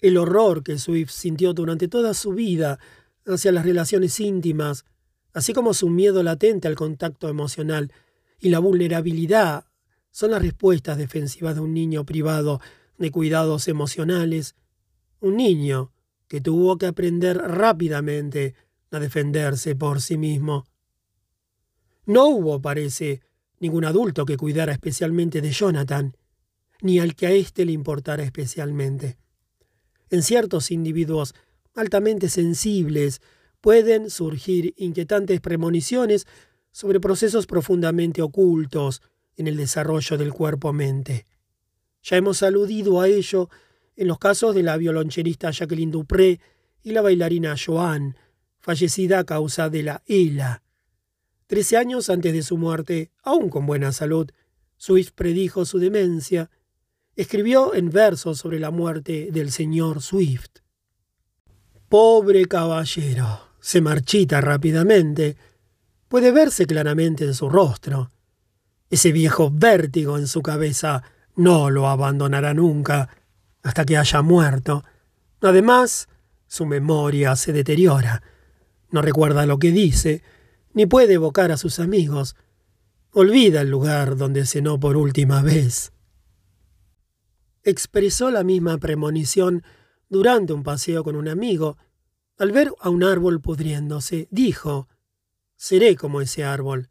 El 0.00 0.16
horror 0.16 0.62
que 0.62 0.78
Swift 0.78 1.10
sintió 1.10 1.52
durante 1.52 1.88
toda 1.88 2.14
su 2.14 2.32
vida 2.32 2.78
hacia 3.26 3.52
las 3.52 3.64
relaciones 3.64 4.18
íntimas, 4.20 4.84
así 5.32 5.52
como 5.52 5.74
su 5.74 5.88
miedo 5.88 6.22
latente 6.22 6.68
al 6.68 6.74
contacto 6.74 7.28
emocional 7.28 7.92
y 8.38 8.48
la 8.48 8.58
vulnerabilidad 8.58 9.66
son 10.10 10.32
las 10.32 10.42
respuestas 10.42 10.98
defensivas 10.98 11.54
de 11.54 11.60
un 11.60 11.74
niño 11.74 12.04
privado 12.04 12.60
de 12.98 13.10
cuidados 13.10 13.68
emocionales, 13.68 14.56
un 15.20 15.36
niño 15.36 15.92
que 16.26 16.40
tuvo 16.40 16.78
que 16.78 16.86
aprender 16.86 17.38
rápidamente 17.38 18.54
a 18.90 18.98
defenderse 18.98 19.76
por 19.76 20.00
sí 20.00 20.16
mismo. 20.16 20.66
No 22.06 22.28
hubo, 22.28 22.60
parece, 22.60 23.20
ningún 23.60 23.84
adulto 23.84 24.24
que 24.24 24.36
cuidara 24.36 24.72
especialmente 24.72 25.40
de 25.40 25.52
Jonathan, 25.52 26.16
ni 26.82 26.98
al 26.98 27.14
que 27.14 27.26
a 27.26 27.30
éste 27.30 27.64
le 27.64 27.72
importara 27.72 28.22
especialmente. 28.22 29.18
En 30.10 30.22
ciertos 30.22 30.70
individuos 30.70 31.34
altamente 31.74 32.28
sensibles 32.28 33.22
pueden 33.60 34.10
surgir 34.10 34.74
inquietantes 34.76 35.40
premoniciones 35.40 36.26
sobre 36.72 37.00
procesos 37.00 37.46
profundamente 37.46 38.22
ocultos 38.22 39.02
en 39.36 39.46
el 39.46 39.56
desarrollo 39.56 40.18
del 40.18 40.32
cuerpo-mente. 40.32 41.26
Ya 42.02 42.16
hemos 42.16 42.42
aludido 42.42 43.00
a 43.00 43.08
ello 43.08 43.48
en 43.96 44.08
los 44.08 44.18
casos 44.18 44.54
de 44.54 44.62
la 44.62 44.76
violonchelista 44.76 45.50
Jacqueline 45.50 45.90
Dupré 45.90 46.40
y 46.82 46.92
la 46.92 47.02
bailarina 47.02 47.54
Joan, 47.56 48.16
fallecida 48.58 49.18
a 49.18 49.24
causa 49.24 49.68
de 49.68 49.82
la 49.82 50.02
ELA. 50.06 50.62
Trece 51.46 51.76
años 51.76 52.08
antes 52.10 52.32
de 52.32 52.42
su 52.42 52.56
muerte, 52.56 53.10
aún 53.22 53.50
con 53.50 53.66
buena 53.66 53.92
salud, 53.92 54.30
Swift 54.76 55.10
predijo 55.14 55.64
su 55.64 55.78
demencia. 55.78 56.50
Escribió 57.20 57.74
en 57.74 57.90
versos 57.90 58.38
sobre 58.38 58.58
la 58.58 58.70
muerte 58.70 59.28
del 59.30 59.52
señor 59.52 60.00
Swift. 60.00 60.60
Pobre 61.86 62.46
caballero, 62.46 63.42
se 63.60 63.82
marchita 63.82 64.40
rápidamente. 64.40 65.36
Puede 66.08 66.32
verse 66.32 66.64
claramente 66.64 67.24
en 67.26 67.34
su 67.34 67.50
rostro. 67.50 68.10
Ese 68.88 69.12
viejo 69.12 69.50
vértigo 69.52 70.16
en 70.16 70.28
su 70.28 70.40
cabeza 70.40 71.02
no 71.36 71.68
lo 71.68 71.88
abandonará 71.88 72.54
nunca 72.54 73.10
hasta 73.62 73.84
que 73.84 73.98
haya 73.98 74.22
muerto. 74.22 74.82
Además, 75.42 76.08
su 76.46 76.64
memoria 76.64 77.36
se 77.36 77.52
deteriora. 77.52 78.22
No 78.90 79.02
recuerda 79.02 79.44
lo 79.44 79.58
que 79.58 79.72
dice, 79.72 80.22
ni 80.72 80.86
puede 80.86 81.12
evocar 81.12 81.52
a 81.52 81.58
sus 81.58 81.80
amigos. 81.80 82.34
Olvida 83.12 83.60
el 83.60 83.68
lugar 83.68 84.16
donde 84.16 84.46
cenó 84.46 84.80
por 84.80 84.96
última 84.96 85.42
vez. 85.42 85.92
Expresó 87.62 88.30
la 88.30 88.44
misma 88.44 88.78
premonición 88.78 89.62
durante 90.08 90.52
un 90.52 90.62
paseo 90.62 91.04
con 91.04 91.16
un 91.16 91.28
amigo. 91.28 91.76
Al 92.38 92.52
ver 92.52 92.72
a 92.80 92.88
un 92.88 93.04
árbol 93.04 93.40
pudriéndose, 93.40 94.28
dijo, 94.30 94.88
Seré 95.56 95.94
como 95.96 96.20
ese 96.22 96.42
árbol. 96.42 96.88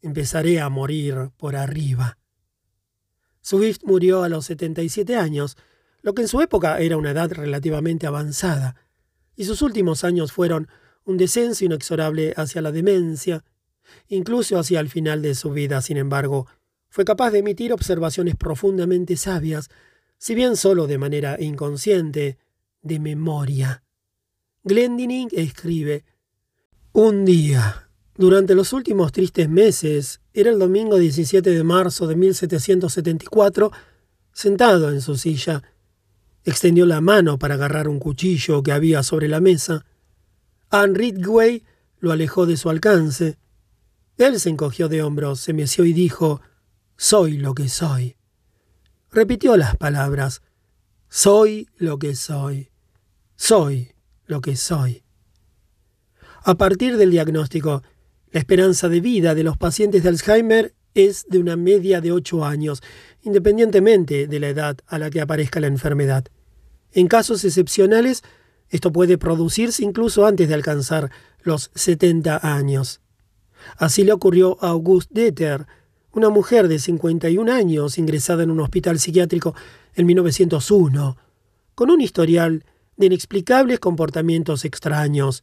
Empezaré 0.00 0.60
a 0.60 0.68
morir 0.68 1.30
por 1.36 1.56
arriba. 1.56 2.18
Swift 3.40 3.80
murió 3.84 4.22
a 4.22 4.28
los 4.28 4.46
77 4.46 5.16
años, 5.16 5.56
lo 6.00 6.14
que 6.14 6.22
en 6.22 6.28
su 6.28 6.40
época 6.40 6.78
era 6.78 6.96
una 6.96 7.10
edad 7.10 7.32
relativamente 7.32 8.06
avanzada, 8.06 8.76
y 9.36 9.44
sus 9.44 9.62
últimos 9.62 10.04
años 10.04 10.32
fueron 10.32 10.68
un 11.04 11.16
descenso 11.16 11.64
inexorable 11.64 12.32
hacia 12.36 12.62
la 12.62 12.72
demencia. 12.72 13.44
Incluso 14.08 14.58
hacia 14.58 14.80
el 14.80 14.88
final 14.88 15.20
de 15.20 15.34
su 15.34 15.50
vida, 15.50 15.82
sin 15.82 15.96
embargo, 15.96 16.46
fue 16.88 17.04
capaz 17.04 17.32
de 17.32 17.40
emitir 17.40 17.72
observaciones 17.72 18.36
profundamente 18.36 19.16
sabias, 19.16 19.68
si 20.18 20.34
bien 20.34 20.56
solo 20.56 20.86
de 20.86 20.98
manera 20.98 21.36
inconsciente, 21.40 22.38
de 22.82 22.98
memoria. 22.98 23.82
Glendinning 24.62 25.28
escribe, 25.32 26.04
Un 26.92 27.24
día, 27.24 27.88
durante 28.16 28.54
los 28.54 28.72
últimos 28.72 29.12
tristes 29.12 29.48
meses, 29.48 30.20
era 30.32 30.50
el 30.50 30.58
domingo 30.58 30.98
17 30.98 31.50
de 31.50 31.64
marzo 31.64 32.06
de 32.06 32.16
1774, 32.16 33.72
sentado 34.32 34.90
en 34.90 35.00
su 35.00 35.16
silla, 35.16 35.62
extendió 36.44 36.86
la 36.86 37.00
mano 37.00 37.38
para 37.38 37.54
agarrar 37.54 37.88
un 37.88 37.98
cuchillo 37.98 38.62
que 38.62 38.72
había 38.72 39.02
sobre 39.02 39.28
la 39.28 39.40
mesa. 39.40 39.84
Anne 40.70 40.96
Ridgway 40.96 41.64
lo 41.98 42.12
alejó 42.12 42.46
de 42.46 42.56
su 42.56 42.70
alcance. 42.70 43.38
Él 44.18 44.38
se 44.38 44.50
encogió 44.50 44.88
de 44.88 45.02
hombros, 45.02 45.40
se 45.40 45.52
meció 45.52 45.84
y 45.84 45.92
dijo, 45.92 46.40
Soy 46.96 47.38
lo 47.38 47.54
que 47.54 47.68
soy. 47.68 48.16
Repitió 49.14 49.56
las 49.56 49.76
palabras, 49.76 50.42
Soy 51.08 51.68
lo 51.76 52.00
que 52.00 52.16
soy. 52.16 52.70
Soy 53.36 53.92
lo 54.26 54.40
que 54.40 54.56
soy. 54.56 55.04
A 56.42 56.56
partir 56.56 56.96
del 56.96 57.12
diagnóstico, 57.12 57.84
la 58.32 58.40
esperanza 58.40 58.88
de 58.88 59.00
vida 59.00 59.36
de 59.36 59.44
los 59.44 59.56
pacientes 59.56 60.02
de 60.02 60.08
Alzheimer 60.08 60.74
es 60.94 61.26
de 61.28 61.38
una 61.38 61.54
media 61.54 62.00
de 62.00 62.10
ocho 62.10 62.44
años, 62.44 62.82
independientemente 63.22 64.26
de 64.26 64.40
la 64.40 64.48
edad 64.48 64.78
a 64.88 64.98
la 64.98 65.10
que 65.10 65.20
aparezca 65.20 65.60
la 65.60 65.68
enfermedad. 65.68 66.24
En 66.90 67.06
casos 67.06 67.44
excepcionales, 67.44 68.24
esto 68.68 68.90
puede 68.90 69.16
producirse 69.16 69.84
incluso 69.84 70.26
antes 70.26 70.48
de 70.48 70.54
alcanzar 70.54 71.12
los 71.40 71.70
70 71.76 72.40
años. 72.42 73.00
Así 73.76 74.02
le 74.02 74.12
ocurrió 74.12 74.58
a 74.60 74.70
Auguste 74.70 75.20
Deter, 75.20 75.68
una 76.14 76.30
mujer 76.30 76.68
de 76.68 76.78
51 76.78 77.52
años 77.52 77.98
ingresada 77.98 78.44
en 78.44 78.50
un 78.50 78.60
hospital 78.60 78.98
psiquiátrico 78.98 79.54
en 79.94 80.06
1901, 80.06 81.16
con 81.74 81.90
un 81.90 82.00
historial 82.00 82.64
de 82.96 83.06
inexplicables 83.06 83.80
comportamientos 83.80 84.64
extraños, 84.64 85.42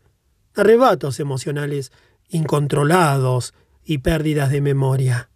arrebatos 0.56 1.20
emocionales 1.20 1.92
incontrolados 2.30 3.54
y 3.84 3.98
pérdidas 4.00 4.50
de 4.50 4.62
memoria. 4.62 5.30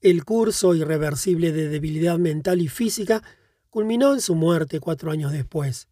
El 0.00 0.24
curso 0.24 0.74
irreversible 0.74 1.52
de 1.52 1.68
debilidad 1.68 2.18
mental 2.18 2.60
y 2.60 2.68
física 2.68 3.22
culminó 3.68 4.14
en 4.14 4.20
su 4.20 4.34
muerte 4.34 4.80
cuatro 4.80 5.12
años 5.12 5.30
después. 5.30 5.88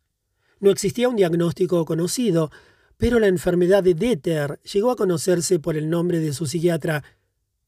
No 0.60 0.70
existía 0.70 1.09
un 1.09 1.16
diagnóstico 1.16 1.85
conocido, 1.85 2.51
pero 2.97 3.20
la 3.20 3.28
enfermedad 3.28 3.85
de 3.85 3.94
Deter 3.94 4.59
llegó 4.60 4.90
a 4.90 4.97
conocerse 4.97 5.60
por 5.60 5.76
el 5.76 5.89
nombre 5.89 6.18
de 6.18 6.32
su 6.32 6.47
psiquiatra, 6.47 7.05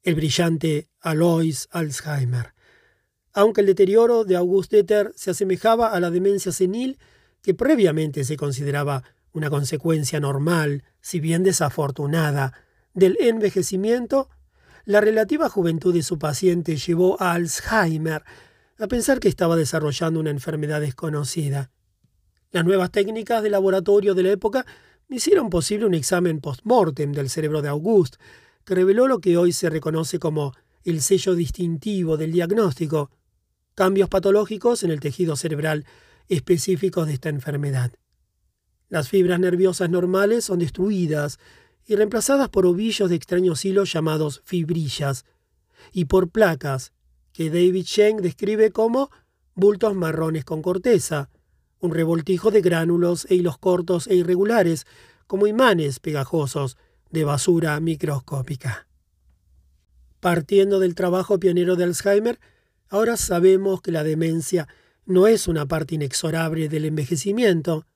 el 0.02 0.14
brillante 0.14 0.88
Alois 1.00 1.68
Alzheimer. 1.70 2.54
Aunque 3.32 3.60
el 3.60 3.66
deterioro 3.66 4.24
de 4.24 4.36
August 4.36 4.72
Deter 4.72 5.12
se 5.14 5.30
asemejaba 5.30 5.88
a 5.88 6.00
la 6.00 6.10
demencia 6.10 6.52
senil, 6.52 6.98
que 7.42 7.54
previamente 7.54 8.24
se 8.24 8.36
consideraba 8.36 9.04
una 9.32 9.50
consecuencia 9.50 10.20
normal, 10.20 10.84
si 11.00 11.20
bien 11.20 11.42
desafortunada, 11.42 12.52
del 12.92 13.16
envejecimiento, 13.20 14.28
la 14.84 15.00
relativa 15.00 15.48
juventud 15.48 15.94
de 15.94 16.02
su 16.02 16.18
paciente 16.18 16.76
llevó 16.76 17.20
a 17.22 17.32
Alzheimer 17.32 18.24
a 18.78 18.86
pensar 18.88 19.20
que 19.20 19.28
estaba 19.28 19.56
desarrollando 19.56 20.18
una 20.18 20.30
enfermedad 20.30 20.80
desconocida. 20.80 21.70
Las 22.50 22.64
nuevas 22.64 22.90
técnicas 22.90 23.42
de 23.42 23.50
laboratorio 23.50 24.14
de 24.14 24.22
la 24.24 24.30
época 24.32 24.66
hicieron 25.08 25.50
posible 25.50 25.86
un 25.86 25.94
examen 25.94 26.40
post-mortem 26.40 27.12
del 27.12 27.30
cerebro 27.30 27.62
de 27.62 27.68
August, 27.68 28.16
que 28.64 28.74
reveló 28.74 29.08
lo 29.08 29.20
que 29.20 29.36
hoy 29.36 29.52
se 29.52 29.70
reconoce 29.70 30.18
como 30.18 30.54
el 30.84 31.02
sello 31.02 31.34
distintivo 31.34 32.16
del 32.16 32.32
diagnóstico, 32.32 33.10
cambios 33.74 34.08
patológicos 34.08 34.82
en 34.82 34.90
el 34.90 35.00
tejido 35.00 35.36
cerebral 35.36 35.84
específicos 36.28 37.06
de 37.06 37.14
esta 37.14 37.28
enfermedad. 37.28 37.92
Las 38.88 39.08
fibras 39.08 39.40
nerviosas 39.40 39.90
normales 39.90 40.44
son 40.44 40.58
destruidas 40.58 41.38
y 41.86 41.96
reemplazadas 41.96 42.48
por 42.48 42.66
ovillos 42.66 43.10
de 43.10 43.16
extraños 43.16 43.64
hilos 43.64 43.92
llamados 43.92 44.42
fibrillas, 44.44 45.24
y 45.92 46.04
por 46.06 46.30
placas, 46.30 46.92
que 47.32 47.50
David 47.50 47.84
Sheng 47.84 48.16
describe 48.18 48.70
como 48.70 49.10
bultos 49.54 49.94
marrones 49.94 50.44
con 50.44 50.62
corteza, 50.62 51.30
un 51.80 51.92
revoltijo 51.92 52.50
de 52.50 52.60
gránulos 52.60 53.26
e 53.30 53.36
hilos 53.36 53.58
cortos 53.58 54.06
e 54.06 54.14
irregulares, 54.14 54.86
como 55.26 55.46
imanes 55.46 56.00
pegajosos 56.00 56.76
de 57.10 57.24
basura 57.24 57.78
microscópica. 57.80 58.86
Partiendo 60.20 60.78
del 60.78 60.94
trabajo 60.94 61.40
pionero 61.40 61.76
de 61.76 61.84
Alzheimer, 61.84 62.38
ahora 62.88 63.16
sabemos 63.16 63.80
que 63.80 63.90
la 63.90 64.04
demencia 64.04 64.68
no 65.06 65.26
es 65.26 65.48
una 65.48 65.66
parte 65.66 65.94
inexorable 65.94 66.68
del 66.68 66.84
envejecimiento, 66.84 67.86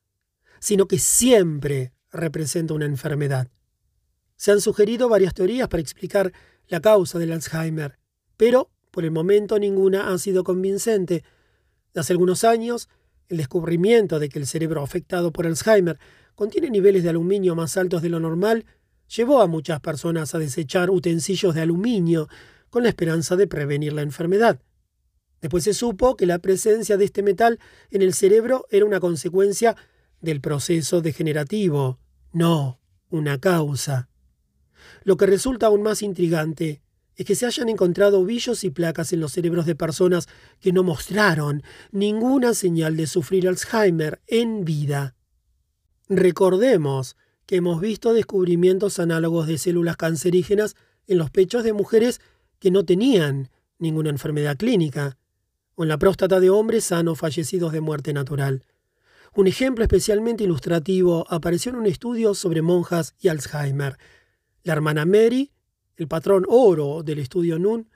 sino 0.58 0.86
que 0.86 0.98
siempre 0.98 1.92
representa 2.10 2.74
una 2.74 2.86
enfermedad. 2.86 3.48
Se 4.36 4.50
han 4.50 4.60
sugerido 4.60 5.08
varias 5.08 5.34
teorías 5.34 5.68
para 5.68 5.80
explicar 5.80 6.32
la 6.68 6.80
causa 6.80 7.18
del 7.18 7.32
Alzheimer, 7.32 7.98
pero 8.36 8.70
por 8.90 9.04
el 9.04 9.10
momento 9.10 9.58
ninguna 9.58 10.12
ha 10.12 10.18
sido 10.18 10.44
convincente. 10.44 11.24
Hace 11.94 12.12
algunos 12.12 12.42
años, 12.44 12.88
el 13.28 13.36
descubrimiento 13.36 14.18
de 14.18 14.28
que 14.28 14.38
el 14.38 14.46
cerebro 14.46 14.82
afectado 14.82 15.32
por 15.32 15.46
Alzheimer 15.46 15.98
contiene 16.34 16.70
niveles 16.70 17.02
de 17.02 17.10
aluminio 17.10 17.54
más 17.54 17.76
altos 17.76 18.02
de 18.02 18.08
lo 18.08 18.18
normal 18.18 18.64
llevó 19.08 19.40
a 19.40 19.46
muchas 19.46 19.80
personas 19.80 20.34
a 20.34 20.38
desechar 20.38 20.90
utensilios 20.90 21.54
de 21.54 21.62
aluminio 21.62 22.28
con 22.70 22.82
la 22.82 22.88
esperanza 22.88 23.36
de 23.36 23.46
prevenir 23.46 23.92
la 23.92 24.02
enfermedad. 24.02 24.60
Después 25.40 25.64
se 25.64 25.74
supo 25.74 26.16
que 26.16 26.26
la 26.26 26.38
presencia 26.38 26.96
de 26.96 27.04
este 27.04 27.22
metal 27.22 27.58
en 27.90 28.02
el 28.02 28.14
cerebro 28.14 28.66
era 28.70 28.86
una 28.86 29.00
consecuencia 29.00 29.76
del 30.20 30.40
proceso 30.40 31.02
degenerativo, 31.02 31.98
no 32.32 32.80
una 33.10 33.38
causa. 33.38 34.08
Lo 35.02 35.16
que 35.16 35.26
resulta 35.26 35.66
aún 35.66 35.82
más 35.82 36.02
intrigante 36.02 36.82
es 37.16 37.26
que 37.26 37.34
se 37.34 37.46
hayan 37.46 37.68
encontrado 37.68 38.20
ovillos 38.20 38.64
y 38.64 38.70
placas 38.70 39.12
en 39.12 39.20
los 39.20 39.32
cerebros 39.32 39.66
de 39.66 39.76
personas 39.76 40.28
que 40.60 40.72
no 40.72 40.82
mostraron 40.82 41.62
ninguna 41.92 42.54
señal 42.54 42.96
de 42.96 43.06
sufrir 43.06 43.46
Alzheimer 43.46 44.20
en 44.26 44.64
vida. 44.64 45.14
Recordemos 46.08 47.16
que 47.46 47.56
hemos 47.56 47.80
visto 47.80 48.12
descubrimientos 48.12 48.98
análogos 48.98 49.46
de 49.46 49.58
células 49.58 49.96
cancerígenas 49.96 50.76
en 51.06 51.18
los 51.18 51.30
pechos 51.30 51.64
de 51.64 51.72
mujeres 51.72 52.20
que 52.58 52.70
no 52.70 52.84
tenían 52.84 53.50
ninguna 53.78 54.10
enfermedad 54.10 54.56
clínica, 54.56 55.18
o 55.74 55.82
en 55.82 55.88
la 55.88 55.98
próstata 55.98 56.40
de 56.40 56.50
hombres 56.50 56.84
sanos 56.84 57.18
fallecidos 57.18 57.72
de 57.72 57.80
muerte 57.80 58.12
natural. 58.12 58.64
Un 59.34 59.48
ejemplo 59.48 59.84
especialmente 59.84 60.44
ilustrativo 60.44 61.26
apareció 61.28 61.70
en 61.72 61.78
un 61.78 61.86
estudio 61.86 62.34
sobre 62.34 62.62
monjas 62.62 63.14
y 63.20 63.28
Alzheimer. 63.28 63.98
La 64.62 64.72
hermana 64.72 65.04
Mary 65.04 65.50
el 65.96 66.08
patrón 66.08 66.44
oro 66.48 67.02
del 67.02 67.20
estudio 67.20 67.58
NUN, 67.58 67.88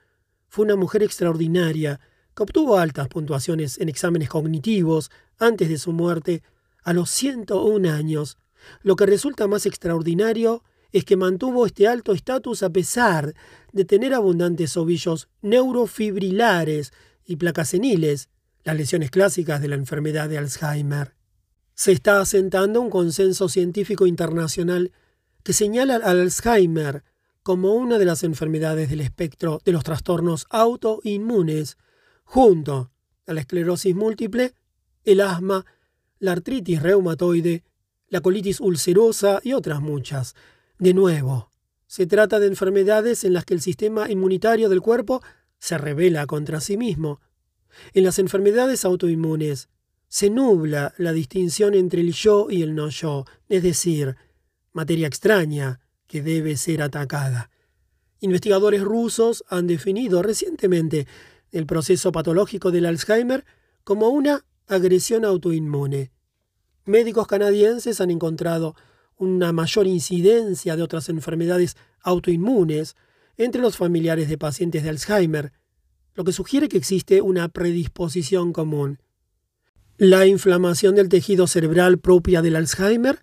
fue 0.48 0.64
una 0.64 0.76
mujer 0.76 1.02
extraordinaria 1.02 2.00
que 2.34 2.42
obtuvo 2.42 2.78
altas 2.78 3.08
puntuaciones 3.08 3.78
en 3.78 3.88
exámenes 3.88 4.28
cognitivos 4.28 5.10
antes 5.38 5.68
de 5.68 5.78
su 5.78 5.92
muerte 5.92 6.42
a 6.84 6.92
los 6.92 7.10
101 7.10 7.90
años. 7.90 8.38
Lo 8.82 8.97
que 8.97 9.06
resulta 9.06 9.47
más 9.47 9.66
extraordinario 9.66 10.62
es 10.93 11.05
que 11.05 11.16
mantuvo 11.16 11.66
este 11.66 11.86
alto 11.86 12.12
estatus 12.12 12.62
a 12.62 12.70
pesar 12.70 13.35
de 13.72 13.85
tener 13.85 14.14
abundantes 14.14 14.76
ovillos 14.76 15.28
neurofibrilares 15.43 16.93
y 17.24 17.36
placas 17.36 17.68
seniles, 17.70 18.28
las 18.64 18.76
lesiones 18.76 19.10
clásicas 19.10 19.60
de 19.60 19.68
la 19.68 19.74
enfermedad 19.74 20.28
de 20.28 20.39
Alzheimer. 20.39 21.14
Se 21.74 21.93
está 21.93 22.20
asentando 22.20 22.80
un 22.80 22.90
consenso 22.90 23.48
científico 23.48 24.06
internacional 24.06 24.93
que 25.43 25.52
señala 25.52 25.97
al 25.97 26.20
Alzheimer 26.20 27.05
como 27.43 27.74
una 27.74 27.98
de 27.98 28.05
las 28.05 28.24
enfermedades 28.24 28.90
del 28.90 29.01
espectro 29.01 29.60
de 29.64 29.72
los 29.72 29.85
trastornos 29.85 30.47
autoinmunes, 30.51 31.78
junto 32.24 32.90
a 33.26 33.32
la 33.32 33.40
esclerosis 33.40 33.94
múltiple, 33.94 34.55
el 35.05 35.20
asma, 35.20 35.64
la 36.18 36.32
artritis 36.32 36.82
reumatoide, 36.82 37.64
la 38.09 38.20
colitis 38.20 38.60
ulcerosa 38.60 39.40
y 39.43 39.52
otras 39.52 39.80
muchas. 39.80 40.35
De 40.78 40.94
nuevo, 40.94 41.51
se 41.86 42.06
trata 42.06 42.39
de 42.39 42.47
enfermedades 42.47 43.24
en 43.24 43.32
las 43.32 43.44
que 43.44 43.55
el 43.55 43.60
sistema 43.60 44.10
inmunitario 44.10 44.68
del 44.68 44.82
cuerpo 44.82 45.22
se 45.59 45.78
revela 45.78 46.26
contra 46.26 46.60
sí 46.60 46.76
mismo. 46.76 47.20
En 47.94 48.05
las 48.05 48.18
enfermedades 48.18 48.85
autoinmunes 48.85 49.68
se 50.09 50.30
nubla 50.30 50.94
la 50.97 51.12
distinción 51.12 51.74
entre 51.74 52.01
el 52.01 52.12
yo 52.12 52.48
y 52.51 52.62
el 52.62 52.74
no 52.74 52.89
yo, 52.89 53.24
es 53.48 53.62
decir, 53.62 54.16
materia 54.72 55.06
extraña, 55.06 55.80
que 56.06 56.22
debe 56.22 56.56
ser 56.56 56.82
atacada. 56.82 57.51
Investigadores 58.20 58.82
rusos 58.82 59.44
han 59.48 59.66
definido 59.66 60.22
recientemente 60.22 61.06
el 61.52 61.66
proceso 61.66 62.10
patológico 62.12 62.70
del 62.70 62.86
Alzheimer 62.86 63.44
como 63.85 64.09
una 64.09 64.44
agresión 64.66 65.24
autoinmune. 65.24 66.10
Médicos 66.89 67.27
canadienses 67.27 68.01
han 68.01 68.10
encontrado 68.10 68.74
una 69.19 69.52
mayor 69.52 69.86
incidencia 69.86 70.74
de 70.74 70.82
otras 70.82 71.10
enfermedades 71.10 71.77
autoinmunes 72.01 72.97
entre 73.36 73.60
los 73.60 73.77
familiares 73.77 74.31
de 74.31 74.39
pacientes 74.39 74.82
de 74.82 74.89
Alzheimer, 74.89 75.52
lo 76.15 76.24
que 76.24 76.32
sugiere 76.32 76.66
que 76.70 76.78
existe 76.78 77.20
una 77.20 77.51
predisposición 77.51 78.55
común. 78.55 79.02
La 79.98 80.24
inflamación 80.24 80.94
del 80.94 81.10
tejido 81.10 81.47
cerebral 81.47 81.98
propia 81.98 82.40
del 82.40 82.56
Alzheimer 82.56 83.20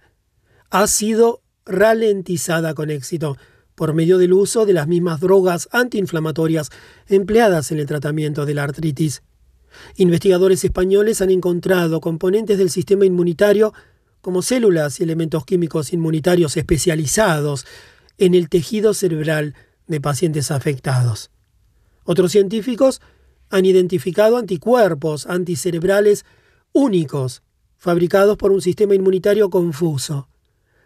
ha 0.69 0.85
sido 0.85 1.41
ralentizada 1.65 2.75
con 2.75 2.91
éxito 2.91 3.35
por 3.73 3.95
medio 3.95 4.19
del 4.19 4.33
uso 4.33 4.67
de 4.67 4.73
las 4.73 4.87
mismas 4.87 5.21
drogas 5.21 5.69
antiinflamatorias 5.71 6.69
empleadas 7.07 7.71
en 7.71 7.79
el 7.79 7.87
tratamiento 7.87 8.45
de 8.45 8.53
la 8.53 8.63
artritis. 8.63 9.23
Investigadores 9.97 10.63
españoles 10.63 11.21
han 11.21 11.31
encontrado 11.31 12.01
componentes 12.01 12.57
del 12.57 12.69
sistema 12.69 13.05
inmunitario 13.05 13.73
como 14.21 14.41
células 14.41 14.99
y 14.99 15.03
elementos 15.03 15.45
químicos 15.45 15.93
inmunitarios 15.93 16.57
especializados 16.57 17.65
en 18.17 18.33
el 18.33 18.49
tejido 18.49 18.93
cerebral 18.93 19.53
de 19.87 20.01
pacientes 20.01 20.51
afectados. 20.51 21.31
Otros 22.03 22.31
científicos 22.31 23.01
han 23.49 23.65
identificado 23.65 24.37
anticuerpos 24.37 25.27
anticerebrales 25.27 26.25
únicos, 26.73 27.43
fabricados 27.77 28.37
por 28.37 28.51
un 28.51 28.61
sistema 28.61 28.95
inmunitario 28.95 29.49
confuso. 29.49 30.27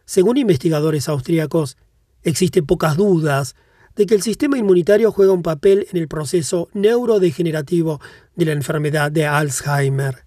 Según 0.06 0.38
investigadores 0.38 1.08
austríacos, 1.08 1.78
existen 2.24 2.66
pocas 2.66 2.98
dudas 2.98 3.56
de 3.96 4.06
que 4.06 4.16
el 4.16 4.22
sistema 4.22 4.58
inmunitario 4.58 5.12
juega 5.12 5.34
un 5.34 5.44
papel 5.44 5.88
en 5.92 5.98
el 5.98 6.08
proceso 6.08 6.70
neurodegenerativo 6.74 8.00
de 8.36 8.46
la 8.46 8.52
enfermedad 8.54 9.12
de 9.12 9.26
Alzheimer. 9.26 10.26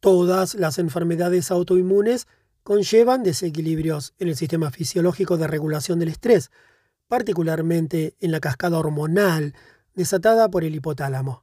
Todas 0.00 0.54
las 0.54 0.78
enfermedades 0.78 1.50
autoinmunes 1.50 2.26
conllevan 2.62 3.22
desequilibrios 3.22 4.14
en 4.18 4.28
el 4.28 4.36
sistema 4.36 4.70
fisiológico 4.70 5.36
de 5.36 5.46
regulación 5.46 5.98
del 5.98 6.08
estrés, 6.08 6.50
particularmente 7.08 8.14
en 8.20 8.30
la 8.30 8.40
cascada 8.40 8.78
hormonal 8.78 9.54
desatada 9.94 10.48
por 10.48 10.64
el 10.64 10.74
hipotálamo. 10.74 11.42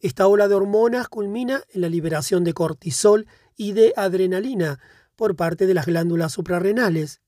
Esta 0.00 0.26
ola 0.26 0.48
de 0.48 0.54
hormonas 0.54 1.08
culmina 1.08 1.62
en 1.72 1.80
la 1.80 1.88
liberación 1.88 2.44
de 2.44 2.54
cortisol 2.54 3.26
y 3.56 3.72
de 3.72 3.92
adrenalina, 3.96 4.78
por 5.16 5.36
parte 5.36 5.66
de 5.66 5.74
las 5.74 5.86
glándulas 5.86 6.32
suprarrenales, 6.32 7.20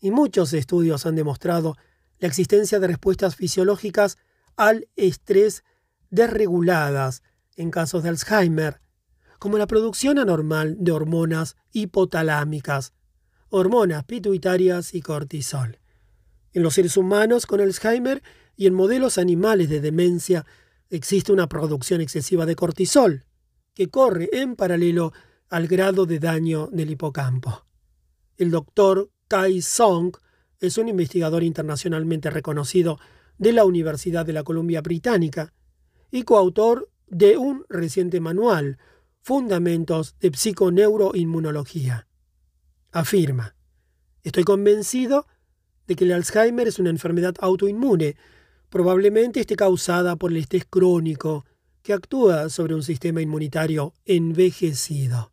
y 0.00 0.10
muchos 0.10 0.52
estudios 0.52 1.06
han 1.06 1.14
demostrado 1.14 1.76
la 2.22 2.28
existencia 2.28 2.78
de 2.78 2.86
respuestas 2.86 3.34
fisiológicas 3.34 4.16
al 4.56 4.86
estrés 4.94 5.64
desreguladas 6.10 7.24
en 7.56 7.72
casos 7.72 8.04
de 8.04 8.10
Alzheimer, 8.10 8.80
como 9.40 9.58
la 9.58 9.66
producción 9.66 10.20
anormal 10.20 10.76
de 10.78 10.92
hormonas 10.92 11.56
hipotalámicas, 11.72 12.92
hormonas 13.48 14.04
pituitarias 14.04 14.94
y 14.94 15.02
cortisol. 15.02 15.80
En 16.52 16.62
los 16.62 16.74
seres 16.74 16.96
humanos 16.96 17.44
con 17.44 17.60
Alzheimer 17.60 18.22
y 18.54 18.68
en 18.68 18.74
modelos 18.74 19.18
animales 19.18 19.68
de 19.68 19.80
demencia 19.80 20.46
existe 20.90 21.32
una 21.32 21.48
producción 21.48 22.00
excesiva 22.00 22.46
de 22.46 22.54
cortisol, 22.54 23.26
que 23.74 23.88
corre 23.88 24.30
en 24.32 24.54
paralelo 24.54 25.12
al 25.48 25.66
grado 25.66 26.06
de 26.06 26.20
daño 26.20 26.68
del 26.70 26.92
hipocampo. 26.92 27.66
El 28.36 28.52
doctor 28.52 29.10
Kai 29.26 29.60
Song 29.60 30.14
es 30.62 30.78
un 30.78 30.88
investigador 30.88 31.42
internacionalmente 31.42 32.30
reconocido 32.30 32.98
de 33.36 33.52
la 33.52 33.64
Universidad 33.64 34.24
de 34.24 34.32
la 34.32 34.44
Columbia 34.44 34.80
Británica 34.80 35.52
y 36.10 36.22
coautor 36.22 36.88
de 37.08 37.36
un 37.36 37.64
reciente 37.68 38.20
manual, 38.20 38.78
Fundamentos 39.22 40.16
de 40.20 40.30
Psiconeuroinmunología. 40.30 42.06
Afirma, 42.92 43.56
estoy 44.22 44.44
convencido 44.44 45.26
de 45.86 45.96
que 45.96 46.04
el 46.04 46.12
Alzheimer 46.12 46.68
es 46.68 46.78
una 46.78 46.90
enfermedad 46.90 47.34
autoinmune, 47.40 48.16
probablemente 48.68 49.40
esté 49.40 49.56
causada 49.56 50.16
por 50.16 50.30
el 50.30 50.38
estrés 50.38 50.64
crónico 50.68 51.44
que 51.82 51.92
actúa 51.92 52.48
sobre 52.48 52.74
un 52.74 52.84
sistema 52.84 53.20
inmunitario 53.20 53.94
envejecido. 54.04 55.32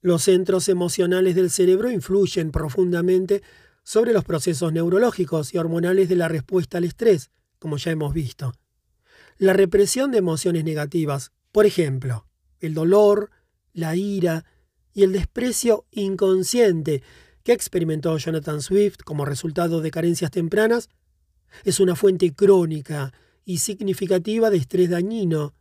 Los 0.00 0.22
centros 0.22 0.68
emocionales 0.68 1.34
del 1.34 1.50
cerebro 1.50 1.90
influyen 1.90 2.52
profundamente 2.52 3.42
sobre 3.86 4.12
los 4.12 4.24
procesos 4.24 4.72
neurológicos 4.72 5.54
y 5.54 5.58
hormonales 5.58 6.08
de 6.08 6.16
la 6.16 6.26
respuesta 6.26 6.78
al 6.78 6.84
estrés, 6.84 7.30
como 7.60 7.76
ya 7.76 7.92
hemos 7.92 8.12
visto. 8.12 8.52
La 9.38 9.52
represión 9.52 10.10
de 10.10 10.18
emociones 10.18 10.64
negativas, 10.64 11.30
por 11.52 11.66
ejemplo, 11.66 12.26
el 12.58 12.74
dolor, 12.74 13.30
la 13.72 13.94
ira 13.94 14.44
y 14.92 15.04
el 15.04 15.12
desprecio 15.12 15.86
inconsciente 15.92 17.04
que 17.44 17.52
experimentó 17.52 18.18
Jonathan 18.18 18.60
Swift 18.60 18.96
como 19.04 19.24
resultado 19.24 19.80
de 19.80 19.92
carencias 19.92 20.32
tempranas, 20.32 20.88
es 21.62 21.78
una 21.78 21.94
fuente 21.94 22.34
crónica 22.34 23.12
y 23.44 23.58
significativa 23.58 24.50
de 24.50 24.56
estrés 24.56 24.90
dañino. 24.90 25.54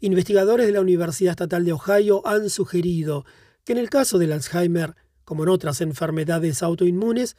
Investigadores 0.00 0.66
de 0.66 0.72
la 0.72 0.82
Universidad 0.82 1.30
Estatal 1.30 1.64
de 1.64 1.72
Ohio 1.72 2.20
han 2.26 2.50
sugerido 2.50 3.24
que 3.64 3.72
en 3.72 3.78
el 3.78 3.88
caso 3.88 4.18
del 4.18 4.32
Alzheimer, 4.32 4.96
como 5.28 5.42
en 5.42 5.50
otras 5.50 5.82
enfermedades 5.82 6.62
autoinmunes, 6.62 7.36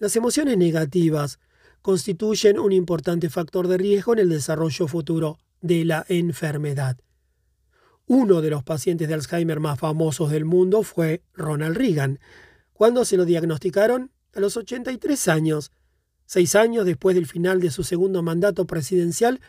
las 0.00 0.16
emociones 0.16 0.58
negativas 0.58 1.38
constituyen 1.80 2.58
un 2.58 2.72
importante 2.72 3.30
factor 3.30 3.68
de 3.68 3.78
riesgo 3.78 4.14
en 4.14 4.18
el 4.18 4.30
desarrollo 4.30 4.88
futuro 4.88 5.38
de 5.60 5.84
la 5.84 6.04
enfermedad. 6.08 6.98
Uno 8.06 8.40
de 8.40 8.50
los 8.50 8.64
pacientes 8.64 9.06
de 9.06 9.14
Alzheimer 9.14 9.60
más 9.60 9.78
famosos 9.78 10.32
del 10.32 10.44
mundo 10.44 10.82
fue 10.82 11.22
Ronald 11.32 11.76
Reagan, 11.76 12.18
cuando 12.72 13.04
se 13.04 13.16
lo 13.16 13.24
diagnosticaron 13.24 14.10
a 14.34 14.40
los 14.40 14.56
83 14.56 15.28
años. 15.28 15.70
Seis 16.26 16.56
años 16.56 16.84
después 16.84 17.14
del 17.14 17.28
final 17.28 17.60
de 17.60 17.70
su 17.70 17.84
segundo 17.84 18.24
mandato 18.24 18.66
presidencial, 18.66 19.40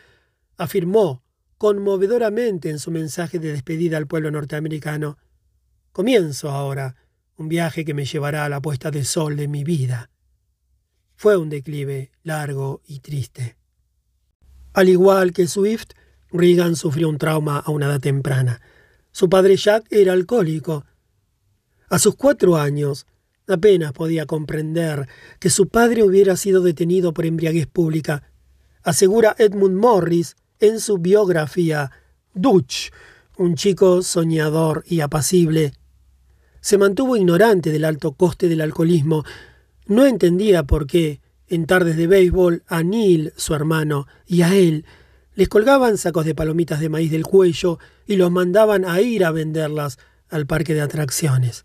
afirmó 0.56 1.24
conmovedoramente 1.58 2.70
en 2.70 2.78
su 2.78 2.92
mensaje 2.92 3.40
de 3.40 3.50
despedida 3.50 3.96
al 3.96 4.06
pueblo 4.06 4.30
norteamericano, 4.30 5.18
Comienzo 5.92 6.48
ahora 6.48 6.96
un 7.42 7.48
viaje 7.48 7.84
que 7.84 7.92
me 7.92 8.04
llevará 8.04 8.44
a 8.44 8.48
la 8.48 8.62
puesta 8.62 8.92
de 8.92 9.04
sol 9.04 9.36
de 9.36 9.48
mi 9.48 9.64
vida. 9.64 10.10
Fue 11.16 11.36
un 11.36 11.50
declive 11.50 12.12
largo 12.22 12.82
y 12.86 13.00
triste. 13.00 13.56
Al 14.72 14.88
igual 14.88 15.32
que 15.32 15.48
Swift, 15.48 15.90
Regan 16.30 16.76
sufrió 16.76 17.08
un 17.08 17.18
trauma 17.18 17.58
a 17.58 17.70
una 17.72 17.86
edad 17.86 18.00
temprana. 18.00 18.60
Su 19.10 19.28
padre 19.28 19.56
Jack 19.56 19.86
era 19.90 20.12
alcohólico. 20.12 20.86
A 21.90 21.98
sus 21.98 22.14
cuatro 22.14 22.56
años, 22.56 23.06
apenas 23.48 23.92
podía 23.92 24.24
comprender 24.24 25.08
que 25.40 25.50
su 25.50 25.68
padre 25.68 26.04
hubiera 26.04 26.36
sido 26.36 26.62
detenido 26.62 27.12
por 27.12 27.26
embriaguez 27.26 27.66
pública. 27.66 28.22
Asegura 28.84 29.34
Edmund 29.36 29.76
Morris 29.76 30.36
en 30.60 30.78
su 30.78 30.98
biografía 30.98 31.90
Dutch, 32.34 32.92
un 33.36 33.56
chico 33.56 34.02
soñador 34.02 34.84
y 34.86 35.00
apacible. 35.00 35.72
Se 36.62 36.78
mantuvo 36.78 37.16
ignorante 37.16 37.70
del 37.70 37.84
alto 37.84 38.12
coste 38.12 38.48
del 38.48 38.62
alcoholismo. 38.62 39.24
No 39.86 40.06
entendía 40.06 40.62
por 40.62 40.86
qué, 40.86 41.20
en 41.48 41.66
tardes 41.66 41.98
de 41.98 42.06
béisbol, 42.06 42.62
a 42.68 42.82
Neil, 42.82 43.34
su 43.36 43.54
hermano, 43.54 44.06
y 44.26 44.40
a 44.40 44.54
él 44.54 44.86
les 45.34 45.48
colgaban 45.48 45.98
sacos 45.98 46.24
de 46.24 46.34
palomitas 46.34 46.80
de 46.80 46.88
maíz 46.88 47.10
del 47.10 47.24
cuello 47.24 47.78
y 48.06 48.16
los 48.16 48.30
mandaban 48.30 48.84
a 48.84 49.00
ir 49.00 49.24
a 49.24 49.30
venderlas 49.30 49.98
al 50.28 50.46
parque 50.46 50.72
de 50.74 50.82
atracciones. 50.82 51.64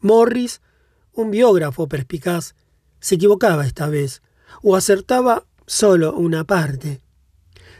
Morris, 0.00 0.60
un 1.12 1.30
biógrafo 1.30 1.88
perspicaz, 1.88 2.54
se 3.00 3.16
equivocaba 3.16 3.66
esta 3.66 3.88
vez, 3.88 4.22
o 4.62 4.76
acertaba 4.76 5.44
solo 5.66 6.14
una 6.14 6.44
parte. 6.44 7.00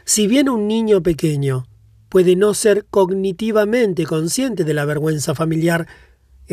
Si 0.03 0.27
bien 0.27 0.49
un 0.49 0.67
niño 0.67 1.01
pequeño 1.01 1.67
puede 2.09 2.35
no 2.35 2.53
ser 2.53 2.85
cognitivamente 2.89 4.05
consciente 4.05 4.63
de 4.63 4.73
la 4.73 4.85
vergüenza 4.85 5.33
familiar, 5.33 5.87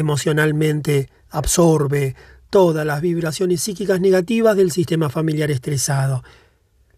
emocionalmente 0.00 1.08
absorbe 1.28 2.16
todas 2.50 2.84
las 2.84 3.00
vibraciones 3.00 3.60
psíquicas 3.60 4.00
negativas 4.00 4.56
del 4.56 4.72
sistema 4.72 5.08
familiar 5.08 5.50
estresado. 5.50 6.24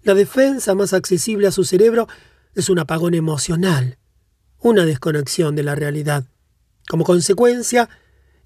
La 0.02 0.14
defensa 0.14 0.74
más 0.74 0.92
accesible 0.92 1.46
a 1.46 1.52
su 1.52 1.64
cerebro 1.64 2.08
es 2.54 2.70
un 2.70 2.78
apagón 2.78 3.14
emocional, 3.14 3.98
una 4.58 4.84
desconexión 4.84 5.54
de 5.54 5.62
la 5.62 5.74
realidad. 5.74 6.24
Como 6.88 7.04
consecuencia, 7.04 7.88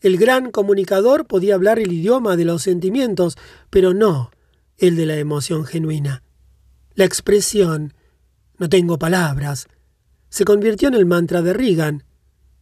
el 0.00 0.18
gran 0.18 0.50
comunicador 0.50 1.26
podía 1.26 1.54
hablar 1.54 1.78
el 1.78 1.92
idioma 1.92 2.36
de 2.36 2.44
los 2.44 2.62
sentimientos, 2.62 3.36
pero 3.70 3.94
no 3.94 4.30
el 4.78 4.96
de 4.96 5.06
la 5.06 5.16
emoción 5.16 5.64
genuina. 5.64 6.22
La 6.94 7.04
expresión 7.04 7.94
no 8.58 8.68
tengo 8.68 8.98
palabras 8.98 9.68
se 10.28 10.44
convirtió 10.44 10.88
en 10.88 10.94
el 10.94 11.06
mantra 11.06 11.42
de 11.42 11.52
Reagan, 11.52 12.04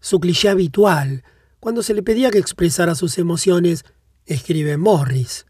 su 0.00 0.20
cliché 0.20 0.48
habitual, 0.48 1.24
cuando 1.64 1.82
se 1.82 1.94
le 1.94 2.02
pedía 2.02 2.30
que 2.30 2.36
expresara 2.36 2.94
sus 2.94 3.16
emociones, 3.16 3.86
escribe 4.26 4.76
Morris. 4.76 5.46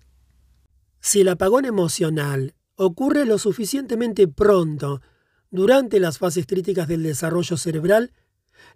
Si 1.01 1.23
el 1.23 1.29
apagón 1.29 1.65
emocional 1.65 2.55
ocurre 2.77 3.27
lo 3.27 3.37
suficientemente 3.37 4.29
pronto 4.29 5.03
durante 5.51 5.99
las 5.99 6.19
fases 6.19 6.47
críticas 6.47 6.87
del 6.87 7.03
desarrollo 7.03 7.57
cerebral, 7.57 8.13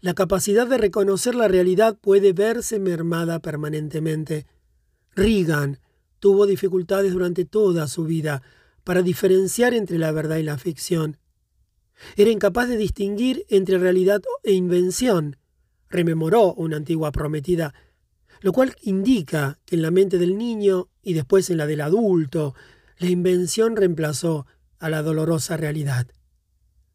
la 0.01 0.15
capacidad 0.15 0.67
de 0.67 0.79
reconocer 0.79 1.37
la 1.37 1.47
realidad 1.47 1.97
puede 2.01 2.33
verse 2.33 2.81
mermada 2.81 3.39
permanentemente. 3.39 4.49
Reagan 5.15 5.79
tuvo 6.19 6.45
dificultades 6.45 7.13
durante 7.13 7.45
toda 7.45 7.87
su 7.87 8.03
vida 8.03 8.43
para 8.83 9.03
diferenciar 9.03 9.75
entre 9.75 9.99
la 9.99 10.11
verdad 10.11 10.39
y 10.39 10.43
la 10.43 10.59
ficción. 10.59 11.19
Era 12.17 12.33
incapaz 12.33 12.69
de 12.69 12.77
distinguir 12.77 13.47
entre 13.49 13.79
realidad 13.79 14.23
e 14.43 14.55
invención, 14.55 15.37
rememoró 15.89 16.55
una 16.55 16.77
antigua 16.77 17.13
prometida, 17.13 17.75
lo 18.41 18.53
cual 18.53 18.77
indica 18.83 19.59
que 19.65 19.77
en 19.77 19.83
la 19.83 19.91
mente 19.91 20.19
del 20.19 20.39
niño 20.39 20.89
y 21.03 21.15
después 21.15 21.51
en 21.51 21.57
la 21.57 21.67
del 21.67 21.81
adulto 21.81 22.55
la 22.99 23.09
invención 23.09 23.77
reemplazó 23.77 24.47
a 24.79 24.91
la 24.91 25.03
dolorosa 25.03 25.57
realidad. 25.57 26.09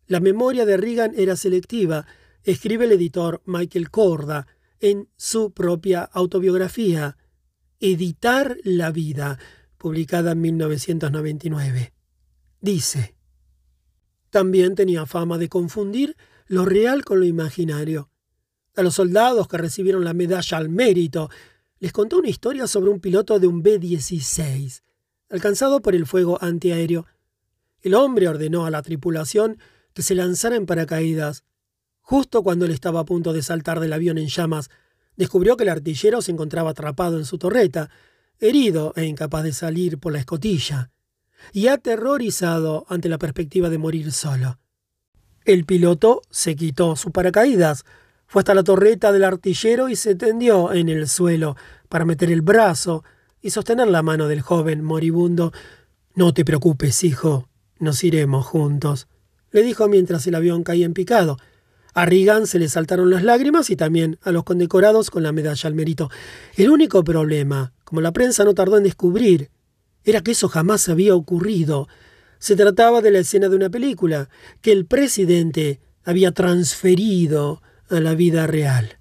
La 0.05 0.19
memoria 0.19 0.65
de 0.65 0.77
Reagan 0.77 1.13
era 1.15 1.35
selectiva, 1.35 2.05
escribe 2.43 2.85
el 2.85 2.91
editor 2.91 3.41
Michael 3.45 3.89
Corda 3.89 4.47
en 4.79 5.09
su 5.15 5.51
propia 5.53 6.03
autobiografía, 6.03 7.17
Editar 7.79 8.57
la 8.63 8.91
vida, 8.91 9.39
publicada 9.77 10.31
en 10.31 10.39
1999. 10.39 11.93
Dice, 12.61 13.17
también 14.29 14.75
tenía 14.75 15.05
fama 15.05 15.37
de 15.37 15.49
confundir 15.49 16.15
lo 16.47 16.63
real 16.63 17.03
con 17.03 17.19
lo 17.19 17.25
imaginario. 17.25 18.09
A 18.75 18.81
los 18.81 18.95
soldados 18.95 19.47
que 19.47 19.57
recibieron 19.57 20.03
la 20.03 20.13
medalla 20.13 20.57
al 20.57 20.69
mérito, 20.69 21.29
les 21.79 21.91
contó 21.91 22.17
una 22.17 22.29
historia 22.29 22.65
sobre 22.67 22.89
un 22.89 22.99
piloto 22.99 23.39
de 23.39 23.47
un 23.47 23.61
B-16 23.61 24.81
alcanzado 25.33 25.81
por 25.81 25.95
el 25.95 26.05
fuego 26.05 26.37
antiaéreo. 26.41 27.07
El 27.81 27.95
hombre 27.95 28.27
ordenó 28.27 28.67
a 28.67 28.71
la 28.71 28.83
tripulación 28.83 29.57
que 29.93 30.03
se 30.03 30.13
lanzara 30.13 30.55
en 30.55 30.67
paracaídas. 30.67 31.43
Justo 32.01 32.43
cuando 32.43 32.65
él 32.65 32.71
estaba 32.71 32.99
a 32.99 33.05
punto 33.05 33.33
de 33.33 33.41
saltar 33.41 33.79
del 33.79 33.93
avión 33.93 34.19
en 34.19 34.27
llamas, 34.27 34.69
descubrió 35.15 35.57
que 35.57 35.63
el 35.63 35.69
artillero 35.69 36.21
se 36.21 36.31
encontraba 36.31 36.69
atrapado 36.69 37.17
en 37.17 37.25
su 37.25 37.39
torreta, 37.39 37.89
herido 38.39 38.93
e 38.95 39.05
incapaz 39.05 39.43
de 39.43 39.53
salir 39.53 39.97
por 39.97 40.13
la 40.13 40.19
escotilla, 40.19 40.91
y 41.51 41.67
aterrorizado 41.67 42.85
ante 42.87 43.09
la 43.09 43.17
perspectiva 43.17 43.71
de 43.71 43.79
morir 43.79 44.11
solo. 44.11 44.59
El 45.45 45.65
piloto 45.65 46.21
se 46.29 46.55
quitó 46.55 46.95
su 46.95 47.11
paracaídas, 47.11 47.85
fue 48.33 48.39
hasta 48.39 48.55
la 48.55 48.63
torreta 48.63 49.11
del 49.11 49.25
artillero 49.25 49.89
y 49.89 49.95
se 49.95 50.15
tendió 50.15 50.73
en 50.73 50.89
el 50.89 51.07
suelo 51.07 51.55
para 51.87 52.03
meter 52.03 52.31
el 52.31 52.41
brazo 52.41 53.03
y 53.43 53.51
sostener 53.51 53.87
la 53.89 54.01
mano 54.01 54.27
del 54.27 54.41
joven 54.41 54.83
moribundo. 54.83 55.53
No 56.15 56.33
te 56.33 56.43
preocupes, 56.43 57.03
hijo, 57.03 57.47
nos 57.77 58.03
iremos 58.03 58.43
juntos, 58.47 59.07
le 59.51 59.61
dijo 59.61 59.87
mientras 59.87 60.25
el 60.25 60.33
avión 60.33 60.63
caía 60.63 60.87
en 60.87 60.95
picado. 60.95 61.37
A 61.93 62.07
Reagan 62.07 62.47
se 62.47 62.57
le 62.57 62.69
saltaron 62.69 63.11
las 63.11 63.21
lágrimas 63.21 63.69
y 63.69 63.75
también 63.75 64.17
a 64.23 64.31
los 64.31 64.43
condecorados 64.45 65.11
con 65.11 65.21
la 65.21 65.31
medalla 65.31 65.67
al 65.67 65.75
mérito. 65.75 66.09
El 66.55 66.71
único 66.71 67.03
problema, 67.03 67.73
como 67.83 68.01
la 68.01 68.13
prensa 68.13 68.43
no 68.43 68.55
tardó 68.55 68.79
en 68.79 68.83
descubrir, 68.83 69.51
era 70.05 70.21
que 70.21 70.31
eso 70.31 70.49
jamás 70.49 70.89
había 70.89 71.13
ocurrido. 71.13 71.87
Se 72.39 72.55
trataba 72.55 73.01
de 73.01 73.11
la 73.11 73.19
escena 73.19 73.47
de 73.47 73.57
una 73.57 73.69
película, 73.69 74.27
que 74.61 74.71
el 74.71 74.87
presidente 74.87 75.81
había 76.03 76.31
transferido 76.31 77.61
a 77.93 78.01
la 78.01 78.15
vida 78.15 78.47
real. 78.47 78.99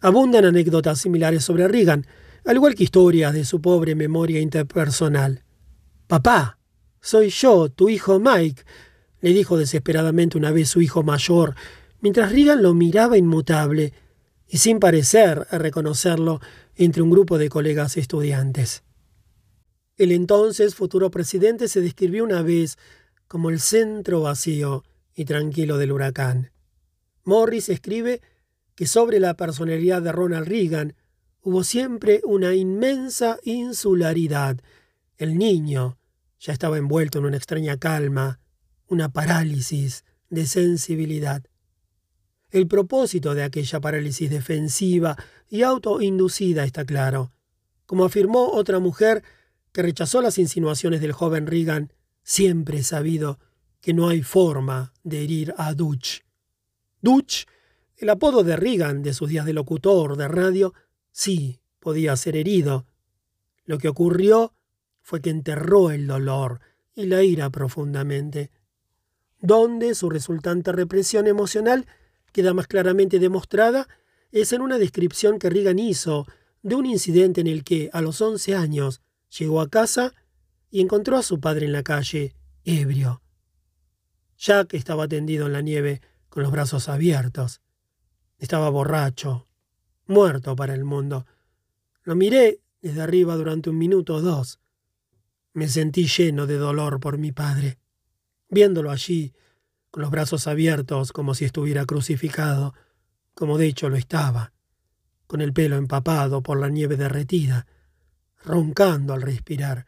Abundan 0.00 0.44
anécdotas 0.44 1.00
similares 1.00 1.44
sobre 1.44 1.68
Reagan, 1.68 2.06
al 2.44 2.56
igual 2.56 2.74
que 2.74 2.84
historias 2.84 3.34
de 3.34 3.44
su 3.44 3.60
pobre 3.60 3.94
memoria 3.94 4.40
interpersonal. 4.40 5.44
Papá, 6.06 6.58
soy 7.00 7.30
yo, 7.30 7.68
tu 7.68 7.88
hijo 7.88 8.20
Mike, 8.20 8.62
le 9.20 9.30
dijo 9.32 9.56
desesperadamente 9.56 10.38
una 10.38 10.50
vez 10.50 10.68
su 10.68 10.80
hijo 10.80 11.02
mayor, 11.02 11.54
mientras 12.00 12.32
Reagan 12.32 12.62
lo 12.62 12.74
miraba 12.74 13.18
inmutable 13.18 13.92
y 14.48 14.58
sin 14.58 14.78
parecer 14.78 15.46
reconocerlo 15.50 16.40
entre 16.76 17.02
un 17.02 17.10
grupo 17.10 17.38
de 17.38 17.48
colegas 17.48 17.96
estudiantes. 17.96 18.84
El 19.96 20.12
entonces 20.12 20.74
futuro 20.74 21.10
presidente 21.10 21.68
se 21.68 21.80
describió 21.80 22.22
una 22.22 22.42
vez 22.42 22.76
como 23.28 23.50
el 23.50 23.60
centro 23.60 24.20
vacío 24.20 24.84
y 25.14 25.24
tranquilo 25.24 25.78
del 25.78 25.92
huracán. 25.92 26.52
Morris 27.26 27.68
escribe 27.68 28.22
que 28.76 28.86
sobre 28.86 29.18
la 29.18 29.34
personalidad 29.34 30.00
de 30.00 30.12
Ronald 30.12 30.46
Reagan 30.46 30.94
hubo 31.42 31.64
siempre 31.64 32.20
una 32.24 32.54
inmensa 32.54 33.38
insularidad. 33.42 34.60
El 35.18 35.36
niño 35.36 35.98
ya 36.38 36.52
estaba 36.52 36.78
envuelto 36.78 37.18
en 37.18 37.24
una 37.24 37.36
extraña 37.36 37.78
calma, 37.78 38.38
una 38.86 39.08
parálisis 39.08 40.04
de 40.30 40.46
sensibilidad. 40.46 41.42
El 42.50 42.68
propósito 42.68 43.34
de 43.34 43.42
aquella 43.42 43.80
parálisis 43.80 44.30
defensiva 44.30 45.16
y 45.48 45.62
autoinducida 45.62 46.62
está 46.62 46.84
claro. 46.84 47.32
Como 47.86 48.04
afirmó 48.04 48.50
otra 48.52 48.78
mujer 48.78 49.24
que 49.72 49.82
rechazó 49.82 50.22
las 50.22 50.38
insinuaciones 50.38 51.00
del 51.00 51.10
joven 51.10 51.48
Reagan, 51.48 51.92
siempre 52.22 52.78
he 52.78 52.82
sabido 52.84 53.40
que 53.80 53.94
no 53.94 54.08
hay 54.08 54.22
forma 54.22 54.92
de 55.02 55.24
herir 55.24 55.54
a 55.58 55.74
Dutch. 55.74 56.25
Dutch, 57.06 57.46
el 57.98 58.10
apodo 58.10 58.42
de 58.42 58.56
Reagan 58.56 59.04
de 59.04 59.14
sus 59.14 59.28
días 59.28 59.46
de 59.46 59.52
locutor 59.52 60.16
de 60.16 60.26
radio, 60.26 60.74
Sí, 61.12 61.60
podía 61.78 62.16
ser 62.16 62.34
herido. 62.34 62.84
Lo 63.64 63.78
que 63.78 63.86
ocurrió 63.86 64.54
fue 65.02 65.20
que 65.20 65.30
enterró 65.30 65.92
el 65.92 66.08
dolor 66.08 66.60
y 66.96 67.06
la 67.06 67.22
ira 67.22 67.48
profundamente, 67.48 68.50
donde 69.38 69.94
su 69.94 70.10
resultante 70.10 70.72
represión 70.72 71.28
emocional 71.28 71.86
queda 72.32 72.52
más 72.54 72.66
claramente 72.66 73.20
demostrada 73.20 73.86
es 74.32 74.52
en 74.52 74.62
una 74.62 74.76
descripción 74.76 75.38
que 75.38 75.48
Reagan 75.48 75.78
hizo 75.78 76.26
de 76.62 76.74
un 76.74 76.86
incidente 76.86 77.40
en 77.40 77.46
el 77.46 77.62
que, 77.62 77.88
a 77.92 78.02
los 78.02 78.20
once 78.20 78.56
años, 78.56 79.00
llegó 79.38 79.60
a 79.60 79.70
casa 79.70 80.12
y 80.72 80.80
encontró 80.80 81.16
a 81.16 81.22
su 81.22 81.38
padre 81.38 81.66
en 81.66 81.72
la 81.72 81.84
calle, 81.84 82.34
ebrio. 82.64 83.22
Jack 84.36 84.74
estaba 84.74 85.06
tendido 85.06 85.46
en 85.46 85.52
la 85.52 85.62
nieve, 85.62 86.02
con 86.36 86.42
los 86.42 86.52
brazos 86.52 86.90
abiertos. 86.90 87.62
Estaba 88.36 88.68
borracho, 88.68 89.46
muerto 90.04 90.54
para 90.54 90.74
el 90.74 90.84
mundo. 90.84 91.24
Lo 92.02 92.14
miré 92.14 92.60
desde 92.82 93.00
arriba 93.00 93.36
durante 93.36 93.70
un 93.70 93.78
minuto 93.78 94.16
o 94.16 94.20
dos. 94.20 94.60
Me 95.54 95.66
sentí 95.66 96.06
lleno 96.06 96.46
de 96.46 96.58
dolor 96.58 97.00
por 97.00 97.16
mi 97.16 97.32
padre. 97.32 97.78
viéndolo 98.50 98.90
allí, 98.90 99.32
con 99.90 100.02
los 100.02 100.10
brazos 100.10 100.46
abiertos 100.46 101.10
como 101.10 101.32
si 101.32 101.46
estuviera 101.46 101.86
crucificado, 101.86 102.74
como 103.32 103.56
de 103.56 103.68
hecho 103.68 103.88
lo 103.88 103.96
estaba, 103.96 104.52
con 105.26 105.40
el 105.40 105.54
pelo 105.54 105.76
empapado 105.76 106.42
por 106.42 106.60
la 106.60 106.68
nieve 106.68 106.98
derretida, 106.98 107.66
roncando 108.44 109.14
al 109.14 109.22
respirar. 109.22 109.86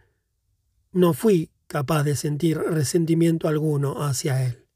No 0.92 1.12
fui 1.12 1.50
capaz 1.66 2.04
de 2.04 2.16
sentir 2.16 2.56
resentimiento 2.56 3.48
alguno 3.48 4.02
hacia 4.02 4.46
él. 4.46 4.67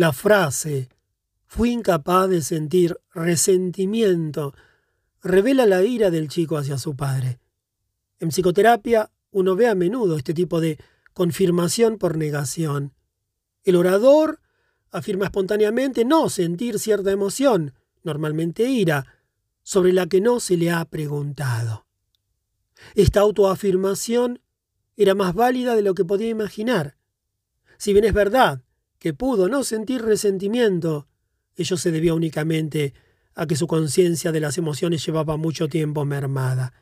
La 0.00 0.14
frase 0.14 0.88
fui 1.46 1.72
incapaz 1.72 2.26
de 2.30 2.40
sentir 2.40 2.98
resentimiento 3.12 4.54
revela 5.22 5.66
la 5.66 5.82
ira 5.82 6.10
del 6.10 6.28
chico 6.28 6.56
hacia 6.56 6.78
su 6.78 6.96
padre. 6.96 7.38
En 8.18 8.30
psicoterapia 8.30 9.10
uno 9.30 9.56
ve 9.56 9.68
a 9.68 9.74
menudo 9.74 10.16
este 10.16 10.32
tipo 10.32 10.58
de 10.58 10.78
confirmación 11.12 11.98
por 11.98 12.16
negación. 12.16 12.94
El 13.62 13.76
orador 13.76 14.40
afirma 14.90 15.26
espontáneamente 15.26 16.06
no 16.06 16.30
sentir 16.30 16.78
cierta 16.78 17.10
emoción, 17.10 17.74
normalmente 18.02 18.70
ira, 18.70 19.04
sobre 19.62 19.92
la 19.92 20.06
que 20.06 20.22
no 20.22 20.40
se 20.40 20.56
le 20.56 20.70
ha 20.70 20.82
preguntado. 20.86 21.84
Esta 22.94 23.20
autoafirmación 23.20 24.40
era 24.96 25.14
más 25.14 25.34
válida 25.34 25.74
de 25.74 25.82
lo 25.82 25.92
que 25.92 26.06
podía 26.06 26.30
imaginar. 26.30 26.96
Si 27.76 27.92
bien 27.92 28.06
es 28.06 28.14
verdad 28.14 28.62
que 29.00 29.14
pudo 29.14 29.48
no 29.48 29.64
sentir 29.64 30.02
resentimiento, 30.02 31.08
ello 31.56 31.76
se 31.76 31.90
debió 31.90 32.14
únicamente 32.14 32.94
a 33.34 33.46
que 33.46 33.56
su 33.56 33.66
conciencia 33.66 34.30
de 34.30 34.40
las 34.40 34.58
emociones 34.58 35.04
llevaba 35.04 35.38
mucho 35.38 35.68
tiempo 35.68 36.04
mermada. 36.04 36.74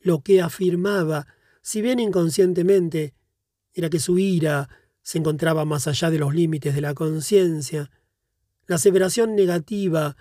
Lo 0.00 0.22
que 0.22 0.42
afirmaba, 0.42 1.28
si 1.62 1.80
bien 1.80 2.00
inconscientemente, 2.00 3.14
era 3.72 3.88
que 3.88 4.00
su 4.00 4.18
ira 4.18 4.68
se 5.02 5.18
encontraba 5.18 5.64
más 5.64 5.86
allá 5.86 6.10
de 6.10 6.18
los 6.18 6.34
límites 6.34 6.74
de 6.74 6.80
la 6.80 6.92
conciencia. 6.94 7.90
La 8.66 8.76
aseveración 8.76 9.36
negativa 9.36 10.16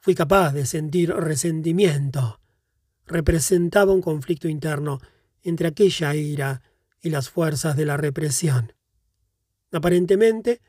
fui 0.00 0.16
capaz 0.16 0.52
de 0.52 0.66
sentir 0.66 1.10
resentimiento. 1.14 2.40
Representaba 3.06 3.92
un 3.92 4.02
conflicto 4.02 4.48
interno 4.48 5.00
entre 5.42 5.68
aquella 5.68 6.16
ira 6.16 6.62
y 7.00 7.10
las 7.10 7.30
fuerzas 7.30 7.76
de 7.76 7.86
la 7.86 7.96
represión. 7.96 8.72
Aparentemente, 9.70 10.60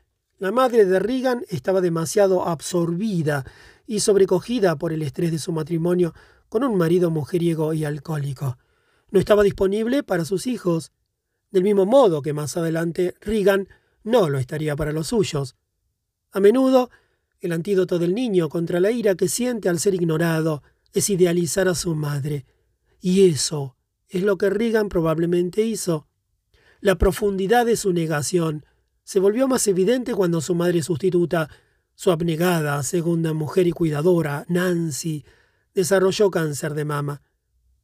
la 0.42 0.50
madre 0.50 0.84
de 0.84 0.98
Reagan 0.98 1.44
estaba 1.50 1.80
demasiado 1.80 2.48
absorbida 2.48 3.46
y 3.86 4.00
sobrecogida 4.00 4.74
por 4.74 4.92
el 4.92 5.02
estrés 5.02 5.30
de 5.30 5.38
su 5.38 5.52
matrimonio 5.52 6.14
con 6.48 6.64
un 6.64 6.76
marido 6.76 7.12
mujeriego 7.12 7.72
y 7.74 7.84
alcohólico. 7.84 8.58
No 9.12 9.20
estaba 9.20 9.44
disponible 9.44 10.02
para 10.02 10.24
sus 10.24 10.48
hijos, 10.48 10.90
del 11.52 11.62
mismo 11.62 11.86
modo 11.86 12.22
que 12.22 12.32
más 12.32 12.56
adelante 12.56 13.14
Reagan 13.20 13.68
no 14.02 14.28
lo 14.28 14.40
estaría 14.40 14.74
para 14.74 14.90
los 14.90 15.06
suyos. 15.06 15.54
A 16.32 16.40
menudo, 16.40 16.90
el 17.38 17.52
antídoto 17.52 18.00
del 18.00 18.12
niño 18.12 18.48
contra 18.48 18.80
la 18.80 18.90
ira 18.90 19.14
que 19.14 19.28
siente 19.28 19.68
al 19.68 19.78
ser 19.78 19.94
ignorado 19.94 20.64
es 20.92 21.08
idealizar 21.08 21.68
a 21.68 21.76
su 21.76 21.94
madre. 21.94 22.46
Y 23.00 23.28
eso 23.28 23.76
es 24.08 24.24
lo 24.24 24.38
que 24.38 24.50
Reagan 24.50 24.88
probablemente 24.88 25.62
hizo. 25.62 26.08
La 26.80 26.98
profundidad 26.98 27.64
de 27.64 27.76
su 27.76 27.92
negación 27.92 28.66
se 29.04 29.20
volvió 29.20 29.48
más 29.48 29.66
evidente 29.66 30.14
cuando 30.14 30.40
su 30.40 30.54
madre 30.54 30.82
sustituta, 30.82 31.48
su 31.94 32.10
abnegada 32.10 32.82
segunda 32.82 33.32
mujer 33.32 33.66
y 33.66 33.72
cuidadora, 33.72 34.44
Nancy, 34.48 35.24
desarrolló 35.74 36.30
cáncer 36.30 36.74
de 36.74 36.84
mama. 36.84 37.22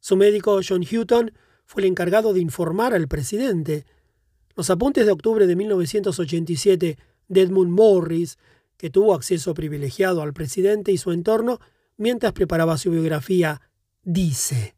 Su 0.00 0.16
médico, 0.16 0.60
John 0.66 0.84
Houghton, 0.84 1.32
fue 1.64 1.82
el 1.82 1.88
encargado 1.88 2.32
de 2.32 2.40
informar 2.40 2.94
al 2.94 3.08
presidente. 3.08 3.84
Los 4.54 4.70
apuntes 4.70 5.04
de 5.04 5.12
octubre 5.12 5.46
de 5.46 5.56
1987 5.56 6.98
de 7.28 7.40
Edmund 7.40 7.70
Morris, 7.70 8.38
que 8.76 8.90
tuvo 8.90 9.14
acceso 9.14 9.54
privilegiado 9.54 10.22
al 10.22 10.32
presidente 10.32 10.92
y 10.92 10.98
su 10.98 11.12
entorno 11.12 11.60
mientras 11.96 12.32
preparaba 12.32 12.78
su 12.78 12.90
biografía, 12.90 13.60
dice, 14.02 14.76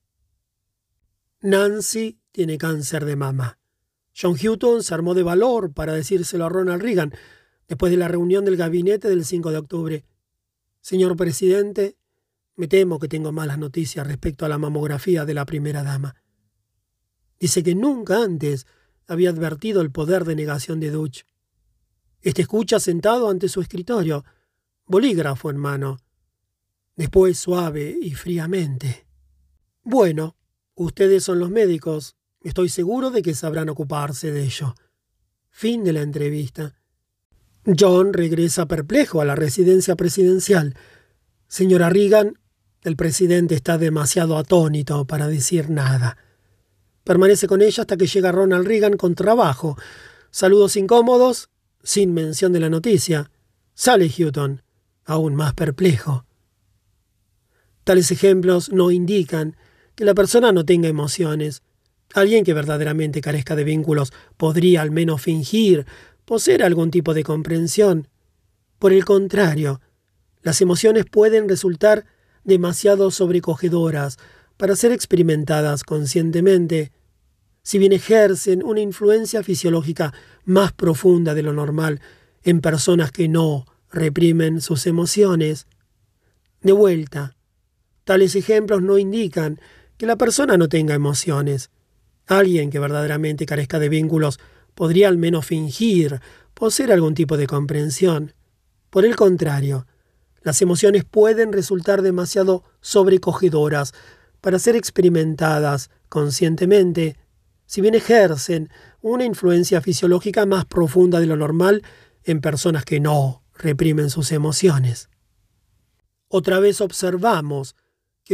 Nancy 1.42 2.18
tiene 2.32 2.58
cáncer 2.58 3.04
de 3.04 3.16
mama. 3.16 3.59
John 4.18 4.36
Houghton 4.36 4.82
se 4.82 4.94
armó 4.94 5.14
de 5.14 5.22
valor 5.22 5.72
para 5.72 5.92
decírselo 5.92 6.46
a 6.46 6.48
Ronald 6.48 6.82
Reagan 6.82 7.12
después 7.68 7.90
de 7.90 7.98
la 7.98 8.08
reunión 8.08 8.44
del 8.44 8.56
gabinete 8.56 9.08
del 9.08 9.24
5 9.24 9.50
de 9.50 9.58
octubre. 9.58 10.04
Señor 10.80 11.16
presidente, 11.16 11.96
me 12.56 12.68
temo 12.68 12.98
que 12.98 13.08
tengo 13.08 13.32
malas 13.32 13.58
noticias 13.58 14.06
respecto 14.06 14.44
a 14.44 14.48
la 14.48 14.58
mamografía 14.58 15.24
de 15.24 15.34
la 15.34 15.46
primera 15.46 15.82
dama. 15.82 16.16
Dice 17.38 17.62
que 17.62 17.74
nunca 17.74 18.22
antes 18.22 18.66
había 19.06 19.30
advertido 19.30 19.80
el 19.80 19.90
poder 19.90 20.24
de 20.24 20.36
negación 20.36 20.78
de 20.78 20.90
Dutch. 20.90 21.24
Este 22.20 22.42
escucha 22.42 22.78
sentado 22.78 23.30
ante 23.30 23.48
su 23.48 23.60
escritorio, 23.60 24.24
bolígrafo 24.86 25.50
en 25.50 25.56
mano. 25.56 25.98
Después 26.96 27.38
suave 27.38 27.96
y 28.00 28.12
fríamente. 28.12 29.06
Bueno, 29.82 30.36
ustedes 30.74 31.24
son 31.24 31.38
los 31.38 31.50
médicos. 31.50 32.16
Estoy 32.42 32.68
seguro 32.68 33.10
de 33.10 33.22
que 33.22 33.34
sabrán 33.34 33.68
ocuparse 33.68 34.32
de 34.32 34.44
ello. 34.44 34.74
Fin 35.50 35.84
de 35.84 35.92
la 35.92 36.00
entrevista. 36.00 36.74
John 37.78 38.12
regresa 38.12 38.66
perplejo 38.66 39.20
a 39.20 39.24
la 39.24 39.34
residencia 39.34 39.94
presidencial. 39.96 40.74
Señora 41.48 41.90
Reagan, 41.90 42.38
el 42.82 42.96
presidente 42.96 43.54
está 43.54 43.76
demasiado 43.76 44.38
atónito 44.38 45.06
para 45.06 45.28
decir 45.28 45.68
nada. 45.68 46.16
Permanece 47.04 47.46
con 47.46 47.60
ella 47.60 47.82
hasta 47.82 47.96
que 47.96 48.06
llega 48.06 48.32
Ronald 48.32 48.66
Reagan 48.66 48.96
con 48.96 49.14
trabajo. 49.14 49.76
Saludos 50.30 50.76
incómodos, 50.76 51.50
sin 51.82 52.14
mención 52.14 52.52
de 52.52 52.60
la 52.60 52.70
noticia. 52.70 53.30
Sale 53.74 54.08
Houghton, 54.08 54.62
aún 55.04 55.34
más 55.34 55.52
perplejo. 55.54 56.24
Tales 57.84 58.10
ejemplos 58.10 58.70
no 58.70 58.90
indican 58.90 59.56
que 59.94 60.04
la 60.04 60.14
persona 60.14 60.52
no 60.52 60.64
tenga 60.64 60.88
emociones. 60.88 61.62
Alguien 62.14 62.44
que 62.44 62.54
verdaderamente 62.54 63.20
carezca 63.20 63.54
de 63.54 63.64
vínculos 63.64 64.12
podría 64.36 64.82
al 64.82 64.90
menos 64.90 65.22
fingir 65.22 65.86
poseer 66.24 66.62
algún 66.62 66.90
tipo 66.90 67.14
de 67.14 67.24
comprensión. 67.24 68.08
Por 68.78 68.92
el 68.92 69.04
contrario, 69.04 69.80
las 70.42 70.60
emociones 70.60 71.04
pueden 71.04 71.48
resultar 71.48 72.06
demasiado 72.44 73.10
sobrecogedoras 73.10 74.18
para 74.56 74.76
ser 74.76 74.92
experimentadas 74.92 75.84
conscientemente 75.84 76.92
si 77.62 77.78
bien 77.78 77.92
ejercen 77.92 78.64
una 78.64 78.80
influencia 78.80 79.42
fisiológica 79.42 80.14
más 80.44 80.72
profunda 80.72 81.34
de 81.34 81.42
lo 81.42 81.52
normal 81.52 82.00
en 82.42 82.60
personas 82.60 83.12
que 83.12 83.28
no 83.28 83.66
reprimen 83.92 84.60
sus 84.60 84.86
emociones. 84.86 85.66
De 86.62 86.72
vuelta, 86.72 87.36
tales 88.04 88.34
ejemplos 88.34 88.82
no 88.82 88.98
indican 88.98 89.60
que 89.98 90.06
la 90.06 90.16
persona 90.16 90.56
no 90.56 90.68
tenga 90.68 90.94
emociones. 90.94 91.70
Alguien 92.30 92.70
que 92.70 92.78
verdaderamente 92.78 93.44
carezca 93.44 93.80
de 93.80 93.88
vínculos 93.88 94.38
podría 94.76 95.08
al 95.08 95.18
menos 95.18 95.46
fingir 95.46 96.20
poseer 96.54 96.92
algún 96.92 97.12
tipo 97.16 97.36
de 97.36 97.48
comprensión. 97.48 98.34
Por 98.88 99.04
el 99.04 99.16
contrario, 99.16 99.88
las 100.40 100.62
emociones 100.62 101.04
pueden 101.04 101.52
resultar 101.52 102.02
demasiado 102.02 102.62
sobrecogedoras 102.80 103.94
para 104.40 104.60
ser 104.60 104.76
experimentadas 104.76 105.90
conscientemente 106.08 107.16
si 107.66 107.80
bien 107.80 107.96
ejercen 107.96 108.70
una 109.00 109.24
influencia 109.24 109.80
fisiológica 109.80 110.46
más 110.46 110.66
profunda 110.66 111.18
de 111.18 111.26
lo 111.26 111.36
normal 111.36 111.82
en 112.22 112.40
personas 112.40 112.84
que 112.84 113.00
no 113.00 113.42
reprimen 113.56 114.08
sus 114.08 114.30
emociones. 114.30 115.10
Otra 116.28 116.60
vez 116.60 116.80
observamos 116.80 117.74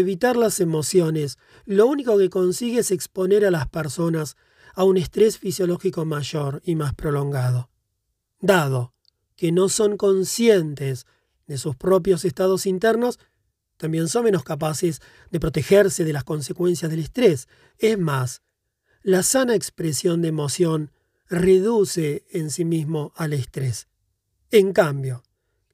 evitar 0.01 0.37
las 0.37 0.61
emociones 0.61 1.39
lo 1.65 1.87
único 1.87 2.19
que 2.19 2.31
consigue 2.31 2.81
es 2.81 2.91
exponer 2.91 3.45
a 3.45 3.51
las 3.51 3.69
personas 3.69 4.37
a 4.75 4.85
un 4.85 4.97
estrés 4.97 5.39
fisiológico 5.39 6.05
mayor 6.05 6.63
y 6.65 6.77
más 6.77 6.95
prolongado. 6.95 7.71
Dado 8.41 8.93
que 9.37 9.53
no 9.53 9.69
son 9.69 9.97
conscientes 9.97 11.07
de 11.47 11.59
sus 11.59 11.77
propios 11.77 12.25
estados 12.25 12.67
internos, 12.67 13.19
también 13.77 14.09
son 14.09 14.25
menos 14.25 14.45
capaces 14.45 15.01
de 15.31 15.41
protegerse 15.41 16.05
de 16.05 16.13
las 16.13 16.25
consecuencias 16.25 16.91
del 16.91 17.01
estrés. 17.01 17.49
Es 17.79 17.99
más, 17.99 18.43
la 19.03 19.23
sana 19.23 19.55
expresión 19.55 20.23
de 20.23 20.29
emoción 20.29 20.91
reduce 21.29 22.25
en 22.31 22.51
sí 22.51 22.65
mismo 22.65 23.13
al 23.17 23.33
estrés. 23.33 23.89
En 24.51 24.73
cambio, 24.73 25.23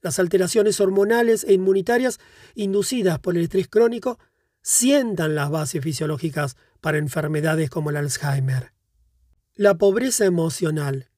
las 0.03 0.19
alteraciones 0.19 0.81
hormonales 0.81 1.45
e 1.45 1.55
inmunitarias 1.55 2.19
inducidas 2.55 3.19
por 3.21 3.37
el 3.37 3.45
estrés 3.45 3.69
crónico 3.69 4.19
sientan 4.61 5.35
las 5.35 5.51
bases 5.51 5.83
fisiológicas 5.83 6.57
para 6.81 6.99
enfermedades 6.99 7.71
como 7.71 7.91
el 7.91 7.97
Alzheimer. 7.97 8.73
La 9.55 9.79
pobreza 9.79 10.25
emocional, 10.25 11.11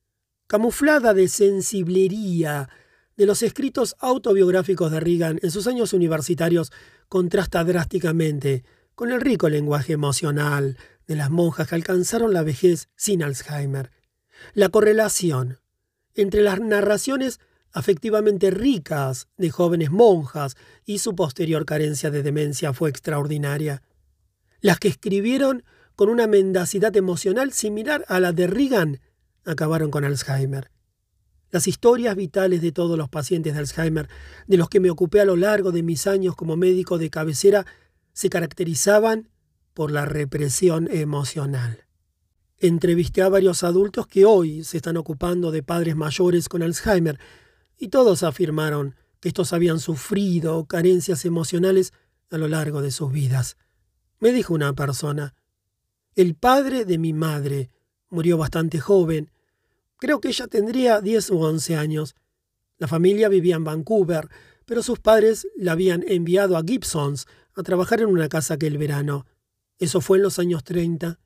camuflada 0.47 1.15
de 1.15 1.29
sensiblería 1.29 2.69
de 3.17 3.27
los 3.27 3.43
escritos 3.43 3.97
autobiográficos 4.01 4.91
de 4.91 5.01
Reagan 5.01 5.39
en 5.43 5.51
sus 5.51 5.67
años 5.67 5.93
universitarios, 5.93 6.73
contrasta 7.09 7.65
drásticamente 7.65 8.65
con 8.95 9.11
el 9.11 9.21
rico 9.21 9.49
lenguaje 9.49 9.93
emocional 9.95 10.77
de 11.07 11.17
las 11.17 11.31
monjas 11.31 11.69
que 11.69 11.75
alcanzaron 11.75 12.33
la 12.33 12.43
vejez 12.43 12.89
sin 12.97 13.23
Alzheimer. 13.23 13.91
La 14.53 14.69
correlación 14.69 15.59
Entre 16.15 16.43
las 16.43 16.61
narraciones 16.61 17.41
afectivamente 17.75 18.53
ricas 18.53 19.27
de 19.37 19.51
jóvenes 19.51 19.91
monjas 19.91 20.57
y 20.87 21.01
su 21.01 21.17
posterior 21.17 21.67
carencia 21.67 22.11
de 22.11 22.23
demencia 22.23 22.73
fue 22.73 22.89
extraordinaria. 22.89 23.83
Las 24.61 24.79
que 24.79 24.89
escribieron 24.89 25.65
con 25.97 26.09
una 26.09 26.29
mendacidad 26.29 26.97
emocional 26.97 27.53
similar 27.53 28.05
a 28.09 28.21
la 28.21 28.33
de 28.33 28.47
Reagan 28.47 29.01
acabaron 29.45 29.91
con 29.91 30.05
Alzheimer. 30.05 30.71
Las 31.51 31.67
historias 31.67 32.15
vitales 32.15 32.63
de 32.63 32.73
todos 32.73 32.97
los 32.97 33.09
pacientes 33.09 33.55
de 33.55 33.59
Alzheimer, 33.59 34.09
de 34.47 34.57
los 34.57 34.69
que 34.69 34.81
me 34.81 34.91
ocupé 34.91 35.21
a 35.21 35.25
lo 35.25 35.37
largo 35.37 35.73
de 35.73 35.83
mis 35.83 36.07
años 36.07 36.37
como 36.37 36.57
médico 36.57 36.97
de 36.97 37.11
cabecera, 37.11 37.67
se 38.13 38.31
caracterizaban 38.31 39.31
por 39.73 39.91
la 39.91 40.05
represión 40.05 40.89
emocional. 40.93 41.87
Entrevisté 42.59 43.23
a 43.23 43.29
varios 43.29 43.65
adultos 43.65 44.07
que 44.07 44.25
hoy 44.25 44.63
se 44.63 44.77
están 44.77 44.97
ocupando 44.97 45.51
de 45.51 45.65
padres 45.65 45.97
mayores 45.97 46.49
con 46.49 46.63
Alzheimer 46.63 47.19
y 47.85 47.89
todos 47.89 48.23
afirmaron 48.23 48.97
que 49.21 49.29
estos 49.29 49.53
habían 49.53 49.79
sufrido 49.79 50.65
carencias 50.67 51.25
emocionales 51.25 51.93
a 52.31 52.39
lo 52.39 52.49
largo 52.49 52.83
de 52.83 52.91
sus 52.91 53.13
vidas. 53.13 53.57
Me 54.21 54.33
dijo 54.33 54.55
una 54.55 54.73
persona, 54.75 55.35
el 56.15 56.35
padre 56.35 56.85
de 56.85 56.99
mi 56.99 57.13
madre 57.13 57.71
murió 58.09 58.39
bastante 58.39 58.81
joven 58.81 59.31
Creo 60.05 60.21
que 60.21 60.29
ella 60.29 60.47
tendría 60.49 61.01
10 61.01 61.31
u 61.31 61.39
11 61.41 61.77
años. 61.77 62.15
La 62.77 62.89
familia 62.89 63.31
vivía 63.31 63.57
en 63.57 63.65
Vancouver, 63.65 64.29
pero 64.67 64.83
sus 64.83 64.99
padres 64.99 65.49
la 65.57 65.73
habían 65.73 66.05
enviado 66.07 66.59
a 66.59 66.63
Gibsons 66.63 67.27
a 67.55 67.63
trabajar 67.63 68.01
en 68.01 68.09
una 68.09 68.29
casa 68.29 68.55
aquel 68.55 68.77
verano. 68.77 69.25
Eso 69.79 70.03
fue 70.03 70.19
en 70.19 70.25
los 70.25 70.39
años 70.39 70.63
30. 70.65 71.19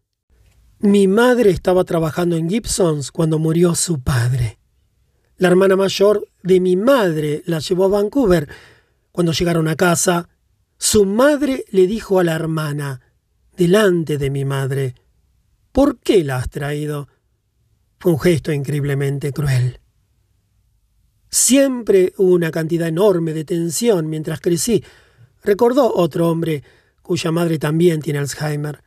Mi 0.79 1.09
madre 1.09 1.51
estaba 1.51 1.83
trabajando 1.83 2.37
en 2.37 2.49
Gibsons 2.49 3.11
cuando 3.11 3.41
murió 3.41 3.75
su 3.75 4.01
padre. 4.01 4.58
La 5.39 5.49
hermana 5.49 5.77
mayor 5.77 6.29
de 6.43 6.59
mi 6.59 6.75
madre 6.77 7.43
la 7.47 7.61
llevó 7.61 7.85
a 7.85 7.89
Vancouver. 7.89 8.49
Cuando 9.13 9.33
llegaron 9.33 9.69
a 9.69 9.77
casa, 9.77 10.29
su 10.79 11.05
madre 11.07 11.65
le 11.71 11.87
dijo 11.87 12.19
a 12.19 12.25
la 12.25 12.35
hermana, 12.35 13.01
delante 13.57 14.19
de 14.19 14.31
mi 14.31 14.45
madre, 14.45 14.97
¿por 15.71 15.99
qué 15.99 16.25
la 16.25 16.37
has 16.37 16.51
traído? 16.51 17.09
Fue 18.01 18.13
un 18.13 18.19
gesto 18.19 18.53
increíblemente 18.53 19.33
cruel. 19.33 19.81
Siempre 21.31 22.13
hubo 22.17 22.33
una 22.35 22.51
cantidad 22.51 22.89
enorme 22.89 23.33
de 23.33 23.45
tensión 23.45 24.09
mientras 24.09 24.41
crecí, 24.41 24.83
recordó 25.45 25.95
otro 25.95 26.29
hombre 26.29 26.65
cuya 27.03 27.31
madre 27.31 27.59
también 27.59 28.03
tiene 28.03 28.19
Alzheimer. 28.19 28.83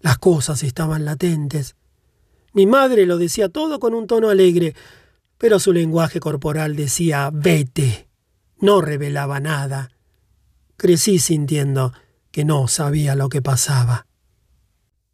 Las 0.00 0.18
cosas 0.18 0.62
estaban 0.62 1.04
latentes. 1.04 1.76
Mi 2.54 2.66
madre 2.66 3.04
lo 3.04 3.18
decía 3.18 3.50
todo 3.50 3.78
con 3.78 3.94
un 3.94 4.06
tono 4.06 4.30
alegre, 4.30 4.74
pero 5.42 5.58
su 5.58 5.72
lenguaje 5.72 6.20
corporal 6.20 6.76
decía 6.76 7.28
vete. 7.34 8.08
No 8.60 8.80
revelaba 8.80 9.40
nada. 9.40 9.90
Crecí 10.76 11.18
sintiendo 11.18 11.92
que 12.30 12.44
no 12.44 12.68
sabía 12.68 13.16
lo 13.16 13.28
que 13.28 13.42
pasaba. 13.42 14.06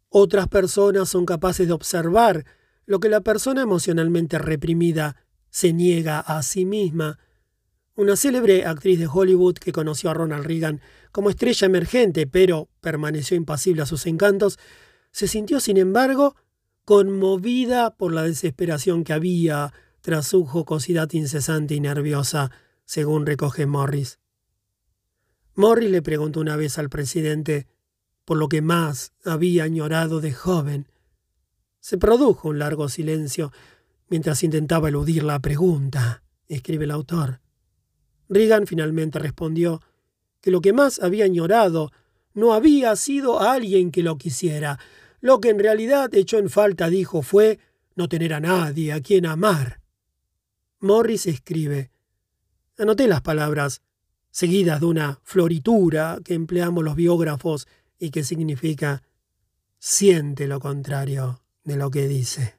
Otras 0.07 0.47
personas 0.47 1.09
son 1.09 1.25
capaces 1.25 1.65
de 1.65 1.73
observar 1.73 2.45
lo 2.85 2.99
que 2.99 3.09
la 3.09 3.21
persona 3.21 3.63
emocionalmente 3.63 4.37
reprimida 4.37 5.15
se 5.49 5.73
niega 5.73 6.19
a 6.19 6.43
sí 6.43 6.63
misma. 6.63 7.17
Una 7.95 8.15
célebre 8.15 8.67
actriz 8.67 8.99
de 8.99 9.09
Hollywood 9.11 9.55
que 9.55 9.71
conoció 9.71 10.11
a 10.11 10.13
Ronald 10.13 10.45
Reagan 10.45 10.79
como 11.11 11.31
estrella 11.31 11.65
emergente, 11.65 12.27
pero 12.27 12.69
permaneció 12.81 13.35
impasible 13.35 13.81
a 13.81 13.87
sus 13.87 14.05
encantos, 14.05 14.59
se 15.11 15.27
sintió, 15.27 15.59
sin 15.59 15.77
embargo, 15.77 16.35
conmovida 16.85 17.95
por 17.95 18.13
la 18.13 18.21
desesperación 18.21 19.03
que 19.03 19.13
había 19.13 19.73
tras 20.01 20.27
su 20.27 20.45
jocosidad 20.45 21.11
incesante 21.13 21.75
y 21.75 21.79
nerviosa, 21.79 22.51
según 22.85 23.25
recoge 23.25 23.65
Morris. 23.65 24.19
Morris 25.55 25.91
le 25.91 26.01
preguntó 26.01 26.39
una 26.39 26.55
vez 26.55 26.77
al 26.77 26.89
presidente 26.89 27.67
por 28.25 28.37
lo 28.37 28.47
que 28.47 28.61
más 28.61 29.13
había 29.25 29.63
añorado 29.63 30.21
de 30.21 30.31
joven. 30.31 30.87
Se 31.79 31.97
produjo 31.97 32.49
un 32.49 32.59
largo 32.59 32.87
silencio 32.87 33.51
mientras 34.07 34.43
intentaba 34.43 34.89
eludir 34.89 35.23
la 35.23 35.39
pregunta, 35.39 36.23
escribe 36.47 36.85
el 36.85 36.91
autor. 36.91 37.41
Reagan 38.29 38.67
finalmente 38.67 39.19
respondió 39.19 39.81
que 40.41 40.51
lo 40.51 40.61
que 40.61 40.73
más 40.73 40.99
había 40.99 41.25
añorado 41.25 41.91
no 42.33 42.53
había 42.53 42.95
sido 42.95 43.39
alguien 43.39 43.91
que 43.91 44.03
lo 44.03 44.17
quisiera. 44.17 44.79
Lo 45.19 45.41
que 45.41 45.49
en 45.49 45.59
realidad 45.59 46.13
echó 46.13 46.37
en 46.37 46.49
falta, 46.49 46.89
dijo, 46.89 47.21
fue 47.21 47.59
no 47.95 48.07
tener 48.07 48.33
a 48.33 48.39
nadie 48.39 48.93
a 48.93 49.01
quien 49.01 49.25
amar. 49.25 49.78
Morris 50.81 51.25
escribe, 51.25 51.91
anoté 52.77 53.07
las 53.07 53.21
palabras 53.21 53.81
seguidas 54.31 54.79
de 54.79 54.85
una 54.85 55.19
floritura 55.23 56.19
que 56.23 56.35
empleamos 56.35 56.83
los 56.83 56.95
biógrafos 56.95 57.67
y 57.97 58.11
que 58.11 58.23
significa 58.23 59.03
siente 59.77 60.47
lo 60.47 60.59
contrario 60.61 61.41
de 61.65 61.75
lo 61.75 61.91
que 61.91 62.07
dice. 62.07 62.55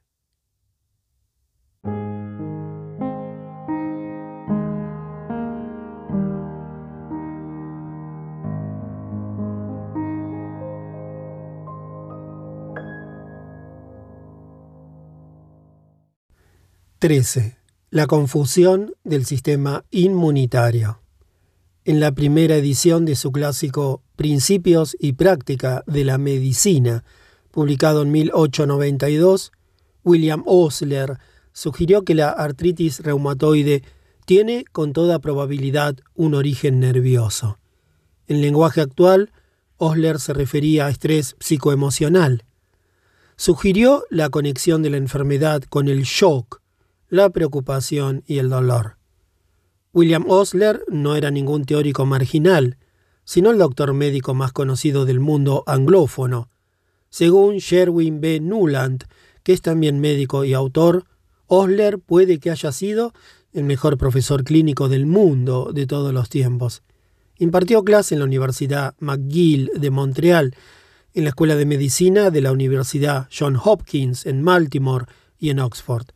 Trece. 16.99 17.60
La 17.93 18.07
confusión 18.07 18.95
del 19.03 19.27
sistema 19.27 19.85
inmunitario. 19.91 21.01
En 21.85 21.99
la 21.99 22.13
primera 22.13 22.55
edición 22.55 23.05
de 23.05 23.17
su 23.17 23.33
clásico 23.33 24.05
Principios 24.15 24.97
y 25.01 25.15
Práctica 25.15 25.83
de 25.89 26.05
la 26.05 26.17
Medicina, 26.17 27.03
publicado 27.51 28.03
en 28.03 28.13
1892, 28.13 29.51
William 30.05 30.45
Osler 30.47 31.19
sugirió 31.53 32.05
que 32.05 32.15
la 32.15 32.29
artritis 32.29 33.01
reumatoide 33.01 33.83
tiene 34.25 34.65
con 34.71 34.93
toda 34.93 35.19
probabilidad 35.19 35.97
un 36.15 36.35
origen 36.35 36.79
nervioso. 36.79 37.59
En 38.29 38.41
lenguaje 38.41 38.83
actual, 38.83 39.33
Osler 39.79 40.21
se 40.21 40.33
refería 40.33 40.87
a 40.87 40.91
estrés 40.91 41.35
psicoemocional. 41.41 42.45
Sugirió 43.35 44.05
la 44.11 44.29
conexión 44.29 44.81
de 44.83 44.91
la 44.91 44.97
enfermedad 44.97 45.65
con 45.65 45.89
el 45.89 46.05
shock, 46.05 46.60
la 47.11 47.29
preocupación 47.31 48.23
y 48.27 48.39
el 48.39 48.49
dolor. 48.49 48.97
William 49.93 50.25
Osler 50.29 50.85
no 50.89 51.17
era 51.17 51.31
ningún 51.31 51.65
teórico 51.65 52.07
marginal, 52.07 52.79
sino 53.25 53.51
el 53.51 53.59
doctor 53.59 53.93
médico 53.93 54.33
más 54.33 54.53
conocido 54.53 55.05
del 55.05 55.21
mundo 55.21 55.65
anglófono, 55.67 56.49
según 57.11 57.57
Sherwin 57.57 58.21
B. 58.21 58.39
Nuland, 58.41 59.05
que 59.43 59.53
es 59.53 59.61
también 59.61 60.01
médico 60.01 60.45
y 60.45 60.55
autor, 60.55 61.05
Osler 61.49 61.99
puede 61.99 62.39
que 62.39 62.53
haya 62.53 62.71
sido 62.71 63.13
el 63.53 63.65
mejor 63.65 63.99
profesor 63.99 64.45
clínico 64.45 64.89
del 64.89 65.07
mundo 65.07 65.73
de 65.75 65.87
todos 65.89 66.15
los 66.15 66.29
tiempos. 66.29 66.83
Impartió 67.37 67.83
clase 67.83 68.15
en 68.15 68.21
la 68.21 68.27
Universidad 68.27 68.95
McGill 69.01 69.73
de 69.77 69.91
Montreal, 69.91 70.55
en 71.13 71.25
la 71.25 71.31
Escuela 71.31 71.57
de 71.57 71.67
Medicina 71.67 72.31
de 72.31 72.41
la 72.41 72.53
Universidad 72.53 73.27
John 73.37 73.59
Hopkins 73.63 74.27
en 74.27 74.45
Baltimore 74.45 75.07
y 75.41 75.51
en 75.51 75.59
Oxford. 75.59 76.07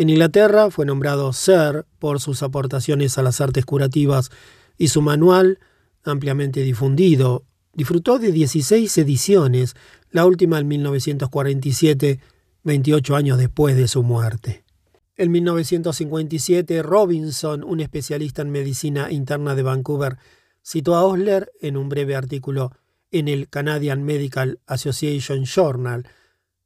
En 0.00 0.08
Inglaterra 0.08 0.70
fue 0.70 0.86
nombrado 0.86 1.30
Sir 1.34 1.84
por 1.98 2.20
sus 2.20 2.42
aportaciones 2.42 3.18
a 3.18 3.22
las 3.22 3.42
artes 3.42 3.66
curativas 3.66 4.30
y 4.78 4.88
su 4.88 5.02
manual, 5.02 5.58
ampliamente 6.04 6.62
difundido, 6.62 7.44
disfrutó 7.74 8.18
de 8.18 8.32
16 8.32 8.96
ediciones, 8.96 9.76
la 10.10 10.24
última 10.24 10.58
en 10.58 10.68
1947, 10.68 12.18
28 12.64 13.14
años 13.14 13.36
después 13.36 13.76
de 13.76 13.88
su 13.88 14.02
muerte. 14.02 14.64
En 15.18 15.32
1957, 15.32 16.82
Robinson, 16.82 17.62
un 17.62 17.80
especialista 17.80 18.40
en 18.40 18.52
medicina 18.52 19.10
interna 19.10 19.54
de 19.54 19.64
Vancouver, 19.64 20.16
citó 20.64 20.94
a 20.94 21.04
Osler 21.04 21.52
en 21.60 21.76
un 21.76 21.90
breve 21.90 22.16
artículo 22.16 22.72
en 23.10 23.28
el 23.28 23.50
Canadian 23.50 24.02
Medical 24.02 24.60
Association 24.66 25.44
Journal. 25.44 26.08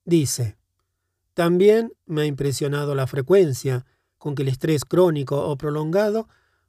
Dice, 0.05 0.57
también 1.35 1.93
me 2.07 2.23
ha 2.23 2.27
impresionado 2.27 2.95
la 2.95 3.07
frecuencia 3.07 3.85
con 4.19 4.35
que 4.35 4.43
el 4.43 4.49
estrés 4.49 4.85
crónico 4.85 5.47
o 5.49 5.57
prolongado 5.57 6.29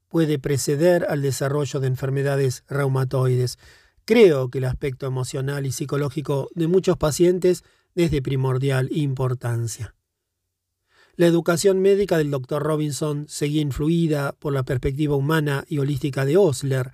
puede 0.09 0.39
preceder 0.39 1.05
al 1.09 1.21
desarrollo 1.21 1.79
de 1.79 1.87
enfermedades 1.87 2.63
reumatoides, 2.67 3.57
Creo 4.05 4.51
que 4.51 4.59
el 4.59 4.65
aspecto 4.65 5.07
emocional 5.07 5.65
y 5.65 5.71
psicológico 5.71 6.49
de 6.53 6.67
muchos 6.67 6.95
pacientes 6.95 7.63
es 7.95 8.11
de 8.11 8.21
primordial 8.21 8.87
importancia. 8.91 9.95
La 11.15 11.25
educación 11.25 11.79
médica 11.79 12.19
del 12.19 12.29
Dr. 12.29 12.61
Robinson 12.61 13.25
seguía 13.27 13.61
influida 13.61 14.33
por 14.33 14.53
la 14.53 14.61
perspectiva 14.61 15.15
humana 15.15 15.65
y 15.67 15.79
holística 15.79 16.23
de 16.23 16.37
Osler. 16.37 16.91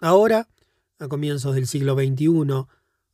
Ahora, 0.00 0.48
a 1.00 1.08
comienzos 1.08 1.56
del 1.56 1.66
siglo 1.66 1.94
XXI, 1.94 2.66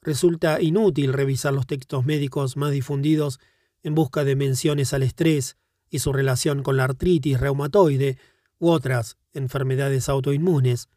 resulta 0.02 0.60
inútil 0.60 1.14
revisar 1.14 1.54
los 1.54 1.66
textos 1.66 2.04
médicos 2.04 2.58
más 2.58 2.72
difundidos 2.72 3.40
en 3.82 3.94
busca 3.94 4.24
de 4.24 4.36
menciones 4.36 4.92
al 4.92 5.02
estrés 5.02 5.56
y 5.90 5.98
su 5.98 6.12
relación 6.12 6.62
con 6.62 6.76
la 6.76 6.84
artritis 6.84 7.40
reumatoide 7.40 8.18
u 8.58 8.70
otras 8.70 9.16
enfermedades 9.32 10.08
autoinmunes, 10.08 10.88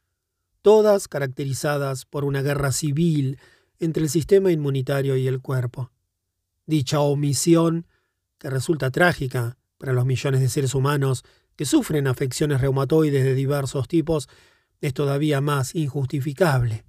todas 0.61 1.07
caracterizadas 1.07 2.05
por 2.05 2.25
una 2.25 2.41
guerra 2.41 2.71
civil 2.71 3.39
entre 3.79 4.03
el 4.03 4.09
sistema 4.09 4.51
inmunitario 4.51 5.17
y 5.17 5.27
el 5.27 5.41
cuerpo. 5.41 5.91
Dicha 6.65 6.99
omisión, 6.99 7.85
que 8.37 8.49
resulta 8.49 8.91
trágica 8.91 9.57
para 9.77 9.93
los 9.93 10.05
millones 10.05 10.41
de 10.41 10.49
seres 10.49 10.73
humanos 10.75 11.23
que 11.55 11.65
sufren 11.65 12.07
afecciones 12.07 12.61
reumatoides 12.61 13.23
de 13.23 13.33
diversos 13.33 13.87
tipos, 13.87 14.29
es 14.81 14.93
todavía 14.93 15.41
más 15.41 15.73
injustificable, 15.75 16.83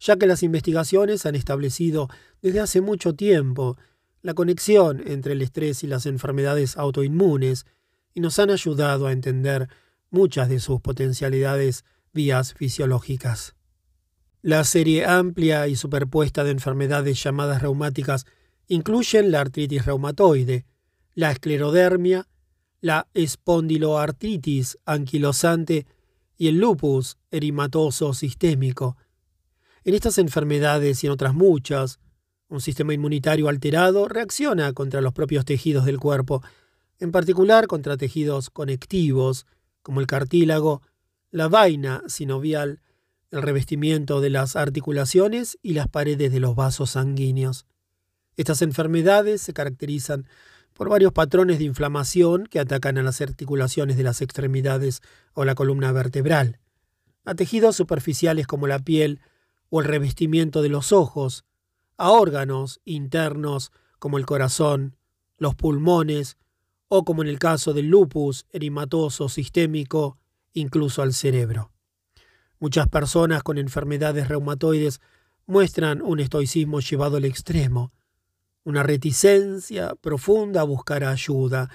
ya 0.00 0.16
que 0.16 0.26
las 0.26 0.42
investigaciones 0.42 1.26
han 1.26 1.34
establecido 1.34 2.08
desde 2.40 2.60
hace 2.60 2.80
mucho 2.80 3.14
tiempo 3.14 3.76
la 4.22 4.34
conexión 4.34 5.02
entre 5.06 5.32
el 5.32 5.42
estrés 5.42 5.82
y 5.82 5.86
las 5.86 6.06
enfermedades 6.06 6.76
autoinmunes 6.76 7.66
y 8.14 8.20
nos 8.20 8.38
han 8.38 8.50
ayudado 8.50 9.06
a 9.06 9.12
entender 9.12 9.68
muchas 10.10 10.48
de 10.48 10.60
sus 10.60 10.80
potencialidades 10.80 11.84
vías 12.12 12.54
fisiológicas. 12.54 13.54
La 14.42 14.64
serie 14.64 15.06
amplia 15.06 15.68
y 15.68 15.76
superpuesta 15.76 16.44
de 16.44 16.50
enfermedades 16.50 17.22
llamadas 17.22 17.62
reumáticas 17.62 18.26
incluyen 18.68 19.30
la 19.30 19.40
artritis 19.40 19.84
reumatoide, 19.84 20.66
la 21.14 21.30
esclerodermia, 21.30 22.28
la 22.80 23.08
espondiloartritis 23.14 24.78
anquilosante 24.84 25.86
y 26.36 26.48
el 26.48 26.58
lupus 26.58 27.18
erimatoso 27.30 28.14
sistémico. 28.14 28.96
En 29.84 29.94
estas 29.94 30.18
enfermedades 30.18 31.02
y 31.02 31.06
en 31.06 31.12
otras 31.12 31.34
muchas, 31.34 32.00
un 32.52 32.60
sistema 32.60 32.92
inmunitario 32.92 33.48
alterado 33.48 34.08
reacciona 34.08 34.74
contra 34.74 35.00
los 35.00 35.14
propios 35.14 35.46
tejidos 35.46 35.86
del 35.86 35.98
cuerpo, 35.98 36.42
en 36.98 37.10
particular 37.10 37.66
contra 37.66 37.96
tejidos 37.96 38.50
conectivos, 38.50 39.46
como 39.80 40.00
el 40.00 40.06
cartílago, 40.06 40.82
la 41.30 41.48
vaina 41.48 42.02
sinovial, 42.08 42.82
el 43.30 43.40
revestimiento 43.40 44.20
de 44.20 44.28
las 44.28 44.54
articulaciones 44.54 45.58
y 45.62 45.72
las 45.72 45.88
paredes 45.88 46.30
de 46.30 46.40
los 46.40 46.54
vasos 46.54 46.90
sanguíneos. 46.90 47.64
Estas 48.36 48.60
enfermedades 48.60 49.40
se 49.40 49.54
caracterizan 49.54 50.26
por 50.74 50.90
varios 50.90 51.14
patrones 51.14 51.58
de 51.58 51.64
inflamación 51.64 52.46
que 52.46 52.60
atacan 52.60 52.98
a 52.98 53.02
las 53.02 53.22
articulaciones 53.22 53.96
de 53.96 54.02
las 54.02 54.20
extremidades 54.20 55.00
o 55.32 55.46
la 55.46 55.54
columna 55.54 55.90
vertebral, 55.92 56.58
a 57.24 57.34
tejidos 57.34 57.76
superficiales 57.76 58.46
como 58.46 58.66
la 58.66 58.78
piel 58.78 59.20
o 59.70 59.80
el 59.80 59.86
revestimiento 59.86 60.60
de 60.60 60.68
los 60.68 60.92
ojos, 60.92 61.46
a 62.02 62.10
órganos 62.10 62.80
internos 62.84 63.70
como 64.00 64.18
el 64.18 64.26
corazón, 64.26 64.96
los 65.38 65.54
pulmones 65.54 66.36
o 66.88 67.04
como 67.04 67.22
en 67.22 67.28
el 67.28 67.38
caso 67.38 67.74
del 67.74 67.90
lupus 67.90 68.44
erimatoso 68.50 69.28
sistémico, 69.28 70.18
incluso 70.52 71.02
al 71.02 71.12
cerebro. 71.12 71.70
Muchas 72.58 72.88
personas 72.88 73.44
con 73.44 73.56
enfermedades 73.56 74.26
reumatoides 74.26 75.00
muestran 75.46 76.02
un 76.02 76.18
estoicismo 76.18 76.80
llevado 76.80 77.18
al 77.18 77.24
extremo, 77.24 77.92
una 78.64 78.82
reticencia 78.82 79.94
profunda 79.94 80.62
a 80.62 80.64
buscar 80.64 81.04
ayuda. 81.04 81.70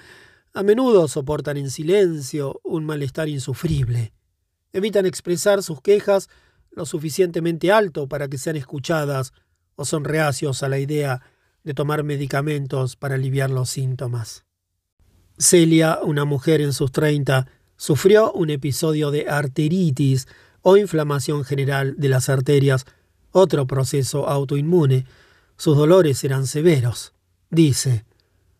A 0.52 0.62
menudo 0.62 1.08
soportan 1.08 1.56
en 1.56 1.70
silencio 1.70 2.60
un 2.64 2.84
malestar 2.84 3.30
insufrible. 3.30 4.12
Evitan 4.74 5.06
expresar 5.06 5.62
sus 5.62 5.80
quejas 5.80 6.28
lo 6.70 6.84
suficientemente 6.84 7.72
alto 7.72 8.08
para 8.08 8.28
que 8.28 8.36
sean 8.36 8.56
escuchadas 8.56 9.32
o 9.78 9.84
son 9.84 10.04
reacios 10.04 10.64
a 10.64 10.68
la 10.68 10.80
idea 10.80 11.22
de 11.62 11.72
tomar 11.72 12.02
medicamentos 12.02 12.96
para 12.96 13.14
aliviar 13.14 13.48
los 13.48 13.70
síntomas. 13.70 14.44
Celia, 15.38 16.00
una 16.02 16.24
mujer 16.24 16.60
en 16.60 16.72
sus 16.72 16.90
treinta, 16.90 17.46
sufrió 17.76 18.32
un 18.32 18.50
episodio 18.50 19.12
de 19.12 19.28
arteritis 19.28 20.26
o 20.62 20.76
inflamación 20.76 21.44
general 21.44 21.94
de 21.96 22.08
las 22.08 22.28
arterias, 22.28 22.86
otro 23.30 23.68
proceso 23.68 24.28
autoinmune, 24.28 25.06
sus 25.56 25.76
dolores 25.76 26.24
eran 26.24 26.48
severos. 26.48 27.12
Dice, 27.48 28.04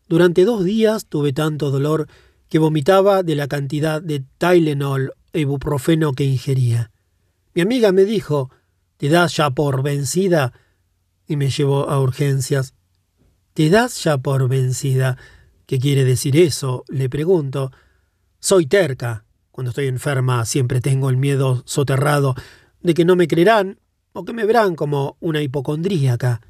durante 0.07 0.45
dos 0.45 0.63
días 0.63 1.07
tuve 1.07 1.33
tanto 1.33 1.73
dolor 1.73 2.07
que 2.49 2.61
vomitaba 2.61 3.25
de 3.25 3.35
la 3.35 3.49
cantidad 3.49 4.01
de 4.01 4.23
Tylenol 4.39 5.15
e 5.33 5.41
ibuprofeno 5.41 6.13
que 6.13 6.25
ingería. 6.25 6.93
Mi 7.55 7.63
amiga 7.63 7.91
me 7.91 8.05
dijo, 8.05 8.53
¿te 8.99 9.09
das 9.09 9.37
ya 9.37 9.51
por 9.51 9.83
vencida? 9.83 10.53
Y 11.29 11.37
me 11.37 11.51
llevó 11.51 11.89
a 11.89 12.01
urgencias. 12.01 12.75
¿Te 13.55 13.71
das 13.71 14.03
ya 14.03 14.19
por 14.19 14.49
vencida? 14.49 15.17
¿Qué 15.67 15.79
quiere 15.79 16.05
decir 16.05 16.37
eso? 16.37 16.85
Le 16.89 17.09
pregunto. 17.09 17.71
Soy 18.41 18.67
terca. 18.67 19.25
Cuando 19.53 19.71
estoy 19.71 19.87
enferma 19.87 20.45
siempre 20.47 20.81
tengo 20.81 21.11
el 21.11 21.17
miedo 21.17 21.63
soterrado 21.67 22.35
de 22.81 22.95
que 22.95 23.05
no 23.05 23.15
me 23.15 23.29
creerán 23.29 23.79
o 24.13 24.25
que 24.25 24.33
me 24.33 24.47
verán 24.47 24.75
como 24.75 25.17
una 25.21 25.43
hipocondríaca. 25.43 26.41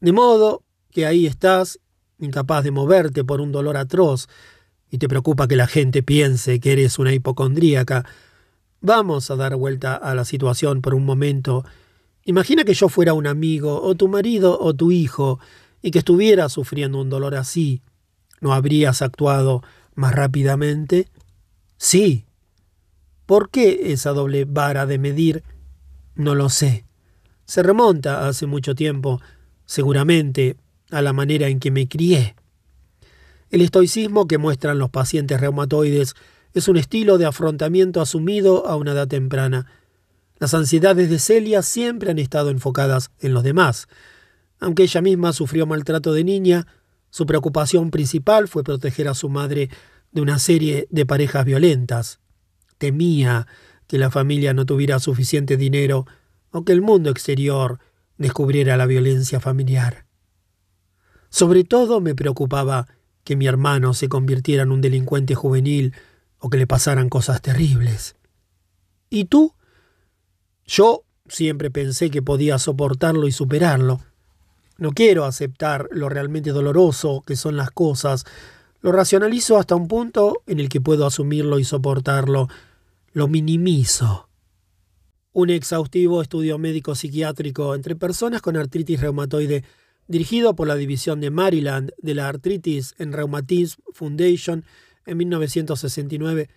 De 0.00 0.12
modo 0.12 0.64
que 0.90 1.06
ahí 1.06 1.26
estás, 1.26 1.80
incapaz 2.18 2.64
de 2.64 2.70
moverte 2.70 3.24
por 3.24 3.40
un 3.40 3.52
dolor 3.52 3.76
atroz, 3.76 4.28
y 4.90 4.98
te 4.98 5.08
preocupa 5.08 5.48
que 5.48 5.56
la 5.56 5.66
gente 5.66 6.02
piense 6.02 6.60
que 6.60 6.72
eres 6.72 6.98
una 6.98 7.12
hipocondríaca. 7.12 8.04
Vamos 8.80 9.30
a 9.30 9.36
dar 9.36 9.56
vuelta 9.56 9.96
a 9.96 10.14
la 10.14 10.24
situación 10.24 10.82
por 10.82 10.94
un 10.94 11.04
momento. 11.04 11.64
Imagina 12.24 12.64
que 12.64 12.74
yo 12.74 12.88
fuera 12.88 13.12
un 13.12 13.26
amigo, 13.26 13.82
o 13.82 13.94
tu 13.94 14.08
marido, 14.08 14.58
o 14.58 14.74
tu 14.74 14.90
hijo, 14.92 15.40
y 15.82 15.90
que 15.90 15.98
estuviera 15.98 16.48
sufriendo 16.48 17.00
un 17.00 17.10
dolor 17.10 17.34
así. 17.34 17.82
¿No 18.40 18.54
habrías 18.54 19.02
actuado 19.02 19.62
más 19.94 20.14
rápidamente? 20.14 21.08
Sí. 21.76 22.24
¿Por 23.26 23.50
qué 23.50 23.92
esa 23.92 24.10
doble 24.10 24.44
vara 24.44 24.86
de 24.86 24.98
medir? 24.98 25.42
No 26.14 26.34
lo 26.34 26.48
sé. 26.48 26.84
Se 27.44 27.62
remonta 27.62 28.26
hace 28.26 28.46
mucho 28.46 28.74
tiempo 28.74 29.20
seguramente 29.66 30.56
a 30.90 31.02
la 31.02 31.12
manera 31.12 31.48
en 31.48 31.60
que 31.60 31.70
me 31.70 31.88
crié. 31.88 32.36
El 33.50 33.60
estoicismo 33.60 34.26
que 34.26 34.38
muestran 34.38 34.78
los 34.78 34.90
pacientes 34.90 35.40
reumatoides 35.40 36.14
es 36.54 36.68
un 36.68 36.76
estilo 36.76 37.18
de 37.18 37.26
afrontamiento 37.26 38.00
asumido 38.00 38.66
a 38.66 38.76
una 38.76 38.92
edad 38.92 39.08
temprana. 39.08 39.66
Las 40.38 40.54
ansiedades 40.54 41.10
de 41.10 41.18
Celia 41.18 41.62
siempre 41.62 42.10
han 42.10 42.18
estado 42.18 42.50
enfocadas 42.50 43.10
en 43.20 43.34
los 43.34 43.44
demás. 43.44 43.88
Aunque 44.58 44.82
ella 44.82 45.00
misma 45.00 45.32
sufrió 45.32 45.66
maltrato 45.66 46.12
de 46.12 46.24
niña, 46.24 46.66
su 47.10 47.26
preocupación 47.26 47.90
principal 47.90 48.48
fue 48.48 48.64
proteger 48.64 49.08
a 49.08 49.14
su 49.14 49.28
madre 49.28 49.70
de 50.10 50.20
una 50.20 50.38
serie 50.38 50.88
de 50.90 51.06
parejas 51.06 51.44
violentas. 51.44 52.20
Temía 52.78 53.46
que 53.86 53.98
la 53.98 54.10
familia 54.10 54.54
no 54.54 54.66
tuviera 54.66 54.98
suficiente 54.98 55.56
dinero 55.56 56.06
o 56.50 56.64
que 56.64 56.72
el 56.72 56.82
mundo 56.82 57.10
exterior 57.10 57.78
descubriera 58.18 58.76
la 58.76 58.86
violencia 58.86 59.40
familiar. 59.40 60.06
Sobre 61.28 61.64
todo 61.64 62.00
me 62.00 62.14
preocupaba 62.14 62.86
que 63.24 63.36
mi 63.36 63.46
hermano 63.46 63.94
se 63.94 64.08
convirtiera 64.08 64.62
en 64.62 64.70
un 64.70 64.80
delincuente 64.80 65.34
juvenil 65.34 65.94
o 66.38 66.50
que 66.50 66.58
le 66.58 66.66
pasaran 66.66 67.08
cosas 67.08 67.42
terribles. 67.42 68.16
¿Y 69.10 69.24
tú? 69.26 69.54
Yo 70.66 71.02
siempre 71.28 71.70
pensé 71.70 72.10
que 72.10 72.22
podía 72.22 72.58
soportarlo 72.58 73.26
y 73.26 73.32
superarlo. 73.32 74.00
No 74.78 74.92
quiero 74.92 75.24
aceptar 75.24 75.88
lo 75.90 76.08
realmente 76.08 76.50
doloroso 76.50 77.22
que 77.26 77.36
son 77.36 77.56
las 77.56 77.70
cosas. 77.70 78.24
Lo 78.80 78.92
racionalizo 78.92 79.58
hasta 79.58 79.76
un 79.76 79.88
punto 79.88 80.42
en 80.46 80.60
el 80.60 80.68
que 80.68 80.80
puedo 80.80 81.06
asumirlo 81.06 81.58
y 81.58 81.64
soportarlo. 81.64 82.48
Lo 83.12 83.28
minimizo 83.28 84.28
un 85.34 85.50
exhaustivo 85.50 86.22
estudio 86.22 86.58
médico 86.58 86.94
psiquiátrico 86.94 87.74
entre 87.74 87.96
personas 87.96 88.40
con 88.40 88.56
artritis 88.56 89.00
reumatoide 89.00 89.64
dirigido 90.06 90.54
por 90.54 90.68
la 90.68 90.76
División 90.76 91.20
de 91.20 91.30
Maryland 91.30 91.90
de 91.98 92.14
la 92.14 92.28
Arthritis 92.28 92.94
and 93.00 93.14
Rheumatism 93.14 93.80
Foundation 93.92 94.64
en 95.06 95.16
1969, 95.18 96.48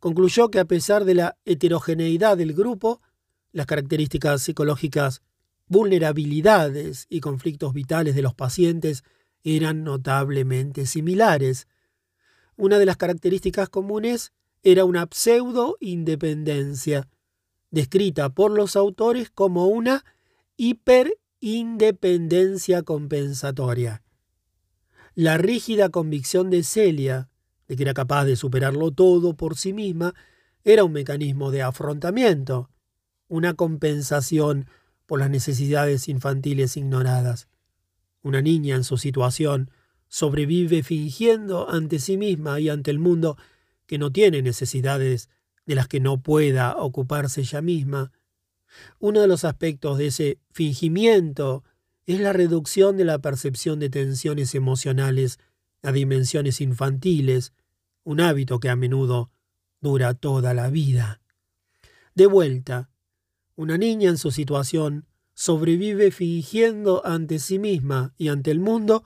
concluyó 0.00 0.50
que 0.50 0.60
a 0.60 0.64
pesar 0.64 1.04
de 1.04 1.14
la 1.14 1.36
heterogeneidad 1.44 2.38
del 2.38 2.54
grupo, 2.54 3.02
las 3.52 3.66
características 3.66 4.42
psicológicas, 4.42 5.22
vulnerabilidades 5.66 7.06
y 7.08 7.20
conflictos 7.20 7.72
vitales 7.72 8.14
de 8.14 8.20
los 8.22 8.34
pacientes 8.34 9.02
eran 9.44 9.82
notablemente 9.84 10.86
similares. 10.86 11.68
Una 12.56 12.78
de 12.78 12.86
las 12.86 12.96
características 12.96 13.68
comunes 13.68 14.32
era 14.62 14.84
una 14.84 15.08
pseudo-independencia 15.10 17.08
descrita 17.70 18.30
por 18.30 18.52
los 18.52 18.76
autores 18.76 19.30
como 19.30 19.66
una 19.66 20.04
hiperindependencia 20.56 22.82
compensatoria. 22.82 24.02
La 25.14 25.36
rígida 25.38 25.88
convicción 25.88 26.50
de 26.50 26.62
Celia 26.62 27.28
de 27.66 27.76
que 27.76 27.82
era 27.82 27.94
capaz 27.94 28.24
de 28.24 28.36
superarlo 28.36 28.90
todo 28.90 29.34
por 29.34 29.56
sí 29.56 29.72
misma 29.72 30.14
era 30.64 30.84
un 30.84 30.92
mecanismo 30.92 31.50
de 31.50 31.62
afrontamiento, 31.62 32.70
una 33.32 33.54
compensación 33.54 34.66
por 35.06 35.18
las 35.18 35.30
necesidades 35.30 36.06
infantiles 36.06 36.76
ignoradas. 36.76 37.48
Una 38.20 38.42
niña 38.42 38.76
en 38.76 38.84
su 38.84 38.98
situación 38.98 39.70
sobrevive 40.06 40.82
fingiendo 40.82 41.70
ante 41.70 41.98
sí 41.98 42.18
misma 42.18 42.60
y 42.60 42.68
ante 42.68 42.90
el 42.90 42.98
mundo 42.98 43.38
que 43.86 43.96
no 43.96 44.12
tiene 44.12 44.42
necesidades 44.42 45.30
de 45.64 45.74
las 45.74 45.88
que 45.88 45.98
no 45.98 46.20
pueda 46.20 46.76
ocuparse 46.76 47.40
ella 47.40 47.62
misma. 47.62 48.12
Uno 48.98 49.22
de 49.22 49.28
los 49.28 49.46
aspectos 49.46 49.96
de 49.96 50.08
ese 50.08 50.38
fingimiento 50.50 51.64
es 52.04 52.20
la 52.20 52.34
reducción 52.34 52.98
de 52.98 53.06
la 53.06 53.18
percepción 53.20 53.78
de 53.78 53.88
tensiones 53.88 54.54
emocionales 54.54 55.38
a 55.82 55.90
dimensiones 55.90 56.60
infantiles, 56.60 57.54
un 58.04 58.20
hábito 58.20 58.60
que 58.60 58.68
a 58.68 58.76
menudo 58.76 59.30
dura 59.80 60.12
toda 60.12 60.52
la 60.52 60.68
vida. 60.68 61.22
De 62.14 62.26
vuelta, 62.26 62.90
una 63.56 63.78
niña 63.78 64.10
en 64.10 64.18
su 64.18 64.30
situación 64.30 65.06
sobrevive 65.34 66.10
fingiendo 66.10 67.04
ante 67.06 67.38
sí 67.38 67.58
misma 67.58 68.14
y 68.16 68.28
ante 68.28 68.50
el 68.50 68.60
mundo 68.60 69.04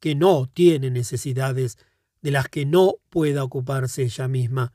que 0.00 0.14
no 0.14 0.48
tiene 0.52 0.90
necesidades 0.90 1.78
de 2.22 2.30
las 2.30 2.48
que 2.48 2.66
no 2.66 2.96
pueda 3.10 3.44
ocuparse 3.44 4.02
ella 4.02 4.28
misma. 4.28 4.72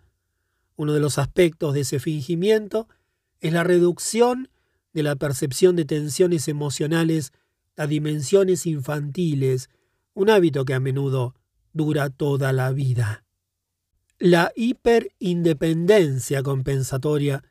Uno 0.76 0.94
de 0.94 1.00
los 1.00 1.18
aspectos 1.18 1.74
de 1.74 1.82
ese 1.82 2.00
fingimiento 2.00 2.88
es 3.40 3.54
la 3.54 3.64
reducción 3.64 4.50
de 4.94 5.04
la 5.04 5.16
percepción 5.16 5.76
de 5.76 5.86
tensiones 5.86 6.48
emocionales 6.48 7.34
a 7.78 7.88
dimensiones 7.88 8.66
infantiles, 8.66 9.70
un 10.14 10.30
hábito 10.30 10.66
que 10.66 10.74
a 10.74 10.80
menudo 10.80 11.36
dura 11.74 12.10
toda 12.10 12.52
la 12.54 12.72
vida. 12.72 13.24
La 14.20 14.52
hiperindependencia 14.56 16.44
compensatoria, 16.44 17.44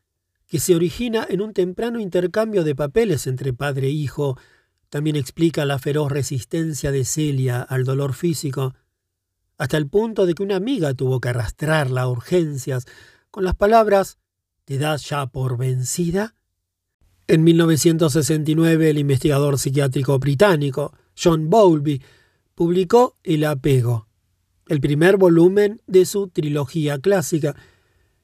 que 0.50 0.58
se 0.58 0.74
origina 0.74 1.24
en 1.30 1.40
un 1.40 1.54
temprano 1.54 2.00
intercambio 2.00 2.64
de 2.64 2.74
papeles 2.74 3.28
entre 3.28 3.52
padre 3.52 3.86
e 3.86 3.90
hijo, 3.90 4.36
también 4.88 5.14
explica 5.14 5.64
la 5.64 5.78
feroz 5.78 6.10
resistencia 6.10 6.90
de 6.90 7.04
Celia 7.04 7.62
al 7.62 7.84
dolor 7.84 8.14
físico, 8.14 8.74
hasta 9.58 9.76
el 9.76 9.88
punto 9.88 10.26
de 10.26 10.34
que 10.34 10.42
una 10.42 10.56
amiga 10.56 10.92
tuvo 10.92 11.20
que 11.20 11.28
arrastrarla 11.28 12.02
a 12.02 12.08
urgencias 12.08 12.86
con 13.30 13.44
las 13.44 13.54
palabras 13.54 14.18
¿Te 14.64 14.78
das 14.78 15.08
ya 15.08 15.26
por 15.26 15.56
vencida? 15.56 16.34
En 17.26 17.44
1969 17.44 18.90
el 18.90 18.98
investigador 18.98 19.58
psiquiátrico 19.58 20.18
británico 20.18 20.92
John 21.16 21.48
Bowlby 21.48 22.02
publicó 22.56 23.16
El 23.22 23.44
apego, 23.44 24.08
el 24.66 24.80
primer 24.80 25.16
volumen 25.16 25.80
de 25.86 26.06
su 26.06 26.28
trilogía 26.28 26.98
clásica, 26.98 27.54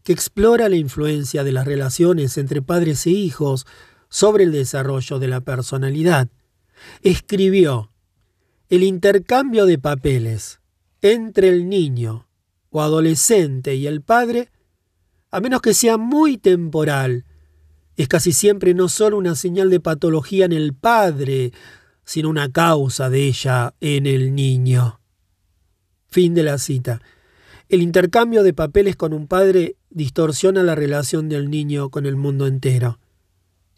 que 0.07 0.12
explora 0.12 0.68
la 0.68 0.76
influencia 0.76 1.43
de 1.43 1.51
las 1.51 1.65
relaciones 1.65 2.39
entre 2.39 2.62
padres 2.62 3.09
e 3.09 3.10
hijos 3.10 3.67
sobre 4.09 4.44
el 4.44 4.52
desarrollo 4.52 5.18
de 5.18 5.26
la 5.26 5.41
personalidad 5.41 6.28
escribió, 7.02 7.91
el 8.68 8.85
intercambio 8.85 9.67
de 9.67 9.81
papeles 9.81 10.60
entre 11.02 11.49
el 11.49 11.68
niño 11.68 12.28
o 12.70 12.83
adolescente 12.83 13.75
y 13.75 13.89
el 13.89 14.01
padre, 14.01 14.52
a 15.33 15.41
menos 15.41 15.60
que 15.60 15.75
sea 15.75 15.97
muy 15.97 16.39
temporal, 16.39 17.25
es 17.97 18.07
casi 18.07 18.31
siempre 18.31 18.75
no 18.75 18.89
solo 18.89 19.18
una 19.18 19.35
señal 19.35 19.70
de 19.70 19.81
patología 19.81 20.44
en 20.44 20.52
el 20.52 20.73
padre, 20.73 21.51
sino 22.05 22.28
una 22.28 22.52
causa 22.52 23.10
de 23.10 23.26
ella 23.26 23.75
en 23.81 24.07
el 24.07 24.36
niño. 24.36 25.01
Fin 26.07 26.33
de 26.33 26.44
la 26.44 26.59
cita. 26.59 27.02
El 27.68 27.83
intercambio 27.83 28.44
de 28.44 28.55
papeles 28.55 28.94
con 28.94 29.12
un 29.12 29.26
padre 29.26 29.75
distorsiona 29.97 30.62
la 30.62 30.75
relación 30.75 31.31
del 31.31 31.49
niño 31.49 31.89
con 31.89 32.05
el 32.05 32.16
mundo 32.16 32.47
entero. 32.47 32.99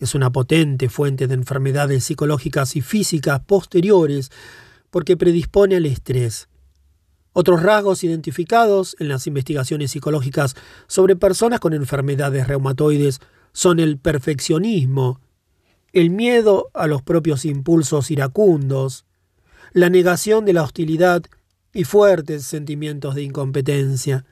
Es 0.00 0.16
una 0.16 0.32
potente 0.32 0.88
fuente 0.88 1.28
de 1.28 1.34
enfermedades 1.34 2.02
psicológicas 2.02 2.74
y 2.74 2.80
físicas 2.80 3.38
posteriores 3.47 4.32
porque 4.90 5.16
predispone 5.16 5.76
al 5.76 5.86
estrés. 5.86 6.48
Otros 7.34 7.62
rasgos 7.62 8.02
identificados 8.02 8.97
en 8.98 9.06
las 9.08 9.28
investigaciones 9.28 9.92
psicológicas 9.92 10.56
sobre 10.88 11.14
personas 11.14 11.60
con 11.60 11.72
enfermedades 11.72 12.48
reumatoides 12.48 13.20
son 13.52 13.78
el 13.78 13.97
perfeccionismo, 13.97 15.20
el 15.92 16.10
miedo 16.10 16.68
a 16.74 16.88
los 16.88 17.00
propios 17.00 17.44
impulsos 17.44 18.10
iracundos, 18.10 19.05
la 19.72 19.88
negación 19.88 20.44
de 20.47 20.52
la 20.52 20.64
hostilidad 20.64 21.22
y 21.72 21.84
fuertes 21.84 22.42
sentimientos 22.42 23.14
de 23.14 23.22
incompetencia. 23.22 24.24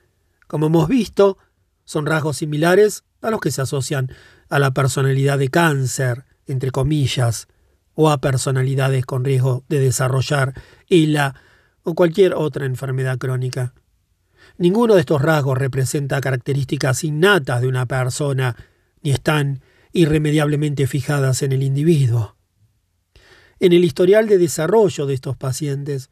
Como 0.49 0.67
hemos 0.67 0.89
visto, 0.89 1.39
son 1.87 2.05
rasgos 2.05 2.37
similares 2.37 3.05
a 3.23 3.31
los 3.31 3.41
que 3.41 3.51
se 3.51 3.63
asocian 3.63 4.13
a 4.51 4.59
la 4.59 4.73
personalidad 4.73 5.39
de 5.39 5.49
cáncer, 5.49 6.25
entre 6.47 6.71
comillas, 6.71 7.49
o 7.95 8.11
a 8.11 8.21
personalidades 8.21 9.07
con 9.07 9.25
riesgo 9.25 9.65
de 9.69 9.81
desarrollar 9.81 10.53
ELA 10.89 11.35
o 11.83 11.95
cualquier 11.95 12.35
otra 12.35 12.67
enfermedad 12.67 13.17
crónica. 13.17 13.73
Ninguno 14.59 14.95
de 14.95 15.01
estos 15.01 15.23
rasgos 15.23 15.57
representa 15.57 16.21
características 16.21 17.05
innatas 17.05 17.63
de 17.63 17.69
una 17.69 17.87
persona, 17.87 18.57
ni 19.03 19.11
están 19.11 19.63
irremediablemente 19.93 20.87
fijadas 20.87 21.43
en 21.43 21.53
el 21.53 21.63
individuo. 21.63 22.37
En 23.61 23.73
el 23.73 23.85
historial 23.85 24.29
de 24.29 24.39
desarrollo 24.39 25.07
de 25.07 25.15
estos 25.15 25.37
pacientes, 25.37 26.11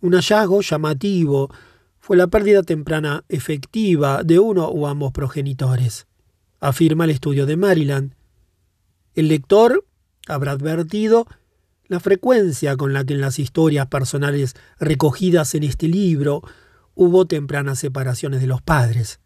un 0.00 0.14
hallazgo 0.14 0.62
llamativo 0.62 1.50
fue 2.06 2.16
la 2.16 2.28
pérdida 2.28 2.62
temprana 2.62 3.24
efectiva 3.28 4.22
de 4.22 4.38
uno 4.38 4.66
o 4.66 4.86
ambos 4.86 5.10
progenitores 5.10 6.06
afirma 6.60 7.02
el 7.02 7.10
estudio 7.10 7.46
de 7.46 7.56
Maryland. 7.56 8.14
El 9.16 9.26
lector 9.26 9.84
habrá 10.28 10.52
advertido 10.52 11.26
la 11.88 11.98
frecuencia 11.98 12.76
con 12.76 12.92
la 12.92 13.02
que 13.02 13.14
en 13.14 13.20
las 13.20 13.40
historias 13.40 13.88
personales 13.88 14.54
recogidas 14.78 15.56
en 15.56 15.64
este 15.64 15.88
libro 15.88 16.42
hubo 16.94 17.26
tempranas 17.26 17.80
separaciones 17.80 18.40
de 18.40 18.46
los 18.46 18.62
padres, 18.62 19.18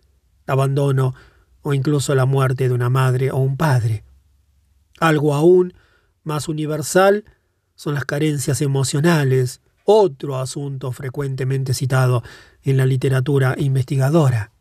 abandono 0.46 1.14
o 1.60 1.74
incluso 1.74 2.14
la 2.14 2.24
muerte 2.24 2.66
de 2.66 2.74
una 2.74 2.88
madre 2.88 3.30
o 3.30 3.36
un 3.36 3.58
padre. 3.58 4.04
Algo 5.00 5.34
aún 5.34 5.74
más 6.22 6.48
universal 6.48 7.26
son 7.74 7.92
las 7.92 8.06
carencias 8.06 8.62
emocionales, 8.62 9.60
otro 9.84 10.38
asunto 10.38 10.92
frecuentemente 10.92 11.74
citado 11.74 12.22
en 12.62 12.76
la 12.76 12.86
literatura 12.86 13.54
investigadora. 13.58 14.52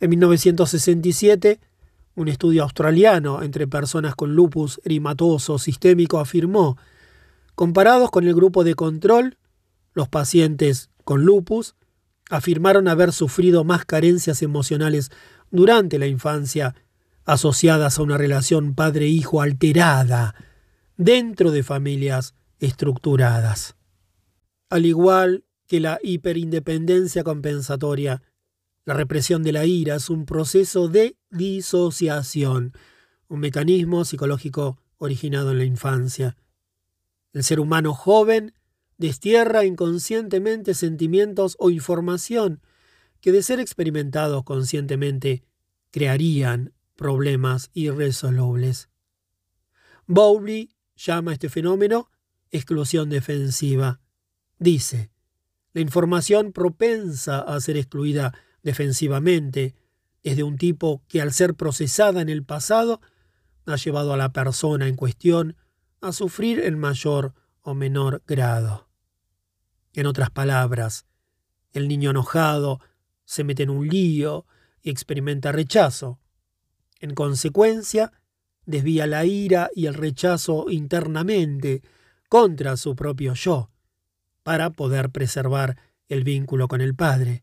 En 0.00 0.10
1967, 0.10 1.60
un 2.14 2.28
estudio 2.28 2.62
australiano 2.62 3.42
entre 3.42 3.66
personas 3.66 4.14
con 4.14 4.34
lupus 4.34 4.80
erimatoso 4.84 5.58
sistémico 5.58 6.18
afirmó, 6.18 6.76
comparados 7.54 8.10
con 8.10 8.26
el 8.26 8.34
grupo 8.34 8.64
de 8.64 8.74
control, 8.74 9.38
los 9.94 10.08
pacientes 10.08 10.90
con 11.04 11.24
lupus 11.24 11.74
afirmaron 12.30 12.88
haber 12.88 13.12
sufrido 13.12 13.64
más 13.64 13.84
carencias 13.84 14.42
emocionales 14.42 15.10
durante 15.50 15.98
la 15.98 16.06
infancia 16.06 16.74
asociadas 17.24 17.98
a 17.98 18.02
una 18.02 18.18
relación 18.18 18.74
padre-hijo 18.74 19.42
alterada 19.42 20.34
dentro 20.96 21.50
de 21.50 21.62
familias 21.62 22.34
estructuradas. 22.60 23.76
Al 24.70 24.86
igual 24.86 25.44
que 25.66 25.80
la 25.80 25.98
hiperindependencia 26.02 27.24
compensatoria, 27.24 28.22
la 28.84 28.94
represión 28.94 29.42
de 29.42 29.52
la 29.52 29.64
ira 29.66 29.96
es 29.96 30.10
un 30.10 30.26
proceso 30.26 30.88
de 30.88 31.16
disociación, 31.30 32.72
un 33.28 33.40
mecanismo 33.40 34.04
psicológico 34.04 34.78
originado 34.98 35.50
en 35.50 35.58
la 35.58 35.64
infancia. 35.64 36.36
El 37.32 37.42
ser 37.42 37.60
humano 37.60 37.92
joven 37.92 38.54
destierra 38.96 39.64
inconscientemente 39.64 40.74
sentimientos 40.74 41.56
o 41.58 41.70
información 41.70 42.62
que 43.20 43.32
de 43.32 43.42
ser 43.42 43.60
experimentados 43.60 44.44
conscientemente 44.44 45.42
crearían 45.90 46.72
problemas 46.94 47.70
irresolubles. 47.74 48.88
Bowley 50.06 50.70
llama 50.94 51.32
a 51.32 51.34
este 51.34 51.48
fenómeno 51.48 52.10
exclusión 52.50 53.10
defensiva. 53.10 54.00
Dice, 54.58 55.10
la 55.76 55.82
información 55.82 56.52
propensa 56.52 57.38
a 57.40 57.60
ser 57.60 57.76
excluida 57.76 58.32
defensivamente 58.62 59.74
es 60.22 60.38
de 60.38 60.42
un 60.42 60.56
tipo 60.56 61.02
que 61.06 61.20
al 61.20 61.34
ser 61.34 61.54
procesada 61.54 62.22
en 62.22 62.30
el 62.30 62.44
pasado 62.44 63.02
ha 63.66 63.76
llevado 63.76 64.14
a 64.14 64.16
la 64.16 64.32
persona 64.32 64.88
en 64.88 64.96
cuestión 64.96 65.54
a 66.00 66.12
sufrir 66.12 66.60
en 66.60 66.78
mayor 66.78 67.34
o 67.60 67.74
menor 67.74 68.22
grado. 68.26 68.88
En 69.92 70.06
otras 70.06 70.30
palabras, 70.30 71.04
el 71.72 71.88
niño 71.88 72.08
enojado 72.08 72.80
se 73.26 73.44
mete 73.44 73.64
en 73.64 73.68
un 73.68 73.86
lío 73.86 74.46
y 74.80 74.88
experimenta 74.88 75.52
rechazo. 75.52 76.18
En 77.00 77.14
consecuencia, 77.14 78.12
desvía 78.64 79.06
la 79.06 79.26
ira 79.26 79.68
y 79.74 79.84
el 79.84 79.92
rechazo 79.92 80.70
internamente 80.70 81.82
contra 82.30 82.78
su 82.78 82.96
propio 82.96 83.34
yo, 83.34 83.68
para 84.46 84.70
poder 84.70 85.10
preservar 85.10 85.76
el 86.08 86.22
vínculo 86.22 86.68
con 86.68 86.80
el 86.80 86.94
padre. 86.94 87.42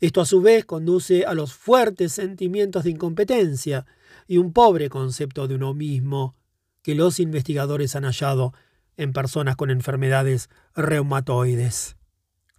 Esto 0.00 0.22
a 0.22 0.24
su 0.24 0.40
vez 0.40 0.64
conduce 0.64 1.26
a 1.26 1.34
los 1.34 1.52
fuertes 1.52 2.14
sentimientos 2.14 2.84
de 2.84 2.90
incompetencia 2.92 3.84
y 4.26 4.38
un 4.38 4.54
pobre 4.54 4.88
concepto 4.88 5.46
de 5.46 5.56
uno 5.56 5.74
mismo 5.74 6.34
que 6.80 6.94
los 6.94 7.20
investigadores 7.20 7.94
han 7.94 8.04
hallado 8.04 8.54
en 8.96 9.12
personas 9.12 9.56
con 9.56 9.68
enfermedades 9.68 10.48
reumatoides. 10.74 11.98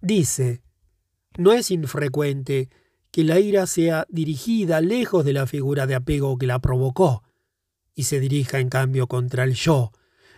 Dice, 0.00 0.62
no 1.36 1.52
es 1.52 1.72
infrecuente 1.72 2.68
que 3.10 3.24
la 3.24 3.40
ira 3.40 3.66
sea 3.66 4.06
dirigida 4.08 4.80
lejos 4.80 5.24
de 5.24 5.32
la 5.32 5.48
figura 5.48 5.88
de 5.88 5.96
apego 5.96 6.38
que 6.38 6.46
la 6.46 6.60
provocó 6.60 7.24
y 7.96 8.04
se 8.04 8.20
dirija 8.20 8.60
en 8.60 8.68
cambio 8.68 9.08
contra 9.08 9.42
el 9.42 9.54
yo. 9.54 9.90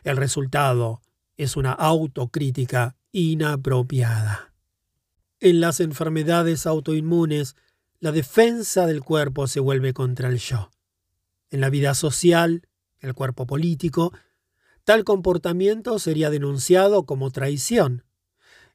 El 0.02 0.16
resultado 0.16 1.02
es 1.36 1.58
una 1.58 1.72
autocrítica 1.72 2.96
inapropiada. 3.12 4.54
En 5.38 5.60
las 5.60 5.80
enfermedades 5.80 6.66
autoinmunes, 6.66 7.56
la 8.00 8.10
defensa 8.10 8.86
del 8.86 9.02
cuerpo 9.02 9.46
se 9.46 9.60
vuelve 9.60 9.92
contra 9.92 10.28
el 10.28 10.38
yo. 10.38 10.70
En 11.50 11.60
la 11.60 11.70
vida 11.70 11.94
social, 11.94 12.66
el 12.98 13.14
cuerpo 13.14 13.46
político, 13.46 14.12
tal 14.84 15.04
comportamiento 15.04 15.98
sería 15.98 16.30
denunciado 16.30 17.04
como 17.04 17.30
traición. 17.30 18.04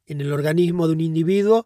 En 0.06 0.22
el 0.22 0.32
organismo 0.32 0.88
de 0.88 0.94
un 0.94 1.02
individuo, 1.02 1.66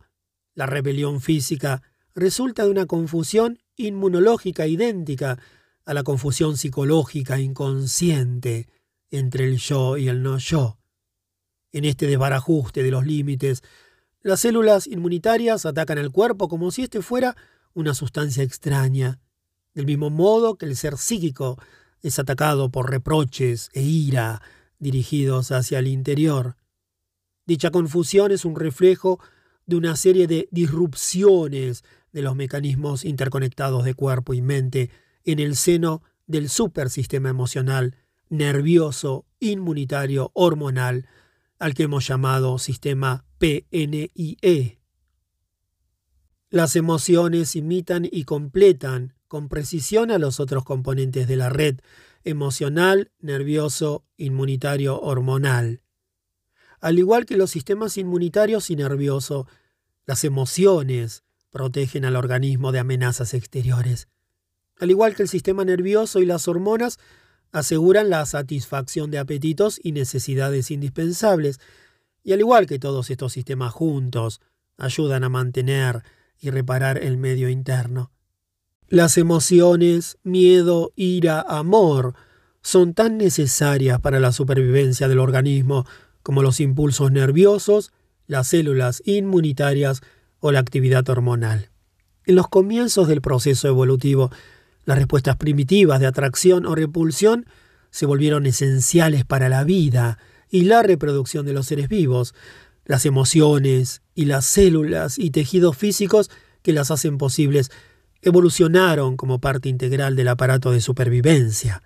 la 0.55 0.65
rebelión 0.65 1.21
física 1.21 1.83
resulta 2.15 2.63
de 2.63 2.71
una 2.71 2.85
confusión 2.85 3.59
inmunológica 3.75 4.67
idéntica 4.67 5.39
a 5.85 5.93
la 5.93 6.03
confusión 6.03 6.57
psicológica 6.57 7.39
inconsciente 7.39 8.69
entre 9.09 9.45
el 9.45 9.57
yo 9.57 9.97
y 9.97 10.07
el 10.07 10.23
no 10.23 10.37
yo. 10.37 10.80
En 11.71 11.85
este 11.85 12.07
desbarajuste 12.07 12.83
de 12.83 12.91
los 12.91 13.05
límites, 13.05 13.63
las 14.21 14.41
células 14.41 14.87
inmunitarias 14.87 15.65
atacan 15.65 15.97
al 15.97 16.11
cuerpo 16.11 16.47
como 16.47 16.71
si 16.71 16.83
éste 16.83 17.01
fuera 17.01 17.35
una 17.73 17.93
sustancia 17.93 18.43
extraña, 18.43 19.19
del 19.73 19.85
mismo 19.85 20.09
modo 20.09 20.55
que 20.55 20.65
el 20.65 20.75
ser 20.75 20.97
psíquico 20.97 21.57
es 22.01 22.19
atacado 22.19 22.69
por 22.69 22.89
reproches 22.89 23.69
e 23.73 23.81
ira 23.81 24.41
dirigidos 24.79 25.51
hacia 25.51 25.79
el 25.79 25.87
interior. 25.87 26.57
Dicha 27.45 27.71
confusión 27.71 28.31
es 28.31 28.45
un 28.45 28.55
reflejo 28.55 29.19
de 29.65 29.75
una 29.75 29.95
serie 29.95 30.27
de 30.27 30.49
disrupciones 30.51 31.83
de 32.11 32.21
los 32.21 32.35
mecanismos 32.35 33.05
interconectados 33.05 33.85
de 33.85 33.93
cuerpo 33.93 34.33
y 34.33 34.41
mente 34.41 34.89
en 35.23 35.39
el 35.39 35.55
seno 35.55 36.01
del 36.27 36.49
supersistema 36.49 37.29
emocional, 37.29 37.95
nervioso, 38.29 39.25
inmunitario, 39.39 40.31
hormonal, 40.33 41.07
al 41.61 41.75
que 41.75 41.83
hemos 41.83 42.07
llamado 42.07 42.57
sistema 42.57 43.23
PNIE. 43.37 44.79
Las 46.49 46.75
emociones 46.75 47.55
imitan 47.55 48.09
y 48.11 48.23
completan 48.23 49.13
con 49.27 49.47
precisión 49.47 50.09
a 50.09 50.17
los 50.17 50.39
otros 50.39 50.63
componentes 50.63 51.27
de 51.27 51.35
la 51.35 51.49
red 51.49 51.79
emocional, 52.23 53.11
nervioso, 53.19 54.03
inmunitario, 54.17 54.99
hormonal. 54.99 55.83
Al 56.79 56.97
igual 56.97 57.27
que 57.27 57.37
los 57.37 57.51
sistemas 57.51 57.95
inmunitarios 57.95 58.71
y 58.71 58.75
nervioso, 58.75 59.45
las 60.07 60.23
emociones 60.23 61.23
protegen 61.51 62.05
al 62.05 62.15
organismo 62.15 62.71
de 62.71 62.79
amenazas 62.79 63.35
exteriores. 63.35 64.07
Al 64.79 64.89
igual 64.89 65.13
que 65.13 65.21
el 65.21 65.29
sistema 65.29 65.63
nervioso 65.63 66.21
y 66.21 66.25
las 66.25 66.47
hormonas, 66.47 66.97
aseguran 67.51 68.09
la 68.09 68.25
satisfacción 68.25 69.11
de 69.11 69.19
apetitos 69.19 69.79
y 69.83 69.91
necesidades 69.91 70.71
indispensables, 70.71 71.59
y 72.23 72.33
al 72.33 72.39
igual 72.39 72.67
que 72.67 72.79
todos 72.79 73.09
estos 73.09 73.33
sistemas 73.33 73.73
juntos, 73.73 74.41
ayudan 74.77 75.23
a 75.23 75.29
mantener 75.29 76.03
y 76.39 76.49
reparar 76.49 76.97
el 76.97 77.17
medio 77.17 77.49
interno. 77.49 78.11
Las 78.87 79.17
emociones, 79.17 80.17
miedo, 80.23 80.91
ira, 80.95 81.39
amor, 81.41 82.15
son 82.61 82.93
tan 82.93 83.17
necesarias 83.17 83.99
para 83.99 84.19
la 84.19 84.31
supervivencia 84.31 85.07
del 85.07 85.19
organismo 85.19 85.85
como 86.23 86.43
los 86.43 86.59
impulsos 86.59 87.11
nerviosos, 87.11 87.91
las 88.27 88.47
células 88.49 89.01
inmunitarias 89.05 90.01
o 90.39 90.51
la 90.51 90.59
actividad 90.59 91.07
hormonal. 91.09 91.69
En 92.25 92.35
los 92.35 92.47
comienzos 92.47 93.07
del 93.07 93.21
proceso 93.21 93.67
evolutivo, 93.67 94.31
las 94.85 94.97
respuestas 94.97 95.37
primitivas 95.37 95.99
de 95.99 96.07
atracción 96.07 96.65
o 96.65 96.75
repulsión 96.75 97.45
se 97.91 98.05
volvieron 98.05 98.45
esenciales 98.45 99.25
para 99.25 99.49
la 99.49 99.63
vida 99.63 100.17
y 100.49 100.63
la 100.63 100.81
reproducción 100.81 101.45
de 101.45 101.53
los 101.53 101.67
seres 101.67 101.87
vivos. 101.87 102.33
Las 102.85 103.05
emociones 103.05 104.01
y 104.15 104.25
las 104.25 104.45
células 104.45 105.19
y 105.19 105.29
tejidos 105.31 105.77
físicos 105.77 106.29
que 106.61 106.73
las 106.73 106.91
hacen 106.91 107.17
posibles 107.17 107.71
evolucionaron 108.21 109.17
como 109.17 109.39
parte 109.39 109.69
integral 109.69 110.15
del 110.15 110.27
aparato 110.27 110.71
de 110.71 110.81
supervivencia. 110.81 111.81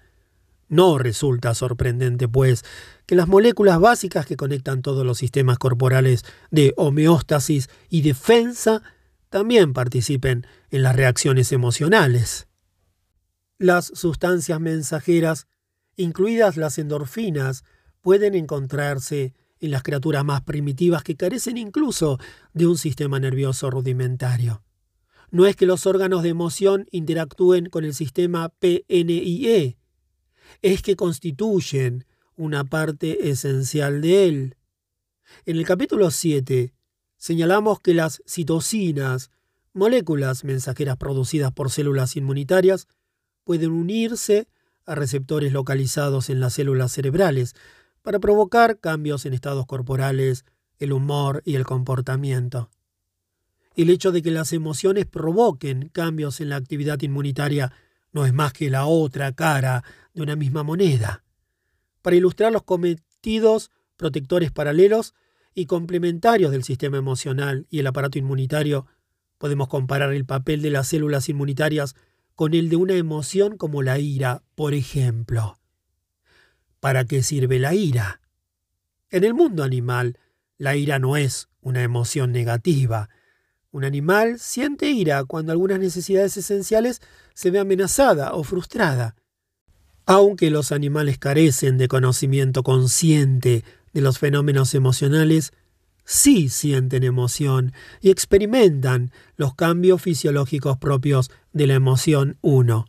No 0.68 0.98
resulta 0.98 1.54
sorprendente, 1.54 2.28
pues, 2.28 2.64
que 3.06 3.16
las 3.16 3.28
moléculas 3.28 3.80
básicas 3.80 4.26
que 4.26 4.36
conectan 4.36 4.82
todos 4.82 5.06
los 5.06 5.20
sistemas 5.20 5.60
corporales 5.60 6.24
de 6.50 6.74
homeostasis 6.76 7.70
y 7.90 8.02
defensa 8.02 8.82
también 9.30 9.74
participen 9.74 10.48
en 10.72 10.82
las 10.84 10.96
reacciones 10.96 11.52
emocionales. 11.52 12.48
Las 13.58 13.86
sustancias 13.86 14.60
mensajeras, 14.60 15.48
incluidas 15.96 16.58
las 16.58 16.78
endorfinas, 16.78 17.64
pueden 18.02 18.36
encontrarse 18.36 19.34
en 19.60 19.72
las 19.72 19.82
criaturas 19.82 20.26
más 20.26 20.42
primitivas 20.42 21.04
que 21.04 21.16
carecen 21.16 21.58
incluso 21.58 22.20
de 22.54 22.68
un 22.68 22.78
sistema 22.78 23.20
nervioso 23.20 23.70
rudimentario. 23.70 24.62
No 25.32 25.46
es 25.46 25.56
que 25.56 25.66
los 25.66 25.86
órganos 25.86 26.22
de 26.24 26.30
emoción 26.30 26.86
interactúen 26.92 27.68
con 27.68 27.86
el 27.86 27.94
sistema 27.94 28.50
PNIE, 28.50 29.78
es 30.62 30.82
que 30.82 30.96
constituyen 30.96 32.06
una 32.36 32.66
parte 32.66 33.30
esencial 33.30 34.02
de 34.02 34.28
él. 34.28 34.58
En 35.46 35.56
el 35.58 35.66
capítulo 35.66 36.12
7 36.12 36.74
señalamos 37.18 37.80
que 37.80 37.94
las 37.94 38.22
citocinas, 38.28 39.32
moléculas 39.74 40.44
mensajeras 40.44 40.98
producidas 40.98 41.52
por 41.54 41.72
células 41.72 42.16
inmunitarias, 42.16 42.88
pueden 43.46 43.72
unirse 43.72 44.50
a 44.86 44.96
receptores 44.96 45.54
localizados 45.54 46.30
en 46.30 46.42
las 46.42 46.54
células 46.54 46.92
cerebrales 46.92 47.56
para 48.02 48.20
provocar 48.20 48.80
cambios 48.80 49.26
en 49.26 49.34
estados 49.34 49.66
corporales, 49.66 50.44
el 50.78 50.92
humor 50.92 51.42
y 51.46 51.56
el 51.56 51.66
comportamiento. 51.66 52.70
El 53.76 53.90
hecho 53.90 54.12
de 54.12 54.22
que 54.22 54.32
las 54.32 54.52
emociones 54.52 55.06
provoquen 55.06 55.90
cambios 55.90 56.42
en 56.42 56.50
la 56.50 56.58
actividad 56.58 57.02
inmunitaria 57.02 57.72
no 58.12 58.26
es 58.26 58.34
más 58.34 58.54
que 58.54 58.70
la 58.70 58.86
otra 58.86 59.32
cara 59.34 59.84
de 60.14 60.22
una 60.22 60.36
misma 60.36 60.64
moneda. 60.64 61.24
Para 62.02 62.16
ilustrar 62.16 62.52
los 62.52 62.64
cometidos 62.64 63.72
protectores 63.98 64.52
paralelos 64.52 65.14
y 65.54 65.66
complementarios 65.66 66.52
del 66.52 66.64
sistema 66.64 66.98
emocional 66.98 67.66
y 67.70 67.80
el 67.80 67.88
aparato 67.88 68.18
inmunitario, 68.18 68.88
podemos 69.38 69.68
comparar 69.68 70.14
el 70.14 70.26
papel 70.26 70.62
de 70.62 70.70
las 70.70 70.88
células 70.88 71.28
inmunitarias 71.30 71.96
con 72.36 72.54
el 72.54 72.70
de 72.70 72.76
una 72.76 72.94
emoción 72.94 73.58
como 73.58 73.82
la 73.82 74.00
ira, 74.00 74.44
por 74.56 74.74
ejemplo. 74.74 75.60
¿Para 76.80 77.06
qué 77.06 77.24
sirve 77.24 77.60
la 77.60 77.74
ira? 77.74 78.22
En 79.10 79.24
el 79.24 79.34
mundo 79.34 79.64
animal, 79.64 80.20
la 80.58 80.76
ira 80.76 81.00
no 81.00 81.18
es 81.18 81.48
una 81.62 81.82
emoción 81.82 82.32
negativa, 82.32 83.10
un 83.76 83.84
animal 83.84 84.40
siente 84.40 84.90
ira 84.90 85.26
cuando 85.26 85.52
algunas 85.52 85.80
necesidades 85.80 86.38
esenciales 86.38 87.02
se 87.34 87.52
ve 87.52 87.60
amenazada 87.60 88.34
o 88.34 88.46
frustrada. 88.46 89.18
Aunque 90.06 90.50
los 90.50 90.72
animales 90.72 91.18
carecen 91.18 91.78
de 91.78 91.90
conocimiento 91.90 92.64
consciente 92.64 93.66
de 93.92 94.02
los 94.02 94.18
fenómenos 94.18 94.76
emocionales, 94.76 95.52
sí 96.06 96.50
sienten 96.50 97.04
emoción 97.04 97.74
y 98.00 98.12
experimentan 98.12 99.12
los 99.36 99.56
cambios 99.56 100.02
fisiológicos 100.02 100.78
propios 100.78 101.32
de 101.52 101.68
la 101.68 101.74
emoción 101.74 102.38
1. 102.42 102.86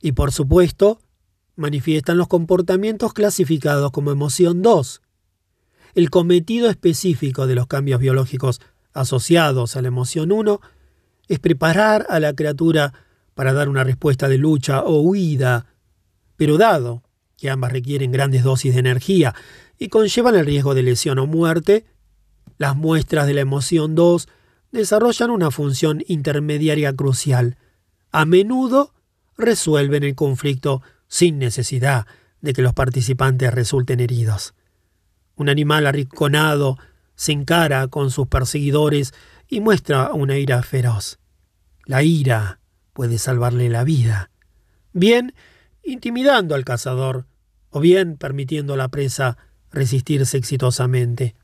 Y 0.00 0.12
por 0.12 0.32
supuesto, 0.32 1.00
manifiestan 1.56 2.16
los 2.16 2.28
comportamientos 2.28 3.12
clasificados 3.12 3.90
como 3.90 4.12
emoción 4.12 4.62
2. 4.62 5.02
El 5.94 6.10
cometido 6.10 6.70
específico 6.70 7.46
de 7.46 7.56
los 7.56 7.66
cambios 7.66 8.00
biológicos 8.00 8.60
asociados 8.92 9.76
a 9.76 9.82
la 9.82 9.88
emoción 9.88 10.30
1 10.30 10.60
es 11.28 11.38
preparar 11.40 12.06
a 12.08 12.20
la 12.20 12.34
criatura 12.34 12.92
para 13.34 13.52
dar 13.52 13.68
una 13.68 13.84
respuesta 13.84 14.28
de 14.28 14.38
lucha 14.38 14.82
o 14.82 15.00
huida, 15.00 15.66
pero 16.36 16.58
dado 16.58 17.02
que 17.36 17.50
ambas 17.50 17.72
requieren 17.72 18.12
grandes 18.12 18.44
dosis 18.44 18.74
de 18.74 18.80
energía 18.80 19.34
y 19.78 19.88
conllevan 19.88 20.36
el 20.36 20.46
riesgo 20.46 20.74
de 20.74 20.82
lesión 20.82 21.18
o 21.18 21.26
muerte, 21.26 21.84
las 22.58 22.76
muestras 22.76 23.26
de 23.26 23.34
la 23.34 23.40
emoción 23.40 23.94
2 23.94 24.28
desarrollan 24.72 25.30
una 25.30 25.50
función 25.50 26.02
intermediaria 26.06 26.92
crucial. 26.94 27.56
A 28.12 28.24
menudo 28.24 28.94
resuelven 29.36 30.04
el 30.04 30.14
conflicto 30.14 30.82
sin 31.08 31.38
necesidad 31.38 32.06
de 32.40 32.52
que 32.52 32.62
los 32.62 32.72
participantes 32.72 33.52
resulten 33.52 34.00
heridos. 34.00 34.54
Un 35.36 35.48
animal 35.48 35.86
arrinconado 35.86 36.78
se 37.14 37.32
encara 37.32 37.88
con 37.88 38.10
sus 38.10 38.28
perseguidores 38.28 39.12
y 39.48 39.60
muestra 39.60 40.12
una 40.12 40.38
ira 40.38 40.62
feroz. 40.62 41.18
La 41.84 42.02
ira 42.02 42.60
puede 42.92 43.18
salvarle 43.18 43.68
la 43.68 43.84
vida, 43.84 44.30
bien 44.92 45.34
intimidando 45.82 46.54
al 46.54 46.64
cazador, 46.64 47.26
o 47.70 47.80
bien 47.80 48.16
permitiendo 48.16 48.74
a 48.74 48.76
la 48.78 48.88
presa 48.88 49.36
resistirse 49.70 50.38
exitosamente. 50.38 51.34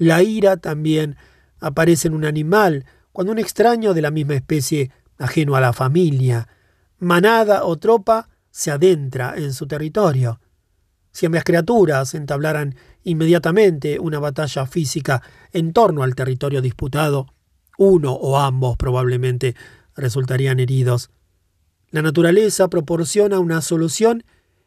La 0.00 0.22
ira 0.22 0.56
también 0.56 1.16
aparece 1.58 2.08
en 2.08 2.14
un 2.14 2.24
animal 2.24 2.86
cuando 3.12 3.32
un 3.32 3.38
extraño 3.38 3.92
de 3.92 4.00
la 4.00 4.10
misma 4.10 4.32
especie, 4.32 4.90
ajeno 5.18 5.56
a 5.56 5.60
la 5.60 5.74
familia, 5.74 6.48
manada 6.98 7.64
o 7.66 7.76
tropa, 7.76 8.30
se 8.50 8.70
adentra 8.70 9.34
en 9.36 9.52
su 9.52 9.66
territorio. 9.66 10.40
Si 11.12 11.26
ambas 11.26 11.44
criaturas 11.44 12.14
entablaran 12.14 12.76
inmediatamente 13.04 13.98
una 13.98 14.18
batalla 14.18 14.64
física 14.64 15.22
en 15.52 15.74
torno 15.74 16.02
al 16.02 16.14
territorio 16.14 16.62
disputado, 16.62 17.26
uno 17.76 18.14
o 18.14 18.38
ambos 18.38 18.78
probablemente 18.78 19.54
resultarían 19.96 20.60
heridos. 20.60 21.10
La 21.90 22.00
naturaleza 22.00 22.68
proporciona 22.68 23.38
una 23.38 23.60
solución 23.60 24.24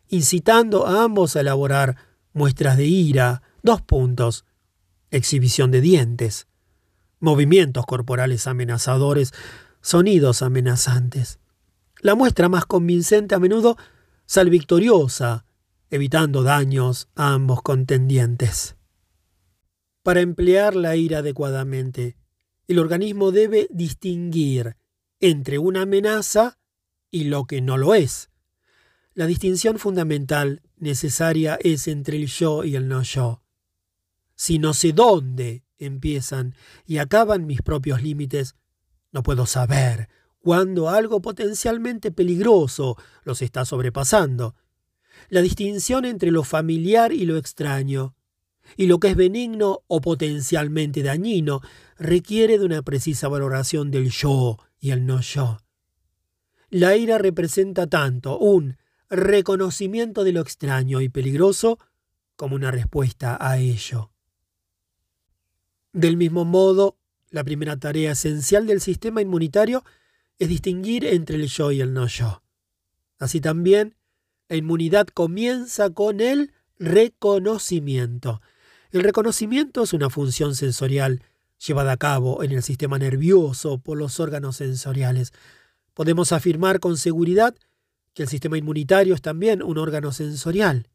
incitando 0.10 0.86
a 0.86 1.04
ambos 1.04 1.36
a 1.36 1.40
elaborar 1.40 1.98
muestras 2.34 2.78
de 2.78 2.86
ira, 2.86 3.42
dos 3.64 3.82
puntos, 3.82 4.46
exhibición 5.14 5.72
de 5.72 5.80
dientes, 5.80 6.48
movimientos 7.20 7.86
corporales 7.86 8.48
amenazadores, 8.48 9.32
sonidos 9.82 10.42
amenazantes. 10.42 11.40
La 12.02 12.16
muestra 12.16 12.50
más 12.50 12.66
convincente 12.66 13.36
a 13.36 13.40
menudo 13.40 13.78
sal 14.26 14.50
victoriosa, 14.50 15.46
evitando 15.90 16.42
daños 16.42 17.08
a 17.16 17.34
ambos 17.34 17.62
contendientes. 17.62 18.76
Para 20.02 20.22
emplear 20.22 20.76
la 20.76 20.96
ira 20.96 21.20
adecuadamente, 21.20 22.18
el 22.68 22.80
organismo 22.80 23.32
debe 23.32 23.68
distinguir 23.70 24.76
entre 25.20 25.60
una 25.60 25.84
amenaza 25.84 26.58
y 27.12 27.26
lo 27.26 27.46
que 27.46 27.62
no 27.62 27.78
lo 27.78 27.94
es. 27.94 28.32
La 29.14 29.28
distinción 29.28 29.78
fundamental 29.78 30.64
necesaria 30.78 31.60
es 31.62 31.88
entre 31.88 32.18
el 32.18 32.26
yo 32.26 32.64
y 32.64 32.76
el 32.76 32.88
no 32.88 33.04
yo. 33.04 33.43
Si 34.36 34.60
no 34.60 34.74
sé 34.74 34.94
dónde 34.94 35.64
empiezan 35.78 36.56
y 36.86 36.98
acaban 36.98 37.46
mis 37.46 37.62
propios 37.62 38.02
límites, 38.02 38.56
no 39.12 39.24
puedo 39.24 39.46
saber 39.46 40.10
cuándo 40.40 40.90
algo 40.90 41.22
potencialmente 41.22 42.12
peligroso 42.12 42.98
los 43.24 43.42
está 43.42 43.66
sobrepasando. 43.66 44.56
La 45.30 45.42
distinción 45.42 46.06
entre 46.06 46.32
lo 46.32 46.44
familiar 46.44 47.14
y 47.14 47.26
lo 47.26 47.38
extraño, 47.38 48.16
y 48.76 48.88
lo 48.88 49.00
que 49.00 49.10
es 49.10 49.16
benigno 49.16 49.84
o 49.88 50.02
potencialmente 50.02 51.04
dañino, 51.04 51.62
requiere 51.98 52.58
de 52.58 52.66
una 52.66 52.82
precisa 52.82 53.28
valoración 53.28 53.92
del 53.92 54.10
yo 54.10 54.58
y 54.80 54.92
el 54.92 55.06
no 55.06 55.22
yo. 55.22 55.60
La 56.70 56.98
ira 56.98 57.20
representa 57.20 57.88
tanto 57.88 58.40
un 58.40 58.78
reconocimiento 59.10 60.24
de 60.24 60.32
lo 60.32 60.42
extraño 60.42 61.02
y 61.02 61.10
peligroso 61.10 61.78
como 62.36 62.56
una 62.56 62.72
respuesta 62.72 63.38
a 63.40 63.60
ello. 63.60 64.13
Del 65.94 66.18
mismo 66.18 66.44
modo, 66.44 66.98
la 67.30 67.44
primera 67.44 67.78
tarea 67.78 68.12
esencial 68.12 68.66
del 68.66 68.82
sistema 68.82 69.22
inmunitario 69.22 69.84
es 70.40 70.50
distinguir 70.50 71.06
entre 71.06 71.36
el 71.36 71.48
yo 71.48 71.72
y 71.72 71.82
el 71.82 71.94
no 71.94 72.08
yo. 72.08 72.42
Así 73.20 73.40
también, 73.40 73.96
la 74.50 74.56
inmunidad 74.56 75.08
comienza 75.08 75.92
con 75.92 76.20
el 76.20 76.52
reconocimiento. 76.80 78.42
El 78.92 79.04
reconocimiento 79.04 79.84
es 79.84 79.94
una 79.94 80.10
función 80.10 80.56
sensorial 80.56 81.22
llevada 81.66 81.94
a 81.94 81.98
cabo 81.98 82.44
en 82.44 82.52
el 82.52 82.64
sistema 82.64 82.98
nervioso 82.98 83.78
por 83.78 83.98
los 83.98 84.20
órganos 84.20 84.58
sensoriales. 84.58 85.32
Podemos 85.94 86.32
afirmar 86.32 86.80
con 86.80 86.98
seguridad 86.98 87.56
que 88.14 88.24
el 88.24 88.30
sistema 88.30 88.58
inmunitario 88.58 89.14
es 89.14 89.22
también 89.22 89.62
un 89.62 89.78
órgano 89.78 90.12
sensorial. 90.12 90.88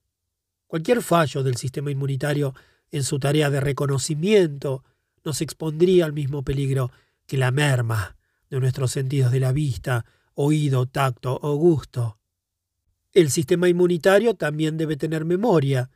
Cualquier 0.67 1.02
fallo 1.02 1.43
del 1.43 1.57
sistema 1.57 1.91
inmunitario 1.91 2.55
en 2.91 3.05
su 3.05 3.18
tarea 3.18 3.50
de 3.50 3.60
reconocimiento 3.60 4.84
nos 5.25 5.41
expondría 5.41 6.05
al 6.05 6.12
mismo 6.12 6.42
peligro 6.42 6.91
que 7.26 7.36
la 7.36 7.50
merma 7.50 8.17
de 8.50 8.60
nuestros 8.60 8.92
sentidos 8.92 9.33
de 9.33 9.41
la 9.41 9.52
vista, 9.52 10.07
oído, 10.34 10.86
tacto 10.86 11.39
o 11.42 11.57
gusto. 11.57 12.18
El 13.12 13.31
sistema 13.31 13.68
inmunitario 13.68 14.34
también 14.34 14.76
debe 14.76 14.97
tener 14.97 15.25
memoria. 15.25 15.91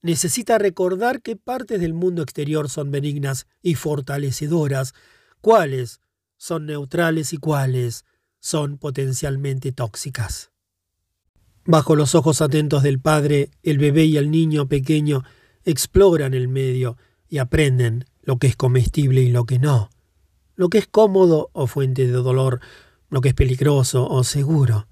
Necesita 0.00 0.58
recordar 0.58 1.22
qué 1.22 1.36
partes 1.36 1.80
del 1.80 1.94
mundo 1.94 2.22
exterior 2.22 2.68
son 2.68 2.90
benignas 2.90 3.46
y 3.62 3.74
fortalecedoras, 3.74 4.94
cuáles 5.40 6.00
son 6.36 6.66
neutrales 6.66 7.32
y 7.32 7.36
cuáles 7.38 8.04
son 8.40 8.78
potencialmente 8.78 9.72
tóxicas. 9.72 10.50
Bajo 11.64 11.94
los 11.94 12.14
ojos 12.16 12.40
atentos 12.40 12.82
del 12.82 13.00
padre, 13.00 13.50
el 13.62 13.78
bebé 13.78 14.04
y 14.04 14.16
el 14.16 14.30
niño 14.30 14.66
pequeño 14.66 15.22
exploran 15.64 16.34
el 16.34 16.48
medio 16.48 16.96
y 17.28 17.38
aprenden 17.38 18.04
lo 18.22 18.38
que 18.38 18.46
es 18.46 18.56
comestible 18.56 19.22
y 19.22 19.30
lo 19.30 19.44
que 19.44 19.58
no, 19.58 19.90
lo 20.56 20.68
que 20.68 20.78
es 20.78 20.86
cómodo 20.86 21.50
o 21.52 21.66
fuente 21.66 22.06
de 22.06 22.12
dolor, 22.12 22.60
lo 23.10 23.20
que 23.20 23.30
es 23.30 23.34
peligroso 23.34 24.08
o 24.08 24.24
seguro. 24.24 24.86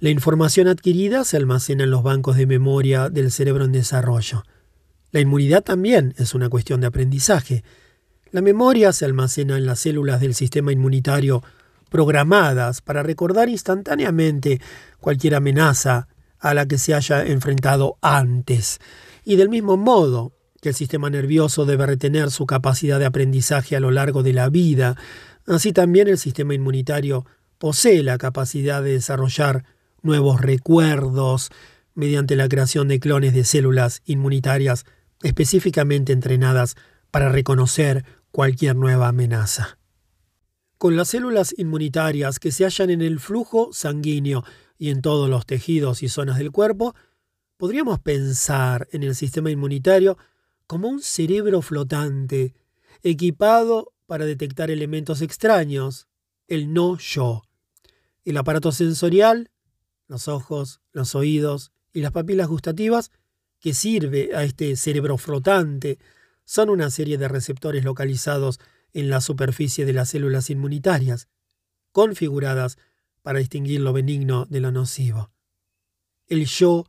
La 0.00 0.10
información 0.10 0.68
adquirida 0.68 1.24
se 1.24 1.36
almacena 1.36 1.84
en 1.84 1.90
los 1.90 2.02
bancos 2.02 2.36
de 2.36 2.46
memoria 2.46 3.08
del 3.08 3.30
cerebro 3.30 3.64
en 3.64 3.72
desarrollo. 3.72 4.42
La 5.12 5.20
inmunidad 5.20 5.62
también 5.62 6.14
es 6.18 6.34
una 6.34 6.48
cuestión 6.48 6.80
de 6.80 6.88
aprendizaje. 6.88 7.64
La 8.30 8.42
memoria 8.42 8.92
se 8.92 9.04
almacena 9.04 9.56
en 9.56 9.66
las 9.66 9.80
células 9.80 10.20
del 10.20 10.34
sistema 10.34 10.72
inmunitario 10.72 11.42
programadas 11.88 12.80
para 12.80 13.02
recordar 13.02 13.48
instantáneamente 13.48 14.60
cualquier 14.98 15.36
amenaza 15.36 16.08
a 16.38 16.52
la 16.52 16.66
que 16.66 16.78
se 16.78 16.94
haya 16.94 17.24
enfrentado 17.24 17.96
antes. 18.02 18.80
Y 19.28 19.34
del 19.34 19.48
mismo 19.48 19.76
modo 19.76 20.32
que 20.62 20.68
el 20.68 20.74
sistema 20.76 21.10
nervioso 21.10 21.66
debe 21.66 21.84
retener 21.84 22.30
su 22.30 22.46
capacidad 22.46 23.00
de 23.00 23.06
aprendizaje 23.06 23.74
a 23.74 23.80
lo 23.80 23.90
largo 23.90 24.22
de 24.22 24.32
la 24.32 24.48
vida, 24.48 24.94
así 25.48 25.72
también 25.72 26.06
el 26.06 26.16
sistema 26.16 26.54
inmunitario 26.54 27.26
posee 27.58 28.04
la 28.04 28.18
capacidad 28.18 28.84
de 28.84 28.92
desarrollar 28.92 29.64
nuevos 30.00 30.40
recuerdos 30.40 31.50
mediante 31.94 32.36
la 32.36 32.48
creación 32.48 32.86
de 32.86 33.00
clones 33.00 33.34
de 33.34 33.42
células 33.42 34.00
inmunitarias 34.06 34.84
específicamente 35.24 36.12
entrenadas 36.12 36.76
para 37.10 37.28
reconocer 37.28 38.04
cualquier 38.30 38.76
nueva 38.76 39.08
amenaza. 39.08 39.80
Con 40.78 40.94
las 40.94 41.08
células 41.08 41.52
inmunitarias 41.58 42.38
que 42.38 42.52
se 42.52 42.62
hallan 42.62 42.90
en 42.90 43.02
el 43.02 43.18
flujo 43.18 43.70
sanguíneo 43.72 44.44
y 44.78 44.90
en 44.90 45.02
todos 45.02 45.28
los 45.28 45.46
tejidos 45.46 46.04
y 46.04 46.08
zonas 46.08 46.38
del 46.38 46.52
cuerpo, 46.52 46.94
podríamos 47.56 48.00
pensar 48.00 48.88
en 48.92 49.02
el 49.02 49.14
sistema 49.14 49.50
inmunitario 49.50 50.18
como 50.66 50.88
un 50.88 51.00
cerebro 51.00 51.62
flotante, 51.62 52.54
equipado 53.02 53.92
para 54.06 54.24
detectar 54.24 54.70
elementos 54.70 55.22
extraños, 55.22 56.08
el 56.48 56.72
no 56.72 56.98
yo. 56.98 57.42
El 58.24 58.36
aparato 58.36 58.72
sensorial, 58.72 59.50
los 60.08 60.28
ojos, 60.28 60.80
los 60.92 61.14
oídos 61.14 61.72
y 61.92 62.00
las 62.00 62.12
papilas 62.12 62.48
gustativas, 62.48 63.10
que 63.60 63.74
sirve 63.74 64.34
a 64.34 64.44
este 64.44 64.76
cerebro 64.76 65.18
flotante, 65.18 65.98
son 66.44 66.70
una 66.70 66.90
serie 66.90 67.18
de 67.18 67.28
receptores 67.28 67.84
localizados 67.84 68.60
en 68.92 69.10
la 69.10 69.20
superficie 69.20 69.84
de 69.84 69.92
las 69.92 70.10
células 70.10 70.50
inmunitarias, 70.50 71.28
configuradas 71.92 72.78
para 73.22 73.38
distinguir 73.38 73.80
lo 73.80 73.92
benigno 73.92 74.46
de 74.46 74.60
lo 74.60 74.70
nocivo. 74.70 75.30
El 76.28 76.46
yo 76.46 76.86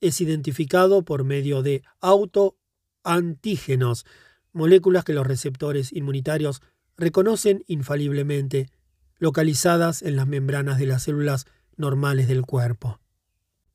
es 0.00 0.20
identificado 0.20 1.04
por 1.04 1.24
medio 1.24 1.62
de 1.62 1.82
autoantígenos, 2.00 4.06
moléculas 4.52 5.04
que 5.04 5.12
los 5.12 5.26
receptores 5.26 5.92
inmunitarios 5.92 6.62
reconocen 6.96 7.64
infaliblemente, 7.66 8.70
localizadas 9.18 10.02
en 10.02 10.16
las 10.16 10.26
membranas 10.26 10.78
de 10.78 10.86
las 10.86 11.04
células 11.04 11.46
normales 11.76 12.28
del 12.28 12.42
cuerpo. 12.42 13.00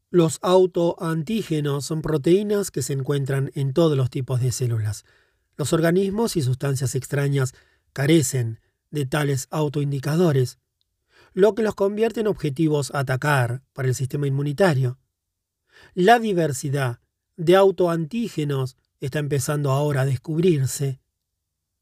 Los 0.10 0.40
autoantígenos 0.42 1.86
son 1.86 2.02
proteínas 2.02 2.70
que 2.70 2.84
se 2.84 2.94
encuentran 2.94 3.52
en 3.56 3.74
todos 3.74 3.98
los 3.98 4.10
tipos 4.10 4.42
de 4.42 4.52
células. 4.52 5.06
Los 5.58 5.74
organismos 5.74 6.36
y 6.36 6.42
sustancias 6.42 6.96
extrañas 6.96 7.54
carecen 7.94 8.60
de 8.92 9.06
tales 9.06 9.48
autoindicadores, 9.50 10.60
lo 11.34 11.56
que 11.56 11.64
los 11.64 11.74
convierte 11.74 12.20
en 12.20 12.28
objetivos 12.28 12.94
a 12.94 13.00
atacar 13.00 13.64
para 13.74 13.88
el 13.88 13.96
sistema 13.96 14.28
inmunitario. 14.28 15.00
La 15.96 16.18
diversidad 16.18 17.00
de 17.38 17.56
autoantígenos 17.56 18.78
está 19.00 19.20
empezando 19.20 19.72
ahora 19.72 20.02
a 20.02 20.06
descubrirse. 20.06 21.00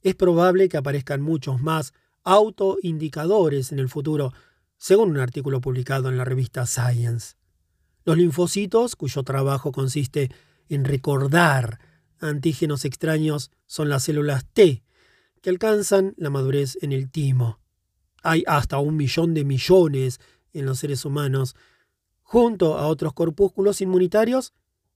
Es 0.02 0.16
probable 0.16 0.68
que 0.68 0.78
aparezcan 0.78 1.22
muchos 1.22 1.62
más 1.62 1.94
autoindicadores 2.24 3.72
en 3.72 3.80
el 3.80 3.88
futuro, 3.88 4.34
según 4.78 5.12
un 5.12 5.20
artículo 5.20 5.62
publicado 5.62 6.10
en 6.10 6.18
la 6.18 6.26
revista 6.26 6.66
Science. 6.66 7.36
Los 8.04 8.18
linfocitos, 8.18 8.98
cuyo 8.98 9.24
trabajo 9.24 9.72
consiste 9.72 10.30
en 10.68 10.84
recordar 10.84 11.80
antígenos 12.20 12.84
extraños, 12.84 13.50
son 13.66 13.88
las 13.88 14.04
células 14.04 14.46
T, 14.52 14.84
que 15.42 15.50
alcanzan 15.50 16.16
la 16.18 16.30
madurez 16.30 16.78
en 16.82 16.92
el 16.92 17.10
timo. 17.10 17.60
Hay 18.24 18.44
hasta 18.46 18.78
un 18.78 18.98
millón 18.98 19.34
de 19.34 19.46
millones 19.46 20.20
en 20.52 20.66
los 20.66 20.80
seres 20.80 21.06
humanos. 21.06 21.56
Junto 22.32 22.78
a 22.78 22.88
otros 22.88 23.12
corpúsculos 23.12 23.82
inmunitarios, 23.82 24.54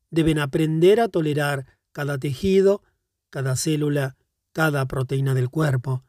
deben 0.10 0.40
aprender 0.40 1.02
a 1.02 1.10
tolerar 1.10 1.66
cada 1.92 2.18
tejido, 2.18 2.82
cada 3.30 3.58
célula, 3.58 4.16
cada 4.54 4.86
proteína 4.86 5.34
del 5.34 5.50
cuerpo. 5.50 6.06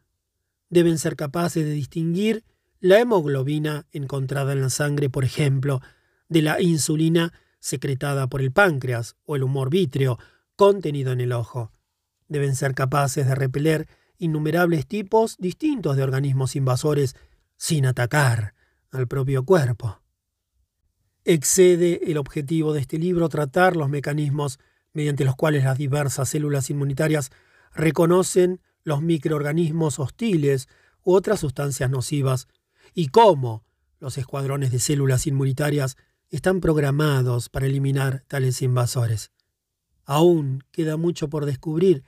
Deben 0.71 0.99
ser 0.99 1.17
capaces 1.17 1.65
de 1.65 1.73
distinguir 1.73 2.45
la 2.79 3.01
hemoglobina 3.01 3.87
encontrada 3.91 4.53
en 4.53 4.61
la 4.61 4.71
sangre, 4.71 5.11
por 5.11 5.25
ejemplo, 5.25 5.81
de 6.29 6.43
la 6.43 6.63
insulina 6.63 7.33
secretada 7.59 8.29
por 8.29 8.41
el 8.41 8.53
páncreas 8.53 9.17
o 9.25 9.35
el 9.35 9.43
humor 9.43 9.69
vítreo 9.69 10.21
contenido 10.55 11.11
en 11.11 11.21
el 11.21 11.33
ojo. 11.33 11.73
Deben 12.29 12.55
ser 12.55 12.73
capaces 12.73 13.27
de 13.27 13.35
repeler 13.35 13.89
innumerables 14.19 14.87
tipos 14.87 15.37
distintos 15.39 15.97
de 15.97 16.05
organismos 16.05 16.55
invasores 16.55 17.17
sin 17.57 17.85
atacar 17.85 18.55
al 18.93 19.09
propio 19.09 19.45
cuerpo. 19.45 20.06
Excede 21.29 22.09
el 22.09 22.19
objetivo 22.19 22.73
de 22.73 22.79
este 22.79 22.99
libro 22.99 23.29
tratar 23.29 23.75
los 23.75 23.89
mecanismos 23.89 24.61
mediante 24.93 25.25
los 25.25 25.35
cuales 25.35 25.65
las 25.65 25.77
diversas 25.77 26.29
células 26.29 26.71
inmunitarias 26.71 27.33
reconocen 27.75 28.61
los 28.85 29.03
microorganismos 29.03 29.99
hostiles 29.99 30.69
u 31.03 31.15
otras 31.15 31.41
sustancias 31.41 31.91
nocivas 31.91 32.47
y 32.95 33.09
cómo 33.09 33.65
los 33.99 34.19
escuadrones 34.19 34.71
de 34.71 34.79
células 34.79 35.27
inmunitarias 35.27 35.97
están 36.31 36.61
programados 36.61 37.49
para 37.49 37.67
eliminar 37.67 38.23
tales 38.29 38.63
invasores. 38.63 39.33
Aún 40.05 40.63
queda 40.71 40.97
mucho 40.97 41.29
por 41.29 41.45
descubrir 41.45 42.05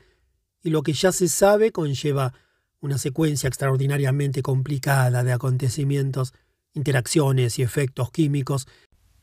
y 0.62 0.70
lo 0.70 0.84
que 0.84 0.92
ya 0.92 1.10
se 1.10 1.26
sabe 1.26 1.72
conlleva 1.72 2.34
una 2.78 2.98
secuencia 2.98 3.48
extraordinariamente 3.48 4.42
complicada 4.42 5.24
de 5.24 5.32
acontecimientos, 5.32 6.34
interacciones 6.72 7.58
y 7.58 7.62
efectos 7.62 8.12
químicos. 8.12 8.68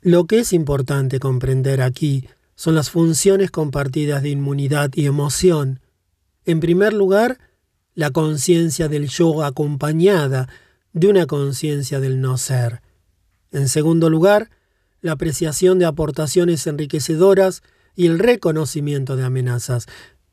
Lo 0.05 0.25
que 0.25 0.37
es 0.37 0.53
importante 0.53 1.19
comprender 1.19 1.81
aquí 1.81 2.29
son 2.53 2.75
las 2.75 2.91
funciones 2.91 3.49
compartidas 3.49 4.21
de 4.21 4.29
inmunidad 4.29 4.91
y 4.93 5.07
emoción. 5.07 5.79
En 6.45 6.59
primer 6.59 6.93
lugar, 6.93 7.39
la 7.95 8.11
conciencia 8.11 8.87
del 8.87 9.07
yo 9.07 9.43
acompañada 9.43 10.47
de 10.93 11.07
una 11.07 11.25
conciencia 11.25 11.99
del 11.99 12.21
no 12.21 12.37
ser. 12.37 12.83
En 13.51 13.67
segundo 13.67 14.11
lugar, 14.11 14.51
la 15.01 15.13
apreciación 15.13 15.79
de 15.79 15.85
aportaciones 15.85 16.67
enriquecedoras 16.67 17.63
y 17.95 18.05
el 18.05 18.19
reconocimiento 18.19 19.15
de 19.15 19.23
amenazas. 19.23 19.87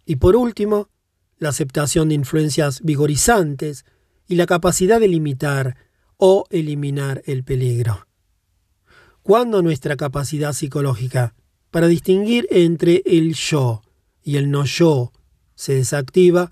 Y 0.04 0.16
por 0.16 0.36
último, 0.36 0.90
la 1.38 1.48
aceptación 1.48 2.10
de 2.10 2.16
influencias 2.16 2.82
vigorizantes 2.82 3.86
y 4.28 4.34
la 4.34 4.44
capacidad 4.44 5.00
de 5.00 5.08
limitar 5.08 5.78
o 6.18 6.44
eliminar 6.50 7.22
el 7.24 7.42
peligro. 7.42 8.06
Cuando 9.22 9.62
nuestra 9.62 9.96
capacidad 9.96 10.52
psicológica 10.52 11.34
para 11.70 11.86
distinguir 11.86 12.48
entre 12.50 13.02
el 13.06 13.34
yo 13.34 13.82
y 14.20 14.36
el 14.36 14.50
no 14.50 14.64
yo 14.64 15.12
se 15.54 15.74
desactiva, 15.74 16.50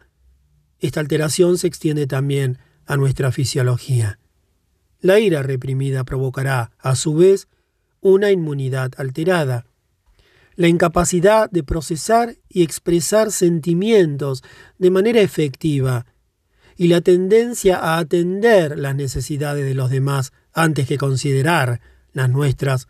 esta 0.79 1.01
alteración 1.01 1.59
se 1.59 1.67
extiende 1.67 2.07
también 2.07 2.59
a 2.87 2.97
nuestra 2.97 3.33
fisiología. 3.33 4.21
La 5.01 5.19
ira 5.19 5.43
reprimida 5.43 6.05
provocará, 6.05 6.71
a 6.79 6.95
su 6.95 7.15
vez, 7.15 7.49
una 8.01 8.31
inmunidad 8.31 8.93
alterada. 8.99 9.67
La 10.55 10.69
incapacidad 10.69 11.51
de 11.51 11.65
procesar 11.65 12.37
y 12.49 12.63
expresar 12.63 13.33
sentimientos 13.33 14.45
de 14.79 14.91
manera 14.91 15.21
efectiva 15.21 16.07
y 16.77 16.87
la 16.87 17.01
tendencia 17.01 17.79
a 17.79 17.99
atender 17.99 18.79
las 18.79 18.95
necesidades 18.95 19.65
de 19.65 19.75
los 19.75 19.91
demás 19.91 20.33
antes 20.53 20.87
que 20.87 20.99
considerar 20.99 21.81
las 22.13 22.31
nuestras 22.31 22.89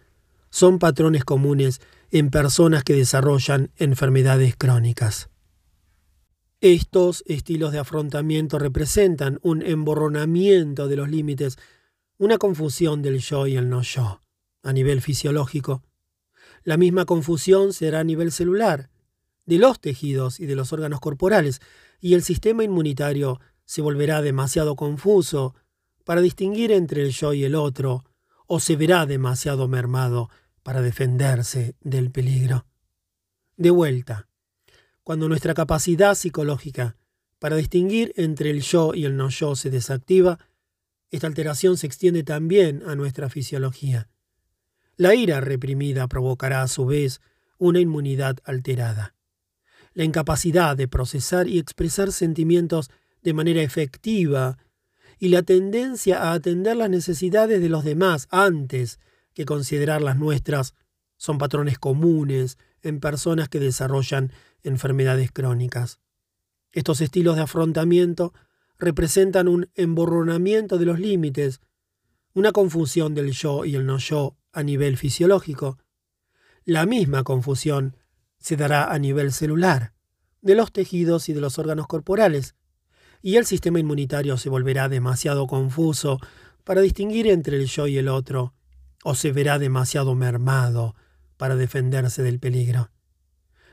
son 0.51 0.79
patrones 0.79 1.25
comunes 1.25 1.81
en 2.11 2.31
personas 2.31 2.85
que 2.85 2.95
desarrollan 2.95 3.71
enfermedades 3.77 4.57
crónicas. 4.57 5.31
Estos 6.61 7.23
estilos 7.27 7.73
de 7.73 7.79
afrontamiento 7.79 8.59
representan 8.59 9.39
un 9.43 9.63
emborronamiento 9.63 10.89
de 10.89 10.97
los 10.97 11.09
límites, 11.09 11.57
una 12.19 12.37
confusión 12.37 13.01
del 13.01 13.21
yo 13.21 13.47
y 13.47 13.57
el 13.57 13.71
no 13.71 13.81
yo, 13.83 14.21
a 14.63 14.73
nivel 14.73 15.01
fisiológico. 15.01 15.83
La 16.63 16.77
misma 16.77 17.07
confusión 17.07 17.73
será 17.73 18.01
a 18.01 18.05
nivel 18.05 18.31
celular, 18.31 18.91
de 19.47 19.59
los 19.59 19.81
tejidos 19.81 20.39
y 20.39 20.47
de 20.47 20.55
los 20.55 20.73
órganos 20.73 21.01
corporales, 21.01 21.61
y 22.01 22.15
el 22.15 22.23
sistema 22.23 22.63
inmunitario 22.63 23.41
se 23.65 23.81
volverá 23.81 24.21
demasiado 24.21 24.77
confuso 24.77 25.55
para 26.05 26.21
distinguir 26.21 26.73
entre 26.73 27.03
el 27.03 27.13
yo 27.13 27.33
y 27.33 27.45
el 27.45 27.55
otro, 27.55 28.05
o 28.53 28.59
se 28.59 28.75
verá 28.75 29.07
demasiado 29.07 29.69
mermado 29.69 30.29
para 30.65 30.83
defenderse 30.83 31.77
del 31.83 32.11
peligro. 32.11 32.67
De 33.57 33.70
vuelta, 33.70 34.27
cuando 35.05 35.29
nuestra 35.29 35.55
capacidad 35.55 36.17
psicológica 36.17 36.97
para 37.39 37.55
distinguir 37.55 38.12
entre 38.17 38.51
el 38.51 38.62
yo 38.62 38.93
y 38.93 39.05
el 39.05 39.17
no 39.17 39.29
yo 39.29 39.55
se 39.55 39.70
desactiva, 39.70 40.41
esta 41.12 41.29
alteración 41.29 41.77
se 41.77 41.87
extiende 41.87 42.25
también 42.25 42.83
a 42.89 42.97
nuestra 42.97 43.31
fisiología. 43.31 44.09
La 44.97 45.15
ira 45.15 45.41
reprimida 45.41 46.09
provocará 46.09 46.62
a 46.62 46.69
su 46.69 46.87
vez 46.87 47.20
una 47.57 47.79
inmunidad 47.79 48.39
alterada. 48.43 49.15
La 49.95 50.03
incapacidad 50.03 50.77
de 50.77 50.89
procesar 50.89 51.47
y 51.47 51.61
expresar 51.61 52.11
sentimientos 52.11 52.91
de 53.23 53.33
manera 53.33 53.62
efectiva 53.62 54.59
y 55.21 55.29
la 55.29 55.43
tendencia 55.43 56.23
a 56.23 56.33
atender 56.33 56.77
las 56.79 56.89
necesidades 56.89 57.61
de 57.61 57.69
los 57.69 57.85
demás 57.85 58.27
antes 58.31 58.99
que 59.35 59.45
considerar 59.45 60.01
las 60.01 60.17
nuestras 60.17 60.75
son 61.19 61.37
patrones 61.37 61.79
comunes 61.79 62.57
en 62.81 63.01
personas 63.01 63.51
que 63.51 63.61
desarrollan 63.61 64.33
enfermedades 64.63 65.31
crónicas. 65.31 66.01
Estos 66.73 67.03
estilos 67.03 67.37
de 67.37 67.43
afrontamiento 67.43 68.33
representan 68.79 69.47
un 69.47 69.69
emborronamiento 69.75 70.79
de 70.79 70.87
los 70.87 70.99
límites, 70.99 71.61
una 72.33 72.51
confusión 72.53 73.15
del 73.15 73.33
yo 73.33 73.67
y 73.67 73.75
el 73.75 73.85
no 73.85 73.99
yo 73.99 74.39
a 74.53 74.63
nivel 74.63 74.97
fisiológico. 74.97 75.77
La 76.65 76.87
misma 76.87 77.25
confusión 77.25 77.95
se 78.39 78.57
dará 78.57 78.91
a 78.91 78.99
nivel 78.99 79.33
celular, 79.33 79.93
de 80.41 80.55
los 80.55 80.73
tejidos 80.73 81.29
y 81.29 81.35
de 81.35 81.43
los 81.43 81.59
órganos 81.59 81.87
corporales, 81.87 82.55
y 83.23 83.37
el 83.37 83.47
sistema 83.47 83.79
inmunitario 83.79 84.37
se 84.37 84.49
volverá 84.49 84.89
demasiado 84.89 85.47
confuso 85.47 86.19
para 86.65 86.81
distinguir 86.81 87.27
entre 87.27 87.57
el 87.57 87.67
yo 87.67 87.87
y 87.87 87.99
el 87.99 88.09
otro, 88.09 88.55
o 89.05 89.15
se 89.15 89.33
verá 89.33 89.59
demasiado 89.59 90.15
mermado 90.15 90.95
para 91.37 91.57
defenderse 91.57 92.23
del 92.23 92.39
peligro. 92.39 92.91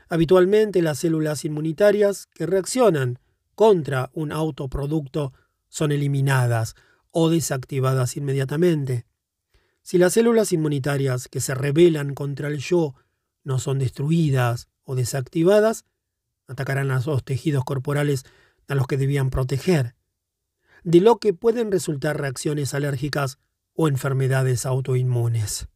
Habitualmente 0.08 0.80
las 0.80 0.98
células 0.98 1.44
inmunitarias 1.44 2.26
que 2.34 2.46
reaccionan 2.46 3.18
contra 3.54 4.10
un 4.14 4.32
autoproducto 4.32 5.32
son 5.68 5.92
eliminadas 5.92 6.74
o 7.10 7.28
desactivadas 7.28 8.16
inmediatamente. 8.16 9.06
Si 9.82 9.98
las 9.98 10.14
células 10.14 10.52
inmunitarias 10.52 11.28
que 11.28 11.40
se 11.40 11.54
rebelan 11.54 12.14
contra 12.14 12.48
el 12.48 12.58
yo 12.58 12.94
no 13.44 13.58
son 13.58 13.78
destruidas 13.78 14.68
o 14.84 14.94
desactivadas, 14.94 15.84
atacarán 16.46 16.90
a 16.90 17.00
los 17.04 17.24
tejidos 17.24 17.64
corporales 17.64 18.24
a 18.68 18.74
los 18.74 18.86
que 18.86 18.96
debían 18.96 19.30
proteger, 19.30 19.94
de 20.84 21.00
lo 21.00 21.18
que 21.18 21.34
pueden 21.34 21.72
resultar 21.72 22.20
reacciones 22.20 22.74
alérgicas 22.74 23.38
o 23.74 23.88
enfermedades 23.88 24.66
autoinmunes. 24.66 25.68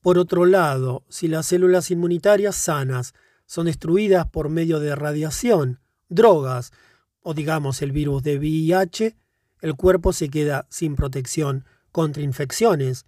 Por 0.00 0.18
otro 0.18 0.44
lado, 0.44 1.04
si 1.08 1.28
las 1.28 1.46
células 1.46 1.90
inmunitarias 1.90 2.56
sanas 2.56 3.14
son 3.46 3.66
destruidas 3.66 4.28
por 4.28 4.50
medio 4.50 4.78
de 4.80 4.94
radiación, 4.94 5.80
drogas 6.08 6.72
o 7.22 7.32
digamos 7.32 7.80
el 7.80 7.92
virus 7.92 8.22
de 8.22 8.38
VIH, 8.38 9.16
el 9.62 9.74
cuerpo 9.76 10.12
se 10.12 10.28
queda 10.28 10.66
sin 10.68 10.94
protección 10.94 11.64
contra 11.90 12.22
infecciones 12.22 13.06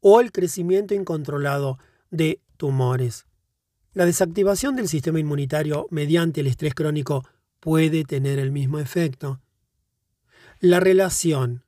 o 0.00 0.20
el 0.20 0.30
crecimiento 0.30 0.94
incontrolado 0.94 1.78
de 2.10 2.40
tumores. 2.56 3.26
La 3.94 4.04
desactivación 4.04 4.76
del 4.76 4.86
sistema 4.86 5.18
inmunitario 5.18 5.88
mediante 5.90 6.42
el 6.42 6.46
estrés 6.46 6.74
crónico 6.74 7.24
puede 7.60 8.04
tener 8.04 8.38
el 8.38 8.52
mismo 8.52 8.78
efecto. 8.78 9.40
La 10.60 10.80
relación 10.80 11.64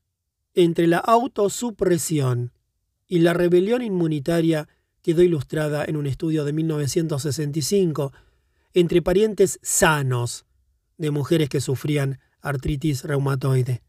entre 0.54 0.86
la 0.86 0.98
autosupresión 0.98 2.52
y 3.06 3.20
la 3.20 3.34
rebelión 3.34 3.82
inmunitaria 3.82 4.68
quedó 5.02 5.22
ilustrada 5.22 5.84
en 5.84 5.96
un 5.96 6.06
estudio 6.06 6.44
de 6.44 6.52
1965 6.52 8.12
entre 8.74 9.02
parientes 9.02 9.58
sanos 9.62 10.46
de 10.98 11.10
mujeres 11.10 11.48
que 11.48 11.60
sufrían 11.60 12.20
artritis 12.40 13.04
reumatoide. 13.04 13.82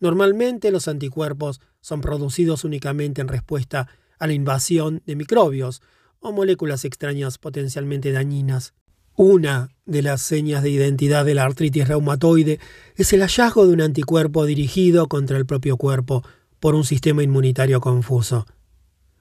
Normalmente 0.00 0.70
los 0.70 0.88
anticuerpos 0.88 1.60
son 1.80 2.00
producidos 2.00 2.64
únicamente 2.64 3.20
en 3.20 3.28
respuesta 3.28 3.88
a 4.18 4.26
la 4.26 4.32
invasión 4.32 5.02
de 5.06 5.16
microbios 5.16 5.82
o 6.20 6.32
moléculas 6.32 6.84
extrañas 6.84 7.38
potencialmente 7.38 8.12
dañinas. 8.12 8.74
Una 9.16 9.70
de 9.86 10.02
las 10.02 10.22
señas 10.22 10.64
de 10.64 10.70
identidad 10.70 11.24
de 11.24 11.34
la 11.34 11.44
artritis 11.44 11.86
reumatoide 11.86 12.58
es 12.96 13.12
el 13.12 13.20
hallazgo 13.20 13.64
de 13.64 13.72
un 13.72 13.80
anticuerpo 13.80 14.44
dirigido 14.44 15.06
contra 15.06 15.36
el 15.36 15.46
propio 15.46 15.76
cuerpo 15.76 16.24
por 16.58 16.74
un 16.74 16.84
sistema 16.84 17.22
inmunitario 17.22 17.80
confuso. 17.80 18.44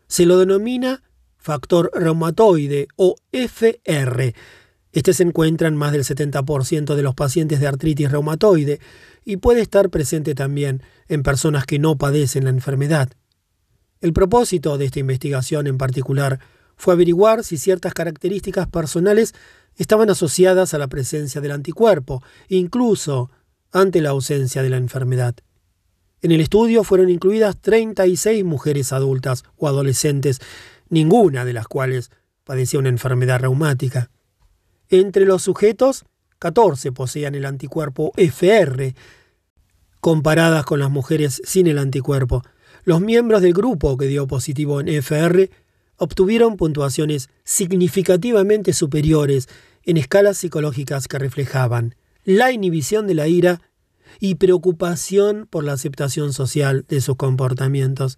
Se 0.08 0.26
lo 0.26 0.40
denomina 0.40 1.04
factor 1.38 1.92
reumatoide 1.94 2.88
o 2.96 3.18
FR 3.32 4.34
Este 4.94 5.14
se 5.14 5.24
encuentra 5.24 5.68
en 5.68 5.76
más 5.76 5.92
del 5.92 6.04
70% 6.04 6.96
de 6.96 7.04
los 7.04 7.14
pacientes 7.14 7.60
de 7.60 7.68
artritis 7.68 8.10
reumatoide 8.12 8.80
y 9.24 9.38
puede 9.38 9.62
estar 9.62 9.92
presente 9.92 10.34
también 10.34 10.82
en 11.08 11.22
personas 11.22 11.66
que 11.66 11.78
no 11.78 11.98
padecen 11.98 12.46
la 12.46 12.50
enfermedad. 12.50 13.10
El 14.02 14.14
propósito 14.14 14.78
de 14.80 14.86
esta 14.86 15.00
investigación 15.00 15.68
en 15.68 15.78
particular 15.78 16.40
fue 16.78 16.94
averiguar 16.94 17.44
si 17.44 17.58
ciertas 17.58 17.94
características 17.94 18.68
personales 18.68 19.34
estaban 19.76 20.10
asociadas 20.10 20.74
a 20.74 20.78
la 20.78 20.88
presencia 20.88 21.42
del 21.42 21.52
anticuerpo, 21.52 22.24
incluso 22.48 23.32
ante 23.72 24.02
la 24.02 24.10
ausencia 24.10 24.62
de 24.62 24.70
la 24.70 24.78
enfermedad. 24.78 25.36
En 26.22 26.32
el 26.32 26.42
estudio 26.42 26.84
fueron 26.84 27.10
incluidas 27.10 27.58
36 27.60 28.46
mujeres 28.46 28.94
adultas 28.94 29.44
o 29.58 29.68
adolescentes, 29.68 30.40
ninguna 30.90 31.44
de 31.44 31.54
las 31.54 31.68
cuales 31.68 32.12
padecía 32.44 32.80
una 32.80 32.90
enfermedad 32.90 33.40
reumática. 33.40 34.10
Entre 34.90 35.26
los 35.26 35.42
sujetos, 35.42 36.06
14 36.40 36.92
poseían 36.92 37.36
el 37.36 37.46
anticuerpo 37.46 38.14
FR, 38.16 38.96
comparadas 40.00 40.66
con 40.66 40.80
las 40.80 40.92
mujeres 40.92 41.42
sin 41.46 41.68
el 41.68 41.78
anticuerpo. 41.78 42.44
Los 42.84 43.02
miembros 43.02 43.42
del 43.42 43.54
grupo 43.54 43.98
que 43.98 44.08
dio 44.08 44.28
positivo 44.28 44.82
en 44.82 44.90
FR 44.90 45.50
obtuvieron 45.98 46.58
puntuaciones 46.58 47.30
significativamente 47.44 48.74
superiores 48.74 49.48
en 49.84 49.98
escalas 49.98 50.38
psicológicas 50.38 51.08
que 51.08 51.20
reflejaban 51.20 51.96
la 52.24 52.52
inhibición 52.52 53.08
de 53.08 53.14
la 53.16 53.28
ira 53.28 53.62
y 54.20 54.36
preocupación 54.36 55.48
por 55.50 55.64
la 55.64 55.74
aceptación 55.74 56.34
social 56.34 56.86
de 56.88 57.02
sus 57.02 57.16
comportamientos. 57.16 58.18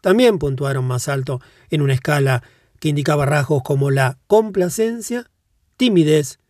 También 0.00 0.38
puntuaron 0.38 0.84
más 0.84 1.08
alto 1.08 1.40
en 1.70 1.82
una 1.82 1.94
escala 1.94 2.42
que 2.80 2.88
indicaba 2.88 3.26
rasgos 3.26 3.62
como 3.62 3.90
la 3.90 4.18
complacencia, 4.26 5.30
timidez, 5.76 6.40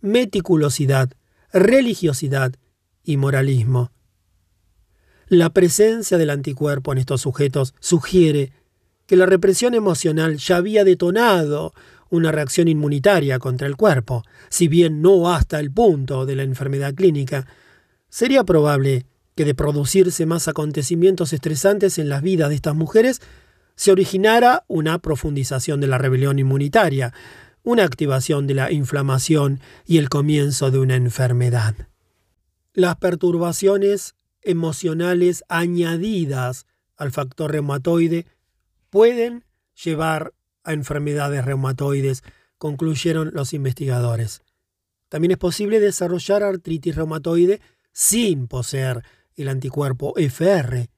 meticulosidad, 0.00 1.10
religiosidad 1.52 2.54
y 3.02 3.16
moralismo. 3.16 3.92
La 5.28 5.50
presencia 5.50 6.18
del 6.18 6.30
anticuerpo 6.30 6.92
en 6.92 6.98
estos 6.98 7.22
sujetos 7.22 7.74
sugiere 7.80 8.52
que 9.06 9.16
la 9.16 9.26
represión 9.26 9.74
emocional 9.74 10.36
ya 10.36 10.56
había 10.56 10.84
detonado 10.84 11.72
una 12.10 12.32
reacción 12.32 12.68
inmunitaria 12.68 13.38
contra 13.38 13.66
el 13.66 13.76
cuerpo, 13.76 14.22
si 14.48 14.68
bien 14.68 15.02
no 15.02 15.32
hasta 15.32 15.58
el 15.60 15.70
punto 15.70 16.26
de 16.26 16.36
la 16.36 16.42
enfermedad 16.42 16.94
clínica, 16.94 17.46
sería 18.08 18.44
probable 18.44 19.06
que 19.34 19.44
de 19.44 19.54
producirse 19.54 20.24
más 20.26 20.48
acontecimientos 20.48 21.32
estresantes 21.32 21.98
en 21.98 22.08
las 22.08 22.22
vidas 22.22 22.48
de 22.48 22.54
estas 22.54 22.74
mujeres, 22.74 23.20
se 23.74 23.92
originara 23.92 24.64
una 24.68 24.98
profundización 24.98 25.80
de 25.80 25.86
la 25.86 25.98
rebelión 25.98 26.38
inmunitaria, 26.38 27.12
una 27.62 27.84
activación 27.84 28.46
de 28.46 28.54
la 28.54 28.72
inflamación 28.72 29.60
y 29.84 29.98
el 29.98 30.08
comienzo 30.08 30.70
de 30.70 30.78
una 30.78 30.94
enfermedad. 30.96 31.74
Las 32.72 32.96
perturbaciones 32.96 34.14
emocionales 34.40 35.44
añadidas 35.48 36.66
al 36.96 37.10
factor 37.10 37.52
reumatoide 37.52 38.26
pueden 38.96 39.44
llevar 39.84 40.32
a 40.64 40.72
enfermedades 40.72 41.44
reumatoides, 41.44 42.22
concluyeron 42.56 43.30
los 43.34 43.52
investigadores. 43.52 44.40
También 45.10 45.32
es 45.32 45.36
posible 45.36 45.80
desarrollar 45.80 46.42
artritis 46.42 46.96
reumatoide 46.96 47.60
sin 47.92 48.48
poseer 48.48 49.02
el 49.34 49.48
anticuerpo 49.48 50.14
FR. 50.16 50.88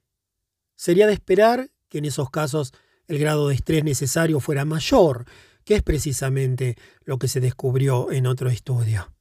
Sería 0.77 1.09
de 1.09 1.13
esperar 1.13 1.71
que 1.89 1.99
en 1.99 2.05
esos 2.05 2.31
casos 2.31 2.73
el 3.09 3.19
grado 3.19 3.49
de 3.49 3.57
estrés 3.57 3.83
necesario 3.83 4.39
fuera 4.39 4.65
mayor, 4.65 5.25
que 5.65 5.75
es 5.75 5.83
precisamente 5.83 6.77
lo 7.03 7.19
que 7.19 7.27
se 7.27 7.41
descubrió 7.41 8.13
en 8.13 8.29
otro 8.29 8.49
estudio. 8.49 9.13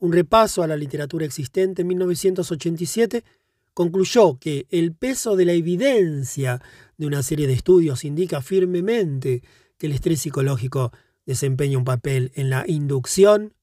Un 0.00 0.12
repaso 0.12 0.62
a 0.62 0.66
la 0.66 0.76
literatura 0.76 1.24
existente 1.24 1.80
en 1.80 1.88
1987 1.88 3.24
concluyó 3.72 4.38
que 4.38 4.66
el 4.70 4.94
peso 4.94 5.34
de 5.34 5.46
la 5.46 5.52
evidencia 5.52 6.62
de 6.98 7.06
una 7.06 7.22
serie 7.22 7.46
de 7.46 7.52
estudios 7.52 8.04
indica 8.04 8.42
firmemente 8.42 9.42
que 9.78 9.86
el 9.86 9.92
estrés 9.92 10.20
psicológico 10.20 10.92
desempeña 11.24 11.78
un 11.78 11.84
papel 11.84 12.32
en 12.34 12.50
la 12.50 12.64
inducción, 12.66 13.54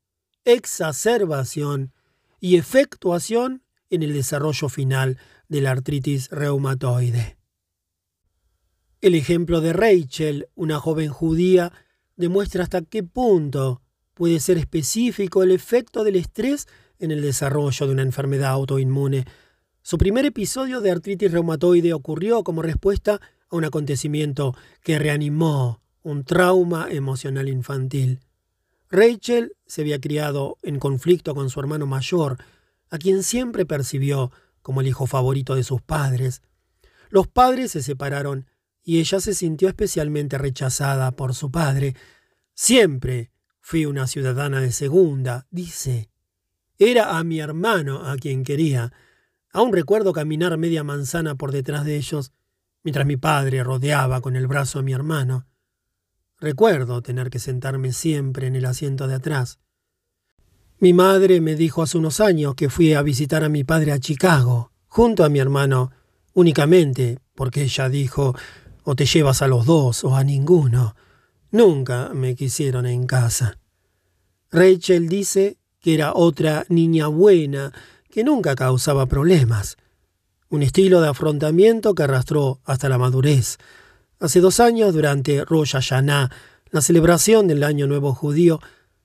exacerbación 0.45 1.93
y 2.39 2.57
efectuación 2.57 3.63
en 3.89 4.03
el 4.03 4.13
desarrollo 4.13 4.69
final 4.69 5.17
de 5.47 5.61
la 5.61 5.71
artritis 5.71 6.29
reumatoide. 6.29 7.37
El 9.01 9.15
ejemplo 9.15 9.61
de 9.61 9.73
Rachel, 9.73 10.47
una 10.55 10.79
joven 10.79 11.09
judía, 11.09 11.73
demuestra 12.15 12.63
hasta 12.63 12.81
qué 12.81 13.03
punto 13.03 13.81
puede 14.13 14.39
ser 14.39 14.57
específico 14.57 15.43
el 15.43 15.51
efecto 15.51 16.03
del 16.03 16.15
estrés 16.15 16.67
en 16.99 17.11
el 17.11 17.21
desarrollo 17.21 17.85
de 17.85 17.93
una 17.93 18.03
enfermedad 18.03 18.51
autoinmune 18.51 19.25
su 19.83 19.97
primer 19.97 20.25
episodio 20.25 20.79
de 20.79 20.91
artritis 20.91 21.29
reumatoide 21.29 21.93
ocurrió 21.93 22.45
como 22.45 22.61
respuesta 22.61 23.19
a 23.49 23.55
un 23.55 23.65
acontecimiento 23.65 24.55
que 24.81 24.97
reanimó 24.97 25.81
un 26.03 26.23
trauma 26.23 26.87
emocional 26.89 27.49
infantil. 27.49 28.21
Rachel 28.89 29.57
se 29.65 29.81
había 29.81 29.99
criado 29.99 30.57
en 30.63 30.79
conflicto 30.79 31.35
con 31.35 31.49
su 31.49 31.59
hermano 31.59 31.85
mayor, 31.85 32.37
a 32.91 32.97
quien 32.97 33.23
siempre 33.23 33.65
percibió 33.65 34.31
como 34.61 34.79
el 34.79 34.87
hijo 34.87 35.05
favorito 35.05 35.53
de 35.53 35.65
sus 35.65 35.81
padres. 35.81 36.41
Los 37.09 37.27
padres 37.27 37.71
se 37.71 37.83
separaron 37.83 38.47
y 38.85 39.01
ella 39.01 39.19
se 39.19 39.33
sintió 39.33 39.67
especialmente 39.67 40.37
rechazada 40.37 41.11
por 41.11 41.35
su 41.35 41.51
padre. 41.51 41.93
Siempre 42.53 43.31
fui 43.59 43.85
una 43.85 44.07
ciudadana 44.07 44.61
de 44.61 44.71
segunda, 44.71 45.45
dice. 45.51 46.09
Era 46.79 47.17
a 47.17 47.23
mi 47.25 47.41
hermano 47.41 48.07
a 48.09 48.15
quien 48.15 48.45
quería. 48.45 48.93
Aún 49.53 49.71
recuerdo 49.71 50.13
caminar 50.13 50.57
media 50.57 50.83
manzana 50.83 51.35
por 51.35 51.51
detrás 51.51 51.85
de 51.85 51.95
ellos, 51.95 52.33
mientras 52.83 53.05
mi 53.05 53.17
padre 53.17 53.63
rodeaba 53.63 54.19
con 54.19 54.35
el 54.35 54.47
brazo 54.47 54.79
a 54.79 54.81
mi 54.81 54.93
hermano. 54.93 55.45
Recuerdo 56.39 57.03
tener 57.03 57.29
que 57.29 57.37
sentarme 57.37 57.93
siempre 57.93 58.47
en 58.47 58.55
el 58.55 58.65
asiento 58.65 59.07
de 59.07 59.13
atrás. 59.13 59.59
Mi 60.79 60.91
madre 60.91 61.39
me 61.39 61.55
dijo 61.55 61.83
hace 61.83 61.99
unos 61.99 62.19
años 62.19 62.55
que 62.55 62.69
fui 62.69 62.93
a 62.93 63.03
visitar 63.03 63.43
a 63.43 63.49
mi 63.49 63.63
padre 63.63 63.91
a 63.91 63.99
Chicago, 63.99 64.71
junto 64.87 65.23
a 65.23 65.29
mi 65.29 65.39
hermano, 65.39 65.91
únicamente 66.33 67.19
porque 67.35 67.61
ella 67.61 67.89
dijo 67.89 68.35
o 68.83 68.95
te 68.95 69.05
llevas 69.05 69.43
a 69.43 69.47
los 69.47 69.67
dos 69.67 70.03
o 70.03 70.15
a 70.15 70.23
ninguno. 70.23 70.95
Nunca 71.51 72.09
me 72.13 72.35
quisieron 72.35 72.87
en 72.87 73.05
casa. 73.05 73.59
Rachel 74.51 75.07
dice 75.07 75.57
que 75.79 75.93
era 75.93 76.13
otra 76.13 76.65
niña 76.69 77.07
buena 77.07 77.71
que 78.13 78.23
nunca 78.23 78.53
causaba 78.53 79.07
problemas. 79.07 79.75
Un 80.47 80.61
estilo 80.61 81.01
de 81.01 81.09
afrontamiento 81.09 81.95
que 81.95 82.03
arrastró 82.03 82.59
hasta 82.63 82.87
la 82.87 82.99
madurez. 82.99 83.57
Hace 84.19 84.39
dos 84.39 84.59
años, 84.59 84.93
durante 84.93 85.43
Rosh 85.43 85.71
Hashanah, 85.71 86.29
la 86.69 86.81
celebración 86.81 87.47
del 87.47 87.63
Año 87.63 87.87
Nuevo 87.87 88.13
Judío, 88.13 88.59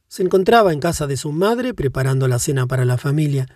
se 0.08 0.22
encontraba 0.22 0.74
en 0.74 0.80
casa 0.80 1.06
de 1.06 1.16
su 1.16 1.32
madre 1.32 1.72
preparando 1.72 2.28
la 2.28 2.38
cena 2.38 2.66
para 2.66 2.84
la 2.84 2.98
familia. 2.98 3.48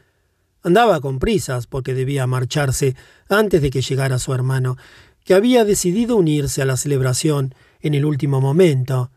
Andaba 0.62 1.02
con 1.02 1.18
prisas 1.18 1.66
porque 1.66 1.92
debía 1.92 2.26
marcharse 2.26 2.96
antes 3.28 3.60
de 3.60 3.68
que 3.68 3.82
llegara 3.82 4.18
su 4.18 4.32
hermano, 4.32 4.78
que 5.22 5.34
había 5.34 5.66
decidido 5.66 6.16
unirse 6.16 6.62
a 6.62 6.64
la 6.64 6.78
celebración 6.78 7.54
en 7.80 7.92
el 7.92 8.06
último 8.06 8.40
momento. 8.40 9.10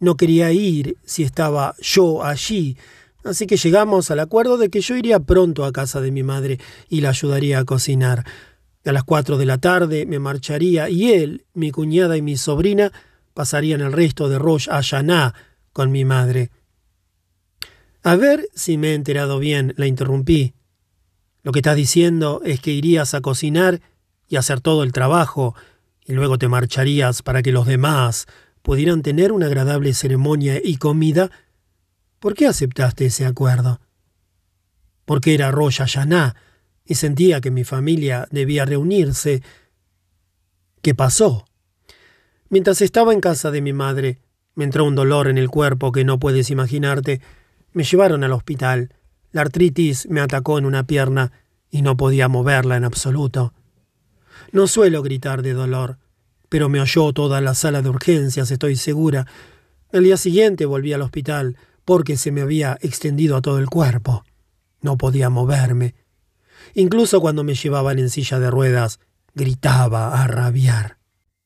No 0.00 0.16
quería 0.16 0.50
ir 0.50 0.96
si 1.04 1.24
estaba 1.24 1.74
yo 1.78 2.24
allí, 2.24 2.78
Así 3.24 3.46
que 3.46 3.56
llegamos 3.56 4.10
al 4.10 4.20
acuerdo 4.20 4.58
de 4.58 4.70
que 4.70 4.80
yo 4.80 4.96
iría 4.96 5.20
pronto 5.20 5.64
a 5.64 5.72
casa 5.72 6.00
de 6.00 6.10
mi 6.10 6.22
madre 6.22 6.58
y 6.88 7.00
la 7.00 7.10
ayudaría 7.10 7.58
a 7.58 7.64
cocinar. 7.64 8.24
A 8.84 8.92
las 8.92 9.04
cuatro 9.04 9.36
de 9.36 9.46
la 9.46 9.58
tarde 9.58 10.06
me 10.06 10.18
marcharía 10.18 10.88
y 10.88 11.12
él, 11.12 11.44
mi 11.52 11.70
cuñada 11.70 12.16
y 12.16 12.22
mi 12.22 12.36
sobrina 12.36 12.92
pasarían 13.34 13.80
el 13.80 13.92
resto 13.92 14.28
de 14.28 14.38
Rosh 14.38 14.68
Hashanah 14.68 15.34
con 15.72 15.90
mi 15.90 16.04
madre. 16.04 16.50
A 18.02 18.16
ver 18.16 18.48
si 18.54 18.78
me 18.78 18.90
he 18.90 18.94
enterado 18.94 19.38
bien, 19.38 19.74
la 19.76 19.86
interrumpí. 19.86 20.54
Lo 21.42 21.52
que 21.52 21.58
estás 21.58 21.76
diciendo 21.76 22.40
es 22.44 22.60
que 22.60 22.70
irías 22.70 23.14
a 23.14 23.20
cocinar 23.20 23.80
y 24.28 24.36
hacer 24.36 24.60
todo 24.60 24.82
el 24.82 24.92
trabajo, 24.92 25.54
y 26.04 26.12
luego 26.12 26.38
te 26.38 26.48
marcharías 26.48 27.22
para 27.22 27.42
que 27.42 27.52
los 27.52 27.66
demás 27.66 28.26
pudieran 28.62 29.02
tener 29.02 29.32
una 29.32 29.46
agradable 29.46 29.92
ceremonia 29.94 30.60
y 30.62 30.76
comida 30.76 31.30
¿Por 32.18 32.34
qué 32.34 32.46
aceptaste 32.46 33.06
ese 33.06 33.26
acuerdo? 33.26 33.80
Porque 35.04 35.34
era 35.34 35.50
Rosh 35.50 35.78
Hashanah 35.78 36.34
y 36.84 36.96
sentía 36.96 37.40
que 37.40 37.50
mi 37.50 37.64
familia 37.64 38.26
debía 38.30 38.64
reunirse. 38.64 39.42
¿Qué 40.82 40.94
pasó? 40.94 41.44
Mientras 42.48 42.80
estaba 42.80 43.12
en 43.12 43.20
casa 43.20 43.50
de 43.50 43.60
mi 43.60 43.72
madre, 43.72 44.18
me 44.54 44.64
entró 44.64 44.84
un 44.84 44.96
dolor 44.96 45.28
en 45.28 45.38
el 45.38 45.48
cuerpo 45.48 45.92
que 45.92 46.04
no 46.04 46.18
puedes 46.18 46.50
imaginarte. 46.50 47.20
Me 47.72 47.84
llevaron 47.84 48.24
al 48.24 48.32
hospital. 48.32 48.94
La 49.30 49.42
artritis 49.42 50.08
me 50.08 50.20
atacó 50.20 50.58
en 50.58 50.64
una 50.64 50.86
pierna 50.86 51.30
y 51.70 51.82
no 51.82 51.96
podía 51.96 52.28
moverla 52.28 52.76
en 52.76 52.84
absoluto. 52.84 53.52
No 54.50 54.66
suelo 54.66 55.02
gritar 55.02 55.42
de 55.42 55.52
dolor, 55.52 55.98
pero 56.48 56.68
me 56.68 56.80
oyó 56.80 57.12
toda 57.12 57.40
la 57.40 57.54
sala 57.54 57.82
de 57.82 57.90
urgencias, 57.90 58.50
estoy 58.50 58.76
segura. 58.76 59.26
El 59.92 60.04
día 60.04 60.16
siguiente 60.16 60.66
volví 60.66 60.92
al 60.92 61.02
hospital 61.02 61.56
porque 61.88 62.18
se 62.18 62.32
me 62.32 62.42
había 62.42 62.76
extendido 62.82 63.34
a 63.34 63.40
todo 63.40 63.58
el 63.58 63.70
cuerpo. 63.70 64.22
No 64.82 64.98
podía 64.98 65.30
moverme. 65.30 65.94
Incluso 66.74 67.18
cuando 67.18 67.44
me 67.44 67.54
llevaban 67.54 67.98
en 67.98 68.10
silla 68.10 68.38
de 68.38 68.50
ruedas, 68.50 69.00
gritaba 69.32 70.22
a 70.22 70.26
rabiar. 70.26 70.98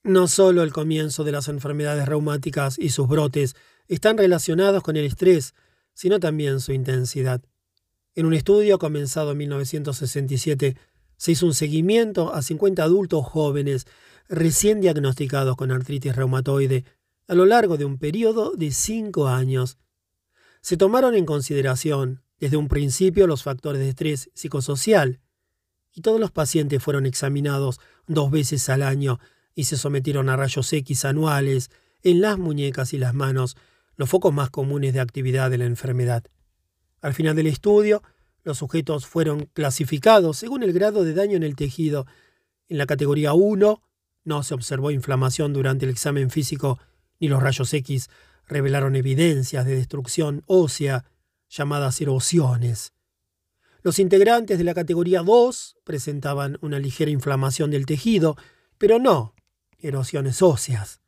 No 0.02 0.26
solo 0.26 0.64
el 0.64 0.72
comienzo 0.72 1.22
de 1.22 1.30
las 1.30 1.46
enfermedades 1.46 2.08
reumáticas 2.08 2.76
y 2.76 2.88
sus 2.88 3.06
brotes 3.06 3.54
están 3.86 4.18
relacionados 4.18 4.82
con 4.82 4.96
el 4.96 5.04
estrés, 5.04 5.54
sino 5.94 6.18
también 6.18 6.58
su 6.58 6.72
intensidad. 6.72 7.40
En 8.16 8.26
un 8.26 8.34
estudio 8.34 8.80
comenzado 8.80 9.30
en 9.30 9.38
1967, 9.38 10.76
se 11.18 11.30
hizo 11.30 11.46
un 11.46 11.54
seguimiento 11.54 12.34
a 12.34 12.42
50 12.42 12.82
adultos 12.82 13.24
jóvenes 13.24 13.86
recién 14.28 14.80
diagnosticados 14.80 15.54
con 15.54 15.70
artritis 15.70 16.16
reumatoide 16.16 16.84
a 17.28 17.34
lo 17.34 17.46
largo 17.46 17.76
de 17.76 17.84
un 17.84 17.96
periodo 17.96 18.54
de 18.56 18.72
cinco 18.72 19.28
años. 19.28 19.78
Se 20.62 20.76
tomaron 20.76 21.16
en 21.16 21.26
consideración 21.26 22.22
desde 22.38 22.56
un 22.56 22.68
principio 22.68 23.26
los 23.26 23.42
factores 23.42 23.80
de 23.80 23.88
estrés 23.88 24.30
psicosocial, 24.34 25.20
y 25.92 26.00
todos 26.00 26.20
los 26.20 26.30
pacientes 26.30 26.82
fueron 26.82 27.04
examinados 27.04 27.80
dos 28.06 28.30
veces 28.30 28.68
al 28.68 28.82
año 28.82 29.18
y 29.54 29.64
se 29.64 29.76
sometieron 29.76 30.28
a 30.28 30.36
rayos 30.36 30.72
X 30.72 31.04
anuales 31.04 31.70
en 32.02 32.20
las 32.20 32.38
muñecas 32.38 32.94
y 32.94 32.98
las 32.98 33.12
manos, 33.12 33.56
los 33.96 34.08
focos 34.08 34.32
más 34.32 34.50
comunes 34.50 34.94
de 34.94 35.00
actividad 35.00 35.50
de 35.50 35.58
la 35.58 35.66
enfermedad. 35.66 36.24
Al 37.00 37.12
final 37.12 37.36
del 37.36 37.48
estudio, 37.48 38.02
los 38.44 38.58
sujetos 38.58 39.06
fueron 39.06 39.46
clasificados 39.52 40.38
según 40.38 40.62
el 40.62 40.72
grado 40.72 41.04
de 41.04 41.12
daño 41.12 41.36
en 41.36 41.42
el 41.42 41.56
tejido. 41.56 42.06
En 42.68 42.78
la 42.78 42.86
categoría 42.86 43.34
1 43.34 43.82
no 44.24 44.42
se 44.42 44.54
observó 44.54 44.90
inflamación 44.90 45.52
durante 45.52 45.84
el 45.84 45.90
examen 45.90 46.30
físico 46.30 46.78
ni 47.20 47.28
los 47.28 47.42
rayos 47.42 47.72
X 47.74 48.08
revelaron 48.46 48.96
evidencias 48.96 49.64
de 49.66 49.76
destrucción 49.76 50.42
ósea 50.46 51.04
llamadas 51.48 52.00
erosiones. 52.00 52.92
Los 53.82 53.98
integrantes 53.98 54.58
de 54.58 54.64
la 54.64 54.74
categoría 54.74 55.22
2 55.22 55.76
presentaban 55.84 56.56
una 56.60 56.78
ligera 56.78 57.10
inflamación 57.10 57.70
del 57.70 57.86
tejido, 57.86 58.36
pero 58.78 58.98
no 58.98 59.34
erosiones 59.78 60.40
óseas. 60.40 61.00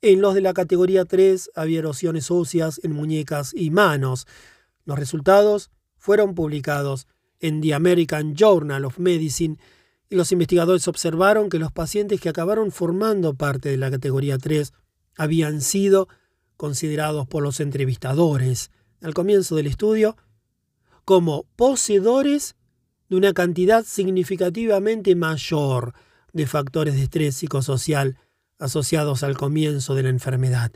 En 0.00 0.20
los 0.20 0.34
de 0.34 0.40
la 0.40 0.54
categoría 0.54 1.04
3 1.04 1.50
había 1.56 1.80
erosiones 1.80 2.30
óseas 2.30 2.80
en 2.84 2.92
muñecas 2.92 3.52
y 3.52 3.70
manos. 3.70 4.28
Los 4.84 4.98
resultados 4.98 5.70
fueron 5.96 6.36
publicados 6.36 7.08
en 7.40 7.60
The 7.60 7.74
American 7.74 8.36
Journal 8.36 8.84
of 8.84 8.98
Medicine 8.98 9.58
y 10.08 10.14
los 10.14 10.30
investigadores 10.30 10.86
observaron 10.86 11.48
que 11.48 11.58
los 11.58 11.72
pacientes 11.72 12.20
que 12.20 12.28
acabaron 12.28 12.70
formando 12.70 13.34
parte 13.34 13.68
de 13.68 13.76
la 13.76 13.90
categoría 13.90 14.38
3 14.38 14.72
habían 15.16 15.60
sido 15.60 16.08
considerados 16.58 17.26
por 17.26 17.42
los 17.42 17.60
entrevistadores 17.60 18.70
al 19.00 19.14
comienzo 19.14 19.56
del 19.56 19.68
estudio 19.68 20.18
como 21.06 21.44
poseedores 21.56 22.56
de 23.08 23.16
una 23.16 23.32
cantidad 23.32 23.84
significativamente 23.84 25.14
mayor 25.14 25.94
de 26.34 26.46
factores 26.46 26.94
de 26.94 27.04
estrés 27.04 27.36
psicosocial 27.36 28.18
asociados 28.58 29.22
al 29.22 29.38
comienzo 29.38 29.94
de 29.94 30.02
la 30.02 30.08
enfermedad 30.10 30.72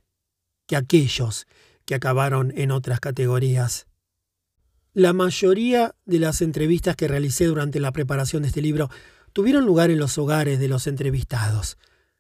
que 0.67 0.77
aquellos 0.77 1.47
que 1.85 1.97
acabaron 1.97 2.53
en 2.57 2.71
otras 2.71 3.01
categorías. 3.01 3.87
La 4.95 5.13
mayoría 5.13 5.95
de 6.05 6.21
las 6.21 6.43
entrevistas 6.43 6.97
que 6.97 7.09
realicé 7.09 7.47
durante 7.47 7.81
la 7.81 7.93
preparación 7.93 8.43
de 8.43 8.49
este 8.49 8.63
libro 8.63 8.89
tuvieron 9.33 9.67
lugar 9.67 9.91
en 9.91 9.99
los 9.99 10.17
hogares 10.17 10.61
de 10.61 10.69
los 10.69 10.87
entrevistados. 10.87 11.77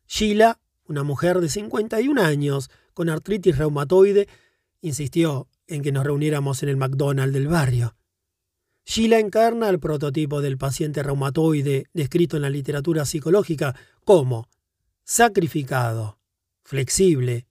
Sheila, 0.08 0.58
una 0.86 1.04
mujer 1.04 1.40
de 1.40 1.48
51 1.48 2.20
años 2.20 2.70
con 2.94 3.08
artritis 3.08 3.58
reumatoide, 3.58 4.28
insistió 4.80 5.48
en 5.66 5.82
que 5.82 5.92
nos 5.92 6.04
reuniéramos 6.04 6.62
en 6.62 6.68
el 6.68 6.76
McDonald's 6.76 7.32
del 7.32 7.48
barrio. 7.48 7.94
Sheila 8.84 9.18
encarna 9.20 9.68
el 9.68 9.78
prototipo 9.78 10.40
del 10.40 10.58
paciente 10.58 11.02
reumatoide 11.02 11.86
descrito 11.92 12.36
en 12.36 12.42
la 12.42 12.50
literatura 12.50 13.04
psicológica 13.04 13.76
como 14.04 14.48
sacrificado, 15.04 16.18
flexible, 16.62 17.46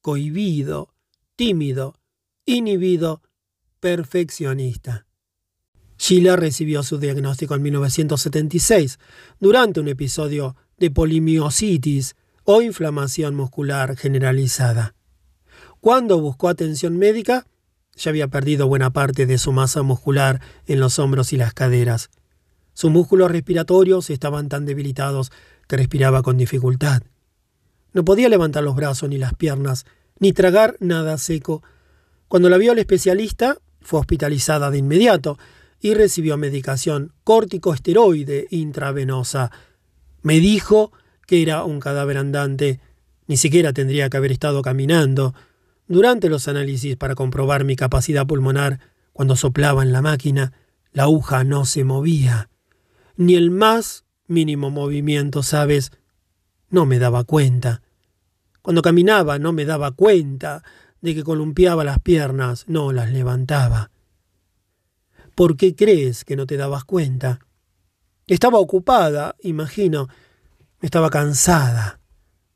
cohibido, 0.00 0.94
tímido, 1.36 1.94
inhibido, 2.46 3.22
perfeccionista. 3.80 5.06
Sheila 5.98 6.36
recibió 6.36 6.82
su 6.84 6.98
diagnóstico 6.98 7.54
en 7.56 7.62
1976 7.62 8.98
durante 9.40 9.80
un 9.80 9.88
episodio 9.88 10.56
de 10.78 10.90
polimiositis 10.92 12.14
o 12.50 12.62
inflamación 12.62 13.34
muscular 13.34 13.94
generalizada. 13.94 14.94
Cuando 15.82 16.18
buscó 16.18 16.48
atención 16.48 16.96
médica, 16.96 17.46
ya 17.94 18.08
había 18.08 18.28
perdido 18.28 18.66
buena 18.66 18.90
parte 18.90 19.26
de 19.26 19.36
su 19.36 19.52
masa 19.52 19.82
muscular 19.82 20.40
en 20.66 20.80
los 20.80 20.98
hombros 20.98 21.34
y 21.34 21.36
las 21.36 21.52
caderas. 21.52 22.08
Sus 22.72 22.90
músculos 22.90 23.30
respiratorios 23.30 24.08
estaban 24.08 24.48
tan 24.48 24.64
debilitados 24.64 25.30
que 25.66 25.76
respiraba 25.76 26.22
con 26.22 26.38
dificultad. 26.38 27.02
No 27.92 28.02
podía 28.02 28.30
levantar 28.30 28.64
los 28.64 28.76
brazos 28.76 29.10
ni 29.10 29.18
las 29.18 29.34
piernas, 29.34 29.84
ni 30.18 30.32
tragar 30.32 30.78
nada 30.80 31.18
seco. 31.18 31.62
Cuando 32.28 32.48
la 32.48 32.56
vio 32.56 32.72
el 32.72 32.78
especialista, 32.78 33.58
fue 33.82 34.00
hospitalizada 34.00 34.70
de 34.70 34.78
inmediato 34.78 35.38
y 35.80 35.92
recibió 35.92 36.38
medicación 36.38 37.12
corticosteroide 37.24 38.46
intravenosa. 38.48 39.50
Me 40.22 40.40
dijo 40.40 40.92
que 41.28 41.42
era 41.42 41.62
un 41.62 41.78
cadáver 41.78 42.16
andante. 42.16 42.80
Ni 43.26 43.36
siquiera 43.36 43.74
tendría 43.74 44.08
que 44.08 44.16
haber 44.16 44.32
estado 44.32 44.62
caminando. 44.62 45.34
Durante 45.86 46.30
los 46.30 46.48
análisis 46.48 46.96
para 46.96 47.14
comprobar 47.14 47.64
mi 47.64 47.76
capacidad 47.76 48.26
pulmonar, 48.26 48.80
cuando 49.12 49.36
soplaba 49.36 49.82
en 49.82 49.92
la 49.92 50.00
máquina, 50.00 50.54
la 50.90 51.02
aguja 51.02 51.44
no 51.44 51.66
se 51.66 51.84
movía. 51.84 52.48
Ni 53.18 53.34
el 53.34 53.50
más 53.50 54.06
mínimo 54.26 54.70
movimiento, 54.70 55.42
¿sabes? 55.42 55.92
No 56.70 56.86
me 56.86 56.98
daba 56.98 57.24
cuenta. 57.24 57.82
Cuando 58.62 58.80
caminaba 58.80 59.38
no 59.38 59.52
me 59.52 59.66
daba 59.66 59.90
cuenta 59.90 60.62
de 61.02 61.14
que 61.14 61.24
columpiaba 61.24 61.84
las 61.84 61.98
piernas, 61.98 62.64
no 62.68 62.90
las 62.90 63.12
levantaba. 63.12 63.90
¿Por 65.34 65.58
qué 65.58 65.76
crees 65.76 66.24
que 66.24 66.36
no 66.36 66.46
te 66.46 66.56
dabas 66.56 66.84
cuenta? 66.84 67.40
Estaba 68.26 68.58
ocupada, 68.58 69.36
imagino. 69.42 70.08
Estaba 70.80 71.10
cansada. 71.10 72.00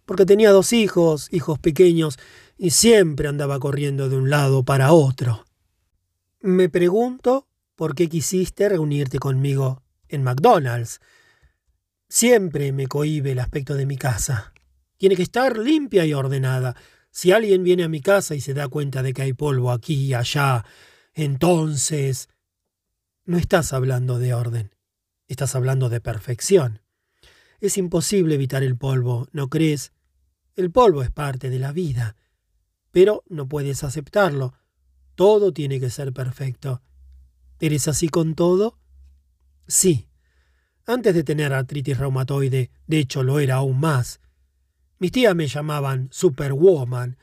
Porque 0.05 0.27
tenía 0.27 0.51
dos 0.51 0.73
hijos, 0.73 1.29
hijos 1.33 1.59
pequeños, 1.59 2.19
y 2.57 2.71
siempre 2.71 3.29
andaba 3.29 3.59
corriendo 3.59 4.09
de 4.09 4.17
un 4.17 4.31
lado 4.31 4.65
para 4.65 4.93
otro. 4.93 5.45
Me 6.41 6.69
pregunto 6.69 7.49
por 7.75 7.95
qué 7.95 8.09
quisiste 8.09 8.69
reunirte 8.69 9.19
conmigo 9.19 9.83
en 10.09 10.23
McDonald's. 10.23 11.01
Siempre 12.09 12.73
me 12.73 12.87
cohíbe 12.87 13.33
el 13.33 13.39
aspecto 13.39 13.75
de 13.75 13.87
mi 13.87 13.97
casa. 13.97 14.53
Tiene 14.99 15.17
que 15.17 15.23
estar 15.23 15.59
limpia 15.59 16.05
y 16.05 16.15
ordenada. 16.15 16.77
Si 17.11 17.33
alguien 17.33 17.65
viene 17.65 17.85
a 17.85 17.89
mi 17.89 18.01
casa 18.01 18.35
y 18.35 18.41
se 18.41 18.55
da 18.55 18.69
cuenta 18.69 19.03
de 19.03 19.13
que 19.13 19.23
hay 19.23 19.33
polvo 19.33 19.73
aquí 19.73 19.95
y 19.95 20.15
allá, 20.15 20.65
entonces... 21.15 22.29
No 23.25 23.39
estás 23.39 23.73
hablando 23.73 24.19
de 24.19 24.35
orden, 24.35 24.75
estás 25.29 25.55
hablando 25.55 25.89
de 25.89 26.01
perfección. 26.01 26.82
Es 27.63 27.79
imposible 27.79 28.35
evitar 28.35 28.63
el 28.63 28.77
polvo, 28.77 29.27
¿no 29.33 29.49
crees? 29.49 29.95
El 30.55 30.71
polvo 30.71 31.03
es 31.03 31.11
parte 31.11 31.49
de 31.49 31.59
la 31.59 31.73
vida 31.73 32.15
pero 32.93 33.25
no 33.29 33.49
puedes 33.49 33.83
aceptarlo. 33.83 34.55
Todo 35.17 35.53
tiene 35.53 35.81
que 35.81 35.91
ser 35.91 36.13
perfecto. 36.13 36.83
¿Eres 37.59 37.89
así 37.89 38.09
con 38.09 38.35
todo? 38.35 38.79
Sí. 39.67 40.09
Antes 40.87 41.15
de 41.15 41.25
tener 41.25 41.53
artritis 41.53 41.99
reumatoide, 41.99 42.71
de 42.87 42.99
hecho 42.99 43.23
lo 43.23 43.41
era 43.41 43.57
aún 43.57 43.81
más. 43.81 44.21
Mis 44.99 45.11
tías 45.11 45.35
me 45.35 45.49
llamaban 45.49 46.09
Superwoman. 46.13 47.17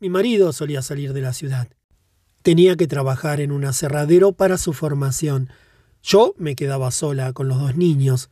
Mi 0.00 0.08
marido 0.08 0.52
solía 0.52 0.82
salir 0.82 1.12
de 1.12 1.20
la 1.20 1.32
ciudad. 1.32 1.68
Tenía 2.42 2.76
que 2.76 2.88
trabajar 2.88 3.40
en 3.40 3.52
un 3.52 3.64
aserradero 3.64 4.32
para 4.32 4.56
su 4.56 4.72
formación. 4.72 5.50
Yo 6.02 6.34
me 6.38 6.56
quedaba 6.56 6.90
sola 6.90 7.32
con 7.32 7.48
los 7.48 7.60
dos 7.60 7.76
niños. 7.76 8.30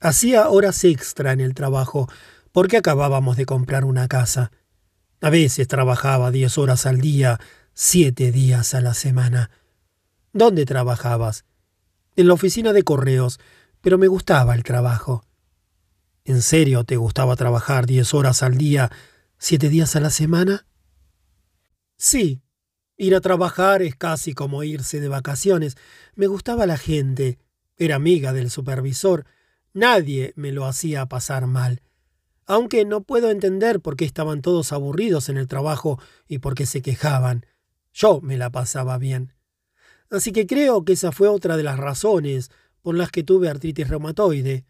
Hacía 0.00 0.48
horas 0.48 0.84
extra 0.84 1.32
en 1.32 1.40
el 1.40 1.54
trabajo 1.54 2.08
porque 2.52 2.76
acabábamos 2.76 3.36
de 3.36 3.46
comprar 3.46 3.84
una 3.84 4.06
casa. 4.06 4.52
A 5.20 5.30
veces 5.30 5.66
trabajaba 5.66 6.30
diez 6.30 6.56
horas 6.56 6.86
al 6.86 7.00
día, 7.00 7.40
siete 7.74 8.30
días 8.30 8.74
a 8.74 8.80
la 8.80 8.94
semana. 8.94 9.50
¿Dónde 10.32 10.66
trabajabas? 10.66 11.44
En 12.14 12.28
la 12.28 12.34
oficina 12.34 12.72
de 12.72 12.84
correos, 12.84 13.40
pero 13.80 13.98
me 13.98 14.06
gustaba 14.06 14.54
el 14.54 14.62
trabajo. 14.62 15.24
¿En 16.24 16.42
serio 16.42 16.84
te 16.84 16.96
gustaba 16.96 17.34
trabajar 17.34 17.86
diez 17.86 18.14
horas 18.14 18.42
al 18.42 18.56
día, 18.56 18.90
siete 19.38 19.68
días 19.68 19.96
a 19.96 20.00
la 20.00 20.10
semana? 20.10 20.66
Sí. 21.96 22.42
Ir 22.96 23.14
a 23.14 23.20
trabajar 23.20 23.82
es 23.82 23.96
casi 23.96 24.32
como 24.32 24.62
irse 24.62 25.00
de 25.00 25.08
vacaciones. 25.08 25.76
Me 26.14 26.26
gustaba 26.26 26.66
la 26.66 26.76
gente. 26.76 27.38
Era 27.76 27.96
amiga 27.96 28.32
del 28.32 28.50
supervisor. 28.50 29.24
Nadie 29.74 30.32
me 30.36 30.52
lo 30.52 30.66
hacía 30.66 31.06
pasar 31.06 31.46
mal 31.46 31.82
aunque 32.48 32.86
no 32.86 33.02
puedo 33.02 33.30
entender 33.30 33.80
por 33.80 33.94
qué 33.94 34.06
estaban 34.06 34.40
todos 34.40 34.72
aburridos 34.72 35.28
en 35.28 35.36
el 35.36 35.46
trabajo 35.46 36.00
y 36.26 36.38
por 36.38 36.54
qué 36.54 36.64
se 36.64 36.80
quejaban. 36.80 37.44
Yo 37.92 38.22
me 38.22 38.38
la 38.38 38.50
pasaba 38.50 38.96
bien. 38.96 39.34
Así 40.10 40.32
que 40.32 40.46
creo 40.46 40.82
que 40.82 40.94
esa 40.94 41.12
fue 41.12 41.28
otra 41.28 41.58
de 41.58 41.62
las 41.62 41.78
razones 41.78 42.50
por 42.80 42.94
las 42.94 43.10
que 43.10 43.22
tuve 43.22 43.50
artritis 43.50 43.86
reumatoide. 43.86 44.64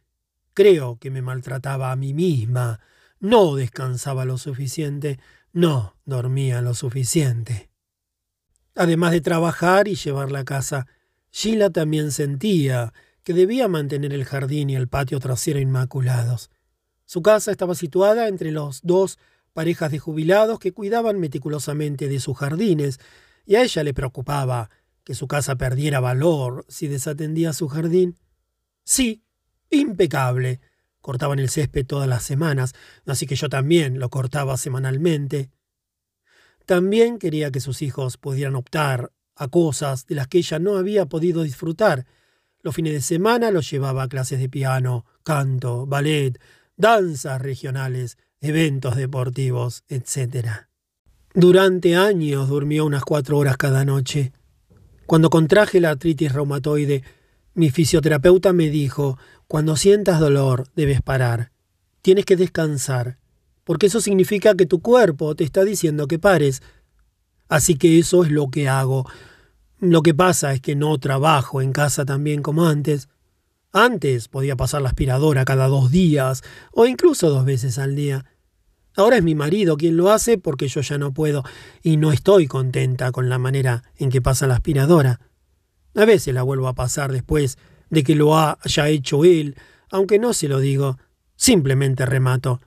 Creo 0.54 0.98
que 0.98 1.12
me 1.12 1.22
maltrataba 1.22 1.92
a 1.92 1.96
mí 1.96 2.14
misma. 2.14 2.80
No 3.20 3.54
descansaba 3.54 4.24
lo 4.24 4.38
suficiente. 4.38 5.20
No 5.52 5.94
dormía 6.04 6.60
lo 6.62 6.74
suficiente. 6.74 7.70
Además 8.74 9.12
de 9.12 9.20
trabajar 9.20 9.86
y 9.86 9.94
llevar 9.94 10.32
la 10.32 10.44
casa, 10.44 10.88
Sheila 11.30 11.70
también 11.70 12.10
sentía 12.10 12.92
que 13.28 13.34
debía 13.34 13.68
mantener 13.68 14.14
el 14.14 14.24
jardín 14.24 14.70
y 14.70 14.76
el 14.76 14.88
patio 14.88 15.20
trasero 15.20 15.60
inmaculados. 15.60 16.48
Su 17.04 17.20
casa 17.20 17.50
estaba 17.50 17.74
situada 17.74 18.26
entre 18.26 18.52
los 18.52 18.80
dos 18.84 19.18
parejas 19.52 19.90
de 19.90 19.98
jubilados 19.98 20.58
que 20.58 20.72
cuidaban 20.72 21.20
meticulosamente 21.20 22.08
de 22.08 22.20
sus 22.20 22.38
jardines, 22.38 23.00
y 23.44 23.56
a 23.56 23.64
ella 23.64 23.84
le 23.84 23.92
preocupaba 23.92 24.70
que 25.04 25.14
su 25.14 25.28
casa 25.28 25.56
perdiera 25.56 26.00
valor 26.00 26.64
si 26.68 26.88
desatendía 26.88 27.52
su 27.52 27.68
jardín. 27.68 28.16
Sí, 28.82 29.22
impecable. 29.68 30.62
Cortaban 31.02 31.38
el 31.38 31.50
césped 31.50 31.84
todas 31.84 32.08
las 32.08 32.22
semanas, 32.22 32.72
así 33.04 33.26
que 33.26 33.36
yo 33.36 33.50
también 33.50 33.98
lo 33.98 34.08
cortaba 34.08 34.56
semanalmente. 34.56 35.50
También 36.64 37.18
quería 37.18 37.50
que 37.50 37.60
sus 37.60 37.82
hijos 37.82 38.16
pudieran 38.16 38.56
optar 38.56 39.12
a 39.36 39.48
cosas 39.48 40.06
de 40.06 40.14
las 40.14 40.28
que 40.28 40.38
ella 40.38 40.58
no 40.58 40.78
había 40.78 41.04
podido 41.04 41.42
disfrutar. 41.42 42.06
Los 42.62 42.74
fines 42.74 42.92
de 42.92 43.00
semana 43.00 43.50
los 43.50 43.70
llevaba 43.70 44.02
a 44.02 44.08
clases 44.08 44.40
de 44.40 44.48
piano, 44.48 45.04
canto, 45.22 45.86
ballet, 45.86 46.40
danzas 46.76 47.40
regionales, 47.40 48.18
eventos 48.40 48.96
deportivos, 48.96 49.84
etc. 49.88 50.68
Durante 51.34 51.96
años 51.96 52.48
durmió 52.48 52.84
unas 52.84 53.04
cuatro 53.04 53.38
horas 53.38 53.56
cada 53.56 53.84
noche. 53.84 54.32
Cuando 55.06 55.30
contraje 55.30 55.80
la 55.80 55.90
artritis 55.90 56.32
reumatoide, 56.32 57.02
mi 57.54 57.70
fisioterapeuta 57.70 58.52
me 58.52 58.70
dijo, 58.70 59.18
cuando 59.46 59.76
sientas 59.76 60.20
dolor 60.20 60.66
debes 60.74 61.00
parar. 61.00 61.52
Tienes 62.02 62.24
que 62.24 62.36
descansar, 62.36 63.18
porque 63.64 63.86
eso 63.86 64.00
significa 64.00 64.54
que 64.54 64.66
tu 64.66 64.80
cuerpo 64.80 65.34
te 65.34 65.44
está 65.44 65.64
diciendo 65.64 66.06
que 66.06 66.18
pares. 66.18 66.62
Así 67.48 67.76
que 67.76 67.98
eso 67.98 68.24
es 68.24 68.30
lo 68.30 68.50
que 68.50 68.68
hago. 68.68 69.06
Lo 69.80 70.02
que 70.02 70.12
pasa 70.12 70.52
es 70.52 70.60
que 70.60 70.74
no 70.74 70.98
trabajo 70.98 71.62
en 71.62 71.72
casa 71.72 72.04
tan 72.04 72.24
bien 72.24 72.42
como 72.42 72.66
antes. 72.66 73.08
Antes 73.72 74.26
podía 74.26 74.56
pasar 74.56 74.82
la 74.82 74.88
aspiradora 74.88 75.44
cada 75.44 75.68
dos 75.68 75.92
días 75.92 76.42
o 76.72 76.86
incluso 76.86 77.30
dos 77.30 77.44
veces 77.44 77.78
al 77.78 77.94
día. 77.94 78.24
Ahora 78.96 79.18
es 79.18 79.22
mi 79.22 79.36
marido 79.36 79.76
quien 79.76 79.96
lo 79.96 80.10
hace 80.10 80.36
porque 80.36 80.66
yo 80.66 80.80
ya 80.80 80.98
no 80.98 81.14
puedo 81.14 81.44
y 81.80 81.96
no 81.96 82.10
estoy 82.10 82.48
contenta 82.48 83.12
con 83.12 83.28
la 83.28 83.38
manera 83.38 83.84
en 83.96 84.10
que 84.10 84.20
pasa 84.20 84.48
la 84.48 84.54
aspiradora. 84.54 85.20
A 85.94 86.04
veces 86.04 86.34
la 86.34 86.42
vuelvo 86.42 86.66
a 86.66 86.74
pasar 86.74 87.12
después 87.12 87.56
de 87.88 88.02
que 88.02 88.16
lo 88.16 88.36
haya 88.36 88.88
hecho 88.88 89.24
él, 89.24 89.54
aunque 89.90 90.18
no 90.18 90.32
se 90.32 90.48
lo 90.48 90.58
digo, 90.58 90.98
simplemente 91.36 92.04
remato. 92.04 92.60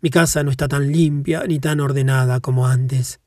Mi 0.00 0.08
casa 0.08 0.42
no 0.42 0.50
está 0.50 0.68
tan 0.68 0.90
limpia 0.90 1.44
ni 1.46 1.58
tan 1.58 1.80
ordenada 1.80 2.40
como 2.40 2.66
antes. 2.66 3.20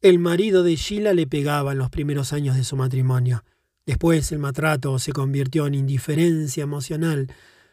El 0.00 0.20
marido 0.20 0.62
de 0.62 0.76
Sheila 0.76 1.12
le 1.12 1.26
pegaba 1.26 1.72
en 1.72 1.78
los 1.78 1.90
primeros 1.90 2.32
años 2.32 2.54
de 2.54 2.62
su 2.62 2.76
matrimonio. 2.76 3.42
Después 3.84 4.30
el 4.30 4.38
maltrato 4.38 4.96
se 5.00 5.12
convirtió 5.12 5.66
en 5.66 5.74
indiferencia 5.74 6.62
emocional, 6.62 7.26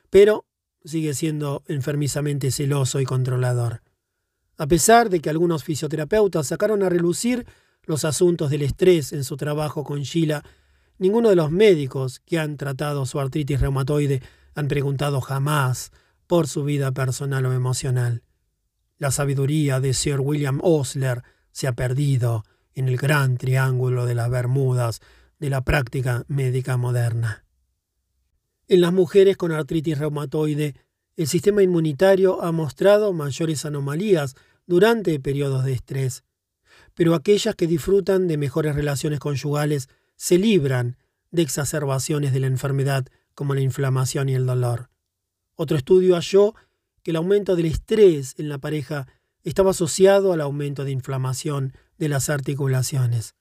pero 0.09 0.47
sigue 0.83 1.13
siendo 1.13 1.61
enfermizamente 1.67 2.49
celoso 2.49 2.99
y 2.99 3.05
controlador. 3.05 3.83
A 4.57 4.65
pesar 4.65 5.11
de 5.11 5.19
que 5.19 5.29
algunos 5.29 5.63
fisioterapeutas 5.63 6.47
sacaron 6.47 6.81
a 6.81 6.89
relucir 6.89 7.45
los 7.83 8.05
asuntos 8.05 8.49
del 8.49 8.63
estrés 8.63 9.13
en 9.13 9.23
su 9.23 9.37
trabajo 9.37 9.83
con 9.83 10.01
Sheila, 10.01 10.43
ninguno 10.97 11.29
de 11.29 11.35
los 11.35 11.51
médicos 11.51 12.21
que 12.25 12.39
han 12.39 12.57
tratado 12.57 13.05
su 13.05 13.19
artritis 13.19 13.61
reumatoide 13.61 14.23
han 14.55 14.67
preguntado 14.67 15.21
jamás 15.21 15.91
por 16.25 16.47
su 16.47 16.63
vida 16.63 16.91
personal 16.91 17.45
o 17.45 17.53
emocional. 17.53 18.23
La 18.97 19.11
sabiduría 19.11 19.79
de 19.79 19.93
Sir 19.93 20.21
William 20.21 20.59
Osler 20.63 21.21
se 21.55 21.67
ha 21.67 21.71
perdido 21.71 22.43
en 22.73 22.89
el 22.89 22.97
gran 22.97 23.37
triángulo 23.37 24.05
de 24.05 24.13
las 24.13 24.29
Bermudas 24.29 24.99
de 25.39 25.49
la 25.49 25.61
práctica 25.61 26.25
médica 26.27 26.75
moderna. 26.75 27.45
En 28.67 28.81
las 28.81 28.91
mujeres 28.91 29.37
con 29.37 29.53
artritis 29.53 29.97
reumatoide, 29.97 30.75
el 31.15 31.27
sistema 31.27 31.63
inmunitario 31.63 32.43
ha 32.43 32.51
mostrado 32.51 33.13
mayores 33.13 33.63
anomalías 33.63 34.35
durante 34.67 35.17
periodos 35.21 35.63
de 35.63 35.71
estrés, 35.71 36.25
pero 36.93 37.15
aquellas 37.15 37.55
que 37.55 37.67
disfrutan 37.67 38.27
de 38.27 38.35
mejores 38.35 38.75
relaciones 38.75 39.19
conyugales 39.19 39.87
se 40.17 40.37
libran 40.37 40.97
de 41.31 41.43
exacerbaciones 41.43 42.33
de 42.33 42.41
la 42.41 42.47
enfermedad 42.47 43.05
como 43.33 43.55
la 43.55 43.61
inflamación 43.61 44.27
y 44.27 44.35
el 44.35 44.45
dolor. 44.45 44.89
Otro 45.55 45.77
estudio 45.77 46.15
halló 46.15 46.53
que 47.01 47.11
el 47.11 47.17
aumento 47.17 47.55
del 47.55 47.67
estrés 47.67 48.35
en 48.37 48.49
la 48.49 48.57
pareja 48.57 49.07
estaba 49.45 49.71
asociado 49.71 50.33
al 50.33 50.41
aumento 50.41 50.83
de 50.83 50.91
inflamación 50.91 51.73
de 51.97 52.09
las 52.09 52.29
articulaciones. 52.29 53.35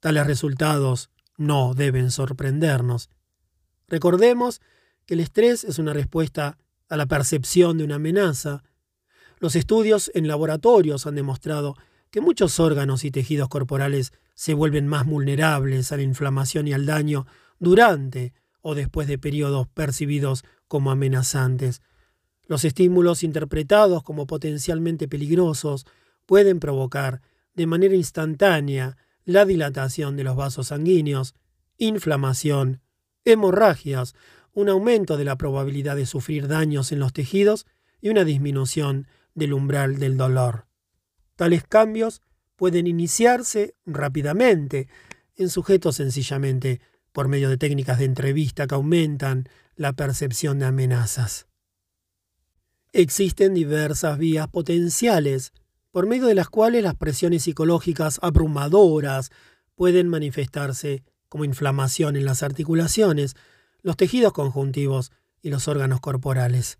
Tales 0.00 0.26
resultados 0.26 1.10
no 1.38 1.72
deben 1.72 2.10
sorprendernos. 2.10 3.08
Recordemos 3.88 4.60
que 5.06 5.14
el 5.14 5.20
estrés 5.20 5.64
es 5.64 5.78
una 5.78 5.92
respuesta 5.92 6.58
a 6.88 6.96
la 6.96 7.06
percepción 7.06 7.78
de 7.78 7.84
una 7.84 7.94
amenaza. 7.94 8.64
Los 9.38 9.56
estudios 9.56 10.10
en 10.14 10.28
laboratorios 10.28 11.06
han 11.06 11.14
demostrado 11.14 11.76
que 12.10 12.20
muchos 12.20 12.60
órganos 12.60 13.04
y 13.04 13.10
tejidos 13.10 13.48
corporales 13.48 14.12
se 14.34 14.54
vuelven 14.54 14.88
más 14.88 15.06
vulnerables 15.06 15.92
a 15.92 15.96
la 15.96 16.02
inflamación 16.02 16.68
y 16.68 16.72
al 16.72 16.86
daño 16.86 17.26
durante 17.58 18.34
o 18.60 18.74
después 18.74 19.06
de 19.06 19.18
periodos 19.18 19.68
percibidos 19.68 20.44
como 20.66 20.90
amenazantes. 20.90 21.82
Los 22.46 22.64
estímulos 22.64 23.22
interpretados 23.22 24.02
como 24.02 24.26
potencialmente 24.26 25.08
peligrosos 25.08 25.86
pueden 26.26 26.60
provocar 26.60 27.22
de 27.54 27.66
manera 27.66 27.94
instantánea 27.94 28.96
la 29.24 29.44
dilatación 29.44 30.16
de 30.16 30.24
los 30.24 30.36
vasos 30.36 30.68
sanguíneos, 30.68 31.34
inflamación, 31.78 32.80
hemorragias, 33.24 34.14
un 34.52 34.68
aumento 34.68 35.16
de 35.16 35.24
la 35.24 35.36
probabilidad 35.36 35.96
de 35.96 36.06
sufrir 36.06 36.46
daños 36.46 36.92
en 36.92 37.00
los 37.00 37.12
tejidos 37.12 37.66
y 38.00 38.10
una 38.10 38.24
disminución 38.24 39.06
del 39.34 39.52
umbral 39.52 39.98
del 39.98 40.16
dolor. 40.16 40.66
Tales 41.36 41.64
cambios 41.64 42.22
pueden 42.56 42.86
iniciarse 42.86 43.74
rápidamente 43.84 44.88
en 45.36 45.48
sujetos 45.48 45.96
sencillamente 45.96 46.80
por 47.12 47.28
medio 47.28 47.48
de 47.48 47.56
técnicas 47.56 47.98
de 47.98 48.04
entrevista 48.04 48.66
que 48.66 48.74
aumentan 48.74 49.48
la 49.74 49.92
percepción 49.92 50.58
de 50.58 50.66
amenazas. 50.66 51.46
Existen 52.96 53.54
diversas 53.54 54.18
vías 54.18 54.46
potenciales, 54.46 55.52
por 55.90 56.06
medio 56.06 56.26
de 56.26 56.36
las 56.36 56.48
cuales 56.48 56.84
las 56.84 56.94
presiones 56.94 57.42
psicológicas 57.42 58.20
abrumadoras 58.22 59.32
pueden 59.74 60.06
manifestarse 60.06 61.02
como 61.28 61.44
inflamación 61.44 62.14
en 62.14 62.24
las 62.24 62.44
articulaciones, 62.44 63.34
los 63.82 63.96
tejidos 63.96 64.32
conjuntivos 64.32 65.10
y 65.42 65.50
los 65.50 65.66
órganos 65.66 65.98
corporales. 65.98 66.78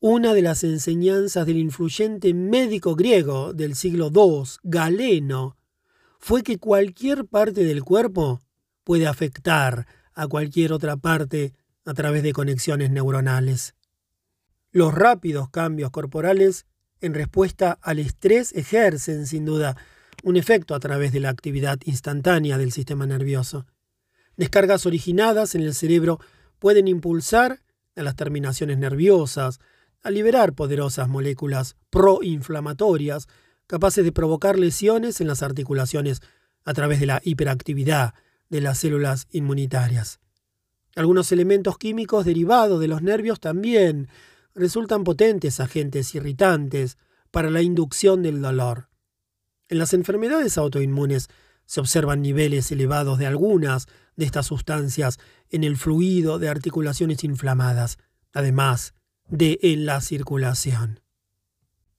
Una 0.00 0.32
de 0.32 0.40
las 0.40 0.64
enseñanzas 0.64 1.44
del 1.44 1.58
influyente 1.58 2.32
médico 2.32 2.94
griego 2.94 3.52
del 3.52 3.74
siglo 3.74 4.10
II, 4.14 4.44
Galeno, 4.62 5.58
fue 6.20 6.42
que 6.42 6.56
cualquier 6.56 7.26
parte 7.26 7.64
del 7.64 7.84
cuerpo 7.84 8.40
puede 8.82 9.06
afectar 9.06 9.86
a 10.14 10.26
cualquier 10.26 10.72
otra 10.72 10.96
parte 10.96 11.52
a 11.84 11.92
través 11.92 12.22
de 12.22 12.32
conexiones 12.32 12.90
neuronales. 12.90 13.74
Los 14.72 14.94
rápidos 14.94 15.50
cambios 15.50 15.90
corporales 15.90 16.64
en 17.02 17.12
respuesta 17.12 17.78
al 17.82 17.98
estrés 17.98 18.52
ejercen, 18.52 19.26
sin 19.26 19.44
duda, 19.44 19.76
un 20.22 20.38
efecto 20.38 20.74
a 20.74 20.80
través 20.80 21.12
de 21.12 21.20
la 21.20 21.28
actividad 21.28 21.78
instantánea 21.84 22.56
del 22.56 22.72
sistema 22.72 23.06
nervioso. 23.06 23.66
Descargas 24.38 24.86
originadas 24.86 25.54
en 25.54 25.60
el 25.60 25.74
cerebro 25.74 26.20
pueden 26.58 26.88
impulsar 26.88 27.60
a 27.96 28.02
las 28.02 28.16
terminaciones 28.16 28.78
nerviosas, 28.78 29.60
a 30.02 30.10
liberar 30.10 30.54
poderosas 30.54 31.06
moléculas 31.06 31.76
proinflamatorias 31.90 33.28
capaces 33.66 34.04
de 34.04 34.12
provocar 34.12 34.58
lesiones 34.58 35.20
en 35.20 35.28
las 35.28 35.42
articulaciones 35.42 36.22
a 36.64 36.72
través 36.72 36.98
de 36.98 37.06
la 37.06 37.20
hiperactividad 37.24 38.14
de 38.48 38.62
las 38.62 38.78
células 38.78 39.28
inmunitarias. 39.32 40.18
Algunos 40.96 41.30
elementos 41.30 41.76
químicos 41.76 42.24
derivados 42.24 42.80
de 42.80 42.88
los 42.88 43.02
nervios 43.02 43.38
también 43.38 44.08
resultan 44.54 45.04
potentes 45.04 45.60
agentes 45.60 46.14
irritantes 46.14 46.98
para 47.30 47.50
la 47.50 47.62
inducción 47.62 48.22
del 48.22 48.42
dolor. 48.42 48.88
En 49.68 49.78
las 49.78 49.94
enfermedades 49.94 50.58
autoinmunes 50.58 51.28
se 51.64 51.80
observan 51.80 52.20
niveles 52.20 52.70
elevados 52.70 53.18
de 53.18 53.26
algunas 53.26 53.86
de 54.16 54.26
estas 54.26 54.46
sustancias 54.46 55.18
en 55.48 55.64
el 55.64 55.76
fluido 55.76 56.38
de 56.38 56.48
articulaciones 56.48 57.24
inflamadas, 57.24 57.98
además 58.32 58.94
de 59.28 59.58
en 59.62 59.86
la 59.86 60.00
circulación. 60.00 61.00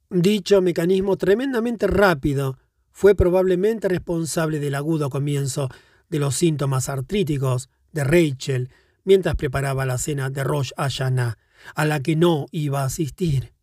Dicho 0.09 0.61
mecanismo 0.61 1.17
tremendamente 1.17 1.87
rápido 1.87 2.59
fue 2.91 3.15
probablemente 3.15 3.87
responsable 3.87 4.59
del 4.59 4.75
agudo 4.75 5.09
comienzo 5.09 5.69
de 6.09 6.19
los 6.19 6.35
síntomas 6.35 6.89
artríticos 6.89 7.69
de 7.91 8.03
Rachel 8.03 8.69
mientras 9.03 9.35
preparaba 9.35 9.85
la 9.85 9.97
cena 9.97 10.29
de 10.29 10.43
Rosh 10.43 10.71
Hashanah, 10.77 11.37
a 11.75 11.85
la 11.85 12.01
que 12.01 12.15
no 12.15 12.45
iba 12.51 12.81
a 12.81 12.85
asistir. 12.85 13.53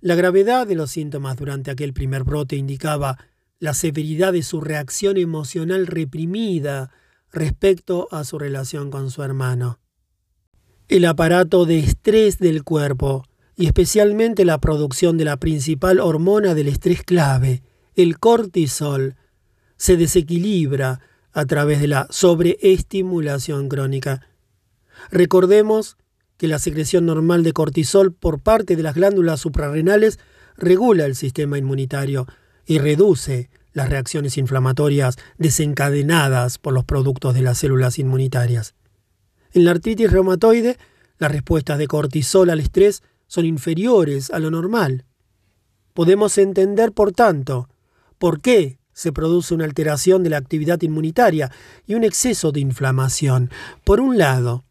La 0.00 0.14
gravedad 0.14 0.66
de 0.66 0.74
los 0.74 0.90
síntomas 0.90 1.36
durante 1.36 1.70
aquel 1.70 1.92
primer 1.92 2.24
brote 2.24 2.56
indicaba 2.56 3.18
la 3.58 3.72
severidad 3.72 4.32
de 4.32 4.42
su 4.42 4.60
reacción 4.60 5.16
emocional 5.16 5.86
reprimida 5.86 6.90
respecto 7.32 8.08
a 8.10 8.24
su 8.24 8.38
relación 8.38 8.90
con 8.90 9.10
su 9.10 9.22
hermano. 9.22 9.78
El 10.88 11.06
aparato 11.06 11.64
de 11.64 11.78
estrés 11.78 12.38
del 12.38 12.62
cuerpo, 12.62 13.24
y 13.56 13.66
especialmente 13.66 14.44
la 14.44 14.58
producción 14.58 15.16
de 15.16 15.24
la 15.24 15.38
principal 15.38 16.00
hormona 16.00 16.54
del 16.54 16.68
estrés 16.68 17.02
clave, 17.02 17.62
el 17.94 18.18
cortisol, 18.18 19.16
se 19.76 19.96
desequilibra 19.96 21.00
a 21.32 21.46
través 21.46 21.80
de 21.80 21.88
la 21.88 22.06
sobreestimulación 22.10 23.68
crónica. 23.68 24.26
Recordemos 25.10 25.96
que 26.36 26.48
la 26.48 26.58
secreción 26.58 27.06
normal 27.06 27.42
de 27.42 27.52
cortisol 27.52 28.12
por 28.12 28.40
parte 28.40 28.76
de 28.76 28.82
las 28.82 28.94
glándulas 28.94 29.40
suprarrenales 29.40 30.18
regula 30.56 31.04
el 31.06 31.16
sistema 31.16 31.58
inmunitario 31.58 32.26
y 32.66 32.78
reduce 32.78 33.50
las 33.72 33.88
reacciones 33.88 34.38
inflamatorias 34.38 35.16
desencadenadas 35.36 36.58
por 36.58 36.72
los 36.72 36.84
productos 36.84 37.34
de 37.34 37.42
las 37.42 37.58
células 37.58 37.98
inmunitarias. 37.98 38.74
En 39.52 39.64
la 39.64 39.72
artritis 39.72 40.10
reumatoide, 40.10 40.78
las 41.18 41.30
respuestas 41.30 41.78
de 41.78 41.86
cortisol 41.86 42.50
al 42.50 42.60
estrés 42.60 43.02
son 43.26 43.44
inferiores 43.44 44.30
a 44.30 44.38
lo 44.38 44.50
normal. 44.50 45.04
Podemos 45.92 46.38
entender, 46.38 46.92
por 46.92 47.12
tanto, 47.12 47.68
por 48.18 48.40
qué 48.40 48.78
se 48.92 49.12
produce 49.12 49.54
una 49.54 49.64
alteración 49.64 50.22
de 50.22 50.30
la 50.30 50.38
actividad 50.38 50.80
inmunitaria 50.82 51.50
y 51.86 51.94
un 51.94 52.04
exceso 52.04 52.52
de 52.52 52.60
inflamación. 52.60 53.50
Por 53.84 54.00
un 54.00 54.18
lado, 54.18 54.64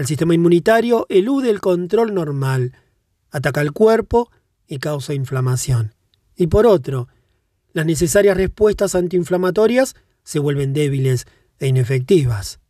el 0.00 0.06
sistema 0.06 0.34
inmunitario 0.34 1.04
elude 1.10 1.50
el 1.50 1.60
control 1.60 2.14
normal, 2.14 2.72
ataca 3.30 3.60
al 3.60 3.72
cuerpo 3.72 4.30
y 4.66 4.78
causa 4.78 5.12
inflamación. 5.12 5.94
Y 6.34 6.46
por 6.46 6.66
otro, 6.66 7.08
las 7.74 7.84
necesarias 7.84 8.34
respuestas 8.34 8.94
antiinflamatorias 8.94 9.94
se 10.22 10.38
vuelven 10.38 10.72
débiles 10.72 11.26
e 11.58 11.66
inefectivas. 11.66 12.60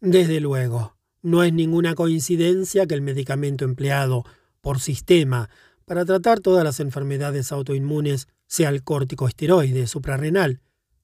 Desde 0.00 0.40
luego, 0.40 0.96
no 1.20 1.42
es 1.42 1.52
ninguna 1.52 1.94
coincidencia 1.94 2.86
que 2.86 2.94
el 2.94 3.02
medicamento 3.02 3.66
empleado 3.66 4.24
por 4.62 4.80
sistema 4.80 5.50
para 5.84 6.06
tratar 6.06 6.40
todas 6.40 6.64
las 6.64 6.80
enfermedades 6.80 7.52
autoinmunes 7.52 8.28
sea 8.46 8.70
el 8.70 8.82
corticosteroide 8.82 9.86
suprarrenal, 9.86 10.62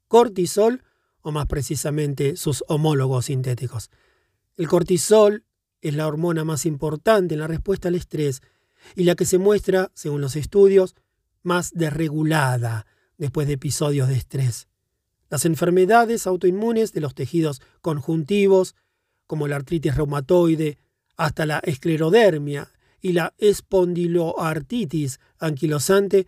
cortisol 0.08 0.82
o 1.20 1.30
más 1.30 1.44
precisamente 1.44 2.36
sus 2.36 2.64
homólogos 2.68 3.26
sintéticos. 3.26 3.90
El 4.56 4.68
cortisol 4.68 5.44
es 5.82 5.94
la 5.94 6.06
hormona 6.06 6.44
más 6.44 6.64
importante 6.64 7.34
en 7.34 7.40
la 7.40 7.46
respuesta 7.46 7.88
al 7.88 7.94
estrés 7.94 8.40
y 8.94 9.04
la 9.04 9.14
que 9.14 9.26
se 9.26 9.38
muestra, 9.38 9.90
según 9.94 10.20
los 10.20 10.36
estudios, 10.36 10.94
más 11.42 11.72
desregulada 11.72 12.86
después 13.18 13.46
de 13.46 13.54
episodios 13.54 14.08
de 14.08 14.16
estrés. 14.16 14.68
Las 15.28 15.44
enfermedades 15.44 16.26
autoinmunes 16.26 16.92
de 16.92 17.00
los 17.00 17.14
tejidos 17.14 17.60
conjuntivos, 17.82 18.76
como 19.26 19.48
la 19.48 19.56
artritis 19.56 19.94
reumatoide, 19.94 20.78
hasta 21.16 21.46
la 21.46 21.58
esclerodermia 21.58 22.72
y 23.00 23.12
la 23.12 23.34
espondiloartritis 23.38 25.20
anquilosante, 25.38 26.26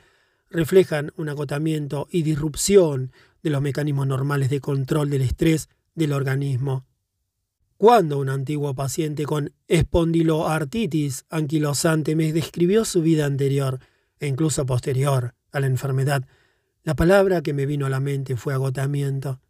reflejan 0.51 1.13
un 1.17 1.29
agotamiento 1.29 2.09
y 2.11 2.23
disrupción 2.23 3.13
de 3.43 3.51
los 3.51 3.63
mecanismos 3.63 4.07
normales 4.07 4.51
de 4.51 4.61
control 4.61 5.11
del 5.11 5.23
estrés 5.23 5.69
del 5.95 6.13
organismo. 6.13 6.88
Cuando 7.79 8.19
un 8.19 8.29
antiguo 8.29 8.75
paciente 8.75 9.25
con 9.25 9.53
espondiloartritis 9.69 11.27
anquilosante 11.31 12.17
me 12.17 12.33
describió 12.33 12.85
su 12.85 13.03
vida 13.03 13.25
anterior 13.25 13.79
e 14.19 14.27
incluso 14.27 14.67
posterior 14.67 15.37
a 15.53 15.61
la 15.61 15.69
enfermedad, 15.69 16.27
la 16.83 16.97
palabra 16.97 17.41
que 17.41 17.53
me 17.53 17.67
vino 17.67 17.87
a 17.87 17.89
la 17.89 18.01
mente 18.01 18.37
fue 18.37 18.53
agotamiento. 18.53 19.41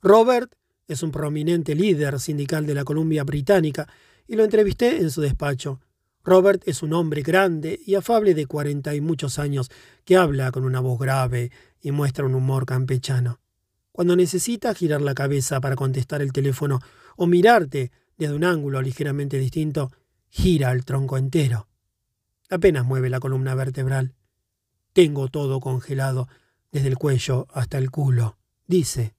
Robert 0.00 0.54
es 0.86 1.02
un 1.02 1.10
prominente 1.10 1.74
líder 1.74 2.20
sindical 2.20 2.64
de 2.64 2.74
la 2.74 2.84
Columbia 2.84 3.24
Británica 3.24 3.88
y 4.28 4.36
lo 4.36 4.44
entrevisté 4.44 4.98
en 4.98 5.10
su 5.10 5.20
despacho. 5.20 5.80
Robert 6.22 6.62
es 6.66 6.80
un 6.84 6.92
hombre 6.92 7.22
grande 7.22 7.80
y 7.84 7.96
afable 7.96 8.34
de 8.34 8.46
cuarenta 8.46 8.94
y 8.94 9.00
muchos 9.00 9.40
años 9.40 9.68
que 10.04 10.16
habla 10.16 10.52
con 10.52 10.62
una 10.62 10.78
voz 10.78 11.00
grave 11.00 11.50
y 11.80 11.90
muestra 11.90 12.24
un 12.24 12.36
humor 12.36 12.66
campechano. 12.66 13.40
Cuando 13.90 14.14
necesita 14.14 14.74
girar 14.74 15.02
la 15.02 15.14
cabeza 15.14 15.60
para 15.60 15.74
contestar 15.74 16.22
el 16.22 16.32
teléfono 16.32 16.78
o 17.16 17.26
mirarte 17.26 17.90
desde 18.16 18.34
un 18.34 18.44
ángulo 18.44 18.80
ligeramente 18.82 19.38
distinto, 19.38 19.92
gira 20.28 20.72
el 20.72 20.84
tronco 20.84 21.16
entero. 21.16 21.68
Apenas 22.50 22.84
mueve 22.84 23.10
la 23.10 23.20
columna 23.20 23.54
vertebral. 23.54 24.14
Tengo 24.92 25.28
todo 25.28 25.60
congelado, 25.60 26.28
desde 26.70 26.88
el 26.88 26.98
cuello 26.98 27.46
hasta 27.52 27.78
el 27.78 27.90
culo, 27.90 28.36
dice. 28.66 29.14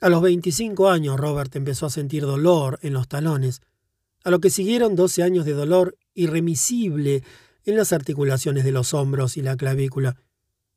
A 0.00 0.08
los 0.08 0.20
25 0.20 0.90
años 0.90 1.18
Robert 1.18 1.54
empezó 1.56 1.86
a 1.86 1.90
sentir 1.90 2.22
dolor 2.22 2.78
en 2.82 2.92
los 2.92 3.08
talones, 3.08 3.62
a 4.24 4.30
lo 4.30 4.40
que 4.40 4.50
siguieron 4.50 4.96
12 4.96 5.22
años 5.22 5.44
de 5.44 5.52
dolor 5.52 5.96
irremisible 6.14 7.22
en 7.64 7.76
las 7.76 7.92
articulaciones 7.92 8.64
de 8.64 8.72
los 8.72 8.94
hombros 8.94 9.36
y 9.36 9.42
la 9.42 9.56
clavícula. 9.56 10.16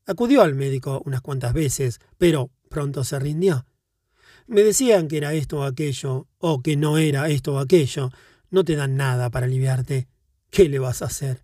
Acudió 0.05 0.43
al 0.43 0.55
médico 0.55 1.01
unas 1.05 1.21
cuantas 1.21 1.53
veces, 1.53 1.99
pero 2.17 2.51
pronto 2.69 3.03
se 3.03 3.19
rindió. 3.19 3.65
Me 4.47 4.61
decían 4.61 5.07
que 5.07 5.17
era 5.17 5.33
esto 5.33 5.59
o 5.59 5.63
aquello, 5.63 6.27
o 6.37 6.61
que 6.61 6.77
no 6.77 6.97
era 6.97 7.29
esto 7.29 7.55
o 7.55 7.59
aquello. 7.59 8.11
No 8.51 8.63
te 8.63 8.75
dan 8.75 8.95
nada 8.95 9.29
para 9.29 9.47
aliviarte. 9.47 10.07
¿Qué 10.51 10.69
le 10.69 10.79
vas 10.79 11.01
a 11.01 11.05
hacer? 11.05 11.43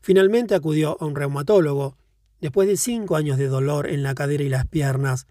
Finalmente 0.00 0.54
acudió 0.54 0.96
a 1.00 1.04
un 1.04 1.14
reumatólogo, 1.14 1.96
después 2.40 2.68
de 2.68 2.76
cinco 2.76 3.16
años 3.16 3.38
de 3.38 3.48
dolor 3.48 3.88
en 3.88 4.02
la 4.02 4.14
cadera 4.14 4.44
y 4.44 4.48
las 4.48 4.66
piernas. 4.66 5.26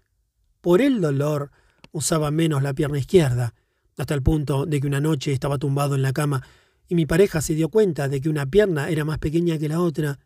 Por 0.60 0.80
el 0.80 1.00
dolor 1.00 1.50
usaba 1.90 2.30
menos 2.30 2.62
la 2.62 2.74
pierna 2.74 2.98
izquierda, 2.98 3.54
hasta 3.98 4.14
el 4.14 4.22
punto 4.22 4.66
de 4.66 4.80
que 4.80 4.86
una 4.86 5.00
noche 5.00 5.32
estaba 5.32 5.58
tumbado 5.58 5.94
en 5.94 6.02
la 6.02 6.12
cama 6.12 6.42
y 6.88 6.94
mi 6.94 7.06
pareja 7.06 7.40
se 7.40 7.54
dio 7.54 7.68
cuenta 7.68 8.08
de 8.08 8.20
que 8.20 8.28
una 8.28 8.46
pierna 8.46 8.88
era 8.88 9.04
más 9.04 9.18
pequeña 9.18 9.58
que 9.58 9.68
la 9.68 9.80
otra. 9.80 10.18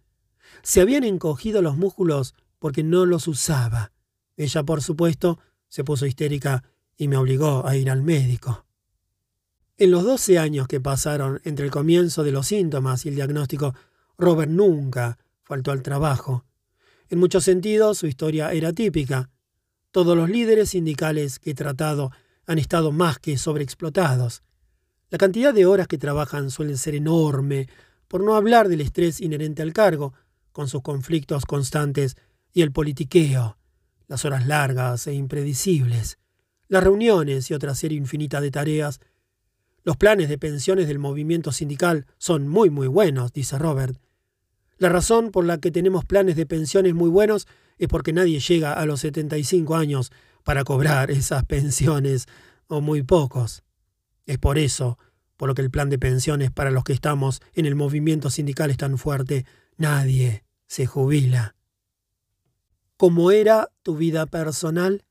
Se 0.62 0.80
habían 0.80 1.04
encogido 1.04 1.62
los 1.62 1.76
músculos 1.76 2.34
porque 2.58 2.82
no 2.82 3.06
los 3.06 3.28
usaba. 3.28 3.92
Ella, 4.36 4.62
por 4.62 4.82
supuesto, 4.82 5.38
se 5.76 5.84
puso 5.84 6.06
histérica 6.06 6.64
y 6.96 7.06
me 7.06 7.18
obligó 7.18 7.66
a 7.66 7.76
ir 7.76 7.90
al 7.90 8.02
médico. 8.02 8.64
En 9.76 9.90
los 9.90 10.04
doce 10.04 10.38
años 10.38 10.66
que 10.68 10.80
pasaron 10.80 11.38
entre 11.44 11.66
el 11.66 11.70
comienzo 11.70 12.24
de 12.24 12.32
los 12.32 12.46
síntomas 12.46 13.04
y 13.04 13.10
el 13.10 13.14
diagnóstico, 13.14 13.74
Robert 14.16 14.50
nunca 14.50 15.18
faltó 15.42 15.72
al 15.72 15.82
trabajo. 15.82 16.46
En 17.10 17.18
muchos 17.18 17.44
sentidos 17.44 17.98
su 17.98 18.06
historia 18.06 18.54
era 18.54 18.72
típica. 18.72 19.28
Todos 19.90 20.16
los 20.16 20.30
líderes 20.30 20.70
sindicales 20.70 21.38
que 21.38 21.50
he 21.50 21.54
tratado 21.54 22.10
han 22.46 22.58
estado 22.58 22.90
más 22.90 23.18
que 23.18 23.36
sobreexplotados. 23.36 24.42
La 25.10 25.18
cantidad 25.18 25.52
de 25.52 25.66
horas 25.66 25.88
que 25.88 25.98
trabajan 25.98 26.50
suele 26.50 26.78
ser 26.78 26.94
enorme, 26.94 27.68
por 28.08 28.24
no 28.24 28.34
hablar 28.34 28.68
del 28.68 28.80
estrés 28.80 29.20
inherente 29.20 29.60
al 29.60 29.74
cargo, 29.74 30.14
con 30.52 30.68
sus 30.68 30.80
conflictos 30.80 31.44
constantes 31.44 32.16
y 32.54 32.62
el 32.62 32.72
politiqueo, 32.72 33.58
las 34.08 34.24
horas 34.24 34.46
largas 34.46 35.06
e 35.06 35.14
impredecibles, 35.14 36.18
las 36.68 36.82
reuniones 36.82 37.50
y 37.50 37.54
otra 37.54 37.74
serie 37.74 37.98
infinita 37.98 38.40
de 38.40 38.50
tareas. 38.50 39.00
Los 39.84 39.96
planes 39.96 40.28
de 40.28 40.38
pensiones 40.38 40.88
del 40.88 40.98
movimiento 40.98 41.52
sindical 41.52 42.06
son 42.18 42.48
muy 42.48 42.70
muy 42.70 42.88
buenos, 42.88 43.32
dice 43.32 43.58
Robert. 43.58 43.98
La 44.78 44.88
razón 44.88 45.30
por 45.30 45.44
la 45.44 45.58
que 45.58 45.70
tenemos 45.70 46.04
planes 46.04 46.36
de 46.36 46.44
pensiones 46.44 46.94
muy 46.94 47.08
buenos 47.08 47.46
es 47.78 47.88
porque 47.88 48.12
nadie 48.12 48.40
llega 48.40 48.72
a 48.72 48.84
los 48.86 49.00
75 49.00 49.74
años 49.74 50.12
para 50.42 50.64
cobrar 50.64 51.10
esas 51.10 51.44
pensiones, 51.44 52.26
o 52.68 52.80
muy 52.80 53.02
pocos. 53.02 53.62
Es 54.26 54.38
por 54.38 54.58
eso, 54.58 54.98
por 55.36 55.48
lo 55.48 55.54
que 55.54 55.62
el 55.62 55.70
plan 55.70 55.90
de 55.90 55.98
pensiones 55.98 56.50
para 56.50 56.70
los 56.70 56.84
que 56.84 56.92
estamos 56.92 57.40
en 57.54 57.66
el 57.66 57.74
movimiento 57.74 58.30
sindical 58.30 58.70
es 58.70 58.76
tan 58.76 58.98
fuerte, 58.98 59.46
nadie 59.76 60.44
se 60.66 60.86
jubila. 60.86 61.54
¿Cómo 62.98 63.30
era 63.30 63.70
tu 63.82 63.94
vida 63.94 64.24
personal? 64.24 65.04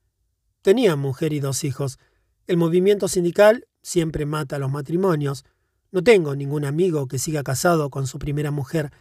Tenía 0.64 0.95
mujer 0.95 1.33
y 1.33 1.39
dos 1.39 1.64
hijos. 1.64 1.99
El 2.47 2.57
movimiento 2.57 3.07
sindical 3.07 3.67
siempre 3.83 4.25
mata 4.25 4.57
los 4.57 4.72
matrimonios. 4.72 5.45
No 5.91 6.03
tengo 6.03 6.35
ningún 6.35 6.65
amigo 6.65 7.07
que 7.07 7.19
siga 7.19 7.43
casado 7.43 7.91
con 7.91 8.07
su 8.07 8.17
primera 8.17 8.49
mujer. 8.49 8.91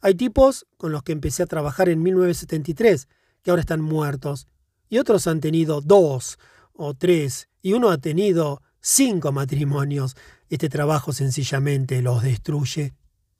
Hay 0.00 0.16
tipos 0.16 0.66
con 0.76 0.90
los 0.90 1.04
que 1.04 1.12
empecé 1.12 1.44
a 1.44 1.46
trabajar 1.46 1.88
en 1.88 2.02
1973 2.02 3.06
que 3.42 3.50
ahora 3.50 3.60
están 3.60 3.80
muertos. 3.80 4.48
Y 4.88 4.98
otros 4.98 5.28
han 5.28 5.40
tenido 5.40 5.80
dos 5.80 6.40
o 6.72 6.94
tres. 6.94 7.48
Y 7.62 7.74
uno 7.74 7.90
ha 7.90 7.98
tenido 7.98 8.60
cinco 8.80 9.30
matrimonios. 9.30 10.16
Este 10.48 10.68
trabajo 10.68 11.12
sencillamente 11.12 12.02
los 12.02 12.24
destruye. 12.24 12.92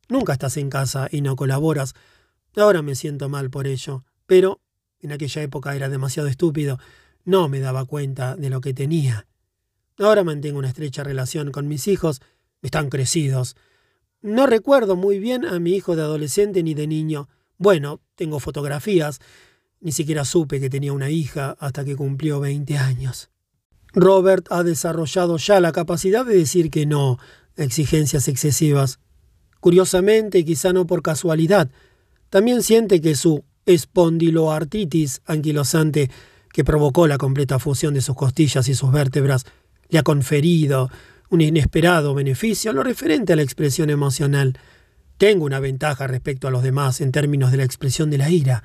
Nunca 0.09 0.35
estás 0.35 0.57
en 0.59 0.71
casa 0.71 1.09
y 1.11 1.23
no 1.23 1.35
colaboras. 1.35 1.95
Ahora 2.55 2.83
me 2.83 2.95
siento 2.95 3.29
mal 3.29 3.51
por 3.51 3.67
ello. 3.67 4.05
Pero 4.27 4.61
En 5.03 5.13
aquella 5.13 5.43
época 5.43 5.75
era 5.77 5.89
demasiado 5.89 6.29
estúpido, 6.29 6.79
no 7.25 7.49
me 7.49 7.61
daba 7.61 7.85
cuenta 7.85 8.37
de 8.37 8.51
lo 8.51 8.61
que 8.61 8.73
tenía. 8.73 9.27
Ahora 9.99 10.25
mantengo 10.25 10.59
una 10.59 10.69
estrecha 10.69 11.05
relación 11.05 11.53
con 11.53 11.69
mis 11.69 11.87
hijos, 11.89 12.21
están 12.63 12.89
crecidos. 12.89 13.57
No 14.21 14.47
recuerdo 14.47 14.97
muy 14.97 15.19
bien 15.19 15.45
a 15.45 15.59
mi 15.59 15.73
hijo 15.73 15.97
de 15.97 16.03
adolescente 16.03 16.63
ni 16.63 16.75
de 16.75 16.87
niño. 16.87 17.29
Bueno, 17.59 18.01
tengo 18.15 18.41
fotografías. 18.41 19.21
Ni 19.81 19.91
siquiera 19.93 20.25
supe 20.25 20.61
que 20.61 20.71
tenía 20.71 20.93
una 20.93 21.11
hija 21.11 21.57
hasta 21.59 21.85
que 21.85 21.97
cumplió 21.97 22.39
20 22.41 22.79
años. 22.79 23.31
Robert 23.93 24.47
ha 24.51 24.63
desarrollado 24.63 25.37
ya 25.37 25.61
la 25.61 25.73
capacidad 25.73 26.25
de 26.25 26.37
decir 26.37 26.71
que 26.71 26.87
no 26.87 27.19
a 27.59 27.63
exigencias 27.63 28.29
excesivas. 28.29 29.01
Curiosamente, 29.61 30.45
quizá 30.45 30.73
no 30.73 30.87
por 30.87 31.03
casualidad, 31.03 31.71
también 32.31 32.63
siente 32.63 33.01
que 33.01 33.15
su 33.15 33.45
espondiloartritis 33.67 35.23
anquilosante, 35.27 36.11
que 36.53 36.65
provocó 36.65 37.07
la 37.07 37.19
completa 37.19 37.59
fusión 37.59 37.95
de 37.95 38.03
sus 38.03 38.15
costillas 38.15 38.69
y 38.69 38.75
sus 38.75 38.93
vértebras, 38.93 39.47
le 39.89 39.99
ha 39.99 40.03
conferido 40.03 40.91
un 41.31 41.41
inesperado 41.41 42.15
beneficio 42.15 42.71
en 42.71 42.77
lo 42.77 42.83
referente 42.83 43.33
a 43.33 43.37
la 43.37 43.43
expresión 43.43 43.89
emocional. 43.89 44.59
Tengo 45.17 45.47
una 45.47 45.61
ventaja 45.61 46.07
respecto 46.07 46.49
a 46.49 46.51
los 46.51 46.63
demás 46.63 47.01
en 47.01 47.13
términos 47.13 47.51
de 47.51 47.57
la 47.57 47.65
expresión 47.65 48.11
de 48.11 48.19
la 48.19 48.29
ira. 48.29 48.65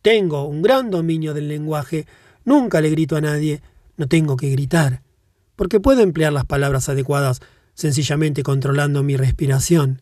Tengo 0.00 0.44
un 0.44 0.62
gran 0.62 0.90
dominio 0.90 1.34
del 1.34 1.48
lenguaje. 1.48 2.06
Nunca 2.44 2.80
le 2.80 2.90
grito 2.90 3.16
a 3.16 3.20
nadie. 3.20 3.60
No 3.96 4.06
tengo 4.06 4.36
que 4.36 4.50
gritar. 4.50 5.02
Porque 5.56 5.80
puedo 5.80 6.00
emplear 6.00 6.32
las 6.32 6.44
palabras 6.44 6.88
adecuadas 6.88 7.40
sencillamente 7.74 8.42
controlando 8.42 9.02
mi 9.02 9.16
respiración. 9.16 10.00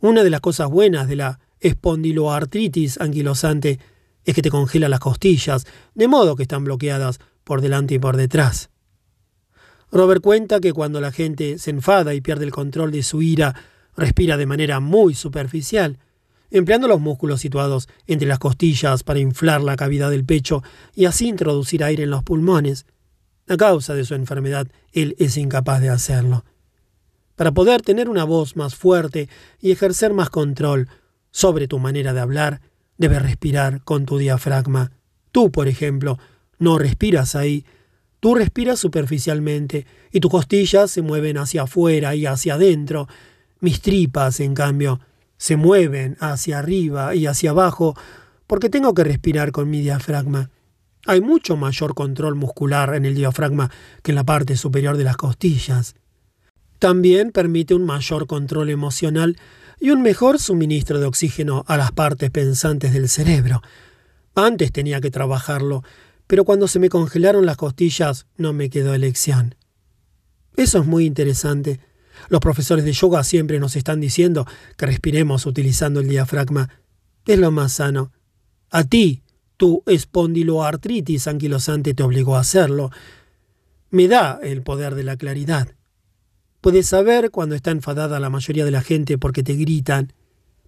Una 0.00 0.22
de 0.22 0.30
las 0.30 0.40
cosas 0.40 0.68
buenas 0.68 1.08
de 1.08 1.16
la 1.16 1.40
espondiloartritis 1.66 3.00
anquilosante 3.00 3.78
es 4.24 4.34
que 4.34 4.42
te 4.42 4.50
congela 4.50 4.88
las 4.88 5.00
costillas, 5.00 5.66
de 5.94 6.08
modo 6.08 6.36
que 6.36 6.42
están 6.42 6.64
bloqueadas 6.64 7.20
por 7.44 7.60
delante 7.60 7.94
y 7.94 7.98
por 7.98 8.16
detrás. 8.16 8.70
Robert 9.92 10.20
cuenta 10.20 10.60
que 10.60 10.72
cuando 10.72 11.00
la 11.00 11.12
gente 11.12 11.58
se 11.58 11.70
enfada 11.70 12.12
y 12.14 12.20
pierde 12.20 12.44
el 12.44 12.50
control 12.50 12.90
de 12.90 13.02
su 13.02 13.22
ira, 13.22 13.54
respira 13.96 14.36
de 14.36 14.46
manera 14.46 14.80
muy 14.80 15.14
superficial, 15.14 15.98
empleando 16.50 16.88
los 16.88 17.00
músculos 17.00 17.40
situados 17.40 17.88
entre 18.06 18.28
las 18.28 18.38
costillas 18.38 19.04
para 19.04 19.20
inflar 19.20 19.62
la 19.62 19.76
cavidad 19.76 20.10
del 20.10 20.24
pecho 20.24 20.62
y 20.94 21.04
así 21.04 21.28
introducir 21.28 21.84
aire 21.84 22.02
en 22.02 22.10
los 22.10 22.24
pulmones. 22.24 22.86
A 23.48 23.56
causa 23.56 23.94
de 23.94 24.04
su 24.04 24.14
enfermedad, 24.14 24.66
él 24.92 25.14
es 25.18 25.36
incapaz 25.36 25.80
de 25.80 25.90
hacerlo. 25.90 26.44
Para 27.36 27.52
poder 27.52 27.82
tener 27.82 28.08
una 28.08 28.24
voz 28.24 28.56
más 28.56 28.74
fuerte 28.74 29.28
y 29.60 29.70
ejercer 29.70 30.12
más 30.14 30.30
control 30.30 30.88
sobre 31.36 31.68
tu 31.68 31.78
manera 31.78 32.14
de 32.14 32.20
hablar, 32.20 32.62
debes 32.96 33.20
respirar 33.20 33.82
con 33.84 34.06
tu 34.06 34.16
diafragma. 34.16 34.92
Tú, 35.32 35.52
por 35.52 35.68
ejemplo, 35.68 36.18
no 36.58 36.78
respiras 36.78 37.36
ahí, 37.36 37.66
Tú 38.20 38.34
respiras 38.34 38.78
superficialmente 38.78 39.86
y 40.10 40.20
tus 40.20 40.30
costillas 40.30 40.90
se 40.90 41.02
mueven 41.02 41.36
hacia 41.36 41.64
afuera 41.64 42.14
y 42.14 42.24
hacia 42.24 42.54
adentro. 42.54 43.08
Mis 43.60 43.82
tripas, 43.82 44.40
en 44.40 44.54
cambio, 44.54 45.00
se 45.36 45.56
mueven 45.56 46.16
hacia 46.20 46.58
arriba 46.58 47.14
y 47.14 47.26
hacia 47.26 47.50
abajo 47.50 47.94
porque 48.46 48.70
tengo 48.70 48.94
que 48.94 49.04
respirar 49.04 49.52
con 49.52 49.68
mi 49.68 49.82
diafragma. 49.82 50.50
Hay 51.06 51.20
mucho 51.20 51.56
mayor 51.58 51.94
control 51.94 52.34
muscular 52.34 52.94
en 52.94 53.04
el 53.04 53.14
diafragma 53.14 53.70
que 54.02 54.12
en 54.12 54.16
la 54.16 54.24
parte 54.24 54.56
superior 54.56 54.96
de 54.96 55.04
las 55.04 55.18
costillas. 55.18 55.94
También 56.78 57.30
permite 57.30 57.74
un 57.74 57.84
mayor 57.84 58.26
control 58.26 58.70
emocional 58.70 59.36
y 59.78 59.90
un 59.90 60.02
mejor 60.02 60.38
suministro 60.38 60.98
de 61.00 61.06
oxígeno 61.06 61.64
a 61.66 61.76
las 61.76 61.92
partes 61.92 62.30
pensantes 62.30 62.92
del 62.92 63.08
cerebro. 63.08 63.62
Antes 64.34 64.72
tenía 64.72 65.00
que 65.00 65.10
trabajarlo 65.10 65.82
pero 66.26 66.44
cuando 66.44 66.68
se 66.68 66.78
me 66.78 66.88
congelaron 66.88 67.46
las 67.46 67.56
costillas 67.56 68.26
no 68.36 68.52
me 68.52 68.70
quedó 68.70 68.94
elección. 68.94 69.54
Eso 70.56 70.78
es 70.78 70.86
muy 70.86 71.04
interesante. 71.04 71.80
Los 72.28 72.40
profesores 72.40 72.84
de 72.84 72.92
yoga 72.92 73.22
siempre 73.22 73.60
nos 73.60 73.76
están 73.76 74.00
diciendo 74.00 74.46
que 74.76 74.86
respiremos 74.86 75.46
utilizando 75.46 76.00
el 76.00 76.08
diafragma. 76.08 76.70
Es 77.26 77.38
lo 77.38 77.50
más 77.50 77.74
sano. 77.74 78.12
A 78.70 78.84
ti, 78.84 79.22
tu 79.56 79.82
espondiloartritis 79.86 81.28
anquilosante 81.28 81.94
te 81.94 82.02
obligó 82.02 82.36
a 82.36 82.40
hacerlo. 82.40 82.90
Me 83.90 84.08
da 84.08 84.40
el 84.42 84.62
poder 84.62 84.94
de 84.94 85.04
la 85.04 85.16
claridad. 85.16 85.75
Puedes 86.66 86.88
saber 86.88 87.30
cuando 87.30 87.54
está 87.54 87.70
enfadada 87.70 88.18
la 88.18 88.28
mayoría 88.28 88.64
de 88.64 88.72
la 88.72 88.80
gente 88.80 89.18
porque 89.18 89.44
te 89.44 89.54
gritan. 89.54 90.12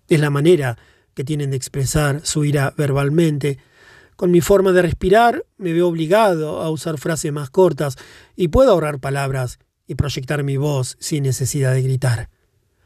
Es 0.06 0.20
la 0.20 0.30
manera 0.30 0.78
que 1.12 1.24
tienen 1.24 1.50
de 1.50 1.56
expresar 1.56 2.20
su 2.24 2.44
ira 2.44 2.72
verbalmente, 2.76 3.58
con 4.14 4.30
mi 4.30 4.40
forma 4.40 4.70
de 4.70 4.82
respirar 4.82 5.44
me 5.56 5.72
veo 5.72 5.88
obligado 5.88 6.62
a 6.62 6.70
usar 6.70 6.98
frases 6.98 7.32
más 7.32 7.50
cortas 7.50 7.96
y 8.36 8.46
puedo 8.46 8.70
ahorrar 8.70 9.00
palabras 9.00 9.58
y 9.88 9.96
proyectar 9.96 10.44
mi 10.44 10.56
voz 10.56 10.96
sin 11.00 11.24
necesidad 11.24 11.74
de 11.74 11.82
gritar. 11.82 12.30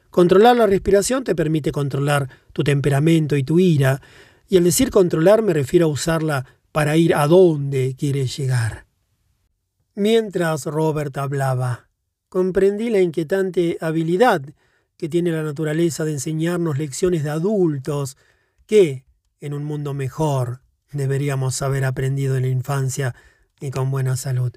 Controlar 0.08 0.56
la 0.56 0.66
respiración 0.66 1.22
te 1.22 1.34
permite 1.34 1.70
controlar 1.70 2.30
tu 2.54 2.64
temperamento 2.64 3.36
y 3.36 3.42
tu 3.44 3.60
ira, 3.60 4.00
y 4.48 4.56
al 4.56 4.64
decir 4.64 4.90
controlar 4.90 5.42
me 5.42 5.52
refiero 5.52 5.84
a 5.84 5.90
usarla 5.90 6.46
para 6.72 6.96
ir 6.96 7.14
a 7.14 7.26
donde 7.26 7.94
quieres 7.94 8.34
llegar. 8.34 8.86
Mientras 9.94 10.64
Robert 10.64 11.14
hablaba, 11.18 11.91
comprendí 12.32 12.88
la 12.88 13.02
inquietante 13.02 13.76
habilidad 13.82 14.40
que 14.96 15.10
tiene 15.10 15.32
la 15.32 15.42
naturaleza 15.42 16.06
de 16.06 16.12
enseñarnos 16.12 16.78
lecciones 16.78 17.24
de 17.24 17.28
adultos 17.28 18.16
que, 18.64 19.04
en 19.40 19.52
un 19.52 19.64
mundo 19.64 19.92
mejor, 19.92 20.62
deberíamos 20.92 21.60
haber 21.60 21.84
aprendido 21.84 22.34
en 22.36 22.44
la 22.44 22.48
infancia 22.48 23.14
y 23.60 23.70
con 23.70 23.90
buena 23.90 24.16
salud. 24.16 24.50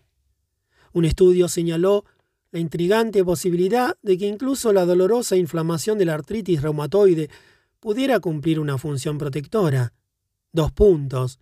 Un 0.94 1.04
estudio 1.04 1.50
señaló 1.50 2.06
la 2.50 2.60
intrigante 2.60 3.26
posibilidad 3.26 3.98
de 4.02 4.18
que 4.18 4.28
incluso 4.28 4.72
la 4.72 4.86
dolorosa 4.86 5.36
inflamación 5.36 5.98
de 5.98 6.06
la 6.06 6.14
artritis 6.14 6.62
reumatoide 6.62 7.30
pudiera 7.82 8.22
cumplir 8.22 8.62
una 8.62 8.78
función 8.78 9.18
protectora. 9.18 9.92
Dos 10.54 10.72
puntos. 10.72 11.40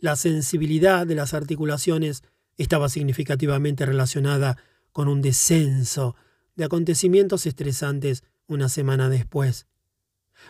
La 0.00 0.16
sensibilidad 0.16 1.06
de 1.06 1.14
las 1.14 1.34
articulaciones 1.34 2.24
estaba 2.56 2.88
significativamente 2.88 3.86
relacionada 3.86 4.56
con 4.98 5.06
un 5.06 5.22
descenso 5.22 6.16
de 6.56 6.64
acontecimientos 6.64 7.46
estresantes 7.46 8.24
una 8.48 8.68
semana 8.68 9.08
después. 9.08 9.68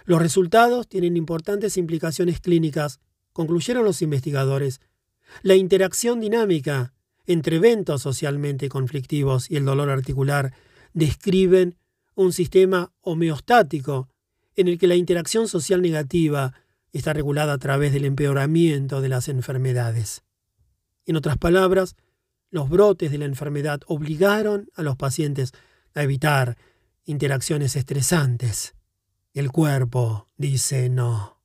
Los 0.07 0.23
resultados 0.23 0.89
tienen 0.89 1.19
importantes 1.19 1.77
implicaciones 1.77 2.41
clínicas 2.41 2.99
concluyeron 3.35 3.85
los 3.85 4.01
investigadores, 4.01 4.81
la 5.43 5.55
interacción 5.55 6.19
dinámica 6.19 6.95
entre 7.27 7.57
eventos 7.57 8.01
socialmente 8.01 8.71
conflictivos 8.71 9.51
y 9.51 9.57
el 9.57 9.67
dolor 9.67 9.91
articular 9.91 10.55
describen 10.95 11.77
un 12.15 12.33
sistema 12.33 12.91
homeostático 13.03 14.09
en 14.57 14.69
el 14.69 14.79
que 14.79 14.87
la 14.87 14.97
interacción 14.97 15.47
social 15.47 15.83
negativa 15.83 16.55
está 16.95 17.13
regulada 17.13 17.53
a 17.53 17.59
través 17.59 17.93
del 17.93 18.07
empeoramiento 18.07 19.03
de 19.03 19.11
las 19.11 19.29
enfermedades. 19.29 20.23
En 21.05 21.17
otras 21.17 21.37
palabras, 21.37 21.97
los 22.51 22.69
brotes 22.69 23.11
de 23.11 23.19
la 23.19 23.25
enfermedad 23.25 23.81
obligaron 23.87 24.71
a 24.75 24.83
los 24.83 24.97
pacientes 24.97 25.53
a 25.95 26.03
evitar 26.03 26.57
interacciones 27.05 27.77
estresantes. 27.77 28.75
El 29.35 29.51
cuerpo 29.51 30.27
dice 30.37 30.89
no. 30.89 31.39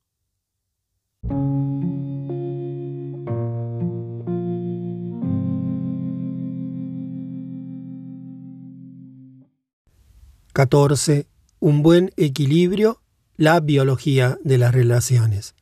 14. 10.54 11.26
Un 11.58 11.82
buen 11.82 12.12
equilibrio, 12.16 13.00
la 13.36 13.58
biología 13.58 14.38
de 14.44 14.56
las 14.56 14.72
relaciones. 14.72 15.56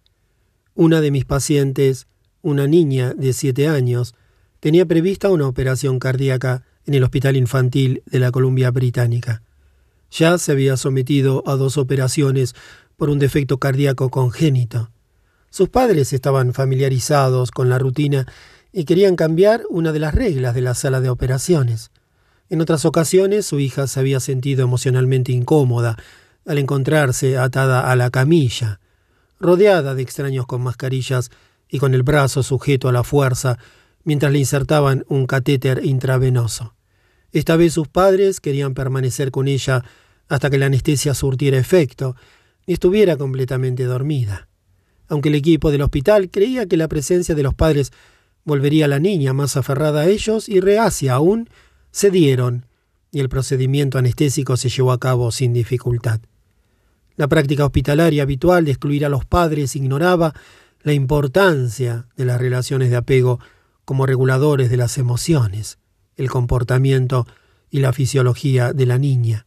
Una 0.75 1.01
de 1.01 1.11
mis 1.11 1.25
pacientes, 1.25 2.09
una 2.43 2.67
niña 2.67 3.15
de 3.15 3.33
7 3.33 3.69
años, 3.69 4.15
tenía 4.63 4.87
prevista 4.87 5.29
una 5.29 5.49
operación 5.49 5.99
cardíaca 5.99 6.63
en 6.87 6.95
el 6.95 7.03
Hospital 7.03 7.37
Infantil 7.37 8.05
de 8.07 8.21
la 8.21 8.31
Columbia 8.31 8.71
Británica. 8.71 9.43
Ya 10.13 10.39
se 10.39 10.53
había 10.53 10.77
sometido 10.77 11.43
a 11.49 11.57
dos 11.57 11.77
operaciones 11.77 12.55
por 12.97 13.11
un 13.11 13.19
defecto 13.19 13.59
cardíaco 13.59 14.09
congénito. 14.09 14.89
Sus 15.51 15.69
padres 15.69 16.13
estaban 16.13 16.55
familiarizados 16.55 17.51
con 17.51 17.71
la 17.71 17.81
rutina 17.81 18.25
y 18.73 18.85
querían 18.85 19.17
cambiar 19.17 19.65
una 19.69 19.91
de 19.91 19.99
las 19.99 20.15
reglas 20.15 20.55
de 20.55 20.61
la 20.61 20.75
sala 20.75 21.01
de 21.01 21.09
operaciones. 21.09 21.91
En 22.49 22.61
otras 22.61 22.85
ocasiones 22.85 23.45
su 23.45 23.59
hija 23.59 23.89
se 23.89 23.99
había 23.99 24.21
sentido 24.21 24.63
emocionalmente 24.63 25.33
incómoda 25.33 25.97
al 26.47 26.59
encontrarse 26.59 27.37
atada 27.37 27.91
a 27.91 27.97
la 27.97 28.11
camilla, 28.11 28.79
rodeada 29.41 29.97
de 29.97 30.03
extraños 30.03 30.47
con 30.47 30.63
mascarillas 30.63 31.33
y 31.69 31.81
con 31.81 31.95
el 31.95 32.05
brazo 32.05 32.45
sujeto 32.45 32.89
a 32.89 32.93
la 32.93 33.03
fuerza 33.03 33.59
mientras 34.05 34.33
le 34.33 34.39
insertaban 34.39 35.05
un 35.09 35.27
catéter 35.27 35.85
intravenoso. 35.85 36.75
Esta 37.33 37.57
vez 37.57 37.73
sus 37.73 37.89
padres 37.89 38.41
querían 38.41 38.75
permanecer 38.75 39.31
con 39.31 39.49
ella 39.49 39.85
hasta 40.29 40.51
que 40.51 40.59
la 40.59 40.67
anestesia 40.67 41.15
surtiera 41.15 41.59
efecto 41.59 42.17
y 42.67 42.75
estuviera 42.75 43.17
completamente 43.17 43.85
dormida. 43.85 44.49
Aunque 45.09 45.29
el 45.29 45.35
equipo 45.35 45.71
del 45.71 45.83
hospital 45.83 46.31
creía 46.31 46.67
que 46.67 46.77
la 46.77 46.89
presencia 46.89 47.35
de 47.35 47.43
los 47.43 47.55
padres 47.55 47.93
volvería 48.45 48.87
a 48.87 48.89
la 48.89 48.99
niña 48.99 49.33
más 49.33 49.57
aferrada 49.57 50.03
a 50.03 50.09
ellos 50.09 50.49
y 50.49 50.61
reacia 50.61 51.15
aún, 51.15 51.49
cedieron 51.93 52.67
y 53.11 53.21
el 53.21 53.29
procedimiento 53.29 53.99
anestésico 53.99 54.57
se 54.57 54.71
llevó 54.71 54.93
a 54.93 54.99
cabo 54.99 55.31
sin 55.31 55.53
dificultad. 55.53 56.21
La 57.17 57.29
práctica 57.29 57.67
hospitalaria 57.67 58.23
habitual 58.23 58.65
de 58.65 58.71
excluir 58.71 59.05
a 59.05 59.11
los 59.11 59.27
padres 59.27 59.77
ignoraba 59.77 60.33
la 60.83 60.95
importancia 60.95 62.07
de 62.17 62.25
las 62.25 62.41
relaciones 62.41 62.91
de 62.91 62.97
apego 62.97 63.39
como 63.85 64.07
reguladores 64.07 64.71
de 64.71 64.77
las 64.77 64.99
emociones, 64.99 65.79
el 66.17 66.31
comportamiento 66.31 67.27
y 67.71 67.81
la 67.81 67.93
fisiología 67.93 68.73
de 68.73 68.87
la 68.87 68.99
niña. 68.99 69.47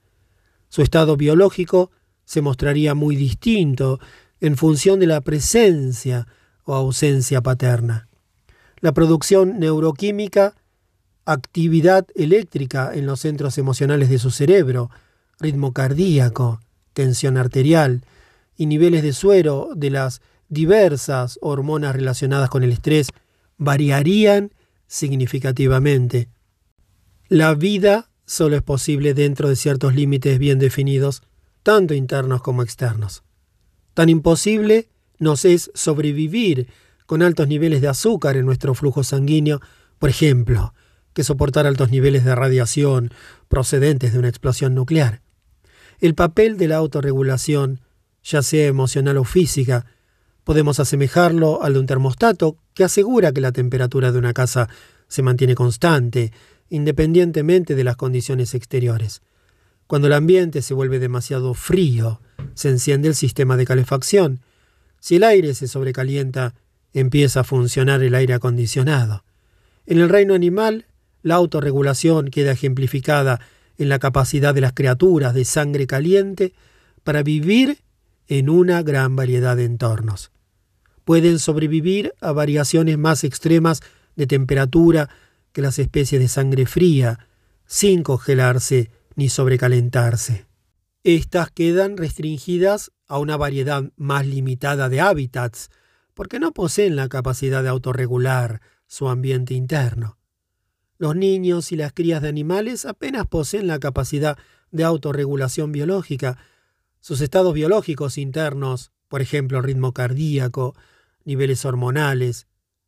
Su 0.69 0.81
estado 0.81 1.15
biológico 1.15 1.91
se 2.25 2.41
mostraría 2.41 2.95
muy 2.95 3.15
distinto 3.15 3.99
en 4.41 4.57
función 4.57 4.99
de 4.99 5.07
la 5.07 5.21
presencia 5.21 6.27
o 6.65 6.73
ausencia 6.73 7.41
paterna. 7.41 8.07
La 8.81 8.93
producción 8.93 9.59
neuroquímica, 9.59 10.55
actividad 11.25 12.07
eléctrica 12.15 12.91
en 12.93 13.05
los 13.05 13.21
centros 13.21 13.57
emocionales 13.57 14.09
de 14.09 14.19
su 14.19 14.31
cerebro, 14.31 14.89
ritmo 15.39 15.71
cardíaco, 15.73 16.59
tensión 16.93 17.37
arterial 17.37 18.03
y 18.57 18.65
niveles 18.65 19.03
de 19.03 19.13
suero 19.13 19.69
de 19.75 19.89
las 19.91 20.21
diversas 20.49 21.39
hormonas 21.41 21.95
relacionadas 21.95 22.49
con 22.49 22.63
el 22.63 22.71
estrés 22.71 23.09
variarían 23.57 24.51
significativamente. 24.87 26.29
La 27.27 27.53
vida 27.55 28.09
solo 28.25 28.55
es 28.55 28.61
posible 28.61 29.13
dentro 29.13 29.49
de 29.49 29.55
ciertos 29.55 29.95
límites 29.95 30.39
bien 30.39 30.59
definidos, 30.59 31.23
tanto 31.63 31.93
internos 31.93 32.41
como 32.41 32.63
externos. 32.63 33.23
Tan 33.93 34.09
imposible 34.09 34.89
nos 35.19 35.45
es 35.45 35.71
sobrevivir 35.73 36.67
con 37.05 37.21
altos 37.21 37.47
niveles 37.47 37.81
de 37.81 37.87
azúcar 37.87 38.35
en 38.37 38.45
nuestro 38.45 38.73
flujo 38.73 39.03
sanguíneo, 39.03 39.61
por 39.99 40.09
ejemplo, 40.09 40.73
que 41.13 41.23
soportar 41.23 41.65
altos 41.65 41.91
niveles 41.91 42.25
de 42.25 42.35
radiación 42.35 43.11
procedentes 43.47 44.13
de 44.13 44.19
una 44.19 44.27
explosión 44.27 44.75
nuclear. 44.75 45.21
El 45.99 46.13
papel 46.13 46.57
de 46.57 46.67
la 46.67 46.75
autorregulación, 46.75 47.79
ya 48.23 48.41
sea 48.41 48.67
emocional 48.67 49.17
o 49.17 49.23
física, 49.23 49.85
podemos 50.45 50.79
asemejarlo 50.79 51.61
al 51.63 51.73
de 51.73 51.79
un 51.79 51.87
termostato 51.87 52.57
que 52.73 52.85
asegura 52.85 53.33
que 53.33 53.41
la 53.41 53.51
temperatura 53.51 54.13
de 54.13 54.19
una 54.19 54.31
casa 54.31 54.69
se 55.07 55.23
mantiene 55.23 55.55
constante, 55.55 56.31
independientemente 56.69 57.75
de 57.75 57.83
las 57.83 57.97
condiciones 57.97 58.53
exteriores. 58.53 59.21
Cuando 59.87 60.07
el 60.07 60.13
ambiente 60.13 60.61
se 60.61 60.73
vuelve 60.73 60.99
demasiado 60.99 61.53
frío, 61.55 62.21
se 62.53 62.69
enciende 62.69 63.07
el 63.07 63.15
sistema 63.15 63.57
de 63.57 63.65
calefacción. 63.65 64.39
Si 64.99 65.17
el 65.17 65.23
aire 65.23 65.53
se 65.55 65.67
sobrecalienta, 65.67 66.53
empieza 66.93 67.41
a 67.41 67.43
funcionar 67.43 68.01
el 68.03 68.15
aire 68.15 68.35
acondicionado. 68.35 69.23
En 69.87 69.99
el 69.99 70.09
reino 70.09 70.35
animal, 70.35 70.85
la 71.23 71.35
autorregulación 71.35 72.29
queda 72.29 72.51
ejemplificada 72.51 73.41
en 73.77 73.89
la 73.89 73.99
capacidad 73.99 74.53
de 74.53 74.61
las 74.61 74.73
criaturas 74.73 75.33
de 75.33 75.43
sangre 75.43 75.87
caliente 75.87 76.53
para 77.03 77.23
vivir 77.23 77.79
en 78.27 78.49
una 78.49 78.83
gran 78.83 79.15
variedad 79.15 79.57
de 79.57 79.65
entornos. 79.65 80.31
Pueden 81.05 81.39
sobrevivir 81.39 82.13
a 82.19 82.31
variaciones 82.33 82.97
más 82.97 83.23
extremas 83.23 83.81
de 84.15 84.27
temperatura 84.27 85.09
que 85.53 85.61
las 85.61 85.79
especies 85.79 86.19
de 86.19 86.27
sangre 86.27 86.65
fría, 86.65 87.27
sin 87.65 88.03
congelarse 88.03 88.91
ni 89.15 89.29
sobrecalentarse. 89.29 90.45
Estas 91.03 91.51
quedan 91.51 91.97
restringidas 91.97 92.91
a 93.07 93.19
una 93.19 93.37
variedad 93.37 93.83
más 93.95 94.25
limitada 94.25 94.89
de 94.89 94.99
hábitats, 94.99 95.69
porque 96.15 96.39
no 96.39 96.51
poseen 96.51 96.95
la 96.95 97.07
capacidad 97.07 97.61
de 97.61 97.69
autorregular 97.69 98.61
su 98.87 99.07
ambiente 99.07 99.53
interno. 99.53 100.17
Los 100.97 101.15
niños 101.15 101.71
y 101.71 101.75
las 101.75 101.93
crías 101.93 102.21
de 102.21 102.29
animales 102.29 102.85
apenas 102.85 103.27
poseen 103.27 103.67
la 103.67 103.79
capacidad 103.79 104.37
de 104.71 104.83
autorregulación 104.83 105.71
biológica. 105.71 106.37
Sus 106.99 107.21
estados 107.21 107.53
biológicos 107.53 108.17
internos, 108.17 108.91
por 109.07 109.21
ejemplo, 109.21 109.61
ritmo 109.61 109.93
cardíaco, 109.93 110.75
niveles 111.25 111.65
hormonales, 111.65 112.47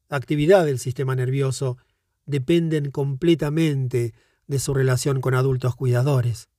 actividad 0.10 0.66
del 0.66 0.80
sistema 0.80 1.16
nervioso, 1.16 1.78
dependen 2.26 2.92
completamente 2.92 4.14
de 4.48 4.60
su 4.60 4.74
relación 4.74 5.20
con 5.20 5.34
adultos 5.34 5.76
cuidadores. 5.76 6.50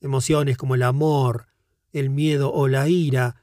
Emociones 0.00 0.56
como 0.56 0.74
el 0.74 0.82
amor, 0.82 1.48
el 1.92 2.10
miedo 2.10 2.52
o 2.52 2.68
la 2.68 2.88
ira 2.88 3.42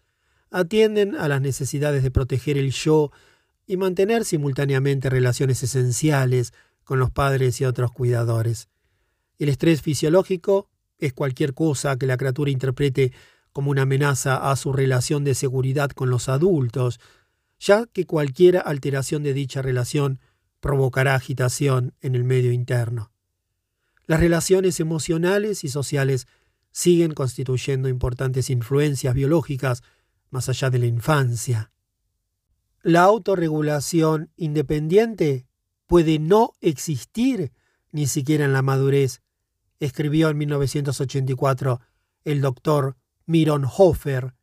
atienden 0.51 1.15
a 1.15 1.27
las 1.27 1.41
necesidades 1.41 2.03
de 2.03 2.11
proteger 2.11 2.57
el 2.57 2.71
yo 2.71 3.11
y 3.65 3.77
mantener 3.77 4.23
simultáneamente 4.23 5.09
relaciones 5.09 5.63
esenciales 5.63 6.53
con 6.83 6.99
los 6.99 7.11
padres 7.11 7.59
y 7.59 7.65
otros 7.65 7.91
cuidadores. 7.91 8.69
El 9.39 9.49
estrés 9.49 9.81
fisiológico 9.81 10.69
es 10.99 11.13
cualquier 11.13 11.53
cosa 11.53 11.97
que 11.97 12.05
la 12.05 12.17
criatura 12.17 12.51
interprete 12.51 13.11
como 13.51 13.71
una 13.71 13.83
amenaza 13.83 14.51
a 14.51 14.55
su 14.55 14.73
relación 14.73 15.23
de 15.23 15.35
seguridad 15.35 15.91
con 15.91 16.09
los 16.09 16.29
adultos, 16.29 16.99
ya 17.59 17.85
que 17.85 18.05
cualquier 18.05 18.57
alteración 18.65 19.23
de 19.23 19.33
dicha 19.33 19.61
relación 19.61 20.19
provocará 20.59 21.15
agitación 21.15 21.93
en 22.01 22.15
el 22.15 22.23
medio 22.23 22.51
interno. 22.51 23.11
Las 24.05 24.19
relaciones 24.19 24.79
emocionales 24.79 25.63
y 25.63 25.69
sociales 25.69 26.27
siguen 26.71 27.13
constituyendo 27.13 27.87
importantes 27.87 28.49
influencias 28.49 29.13
biológicas 29.13 29.83
más 30.29 30.49
allá 30.49 30.69
de 30.69 30.79
la 30.79 30.87
infancia. 30.87 31.71
La 32.81 33.03
autorregulación 33.03 34.31
independiente 34.35 35.45
puede 35.85 36.19
no 36.19 36.53
existir 36.59 37.53
ni 37.91 38.07
siquiera 38.07 38.43
en 38.43 38.53
la 38.53 38.61
madurez, 38.61 39.21
escribió 39.79 40.29
en 40.29 40.37
1984 40.37 41.79
el 42.25 42.41
doctor 42.41 42.97
Miron 43.25 43.65
Hofer, 43.65 44.33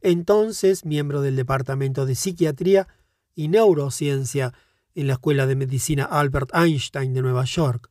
entonces 0.00 0.84
miembro 0.84 1.22
del 1.22 1.36
Departamento 1.36 2.06
de 2.06 2.14
Psiquiatría 2.14 2.88
y 3.34 3.48
Neurociencia 3.48 4.54
en 4.94 5.06
la 5.06 5.14
Escuela 5.14 5.46
de 5.46 5.56
Medicina 5.56 6.04
Albert 6.04 6.50
Einstein 6.54 7.14
de 7.14 7.22
Nueva 7.22 7.44
York. 7.44 7.90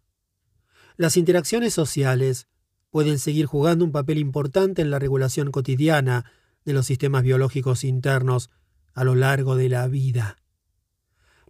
Las 0.97 1.15
interacciones 1.15 1.73
sociales 1.73 2.47
pueden 2.89 3.19
seguir 3.19 3.45
jugando 3.45 3.85
un 3.85 3.91
papel 3.91 4.17
importante 4.17 4.81
en 4.81 4.89
la 4.89 4.99
regulación 4.99 5.51
cotidiana 5.51 6.31
de 6.65 6.73
los 6.73 6.85
sistemas 6.85 7.23
biológicos 7.23 7.83
internos 7.83 8.49
a 8.93 9.03
lo 9.03 9.15
largo 9.15 9.55
de 9.55 9.69
la 9.69 9.87
vida. 9.87 10.37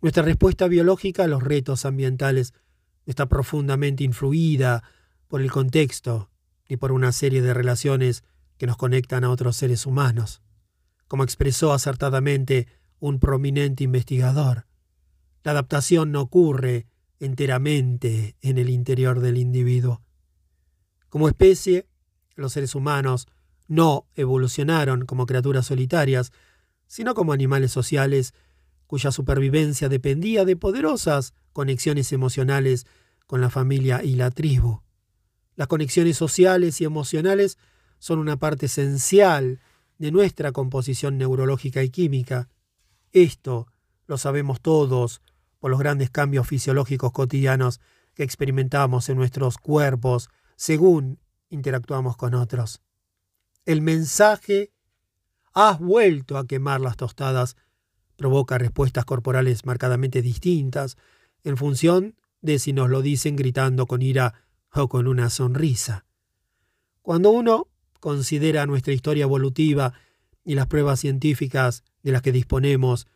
Nuestra 0.02 0.24
respuesta 0.24 0.68
biológica 0.68 1.24
a 1.24 1.28
los 1.28 1.42
retos 1.42 1.86
ambientales 1.86 2.54
está 3.06 3.28
profundamente 3.28 4.04
influida 4.04 4.84
por 5.28 5.42
el 5.42 5.52
contexto 5.52 6.30
y 6.68 6.78
por 6.78 6.92
una 6.92 7.12
serie 7.12 7.42
de 7.42 7.54
relaciones 7.54 8.24
que 8.58 8.68
nos 8.68 8.78
conectan 8.78 9.24
a 9.24 9.30
otros 9.30 9.56
seres 9.56 9.86
humanos, 9.86 10.42
como 11.08 11.24
expresó 11.24 11.74
acertadamente 11.74 12.68
un 13.00 13.20
prominente 13.20 13.84
investigador. 13.84 14.66
La 15.44 15.52
adaptación 15.52 16.12
no 16.12 16.22
ocurre 16.22 16.88
enteramente 17.20 18.36
en 18.42 18.58
el 18.58 18.70
interior 18.70 19.20
del 19.20 19.38
individuo. 19.38 20.02
Como 21.10 21.28
especie, 21.28 21.88
los 22.36 22.54
seres 22.54 22.76
humanos 22.76 23.28
no 23.68 24.08
evolucionaron 24.16 25.06
como 25.06 25.26
criaturas 25.26 25.66
solitarias, 25.66 26.32
sino 26.88 27.14
como 27.14 27.34
animales 27.34 27.72
sociales 27.72 28.34
cuya 28.86 29.12
supervivencia 29.12 29.90
dependía 29.90 30.46
de 30.46 30.56
poderosas 30.56 31.34
conexiones 31.52 32.14
emocionales 32.14 32.88
con 33.26 33.42
la 33.42 33.50
familia 33.50 34.04
y 34.04 34.16
la 34.16 34.32
tribu. 34.32 34.82
Las 35.56 35.68
conexiones 35.68 36.18
sociales 36.18 36.80
y 36.80 36.86
emocionales 36.86 37.58
son 38.00 38.20
una 38.20 38.38
parte 38.38 38.68
esencial 38.68 39.60
de 39.98 40.12
nuestra 40.12 40.52
composición 40.52 41.18
neurológica 41.18 41.84
y 41.84 41.90
química. 41.90 42.50
Esto 43.12 43.68
lo 44.06 44.18
sabemos 44.18 44.62
todos 44.62 45.22
por 45.60 45.72
los 45.72 45.80
grandes 45.80 46.10
cambios 46.10 46.48
fisiológicos 46.48 47.12
cotidianos 47.12 47.82
que 48.14 48.24
experimentamos 48.24 49.10
en 49.10 49.18
nuestros 49.18 49.58
cuerpos 49.58 50.30
según 50.56 51.20
interactuamos 51.50 52.18
con 52.18 52.34
otros. 52.34 52.82
El 53.66 53.82
mensaje 53.82 54.72
has 55.54 55.80
vuelto 55.80 56.38
a 56.38 56.48
quemar 56.48 56.82
las 56.82 56.98
tostadas 56.98 57.56
provoca 58.18 58.58
respuestas 58.58 59.06
corporales 59.06 59.66
marcadamente 59.66 60.22
distintas 60.22 60.98
en 61.44 61.56
función 61.56 62.16
de 62.42 62.60
si 62.60 62.74
nos 62.74 62.90
lo 62.90 63.02
dicen 63.02 63.36
gritando 63.36 63.86
con 63.86 64.02
ira 64.02 64.34
o 64.74 64.90
con 64.90 65.08
una 65.08 65.30
sonrisa. 65.30 66.06
Cuando 67.02 67.30
uno 67.30 67.68
considera 68.00 68.66
nuestra 68.66 68.94
historia 68.94 69.24
evolutiva 69.24 69.94
y 70.44 70.56
las 70.56 70.68
pruebas 70.68 71.00
científicas 71.00 71.84
de 72.04 72.12
las 72.12 72.22
que 72.22 72.32
disponemos, 72.32 73.08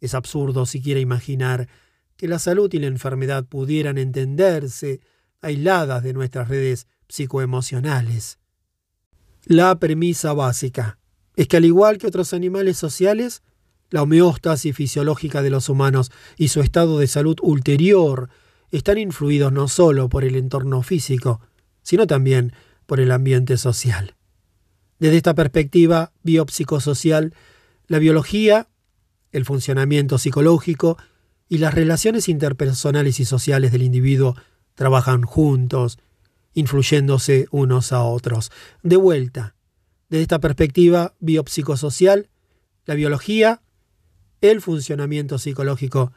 es 0.00 0.14
absurdo 0.14 0.66
siquiera 0.66 1.00
imaginar 1.00 1.68
que 2.16 2.28
la 2.28 2.38
salud 2.38 2.72
y 2.72 2.78
la 2.78 2.86
enfermedad 2.86 3.44
pudieran 3.44 3.98
entenderse 3.98 5.00
aisladas 5.40 6.02
de 6.02 6.12
nuestras 6.12 6.48
redes 6.48 6.86
psicoemocionales. 7.08 8.38
La 9.44 9.78
premisa 9.78 10.32
básica 10.32 10.98
es 11.36 11.48
que 11.48 11.56
al 11.56 11.64
igual 11.64 11.98
que 11.98 12.06
otros 12.06 12.34
animales 12.34 12.76
sociales, 12.76 13.42
la 13.90 14.02
homeostasis 14.02 14.76
fisiológica 14.76 15.42
de 15.42 15.50
los 15.50 15.68
humanos 15.68 16.12
y 16.36 16.48
su 16.48 16.60
estado 16.60 16.98
de 16.98 17.06
salud 17.06 17.36
ulterior 17.42 18.28
están 18.70 18.98
influidos 18.98 19.52
no 19.52 19.68
solo 19.68 20.08
por 20.08 20.24
el 20.24 20.36
entorno 20.36 20.82
físico, 20.82 21.40
sino 21.82 22.06
también 22.06 22.52
por 22.86 23.00
el 23.00 23.10
ambiente 23.10 23.56
social. 23.56 24.14
Desde 25.00 25.16
esta 25.16 25.34
perspectiva 25.34 26.12
biopsicosocial, 26.22 27.34
la 27.88 27.98
biología, 27.98 28.68
el 29.32 29.46
funcionamiento 29.46 30.18
psicológico 30.18 30.98
y 31.48 31.58
las 31.58 31.72
relaciones 31.74 32.28
interpersonales 32.28 33.18
y 33.18 33.24
sociales 33.24 33.72
del 33.72 33.82
individuo 33.82 34.36
trabajan 34.74 35.22
juntos, 35.22 35.98
influyéndose 36.52 37.46
unos 37.50 37.92
a 37.92 38.02
otros. 38.02 38.52
De 38.82 38.96
vuelta, 38.96 39.54
desde 40.10 40.22
esta 40.22 40.38
perspectiva 40.38 41.14
biopsicosocial, 41.18 42.28
la 42.84 42.94
biología, 42.94 43.62
el 44.42 44.60
funcionamiento 44.60 45.38
psicológico 45.38 46.12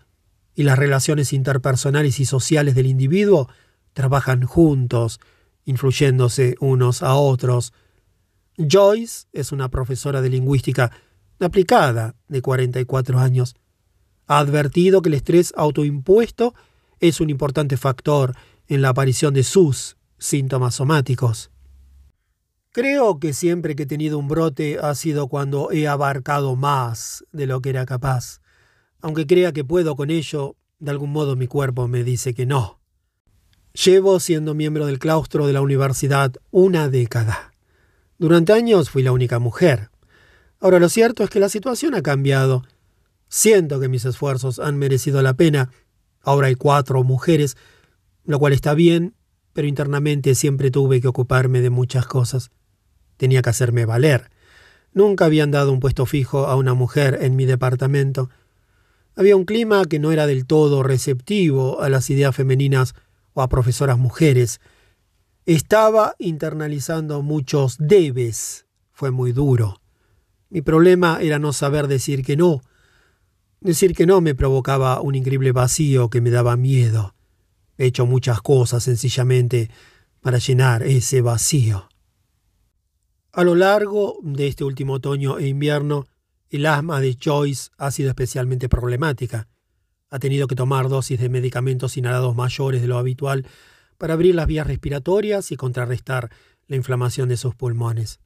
y 0.55 0.63
las 0.63 0.77
relaciones 0.77 1.31
interpersonales 1.31 2.19
y 2.19 2.25
sociales 2.25 2.75
del 2.75 2.87
individuo 2.87 3.47
trabajan 3.93 4.43
juntos, 4.43 5.21
influyéndose 5.63 6.55
unos 6.59 7.01
a 7.01 7.15
otros. 7.15 7.73
Joyce 8.57 9.27
es 9.33 9.51
una 9.51 9.69
profesora 9.69 10.21
de 10.21 10.29
lingüística 10.29 10.91
aplicada 11.39 12.15
de 12.27 12.41
44 12.41 13.19
años. 13.19 13.55
Ha 14.27 14.39
advertido 14.39 15.01
que 15.01 15.09
el 15.09 15.15
estrés 15.15 15.53
autoimpuesto 15.57 16.53
es 16.99 17.19
un 17.19 17.29
importante 17.29 17.77
factor 17.77 18.35
en 18.67 18.81
la 18.81 18.89
aparición 18.89 19.33
de 19.33 19.43
sus 19.43 19.97
síntomas 20.17 20.75
somáticos. 20.75 21.51
Creo 22.71 23.19
que 23.19 23.33
siempre 23.33 23.75
que 23.75 23.83
he 23.83 23.87
tenido 23.87 24.17
un 24.17 24.27
brote 24.27 24.79
ha 24.79 24.95
sido 24.95 25.27
cuando 25.27 25.71
he 25.71 25.87
abarcado 25.87 26.55
más 26.55 27.23
de 27.31 27.45
lo 27.45 27.61
que 27.61 27.69
era 27.69 27.85
capaz. 27.85 28.39
Aunque 29.01 29.27
crea 29.27 29.51
que 29.51 29.65
puedo 29.65 29.95
con 29.95 30.09
ello, 30.09 30.55
de 30.79 30.91
algún 30.91 31.11
modo 31.11 31.35
mi 31.35 31.47
cuerpo 31.47 31.87
me 31.87 32.03
dice 32.03 32.33
que 32.33 32.45
no. 32.45 32.79
Llevo 33.73 34.19
siendo 34.19 34.53
miembro 34.53 34.85
del 34.85 34.99
claustro 34.99 35.45
de 35.45 35.53
la 35.53 35.61
universidad 35.61 36.33
una 36.51 36.89
década. 36.89 37.52
Durante 38.17 38.53
años 38.53 38.89
fui 38.89 39.03
la 39.03 39.11
única 39.11 39.39
mujer. 39.39 39.89
Ahora 40.59 40.79
lo 40.79 40.89
cierto 40.89 41.23
es 41.23 41.29
que 41.29 41.39
la 41.39 41.49
situación 41.49 41.95
ha 41.95 42.01
cambiado. 42.01 42.63
Siento 43.27 43.79
que 43.79 43.89
mis 43.89 44.05
esfuerzos 44.05 44.59
han 44.59 44.77
merecido 44.77 45.21
la 45.21 45.33
pena. 45.33 45.71
Ahora 46.21 46.47
hay 46.47 46.55
cuatro 46.55 47.03
mujeres, 47.03 47.57
lo 48.23 48.39
cual 48.39 48.53
está 48.53 48.73
bien, 48.73 49.15
pero 49.53 49.67
internamente 49.67 50.35
siempre 50.35 50.71
tuve 50.71 51.01
que 51.01 51.07
ocuparme 51.07 51.61
de 51.61 51.69
muchas 51.69 52.05
cosas. 52.05 52.51
Tenía 53.17 53.41
que 53.41 53.49
hacerme 53.49 53.85
valer. 53.85 54.31
Nunca 54.93 55.25
habían 55.25 55.51
dado 55.51 55.71
un 55.71 55.79
puesto 55.79 56.05
fijo 56.05 56.45
a 56.45 56.55
una 56.55 56.75
mujer 56.75 57.19
en 57.21 57.35
mi 57.35 57.45
departamento. 57.45 58.29
Había 59.15 59.35
un 59.35 59.45
clima 59.45 59.85
que 59.85 59.99
no 59.99 60.11
era 60.11 60.27
del 60.27 60.45
todo 60.45 60.83
receptivo 60.83 61.81
a 61.81 61.89
las 61.89 62.09
ideas 62.09 62.35
femeninas 62.35 62.93
o 63.33 63.41
a 63.41 63.49
profesoras 63.49 63.97
mujeres. 63.97 64.59
Estaba 65.45 66.15
internalizando 66.19 67.21
muchos 67.21 67.75
debes. 67.77 68.65
Fue 68.93 69.11
muy 69.11 69.33
duro. 69.33 69.81
Mi 70.49 70.61
problema 70.61 71.19
era 71.21 71.37
no 71.37 71.51
saber 71.51 71.87
decir 71.87 72.23
que 72.23 72.37
no. 72.37 72.61
Decir 73.59 73.93
que 73.93 74.05
no 74.05 74.21
me 74.21 74.35
provocaba 74.35 75.01
un 75.01 75.15
increíble 75.15 75.51
vacío 75.51 76.09
que 76.09 76.21
me 76.21 76.29
daba 76.29 76.55
miedo. 76.55 77.13
He 77.77 77.87
hecho 77.87 78.05
muchas 78.05 78.41
cosas 78.41 78.83
sencillamente 78.83 79.69
para 80.21 80.37
llenar 80.37 80.83
ese 80.83 81.21
vacío. 81.21 81.89
A 83.33 83.43
lo 83.43 83.55
largo 83.55 84.19
de 84.21 84.47
este 84.47 84.63
último 84.63 84.93
otoño 84.93 85.39
e 85.39 85.47
invierno, 85.47 86.05
el 86.51 86.65
asma 86.67 87.01
de 87.01 87.17
Joyce 87.21 87.71
ha 87.77 87.91
sido 87.91 88.09
especialmente 88.09 88.69
problemática. 88.69 89.49
Ha 90.09 90.19
tenido 90.19 90.47
que 90.47 90.55
tomar 90.55 90.87
dosis 90.87 91.19
de 91.19 91.27
medicamentos 91.27 91.97
inhalados 91.97 92.33
mayores 92.33 92.81
de 92.81 92.87
lo 92.87 92.97
habitual 92.97 93.45
para 94.03 94.15
abrir 94.15 94.35
las 94.35 94.47
vías 94.47 94.67
respiratorias 94.67 95.53
y 95.53 95.55
contrarrestar 95.55 96.29
la 96.67 96.75
inflamación 96.75 97.29
de 97.29 97.37
sus 97.37 97.55
pulmones. 97.55 98.19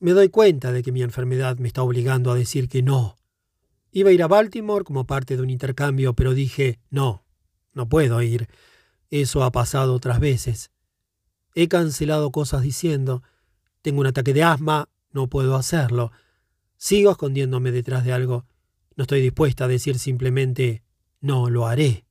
Me 0.00 0.12
doy 0.12 0.30
cuenta 0.30 0.72
de 0.72 0.82
que 0.82 0.92
mi 0.92 1.02
enfermedad 1.02 1.58
me 1.58 1.68
está 1.68 1.82
obligando 1.82 2.32
a 2.32 2.34
decir 2.34 2.70
que 2.70 2.80
no. 2.80 3.18
Iba 3.90 4.08
a 4.08 4.12
ir 4.14 4.22
a 4.22 4.28
Baltimore 4.28 4.82
como 4.82 5.04
parte 5.04 5.36
de 5.36 5.42
un 5.42 5.50
intercambio, 5.50 6.14
pero 6.14 6.32
dije 6.32 6.80
no, 6.88 7.22
no 7.74 7.86
puedo 7.90 8.22
ir. 8.22 8.48
Eso 9.10 9.44
ha 9.44 9.52
pasado 9.52 9.92
otras 9.92 10.20
veces. 10.20 10.70
He 11.54 11.68
cancelado 11.68 12.30
cosas 12.30 12.62
diciendo 12.62 13.22
tengo 13.82 14.00
un 14.00 14.06
ataque 14.06 14.32
de 14.32 14.42
asma, 14.42 14.88
no 15.10 15.26
puedo 15.26 15.56
hacerlo. 15.56 16.12
Sigo 16.78 17.10
escondiéndome 17.10 17.72
detrás 17.72 18.06
de 18.06 18.14
algo. 18.14 18.46
No 18.96 19.02
estoy 19.02 19.20
dispuesta 19.20 19.66
a 19.66 19.68
decir 19.68 19.98
simplemente 19.98 20.82
no 21.20 21.50
lo 21.50 21.66
haré. 21.66 22.06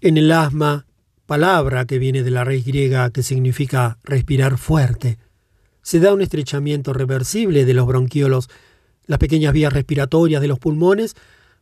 En 0.00 0.18
el 0.18 0.30
asma, 0.30 0.86
palabra 1.26 1.86
que 1.86 1.98
viene 1.98 2.22
de 2.22 2.30
la 2.30 2.44
raíz 2.44 2.64
griega 2.64 3.10
que 3.10 3.22
significa 3.22 3.98
respirar 4.04 4.58
fuerte, 4.58 5.18
se 5.82 6.00
da 6.00 6.14
un 6.14 6.22
estrechamiento 6.22 6.92
reversible 6.92 7.64
de 7.64 7.74
los 7.74 7.86
bronquiolos, 7.86 8.48
las 9.06 9.18
pequeñas 9.18 9.52
vías 9.52 9.72
respiratorias 9.72 10.40
de 10.40 10.48
los 10.48 10.58
pulmones, 10.58 11.14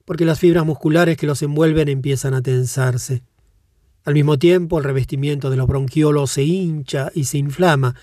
porque 0.04 0.24
las 0.24 0.38
fibras 0.38 0.64
musculares 0.64 1.16
que 1.16 1.26
los 1.26 1.42
envuelven 1.42 1.88
empiezan 1.88 2.34
a 2.34 2.42
tensarse. 2.42 3.22
Al 4.04 4.14
mismo 4.14 4.38
tiempo, 4.38 4.78
el 4.78 4.84
revestimiento 4.84 5.50
de 5.50 5.56
los 5.56 5.66
bronquiolos 5.66 6.30
se 6.30 6.42
hincha 6.42 7.10
y 7.14 7.24
se 7.24 7.38
inflama, 7.38 7.94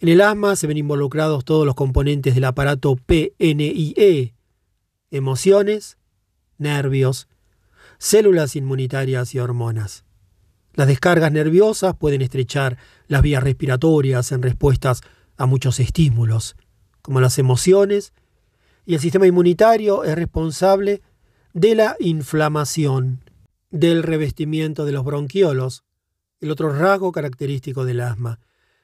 en 0.00 0.08
el 0.08 0.20
asma 0.20 0.54
se 0.54 0.68
ven 0.68 0.76
involucrados 0.76 1.44
todos 1.44 1.66
los 1.66 1.74
componentes 1.74 2.34
del 2.36 2.44
aparato 2.44 2.94
PNIE, 2.94 4.32
emociones, 5.10 5.98
nervios, 6.56 7.28
células 7.98 8.54
inmunitarias 8.54 9.34
y 9.34 9.40
hormonas. 9.40 10.04
Las 10.78 10.86
descargas 10.86 11.32
nerviosas 11.32 11.96
pueden 11.96 12.22
estrechar 12.22 12.78
las 13.08 13.20
vías 13.20 13.42
respiratorias 13.42 14.30
en 14.30 14.42
respuestas 14.42 15.00
a 15.36 15.44
muchos 15.44 15.80
estímulos, 15.80 16.54
como 17.02 17.20
las 17.20 17.40
emociones, 17.40 18.12
y 18.86 18.94
el 18.94 19.00
sistema 19.00 19.26
inmunitario 19.26 20.04
es 20.04 20.14
responsable 20.14 21.02
de 21.52 21.74
la 21.74 21.96
inflamación, 21.98 23.24
del 23.72 24.04
revestimiento 24.04 24.84
de 24.84 24.92
los 24.92 25.04
bronquiolos, 25.04 25.82
el 26.38 26.52
otro 26.52 26.72
rasgo 26.72 27.10
característico 27.10 27.84
del 27.84 27.98
asma. 27.98 28.38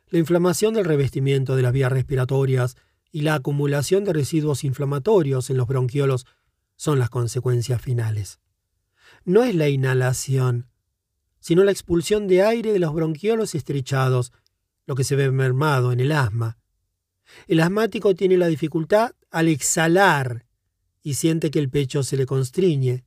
La 0.09 0.19
inflamación 0.19 0.75
del 0.75 0.87
revestimiento 0.87 1.55
de 1.55 1.63
las 1.63 1.73
vías 1.73 1.93
respiratorias 1.93 2.75
y 3.13 3.21
la 3.21 3.35
acumulación 3.35 4.03
de 4.03 4.15
residuos 4.15 4.65
inflamatorios 4.65 5.49
en 5.49 5.59
los 5.59 5.69
bronquiolos 5.69 6.27
son 6.75 6.99
las 6.99 7.09
consecuencias 7.09 7.81
finales. 7.81 8.41
No 9.25 9.45
es 9.45 9.55
la 9.55 9.69
inhalación, 9.69 10.67
sino 11.45 11.63
la 11.63 11.73
expulsión 11.73 12.27
de 12.27 12.43
aire 12.43 12.73
de 12.73 12.79
los 12.79 12.95
bronquiolos 12.95 13.55
estrechados, 13.55 14.33
lo 14.87 14.95
que 14.95 15.05
se 15.05 15.15
ve 15.15 15.31
mermado 15.31 15.93
en 15.93 16.01
el 16.01 16.11
asma. 16.11 16.57
El 17.47 17.61
asmático 17.61 18.15
tiene 18.15 18.39
la 18.39 18.47
dificultad 18.47 19.13
al 19.31 19.49
exhalar 19.49 20.47
y 21.03 21.15
siente 21.15 21.51
que 21.51 21.59
el 21.59 21.69
pecho 21.69 22.03
se 22.03 22.17
le 22.17 22.25
constriñe. 22.25 23.05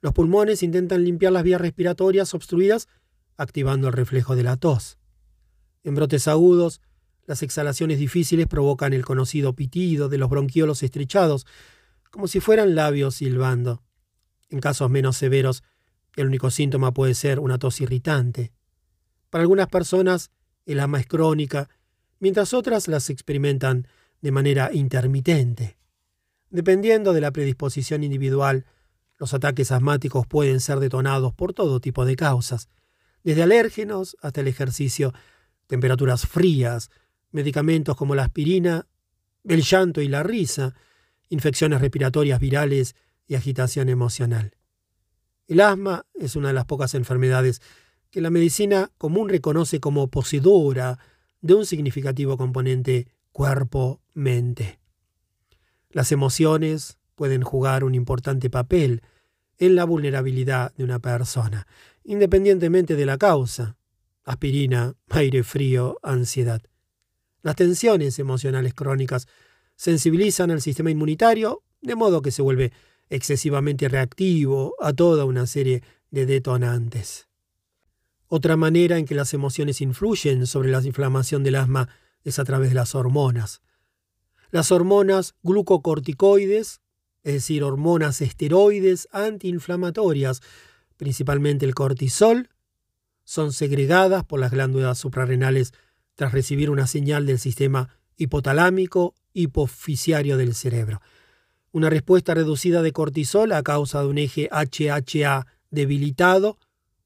Los 0.00 0.12
pulmones 0.12 0.62
intentan 0.62 1.02
limpiar 1.02 1.32
las 1.32 1.42
vías 1.42 1.60
respiratorias 1.60 2.32
obstruidas 2.32 2.86
activando 3.36 3.88
el 3.88 3.92
reflejo 3.92 4.36
de 4.36 4.44
la 4.44 4.56
tos. 4.56 4.96
En 5.82 5.96
brotes 5.96 6.28
agudos, 6.28 6.80
las 7.26 7.42
exhalaciones 7.42 7.98
difíciles 7.98 8.46
provocan 8.46 8.92
el 8.92 9.04
conocido 9.04 9.56
pitido 9.56 10.08
de 10.08 10.18
los 10.18 10.30
bronquiolos 10.30 10.84
estrechados, 10.84 11.44
como 12.12 12.28
si 12.28 12.38
fueran 12.38 12.76
labios 12.76 13.16
silbando. 13.16 13.82
En 14.48 14.60
casos 14.60 14.88
menos 14.90 15.16
severos, 15.16 15.64
el 16.20 16.28
único 16.28 16.50
síntoma 16.50 16.92
puede 16.92 17.14
ser 17.14 17.40
una 17.40 17.58
tos 17.58 17.80
irritante. 17.80 18.52
Para 19.30 19.42
algunas 19.42 19.68
personas, 19.68 20.30
el 20.66 20.80
asma 20.80 21.00
es 21.00 21.06
crónica, 21.06 21.68
mientras 22.18 22.52
otras 22.52 22.88
las 22.88 23.10
experimentan 23.10 23.86
de 24.20 24.32
manera 24.32 24.70
intermitente. 24.72 25.78
Dependiendo 26.50 27.12
de 27.12 27.20
la 27.20 27.30
predisposición 27.30 28.02
individual, 28.02 28.66
los 29.18 29.34
ataques 29.34 29.70
asmáticos 29.72 30.26
pueden 30.26 30.60
ser 30.60 30.80
detonados 30.80 31.34
por 31.34 31.52
todo 31.52 31.80
tipo 31.80 32.04
de 32.04 32.16
causas, 32.16 32.68
desde 33.22 33.42
alérgenos 33.42 34.16
hasta 34.22 34.40
el 34.40 34.48
ejercicio 34.48 35.12
temperaturas 35.66 36.26
frías, 36.26 36.90
medicamentos 37.30 37.96
como 37.96 38.14
la 38.14 38.24
aspirina, 38.24 38.86
el 39.44 39.62
llanto 39.62 40.00
y 40.00 40.08
la 40.08 40.22
risa, 40.22 40.74
infecciones 41.28 41.80
respiratorias 41.80 42.40
virales 42.40 42.96
y 43.26 43.34
agitación 43.34 43.88
emocional. 43.88 44.57
El 45.48 45.60
asma 45.60 46.04
es 46.14 46.36
una 46.36 46.48
de 46.48 46.54
las 46.54 46.66
pocas 46.66 46.94
enfermedades 46.94 47.62
que 48.10 48.20
la 48.20 48.30
medicina 48.30 48.92
común 48.98 49.30
reconoce 49.30 49.80
como 49.80 50.08
poseedora 50.08 50.98
de 51.40 51.54
un 51.54 51.64
significativo 51.64 52.36
componente 52.36 53.08
cuerpo-mente. 53.32 54.78
Las 55.90 56.12
emociones 56.12 56.98
pueden 57.14 57.42
jugar 57.42 57.82
un 57.82 57.94
importante 57.94 58.50
papel 58.50 59.02
en 59.56 59.74
la 59.74 59.84
vulnerabilidad 59.84 60.74
de 60.74 60.84
una 60.84 60.98
persona, 60.98 61.66
independientemente 62.04 62.94
de 62.94 63.06
la 63.06 63.16
causa, 63.16 63.76
aspirina, 64.24 64.94
aire 65.08 65.42
frío, 65.42 65.98
ansiedad. 66.02 66.60
Las 67.42 67.56
tensiones 67.56 68.18
emocionales 68.18 68.74
crónicas 68.74 69.26
sensibilizan 69.76 70.50
al 70.50 70.60
sistema 70.60 70.90
inmunitario 70.90 71.62
de 71.80 71.94
modo 71.94 72.20
que 72.20 72.32
se 72.32 72.42
vuelve 72.42 72.72
excesivamente 73.10 73.88
reactivo 73.88 74.74
a 74.80 74.92
toda 74.92 75.24
una 75.24 75.46
serie 75.46 75.82
de 76.10 76.26
detonantes. 76.26 77.28
Otra 78.26 78.56
manera 78.56 78.98
en 78.98 79.06
que 79.06 79.14
las 79.14 79.32
emociones 79.32 79.80
influyen 79.80 80.46
sobre 80.46 80.70
la 80.70 80.82
inflamación 80.82 81.42
del 81.42 81.54
asma 81.54 81.88
es 82.24 82.38
a 82.38 82.44
través 82.44 82.68
de 82.68 82.74
las 82.74 82.94
hormonas. 82.94 83.62
Las 84.50 84.70
hormonas 84.70 85.34
glucocorticoides, 85.42 86.80
es 87.22 87.32
decir, 87.32 87.62
hormonas 87.62 88.20
esteroides 88.20 89.08
antiinflamatorias, 89.12 90.42
principalmente 90.96 91.64
el 91.64 91.74
cortisol, 91.74 92.50
son 93.24 93.52
segregadas 93.52 94.24
por 94.24 94.40
las 94.40 94.50
glándulas 94.50 94.98
suprarrenales 94.98 95.72
tras 96.14 96.32
recibir 96.32 96.70
una 96.70 96.86
señal 96.86 97.26
del 97.26 97.38
sistema 97.38 97.88
hipotalámico 98.16 99.14
hipofisiario 99.32 100.36
del 100.36 100.54
cerebro. 100.54 101.00
Una 101.70 101.90
respuesta 101.90 102.34
reducida 102.34 102.82
de 102.82 102.92
cortisol 102.92 103.52
a 103.52 103.62
causa 103.62 104.00
de 104.00 104.08
un 104.08 104.18
eje 104.18 104.48
HHA 104.50 105.46
debilitado 105.70 106.58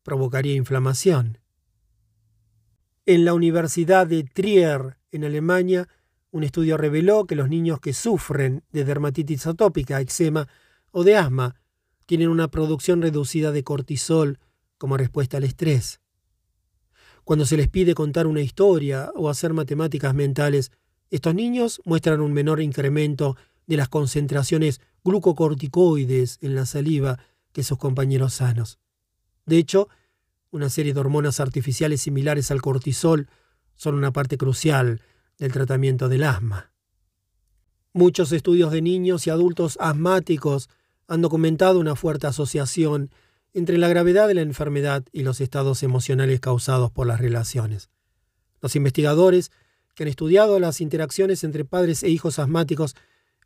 provocaría 0.02 0.54
inflamación. 0.54 1.38
En 3.04 3.24
la 3.24 3.34
Universidad 3.34 4.06
de 4.06 4.22
Trier, 4.22 4.98
en 5.10 5.24
Alemania, 5.24 5.88
un 6.30 6.44
estudio 6.44 6.76
reveló 6.76 7.26
que 7.26 7.34
los 7.34 7.48
niños 7.48 7.80
que 7.80 7.92
sufren 7.92 8.62
de 8.70 8.84
dermatitis 8.84 9.46
atópica, 9.46 10.00
eczema 10.00 10.48
o 10.92 11.02
de 11.02 11.16
asma 11.16 11.56
tienen 12.06 12.28
una 12.28 12.48
producción 12.48 13.02
reducida 13.02 13.50
de 13.50 13.64
cortisol 13.64 14.38
como 14.78 14.96
respuesta 14.96 15.38
al 15.38 15.44
estrés. 15.44 16.00
Cuando 17.24 17.44
se 17.44 17.56
les 17.56 17.68
pide 17.68 17.94
contar 17.94 18.26
una 18.26 18.40
historia 18.40 19.10
o 19.14 19.28
hacer 19.28 19.52
matemáticas 19.52 20.14
mentales, 20.14 20.70
estos 21.10 21.34
niños 21.34 21.80
muestran 21.84 22.20
un 22.20 22.32
menor 22.32 22.60
incremento 22.60 23.36
de 23.72 23.78
las 23.78 23.88
concentraciones 23.88 24.82
glucocorticoides 25.02 26.38
en 26.42 26.54
la 26.54 26.66
saliva 26.66 27.18
que 27.52 27.62
sus 27.62 27.78
compañeros 27.78 28.34
sanos. 28.34 28.78
De 29.46 29.56
hecho, 29.56 29.88
una 30.50 30.68
serie 30.68 30.92
de 30.92 31.00
hormonas 31.00 31.40
artificiales 31.40 32.02
similares 32.02 32.50
al 32.50 32.60
cortisol 32.60 33.30
son 33.74 33.94
una 33.94 34.12
parte 34.12 34.36
crucial 34.36 35.00
del 35.38 35.52
tratamiento 35.52 36.10
del 36.10 36.24
asma. 36.24 36.70
Muchos 37.94 38.30
estudios 38.32 38.72
de 38.72 38.82
niños 38.82 39.26
y 39.26 39.30
adultos 39.30 39.78
asmáticos 39.80 40.68
han 41.08 41.22
documentado 41.22 41.80
una 41.80 41.96
fuerte 41.96 42.26
asociación 42.26 43.10
entre 43.54 43.78
la 43.78 43.88
gravedad 43.88 44.28
de 44.28 44.34
la 44.34 44.42
enfermedad 44.42 45.02
y 45.12 45.22
los 45.22 45.40
estados 45.40 45.82
emocionales 45.82 46.40
causados 46.40 46.90
por 46.90 47.06
las 47.06 47.22
relaciones. 47.22 47.88
Los 48.60 48.76
investigadores 48.76 49.50
que 49.94 50.04
han 50.04 50.08
estudiado 50.10 50.60
las 50.60 50.82
interacciones 50.82 51.42
entre 51.42 51.64
padres 51.64 52.02
e 52.02 52.10
hijos 52.10 52.38
asmáticos 52.38 52.96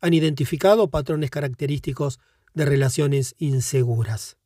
han 0.01 0.13
identificado 0.13 0.89
patrones 0.89 1.29
característicos 1.29 2.19
de 2.53 2.65
relaciones 2.65 3.35
inseguras. 3.37 4.37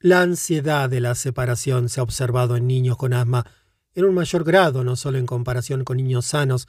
La 0.00 0.20
ansiedad 0.20 0.90
de 0.90 1.00
la 1.00 1.14
separación 1.14 1.88
se 1.88 2.00
ha 2.00 2.02
observado 2.02 2.56
en 2.56 2.66
niños 2.66 2.96
con 2.96 3.12
asma 3.12 3.46
en 3.94 4.04
un 4.04 4.14
mayor 4.14 4.44
grado, 4.44 4.84
no 4.84 4.96
solo 4.96 5.18
en 5.18 5.26
comparación 5.26 5.84
con 5.84 5.98
niños 5.98 6.26
sanos, 6.26 6.66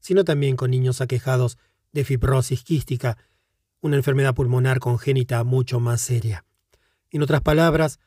sino 0.00 0.24
también 0.24 0.56
con 0.56 0.70
niños 0.70 1.00
aquejados 1.00 1.56
de 1.92 2.04
fibrosis 2.04 2.62
quística, 2.62 3.16
una 3.80 3.96
enfermedad 3.96 4.34
pulmonar 4.34 4.80
congénita 4.80 5.44
mucho 5.44 5.80
más 5.80 6.00
seria. 6.00 6.44
En 7.10 7.22
otras 7.22 7.42
palabras, 7.42 8.00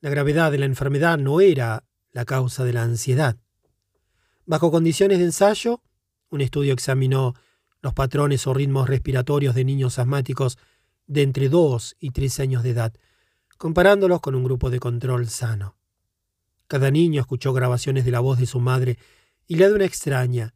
la 0.00 0.10
gravedad 0.10 0.50
de 0.52 0.58
la 0.58 0.66
enfermedad 0.66 1.18
no 1.18 1.40
era 1.40 1.84
la 2.12 2.24
causa 2.24 2.64
de 2.64 2.72
la 2.72 2.82
ansiedad. 2.82 3.36
Bajo 4.46 4.70
condiciones 4.70 5.18
de 5.18 5.24
ensayo, 5.24 5.82
un 6.30 6.40
estudio 6.40 6.72
examinó 6.72 7.34
los 7.82 7.92
patrones 7.92 8.46
o 8.46 8.54
ritmos 8.54 8.88
respiratorios 8.88 9.54
de 9.54 9.64
niños 9.64 9.98
asmáticos 9.98 10.56
de 11.06 11.22
entre 11.22 11.48
2 11.48 11.96
y 11.98 12.10
3 12.10 12.40
años 12.40 12.62
de 12.62 12.70
edad, 12.70 12.94
comparándolos 13.58 14.20
con 14.20 14.34
un 14.34 14.44
grupo 14.44 14.70
de 14.70 14.80
control 14.80 15.28
sano. 15.28 15.76
Cada 16.68 16.90
niño 16.90 17.20
escuchó 17.20 17.52
grabaciones 17.52 18.04
de 18.04 18.12
la 18.12 18.20
voz 18.20 18.38
de 18.38 18.46
su 18.46 18.60
madre 18.60 18.98
y 19.46 19.56
la 19.56 19.68
de 19.68 19.74
una 19.74 19.84
extraña. 19.84 20.54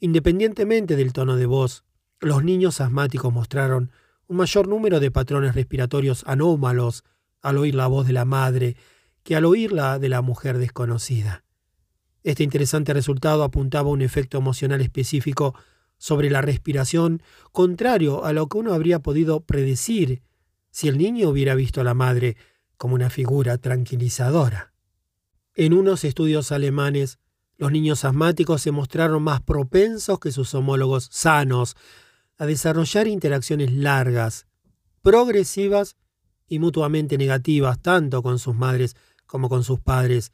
Independientemente 0.00 0.96
del 0.96 1.12
tono 1.12 1.36
de 1.36 1.46
voz, 1.46 1.84
los 2.20 2.44
niños 2.44 2.80
asmáticos 2.80 3.32
mostraron 3.32 3.92
un 4.26 4.36
mayor 4.36 4.68
número 4.68 5.00
de 5.00 5.10
patrones 5.10 5.54
respiratorios 5.54 6.24
anómalos 6.26 7.04
al 7.40 7.58
oír 7.58 7.74
la 7.74 7.86
voz 7.86 8.06
de 8.06 8.12
la 8.12 8.24
madre 8.24 8.76
que 9.22 9.36
al 9.36 9.44
oírla 9.44 9.98
de 9.98 10.08
la 10.08 10.22
mujer 10.22 10.58
desconocida. 10.58 11.44
Este 12.24 12.42
interesante 12.42 12.92
resultado 12.92 13.44
apuntaba 13.44 13.88
a 13.88 13.92
un 13.92 14.02
efecto 14.02 14.38
emocional 14.38 14.80
específico 14.80 15.54
sobre 15.98 16.30
la 16.30 16.42
respiración, 16.42 17.22
contrario 17.52 18.24
a 18.24 18.32
lo 18.32 18.48
que 18.48 18.58
uno 18.58 18.74
habría 18.74 19.00
podido 19.00 19.40
predecir 19.40 20.22
si 20.70 20.88
el 20.88 20.98
niño 20.98 21.28
hubiera 21.28 21.54
visto 21.54 21.80
a 21.80 21.84
la 21.84 21.94
madre 21.94 22.36
como 22.76 22.94
una 22.94 23.10
figura 23.10 23.58
tranquilizadora. 23.58 24.72
En 25.54 25.72
unos 25.72 26.04
estudios 26.04 26.52
alemanes, 26.52 27.18
los 27.56 27.72
niños 27.72 28.04
asmáticos 28.04 28.60
se 28.60 28.72
mostraron 28.72 29.22
más 29.22 29.40
propensos 29.40 30.20
que 30.20 30.30
sus 30.30 30.54
homólogos 30.54 31.08
sanos 31.10 31.76
a 32.36 32.44
desarrollar 32.44 33.06
interacciones 33.06 33.72
largas, 33.72 34.46
progresivas 35.00 35.96
y 36.46 36.58
mutuamente 36.58 37.16
negativas 37.16 37.80
tanto 37.80 38.22
con 38.22 38.38
sus 38.38 38.54
madres 38.54 38.94
como 39.24 39.48
con 39.48 39.64
sus 39.64 39.80
padres, 39.80 40.32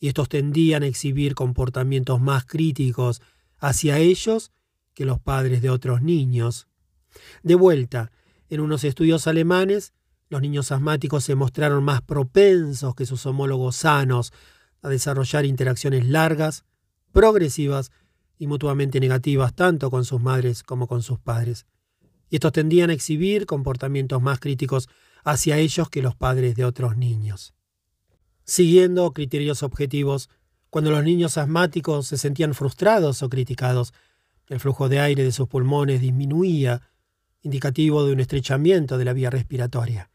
y 0.00 0.08
estos 0.08 0.28
tendían 0.28 0.82
a 0.82 0.86
exhibir 0.86 1.34
comportamientos 1.34 2.20
más 2.20 2.44
críticos 2.46 3.20
hacia 3.58 3.98
ellos 3.98 4.52
que 4.94 5.04
los 5.04 5.20
padres 5.20 5.60
de 5.60 5.70
otros 5.70 6.02
niños. 6.02 6.68
De 7.42 7.54
vuelta, 7.54 8.12
en 8.48 8.60
unos 8.60 8.84
estudios 8.84 9.26
alemanes, 9.26 9.92
los 10.28 10.40
niños 10.40 10.72
asmáticos 10.72 11.24
se 11.24 11.34
mostraron 11.34 11.84
más 11.84 12.02
propensos 12.02 12.94
que 12.94 13.06
sus 13.06 13.26
homólogos 13.26 13.76
sanos 13.76 14.32
a 14.82 14.88
desarrollar 14.88 15.44
interacciones 15.44 16.06
largas, 16.08 16.64
progresivas 17.12 17.90
y 18.38 18.46
mutuamente 18.46 19.00
negativas 19.00 19.54
tanto 19.54 19.90
con 19.90 20.04
sus 20.04 20.20
madres 20.20 20.62
como 20.62 20.86
con 20.86 21.02
sus 21.02 21.18
padres. 21.18 21.66
Y 22.30 22.36
estos 22.36 22.52
tendían 22.52 22.90
a 22.90 22.94
exhibir 22.94 23.46
comportamientos 23.46 24.20
más 24.20 24.40
críticos 24.40 24.88
hacia 25.24 25.58
ellos 25.58 25.88
que 25.88 26.02
los 26.02 26.14
padres 26.14 26.56
de 26.56 26.64
otros 26.64 26.96
niños. 26.96 27.54
Siguiendo 28.44 29.12
criterios 29.12 29.62
objetivos, 29.62 30.28
cuando 30.68 30.90
los 30.90 31.04
niños 31.04 31.38
asmáticos 31.38 32.08
se 32.08 32.18
sentían 32.18 32.52
frustrados 32.52 33.22
o 33.22 33.28
criticados, 33.28 33.94
el 34.48 34.60
flujo 34.60 34.88
de 34.88 35.00
aire 35.00 35.24
de 35.24 35.32
sus 35.32 35.48
pulmones 35.48 36.00
disminuía, 36.00 36.82
indicativo 37.42 38.04
de 38.04 38.12
un 38.12 38.20
estrechamiento 38.20 38.98
de 38.98 39.04
la 39.04 39.12
vía 39.12 39.30
respiratoria. 39.30 40.10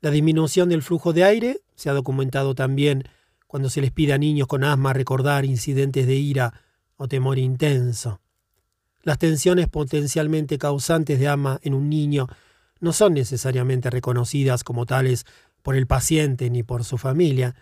La 0.00 0.10
disminución 0.10 0.68
del 0.68 0.82
flujo 0.82 1.12
de 1.12 1.24
aire 1.24 1.60
se 1.74 1.90
ha 1.90 1.94
documentado 1.94 2.54
también 2.54 3.04
cuando 3.46 3.70
se 3.70 3.80
les 3.80 3.92
pide 3.92 4.12
a 4.12 4.18
niños 4.18 4.46
con 4.46 4.64
asma 4.64 4.92
recordar 4.92 5.44
incidentes 5.44 6.06
de 6.06 6.14
ira 6.14 6.52
o 6.96 7.08
temor 7.08 7.38
intenso. 7.38 8.20
Las 9.02 9.18
tensiones 9.18 9.68
potencialmente 9.68 10.58
causantes 10.58 11.18
de 11.18 11.28
ama 11.28 11.60
en 11.62 11.74
un 11.74 11.88
niño 11.88 12.26
no 12.80 12.92
son 12.92 13.14
necesariamente 13.14 13.88
reconocidas 13.88 14.64
como 14.64 14.84
tales 14.84 15.24
por 15.62 15.76
el 15.76 15.86
paciente 15.86 16.50
ni 16.50 16.62
por 16.62 16.84
su 16.84 16.98
familia. 16.98 17.54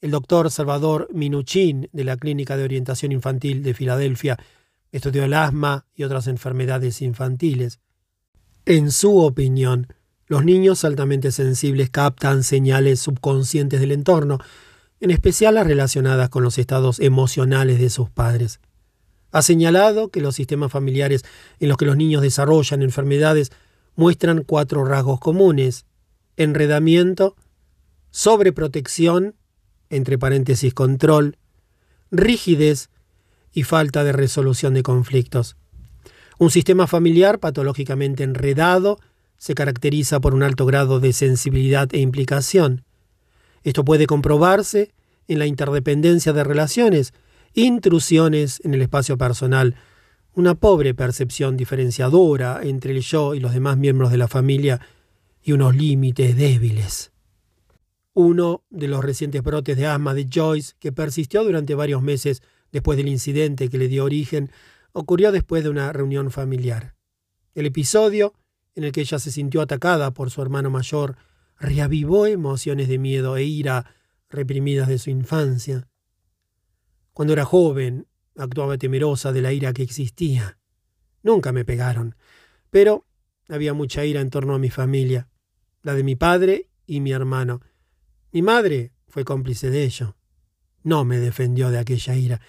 El 0.00 0.12
doctor 0.12 0.50
Salvador 0.50 1.08
Minuchin 1.12 1.88
de 1.92 2.04
la 2.04 2.16
Clínica 2.16 2.56
de 2.56 2.64
Orientación 2.64 3.12
Infantil 3.12 3.62
de 3.62 3.74
Filadelfia 3.74 4.38
estudió 4.92 5.24
el 5.24 5.34
asma 5.34 5.86
y 5.94 6.04
otras 6.04 6.26
enfermedades 6.26 7.02
infantiles. 7.02 7.80
En 8.66 8.90
su 8.90 9.18
opinión, 9.18 9.88
los 10.26 10.44
niños 10.44 10.84
altamente 10.84 11.32
sensibles 11.32 11.90
captan 11.90 12.44
señales 12.44 13.00
subconscientes 13.00 13.80
del 13.80 13.92
entorno, 13.92 14.38
en 15.00 15.10
especial 15.10 15.54
las 15.54 15.66
relacionadas 15.66 16.28
con 16.28 16.42
los 16.42 16.58
estados 16.58 17.00
emocionales 17.00 17.80
de 17.80 17.90
sus 17.90 18.10
padres. 18.10 18.60
Ha 19.32 19.42
señalado 19.42 20.08
que 20.08 20.20
los 20.20 20.34
sistemas 20.34 20.72
familiares 20.72 21.24
en 21.58 21.68
los 21.68 21.78
que 21.78 21.86
los 21.86 21.96
niños 21.96 22.22
desarrollan 22.22 22.82
enfermedades 22.82 23.50
muestran 23.96 24.44
cuatro 24.44 24.84
rasgos 24.84 25.20
comunes. 25.20 25.84
Enredamiento, 26.36 27.36
sobreprotección, 28.10 29.36
entre 29.88 30.18
paréntesis 30.18 30.74
control, 30.74 31.38
rigidez 32.10 32.90
y 33.52 33.64
falta 33.64 34.04
de 34.04 34.12
resolución 34.12 34.74
de 34.74 34.82
conflictos. 34.82 35.56
Un 36.38 36.50
sistema 36.50 36.86
familiar 36.86 37.38
patológicamente 37.38 38.22
enredado 38.22 38.98
se 39.36 39.54
caracteriza 39.54 40.20
por 40.20 40.34
un 40.34 40.42
alto 40.42 40.66
grado 40.66 41.00
de 41.00 41.12
sensibilidad 41.12 41.88
e 41.92 41.98
implicación. 41.98 42.84
Esto 43.62 43.84
puede 43.84 44.06
comprobarse 44.06 44.92
en 45.28 45.38
la 45.38 45.46
interdependencia 45.46 46.32
de 46.32 46.44
relaciones, 46.44 47.12
intrusiones 47.54 48.60
en 48.64 48.74
el 48.74 48.82
espacio 48.82 49.18
personal, 49.18 49.76
una 50.34 50.54
pobre 50.54 50.94
percepción 50.94 51.56
diferenciadora 51.56 52.60
entre 52.62 52.92
el 52.92 53.00
yo 53.00 53.34
y 53.34 53.40
los 53.40 53.52
demás 53.52 53.76
miembros 53.76 54.10
de 54.10 54.18
la 54.18 54.28
familia 54.28 54.80
y 55.42 55.52
unos 55.52 55.74
límites 55.74 56.36
débiles. 56.36 57.12
Uno 58.12 58.64
de 58.70 58.88
los 58.88 59.04
recientes 59.04 59.42
brotes 59.42 59.76
de 59.76 59.86
asma 59.86 60.14
de 60.14 60.28
Joyce, 60.32 60.74
que 60.78 60.92
persistió 60.92 61.44
durante 61.44 61.74
varios 61.74 62.02
meses 62.02 62.42
después 62.72 62.96
del 62.96 63.08
incidente 63.08 63.68
que 63.68 63.78
le 63.78 63.88
dio 63.88 64.04
origen, 64.04 64.50
ocurrió 64.92 65.32
después 65.32 65.62
de 65.62 65.70
una 65.70 65.92
reunión 65.92 66.30
familiar. 66.30 66.94
El 67.54 67.66
episodio 67.66 68.34
en 68.74 68.84
el 68.84 68.92
que 68.92 69.00
ella 69.00 69.18
se 69.18 69.30
sintió 69.30 69.60
atacada 69.60 70.12
por 70.12 70.30
su 70.30 70.42
hermano 70.42 70.70
mayor, 70.70 71.16
reavivó 71.58 72.26
emociones 72.26 72.88
de 72.88 72.98
miedo 72.98 73.36
e 73.36 73.44
ira 73.44 73.94
reprimidas 74.28 74.88
de 74.88 74.98
su 74.98 75.10
infancia. 75.10 75.88
Cuando 77.12 77.32
era 77.32 77.44
joven, 77.44 78.06
actuaba 78.36 78.78
temerosa 78.78 79.32
de 79.32 79.42
la 79.42 79.52
ira 79.52 79.72
que 79.72 79.82
existía. 79.82 80.58
Nunca 81.22 81.52
me 81.52 81.64
pegaron, 81.64 82.14
pero 82.70 83.04
había 83.48 83.74
mucha 83.74 84.04
ira 84.04 84.20
en 84.20 84.30
torno 84.30 84.54
a 84.54 84.58
mi 84.58 84.70
familia, 84.70 85.28
la 85.82 85.94
de 85.94 86.04
mi 86.04 86.16
padre 86.16 86.70
y 86.86 87.00
mi 87.00 87.12
hermano. 87.12 87.60
Mi 88.32 88.42
madre 88.42 88.92
fue 89.08 89.24
cómplice 89.24 89.70
de 89.70 89.84
ello. 89.84 90.16
No 90.82 91.04
me 91.04 91.18
defendió 91.18 91.70
de 91.70 91.78
aquella 91.78 92.14
ira. 92.14 92.40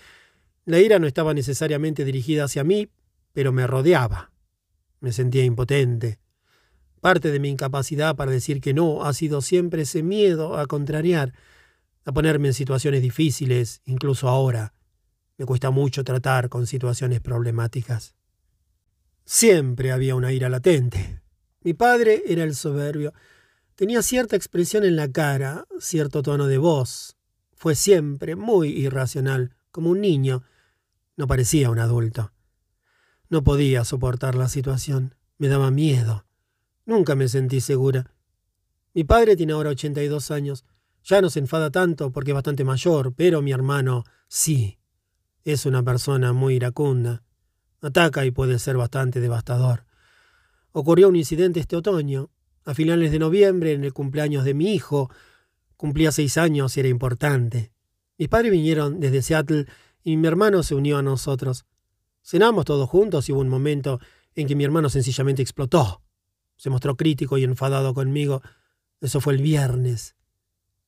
La 0.65 0.79
ira 0.79 0.99
no 0.99 1.07
estaba 1.07 1.33
necesariamente 1.33 2.05
dirigida 2.05 2.45
hacia 2.45 2.63
mí, 2.63 2.89
pero 3.33 3.51
me 3.51 3.67
rodeaba. 3.67 4.31
Me 4.99 5.11
sentía 5.11 5.43
impotente. 5.43 6.19
Parte 7.01 7.31
de 7.31 7.39
mi 7.39 7.49
incapacidad 7.49 8.15
para 8.15 8.31
decir 8.31 8.61
que 8.61 8.73
no 8.73 9.03
ha 9.03 9.13
sido 9.13 9.41
siempre 9.41 9.83
ese 9.83 10.03
miedo 10.03 10.57
a 10.57 10.67
contrariar, 10.67 11.33
a 12.05 12.11
ponerme 12.11 12.49
en 12.49 12.53
situaciones 12.53 13.01
difíciles, 13.01 13.81
incluso 13.85 14.29
ahora. 14.29 14.73
Me 15.37 15.45
cuesta 15.45 15.71
mucho 15.71 16.03
tratar 16.03 16.49
con 16.49 16.67
situaciones 16.67 17.19
problemáticas. 17.19 18.15
Siempre 19.25 19.91
había 19.91 20.13
una 20.15 20.31
ira 20.31 20.49
latente. 20.49 21.21
Mi 21.61 21.73
padre 21.73 22.23
era 22.27 22.43
el 22.43 22.55
soberbio. 22.55 23.13
Tenía 23.75 24.03
cierta 24.03 24.35
expresión 24.35 24.83
en 24.83 24.95
la 24.95 25.11
cara, 25.11 25.65
cierto 25.79 26.21
tono 26.21 26.45
de 26.45 26.59
voz. 26.59 27.17
Fue 27.61 27.75
siempre 27.75 28.35
muy 28.35 28.69
irracional, 28.69 29.55
como 29.69 29.91
un 29.91 30.01
niño. 30.01 30.41
No 31.15 31.27
parecía 31.27 31.69
un 31.69 31.77
adulto. 31.77 32.33
No 33.29 33.43
podía 33.43 33.85
soportar 33.85 34.33
la 34.33 34.49
situación. 34.49 35.13
Me 35.37 35.47
daba 35.47 35.69
miedo. 35.69 36.25
Nunca 36.87 37.13
me 37.13 37.27
sentí 37.27 37.61
segura. 37.61 38.15
Mi 38.95 39.03
padre 39.03 39.35
tiene 39.35 39.53
ahora 39.53 39.69
82 39.69 40.31
años. 40.31 40.65
Ya 41.03 41.21
no 41.21 41.29
se 41.29 41.37
enfada 41.37 41.69
tanto 41.69 42.11
porque 42.11 42.31
es 42.31 42.33
bastante 42.33 42.63
mayor, 42.63 43.13
pero 43.13 43.43
mi 43.43 43.51
hermano 43.51 44.05
sí. 44.27 44.79
Es 45.43 45.67
una 45.67 45.83
persona 45.83 46.33
muy 46.33 46.55
iracunda. 46.55 47.21
Ataca 47.79 48.25
y 48.25 48.31
puede 48.31 48.57
ser 48.57 48.75
bastante 48.75 49.19
devastador. 49.19 49.85
Ocurrió 50.71 51.09
un 51.09 51.15
incidente 51.15 51.59
este 51.59 51.75
otoño. 51.75 52.31
A 52.65 52.73
finales 52.73 53.11
de 53.11 53.19
noviembre, 53.19 53.73
en 53.73 53.83
el 53.83 53.93
cumpleaños 53.93 54.45
de 54.45 54.55
mi 54.55 54.73
hijo, 54.73 55.11
cumplía 55.81 56.11
seis 56.11 56.37
años 56.37 56.77
y 56.77 56.79
era 56.79 56.89
importante. 56.89 57.71
Mis 58.19 58.29
padres 58.29 58.51
vinieron 58.51 58.99
desde 58.99 59.23
Seattle 59.23 59.65
y 60.03 60.15
mi 60.15 60.27
hermano 60.27 60.61
se 60.61 60.75
unió 60.75 60.99
a 60.99 61.01
nosotros. 61.01 61.65
Cenamos 62.21 62.65
todos 62.65 62.87
juntos 62.87 63.27
y 63.27 63.31
hubo 63.31 63.41
un 63.41 63.49
momento 63.49 63.99
en 64.35 64.47
que 64.47 64.55
mi 64.55 64.63
hermano 64.63 64.89
sencillamente 64.89 65.41
explotó. 65.41 66.03
Se 66.55 66.69
mostró 66.69 66.95
crítico 66.95 67.39
y 67.39 67.45
enfadado 67.45 67.95
conmigo. 67.95 68.43
Eso 68.99 69.21
fue 69.21 69.33
el 69.33 69.41
viernes. 69.41 70.15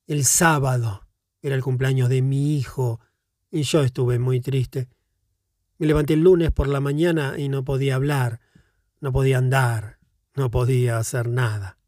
El 0.06 0.24
sábado 0.24 1.08
era 1.42 1.56
el 1.56 1.62
cumpleaños 1.64 2.08
de 2.08 2.22
mi 2.22 2.56
hijo 2.56 3.00
y 3.50 3.64
yo 3.64 3.82
estuve 3.82 4.20
muy 4.20 4.40
triste. 4.40 4.88
Me 5.78 5.88
levanté 5.88 6.14
el 6.14 6.20
lunes 6.20 6.52
por 6.52 6.68
la 6.68 6.78
mañana 6.78 7.34
y 7.36 7.48
no 7.48 7.64
podía 7.64 7.96
hablar, 7.96 8.38
no 9.00 9.10
podía 9.10 9.38
andar, 9.38 9.98
no 10.36 10.52
podía 10.52 10.98
hacer 10.98 11.28
nada. 11.28 11.78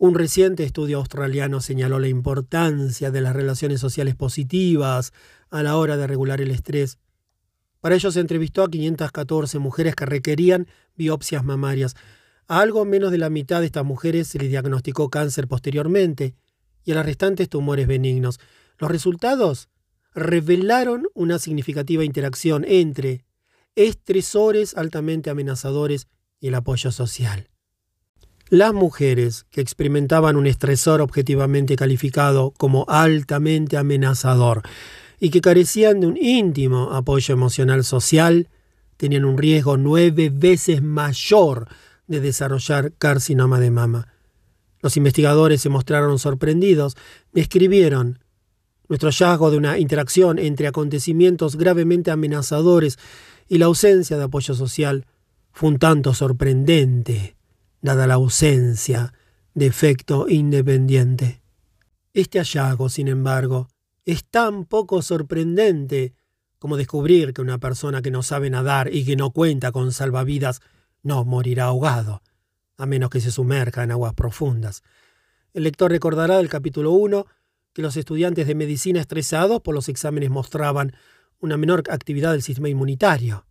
Un 0.00 0.14
reciente 0.14 0.64
estudio 0.64 0.98
australiano 0.98 1.60
señaló 1.60 1.98
la 1.98 2.08
importancia 2.08 3.10
de 3.10 3.20
las 3.20 3.36
relaciones 3.36 3.80
sociales 3.80 4.16
positivas 4.16 5.12
a 5.50 5.62
la 5.62 5.76
hora 5.76 5.96
de 5.96 6.06
regular 6.06 6.40
el 6.40 6.50
estrés 6.50 6.98
para 7.80 7.94
ello 7.94 8.12
se 8.12 8.20
entrevistó 8.20 8.62
a 8.62 8.70
514 8.70 9.58
mujeres 9.58 9.94
que 9.94 10.06
requerían 10.06 10.68
biopsias 10.96 11.44
mamarias. 11.44 11.96
A 12.46 12.60
algo 12.60 12.84
menos 12.84 13.10
de 13.10 13.18
la 13.18 13.30
mitad 13.30 13.60
de 13.60 13.66
estas 13.66 13.84
mujeres 13.84 14.28
se 14.28 14.38
les 14.38 14.50
diagnosticó 14.50 15.08
cáncer 15.08 15.48
posteriormente 15.48 16.34
y 16.84 16.92
a 16.92 16.96
las 16.96 17.06
restantes 17.06 17.48
tumores 17.48 17.86
benignos. 17.86 18.38
Los 18.78 18.90
resultados 18.90 19.68
revelaron 20.14 21.06
una 21.14 21.38
significativa 21.38 22.04
interacción 22.04 22.64
entre 22.66 23.24
estresores 23.76 24.76
altamente 24.76 25.30
amenazadores 25.30 26.08
y 26.38 26.48
el 26.48 26.56
apoyo 26.56 26.90
social. 26.90 27.49
Las 28.50 28.74
mujeres 28.74 29.46
que 29.52 29.60
experimentaban 29.60 30.34
un 30.34 30.48
estresor 30.48 31.00
objetivamente 31.00 31.76
calificado 31.76 32.52
como 32.58 32.84
altamente 32.88 33.76
amenazador 33.76 34.62
y 35.20 35.30
que 35.30 35.40
carecían 35.40 36.00
de 36.00 36.08
un 36.08 36.16
íntimo 36.16 36.90
apoyo 36.90 37.32
emocional 37.32 37.84
social, 37.84 38.48
tenían 38.96 39.24
un 39.24 39.38
riesgo 39.38 39.76
nueve 39.76 40.30
veces 40.34 40.82
mayor 40.82 41.68
de 42.08 42.18
desarrollar 42.18 42.92
carcinoma 42.98 43.60
de 43.60 43.70
mama. 43.70 44.08
Los 44.82 44.96
investigadores 44.96 45.60
se 45.60 45.68
mostraron 45.68 46.18
sorprendidos, 46.18 46.96
describieron 47.32 48.18
nuestro 48.88 49.10
hallazgo 49.10 49.52
de 49.52 49.58
una 49.58 49.78
interacción 49.78 50.40
entre 50.40 50.66
acontecimientos 50.66 51.54
gravemente 51.54 52.10
amenazadores 52.10 52.98
y 53.48 53.58
la 53.58 53.66
ausencia 53.66 54.16
de 54.16 54.24
apoyo 54.24 54.54
social 54.54 55.06
fue 55.52 55.68
un 55.68 55.78
tanto 55.78 56.14
sorprendente, 56.14 57.36
dada 57.80 58.06
la 58.06 58.14
ausencia 58.14 59.12
de 59.54 59.66
efecto 59.66 60.26
independiente. 60.28 61.42
Este 62.12 62.38
hallazgo, 62.38 62.88
sin 62.88 63.08
embargo, 63.08 63.68
es 64.04 64.24
tan 64.24 64.64
poco 64.64 65.02
sorprendente 65.02 66.14
como 66.58 66.76
descubrir 66.76 67.32
que 67.32 67.40
una 67.40 67.58
persona 67.58 68.02
que 68.02 68.10
no 68.10 68.22
sabe 68.22 68.50
nadar 68.50 68.92
y 68.92 69.04
que 69.04 69.16
no 69.16 69.30
cuenta 69.30 69.72
con 69.72 69.92
salvavidas 69.92 70.60
no 71.02 71.24
morirá 71.24 71.64
ahogado, 71.64 72.22
a 72.76 72.86
menos 72.86 73.10
que 73.10 73.20
se 73.20 73.30
sumerja 73.30 73.82
en 73.82 73.92
aguas 73.92 74.14
profundas. 74.14 74.82
El 75.54 75.64
lector 75.64 75.90
recordará 75.90 76.36
del 76.36 76.48
capítulo 76.48 76.92
1 76.92 77.26
que 77.72 77.82
los 77.82 77.96
estudiantes 77.96 78.46
de 78.46 78.54
medicina 78.54 79.00
estresados 79.00 79.60
por 79.62 79.74
los 79.74 79.88
exámenes 79.88 80.30
mostraban 80.30 80.92
una 81.38 81.56
menor 81.56 81.82
actividad 81.90 82.32
del 82.32 82.42
sistema 82.42 82.68
inmunitario, 82.68 83.46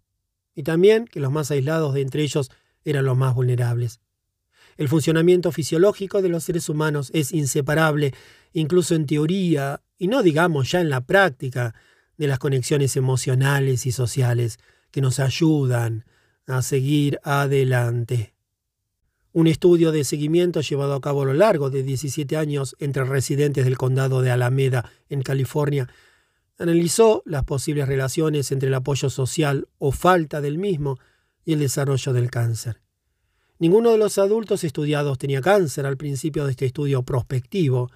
y 0.54 0.64
también 0.64 1.06
que 1.06 1.20
los 1.20 1.32
más 1.32 1.50
aislados 1.52 1.94
de 1.94 2.02
entre 2.02 2.22
ellos 2.22 2.52
eran 2.84 3.06
los 3.06 3.18
más 3.18 3.34
vulnerables. 3.34 4.02
El 4.80 4.88
funcionamiento 4.88 5.52
fisiológico 5.52 6.22
de 6.22 6.30
los 6.30 6.46
seres 6.46 6.70
humanos 6.70 7.12
es 7.14 7.34
inseparable, 7.34 8.14
incluso 8.54 8.96
en 8.96 9.06
teoría, 9.06 9.82
y 9.98 10.08
no 10.08 10.24
digamos 10.24 10.72
ya 10.72 10.80
en 10.80 10.90
la 10.90 11.02
práctica, 11.02 11.76
de 12.18 12.28
las 12.28 12.40
conexiones 12.40 12.96
emocionales 12.96 13.86
y 13.86 13.92
sociales 13.92 14.58
que 14.90 15.02
nos 15.02 15.20
ayudan 15.20 16.06
a 16.48 16.62
seguir 16.62 17.20
adelante. 17.24 18.34
Un 19.34 19.48
estudio 19.48 19.92
de 19.92 20.06
seguimiento 20.06 20.62
llevado 20.62 20.94
a 20.94 21.02
cabo 21.02 21.24
a 21.24 21.26
lo 21.26 21.34
largo 21.34 21.70
de 21.70 21.84
17 21.84 22.38
años 22.38 22.78
entre 22.80 23.04
residentes 23.04 23.66
del 23.66 23.78
condado 23.78 24.22
de 24.22 24.32
Alameda, 24.32 24.90
en 25.10 25.24
California, 25.24 25.90
analizó 26.58 27.22
las 27.26 27.44
posibles 27.44 27.86
relaciones 27.86 28.50
entre 28.54 28.70
el 28.70 28.76
apoyo 28.76 29.10
social 29.10 29.68
o 29.78 29.92
falta 29.92 30.40
del 30.40 30.58
mismo 30.58 31.00
y 31.44 31.52
el 31.52 31.60
desarrollo 31.60 32.14
del 32.14 32.32
cáncer. 32.32 32.80
Ninguno 33.60 33.92
de 33.92 33.98
los 33.98 34.18
adultos 34.18 34.64
estudiados 34.64 35.18
tenía 35.18 35.42
cáncer 35.42 35.86
al 35.86 35.98
principio 35.98 36.46
de 36.46 36.52
este 36.52 36.66
estudio 36.66 37.04
prospectivo. 37.04 37.92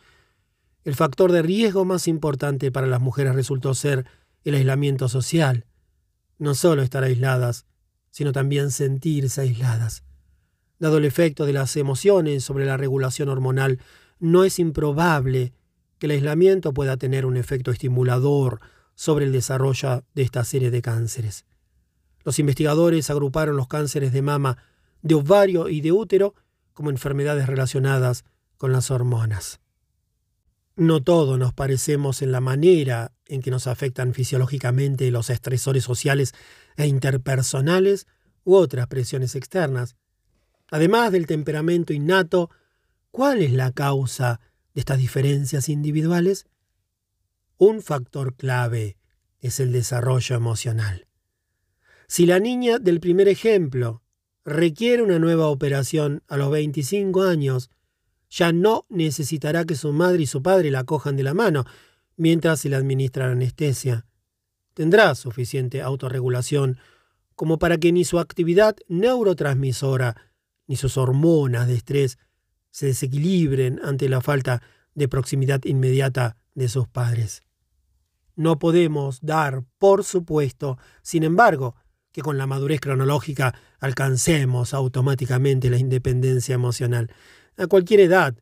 El 0.83 0.93
factor 0.93 1.31
de 1.31 1.41
riesgo 1.41 1.85
más 1.85 2.09
importante 2.09 2.69
para 2.69 2.85
las 2.85 2.99
mujeres 2.99 3.33
resultó 3.33 3.73
ser 3.73 4.05
el 4.43 4.55
aislamiento 4.55 5.07
social. 5.07 5.65
No 6.37 6.53
solo 6.53 6.81
estar 6.81 7.05
aisladas, 7.05 7.65
sino 8.11 8.33
también 8.33 8.71
sentirse 8.71 9.39
aisladas. 9.39 10.03
Dado 10.79 10.97
el 10.97 11.05
efecto 11.05 11.45
de 11.45 11.53
las 11.53 11.77
emociones 11.77 12.43
sobre 12.43 12.65
la 12.65 12.75
regulación 12.75 13.29
hormonal, 13.29 13.79
no 14.19 14.43
es 14.43 14.59
improbable 14.59 15.53
que 15.97 16.07
el 16.07 16.11
aislamiento 16.11 16.73
pueda 16.73 16.97
tener 16.97 17.25
un 17.25 17.37
efecto 17.37 17.71
estimulador 17.71 18.59
sobre 18.95 19.23
el 19.23 19.31
desarrollo 19.31 20.03
de 20.13 20.23
esta 20.23 20.43
serie 20.43 20.71
de 20.71 20.81
cánceres. 20.81 21.45
Los 22.25 22.37
investigadores 22.39 23.09
agruparon 23.09 23.55
los 23.55 23.69
cánceres 23.69 24.11
de 24.11 24.21
mama 24.21 24.57
de 25.03 25.15
ovario 25.15 25.69
y 25.69 25.81
de 25.81 25.91
útero 25.91 26.33
como 26.73 26.89
enfermedades 26.89 27.45
relacionadas 27.45 28.25
con 28.57 28.71
las 28.71 28.89
hormonas. 28.89 29.59
No 30.75 31.03
todos 31.03 31.37
nos 31.37 31.53
parecemos 31.53 32.23
en 32.23 32.31
la 32.31 32.41
manera 32.41 33.11
en 33.27 33.41
que 33.41 33.51
nos 33.51 33.67
afectan 33.67 34.13
fisiológicamente 34.13 35.11
los 35.11 35.29
estresores 35.29 35.83
sociales 35.83 36.33
e 36.77 36.87
interpersonales 36.87 38.07
u 38.43 38.55
otras 38.55 38.87
presiones 38.87 39.35
externas. 39.35 39.95
Además 40.71 41.11
del 41.11 41.27
temperamento 41.27 41.93
innato, 41.93 42.49
¿cuál 43.11 43.43
es 43.43 43.51
la 43.51 43.71
causa 43.71 44.39
de 44.73 44.79
estas 44.79 44.97
diferencias 44.97 45.69
individuales? 45.69 46.47
Un 47.57 47.81
factor 47.81 48.35
clave 48.35 48.97
es 49.39 49.59
el 49.59 49.71
desarrollo 49.71 50.35
emocional. 50.35 51.07
Si 52.07 52.25
la 52.25 52.39
niña 52.39 52.79
del 52.79 52.99
primer 52.99 53.27
ejemplo 53.27 54.02
requiere 54.45 55.01
una 55.03 55.19
nueva 55.19 55.47
operación 55.47 56.23
a 56.27 56.37
los 56.37 56.51
25 56.51 57.23
años, 57.23 57.69
ya 58.29 58.51
no 58.51 58.85
necesitará 58.89 59.65
que 59.65 59.75
su 59.75 59.93
madre 59.93 60.23
y 60.23 60.27
su 60.27 60.41
padre 60.41 60.71
la 60.71 60.83
cojan 60.83 61.15
de 61.15 61.23
la 61.23 61.33
mano 61.33 61.65
mientras 62.17 62.59
se 62.59 62.69
le 62.69 62.75
administra 62.75 63.27
la 63.27 63.33
anestesia. 63.33 64.05
Tendrá 64.73 65.13
suficiente 65.15 65.81
autorregulación 65.81 66.77
como 67.35 67.59
para 67.59 67.77
que 67.77 67.91
ni 67.91 68.05
su 68.05 68.19
actividad 68.19 68.75
neurotransmisora 68.87 70.15
ni 70.67 70.75
sus 70.75 70.97
hormonas 70.97 71.67
de 71.67 71.75
estrés 71.75 72.17
se 72.71 72.87
desequilibren 72.87 73.79
ante 73.83 74.09
la 74.09 74.21
falta 74.21 74.61
de 74.95 75.07
proximidad 75.07 75.61
inmediata 75.65 76.37
de 76.55 76.69
sus 76.69 76.87
padres. 76.87 77.43
No 78.35 78.57
podemos 78.57 79.19
dar 79.21 79.63
por 79.77 80.03
supuesto, 80.03 80.77
sin 81.03 81.23
embargo, 81.23 81.75
que 82.11 82.21
con 82.21 82.37
la 82.37 82.47
madurez 82.47 82.79
cronológica 82.79 83.55
alcancemos 83.83 84.73
automáticamente 84.73 85.69
la 85.69 85.77
independencia 85.77 86.55
emocional. 86.55 87.11
A 87.57 87.67
cualquier 87.67 87.99
edad, 87.99 88.33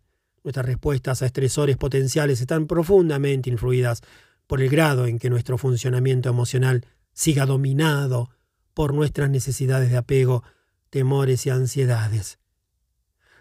nuestras 0.43 0.67
respuestas 0.67 1.23
a 1.23 1.25
estresores 1.25 1.77
potenciales 1.77 2.41
están 2.41 2.67
profundamente 2.67 3.49
influidas 3.49 4.01
por 4.45 4.61
el 4.61 4.69
grado 4.69 5.07
en 5.07 5.17
que 5.17 5.31
nuestro 5.31 5.57
funcionamiento 5.57 6.29
emocional 6.29 6.85
siga 7.13 7.47
dominado 7.47 8.29
por 8.75 8.93
nuestras 8.93 9.31
necesidades 9.31 9.89
de 9.89 9.97
apego, 9.97 10.43
temores 10.91 11.47
y 11.47 11.49
ansiedades. 11.49 12.37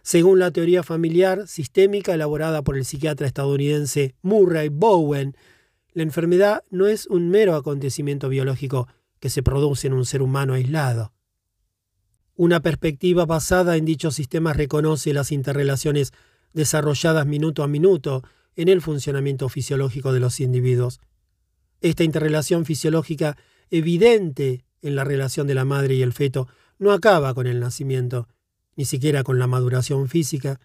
Según 0.00 0.38
la 0.38 0.52
teoría 0.52 0.82
familiar 0.82 1.46
sistémica 1.48 2.14
elaborada 2.14 2.62
por 2.62 2.78
el 2.78 2.86
psiquiatra 2.86 3.26
estadounidense 3.26 4.14
Murray 4.22 4.70
Bowen, 4.70 5.36
la 5.92 6.02
enfermedad 6.02 6.64
no 6.70 6.86
es 6.86 7.06
un 7.08 7.28
mero 7.28 7.56
acontecimiento 7.56 8.30
biológico 8.30 8.88
que 9.18 9.28
se 9.28 9.42
produce 9.42 9.86
en 9.86 9.92
un 9.92 10.06
ser 10.06 10.22
humano 10.22 10.54
aislado. 10.54 11.12
Una 12.40 12.60
perspectiva 12.60 13.26
basada 13.26 13.76
en 13.76 13.84
dichos 13.84 14.14
sistemas 14.14 14.56
reconoce 14.56 15.12
las 15.12 15.30
interrelaciones 15.30 16.14
desarrolladas 16.54 17.26
minuto 17.26 17.62
a 17.62 17.68
minuto 17.68 18.24
en 18.56 18.68
el 18.68 18.80
funcionamiento 18.80 19.50
fisiológico 19.50 20.14
de 20.14 20.20
los 20.20 20.40
individuos. 20.40 21.00
Esta 21.82 22.02
interrelación 22.02 22.64
fisiológica 22.64 23.36
evidente 23.68 24.64
en 24.80 24.94
la 24.96 25.04
relación 25.04 25.48
de 25.48 25.54
la 25.54 25.66
madre 25.66 25.96
y 25.96 26.02
el 26.02 26.14
feto 26.14 26.48
no 26.78 26.92
acaba 26.92 27.34
con 27.34 27.46
el 27.46 27.60
nacimiento, 27.60 28.26
ni 28.74 28.86
siquiera 28.86 29.22
con 29.22 29.38
la 29.38 29.46
maduración 29.46 30.08
física. 30.08 30.60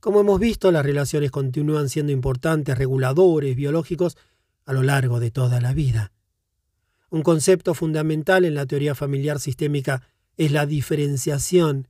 Como 0.00 0.20
hemos 0.20 0.40
visto, 0.40 0.72
las 0.72 0.86
relaciones 0.86 1.30
continúan 1.30 1.90
siendo 1.90 2.12
importantes 2.12 2.78
reguladores 2.78 3.54
biológicos 3.54 4.16
a 4.64 4.72
lo 4.72 4.82
largo 4.82 5.20
de 5.20 5.30
toda 5.30 5.60
la 5.60 5.74
vida. 5.74 6.12
Un 7.10 7.22
concepto 7.22 7.74
fundamental 7.74 8.46
en 8.46 8.54
la 8.54 8.64
teoría 8.64 8.94
familiar 8.94 9.38
sistémica 9.38 10.00
es 10.40 10.52
la 10.52 10.64
diferenciación, 10.64 11.86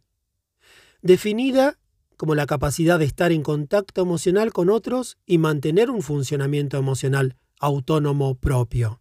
definida 1.02 1.78
como 2.16 2.34
la 2.34 2.46
capacidad 2.46 2.98
de 2.98 3.04
estar 3.04 3.30
en 3.30 3.44
contacto 3.44 4.02
emocional 4.02 4.52
con 4.52 4.70
otros 4.70 5.18
y 5.24 5.38
mantener 5.38 5.88
un 5.88 6.02
funcionamiento 6.02 6.76
emocional 6.76 7.36
autónomo 7.60 8.34
propio. 8.34 9.00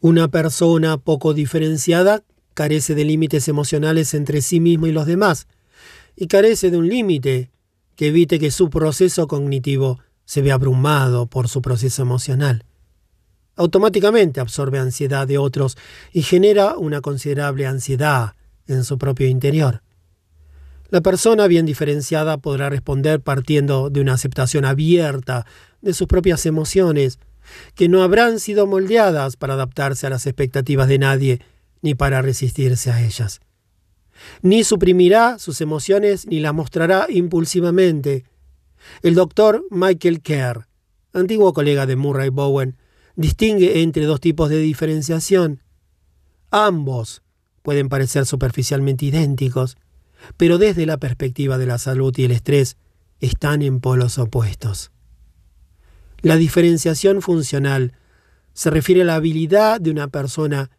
Una 0.00 0.28
persona 0.28 0.98
poco 0.98 1.32
diferenciada 1.32 2.22
carece 2.52 2.94
de 2.94 3.06
límites 3.06 3.48
emocionales 3.48 4.12
entre 4.12 4.42
sí 4.42 4.60
mismo 4.60 4.86
y 4.86 4.92
los 4.92 5.06
demás, 5.06 5.48
y 6.14 6.26
carece 6.26 6.70
de 6.70 6.76
un 6.76 6.90
límite 6.90 7.50
que 7.94 8.08
evite 8.08 8.38
que 8.38 8.50
su 8.50 8.68
proceso 8.68 9.26
cognitivo 9.26 10.00
se 10.26 10.42
vea 10.42 10.52
abrumado 10.52 11.28
por 11.28 11.48
su 11.48 11.62
proceso 11.62 12.02
emocional. 12.02 12.66
Automáticamente 13.54 14.38
absorbe 14.38 14.78
ansiedad 14.78 15.26
de 15.26 15.38
otros 15.38 15.78
y 16.12 16.20
genera 16.20 16.76
una 16.76 17.00
considerable 17.00 17.66
ansiedad 17.66 18.34
en 18.68 18.84
su 18.84 18.98
propio 18.98 19.26
interior. 19.26 19.82
La 20.90 21.00
persona 21.00 21.46
bien 21.48 21.66
diferenciada 21.66 22.38
podrá 22.38 22.70
responder 22.70 23.20
partiendo 23.20 23.90
de 23.90 24.00
una 24.00 24.14
aceptación 24.14 24.64
abierta 24.64 25.44
de 25.82 25.94
sus 25.94 26.06
propias 26.06 26.46
emociones, 26.46 27.18
que 27.74 27.88
no 27.88 28.02
habrán 28.02 28.40
sido 28.40 28.66
moldeadas 28.66 29.36
para 29.36 29.54
adaptarse 29.54 30.06
a 30.06 30.10
las 30.10 30.26
expectativas 30.26 30.88
de 30.88 30.98
nadie 30.98 31.40
ni 31.82 31.94
para 31.94 32.22
resistirse 32.22 32.90
a 32.90 33.04
ellas. 33.04 33.40
Ni 34.42 34.64
suprimirá 34.64 35.38
sus 35.38 35.60
emociones 35.60 36.26
ni 36.26 36.40
las 36.40 36.54
mostrará 36.54 37.06
impulsivamente. 37.08 38.24
El 39.02 39.14
doctor 39.14 39.64
Michael 39.70 40.20
Kerr, 40.22 40.66
antiguo 41.12 41.52
colega 41.52 41.86
de 41.86 41.96
Murray 41.96 42.30
Bowen, 42.30 42.76
distingue 43.16 43.82
entre 43.82 44.04
dos 44.04 44.20
tipos 44.20 44.50
de 44.50 44.58
diferenciación. 44.58 45.62
Ambos 46.50 47.22
pueden 47.66 47.88
parecer 47.88 48.26
superficialmente 48.26 49.06
idénticos, 49.06 49.76
pero 50.36 50.56
desde 50.56 50.86
la 50.86 50.98
perspectiva 50.98 51.58
de 51.58 51.66
la 51.66 51.78
salud 51.78 52.16
y 52.16 52.22
el 52.22 52.30
estrés 52.30 52.76
están 53.18 53.60
en 53.60 53.80
polos 53.80 54.18
opuestos. 54.18 54.92
La 56.20 56.36
diferenciación 56.36 57.22
funcional 57.22 57.94
se 58.52 58.70
refiere 58.70 59.02
a 59.02 59.04
la 59.04 59.16
habilidad 59.16 59.80
de 59.80 59.90
una 59.90 60.06
persona 60.06 60.70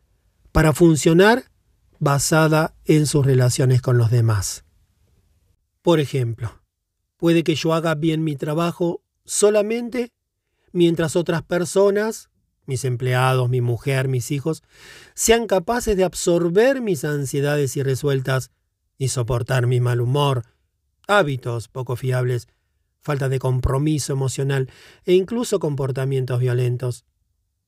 para 0.54 0.72
funcionar 0.72 1.52
basada 2.00 2.74
en 2.86 3.06
sus 3.06 3.26
relaciones 3.26 3.82
con 3.82 3.98
los 3.98 4.10
demás. 4.10 4.64
Por 5.82 6.00
ejemplo, 6.00 6.62
puede 7.18 7.44
que 7.44 7.56
yo 7.56 7.74
haga 7.74 7.96
bien 7.96 8.24
mi 8.24 8.38
trabajo 8.38 9.02
solamente 9.26 10.14
mientras 10.72 11.18
otras 11.18 11.44
personas, 11.44 12.30
mis 12.68 12.86
empleados, 12.86 13.50
mi 13.50 13.62
mujer, 13.62 14.08
mis 14.08 14.30
hijos, 14.32 14.62
sean 15.16 15.48
capaces 15.48 15.98
de 15.98 16.04
absorber 16.04 16.82
mis 16.82 17.04
ansiedades 17.04 17.76
irresueltas 17.76 18.52
y 18.98 19.08
soportar 19.08 19.66
mi 19.66 19.80
mal 19.80 20.02
humor, 20.02 20.44
hábitos 21.08 21.70
poco 21.70 21.96
fiables, 21.96 22.48
falta 23.02 23.30
de 23.30 23.40
compromiso 23.40 24.14
emocional 24.14 24.70
e 25.06 25.14
incluso 25.14 25.60
comportamientos 25.60 26.40
violentos. 26.40 27.06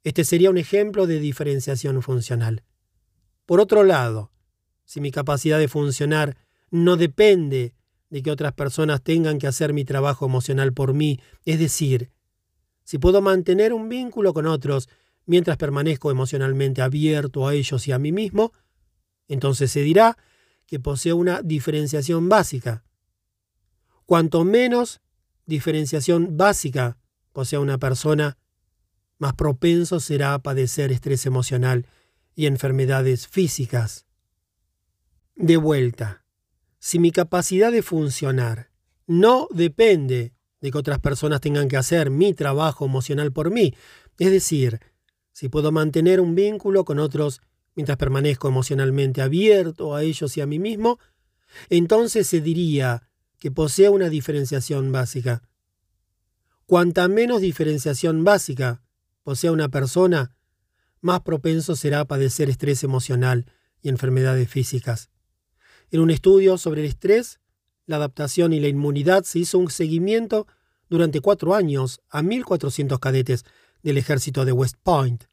Este 0.03 0.23
sería 0.23 0.49
un 0.49 0.57
ejemplo 0.57 1.07
de 1.07 1.19
diferenciación 1.19 2.01
funcional. 2.01 2.63
Por 3.45 3.59
otro 3.59 3.83
lado, 3.83 4.31
si 4.85 5.01
mi 5.01 5.11
capacidad 5.11 5.59
de 5.59 5.67
funcionar 5.67 6.37
no 6.71 6.97
depende 6.97 7.73
de 8.09 8.21
que 8.21 8.31
otras 8.31 8.53
personas 8.53 9.01
tengan 9.01 9.39
que 9.39 9.47
hacer 9.47 9.73
mi 9.73 9.85
trabajo 9.85 10.25
emocional 10.25 10.73
por 10.73 10.93
mí, 10.93 11.19
es 11.45 11.59
decir, 11.59 12.11
si 12.89 12.97
puedo 12.97 13.21
mantener 13.21 13.71
un 13.71 13.87
vínculo 13.87 14.33
con 14.33 14.47
otros 14.47 14.89
mientras 15.27 15.57
permanezco 15.57 16.09
emocionalmente 16.09 16.81
abierto 16.81 17.47
a 17.47 17.53
ellos 17.53 17.87
y 17.87 17.91
a 17.91 17.99
mí 17.99 18.11
mismo, 18.11 18.51
entonces 19.27 19.71
se 19.71 19.81
dirá 19.81 20.17
que 20.65 20.79
poseo 20.79 21.15
una 21.15 21.43
diferenciación 21.43 22.29
básica. 22.29 22.83
Cuanto 24.07 24.43
menos 24.43 25.01
diferenciación 25.45 26.35
básica 26.35 26.97
posea 27.31 27.59
una 27.59 27.77
persona, 27.77 28.39
más 29.19 29.35
propenso 29.35 29.99
será 29.99 30.33
a 30.33 30.39
padecer 30.39 30.91
estrés 30.91 31.27
emocional 31.27 31.85
y 32.33 32.47
enfermedades 32.47 33.27
físicas. 33.27 34.07
De 35.35 35.57
vuelta, 35.57 36.25
si 36.79 36.97
mi 36.97 37.11
capacidad 37.11 37.71
de 37.71 37.83
funcionar 37.83 38.71
no 39.05 39.47
depende 39.51 40.33
de 40.61 40.71
que 40.71 40.77
otras 40.77 40.99
personas 40.99 41.41
tengan 41.41 41.67
que 41.67 41.77
hacer 41.77 42.09
mi 42.09 42.33
trabajo 42.33 42.85
emocional 42.85 43.31
por 43.31 43.51
mí, 43.51 43.73
es 44.17 44.31
decir, 44.31 44.79
si 45.31 45.49
puedo 45.49 45.71
mantener 45.71 46.19
un 46.19 46.35
vínculo 46.35 46.83
con 46.83 46.99
otros 46.99 47.41
mientras 47.75 47.97
permanezco 47.97 48.49
emocionalmente 48.49 49.21
abierto 49.21 49.95
a 49.95 50.03
ellos 50.03 50.35
y 50.35 50.41
a 50.41 50.45
mí 50.45 50.59
mismo, 50.59 50.99
entonces 51.69 52.27
se 52.27 52.41
diría 52.41 53.09
que 53.39 53.51
posee 53.51 53.89
una 53.89 54.09
diferenciación 54.09 54.91
básica. 54.91 55.43
Cuanta 56.65 57.07
menos 57.07 57.41
diferenciación 57.41 58.23
básica 58.23 58.83
posea 59.23 59.51
una 59.51 59.69
persona, 59.69 60.35
más 61.01 61.21
propenso 61.21 61.75
será 61.75 62.01
a 62.01 62.05
padecer 62.05 62.49
estrés 62.49 62.83
emocional 62.83 63.45
y 63.81 63.89
enfermedades 63.89 64.49
físicas. 64.49 65.09
En 65.91 66.01
un 66.01 66.11
estudio 66.11 66.57
sobre 66.57 66.81
el 66.81 66.87
estrés, 66.87 67.39
la 67.89 67.95
adaptación 67.95 68.53
y 68.53 68.59
la 68.59 68.67
inmunidad 68.67 69.23
se 69.23 69.39
hizo 69.39 69.57
un 69.57 69.71
seguimiento 69.71 70.45
durante 70.89 71.21
cuatro 71.21 71.55
años 71.55 72.01
a 72.11 72.21
1.400 72.21 72.99
cadetes 72.99 73.45
del 73.81 73.97
ejército 73.97 74.45
de 74.45 74.51
West 74.51 74.75
Point. 74.83 75.23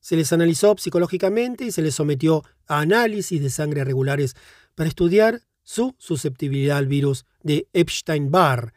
Se 0.00 0.16
les 0.16 0.32
analizó 0.32 0.74
psicológicamente 0.76 1.64
y 1.64 1.70
se 1.70 1.82
les 1.82 1.94
sometió 1.94 2.42
a 2.66 2.80
análisis 2.80 3.40
de 3.40 3.48
sangre 3.48 3.84
regulares 3.84 4.34
para 4.74 4.88
estudiar 4.88 5.42
su 5.62 5.94
susceptibilidad 5.98 6.78
al 6.78 6.88
virus 6.88 7.26
de 7.44 7.68
Epstein-Barr, 7.72 8.72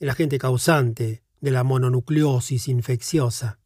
el 0.00 0.10
agente 0.10 0.38
causante 0.38 1.22
de 1.40 1.50
la 1.52 1.62
mononucleosis 1.62 2.66
infecciosa. 2.66 3.60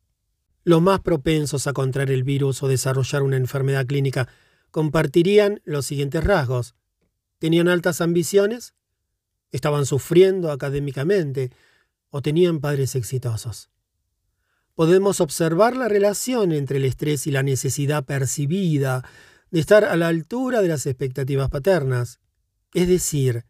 Los 0.62 0.82
más 0.82 1.00
propensos 1.00 1.66
a 1.66 1.72
contraer 1.72 2.10
el 2.10 2.22
virus 2.22 2.62
o 2.62 2.68
desarrollar 2.68 3.22
una 3.22 3.38
enfermedad 3.38 3.86
clínica 3.86 4.28
compartirían 4.70 5.62
los 5.64 5.86
siguientes 5.86 6.22
rasgos. 6.22 6.74
Tenían 7.38 7.68
altas 7.68 8.02
ambiciones, 8.02 8.74
estaban 9.52 9.86
sufriendo 9.86 10.50
académicamente 10.50 11.50
o 12.10 12.22
tenían 12.22 12.60
padres 12.60 12.94
exitosos. 12.94 13.70
Podemos 14.74 15.20
observar 15.20 15.76
la 15.76 15.88
relación 15.88 16.52
entre 16.52 16.78
el 16.78 16.84
estrés 16.84 17.26
y 17.26 17.30
la 17.30 17.42
necesidad 17.42 18.04
percibida 18.04 19.04
de 19.50 19.60
estar 19.60 19.84
a 19.84 19.96
la 19.96 20.08
altura 20.08 20.62
de 20.62 20.68
las 20.68 20.86
expectativas 20.86 21.50
paternas, 21.50 22.20
es 22.72 22.88
decir, 22.88 23.44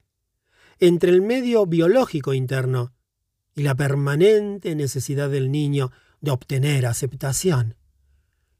entre 0.78 1.10
el 1.10 1.20
medio 1.20 1.66
biológico 1.66 2.32
interno 2.32 2.92
y 3.54 3.62
la 3.62 3.74
permanente 3.74 4.74
necesidad 4.74 5.28
del 5.28 5.50
niño 5.50 5.92
de 6.20 6.30
obtener 6.30 6.86
aceptación. 6.86 7.76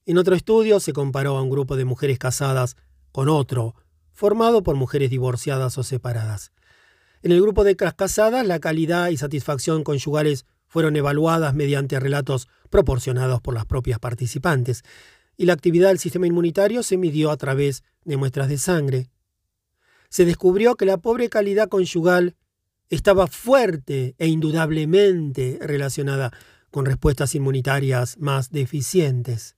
En 0.07 0.19
otro 0.19 0.35
estudio 0.35 0.81
se 0.81 0.93
comparó 0.93 1.36
a 1.36 1.43
un 1.43 1.51
grupo 1.51 1.77
de 1.77 1.85
mujeres 1.85 2.19
casadas 2.19 2.77
con 3.12 3.28
otro, 3.28 3.75
formado 4.12 4.62
por 4.62 4.77
mujeres 4.77 5.10
divorciadas 5.10 5.78
o 5.78 5.83
separadas. 5.83 6.52
En 7.23 7.33
el 7.33 7.43
grupo 7.43 7.65
de 7.65 7.77
las 7.79 7.95
casadas, 7.95 8.47
la 8.47 8.61
calidad 8.61 9.11
y 9.11 9.19
satisfacción 9.19 9.85
conyugales 9.85 10.47
fueron 10.67 10.97
evaluadas 10.97 11.55
mediante 11.55 12.01
relatos 12.01 12.49
proporcionados 12.71 13.43
por 13.43 13.55
las 13.55 13.67
propias 13.67 13.99
participantes, 13.99 14.85
y 15.37 15.45
la 15.45 15.53
actividad 15.53 15.89
del 15.89 15.99
sistema 15.99 16.27
inmunitario 16.27 16.83
se 16.83 16.97
midió 16.97 17.31
a 17.31 17.37
través 17.37 17.83
de 18.05 18.17
muestras 18.17 18.49
de 18.49 18.59
sangre. 18.59 19.11
Se 20.09 20.25
descubrió 20.25 20.77
que 20.77 20.87
la 20.87 20.99
pobre 20.99 21.29
calidad 21.29 21.69
conyugal 21.69 22.37
estaba 22.89 23.27
fuerte 23.27 24.15
e 24.19 24.27
indudablemente 24.27 25.59
relacionada 25.61 26.33
con 26.71 26.87
respuestas 26.87 27.35
inmunitarias 27.35 28.17
más 28.19 28.51
deficientes. 28.51 29.57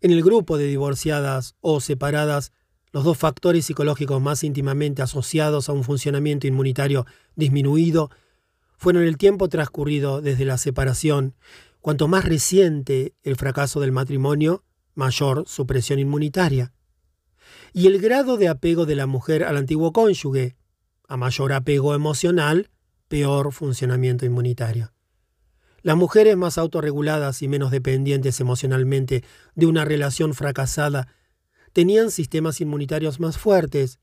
En 0.00 0.10
el 0.10 0.22
grupo 0.22 0.58
de 0.58 0.66
divorciadas 0.66 1.56
o 1.60 1.80
separadas, 1.80 2.52
los 2.94 3.02
dos 3.02 3.18
factores 3.18 3.66
psicológicos 3.66 4.22
más 4.22 4.44
íntimamente 4.44 5.02
asociados 5.02 5.68
a 5.68 5.72
un 5.72 5.82
funcionamiento 5.82 6.46
inmunitario 6.46 7.06
disminuido 7.34 8.08
fueron 8.76 9.02
el 9.02 9.18
tiempo 9.18 9.48
transcurrido 9.48 10.20
desde 10.20 10.44
la 10.44 10.58
separación. 10.58 11.34
Cuanto 11.80 12.06
más 12.06 12.24
reciente 12.24 13.12
el 13.24 13.34
fracaso 13.34 13.80
del 13.80 13.90
matrimonio, 13.90 14.62
mayor 14.94 15.42
su 15.48 15.66
presión 15.66 15.98
inmunitaria. 15.98 16.72
Y 17.72 17.88
el 17.88 18.00
grado 18.00 18.36
de 18.36 18.46
apego 18.46 18.86
de 18.86 18.94
la 18.94 19.08
mujer 19.08 19.42
al 19.42 19.56
antiguo 19.56 19.92
cónyuge. 19.92 20.54
A 21.08 21.16
mayor 21.16 21.52
apego 21.52 21.96
emocional, 21.96 22.70
peor 23.08 23.52
funcionamiento 23.52 24.24
inmunitario. 24.24 24.92
Las 25.82 25.96
mujeres 25.96 26.36
más 26.36 26.58
autorreguladas 26.58 27.42
y 27.42 27.48
menos 27.48 27.72
dependientes 27.72 28.38
emocionalmente 28.38 29.24
de 29.56 29.66
una 29.66 29.84
relación 29.84 30.32
fracasada 30.32 31.08
tenían 31.74 32.10
sistemas 32.10 32.62
inmunitarios 32.62 33.20
más 33.20 33.36
fuertes. 33.36 33.98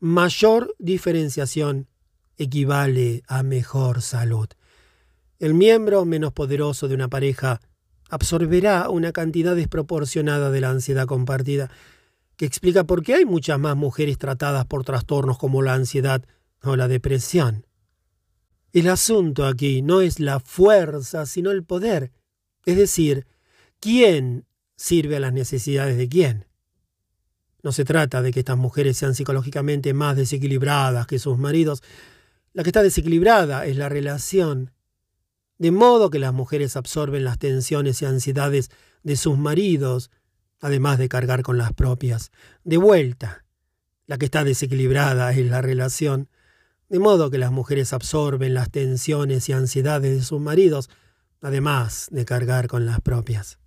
Mayor 0.00 0.74
diferenciación 0.78 1.88
equivale 2.36 3.22
a 3.26 3.42
mejor 3.42 4.02
salud. 4.02 4.48
El 5.38 5.54
miembro 5.54 6.04
menos 6.04 6.32
poderoso 6.32 6.88
de 6.88 6.96
una 6.96 7.08
pareja 7.08 7.60
absorberá 8.10 8.90
una 8.90 9.12
cantidad 9.12 9.54
desproporcionada 9.54 10.50
de 10.50 10.60
la 10.60 10.70
ansiedad 10.70 11.06
compartida, 11.06 11.70
que 12.36 12.46
explica 12.46 12.84
por 12.84 13.02
qué 13.02 13.14
hay 13.14 13.24
muchas 13.24 13.58
más 13.60 13.76
mujeres 13.76 14.18
tratadas 14.18 14.66
por 14.66 14.84
trastornos 14.84 15.38
como 15.38 15.62
la 15.62 15.74
ansiedad 15.74 16.24
o 16.62 16.74
la 16.74 16.88
depresión. 16.88 17.64
El 18.72 18.88
asunto 18.88 19.46
aquí 19.46 19.82
no 19.82 20.00
es 20.00 20.18
la 20.18 20.40
fuerza, 20.40 21.26
sino 21.26 21.52
el 21.52 21.62
poder, 21.62 22.12
es 22.64 22.76
decir, 22.76 23.26
quién 23.78 24.46
sirve 24.76 25.16
a 25.16 25.20
las 25.20 25.32
necesidades 25.32 25.96
de 25.96 26.08
quién. 26.08 26.47
No 27.62 27.72
se 27.72 27.84
trata 27.84 28.22
de 28.22 28.32
que 28.32 28.40
estas 28.40 28.56
mujeres 28.56 28.96
sean 28.96 29.14
psicológicamente 29.14 29.92
más 29.92 30.16
desequilibradas 30.16 31.06
que 31.06 31.18
sus 31.18 31.38
maridos. 31.38 31.82
La 32.52 32.62
que 32.62 32.70
está 32.70 32.82
desequilibrada 32.82 33.66
es 33.66 33.76
la 33.76 33.88
relación. 33.88 34.72
De 35.58 35.72
modo 35.72 36.10
que 36.10 36.20
las 36.20 36.32
mujeres 36.32 36.76
absorben 36.76 37.24
las 37.24 37.38
tensiones 37.38 38.00
y 38.02 38.04
ansiedades 38.04 38.70
de 39.02 39.16
sus 39.16 39.36
maridos, 39.38 40.10
además 40.60 40.98
de 40.98 41.08
cargar 41.08 41.42
con 41.42 41.58
las 41.58 41.72
propias. 41.72 42.30
De 42.62 42.76
vuelta, 42.76 43.44
la 44.06 44.18
que 44.18 44.26
está 44.26 44.44
desequilibrada 44.44 45.32
es 45.32 45.46
la 45.50 45.60
relación. 45.60 46.28
De 46.88 47.00
modo 47.00 47.30
que 47.30 47.38
las 47.38 47.50
mujeres 47.50 47.92
absorben 47.92 48.54
las 48.54 48.70
tensiones 48.70 49.48
y 49.48 49.52
ansiedades 49.52 50.16
de 50.16 50.22
sus 50.22 50.40
maridos, 50.40 50.88
además 51.40 52.08
de 52.10 52.24
cargar 52.24 52.68
con 52.68 52.86
las 52.86 53.00
propias. 53.00 53.58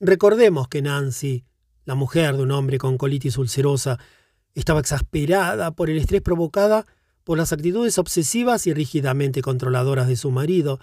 Recordemos 0.00 0.68
que 0.68 0.82
Nancy 0.82 1.44
la 1.90 1.96
mujer 1.96 2.36
de 2.36 2.44
un 2.44 2.52
hombre 2.52 2.78
con 2.78 2.96
colitis 2.96 3.36
ulcerosa 3.36 3.98
estaba 4.54 4.78
exasperada 4.78 5.72
por 5.72 5.90
el 5.90 5.98
estrés 5.98 6.22
provocada 6.22 6.86
por 7.24 7.36
las 7.36 7.52
actitudes 7.52 7.98
obsesivas 7.98 8.68
y 8.68 8.72
rígidamente 8.72 9.42
controladoras 9.42 10.06
de 10.06 10.14
su 10.14 10.30
marido. 10.30 10.78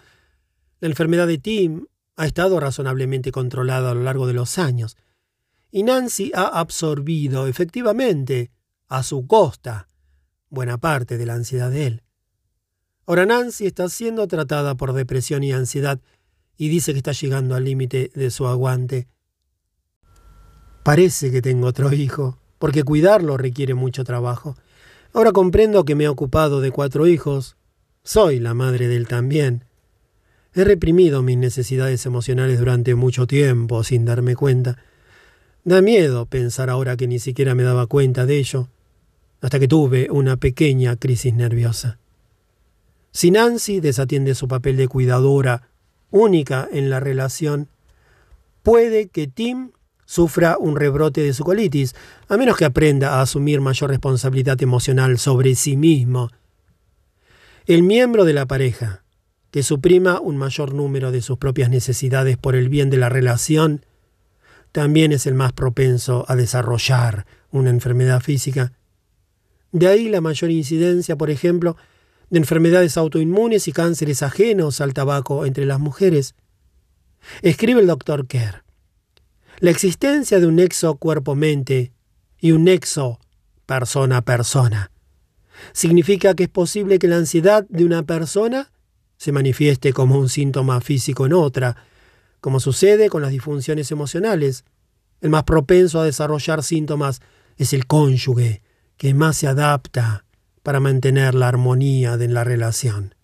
La 0.82 0.90
enfermedad 0.90 1.26
de 1.26 1.38
Tim 1.38 1.86
ha 2.18 2.26
estado 2.26 2.60
razonablemente 2.60 3.32
controlada 3.32 3.92
a 3.92 3.94
lo 3.94 4.04
largo 4.04 4.28
de 4.28 4.34
los 4.34 4.58
años, 4.58 4.98
y 5.72 5.84
Nancy 5.84 6.34
ha 6.36 6.60
absorbido 6.60 7.48
efectivamente, 7.48 8.52
a 8.90 9.02
su 9.02 9.28
costa, 9.28 9.88
buena 10.50 10.78
parte 10.78 11.18
de 11.18 11.26
la 11.26 11.36
ansiedad 11.36 11.72
de 11.72 11.88
él. 11.88 12.04
Ahora 13.06 13.26
Nancy 13.26 13.66
está 13.66 13.88
siendo 13.88 14.28
tratada 14.28 14.76
por 14.76 14.92
depresión 14.92 15.42
y 15.46 15.54
ansiedad 15.54 16.02
y 16.58 16.68
dice 16.68 16.92
que 16.92 16.98
está 16.98 17.14
llegando 17.14 17.56
al 17.56 17.64
límite 17.64 18.12
de 18.14 18.30
su 18.30 18.46
aguante. 18.46 19.08
Parece 20.88 21.32
que 21.32 21.42
tengo 21.42 21.68
otro 21.68 21.92
hijo, 21.92 22.38
porque 22.60 22.86
cuidarlo 22.86 23.36
requiere 23.36 23.74
mucho 23.74 24.06
trabajo. 24.06 24.56
Ahora 25.12 25.34
comprendo 25.34 25.84
que 25.84 25.96
me 25.96 26.06
he 26.06 26.08
ocupado 26.08 26.62
de 26.62 26.72
cuatro 26.72 27.08
hijos. 27.08 27.58
Soy 28.06 28.40
la 28.40 28.54
madre 28.54 28.88
de 28.88 28.96
él 28.96 29.06
también. 29.06 29.66
He 30.54 30.64
reprimido 30.64 31.24
mis 31.24 31.36
necesidades 31.36 32.06
emocionales 32.06 32.58
durante 32.60 32.96
mucho 32.96 33.28
tiempo 33.28 33.84
sin 33.84 34.06
darme 34.06 34.38
cuenta. 34.38 34.78
Da 35.66 35.82
miedo 35.82 36.26
pensar 36.26 36.70
ahora 36.70 36.96
que 36.96 37.06
ni 37.06 37.20
siquiera 37.20 37.54
me 37.54 37.64
daba 37.64 37.88
cuenta 37.88 38.26
de 38.26 38.38
ello, 38.38 38.70
hasta 39.42 39.60
que 39.60 39.68
tuve 39.68 40.08
una 40.10 40.38
pequeña 40.38 40.96
crisis 40.96 41.34
nerviosa. 41.34 42.00
Si 43.12 43.30
Nancy 43.30 43.82
desatiende 43.82 44.36
su 44.36 44.48
papel 44.48 44.78
de 44.78 44.88
cuidadora 44.88 45.68
única 46.12 46.66
en 46.72 46.90
la 46.90 47.02
relación, 47.02 47.68
puede 48.64 49.10
que 49.10 49.28
Tim 49.28 49.72
sufra 50.08 50.58
un 50.58 50.78
rebrote 50.78 51.22
de 51.22 51.34
su 51.34 51.44
colitis, 51.44 51.94
a 52.30 52.38
menos 52.38 52.56
que 52.58 52.66
aprenda 52.66 53.16
a 53.16 53.22
asumir 53.22 53.60
mayor 53.60 53.90
responsabilidad 53.90 54.60
emocional 54.64 55.20
sobre 55.20 55.54
sí 55.54 55.76
mismo. 55.76 56.32
El 57.66 57.84
miembro 57.84 58.24
de 58.24 58.32
la 58.32 58.46
pareja, 58.46 59.04
que 59.52 59.64
suprima 59.64 60.22
un 60.22 60.38
mayor 60.38 60.74
número 60.74 61.12
de 61.12 61.22
sus 61.22 61.38
propias 61.38 61.70
necesidades 61.70 62.38
por 62.38 62.56
el 62.56 62.70
bien 62.70 62.90
de 62.90 62.96
la 62.96 63.10
relación, 63.10 63.86
también 64.72 65.12
es 65.12 65.28
el 65.28 65.34
más 65.34 65.52
propenso 65.52 66.24
a 66.30 66.38
desarrollar 66.38 67.26
una 67.52 67.70
enfermedad 67.70 68.22
física. 68.22 68.72
De 69.74 69.88
ahí 69.88 70.08
la 70.08 70.22
mayor 70.22 70.52
incidencia, 70.52 71.18
por 71.18 71.30
ejemplo, 71.30 71.76
de 72.30 72.40
enfermedades 72.40 72.96
autoinmunes 72.96 73.68
y 73.68 73.74
cánceres 73.74 74.24
ajenos 74.24 74.80
al 74.80 74.94
tabaco 74.94 75.46
entre 75.46 75.66
las 75.66 75.82
mujeres. 75.82 76.34
Escribe 77.42 77.82
el 77.82 77.88
doctor 77.88 78.26
Kerr. 78.26 78.67
La 79.60 79.72
existencia 79.72 80.40
de 80.40 80.46
un 80.46 80.58
nexo 80.58 80.98
cuerpo-mente 80.98 81.92
y 82.40 82.52
un 82.52 82.66
nexo 82.66 83.20
persona-persona 83.66 84.92
significa 85.74 86.36
que 86.36 86.44
es 86.44 86.50
posible 86.50 87.00
que 87.00 87.08
la 87.08 87.18
ansiedad 87.18 87.66
de 87.68 87.84
una 87.84 88.04
persona 88.04 88.72
se 89.18 89.32
manifieste 89.32 89.94
como 89.94 90.20
un 90.20 90.30
síntoma 90.30 90.80
físico 90.80 91.26
en 91.26 91.34
otra, 91.34 91.76
como 92.40 92.60
sucede 92.60 93.10
con 93.10 93.24
las 93.24 93.32
disfunciones 93.32 93.92
emocionales. 93.92 94.64
El 95.22 95.32
más 95.32 95.44
propenso 95.44 96.00
a 96.00 96.06
desarrollar 96.06 96.62
síntomas 96.62 97.20
es 97.58 97.74
el 97.74 97.88
cónyuge, 97.88 98.62
que 98.96 99.16
más 99.16 99.38
se 99.38 99.48
adapta 99.48 100.26
para 100.62 100.80
mantener 100.80 101.34
la 101.34 101.48
armonía 101.48 102.18
de 102.18 102.28
la 102.28 102.44
relación. 102.44 103.16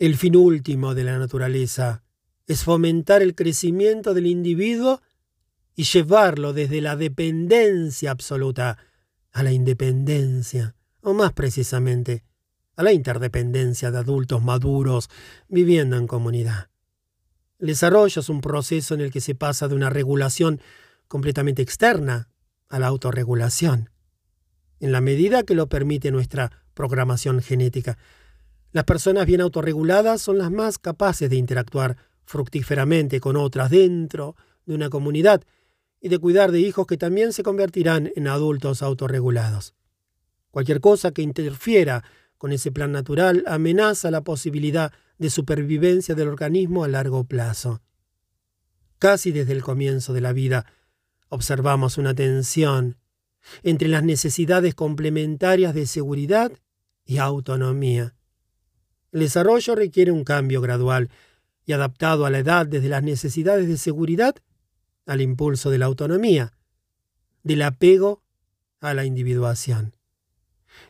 El 0.00 0.16
fin 0.16 0.34
último 0.34 0.96
de 0.96 1.04
la 1.04 1.16
naturaleza 1.16 2.02
es 2.48 2.64
fomentar 2.64 3.22
el 3.22 3.36
crecimiento 3.36 4.14
del 4.14 4.26
individuo 4.26 5.00
y 5.78 5.84
llevarlo 5.84 6.52
desde 6.54 6.80
la 6.80 6.96
dependencia 6.96 8.10
absoluta 8.10 8.78
a 9.30 9.44
la 9.44 9.52
independencia, 9.52 10.74
o 11.02 11.14
más 11.14 11.32
precisamente, 11.32 12.24
a 12.74 12.82
la 12.82 12.92
interdependencia 12.92 13.92
de 13.92 13.98
adultos 13.98 14.42
maduros 14.42 15.08
viviendo 15.46 15.96
en 15.96 16.08
comunidad. 16.08 16.68
El 17.60 17.68
desarrollo 17.68 18.20
es 18.20 18.28
un 18.28 18.40
proceso 18.40 18.94
en 18.94 19.02
el 19.02 19.12
que 19.12 19.20
se 19.20 19.36
pasa 19.36 19.68
de 19.68 19.76
una 19.76 19.88
regulación 19.88 20.60
completamente 21.06 21.62
externa 21.62 22.28
a 22.68 22.80
la 22.80 22.88
autorregulación, 22.88 23.90
en 24.80 24.90
la 24.90 25.00
medida 25.00 25.44
que 25.44 25.54
lo 25.54 25.68
permite 25.68 26.10
nuestra 26.10 26.50
programación 26.74 27.40
genética. 27.40 27.98
Las 28.72 28.82
personas 28.82 29.26
bien 29.26 29.42
autorreguladas 29.42 30.22
son 30.22 30.38
las 30.38 30.50
más 30.50 30.78
capaces 30.78 31.30
de 31.30 31.36
interactuar 31.36 31.96
fructíferamente 32.24 33.20
con 33.20 33.36
otras 33.36 33.70
dentro 33.70 34.34
de 34.66 34.74
una 34.74 34.90
comunidad 34.90 35.44
y 36.00 36.08
de 36.08 36.18
cuidar 36.18 36.52
de 36.52 36.60
hijos 36.60 36.86
que 36.86 36.96
también 36.96 37.32
se 37.32 37.42
convertirán 37.42 38.10
en 38.14 38.28
adultos 38.28 38.82
autorregulados. 38.82 39.74
Cualquier 40.50 40.80
cosa 40.80 41.12
que 41.12 41.22
interfiera 41.22 42.04
con 42.36 42.52
ese 42.52 42.70
plan 42.70 42.92
natural 42.92 43.44
amenaza 43.46 44.10
la 44.10 44.22
posibilidad 44.22 44.92
de 45.18 45.30
supervivencia 45.30 46.14
del 46.14 46.28
organismo 46.28 46.84
a 46.84 46.88
largo 46.88 47.24
plazo. 47.24 47.82
Casi 48.98 49.32
desde 49.32 49.52
el 49.52 49.62
comienzo 49.62 50.12
de 50.12 50.20
la 50.20 50.32
vida 50.32 50.66
observamos 51.28 51.98
una 51.98 52.14
tensión 52.14 52.96
entre 53.62 53.88
las 53.88 54.02
necesidades 54.02 54.74
complementarias 54.74 55.74
de 55.74 55.86
seguridad 55.86 56.52
y 57.04 57.18
autonomía. 57.18 58.14
El 59.12 59.20
desarrollo 59.20 59.74
requiere 59.74 60.12
un 60.12 60.24
cambio 60.24 60.60
gradual 60.60 61.10
y 61.64 61.72
adaptado 61.72 62.26
a 62.26 62.30
la 62.30 62.38
edad 62.38 62.66
desde 62.66 62.88
las 62.88 63.02
necesidades 63.02 63.68
de 63.68 63.76
seguridad 63.76 64.36
al 65.08 65.22
impulso 65.22 65.70
de 65.70 65.78
la 65.78 65.86
autonomía, 65.86 66.52
del 67.42 67.62
apego 67.62 68.22
a 68.78 68.92
la 68.92 69.06
individuación. 69.06 69.96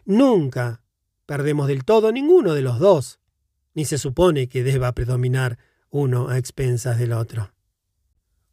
Nunca 0.04 0.82
perdemos 1.24 1.68
del 1.68 1.84
todo 1.84 2.10
ninguno 2.10 2.54
de 2.54 2.62
los 2.62 2.80
dos, 2.80 3.20
ni 3.74 3.84
se 3.84 3.96
supone 3.96 4.48
que 4.48 4.64
deba 4.64 4.92
predominar 4.92 5.58
uno 5.88 6.28
a 6.28 6.36
expensas 6.36 6.98
del 6.98 7.12
otro. 7.12 7.52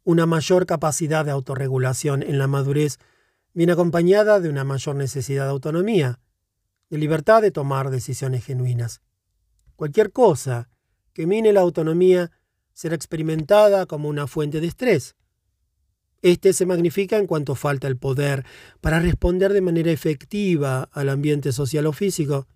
Una 0.04 0.24
mayor 0.24 0.66
capacidad 0.66 1.24
de 1.24 1.32
autorregulación 1.32 2.22
en 2.22 2.38
la 2.38 2.46
madurez 2.46 2.98
viene 3.52 3.72
acompañada 3.72 4.38
de 4.38 4.48
una 4.48 4.62
mayor 4.62 4.94
necesidad 4.94 5.46
de 5.46 5.50
autonomía, 5.50 6.20
de 6.90 6.98
libertad 6.98 7.42
de 7.42 7.50
tomar 7.50 7.90
decisiones 7.90 8.44
genuinas. 8.44 9.00
Cualquier 9.74 10.12
cosa 10.12 10.68
que 11.12 11.26
mine 11.26 11.52
la 11.52 11.62
autonomía 11.62 12.30
será 12.72 12.94
experimentada 12.94 13.86
como 13.86 14.08
una 14.08 14.28
fuente 14.28 14.60
de 14.60 14.68
estrés. 14.68 15.16
Este 16.26 16.52
se 16.52 16.66
magnifica 16.66 17.18
en 17.18 17.28
cuanto 17.28 17.54
falta 17.54 17.86
el 17.86 17.98
poder 17.98 18.44
para 18.80 18.98
responder 18.98 19.52
de 19.52 19.60
manera 19.60 19.92
efectiva 19.92 20.88
al 20.90 21.08
ambiente 21.08 21.52
social 21.52 21.86
o 21.86 21.92
físico, 21.92 22.48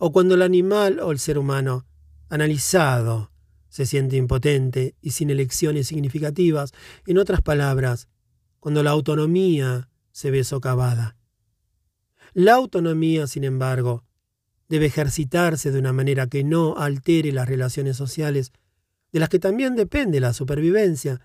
o 0.00 0.10
cuando 0.10 0.34
el 0.34 0.42
animal 0.42 0.98
o 0.98 1.12
el 1.12 1.20
ser 1.20 1.38
humano, 1.38 1.86
analizado, 2.30 3.30
se 3.68 3.86
siente 3.86 4.16
impotente 4.16 4.96
y 5.00 5.12
sin 5.12 5.30
elecciones 5.30 5.86
significativas, 5.86 6.72
en 7.06 7.18
otras 7.18 7.42
palabras, 7.42 8.08
cuando 8.58 8.82
la 8.82 8.90
autonomía 8.90 9.88
se 10.10 10.32
ve 10.32 10.42
socavada. 10.42 11.16
La 12.32 12.54
autonomía, 12.54 13.28
sin 13.28 13.44
embargo, 13.44 14.04
debe 14.68 14.86
ejercitarse 14.86 15.70
de 15.70 15.78
una 15.78 15.92
manera 15.92 16.26
que 16.26 16.42
no 16.42 16.76
altere 16.76 17.30
las 17.30 17.48
relaciones 17.48 17.96
sociales, 17.96 18.50
de 19.12 19.20
las 19.20 19.28
que 19.28 19.38
también 19.38 19.76
depende 19.76 20.18
la 20.18 20.32
supervivencia, 20.32 21.20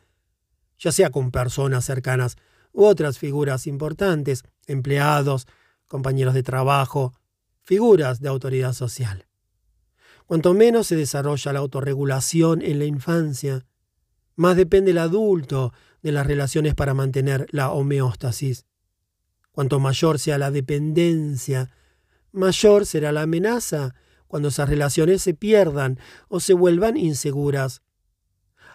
ya 0.77 0.91
sea 0.91 1.09
con 1.09 1.31
personas 1.31 1.85
cercanas 1.85 2.37
u 2.71 2.85
otras 2.85 3.17
figuras 3.17 3.67
importantes, 3.67 4.43
empleados, 4.67 5.47
compañeros 5.87 6.33
de 6.33 6.43
trabajo, 6.43 7.13
figuras 7.61 8.19
de 8.19 8.29
autoridad 8.29 8.73
social. 8.73 9.27
Cuanto 10.25 10.53
menos 10.53 10.87
se 10.87 10.95
desarrolla 10.95 11.53
la 11.53 11.59
autorregulación 11.59 12.61
en 12.61 12.79
la 12.79 12.85
infancia, 12.85 13.65
más 14.35 14.57
depende 14.57 14.91
el 14.91 14.97
adulto 14.97 15.71
de 16.01 16.11
las 16.11 16.27
relaciones 16.27 16.75
para 16.75 16.93
mantener 16.93 17.47
la 17.51 17.71
homeostasis. 17.71 18.65
Cuanto 19.51 19.79
mayor 19.79 20.19
sea 20.19 20.37
la 20.37 20.51
dependencia, 20.51 21.71
mayor 22.31 22.85
será 22.85 23.11
la 23.11 23.21
amenaza 23.21 23.95
cuando 24.27 24.49
esas 24.49 24.67
relaciones 24.67 25.21
se 25.21 25.33
pierdan 25.33 25.99
o 26.27 26.39
se 26.39 26.53
vuelvan 26.53 26.97
inseguras. 26.97 27.81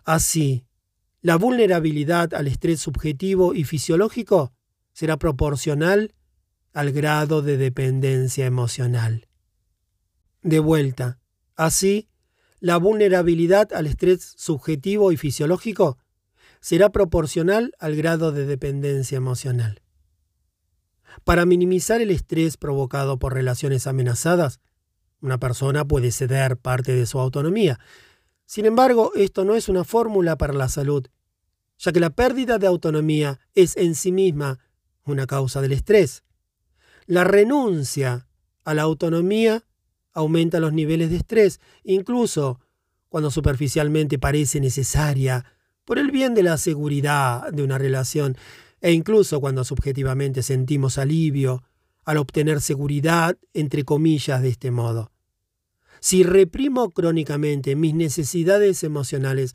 Así, 0.04 0.64
la 1.22 1.36
vulnerabilidad 1.36 2.34
al 2.34 2.46
estrés 2.46 2.80
subjetivo 2.80 3.54
y 3.54 3.64
fisiológico 3.64 4.52
será 4.92 5.18
proporcional 5.18 6.14
al 6.72 6.92
grado 6.92 7.42
de 7.42 7.56
dependencia 7.56 8.46
emocional. 8.46 9.28
De 10.42 10.58
vuelta, 10.58 11.18
así, 11.56 12.08
la 12.60 12.76
vulnerabilidad 12.76 13.72
al 13.72 13.86
estrés 13.86 14.34
subjetivo 14.36 15.12
y 15.12 15.16
fisiológico 15.16 15.98
será 16.60 16.90
proporcional 16.90 17.72
al 17.78 17.96
grado 17.96 18.32
de 18.32 18.46
dependencia 18.46 19.16
emocional. 19.16 19.82
Para 21.24 21.44
minimizar 21.44 22.00
el 22.00 22.10
estrés 22.10 22.56
provocado 22.56 23.18
por 23.18 23.34
relaciones 23.34 23.86
amenazadas, 23.86 24.60
una 25.20 25.38
persona 25.38 25.84
puede 25.84 26.12
ceder 26.12 26.56
parte 26.56 26.94
de 26.94 27.06
su 27.06 27.18
autonomía. 27.18 27.78
Sin 28.50 28.66
embargo, 28.66 29.12
esto 29.14 29.44
no 29.44 29.54
es 29.54 29.68
una 29.68 29.84
fórmula 29.84 30.36
para 30.36 30.52
la 30.52 30.68
salud, 30.68 31.06
ya 31.78 31.92
que 31.92 32.00
la 32.00 32.10
pérdida 32.10 32.58
de 32.58 32.66
autonomía 32.66 33.38
es 33.54 33.76
en 33.76 33.94
sí 33.94 34.10
misma 34.10 34.58
una 35.04 35.28
causa 35.28 35.60
del 35.60 35.70
estrés. 35.70 36.24
La 37.06 37.22
renuncia 37.22 38.26
a 38.64 38.74
la 38.74 38.82
autonomía 38.82 39.62
aumenta 40.12 40.58
los 40.58 40.72
niveles 40.72 41.10
de 41.10 41.18
estrés, 41.18 41.60
incluso 41.84 42.58
cuando 43.08 43.30
superficialmente 43.30 44.18
parece 44.18 44.58
necesaria 44.58 45.44
por 45.84 46.00
el 46.00 46.10
bien 46.10 46.34
de 46.34 46.42
la 46.42 46.58
seguridad 46.58 47.52
de 47.52 47.62
una 47.62 47.78
relación 47.78 48.36
e 48.80 48.90
incluso 48.90 49.40
cuando 49.40 49.62
subjetivamente 49.62 50.42
sentimos 50.42 50.98
alivio 50.98 51.62
al 52.04 52.16
obtener 52.16 52.60
seguridad, 52.60 53.38
entre 53.54 53.84
comillas, 53.84 54.42
de 54.42 54.48
este 54.48 54.72
modo. 54.72 55.09
Si 56.00 56.22
reprimo 56.22 56.90
crónicamente 56.90 57.76
mis 57.76 57.94
necesidades 57.94 58.82
emocionales 58.84 59.54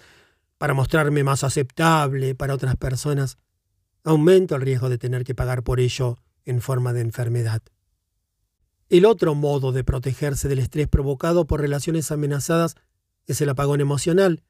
para 0.59 0.75
mostrarme 0.75 1.24
más 1.24 1.43
aceptable 1.43 2.35
para 2.35 2.53
otras 2.53 2.75
personas, 2.77 3.38
aumento 4.03 4.56
el 4.56 4.61
riesgo 4.61 4.90
de 4.90 4.99
tener 4.99 5.24
que 5.24 5.33
pagar 5.35 5.64
por 5.64 5.80
ello 5.80 6.17
en 6.45 6.61
forma 6.61 6.93
de 6.93 7.01
enfermedad. 7.01 7.61
El 8.90 9.06
otro 9.06 9.33
modo 9.33 9.72
de 9.72 9.83
protegerse 9.83 10.48
del 10.48 10.59
estrés 10.59 10.88
provocado 10.88 11.48
por 11.48 11.59
relaciones 11.59 12.11
amenazadas 12.11 12.75
es 13.25 13.41
el 13.41 13.49
apagón 13.49 13.82
emocional. 13.82 14.43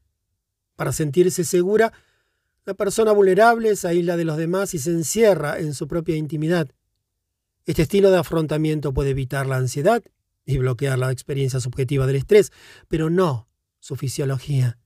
Para 0.76 0.92
sentirse 0.92 1.46
segura, 1.46 1.94
la 2.66 2.74
persona 2.74 3.14
vulnerable 3.14 3.74
se 3.78 3.88
aísla 3.88 4.18
de 4.18 4.26
los 4.26 4.36
demás 4.36 4.74
y 4.74 4.80
se 4.80 4.92
encierra 4.92 5.60
en 5.60 5.74
su 5.74 5.88
propia 5.88 6.18
intimidad. 6.18 6.70
Este 7.66 7.84
estilo 7.84 8.12
de 8.12 8.18
afrontamiento 8.18 8.94
puede 8.94 9.12
evitar 9.12 9.48
la 9.48 9.56
ansiedad 9.56 10.04
y 10.46 10.58
bloquear 10.58 11.00
la 11.00 11.12
experiencia 11.12 11.60
subjetiva 11.60 12.06
del 12.08 12.18
estrés, 12.18 12.52
pero 12.88 13.10
no 13.10 13.48
su 13.80 13.96
fisiología. 13.96 14.78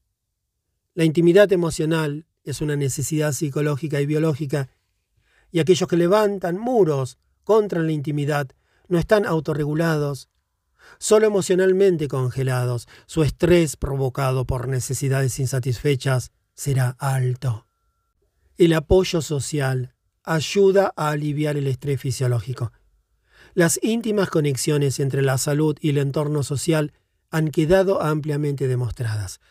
La 0.94 1.06
intimidad 1.06 1.52
emocional 1.52 2.26
es 2.44 2.62
una 2.62 2.76
necesidad 2.76 3.34
psicológica 3.34 4.02
y 4.02 4.06
biológica, 4.06 4.70
y 5.52 5.60
aquellos 5.60 5.88
que 5.88 5.98
levantan 5.98 6.58
muros 6.58 7.18
contra 7.44 7.82
la 7.82 7.92
intimidad 7.92 8.50
no 8.88 9.00
están 9.00 9.26
autorregulados, 9.26 10.30
solo 10.98 11.28
emocionalmente 11.28 12.08
congelados. 12.08 12.88
Su 13.06 13.24
estrés 13.24 13.76
provocado 13.76 14.46
por 14.46 14.68
necesidades 14.68 15.40
insatisfechas 15.40 16.32
será 16.54 16.96
alto. 17.00 17.68
El 18.58 18.74
apoyo 18.74 19.22
social 19.22 19.96
ayuda 20.24 20.94
a 20.96 21.10
aliviar 21.10 21.58
el 21.58 21.68
estrés 21.68 22.02
fisiológico. 22.02 22.72
Las 23.60 23.78
íntimas 23.84 24.30
conexiones 24.30 25.02
entre 25.02 25.22
la 25.22 25.38
salud 25.38 25.76
y 25.82 25.90
el 25.90 25.98
entorno 25.98 26.44
social 26.44 26.94
han 27.30 27.50
quedado 27.50 28.02
ampliamente 28.02 28.70
demostradas. 28.70 29.42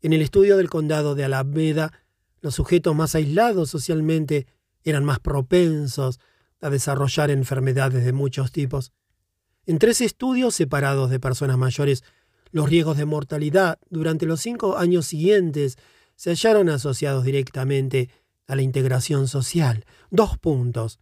En 0.00 0.14
el 0.14 0.22
estudio 0.22 0.56
del 0.56 0.70
condado 0.70 1.14
de 1.14 1.24
Alameda, 1.24 1.92
los 2.40 2.54
sujetos 2.54 2.96
más 2.96 3.14
aislados 3.14 3.68
socialmente 3.68 4.46
eran 4.82 5.04
más 5.04 5.18
propensos 5.20 6.20
a 6.62 6.70
desarrollar 6.70 7.30
enfermedades 7.30 8.02
de 8.02 8.14
muchos 8.14 8.50
tipos. 8.50 8.94
En 9.66 9.78
tres 9.78 10.00
estudios 10.00 10.54
separados 10.54 11.10
de 11.10 11.20
personas 11.20 11.58
mayores, 11.58 12.02
los 12.52 12.66
riesgos 12.66 12.96
de 12.96 13.04
mortalidad 13.04 13.78
durante 13.90 14.24
los 14.24 14.40
cinco 14.40 14.78
años 14.78 15.04
siguientes 15.04 15.76
se 16.16 16.30
hallaron 16.30 16.70
asociados 16.70 17.24
directamente 17.24 18.08
a 18.46 18.56
la 18.56 18.62
integración 18.62 19.28
social. 19.28 19.84
Dos 20.10 20.38
puntos. 20.38 20.98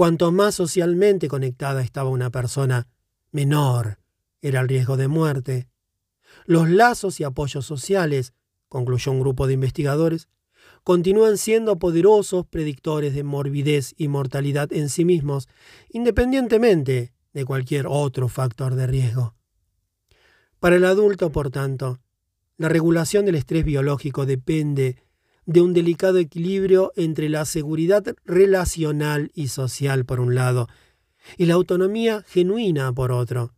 Cuanto 0.00 0.32
más 0.32 0.54
socialmente 0.54 1.28
conectada 1.28 1.82
estaba 1.82 2.08
una 2.08 2.30
persona, 2.30 2.88
menor 3.32 3.98
era 4.40 4.60
el 4.60 4.68
riesgo 4.68 4.96
de 4.96 5.08
muerte. 5.08 5.68
Los 6.46 6.70
lazos 6.70 7.20
y 7.20 7.24
apoyos 7.24 7.66
sociales, 7.66 8.32
concluyó 8.70 9.12
un 9.12 9.20
grupo 9.20 9.46
de 9.46 9.52
investigadores, 9.52 10.30
continúan 10.84 11.36
siendo 11.36 11.78
poderosos 11.78 12.46
predictores 12.46 13.14
de 13.14 13.24
morbidez 13.24 13.92
y 13.98 14.08
mortalidad 14.08 14.72
en 14.72 14.88
sí 14.88 15.04
mismos, 15.04 15.50
independientemente 15.90 17.12
de 17.34 17.44
cualquier 17.44 17.86
otro 17.86 18.28
factor 18.28 18.76
de 18.76 18.86
riesgo. 18.86 19.34
Para 20.60 20.76
el 20.76 20.86
adulto, 20.86 21.30
por 21.30 21.50
tanto, 21.50 22.00
la 22.56 22.70
regulación 22.70 23.26
del 23.26 23.34
estrés 23.34 23.66
biológico 23.66 24.24
depende 24.24 24.96
de 25.50 25.62
un 25.62 25.74
delicado 25.74 26.18
equilibrio 26.18 26.92
entre 26.94 27.28
la 27.28 27.44
seguridad 27.44 28.04
relacional 28.24 29.32
y 29.34 29.48
social 29.48 30.04
por 30.04 30.20
un 30.20 30.36
lado 30.36 30.68
y 31.36 31.46
la 31.46 31.54
autonomía 31.54 32.24
genuina 32.28 32.92
por 32.92 33.10
otro. 33.10 33.52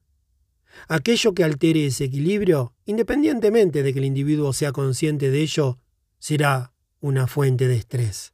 Aquello 0.88 1.34
que 1.34 1.44
altere 1.44 1.84
ese 1.84 2.04
equilibrio, 2.04 2.72
independientemente 2.86 3.82
de 3.82 3.92
que 3.92 3.98
el 3.98 4.06
individuo 4.06 4.54
sea 4.54 4.72
consciente 4.72 5.30
de 5.30 5.42
ello, 5.42 5.78
será 6.18 6.72
una 7.00 7.26
fuente 7.26 7.68
de 7.68 7.76
estrés. 7.76 8.32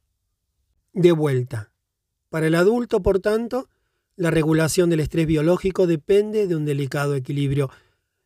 De 0.93 1.11
vuelta. 1.11 1.73
Para 2.29 2.47
el 2.47 2.55
adulto, 2.55 3.01
por 3.01 3.19
tanto, 3.19 3.67
la 4.15 4.31
regulación 4.31 4.89
del 4.89 5.01
estrés 5.01 5.27
biológico 5.27 5.85
depende 5.85 6.47
de 6.47 6.55
un 6.55 6.63
delicado 6.63 7.13
equilibrio 7.13 7.69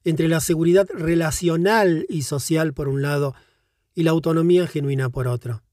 entre 0.04 0.28
la 0.28 0.42
seguridad 0.42 0.88
relacional 0.94 2.06
y 2.08 2.22
social 2.22 2.76
por 2.76 2.88
un 2.88 3.02
lado 3.02 3.34
y 3.96 4.04
la 4.04 4.12
autonomía 4.12 4.68
genuina 4.68 5.10
por 5.10 5.28
otro. 5.28 5.64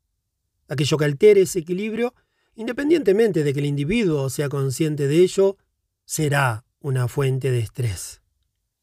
Aquello 0.68 0.96
que 0.96 1.04
altere 1.04 1.42
ese 1.42 1.60
equilibrio, 1.60 2.14
independientemente 2.54 3.44
de 3.44 3.52
que 3.52 3.60
el 3.60 3.66
individuo 3.66 4.30
sea 4.30 4.48
consciente 4.48 5.08
de 5.08 5.18
ello, 5.18 5.56
será 6.04 6.64
una 6.80 7.08
fuente 7.08 7.50
de 7.50 7.60
estrés. 7.60 8.19